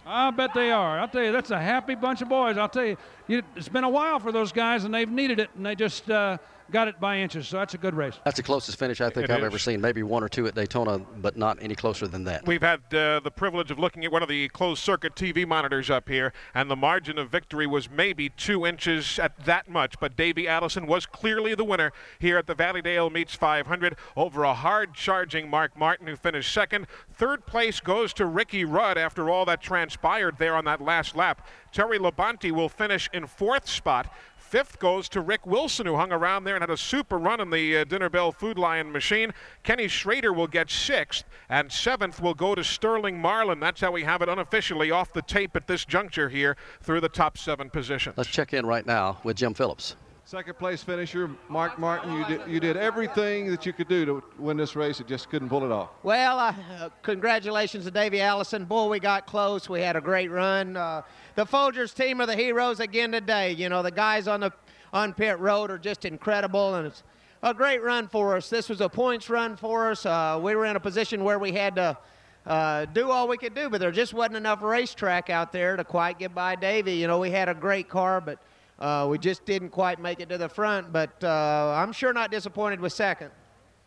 I 0.06 0.30
bet 0.32 0.52
they 0.52 0.70
are. 0.70 1.00
I'll 1.00 1.08
tell 1.08 1.22
you, 1.22 1.32
that's 1.32 1.50
a 1.50 1.58
happy 1.58 1.94
bunch 1.94 2.20
of 2.20 2.28
boys. 2.28 2.58
I'll 2.58 2.68
tell 2.68 2.84
you, 2.84 2.98
you 3.26 3.40
it's 3.56 3.70
been 3.70 3.84
a 3.84 3.88
while 3.88 4.18
for 4.18 4.32
those 4.32 4.52
guys, 4.52 4.84
and 4.84 4.92
they've 4.92 5.08
needed 5.08 5.40
it, 5.40 5.48
and 5.56 5.64
they 5.64 5.74
just 5.74 6.10
uh, 6.10 6.36
got 6.70 6.88
it 6.88 6.98
by 7.00 7.18
inches. 7.18 7.48
So 7.48 7.58
that's 7.58 7.74
a 7.74 7.78
good 7.78 7.94
race. 7.94 8.14
That's 8.24 8.36
the 8.36 8.42
closest 8.42 8.78
finish 8.78 9.00
I 9.00 9.10
think 9.10 9.24
It 9.24 9.30
I've 9.30 9.40
is. 9.40 9.44
ever 9.44 9.58
seen. 9.58 9.80
Maybe 9.80 10.02
one 10.02 10.22
or 10.22 10.28
two 10.28 10.46
at 10.46 10.54
Daytona, 10.54 10.98
but 10.98 11.36
not 11.36 11.58
any 11.60 11.74
closer 11.74 12.06
than 12.08 12.24
that. 12.24 12.46
We've 12.46 12.62
had 12.62 12.80
uh, 12.94 13.20
the 13.20 13.30
privilege 13.34 13.70
of 13.70 13.78
looking 13.78 14.04
at 14.04 14.12
one 14.12 14.22
of 14.22 14.28
the 14.28 14.48
closed 14.48 14.82
circuit 14.82 15.14
TV 15.14 15.46
monitors 15.46 15.90
up 15.90 16.08
here, 16.08 16.32
and 16.54 16.70
the 16.70 16.76
margin 16.76 17.18
of 17.18 17.30
victory 17.30 17.66
was 17.66 17.90
maybe 17.90 18.28
two 18.30 18.66
inches 18.66 19.18
at 19.18 19.44
that 19.44 19.68
much. 19.68 19.98
But 20.00 20.16
Davey 20.16 20.48
Allison 20.48 20.86
was 20.86 21.06
clearly 21.06 21.54
the 21.54 21.64
winner 21.64 21.92
here 22.18 22.38
at 22.38 22.46
the 22.46 22.54
Valleydale 22.54 23.10
Meats 23.10 23.34
500 23.34 23.96
over 24.16 24.44
a 24.44 24.54
hard 24.54 24.94
charging 24.94 25.48
Mark 25.48 25.76
Martin, 25.78 26.06
who 26.06 26.16
finished 26.16 26.52
second. 26.52 26.86
Third 27.12 27.46
place 27.46 27.80
goes 27.80 28.12
to 28.14 28.26
Ricky 28.26 28.64
Rudd 28.64 28.98
after 28.98 29.30
all 29.30 29.44
that 29.44 29.60
transpired 29.60 30.38
there 30.38 30.56
on 30.56 30.64
that 30.64 30.80
last 30.80 31.14
lap. 31.16 31.46
Terry 31.72 31.98
Labonte 31.98 32.50
will 32.52 32.68
finish 32.68 33.10
in 33.12 33.26
fourth 33.26 33.68
spot. 33.68 34.12
Fifth 34.54 34.78
goes 34.78 35.08
to 35.08 35.20
Rick 35.20 35.48
Wilson, 35.48 35.84
who 35.84 35.96
hung 35.96 36.12
around 36.12 36.44
there 36.44 36.54
and 36.54 36.62
had 36.62 36.70
a 36.70 36.76
super 36.76 37.18
run 37.18 37.40
in 37.40 37.50
the 37.50 37.78
uh, 37.78 37.82
Dinner 37.82 38.08
Bell 38.08 38.30
Food 38.30 38.56
Lion 38.56 38.92
machine. 38.92 39.34
Kenny 39.64 39.88
Schrader 39.88 40.32
will 40.32 40.46
get 40.46 40.70
sixth, 40.70 41.24
and 41.48 41.72
seventh 41.72 42.22
will 42.22 42.34
go 42.34 42.54
to 42.54 42.62
Sterling 42.62 43.20
Marlin. 43.20 43.58
That's 43.58 43.80
how 43.80 43.90
we 43.90 44.04
have 44.04 44.22
it 44.22 44.28
unofficially 44.28 44.92
off 44.92 45.12
the 45.12 45.22
tape 45.22 45.56
at 45.56 45.66
this 45.66 45.84
juncture 45.84 46.28
here 46.28 46.56
through 46.80 47.00
the 47.00 47.08
top 47.08 47.36
seven 47.36 47.68
positions. 47.68 48.16
Let's 48.16 48.30
check 48.30 48.54
in 48.54 48.64
right 48.64 48.86
now 48.86 49.18
with 49.24 49.38
Jim 49.38 49.54
Phillips. 49.54 49.96
Second 50.26 50.56
place 50.58 50.82
finisher, 50.82 51.28
Mark 51.50 51.78
Martin. 51.78 52.10
You 52.14 52.24
did, 52.24 52.40
you 52.48 52.58
did 52.58 52.78
everything 52.78 53.46
that 53.50 53.66
you 53.66 53.74
could 53.74 53.88
do 53.88 54.06
to 54.06 54.22
win 54.38 54.56
this 54.56 54.74
race. 54.74 54.98
You 54.98 55.04
just 55.04 55.28
couldn't 55.28 55.50
pull 55.50 55.64
it 55.66 55.70
off. 55.70 55.90
Well, 56.02 56.38
uh, 56.38 56.88
congratulations 57.02 57.84
to 57.84 57.90
Davey 57.90 58.22
Allison. 58.22 58.64
Boy, 58.64 58.88
we 58.88 59.00
got 59.00 59.26
close. 59.26 59.68
We 59.68 59.82
had 59.82 59.96
a 59.96 60.00
great 60.00 60.30
run. 60.30 60.78
Uh, 60.78 61.02
the 61.34 61.44
Folgers 61.44 61.94
team 61.94 62.22
are 62.22 62.26
the 62.26 62.36
heroes 62.36 62.80
again 62.80 63.12
today. 63.12 63.52
You 63.52 63.68
know, 63.68 63.82
the 63.82 63.90
guys 63.90 64.26
on 64.26 64.40
the 64.40 64.50
on 64.94 65.12
pit 65.12 65.38
road 65.40 65.70
are 65.70 65.76
just 65.76 66.06
incredible, 66.06 66.76
and 66.76 66.86
it's 66.86 67.02
a 67.42 67.52
great 67.52 67.82
run 67.82 68.08
for 68.08 68.34
us. 68.34 68.48
This 68.48 68.70
was 68.70 68.80
a 68.80 68.88
points 68.88 69.28
run 69.28 69.56
for 69.56 69.90
us. 69.90 70.06
Uh, 70.06 70.40
we 70.42 70.56
were 70.56 70.64
in 70.64 70.74
a 70.74 70.80
position 70.80 71.22
where 71.22 71.38
we 71.38 71.52
had 71.52 71.76
to 71.76 71.98
uh, 72.46 72.86
do 72.86 73.10
all 73.10 73.28
we 73.28 73.36
could 73.36 73.54
do, 73.54 73.68
but 73.68 73.78
there 73.78 73.92
just 73.92 74.14
wasn't 74.14 74.36
enough 74.36 74.62
racetrack 74.62 75.28
out 75.28 75.52
there 75.52 75.76
to 75.76 75.84
quite 75.84 76.18
get 76.18 76.34
by 76.34 76.56
Davey. 76.56 76.94
You 76.94 77.08
know, 77.08 77.18
we 77.18 77.30
had 77.30 77.50
a 77.50 77.54
great 77.54 77.90
car, 77.90 78.22
but 78.22 78.38
uh, 78.78 79.06
we 79.08 79.18
just 79.18 79.44
didn't 79.44 79.70
quite 79.70 80.00
make 80.00 80.20
it 80.20 80.28
to 80.28 80.38
the 80.38 80.48
front. 80.48 80.92
But 80.92 81.22
uh, 81.22 81.74
I'm 81.76 81.92
sure 81.92 82.12
not 82.12 82.30
disappointed 82.30 82.80
with 82.80 82.92
second. 82.92 83.30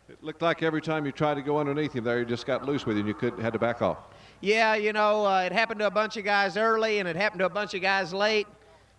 It 0.08 0.22
looked 0.24 0.40
like 0.40 0.62
every 0.62 0.80
time 0.80 1.04
you 1.04 1.12
tried 1.12 1.34
to 1.34 1.42
go 1.42 1.58
underneath 1.58 1.92
him 1.92 2.04
there, 2.04 2.20
he 2.20 2.24
just 2.24 2.46
got 2.46 2.64
loose 2.64 2.86
with 2.86 2.96
you 2.96 3.00
and 3.00 3.08
you 3.08 3.14
could 3.14 3.38
had 3.38 3.52
to 3.52 3.58
back 3.58 3.82
off. 3.82 3.98
Yeah, 4.40 4.74
you 4.74 4.92
know, 4.92 5.26
uh, 5.26 5.42
it 5.42 5.52
happened 5.52 5.80
to 5.80 5.86
a 5.86 5.90
bunch 5.90 6.16
of 6.16 6.24
guys 6.24 6.56
early 6.56 6.98
and 6.98 7.08
it 7.08 7.16
happened 7.16 7.40
to 7.40 7.46
a 7.46 7.50
bunch 7.50 7.74
of 7.74 7.82
guys 7.82 8.14
late. 8.14 8.46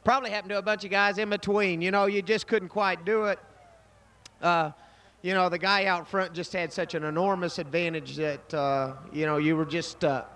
Probably 0.03 0.29
happened 0.29 0.51
to 0.51 0.59
a 0.59 0.61
bunch 0.61 0.83
of 0.83 0.91
guys 0.91 1.17
in 1.17 1.29
between. 1.29 1.81
You 1.81 1.89
know, 1.89 2.05
you 2.05 2.21
just 2.21 2.45
couldn't 2.45 2.69
quite 2.69 3.05
do 3.05 3.25
it. 3.25 3.39
Uh, 4.41 4.71
you 5.21 5.33
know, 5.33 5.49
the 5.49 5.57
guy 5.57 5.85
out 5.85 6.07
front 6.07 6.33
just 6.33 6.53
had 6.53 6.71
such 6.71 6.93
an 6.93 7.03
enormous 7.03 7.57
advantage 7.57 8.15
that, 8.17 8.53
uh, 8.53 8.93
you 9.11 9.25
know, 9.25 9.37
you 9.37 9.55
were 9.55 9.65
just 9.65 9.91
stuck. 9.91 10.31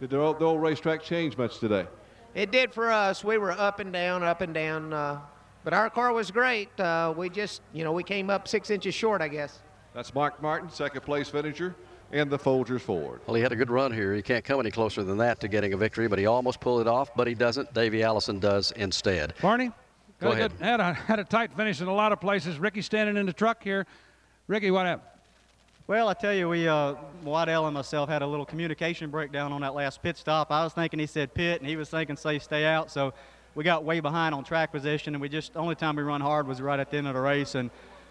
Did 0.00 0.10
the 0.10 0.18
old, 0.18 0.38
the 0.38 0.44
old 0.44 0.60
racetrack 0.60 1.02
change 1.02 1.36
much 1.36 1.58
today? 1.58 1.86
It 2.34 2.50
did 2.50 2.72
for 2.72 2.90
us. 2.90 3.22
We 3.22 3.36
were 3.38 3.52
up 3.52 3.80
and 3.80 3.92
down, 3.92 4.22
up 4.22 4.40
and 4.40 4.54
down. 4.54 4.92
Uh, 4.92 5.20
but 5.64 5.74
our 5.74 5.90
car 5.90 6.12
was 6.12 6.30
great. 6.30 6.68
Uh, 6.80 7.12
we 7.16 7.28
just, 7.28 7.60
you 7.72 7.84
know, 7.84 7.92
we 7.92 8.02
came 8.02 8.30
up 8.30 8.48
six 8.48 8.70
inches 8.70 8.94
short, 8.94 9.20
I 9.20 9.28
guess. 9.28 9.60
That's 9.94 10.14
Mark 10.14 10.40
Martin, 10.40 10.70
second 10.70 11.02
place 11.02 11.28
finisher, 11.28 11.74
and 12.10 12.30
the 12.30 12.38
Folgers 12.38 12.80
Ford. 12.80 13.20
Well, 13.26 13.34
he 13.34 13.42
had 13.42 13.52
a 13.52 13.56
good 13.56 13.70
run 13.70 13.92
here. 13.92 14.14
He 14.14 14.22
can't 14.22 14.44
come 14.44 14.58
any 14.60 14.70
closer 14.70 15.04
than 15.04 15.18
that 15.18 15.40
to 15.40 15.48
getting 15.48 15.74
a 15.74 15.76
victory, 15.76 16.08
but 16.08 16.18
he 16.18 16.26
almost 16.26 16.60
pulled 16.60 16.80
it 16.80 16.86
off, 16.86 17.14
but 17.14 17.26
he 17.26 17.34
doesn't. 17.34 17.72
Davey 17.74 18.02
Allison 18.02 18.38
does 18.38 18.72
instead. 18.72 19.34
Barney? 19.42 19.70
Go 20.18 20.32
ahead. 20.32 20.52
good- 20.58 20.64
had, 20.64 20.80
a, 20.80 20.94
had 20.94 21.18
a 21.18 21.24
tight 21.24 21.52
finish 21.54 21.80
in 21.82 21.88
a 21.88 21.94
lot 21.94 22.12
of 22.12 22.20
places. 22.20 22.58
Ricky 22.58 22.80
standing 22.80 23.16
in 23.18 23.26
the 23.26 23.32
truck 23.32 23.62
here. 23.62 23.86
Ricky, 24.46 24.70
what 24.70 24.86
happened? 24.86 25.08
Well, 25.88 26.08
I 26.08 26.14
tell 26.14 26.32
you, 26.32 26.48
we, 26.48 26.68
uh, 26.68 26.94
Waddell 27.24 27.66
and 27.66 27.74
myself 27.74 28.08
had 28.08 28.22
a 28.22 28.26
little 28.26 28.46
communication 28.46 29.10
breakdown 29.10 29.52
on 29.52 29.62
that 29.62 29.74
last 29.74 30.00
pit 30.00 30.16
stop. 30.16 30.52
I 30.52 30.62
was 30.62 30.72
thinking 30.72 31.00
he 31.00 31.06
said 31.06 31.34
pit, 31.34 31.60
and 31.60 31.68
he 31.68 31.74
was 31.74 31.90
thinking 31.90 32.16
say 32.16 32.38
stay 32.38 32.64
out. 32.64 32.88
So 32.88 33.12
we 33.56 33.64
got 33.64 33.82
way 33.82 33.98
behind 33.98 34.32
on 34.32 34.44
track 34.44 34.70
position, 34.70 35.12
and 35.16 35.20
we 35.20 35.28
just 35.28 35.56
only 35.56 35.74
time 35.74 35.96
we 35.96 36.04
run 36.04 36.20
hard 36.20 36.46
was 36.46 36.60
right 36.62 36.78
at 36.78 36.92
the 36.92 36.98
end 36.98 37.08
of 37.08 37.14
the 37.14 37.20
race. 37.20 37.56
And 37.56 37.68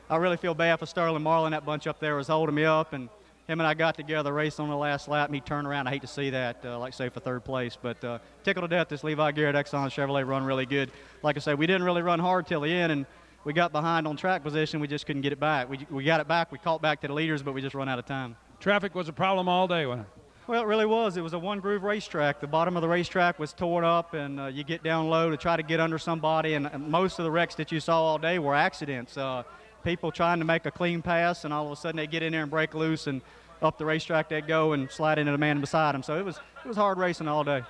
I 0.10 0.18
really 0.18 0.36
feel 0.36 0.54
bad 0.54 0.80
for 0.80 0.86
Sterling 0.86 1.24
Marlin. 1.24 1.52
That 1.52 1.66
bunch 1.66 1.88
up 1.88 2.02
there 2.02 2.18
was 2.18 2.28
holding 2.28 2.56
me 2.56 2.66
up, 2.66 2.92
and 2.92 3.08
him 3.48 3.62
and 3.62 3.68
I 3.68 3.74
got 3.74 3.96
together, 3.96 4.34
raced 4.34 4.60
on 4.60 4.68
the 4.68 4.76
last 4.76 5.08
lap, 5.08 5.30
and 5.30 5.36
he 5.36 5.40
turned 5.40 5.66
around. 5.66 5.88
I 5.88 5.92
hate 5.92 6.02
to 6.02 6.08
see 6.08 6.30
that, 6.32 6.58
uh, 6.66 6.78
like 6.78 6.94
say 6.94 7.08
for 7.08 7.22
third 7.22 7.46
place, 7.46 7.78
but 7.82 8.04
uh, 8.04 8.20
tickled 8.44 8.64
to 8.64 8.68
death. 8.68 8.90
This 8.90 9.06
Levi 9.06 9.32
Garrett 9.32 9.56
Exxon 9.56 9.88
Chevrolet 9.88 10.28
run 10.28 10.44
really 10.44 10.66
good. 10.66 10.92
Like 11.24 11.38
I 11.38 11.40
said, 11.40 11.58
we 11.58 11.68
didn't 11.68 11.84
really 11.84 12.02
run 12.02 12.20
hard 12.20 12.48
till 12.48 12.60
the 12.60 12.72
end, 12.72 12.92
and 12.92 13.06
we 13.44 13.54
got 13.54 13.72
behind 13.72 14.08
on 14.08 14.18
track 14.18 14.44
position. 14.44 14.80
We 14.80 14.88
just 14.88 15.06
couldn't 15.06 15.22
get 15.22 15.34
it 15.34 15.40
back. 15.40 15.70
We, 15.70 15.80
we 15.90 16.04
got 16.04 16.20
it 16.20 16.28
back. 16.28 16.52
We 16.52 16.58
caught 16.58 16.82
back 16.82 17.02
to 17.02 17.08
the 17.08 17.14
leaders, 17.14 17.42
but 17.42 17.54
we 17.54 17.62
just 17.62 17.76
run 17.76 17.90
out 17.90 18.00
of 18.00 18.06
time. 18.06 18.36
Traffic 18.60 18.94
was 18.94 19.10
a 19.10 19.14
problem 19.14 19.48
all 19.50 19.68
day, 19.68 19.86
wasn't 19.86 20.08
it? 20.08 20.22
Well, 20.48 20.64
it 20.64 20.66
really 20.66 20.86
was. 20.86 21.18
It 21.18 21.22
was 21.22 21.34
a 21.34 21.40
one 21.40 21.60
groove 21.60 21.84
racetrack. 21.84 22.42
The 22.42 22.48
bottom 22.48 22.76
of 22.76 22.82
the 22.82 22.88
racetrack 22.88 23.40
was 23.40 23.54
torn 23.54 23.84
up, 23.84 24.14
and 24.14 24.40
uh, 24.40 24.46
you 24.48 24.64
get 24.64 24.84
down 24.84 25.10
low 25.10 25.30
to 25.30 25.38
try 25.38 25.56
to 25.56 25.64
get 25.64 25.80
under 25.80 25.98
somebody. 25.98 26.56
And, 26.56 26.68
and 26.68 26.90
most 26.90 27.20
of 27.20 27.26
the 27.26 27.32
wrecks 27.32 27.56
that 27.56 27.72
you 27.72 27.80
saw 27.80 28.02
all 28.02 28.18
day 28.18 28.38
were 28.40 28.56
accidents. 28.56 29.18
Uh, 29.18 29.44
people 29.84 30.12
trying 30.12 30.40
to 30.40 30.46
make 30.46 30.66
a 30.66 30.72
clean 30.72 31.02
pass, 31.02 31.46
and 31.46 31.54
all 31.54 31.68
of 31.68 31.72
a 31.72 31.76
sudden 31.76 31.98
they 31.98 32.08
get 32.08 32.22
in 32.22 32.34
there 32.34 32.42
and 32.42 32.52
break 32.52 32.74
loose, 32.74 33.08
and 33.08 33.22
up 33.62 33.78
the 33.78 33.86
racetrack 33.86 34.30
they 34.30 34.42
go 34.42 34.74
and 34.74 34.92
slide 34.92 35.20
into 35.20 35.32
the 35.32 35.38
man 35.38 35.62
beside 35.62 35.94
them. 35.94 36.04
So 36.04 36.18
it 36.18 36.26
was 36.26 36.38
it 36.38 36.68
was 36.68 36.78
hard 36.78 36.98
racing 36.98 37.28
all 37.28 37.44
day. 37.44 37.64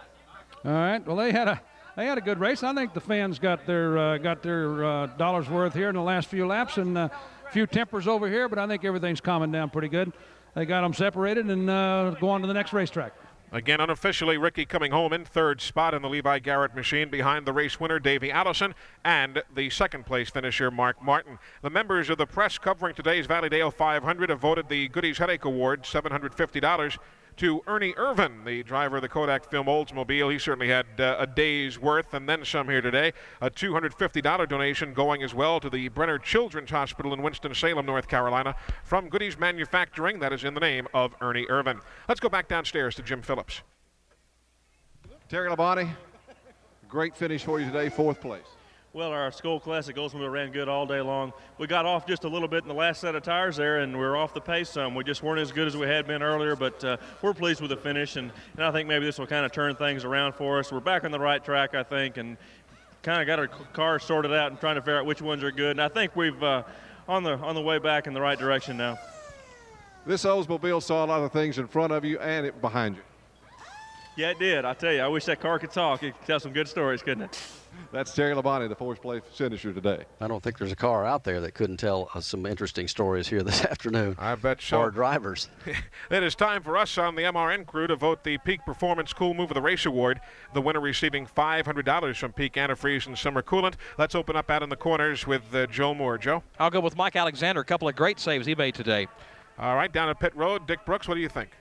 All 0.66 0.72
right. 0.72 1.06
Well, 1.06 1.18
they 1.18 1.32
had 1.32 1.48
a 1.48 1.62
they 2.02 2.08
had 2.08 2.18
a 2.18 2.22
good 2.22 2.40
race. 2.40 2.64
I 2.64 2.74
think 2.74 2.96
the 2.96 3.00
fans 3.00 3.38
got 3.38 3.68
their 3.68 3.96
uh, 3.96 4.18
got 4.18 4.42
their 4.42 4.84
uh, 4.84 5.06
dollars 5.18 5.48
worth 5.48 5.76
here 5.76 5.88
in 5.88 5.96
the 5.96 6.02
last 6.02 6.30
few 6.30 6.48
laps, 6.48 6.78
and 6.78 6.98
a 6.98 7.12
few 7.52 7.68
tempers 7.68 8.08
over 8.08 8.28
here. 8.28 8.50
But 8.50 8.58
I 8.58 8.66
think 8.66 8.84
everything's 8.84 9.22
calming 9.22 9.52
down 9.52 9.70
pretty 9.70 9.88
good. 9.88 10.12
They 10.56 10.66
got 10.66 10.82
them 10.82 10.96
separated 10.96 11.46
and 11.46 11.70
uh, 11.70 12.16
go 12.20 12.30
on 12.30 12.42
to 12.42 12.48
the 12.48 12.56
next 12.56 12.74
racetrack. 12.74 13.14
Again, 13.52 13.82
unofficially, 13.82 14.38
Ricky 14.38 14.66
coming 14.66 14.92
home 14.92 15.14
in 15.14 15.26
third 15.26 15.62
spot 15.62 15.94
in 15.94 16.02
the 16.02 16.10
Levi 16.10 16.40
Garrett 16.40 16.74
machine 16.74 17.10
behind 17.10 17.46
the 17.46 17.54
race 17.54 17.80
winner, 17.80 18.00
Davey 18.00 18.32
Allison, 18.32 18.74
and 19.04 19.44
the 19.54 19.70
second 19.70 20.06
place 20.06 20.30
finisher, 20.30 20.72
Mark 20.72 21.04
Martin. 21.04 21.38
The 21.62 21.70
members 21.70 22.10
of 22.10 22.18
the 22.18 22.26
press 22.26 22.58
covering 22.58 22.96
today's 22.96 23.28
Valleydale 23.28 23.70
500 23.70 24.30
have 24.30 24.40
voted 24.40 24.70
the 24.70 24.88
Goody's 24.88 25.18
Headache 25.18 25.46
Award, 25.46 25.84
$750, 25.84 26.98
to 27.42 27.64
Ernie 27.66 27.94
Irvan, 27.94 28.46
the 28.46 28.62
driver 28.62 28.98
of 28.98 29.02
the 29.02 29.10
Kodak 29.10 29.50
Film 29.50 29.66
Oldsmobile. 29.66 30.32
He 30.32 30.38
certainly 30.38 30.68
had 30.68 30.86
uh, 31.00 31.16
a 31.18 31.26
day's 31.26 31.80
worth 31.80 32.14
and 32.14 32.30
then 32.30 32.46
some 32.46 32.70
here 32.70 32.82
today. 32.82 33.14
A 33.42 33.50
$250 33.50 34.48
donation 34.48 34.94
going 34.94 35.24
as 35.24 35.34
well 35.34 35.60
to 35.60 35.68
the 35.68 35.88
Brenner 35.88 36.20
Children's 36.20 36.70
Hospital 36.70 37.16
in 37.16 37.24
Winston-Salem, 37.24 37.84
North 37.84 38.08
Carolina, 38.08 38.56
from 38.84 39.10
Goody's 39.10 39.40
Manufacturing. 39.40 40.20
That 40.20 40.34
is 40.34 40.44
in 40.44 40.54
the 40.54 40.60
name 40.60 40.88
of 40.94 41.16
Ernie 41.20 41.48
Irvan. 41.48 41.82
Let's 42.08 42.20
go 42.20 42.30
back 42.30 42.48
downstairs 42.48 42.94
to 42.98 43.02
Jim 43.02 43.24
Phillips. 43.24 43.62
Terry 45.28 45.50
Labonte, 45.50 45.90
great 46.88 47.16
finish 47.16 47.44
for 47.44 47.60
you 47.60 47.66
today, 47.66 47.90
fourth 47.90 48.22
place. 48.22 48.46
Well, 48.94 49.12
our 49.14 49.32
Skoal 49.32 49.62
Classic 49.62 49.96
Oldsmobile 49.96 50.30
ran 50.30 50.52
good 50.52 50.68
all 50.68 50.86
day 50.86 51.00
long. 51.00 51.32
We 51.58 51.66
got 51.66 51.86
off 51.86 52.06
just 52.06 52.26
a 52.26 52.28
little 52.28 52.50
bit 52.50 52.64
in 52.64 52.68
the 52.68 52.74
last 52.74 53.00
set 53.00 53.16
of 53.16 53.24
tires 53.24 53.56
there, 53.56 53.80
and 53.80 53.98
we 53.98 54.04
are 54.04 54.18
off 54.18 54.34
the 54.34 54.42
pace 54.42 54.70
some. 54.70 54.96
We 54.96 55.06
just 55.06 55.24
weren't 55.24 55.40
as 55.40 55.54
good 55.54 55.66
as 55.66 55.78
we 55.78 55.88
had 55.88 56.08
been 56.08 56.22
earlier, 56.22 56.58
but 56.58 56.84
uh, 56.84 56.98
we're 57.22 57.34
pleased 57.34 57.62
with 57.62 57.70
the 57.70 57.78
finish, 57.78 58.18
and, 58.18 58.34
and 58.58 58.66
I 58.66 58.72
think 58.74 58.90
maybe 58.90 59.06
this 59.06 59.18
will 59.18 59.28
kind 59.28 59.46
of 59.46 59.54
turn 59.54 59.78
things 59.78 60.04
around 60.04 60.34
for 60.34 60.60
us. 60.60 60.74
We're 60.74 60.82
back 60.82 61.06
on 61.06 61.12
the 61.12 61.20
right 61.22 61.42
track, 61.42 61.74
I 61.74 61.84
think, 61.84 62.18
and 62.18 62.36
kind 63.02 63.22
of 63.22 63.28
got 63.28 63.40
our 63.40 63.48
c- 63.48 63.64
car 63.72 63.98
sorted 63.98 64.34
out 64.34 64.52
and 64.52 64.60
trying 64.60 64.76
to 64.76 64.82
figure 64.82 65.00
out 65.00 65.06
which 65.06 65.22
ones 65.22 65.42
are 65.42 65.52
good. 65.52 65.72
And 65.72 65.82
I 65.82 65.88
think 65.88 66.14
we've 66.18 66.44
uh, 66.44 66.64
on 67.08 67.24
the 67.24 67.38
on 67.38 67.56
the 67.56 67.62
way 67.62 67.80
back 67.80 68.08
in 68.08 68.14
the 68.14 68.22
right 68.22 68.38
direction 68.38 68.76
now. 68.76 69.00
This 70.06 70.26
Oldsmobile 70.26 70.84
saw 70.84 71.06
a 71.06 71.08
lot 71.08 71.22
of 71.22 71.32
things 71.32 71.60
in 71.60 71.68
front 71.68 71.94
of 71.94 72.04
you 72.04 72.20
and 72.20 72.46
it 72.46 72.60
behind 72.60 72.98
you. 72.98 73.02
Yeah, 74.18 74.32
it 74.32 74.40
did. 74.40 74.66
I 74.66 74.74
tell 74.74 74.92
you, 74.92 75.00
I 75.02 75.08
wish 75.08 75.26
that 75.26 75.40
car 75.40 75.58
could 75.58 75.72
talk. 75.72 76.04
It 76.04 76.18
could 76.18 76.28
tell 76.28 76.40
some 76.40 76.52
good 76.52 76.68
stories, 76.68 77.02
couldn't 77.02 77.24
it? 77.24 77.42
That's 77.94 78.14
Terry 78.14 78.36
Labonte, 78.36 78.68
the 78.68 78.76
fourth 78.76 79.02
place 79.02 79.22
finisher 79.34 79.72
today. 79.74 80.04
I 80.20 80.28
don't 80.28 80.44
think 80.44 80.58
there's 80.58 80.72
a 80.74 80.76
car 80.78 81.06
out 81.06 81.24
there 81.24 81.40
that 81.42 81.54
couldn't 81.54 81.78
tell 81.78 82.10
us 82.14 82.28
some 82.28 82.46
interesting 82.46 82.90
stories 82.90 83.28
here 83.30 83.42
this 83.42 83.64
afternoon. 83.66 84.16
I 84.20 84.36
bet 84.36 84.62
so. 84.62 84.80
Or 84.82 84.92
drivers. 84.92 85.50
It 86.10 86.24
is 86.24 86.36
time 86.36 86.62
for 86.62 86.78
us 86.78 86.98
on 86.98 87.16
the 87.16 87.22
MRN 87.24 87.66
crew 87.66 87.88
to 87.88 87.96
vote 87.96 88.26
the 88.26 88.38
Peak 88.40 88.60
Performance 88.66 89.14
Cool 89.14 89.34
Move 89.34 89.50
of 89.50 89.56
the 89.56 89.62
Race 89.62 89.86
Award. 89.86 90.20
The 90.54 90.62
winner 90.62 90.82
receiving 90.82 91.26
$500 91.26 92.18
from 92.18 92.34
Peak 92.34 92.54
Antifreeze 92.56 93.08
and 93.08 93.18
Summer 93.18 93.42
Coolant. 93.42 93.76
Let's 93.98 94.14
open 94.14 94.36
up 94.36 94.52
out 94.52 94.62
in 94.62 94.68
the 94.68 94.76
corners 94.76 95.26
with 95.26 95.44
uh, 95.56 95.68
Joe 95.68 95.94
Moore. 95.94 96.18
Joe? 96.18 96.44
I'll 96.60 96.70
go 96.70 96.82
with 96.82 96.98
Mike 96.98 97.16
Alexander. 97.16 97.62
A 97.62 97.66
couple 97.66 97.88
of 97.88 97.96
great 97.96 98.20
saves 98.20 98.46
he 98.46 98.56
made 98.56 98.76
today. 98.76 99.08
All 99.58 99.76
right, 99.76 99.92
down 99.92 100.10
at 100.10 100.20
pit 100.20 100.36
road, 100.36 100.68
Dick 100.68 100.86
Brooks, 100.86 101.08
what 101.08 101.16
do 101.16 101.22
you 101.22 101.30
think? 101.30 101.52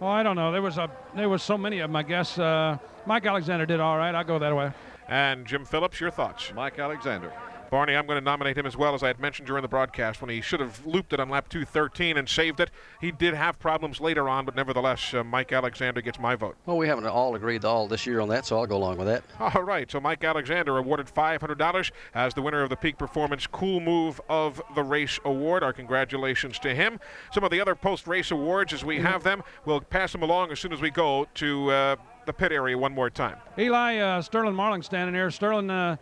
Well, 0.00 0.10
I 0.10 0.22
don't 0.22 0.36
know. 0.36 0.52
There 0.52 0.62
was 0.62 0.78
a 0.78 0.90
there 1.14 1.28
was 1.28 1.42
so 1.42 1.56
many 1.56 1.78
of 1.80 1.88
them. 1.88 1.96
I 1.96 2.02
guess 2.02 2.38
uh, 2.38 2.78
Mike 3.06 3.26
Alexander 3.26 3.66
did 3.66 3.80
all 3.80 3.96
right. 3.96 4.14
I'll 4.14 4.24
go 4.24 4.38
that 4.38 4.54
way. 4.54 4.72
And 5.08 5.46
Jim 5.46 5.64
Phillips, 5.64 6.00
your 6.00 6.10
thoughts? 6.10 6.52
Mike 6.54 6.78
Alexander. 6.78 7.32
Barney, 7.74 7.96
I'm 7.96 8.06
going 8.06 8.18
to 8.20 8.24
nominate 8.24 8.56
him 8.56 8.66
as 8.66 8.76
well, 8.76 8.94
as 8.94 9.02
I 9.02 9.08
had 9.08 9.18
mentioned 9.18 9.48
during 9.48 9.62
the 9.62 9.68
broadcast 9.68 10.20
when 10.20 10.30
he 10.30 10.40
should 10.40 10.60
have 10.60 10.86
looped 10.86 11.12
it 11.12 11.18
on 11.18 11.28
lap 11.28 11.48
213 11.48 12.16
and 12.16 12.28
saved 12.28 12.60
it. 12.60 12.70
He 13.00 13.10
did 13.10 13.34
have 13.34 13.58
problems 13.58 14.00
later 14.00 14.28
on, 14.28 14.44
but 14.44 14.54
nevertheless, 14.54 15.12
uh, 15.12 15.24
Mike 15.24 15.52
Alexander 15.52 16.00
gets 16.00 16.20
my 16.20 16.36
vote. 16.36 16.56
Well, 16.66 16.76
we 16.76 16.86
haven't 16.86 17.04
all 17.06 17.34
agreed 17.34 17.64
all 17.64 17.88
this 17.88 18.06
year 18.06 18.20
on 18.20 18.28
that, 18.28 18.46
so 18.46 18.60
I'll 18.60 18.68
go 18.68 18.76
along 18.76 18.98
with 18.98 19.08
that. 19.08 19.24
All 19.40 19.64
right, 19.64 19.90
so 19.90 19.98
Mike 19.98 20.22
Alexander 20.22 20.78
awarded 20.78 21.08
$500 21.08 21.90
as 22.14 22.32
the 22.32 22.42
winner 22.42 22.62
of 22.62 22.70
the 22.70 22.76
Peak 22.76 22.96
Performance 22.96 23.48
Cool 23.48 23.80
Move 23.80 24.20
of 24.28 24.62
the 24.76 24.84
Race 24.84 25.18
Award. 25.24 25.64
Our 25.64 25.72
congratulations 25.72 26.60
to 26.60 26.72
him. 26.72 27.00
Some 27.32 27.42
of 27.42 27.50
the 27.50 27.60
other 27.60 27.74
post 27.74 28.06
race 28.06 28.30
awards, 28.30 28.72
as 28.72 28.84
we 28.84 29.00
have 29.00 29.24
them, 29.24 29.42
we'll 29.64 29.80
pass 29.80 30.12
them 30.12 30.22
along 30.22 30.52
as 30.52 30.60
soon 30.60 30.72
as 30.72 30.80
we 30.80 30.90
go 30.90 31.26
to 31.34 31.70
uh, 31.72 31.96
the 32.24 32.32
pit 32.32 32.52
area 32.52 32.78
one 32.78 32.94
more 32.94 33.10
time. 33.10 33.38
Eli 33.58 33.98
uh, 33.98 34.22
Sterling 34.22 34.54
Marlin 34.54 34.84
standing 34.84 35.12
there. 35.12 35.28
Sterling, 35.32 35.70
uh, 35.70 35.96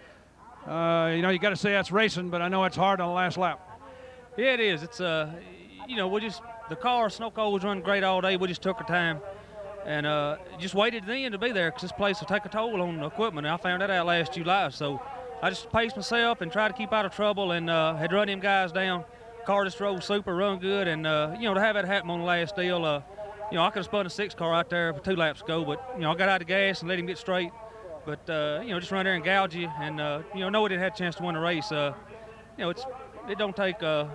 uh, 0.67 1.13
you 1.15 1.23
know, 1.23 1.31
you 1.31 1.39
got 1.39 1.51
to 1.51 1.57
say 1.57 1.73
that's 1.73 1.91
racing, 1.91 2.31
but 2.31 2.41
I 2.43 2.49
know 2.49 2.65
it's 2.65 2.77
hard 2.77 3.01
on 3.01 3.09
the 3.09 3.15
last 3.15 3.37
lap. 3.37 3.69
Yeah, 4.37 4.55
it 4.55 4.61
is. 4.61 4.83
It's 4.83 5.01
uh, 5.01 5.33
you 5.89 5.97
know, 5.97 6.09
we 6.09 6.21
just 6.21 6.41
the 6.69 6.77
car 6.77 7.11
snow 7.11 7.31
cold 7.31 7.55
was 7.55 7.65
running 7.65 7.83
great 7.83 8.05
all 8.05 8.21
day. 8.21 8.37
We 8.37 8.49
just 8.49 8.63
took 8.63 8.81
our 8.81 8.87
time 8.87 9.21
and 9.85 10.07
uh, 10.07 10.37
just 10.59 10.75
waited 10.75 11.05
then 11.07 11.33
to 11.33 11.39
be 11.39 11.51
there 11.51 11.71
because 11.71 11.83
this 11.83 11.93
place 11.93 12.21
will 12.21 12.29
take 12.29 12.45
a 12.45 12.49
toll 12.49 12.81
on 12.81 12.99
the 12.99 13.07
equipment. 13.07 13.47
And 13.47 13.55
I 13.55 13.57
found 13.57 13.83
that 13.83 13.91
out 13.91 14.07
last 14.07 14.35
July, 14.35 14.69
so 14.69 15.03
I 15.43 15.51
just 15.51 15.71
paced 15.73 15.97
myself 15.97 16.41
and 16.41 16.53
tried 16.53 16.69
to 16.69 16.75
keep 16.75 16.93
out 16.93 17.05
of 17.05 17.15
trouble 17.15 17.53
and 17.53 17.69
uh, 17.69 17.97
had 17.97 18.13
run 18.13 18.29
them 18.29 18.41
guys 18.41 18.73
down. 18.73 19.05
Car 19.45 19.65
just 19.65 19.79
drove 19.79 20.05
super, 20.05 20.37
run 20.37 20.61
good, 20.61 20.87
and 20.87 21.05
uh, 21.05 21.35
you 21.37 21.45
know 21.45 21.55
to 21.55 21.61
have 21.61 21.75
that 21.75 21.85
happen 21.85 22.11
on 22.11 22.21
the 22.21 22.25
last 22.25 22.55
deal, 22.55 22.85
uh, 22.85 23.03
you 23.51 23.57
know 23.57 23.65
I 23.65 23.71
could 23.71 23.81
have 23.81 23.87
spun 23.87 24.07
a 24.07 24.11
six 24.11 24.35
car 24.35 24.55
out 24.55 24.71
there 24.71 24.95
for 24.95 25.01
two 25.01 25.17
laps 25.17 25.43
ago, 25.43 25.65
but 25.65 25.85
you 25.97 26.03
know 26.03 26.13
I 26.13 26.15
got 26.15 26.29
out 26.29 26.41
of 26.41 26.47
gas 26.47 26.81
and 26.81 26.89
let 26.89 26.99
him 26.99 27.07
get 27.07 27.19
straight. 27.19 27.51
But 28.05 28.29
uh, 28.29 28.61
you 28.63 28.71
know 28.71 28.81
just 28.81 28.91
run 28.91 29.05
there 29.05 29.15
and 29.15 29.25
gouge 29.25 29.55
you, 29.55 29.69
and 29.81 30.01
uh, 30.01 30.23
you 30.35 30.41
know 30.41 30.49
know 30.49 30.63
we 30.63 30.71
didn't 30.71 30.83
a 30.85 30.91
chance 30.91 31.17
to 31.17 31.23
win 31.23 31.35
the 31.35 31.41
race. 31.41 31.71
Uh, 31.71 31.95
you 32.59 32.65
know 32.65 32.71
it's 32.71 32.85
it 33.29 33.39
don't 33.39 33.57
take 33.57 33.83
uh, 33.83 34.07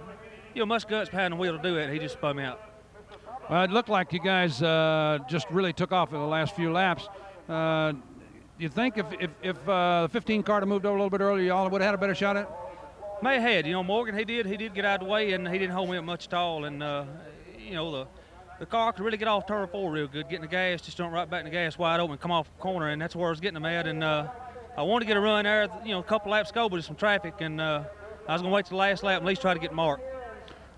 you 0.53 0.59
know 0.59 0.65
much 0.65 0.88
guts 0.88 1.09
behind 1.09 1.34
the 1.34 1.38
wheel 1.38 1.55
to 1.55 1.61
do 1.61 1.77
it. 1.77 1.91
He 1.91 1.99
just 1.99 2.15
spun 2.15 2.35
me 2.35 2.43
out. 2.43 2.61
Well, 3.49 3.64
it 3.64 3.72
looked 3.72 3.89
like 3.89 4.11
you 4.11 4.19
guys 4.19 4.61
uh, 4.61 5.19
just 5.30 5.49
really 5.49 5.72
took 5.72 5.93
off 5.93 6.11
in 6.11 6.19
the 6.19 6.26
last 6.26 6.53
few 6.55 6.72
laps. 6.72 7.07
Uh, 7.47 7.93
you 8.57 8.68
think 8.68 8.97
if 8.97 9.05
if, 9.19 9.31
if 9.41 9.69
uh, 9.69 10.03
the 10.03 10.09
15 10.09 10.43
car 10.43 10.59
had 10.59 10.68
moved 10.68 10.85
over 10.85 10.95
a 10.95 10.99
little 10.99 11.09
bit 11.09 11.22
earlier, 11.22 11.45
y'all 11.45 11.69
would 11.69 11.81
have 11.81 11.88
had 11.88 11.95
a 11.95 11.97
better 11.97 12.15
shot 12.15 12.35
at 12.35 12.43
it? 12.43 12.49
May 13.22 13.35
have 13.35 13.43
had, 13.43 13.65
you 13.65 13.72
know, 13.72 13.84
Morgan. 13.84 14.18
He 14.18 14.26
did. 14.26 14.45
He 14.45 14.57
did 14.57 14.76
get 14.76 14.85
out 14.85 15.01
of 15.01 15.07
the 15.07 15.11
way, 15.11 15.31
and 15.31 15.47
he 15.47 15.57
didn't 15.57 15.73
hold 15.73 15.89
me 15.89 15.97
up 15.97 16.03
much 16.03 16.27
at 16.27 16.34
all. 16.34 16.65
And 16.65 16.84
uh, 16.84 17.05
you 17.57 17.73
know, 17.73 17.91
the 17.91 18.07
the 18.59 18.65
car 18.65 18.91
could 18.91 19.03
really 19.03 19.17
get 19.17 19.27
off 19.27 19.45
turn 19.45 19.67
four 19.67 19.91
real 19.91 20.07
good, 20.07 20.29
getting 20.29 20.41
the 20.41 20.47
gas, 20.47 20.81
just 20.81 20.97
jump 20.97 21.13
right 21.13 21.29
back 21.29 21.39
in 21.39 21.45
the 21.45 21.51
gas 21.51 21.77
wide 21.77 21.99
open, 21.99 22.17
come 22.17 22.31
off 22.31 22.47
the 22.55 22.61
corner, 22.61 22.89
and 22.89 23.01
that's 23.01 23.15
where 23.15 23.27
I 23.27 23.29
was 23.29 23.39
getting 23.39 23.55
them 23.55 23.65
at. 23.65 23.88
And 23.88 24.03
uh, 24.03 24.27
I 24.77 24.81
wanted 24.81 25.05
to 25.05 25.07
get 25.07 25.17
a 25.17 25.19
run 25.19 25.45
there, 25.45 25.67
you 25.85 25.91
know, 25.91 25.99
a 25.99 26.03
couple 26.03 26.31
laps 26.31 26.51
go, 26.51 26.67
but 26.69 26.75
there's 26.75 26.85
some 26.85 26.95
traffic, 26.95 27.35
and 27.39 27.61
uh, 27.61 27.84
I 28.27 28.34
was 28.34 28.41
going 28.41 28.51
to 28.51 28.55
wait 28.55 28.65
till 28.65 28.77
the 28.77 28.81
last 28.81 29.03
lap 29.03 29.19
and 29.19 29.25
at 29.25 29.29
least 29.29 29.41
try 29.41 29.53
to 29.53 29.59
get 29.59 29.73
Mark. 29.73 30.01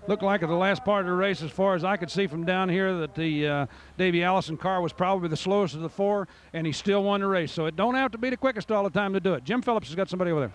Looked 0.06 0.22
like 0.22 0.42
at 0.42 0.48
the 0.48 0.54
last 0.54 0.84
part 0.84 1.00
of 1.00 1.06
the 1.06 1.12
race, 1.12 1.42
as 1.42 1.50
far 1.50 1.74
as 1.74 1.84
I 1.84 1.96
could 1.96 2.10
see 2.10 2.26
from 2.26 2.44
down 2.44 2.68
here, 2.68 2.96
that 2.98 3.14
the 3.14 3.46
uh, 3.46 3.66
Davey 3.98 4.24
Allison 4.24 4.56
car 4.56 4.80
was 4.80 4.92
probably 4.92 5.28
the 5.28 5.36
slowest 5.36 5.74
of 5.74 5.82
the 5.82 5.90
four, 5.90 6.26
and 6.54 6.66
he 6.66 6.72
still 6.72 7.04
won 7.04 7.20
the 7.20 7.26
race. 7.26 7.52
So 7.52 7.66
it 7.66 7.76
don't 7.76 7.94
have 7.94 8.10
to 8.12 8.18
be 8.18 8.30
the 8.30 8.36
quickest 8.36 8.72
all 8.72 8.82
the 8.82 8.90
time 8.90 9.12
to 9.12 9.20
do 9.20 9.34
it. 9.34 9.44
Jim 9.44 9.60
Phillips 9.60 9.88
has 9.88 9.96
got 9.96 10.08
somebody 10.08 10.30
over 10.30 10.40
there. 10.40 10.52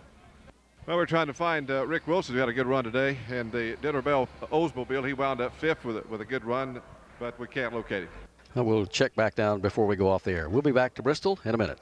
Well, 0.87 0.97
we're 0.97 1.05
trying 1.05 1.27
to 1.27 1.33
find 1.33 1.69
uh, 1.69 1.85
Rick 1.85 2.07
Wilson, 2.07 2.35
who 2.35 2.39
had 2.39 2.49
a 2.49 2.53
good 2.53 2.67
run 2.67 2.83
today, 2.83 3.17
and 3.29 3.51
the 3.51 3.75
Dinner 3.81 4.01
Bell 4.01 4.27
Oldsmobile. 4.51 5.05
He 5.05 5.13
wound 5.13 5.41
up 5.41 5.55
fifth 5.55 5.83
with 5.83 5.97
a, 5.97 6.03
with 6.09 6.21
a 6.21 6.25
good 6.25 6.43
run, 6.43 6.81
but 7.19 7.37
we 7.39 7.47
can't 7.47 7.73
locate 7.73 8.03
him. 8.03 8.65
We'll 8.65 8.85
check 8.85 9.15
back 9.15 9.35
down 9.35 9.59
before 9.59 9.85
we 9.85 9.95
go 9.95 10.07
off 10.07 10.23
the 10.23 10.31
air. 10.31 10.49
We'll 10.49 10.61
be 10.61 10.71
back 10.71 10.93
to 10.95 11.03
Bristol 11.03 11.39
in 11.43 11.53
a 11.53 11.57
minute. 11.57 11.79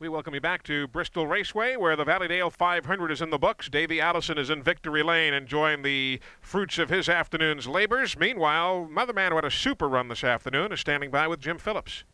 We 0.00 0.08
welcome 0.08 0.32
you 0.32 0.40
back 0.40 0.62
to 0.62 0.86
Bristol 0.86 1.26
Raceway, 1.26 1.74
where 1.74 1.96
the 1.96 2.04
Valleydale 2.04 2.50
500 2.50 3.10
is 3.10 3.20
in 3.20 3.30
the 3.30 3.38
books. 3.38 3.68
Davey 3.68 4.00
Allison 4.00 4.38
is 4.38 4.48
in 4.48 4.62
victory 4.62 5.02
lane, 5.02 5.34
enjoying 5.34 5.82
the 5.82 6.20
fruits 6.40 6.78
of 6.78 6.88
his 6.88 7.08
afternoon's 7.08 7.66
labors. 7.66 8.16
Meanwhile, 8.16 8.86
Mother 8.88 9.12
Man, 9.12 9.32
who 9.32 9.36
had 9.36 9.44
a 9.44 9.50
super 9.50 9.88
run 9.88 10.06
this 10.06 10.22
afternoon, 10.22 10.70
is 10.72 10.78
standing 10.78 11.10
by 11.10 11.26
with 11.26 11.40
Jim 11.40 11.58
Phillips. 11.58 12.04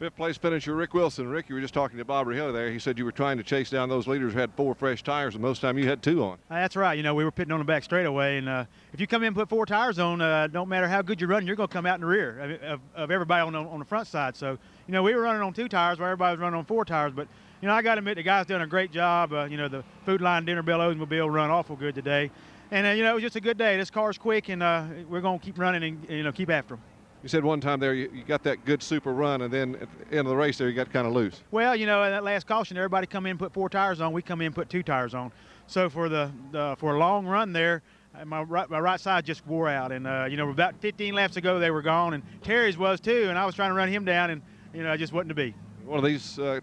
Fifth 0.00 0.16
place 0.16 0.36
finisher 0.36 0.74
Rick 0.74 0.92
Wilson. 0.92 1.28
Rick, 1.28 1.48
you 1.48 1.54
were 1.54 1.60
just 1.60 1.72
talking 1.72 1.98
to 1.98 2.04
Bob 2.04 2.28
Hill 2.28 2.52
there. 2.52 2.68
He 2.68 2.80
said 2.80 2.98
you 2.98 3.04
were 3.04 3.12
trying 3.12 3.36
to 3.36 3.44
chase 3.44 3.70
down 3.70 3.88
those 3.88 4.08
leaders 4.08 4.32
who 4.32 4.40
had 4.40 4.52
four 4.54 4.74
fresh 4.74 5.04
tires, 5.04 5.34
and 5.34 5.42
most 5.42 5.60
time 5.60 5.78
you 5.78 5.86
had 5.86 6.02
two 6.02 6.24
on. 6.24 6.38
That's 6.50 6.74
right. 6.74 6.94
You 6.94 7.04
know, 7.04 7.14
we 7.14 7.22
were 7.22 7.30
pitting 7.30 7.52
on 7.52 7.60
the 7.60 7.64
back 7.64 7.84
straightaway, 7.84 8.38
and 8.38 8.48
uh, 8.48 8.64
if 8.92 9.00
you 9.00 9.06
come 9.06 9.22
in 9.22 9.28
and 9.28 9.36
put 9.36 9.48
four 9.48 9.66
tires 9.66 10.00
on, 10.00 10.20
uh, 10.20 10.48
don't 10.48 10.68
matter 10.68 10.88
how 10.88 11.00
good 11.00 11.20
you're 11.20 11.30
running, 11.30 11.46
you're 11.46 11.54
going 11.54 11.68
to 11.68 11.72
come 11.72 11.86
out 11.86 11.94
in 11.94 12.00
the 12.00 12.08
rear 12.08 12.40
of, 12.40 12.62
of, 12.62 12.80
of 12.96 13.10
everybody 13.12 13.46
on 13.46 13.52
the, 13.52 13.60
on 13.60 13.78
the 13.78 13.84
front 13.84 14.08
side. 14.08 14.34
So, 14.34 14.58
you 14.88 14.92
know, 14.92 15.04
we 15.04 15.14
were 15.14 15.22
running 15.22 15.42
on 15.42 15.52
two 15.52 15.68
tires 15.68 16.00
while 16.00 16.08
everybody 16.08 16.32
was 16.32 16.40
running 16.40 16.58
on 16.58 16.64
four 16.64 16.84
tires, 16.84 17.12
but 17.14 17.28
you 17.62 17.68
know, 17.68 17.74
I 17.74 17.80
got 17.80 17.94
to 17.94 18.00
admit 18.00 18.16
the 18.16 18.24
guy's 18.24 18.46
done 18.46 18.62
a 18.62 18.66
great 18.66 18.90
job. 18.90 19.32
Uh, 19.32 19.44
you 19.44 19.56
know, 19.56 19.68
the 19.68 19.84
Food 20.04 20.20
Lion 20.20 20.44
Dinner 20.44 20.62
Bell 20.62 20.80
Oldsmobile 20.80 21.32
run 21.32 21.50
awful 21.50 21.76
good 21.76 21.94
today, 21.94 22.32
and 22.72 22.84
uh, 22.84 22.90
you 22.90 23.04
know, 23.04 23.12
it 23.12 23.14
was 23.14 23.22
just 23.22 23.36
a 23.36 23.40
good 23.40 23.56
day. 23.56 23.76
This 23.76 23.90
car's 23.90 24.18
quick, 24.18 24.48
and 24.48 24.60
uh, 24.60 24.86
we're 25.08 25.20
going 25.20 25.38
to 25.38 25.44
keep 25.44 25.56
running 25.56 25.84
and 25.84 26.10
you 26.10 26.24
know 26.24 26.32
keep 26.32 26.50
after 26.50 26.74
him. 26.74 26.80
You 27.24 27.28
said 27.28 27.42
one 27.42 27.58
time 27.58 27.80
there 27.80 27.94
you, 27.94 28.10
you, 28.12 28.22
got 28.22 28.42
that 28.42 28.66
good 28.66 28.82
super 28.82 29.10
run, 29.10 29.40
and 29.40 29.50
then 29.50 29.76
at 29.76 29.88
the 30.10 30.18
end 30.18 30.26
of 30.26 30.26
the 30.26 30.36
race 30.36 30.58
there 30.58 30.68
you 30.68 30.74
got 30.74 30.92
kind 30.92 31.06
of 31.06 31.14
loose. 31.14 31.40
Well, 31.50 31.74
you 31.74 31.86
know, 31.86 32.02
in 32.02 32.10
that 32.10 32.22
last 32.22 32.46
caution, 32.46 32.76
everybody 32.76 33.06
come 33.06 33.24
in 33.24 33.38
put 33.38 33.50
four 33.54 33.70
tires 33.70 34.02
on. 34.02 34.12
We 34.12 34.20
come 34.20 34.42
in 34.42 34.52
put 34.52 34.68
two 34.68 34.82
tires 34.82 35.14
on. 35.14 35.32
So 35.66 35.88
for 35.88 36.10
the, 36.10 36.30
the 36.52 36.76
for 36.78 36.96
a 36.96 36.98
long 36.98 37.24
run 37.24 37.54
there, 37.54 37.82
uh, 38.14 38.26
my 38.26 38.42
right, 38.42 38.68
my 38.68 38.78
right 38.78 39.00
side 39.00 39.24
just 39.24 39.46
wore 39.46 39.70
out, 39.70 39.90
and 39.90 40.06
uh, 40.06 40.26
you 40.28 40.36
know, 40.36 40.50
about 40.50 40.74
15 40.82 41.14
laps 41.14 41.38
ago 41.38 41.58
they 41.58 41.70
were 41.70 41.80
gone, 41.80 42.12
and 42.12 42.22
Terry's 42.42 42.76
was 42.76 43.00
too, 43.00 43.28
and 43.30 43.38
I 43.38 43.46
was 43.46 43.54
trying 43.54 43.70
to 43.70 43.74
run 43.74 43.88
him 43.88 44.04
down, 44.04 44.28
and 44.28 44.42
you 44.74 44.82
know, 44.82 44.92
I 44.92 44.98
just 44.98 45.14
wasn't 45.14 45.30
to 45.30 45.34
be. 45.34 45.54
One 45.86 46.00
of 46.00 46.04
these 46.04 46.38
uh, 46.38 46.60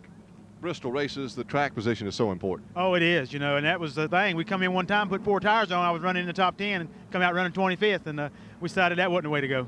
Bristol 0.62 0.92
races, 0.92 1.34
the 1.34 1.44
track 1.44 1.74
position 1.74 2.06
is 2.06 2.14
so 2.14 2.32
important. 2.32 2.70
Oh, 2.76 2.94
it 2.94 3.02
is, 3.02 3.34
you 3.34 3.40
know, 3.40 3.58
and 3.58 3.66
that 3.66 3.80
was 3.80 3.96
the 3.96 4.08
thing. 4.08 4.36
We 4.36 4.46
come 4.46 4.62
in 4.62 4.74
one 4.74 4.86
time, 4.86 5.10
put 5.10 5.24
four 5.24 5.40
tires 5.40 5.72
on. 5.72 5.84
I 5.84 5.90
was 5.90 6.04
running 6.04 6.22
in 6.22 6.28
the 6.28 6.34
top 6.34 6.56
10 6.56 6.82
and 6.82 6.90
come 7.10 7.24
out 7.24 7.34
running 7.34 7.52
25th, 7.52 8.06
and 8.06 8.20
uh, 8.20 8.30
we 8.60 8.70
decided 8.70 9.00
that 9.00 9.10
wasn't 9.10 9.24
the 9.24 9.30
way 9.32 9.42
to 9.42 9.48
go. 9.48 9.68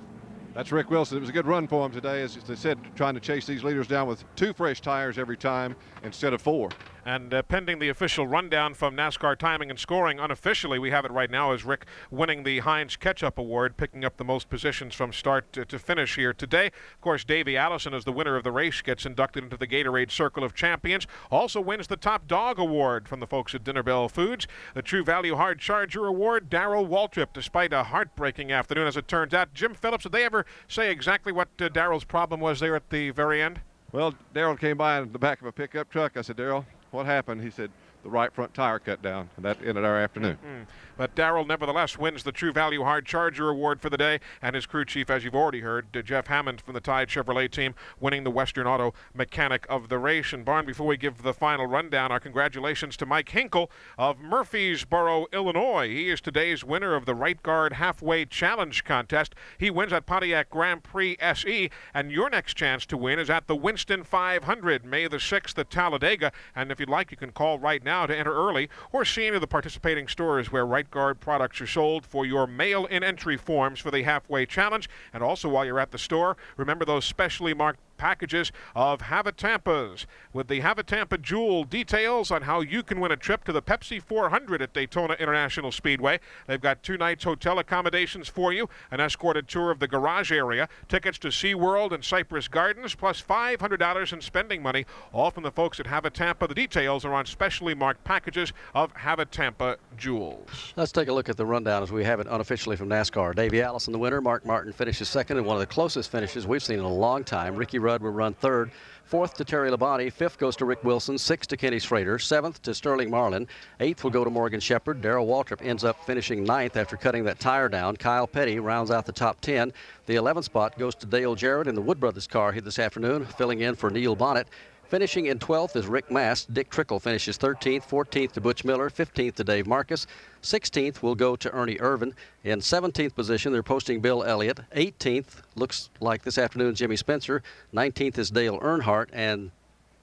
That's 0.54 0.72
Rick 0.72 0.92
Wilson. 0.92 1.18
It 1.18 1.22
was 1.22 1.30
a 1.30 1.34
good 1.34 1.48
run 1.48 1.68
for 1.68 1.84
him 1.84 1.92
today, 1.92 2.22
as 2.22 2.36
they 2.36 2.56
said, 2.56 2.78
trying 2.96 3.16
to 3.16 3.20
chase 3.20 3.48
these 3.48 3.64
leaders 3.64 3.88
down 3.88 4.08
with 4.08 4.24
two 4.36 4.54
fresh 4.54 4.82
tires 4.82 5.18
every 5.18 5.38
time 5.38 5.76
instead 6.04 6.32
of 6.32 6.44
four. 6.44 6.70
And 7.06 7.34
uh, 7.34 7.44
pending 7.44 7.80
the 7.80 7.90
official 7.90 8.28
rundown 8.28 8.74
from 8.74 8.96
NASCAR 8.96 9.38
timing 9.38 9.70
and 9.70 9.78
scoring, 9.78 10.20
unofficially, 10.20 10.80
we 10.80 10.92
have 10.92 11.04
it 11.04 11.12
right 11.12 11.30
now 11.30 11.52
as 11.52 11.66
Rick 11.66 11.86
winning 12.10 12.44
the 12.44 12.60
Heinz 12.60 12.96
Ketchup 12.96 13.38
Award, 13.38 13.76
picking 13.76 14.06
up 14.06 14.16
the 14.16 14.24
most 14.24 14.50
positions 14.50 14.96
from 14.96 15.12
start 15.12 15.52
to, 15.52 15.66
to 15.66 15.78
finish 15.78 16.16
here 16.16 16.32
today. 16.32 16.68
Of 16.68 17.02
course, 17.02 17.26
Davey 17.26 17.58
Allison, 17.58 17.94
as 17.94 18.06
the 18.06 18.14
winner 18.14 18.38
of 18.38 18.46
the 18.46 18.54
race, 18.54 18.82
gets 18.82 19.06
inducted 19.06 19.44
into 19.44 19.58
the 19.58 19.68
Gatorade 19.68 20.12
Circle 20.12 20.46
of 20.46 20.54
Champions. 20.54 21.06
Also 21.30 21.60
wins 21.60 21.88
the 21.88 21.98
Top 21.98 22.26
Dog 22.26 22.58
Award 22.58 23.10
from 23.10 23.20
the 23.20 23.28
folks 23.28 23.54
at 23.54 23.66
Dinner 23.66 23.84
Bell 23.84 24.08
Foods. 24.08 24.48
The 24.74 24.82
True 24.82 25.04
Value 25.04 25.36
Hard 25.36 25.60
Charger 25.60 26.08
Award, 26.08 26.50
Darrell 26.50 26.88
Waltrip, 26.88 27.34
despite 27.34 27.74
a 27.74 27.84
heartbreaking 27.84 28.54
afternoon, 28.54 28.88
as 28.88 28.96
it 28.96 29.10
turns 29.10 29.34
out. 29.34 29.54
Jim 29.54 29.74
Phillips, 29.74 30.04
did 30.04 30.14
they 30.14 30.24
ever 30.24 30.46
say 30.70 30.90
exactly 30.90 31.34
what 31.34 31.50
uh, 31.60 31.68
Darrell's 31.68 32.06
problem 32.06 32.40
was 32.40 32.62
there 32.62 32.78
at 32.78 32.90
the 32.92 33.10
very 33.10 33.42
end? 33.42 33.60
Well, 33.92 34.16
Daryl 34.34 34.58
came 34.58 34.78
by 34.78 35.00
in 35.00 35.12
the 35.12 35.20
back 35.20 35.42
of 35.42 35.48
a 35.48 35.52
pickup 35.52 35.90
truck. 35.90 36.18
I 36.18 36.22
said, 36.22 36.38
Darrell, 36.38 36.66
what 36.94 37.06
happened? 37.06 37.42
He 37.42 37.50
said, 37.50 37.72
the 38.04 38.10
right 38.10 38.32
front 38.34 38.54
tire 38.54 38.80
cut 38.80 39.02
down, 39.02 39.30
and 39.38 39.46
that 39.46 39.58
ended 39.66 39.86
our 39.86 39.98
afternoon. 39.98 40.38
Mm-hmm. 40.38 40.93
But 40.96 41.16
Darrell 41.16 41.46
nevertheless 41.46 41.98
wins 41.98 42.24
the 42.24 42.32
True 42.32 42.54
Value 42.54 42.84
Hard 42.84 43.06
Charger 43.06 43.50
Award 43.50 43.82
for 43.82 43.90
the 43.90 43.98
day, 43.98 44.20
and 44.42 44.56
his 44.56 44.66
crew 44.66 44.86
chief, 44.86 45.10
as 45.10 45.24
you've 45.24 45.36
already 45.36 45.62
heard, 45.62 45.88
Jeff 46.06 46.28
Hammond 46.28 46.62
from 46.62 46.76
the 46.76 46.82
Tide 46.82 47.08
Chevrolet 47.08 47.50
team, 47.50 47.74
winning 48.00 48.24
the 48.24 48.32
Western 48.32 48.68
Auto 48.68 48.94
Mechanic 49.14 49.66
of 49.70 49.90
the 49.90 49.98
race. 49.98 50.34
And 50.34 50.46
Barn, 50.46 50.66
before 50.66 50.86
we 50.86 50.98
give 50.98 51.24
the 51.24 51.34
final 51.34 51.66
rundown, 51.66 52.12
our 52.12 52.20
congratulations 52.20 52.96
to 52.98 53.06
Mike 53.06 53.30
Hinkle 53.30 53.72
of 53.98 54.20
Murfreesboro, 54.20 55.26
Illinois. 55.34 55.90
He 55.90 56.10
is 56.10 56.22
today's 56.22 56.64
winner 56.64 56.94
of 56.94 57.06
the 57.06 57.16
Right 57.16 57.42
Guard 57.42 57.74
Halfway 57.74 58.26
Challenge 58.26 58.84
contest. 58.84 59.34
He 59.58 59.72
wins 59.72 59.94
at 59.94 60.06
Pontiac 60.06 60.50
Grand 60.50 60.84
Prix 60.84 61.18
SE, 61.20 61.70
and 61.94 62.12
your 62.12 62.30
next 62.30 62.54
chance 62.54 62.86
to 62.86 62.98
win 62.98 63.18
is 63.18 63.30
at 63.30 63.48
the 63.48 63.56
Winston 63.56 64.04
500, 64.04 64.86
May 64.86 65.08
the 65.08 65.18
6th 65.18 65.58
at 65.58 65.70
Talladega. 65.72 66.32
And 66.56 66.72
if 66.72 66.80
you'd 66.80 66.90
like, 66.90 67.10
you 67.10 67.18
can 67.18 67.32
call 67.32 67.58
right 67.58 67.84
now 67.84 68.06
to 68.06 68.16
enter 68.16 68.34
early 68.34 68.70
or 68.92 69.04
see 69.06 69.26
any 69.26 69.36
of 69.36 69.42
the 69.42 69.48
participating 69.48 70.08
stores 70.08 70.52
where 70.52 70.66
Right 70.66 70.83
Guard 70.92 71.20
products 71.20 71.62
are 71.62 71.68
sold 71.68 72.06
for 72.06 72.26
your 72.26 72.48
mail 72.48 72.86
in 72.86 73.04
entry 73.04 73.38
forms 73.38 73.80
for 73.80 73.92
the 73.92 74.04
halfway 74.04 74.46
challenge. 74.46 74.90
And 75.14 75.24
also, 75.24 75.50
while 75.50 75.66
you're 75.66 75.80
at 75.80 75.92
the 75.92 75.98
store, 75.98 76.38
remember 76.58 76.86
those 76.86 77.06
specially 77.06 77.54
marked 77.54 77.80
packages 78.04 78.52
of 78.76 79.00
Havatampas 79.00 80.06
with 80.34 80.50
the 80.50 80.60
Havatampa 80.60 81.22
Jewel 81.22 81.64
details 81.64 82.32
on 82.32 82.42
how 82.42 82.60
you 82.60 82.84
can 82.84 83.00
win 83.00 83.14
a 83.14 83.16
trip 83.16 83.46
to 83.46 83.54
the 83.54 83.62
Pepsi 83.62 84.04
400 84.04 84.62
at 84.62 84.74
Daytona 84.74 85.14
International 85.14 85.72
Speedway. 85.72 86.20
They've 86.46 86.60
got 86.60 86.84
two 86.84 86.98
nights 86.98 87.24
hotel 87.24 87.60
accommodations 87.60 88.28
for 88.28 88.52
you, 88.52 88.68
an 88.92 89.00
escorted 89.00 89.48
tour 89.48 89.72
of 89.72 89.80
the 89.80 89.88
garage 89.88 90.34
area, 90.34 90.68
tickets 90.90 91.18
to 91.20 91.30
SeaWorld 91.30 91.94
and 91.94 92.04
Cypress 92.04 92.50
Gardens, 92.50 92.94
plus 92.94 93.22
$500 93.22 94.12
in 94.12 94.20
spending 94.20 94.62
money, 94.62 94.86
all 95.14 95.32
from 95.32 95.44
the 95.44 95.52
folks 95.52 95.80
at 95.80 95.86
Havatampa. 95.86 96.50
The 96.50 96.56
details 96.56 97.06
are 97.06 97.14
on 97.14 97.26
specially 97.26 97.74
marked 97.74 98.04
packages 98.04 98.52
of 98.76 98.94
Havatampa 98.96 99.78
Jewels. 99.96 100.74
Let's 100.76 100.92
take 100.92 101.08
a 101.08 101.14
look 101.14 101.30
at 101.30 101.38
the 101.38 101.46
rundown 101.46 101.82
as 101.82 101.90
we 101.94 102.04
have 102.04 102.20
it 102.20 102.28
unofficially 102.30 102.76
from 102.76 102.90
NASCAR. 102.90 103.34
Davey 103.34 103.62
Allison, 103.62 103.94
the 103.94 104.00
winner. 104.00 104.20
Mark 104.20 104.46
Martin 104.46 104.74
finishes 104.74 105.08
second 105.08 105.38
in 105.38 105.46
one 105.46 105.56
of 105.56 105.62
the 105.62 105.68
closest 105.68 106.12
finishes 106.12 106.46
we've 106.46 106.62
seen 106.62 106.80
in 106.80 106.86
a 106.86 106.94
long 106.94 107.24
time. 107.24 107.56
Ricky 107.56 107.80
Rudd 107.80 107.93
will 108.02 108.12
run 108.12 108.34
third. 108.34 108.72
Fourth 109.06 109.36
to 109.36 109.46
Terry 109.46 109.70
Labonte. 109.70 110.12
Fifth 110.12 110.38
goes 110.38 110.56
to 110.56 110.66
Rick 110.66 110.84
Wilson. 110.84 111.18
Sixth 111.18 111.50
to 111.50 111.58
Kenny 111.58 111.78
Schrader. 111.78 112.18
Seventh 112.18 112.62
to 112.64 112.74
Sterling 112.74 113.12
Marlin. 113.12 113.48
Eighth 113.80 114.04
will 114.04 114.12
go 114.12 114.24
to 114.24 114.30
Morgan 114.30 114.60
Shepherd. 114.60 115.02
Darrell 115.02 115.28
Waltrip 115.28 115.64
ends 115.64 115.84
up 115.84 116.04
finishing 116.06 116.44
ninth 116.44 116.78
after 116.78 116.98
cutting 116.98 117.24
that 117.26 117.40
tire 117.40 117.70
down. 117.70 117.96
Kyle 117.98 118.26
Petty 118.26 118.60
rounds 118.60 118.90
out 118.90 119.06
the 119.06 119.12
top 119.12 119.40
10. 119.42 119.72
The 120.06 120.16
11th 120.16 120.46
spot 120.46 120.80
goes 120.80 120.96
to 120.96 121.06
Dale 121.06 121.36
Jarrett 121.36 121.68
in 121.68 121.76
the 121.76 121.82
Wood 121.82 122.00
Brothers 122.00 122.28
car 122.28 122.52
here 122.52 122.62
this 122.62 122.80
afternoon, 122.80 123.26
filling 123.26 123.62
in 123.62 123.76
for 123.76 123.90
Neil 123.90 124.16
Bonnett. 124.16 124.46
Finishing 124.94 125.26
in 125.26 125.40
12th 125.40 125.76
is 125.76 125.88
Rick 125.88 126.12
Mast. 126.12 126.54
Dick 126.54 126.70
Trickle 126.70 127.00
finishes 127.00 127.36
13th. 127.40 127.90
14th 127.90 128.34
to 128.34 128.42
Butch 128.42 128.64
Miller. 128.64 128.92
15th 128.92 129.34
to 129.34 129.44
Dave 129.44 129.66
Marcis. 129.66 130.06
16th 130.44 131.02
will 131.02 131.16
go 131.16 131.36
to 131.36 131.52
Ernie 131.52 131.78
Irvan. 131.78 132.14
In 132.44 132.60
17th 132.60 133.16
position, 133.16 133.52
they're 133.52 133.64
posting 133.64 134.02
Bill 134.02 134.24
Elliott. 134.24 134.60
18th 134.76 135.42
looks 135.56 135.90
like 136.00 136.22
this 136.22 136.38
afternoon 136.38 136.76
Jimmy 136.76 136.96
Spencer. 136.96 137.42
19th 137.74 138.20
is 138.20 138.30
Dale 138.30 138.60
Earnhardt. 138.60 139.10
And 139.12 139.50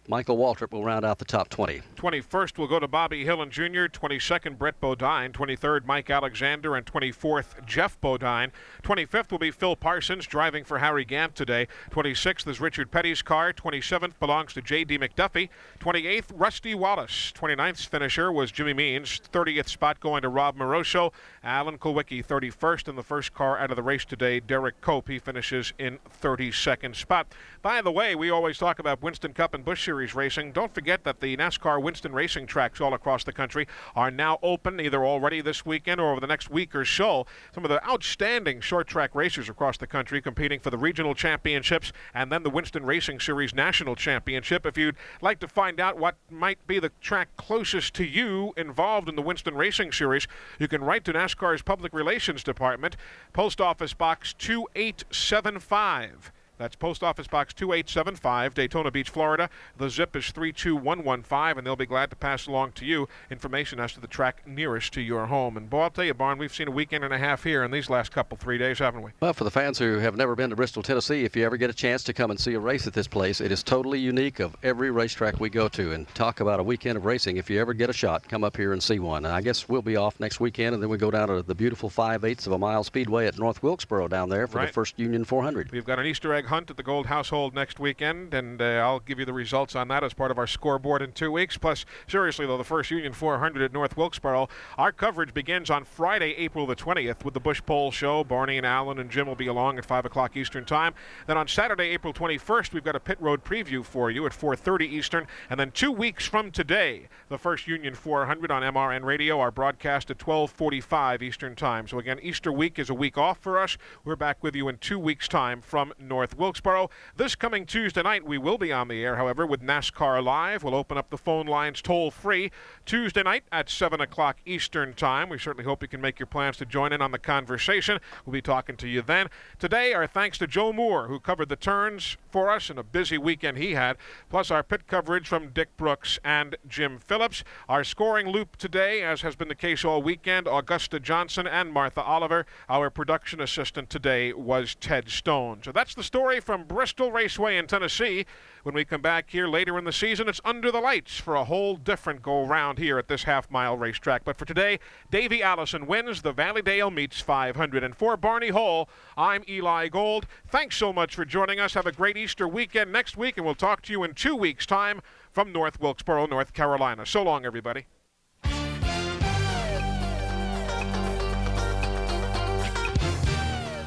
Michael 0.08 0.38
Waltrip 0.38 0.72
will 0.72 0.82
round 0.82 1.04
out 1.04 1.18
the 1.18 1.24
top 1.24 1.48
20. 1.50 1.82
21st 1.94 2.58
will 2.58 2.66
go 2.66 2.80
to 2.80 2.88
Bobby 2.88 3.24
Hillin 3.24 3.50
Jr., 3.50 3.86
22nd, 3.86 4.58
Brett 4.58 4.80
Bodine, 4.80 5.32
23rd, 5.32 5.84
Mike 5.84 6.10
Alexander, 6.10 6.74
and 6.74 6.86
24th, 6.86 7.64
Geoff 7.66 8.00
Bodine. 8.00 8.50
25th 8.82 9.30
will 9.30 9.38
be 9.38 9.50
Phil 9.50 9.76
Parsons 9.76 10.26
driving 10.26 10.64
for 10.64 10.78
Harry 10.78 11.04
Gant 11.04 11.34
today. 11.34 11.68
26th 11.90 12.48
is 12.48 12.60
Richard 12.60 12.90
Petty's 12.90 13.22
car. 13.22 13.52
27th 13.52 14.18
belongs 14.18 14.54
to 14.54 14.62
J.D. 14.62 14.98
McDuffie. 14.98 15.48
28th, 15.78 16.32
Rusty 16.34 16.74
Wallace. 16.74 17.32
29th 17.36 17.86
finisher 17.86 18.32
was 18.32 18.50
Jimmy 18.50 18.72
Means. 18.72 19.20
30th 19.32 19.68
spot 19.68 20.00
going 20.00 20.22
to 20.22 20.28
Rob 20.28 20.56
Moroso. 20.56 21.12
Alan 21.44 21.78
Kulwicki, 21.78 22.24
31st 22.24 22.88
in 22.88 22.96
the 22.96 23.02
first 23.02 23.34
car 23.34 23.58
out 23.58 23.70
of 23.70 23.76
the 23.76 23.82
race 23.82 24.04
today. 24.04 24.40
Derrike 24.40 24.80
Cope, 24.80 25.08
he 25.08 25.18
finishes 25.18 25.72
in 25.78 25.98
32nd 26.22 26.96
spot. 26.96 27.28
By 27.62 27.82
the 27.82 27.92
way, 27.92 28.14
we 28.14 28.30
always 28.30 28.56
talk 28.56 28.78
about 28.78 29.02
Winston 29.02 29.34
Cup 29.34 29.52
and 29.52 29.64
Busch 29.64 29.89
Series 29.90 30.14
racing. 30.14 30.52
Don't 30.52 30.72
forget 30.72 31.02
that 31.02 31.18
the 31.18 31.36
NASCAR 31.36 31.82
Winston 31.82 32.12
Racing 32.12 32.46
tracks 32.46 32.80
all 32.80 32.94
across 32.94 33.24
the 33.24 33.32
country 33.32 33.66
are 33.96 34.08
now 34.08 34.38
open, 34.40 34.78
either 34.78 35.04
already 35.04 35.40
this 35.40 35.66
weekend 35.66 36.00
or 36.00 36.12
over 36.12 36.20
the 36.20 36.28
next 36.28 36.48
week 36.48 36.76
or 36.76 36.84
so. 36.84 37.26
Some 37.52 37.64
of 37.64 37.70
the 37.70 37.84
outstanding 37.84 38.60
short 38.60 38.86
track 38.86 39.16
racers 39.16 39.48
across 39.48 39.78
the 39.78 39.88
country 39.88 40.22
competing 40.22 40.60
for 40.60 40.70
the 40.70 40.78
regional 40.78 41.12
championships 41.12 41.92
and 42.14 42.30
then 42.30 42.44
the 42.44 42.50
Winston 42.50 42.86
Racing 42.86 43.18
Series 43.18 43.52
National 43.52 43.96
Championship. 43.96 44.64
If 44.64 44.78
you'd 44.78 44.94
like 45.20 45.40
to 45.40 45.48
find 45.48 45.80
out 45.80 45.98
what 45.98 46.14
might 46.30 46.64
be 46.68 46.78
the 46.78 46.92
track 47.00 47.36
closest 47.36 47.92
to 47.94 48.04
you 48.04 48.52
involved 48.56 49.08
in 49.08 49.16
the 49.16 49.22
Winston 49.22 49.56
Racing 49.56 49.90
Series, 49.90 50.28
you 50.60 50.68
can 50.68 50.84
write 50.84 51.04
to 51.06 51.12
NASCAR's 51.12 51.62
Public 51.62 51.92
Relations 51.92 52.44
Department, 52.44 52.96
Post 53.32 53.60
Office 53.60 53.92
Box 53.92 54.34
2875. 54.34 56.30
That's 56.60 56.76
Post 56.76 57.02
Office 57.02 57.26
Box 57.26 57.54
2875, 57.54 58.52
Daytona 58.52 58.90
Beach, 58.90 59.08
Florida. 59.08 59.48
The 59.78 59.88
zip 59.88 60.14
is 60.14 60.30
32115, 60.30 61.56
and 61.56 61.66
they'll 61.66 61.74
be 61.74 61.86
glad 61.86 62.10
to 62.10 62.16
pass 62.16 62.46
along 62.46 62.72
to 62.72 62.84
you 62.84 63.08
information 63.30 63.80
as 63.80 63.94
to 63.94 64.00
the 64.00 64.06
track 64.06 64.46
nearest 64.46 64.92
to 64.92 65.00
your 65.00 65.24
home. 65.24 65.56
And 65.56 65.70
boy, 65.70 65.84
I'll 65.84 65.90
tell 65.90 66.04
you, 66.04 66.12
Barn, 66.12 66.36
we've 66.36 66.54
seen 66.54 66.68
a 66.68 66.70
weekend 66.70 67.02
and 67.02 67.14
a 67.14 67.18
half 67.18 67.44
here 67.44 67.64
in 67.64 67.70
these 67.70 67.88
last 67.88 68.12
couple, 68.12 68.36
three 68.36 68.58
days, 68.58 68.78
haven't 68.78 69.00
we? 69.00 69.10
Well, 69.20 69.32
for 69.32 69.44
the 69.44 69.50
fans 69.50 69.78
who 69.78 70.00
have 70.00 70.16
never 70.18 70.36
been 70.36 70.50
to 70.50 70.56
Bristol, 70.56 70.82
Tennessee, 70.82 71.24
if 71.24 71.34
you 71.34 71.46
ever 71.46 71.56
get 71.56 71.70
a 71.70 71.72
chance 71.72 72.04
to 72.04 72.12
come 72.12 72.30
and 72.30 72.38
see 72.38 72.52
a 72.52 72.60
race 72.60 72.86
at 72.86 72.92
this 72.92 73.06
place, 73.08 73.40
it 73.40 73.50
is 73.50 73.62
totally 73.62 73.98
unique 73.98 74.38
of 74.38 74.54
every 74.62 74.90
racetrack 74.90 75.40
we 75.40 75.48
go 75.48 75.66
to. 75.68 75.92
And 75.92 76.06
talk 76.14 76.40
about 76.40 76.60
a 76.60 76.62
weekend 76.62 76.98
of 76.98 77.06
racing. 77.06 77.38
If 77.38 77.48
you 77.48 77.58
ever 77.58 77.72
get 77.72 77.88
a 77.88 77.94
shot, 77.94 78.28
come 78.28 78.44
up 78.44 78.58
here 78.58 78.74
and 78.74 78.82
see 78.82 78.98
one. 78.98 79.24
And 79.24 79.32
I 79.32 79.40
guess 79.40 79.66
we'll 79.66 79.80
be 79.80 79.96
off 79.96 80.20
next 80.20 80.40
weekend, 80.40 80.74
and 80.74 80.82
then 80.82 80.90
we 80.90 80.98
go 80.98 81.10
down 81.10 81.28
to 81.28 81.40
the 81.40 81.54
beautiful 81.54 81.88
5 81.88 82.22
eighths 82.22 82.46
of 82.46 82.52
a 82.52 82.58
mile 82.58 82.84
speedway 82.84 83.26
at 83.26 83.38
North 83.38 83.62
Wilkesboro 83.62 84.08
down 84.08 84.28
there 84.28 84.46
for 84.46 84.58
Right. 84.58 84.66
the 84.66 84.74
first 84.74 84.98
Union 84.98 85.24
400. 85.24 85.72
We've 85.72 85.86
got 85.86 85.98
an 85.98 86.04
Easter 86.04 86.34
egg 86.34 86.49
hunt 86.50 86.68
at 86.68 86.76
the 86.76 86.82
Gold 86.82 87.06
Household 87.06 87.54
next 87.54 87.78
weekend, 87.78 88.34
and 88.34 88.60
uh, 88.60 88.64
I'll 88.64 88.98
give 88.98 89.20
you 89.20 89.24
the 89.24 89.32
results 89.32 89.76
on 89.76 89.86
that 89.88 90.02
as 90.02 90.12
part 90.12 90.32
of 90.32 90.38
our 90.38 90.48
scoreboard 90.48 91.00
in 91.00 91.12
two 91.12 91.30
weeks. 91.30 91.56
Plus, 91.56 91.86
seriously, 92.08 92.44
though, 92.44 92.58
the 92.58 92.64
first 92.64 92.90
Union 92.90 93.12
400 93.12 93.62
at 93.62 93.72
North 93.72 93.96
Wilkesboro. 93.96 94.48
Our 94.76 94.90
coverage 94.90 95.32
begins 95.32 95.70
on 95.70 95.84
Friday, 95.84 96.34
April 96.36 96.66
the 96.66 96.74
20th, 96.74 97.24
with 97.24 97.34
the 97.34 97.40
Busch 97.40 97.62
Pole 97.64 97.92
Show. 97.92 98.24
Barney 98.24 98.58
and 98.58 98.66
Alan 98.66 98.98
and 98.98 99.10
Jim 99.10 99.28
will 99.28 99.36
be 99.36 99.46
along 99.46 99.78
at 99.78 99.84
5 99.84 100.04
o'clock 100.04 100.36
Eastern 100.36 100.64
Time. 100.64 100.92
Then 101.28 101.38
on 101.38 101.46
Saturday, 101.46 101.90
April 101.90 102.12
21st, 102.12 102.72
we've 102.72 102.84
got 102.84 102.96
a 102.96 103.00
pit 103.00 103.18
road 103.20 103.44
preview 103.44 103.84
for 103.84 104.10
you 104.10 104.26
at 104.26 104.32
4.30 104.32 104.82
Eastern. 104.82 105.28
And 105.48 105.58
then 105.58 105.70
two 105.70 105.92
weeks 105.92 106.26
from 106.26 106.50
today, 106.50 107.08
the 107.28 107.38
first 107.38 107.68
Union 107.68 107.94
400 107.94 108.50
on 108.50 108.62
MRN 108.62 109.04
Radio, 109.04 109.38
our 109.38 109.52
broadcast 109.52 110.10
at 110.10 110.18
12.45 110.18 111.22
Eastern 111.22 111.54
Time. 111.54 111.86
So 111.86 112.00
again, 112.00 112.18
Easter 112.20 112.52
week 112.52 112.78
is 112.80 112.90
a 112.90 112.94
week 112.94 113.16
off 113.16 113.38
for 113.38 113.56
us. 113.56 113.78
We're 114.04 114.16
back 114.16 114.42
with 114.42 114.56
you 114.56 114.68
in 114.68 114.78
two 114.78 114.98
weeks' 114.98 115.28
time 115.28 115.60
from 115.60 115.92
North 115.96 116.36
Wilkesboro. 116.40 116.88
This 117.16 117.34
coming 117.34 117.66
Tuesday 117.66 118.02
night, 118.02 118.24
we 118.24 118.38
will 118.38 118.56
be 118.56 118.72
on 118.72 118.88
the 118.88 119.04
air, 119.04 119.16
however, 119.16 119.46
with 119.46 119.60
NASCAR 119.62 120.24
Live. 120.24 120.64
We'll 120.64 120.74
open 120.74 120.96
up 120.96 121.10
the 121.10 121.18
phone 121.18 121.46
lines 121.46 121.82
toll 121.82 122.10
free 122.10 122.50
Tuesday 122.86 123.22
night 123.22 123.44
at 123.52 123.68
7 123.68 124.00
o'clock 124.00 124.38
Eastern 124.46 124.94
Time. 124.94 125.28
We 125.28 125.38
certainly 125.38 125.64
hope 125.64 125.82
you 125.82 125.88
can 125.88 126.00
make 126.00 126.18
your 126.18 126.26
plans 126.26 126.56
to 126.56 126.64
join 126.64 126.94
in 126.94 127.02
on 127.02 127.12
the 127.12 127.18
conversation. 127.18 128.00
We'll 128.24 128.32
be 128.32 128.40
talking 128.40 128.76
to 128.78 128.88
you 128.88 129.02
then. 129.02 129.28
Today, 129.58 129.92
our 129.92 130.06
thanks 130.06 130.38
to 130.38 130.46
Joe 130.46 130.72
Moore, 130.72 131.08
who 131.08 131.20
covered 131.20 131.50
the 131.50 131.56
turns 131.56 132.16
for 132.30 132.50
us 132.50 132.70
in 132.70 132.78
a 132.78 132.82
busy 132.82 133.18
weekend 133.18 133.58
he 133.58 133.74
had, 133.74 133.98
plus 134.30 134.50
our 134.50 134.62
pit 134.62 134.86
coverage 134.86 135.28
from 135.28 135.50
Dick 135.50 135.76
Brooks 135.76 136.18
and 136.24 136.56
Jim 136.66 136.98
Phillips. 136.98 137.44
Our 137.68 137.84
scoring 137.84 138.28
loop 138.28 138.56
today, 138.56 139.02
as 139.02 139.20
has 139.20 139.36
been 139.36 139.48
the 139.48 139.54
case 139.54 139.84
all 139.84 140.02
weekend, 140.02 140.48
Augusta 140.50 141.00
Johnson 141.00 141.46
and 141.46 141.70
Martha 141.70 142.02
Oliver. 142.02 142.46
Our 142.68 142.88
production 142.88 143.42
assistant 143.42 143.90
today 143.90 144.32
was 144.32 144.74
Ted 144.74 145.10
Stone. 145.10 145.60
So 145.64 145.72
that's 145.72 145.94
the 145.94 146.02
story 146.02 146.29
from 146.38 146.64
Bristol 146.64 147.10
Raceway 147.10 147.56
in 147.56 147.66
Tennessee. 147.66 148.26
When 148.62 148.74
we 148.74 148.84
come 148.84 149.00
back 149.00 149.30
here 149.30 149.48
later 149.48 149.78
in 149.78 149.84
the 149.84 149.92
season, 149.92 150.28
it's 150.28 150.40
under 150.44 150.70
the 150.70 150.80
lights 150.80 151.18
for 151.18 151.34
a 151.34 151.44
whole 151.44 151.76
different 151.76 152.22
go 152.22 152.46
round 152.46 152.78
here 152.78 152.98
at 152.98 153.08
this 153.08 153.24
half 153.24 153.50
mile 153.50 153.76
racetrack. 153.76 154.22
But 154.24 154.36
for 154.36 154.44
today, 154.44 154.78
Davey 155.10 155.42
Allison 155.42 155.86
wins 155.86 156.22
the 156.22 156.32
Valleydale 156.32 156.90
Meats 156.90 157.20
500. 157.20 157.82
And 157.82 157.96
for 157.96 158.16
Barney 158.16 158.50
Hall, 158.50 158.88
I'm 159.16 159.42
Eli 159.48 159.88
Gold. 159.88 160.26
Thanks 160.46 160.76
so 160.76 160.92
much 160.92 161.16
for 161.16 161.24
joining 161.24 161.58
us. 161.58 161.74
Have 161.74 161.86
a 161.86 161.92
great 161.92 162.16
Easter 162.16 162.46
weekend 162.46 162.92
next 162.92 163.16
week, 163.16 163.36
and 163.36 163.44
we'll 163.44 163.54
talk 163.56 163.82
to 163.82 163.92
you 163.92 164.04
in 164.04 164.14
two 164.14 164.36
weeks' 164.36 164.66
time 164.66 165.00
from 165.32 165.50
North 165.50 165.80
Wilkesboro, 165.80 166.26
North 166.26 166.52
Carolina. 166.52 167.06
So 167.06 167.22
long, 167.22 167.44
everybody. 167.44 167.86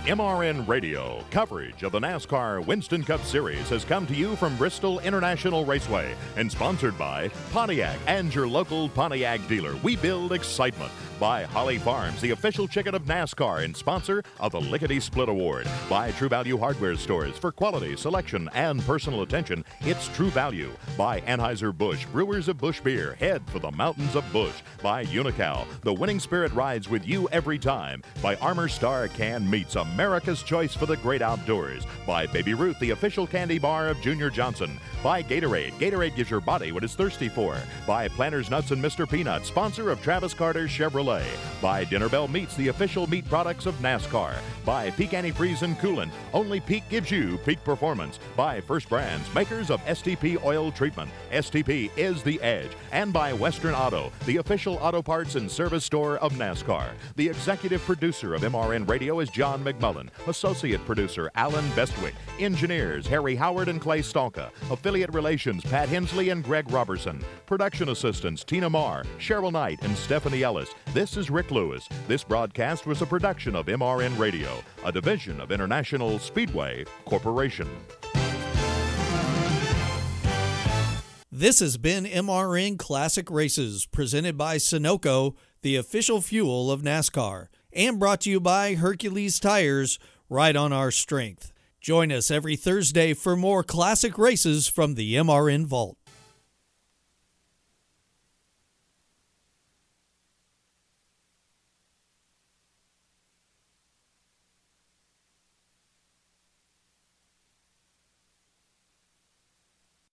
MRN 0.06 0.68
Radio 0.68 1.24
coverage 1.32 1.84
of 1.84 1.94
the 1.94 2.00
NASCAR 2.00 2.66
Winston 2.66 3.06
Cup 3.06 3.24
Series 3.24 3.70
has 3.70 3.86
come 3.86 4.06
to 4.08 4.14
you 4.14 4.36
from 4.36 4.58
Bristol 4.58 5.00
International 5.00 5.64
Raceway 5.64 6.14
and 6.36 6.52
sponsored 6.52 6.98
by 6.98 7.30
Pontiac 7.54 7.98
and 8.06 8.36
your 8.36 8.46
local 8.46 8.90
Pontiac 8.90 9.48
dealer. 9.48 9.78
We 9.78 9.96
build 9.96 10.34
excitement. 10.34 10.92
By 11.24 11.46
Holly 11.46 11.78
Farms, 11.78 12.20
the 12.20 12.32
official 12.32 12.68
chicken 12.68 12.94
of 12.94 13.06
NASCAR 13.06 13.64
and 13.64 13.78
sponsor 13.78 14.24
of 14.42 14.52
the 14.52 14.60
Lickety 14.60 15.00
Split 15.00 15.30
Award. 15.30 15.66
By 15.90 16.12
True 16.12 16.28
Value 16.28 16.58
Hardware 16.58 16.98
Stores 16.98 17.38
for 17.38 17.50
quality, 17.50 17.96
selection, 17.96 18.50
and 18.54 18.82
personal 18.82 19.22
attention. 19.22 19.64
It's 19.80 20.10
True 20.10 20.30
Value. 20.32 20.74
By 20.98 21.22
Anheuser-Busch, 21.22 22.08
Brewers 22.08 22.50
of 22.50 22.58
Busch 22.58 22.82
Beer, 22.82 23.16
head 23.22 23.42
for 23.48 23.60
the 23.60 23.72
mountains 23.72 24.18
of 24.18 24.30
Busch. 24.34 24.56
By 24.82 25.06
Unocal, 25.06 25.66
the 25.84 25.94
winning 25.94 26.20
spirit 26.20 26.52
rides 26.52 26.90
with 26.90 27.08
you 27.08 27.30
every 27.32 27.58
time. 27.58 28.04
By 28.22 28.36
Armour 28.36 28.68
Star 28.68 29.08
Can 29.08 29.50
Meats, 29.50 29.78
America's 29.78 30.44
choice 30.44 30.76
for 30.76 30.88
the 30.88 30.98
great 30.98 31.22
outdoors. 31.22 31.86
By 32.06 32.28
Baby 32.28 32.54
Ruth, 32.54 32.78
the 32.80 32.92
official 32.92 33.28
candy 33.28 33.60
bar 33.60 33.88
of 33.88 34.02
Junior 34.02 34.30
Johnson. 34.30 34.78
By 35.02 35.24
Gatorade, 35.24 35.72
Gatorade 35.80 36.18
gives 36.18 36.30
your 36.30 36.42
body 36.42 36.74
what 36.74 36.84
it's 36.84 36.96
thirsty 36.96 37.30
for. 37.30 37.56
By 37.88 38.10
Planters 38.10 38.50
Nuts 38.50 38.72
and 38.72 38.84
Mr. 38.84 39.10
Peanut, 39.10 39.46
sponsor 39.46 39.90
of 39.90 40.02
Travis 40.02 40.34
Carter 40.34 40.68
Chevrolet. 40.68 41.13
By 41.62 41.84
Dinner 41.86 42.10
Bell 42.10 42.28
Meats, 42.28 42.56
the 42.56 42.68
official 42.68 43.08
meat 43.08 43.28
products 43.30 43.66
of 43.66 43.76
NASCAR. 43.76 44.36
By 44.66 44.90
Peak 44.92 45.12
Antifreeze 45.12 45.62
and 45.62 45.78
Coolant, 45.78 46.12
only 46.34 46.60
Peak 46.60 46.84
gives 46.90 47.12
you 47.12 47.38
peak 47.46 47.64
performance. 47.64 48.20
By 48.36 48.62
First 48.62 48.90
Brands, 48.90 49.34
makers 49.34 49.70
of 49.70 49.84
STP 49.86 50.44
oil 50.44 50.72
treatment. 50.72 51.10
STP 51.32 51.90
is 51.98 52.24
the 52.24 52.42
edge. 52.42 52.72
And 52.92 53.14
by 53.14 53.34
Western 53.34 53.74
Auto, 53.74 54.12
the 54.26 54.38
official 54.38 54.76
auto 54.82 55.02
parts 55.02 55.36
and 55.36 55.50
service 55.50 55.86
store 55.86 56.18
of 56.18 56.34
NASCAR. 56.34 56.90
The 57.16 57.30
executive 57.30 57.82
producer 57.84 58.34
of 58.34 58.42
MRN 58.42 58.88
Radio 58.90 59.20
is 59.20 59.30
John 59.30 59.64
McMullen. 59.64 60.10
Associate 60.28 60.84
producer 60.86 61.32
Alan 61.36 61.70
Bestwick. 61.72 62.14
Engineers 62.40 63.08
Harry 63.08 63.36
Howard 63.36 63.70
and 63.70 63.80
Clay 63.80 64.02
Stalka. 64.02 64.50
Affiliate 64.72 65.14
relations 65.14 65.64
Pat 65.64 65.90
Hensley 65.90 66.30
and 66.30 66.44
Greg 66.44 66.70
Robertson. 66.72 67.24
Production 67.46 67.90
assistants 67.90 68.44
Tina 68.44 68.70
Marr, 68.70 69.04
Cheryl 69.20 69.52
Knight, 69.52 69.80
and 69.84 69.96
Stephanie 69.98 70.44
Ellis. 70.44 70.74
This 71.04 71.18
is 71.18 71.30
Rick 71.30 71.52
Lewis. 71.52 71.90
This 72.08 72.24
broadcast 72.24 72.86
was 72.86 73.02
a 73.02 73.06
production 73.06 73.58
of 73.58 73.66
MRN 73.66 74.18
Radio, 74.18 74.64
a 74.86 74.92
division 74.94 75.42
of 75.42 75.52
International 75.52 76.18
Speedway 76.18 76.86
Corporation. 77.04 77.68
This 81.30 81.60
has 81.60 81.76
been 81.76 82.06
MRN 82.06 82.80
Classic 82.80 83.30
Races, 83.30 83.86
presented 83.86 84.38
by 84.38 84.56
Sunoco, 84.56 85.36
the 85.62 85.76
official 85.76 86.22
fuel 86.22 86.72
of 86.72 86.84
NASCAR, 86.84 87.48
and 87.74 88.00
brought 88.00 88.22
to 88.22 88.30
you 88.30 88.40
by 88.40 88.76
Hercules 88.76 89.42
Tires, 89.42 90.00
right 90.30 90.56
on 90.56 90.72
our 90.72 90.90
strength. 90.90 91.52
Join 91.82 92.14
us 92.14 92.32
every 92.32 92.56
Thursday 92.56 93.14
for 93.14 93.36
more 93.36 93.62
classic 93.62 94.18
races 94.18 94.70
from 94.70 94.96
the 94.96 95.16
MRN 95.16 95.66
Vault. 95.66 95.98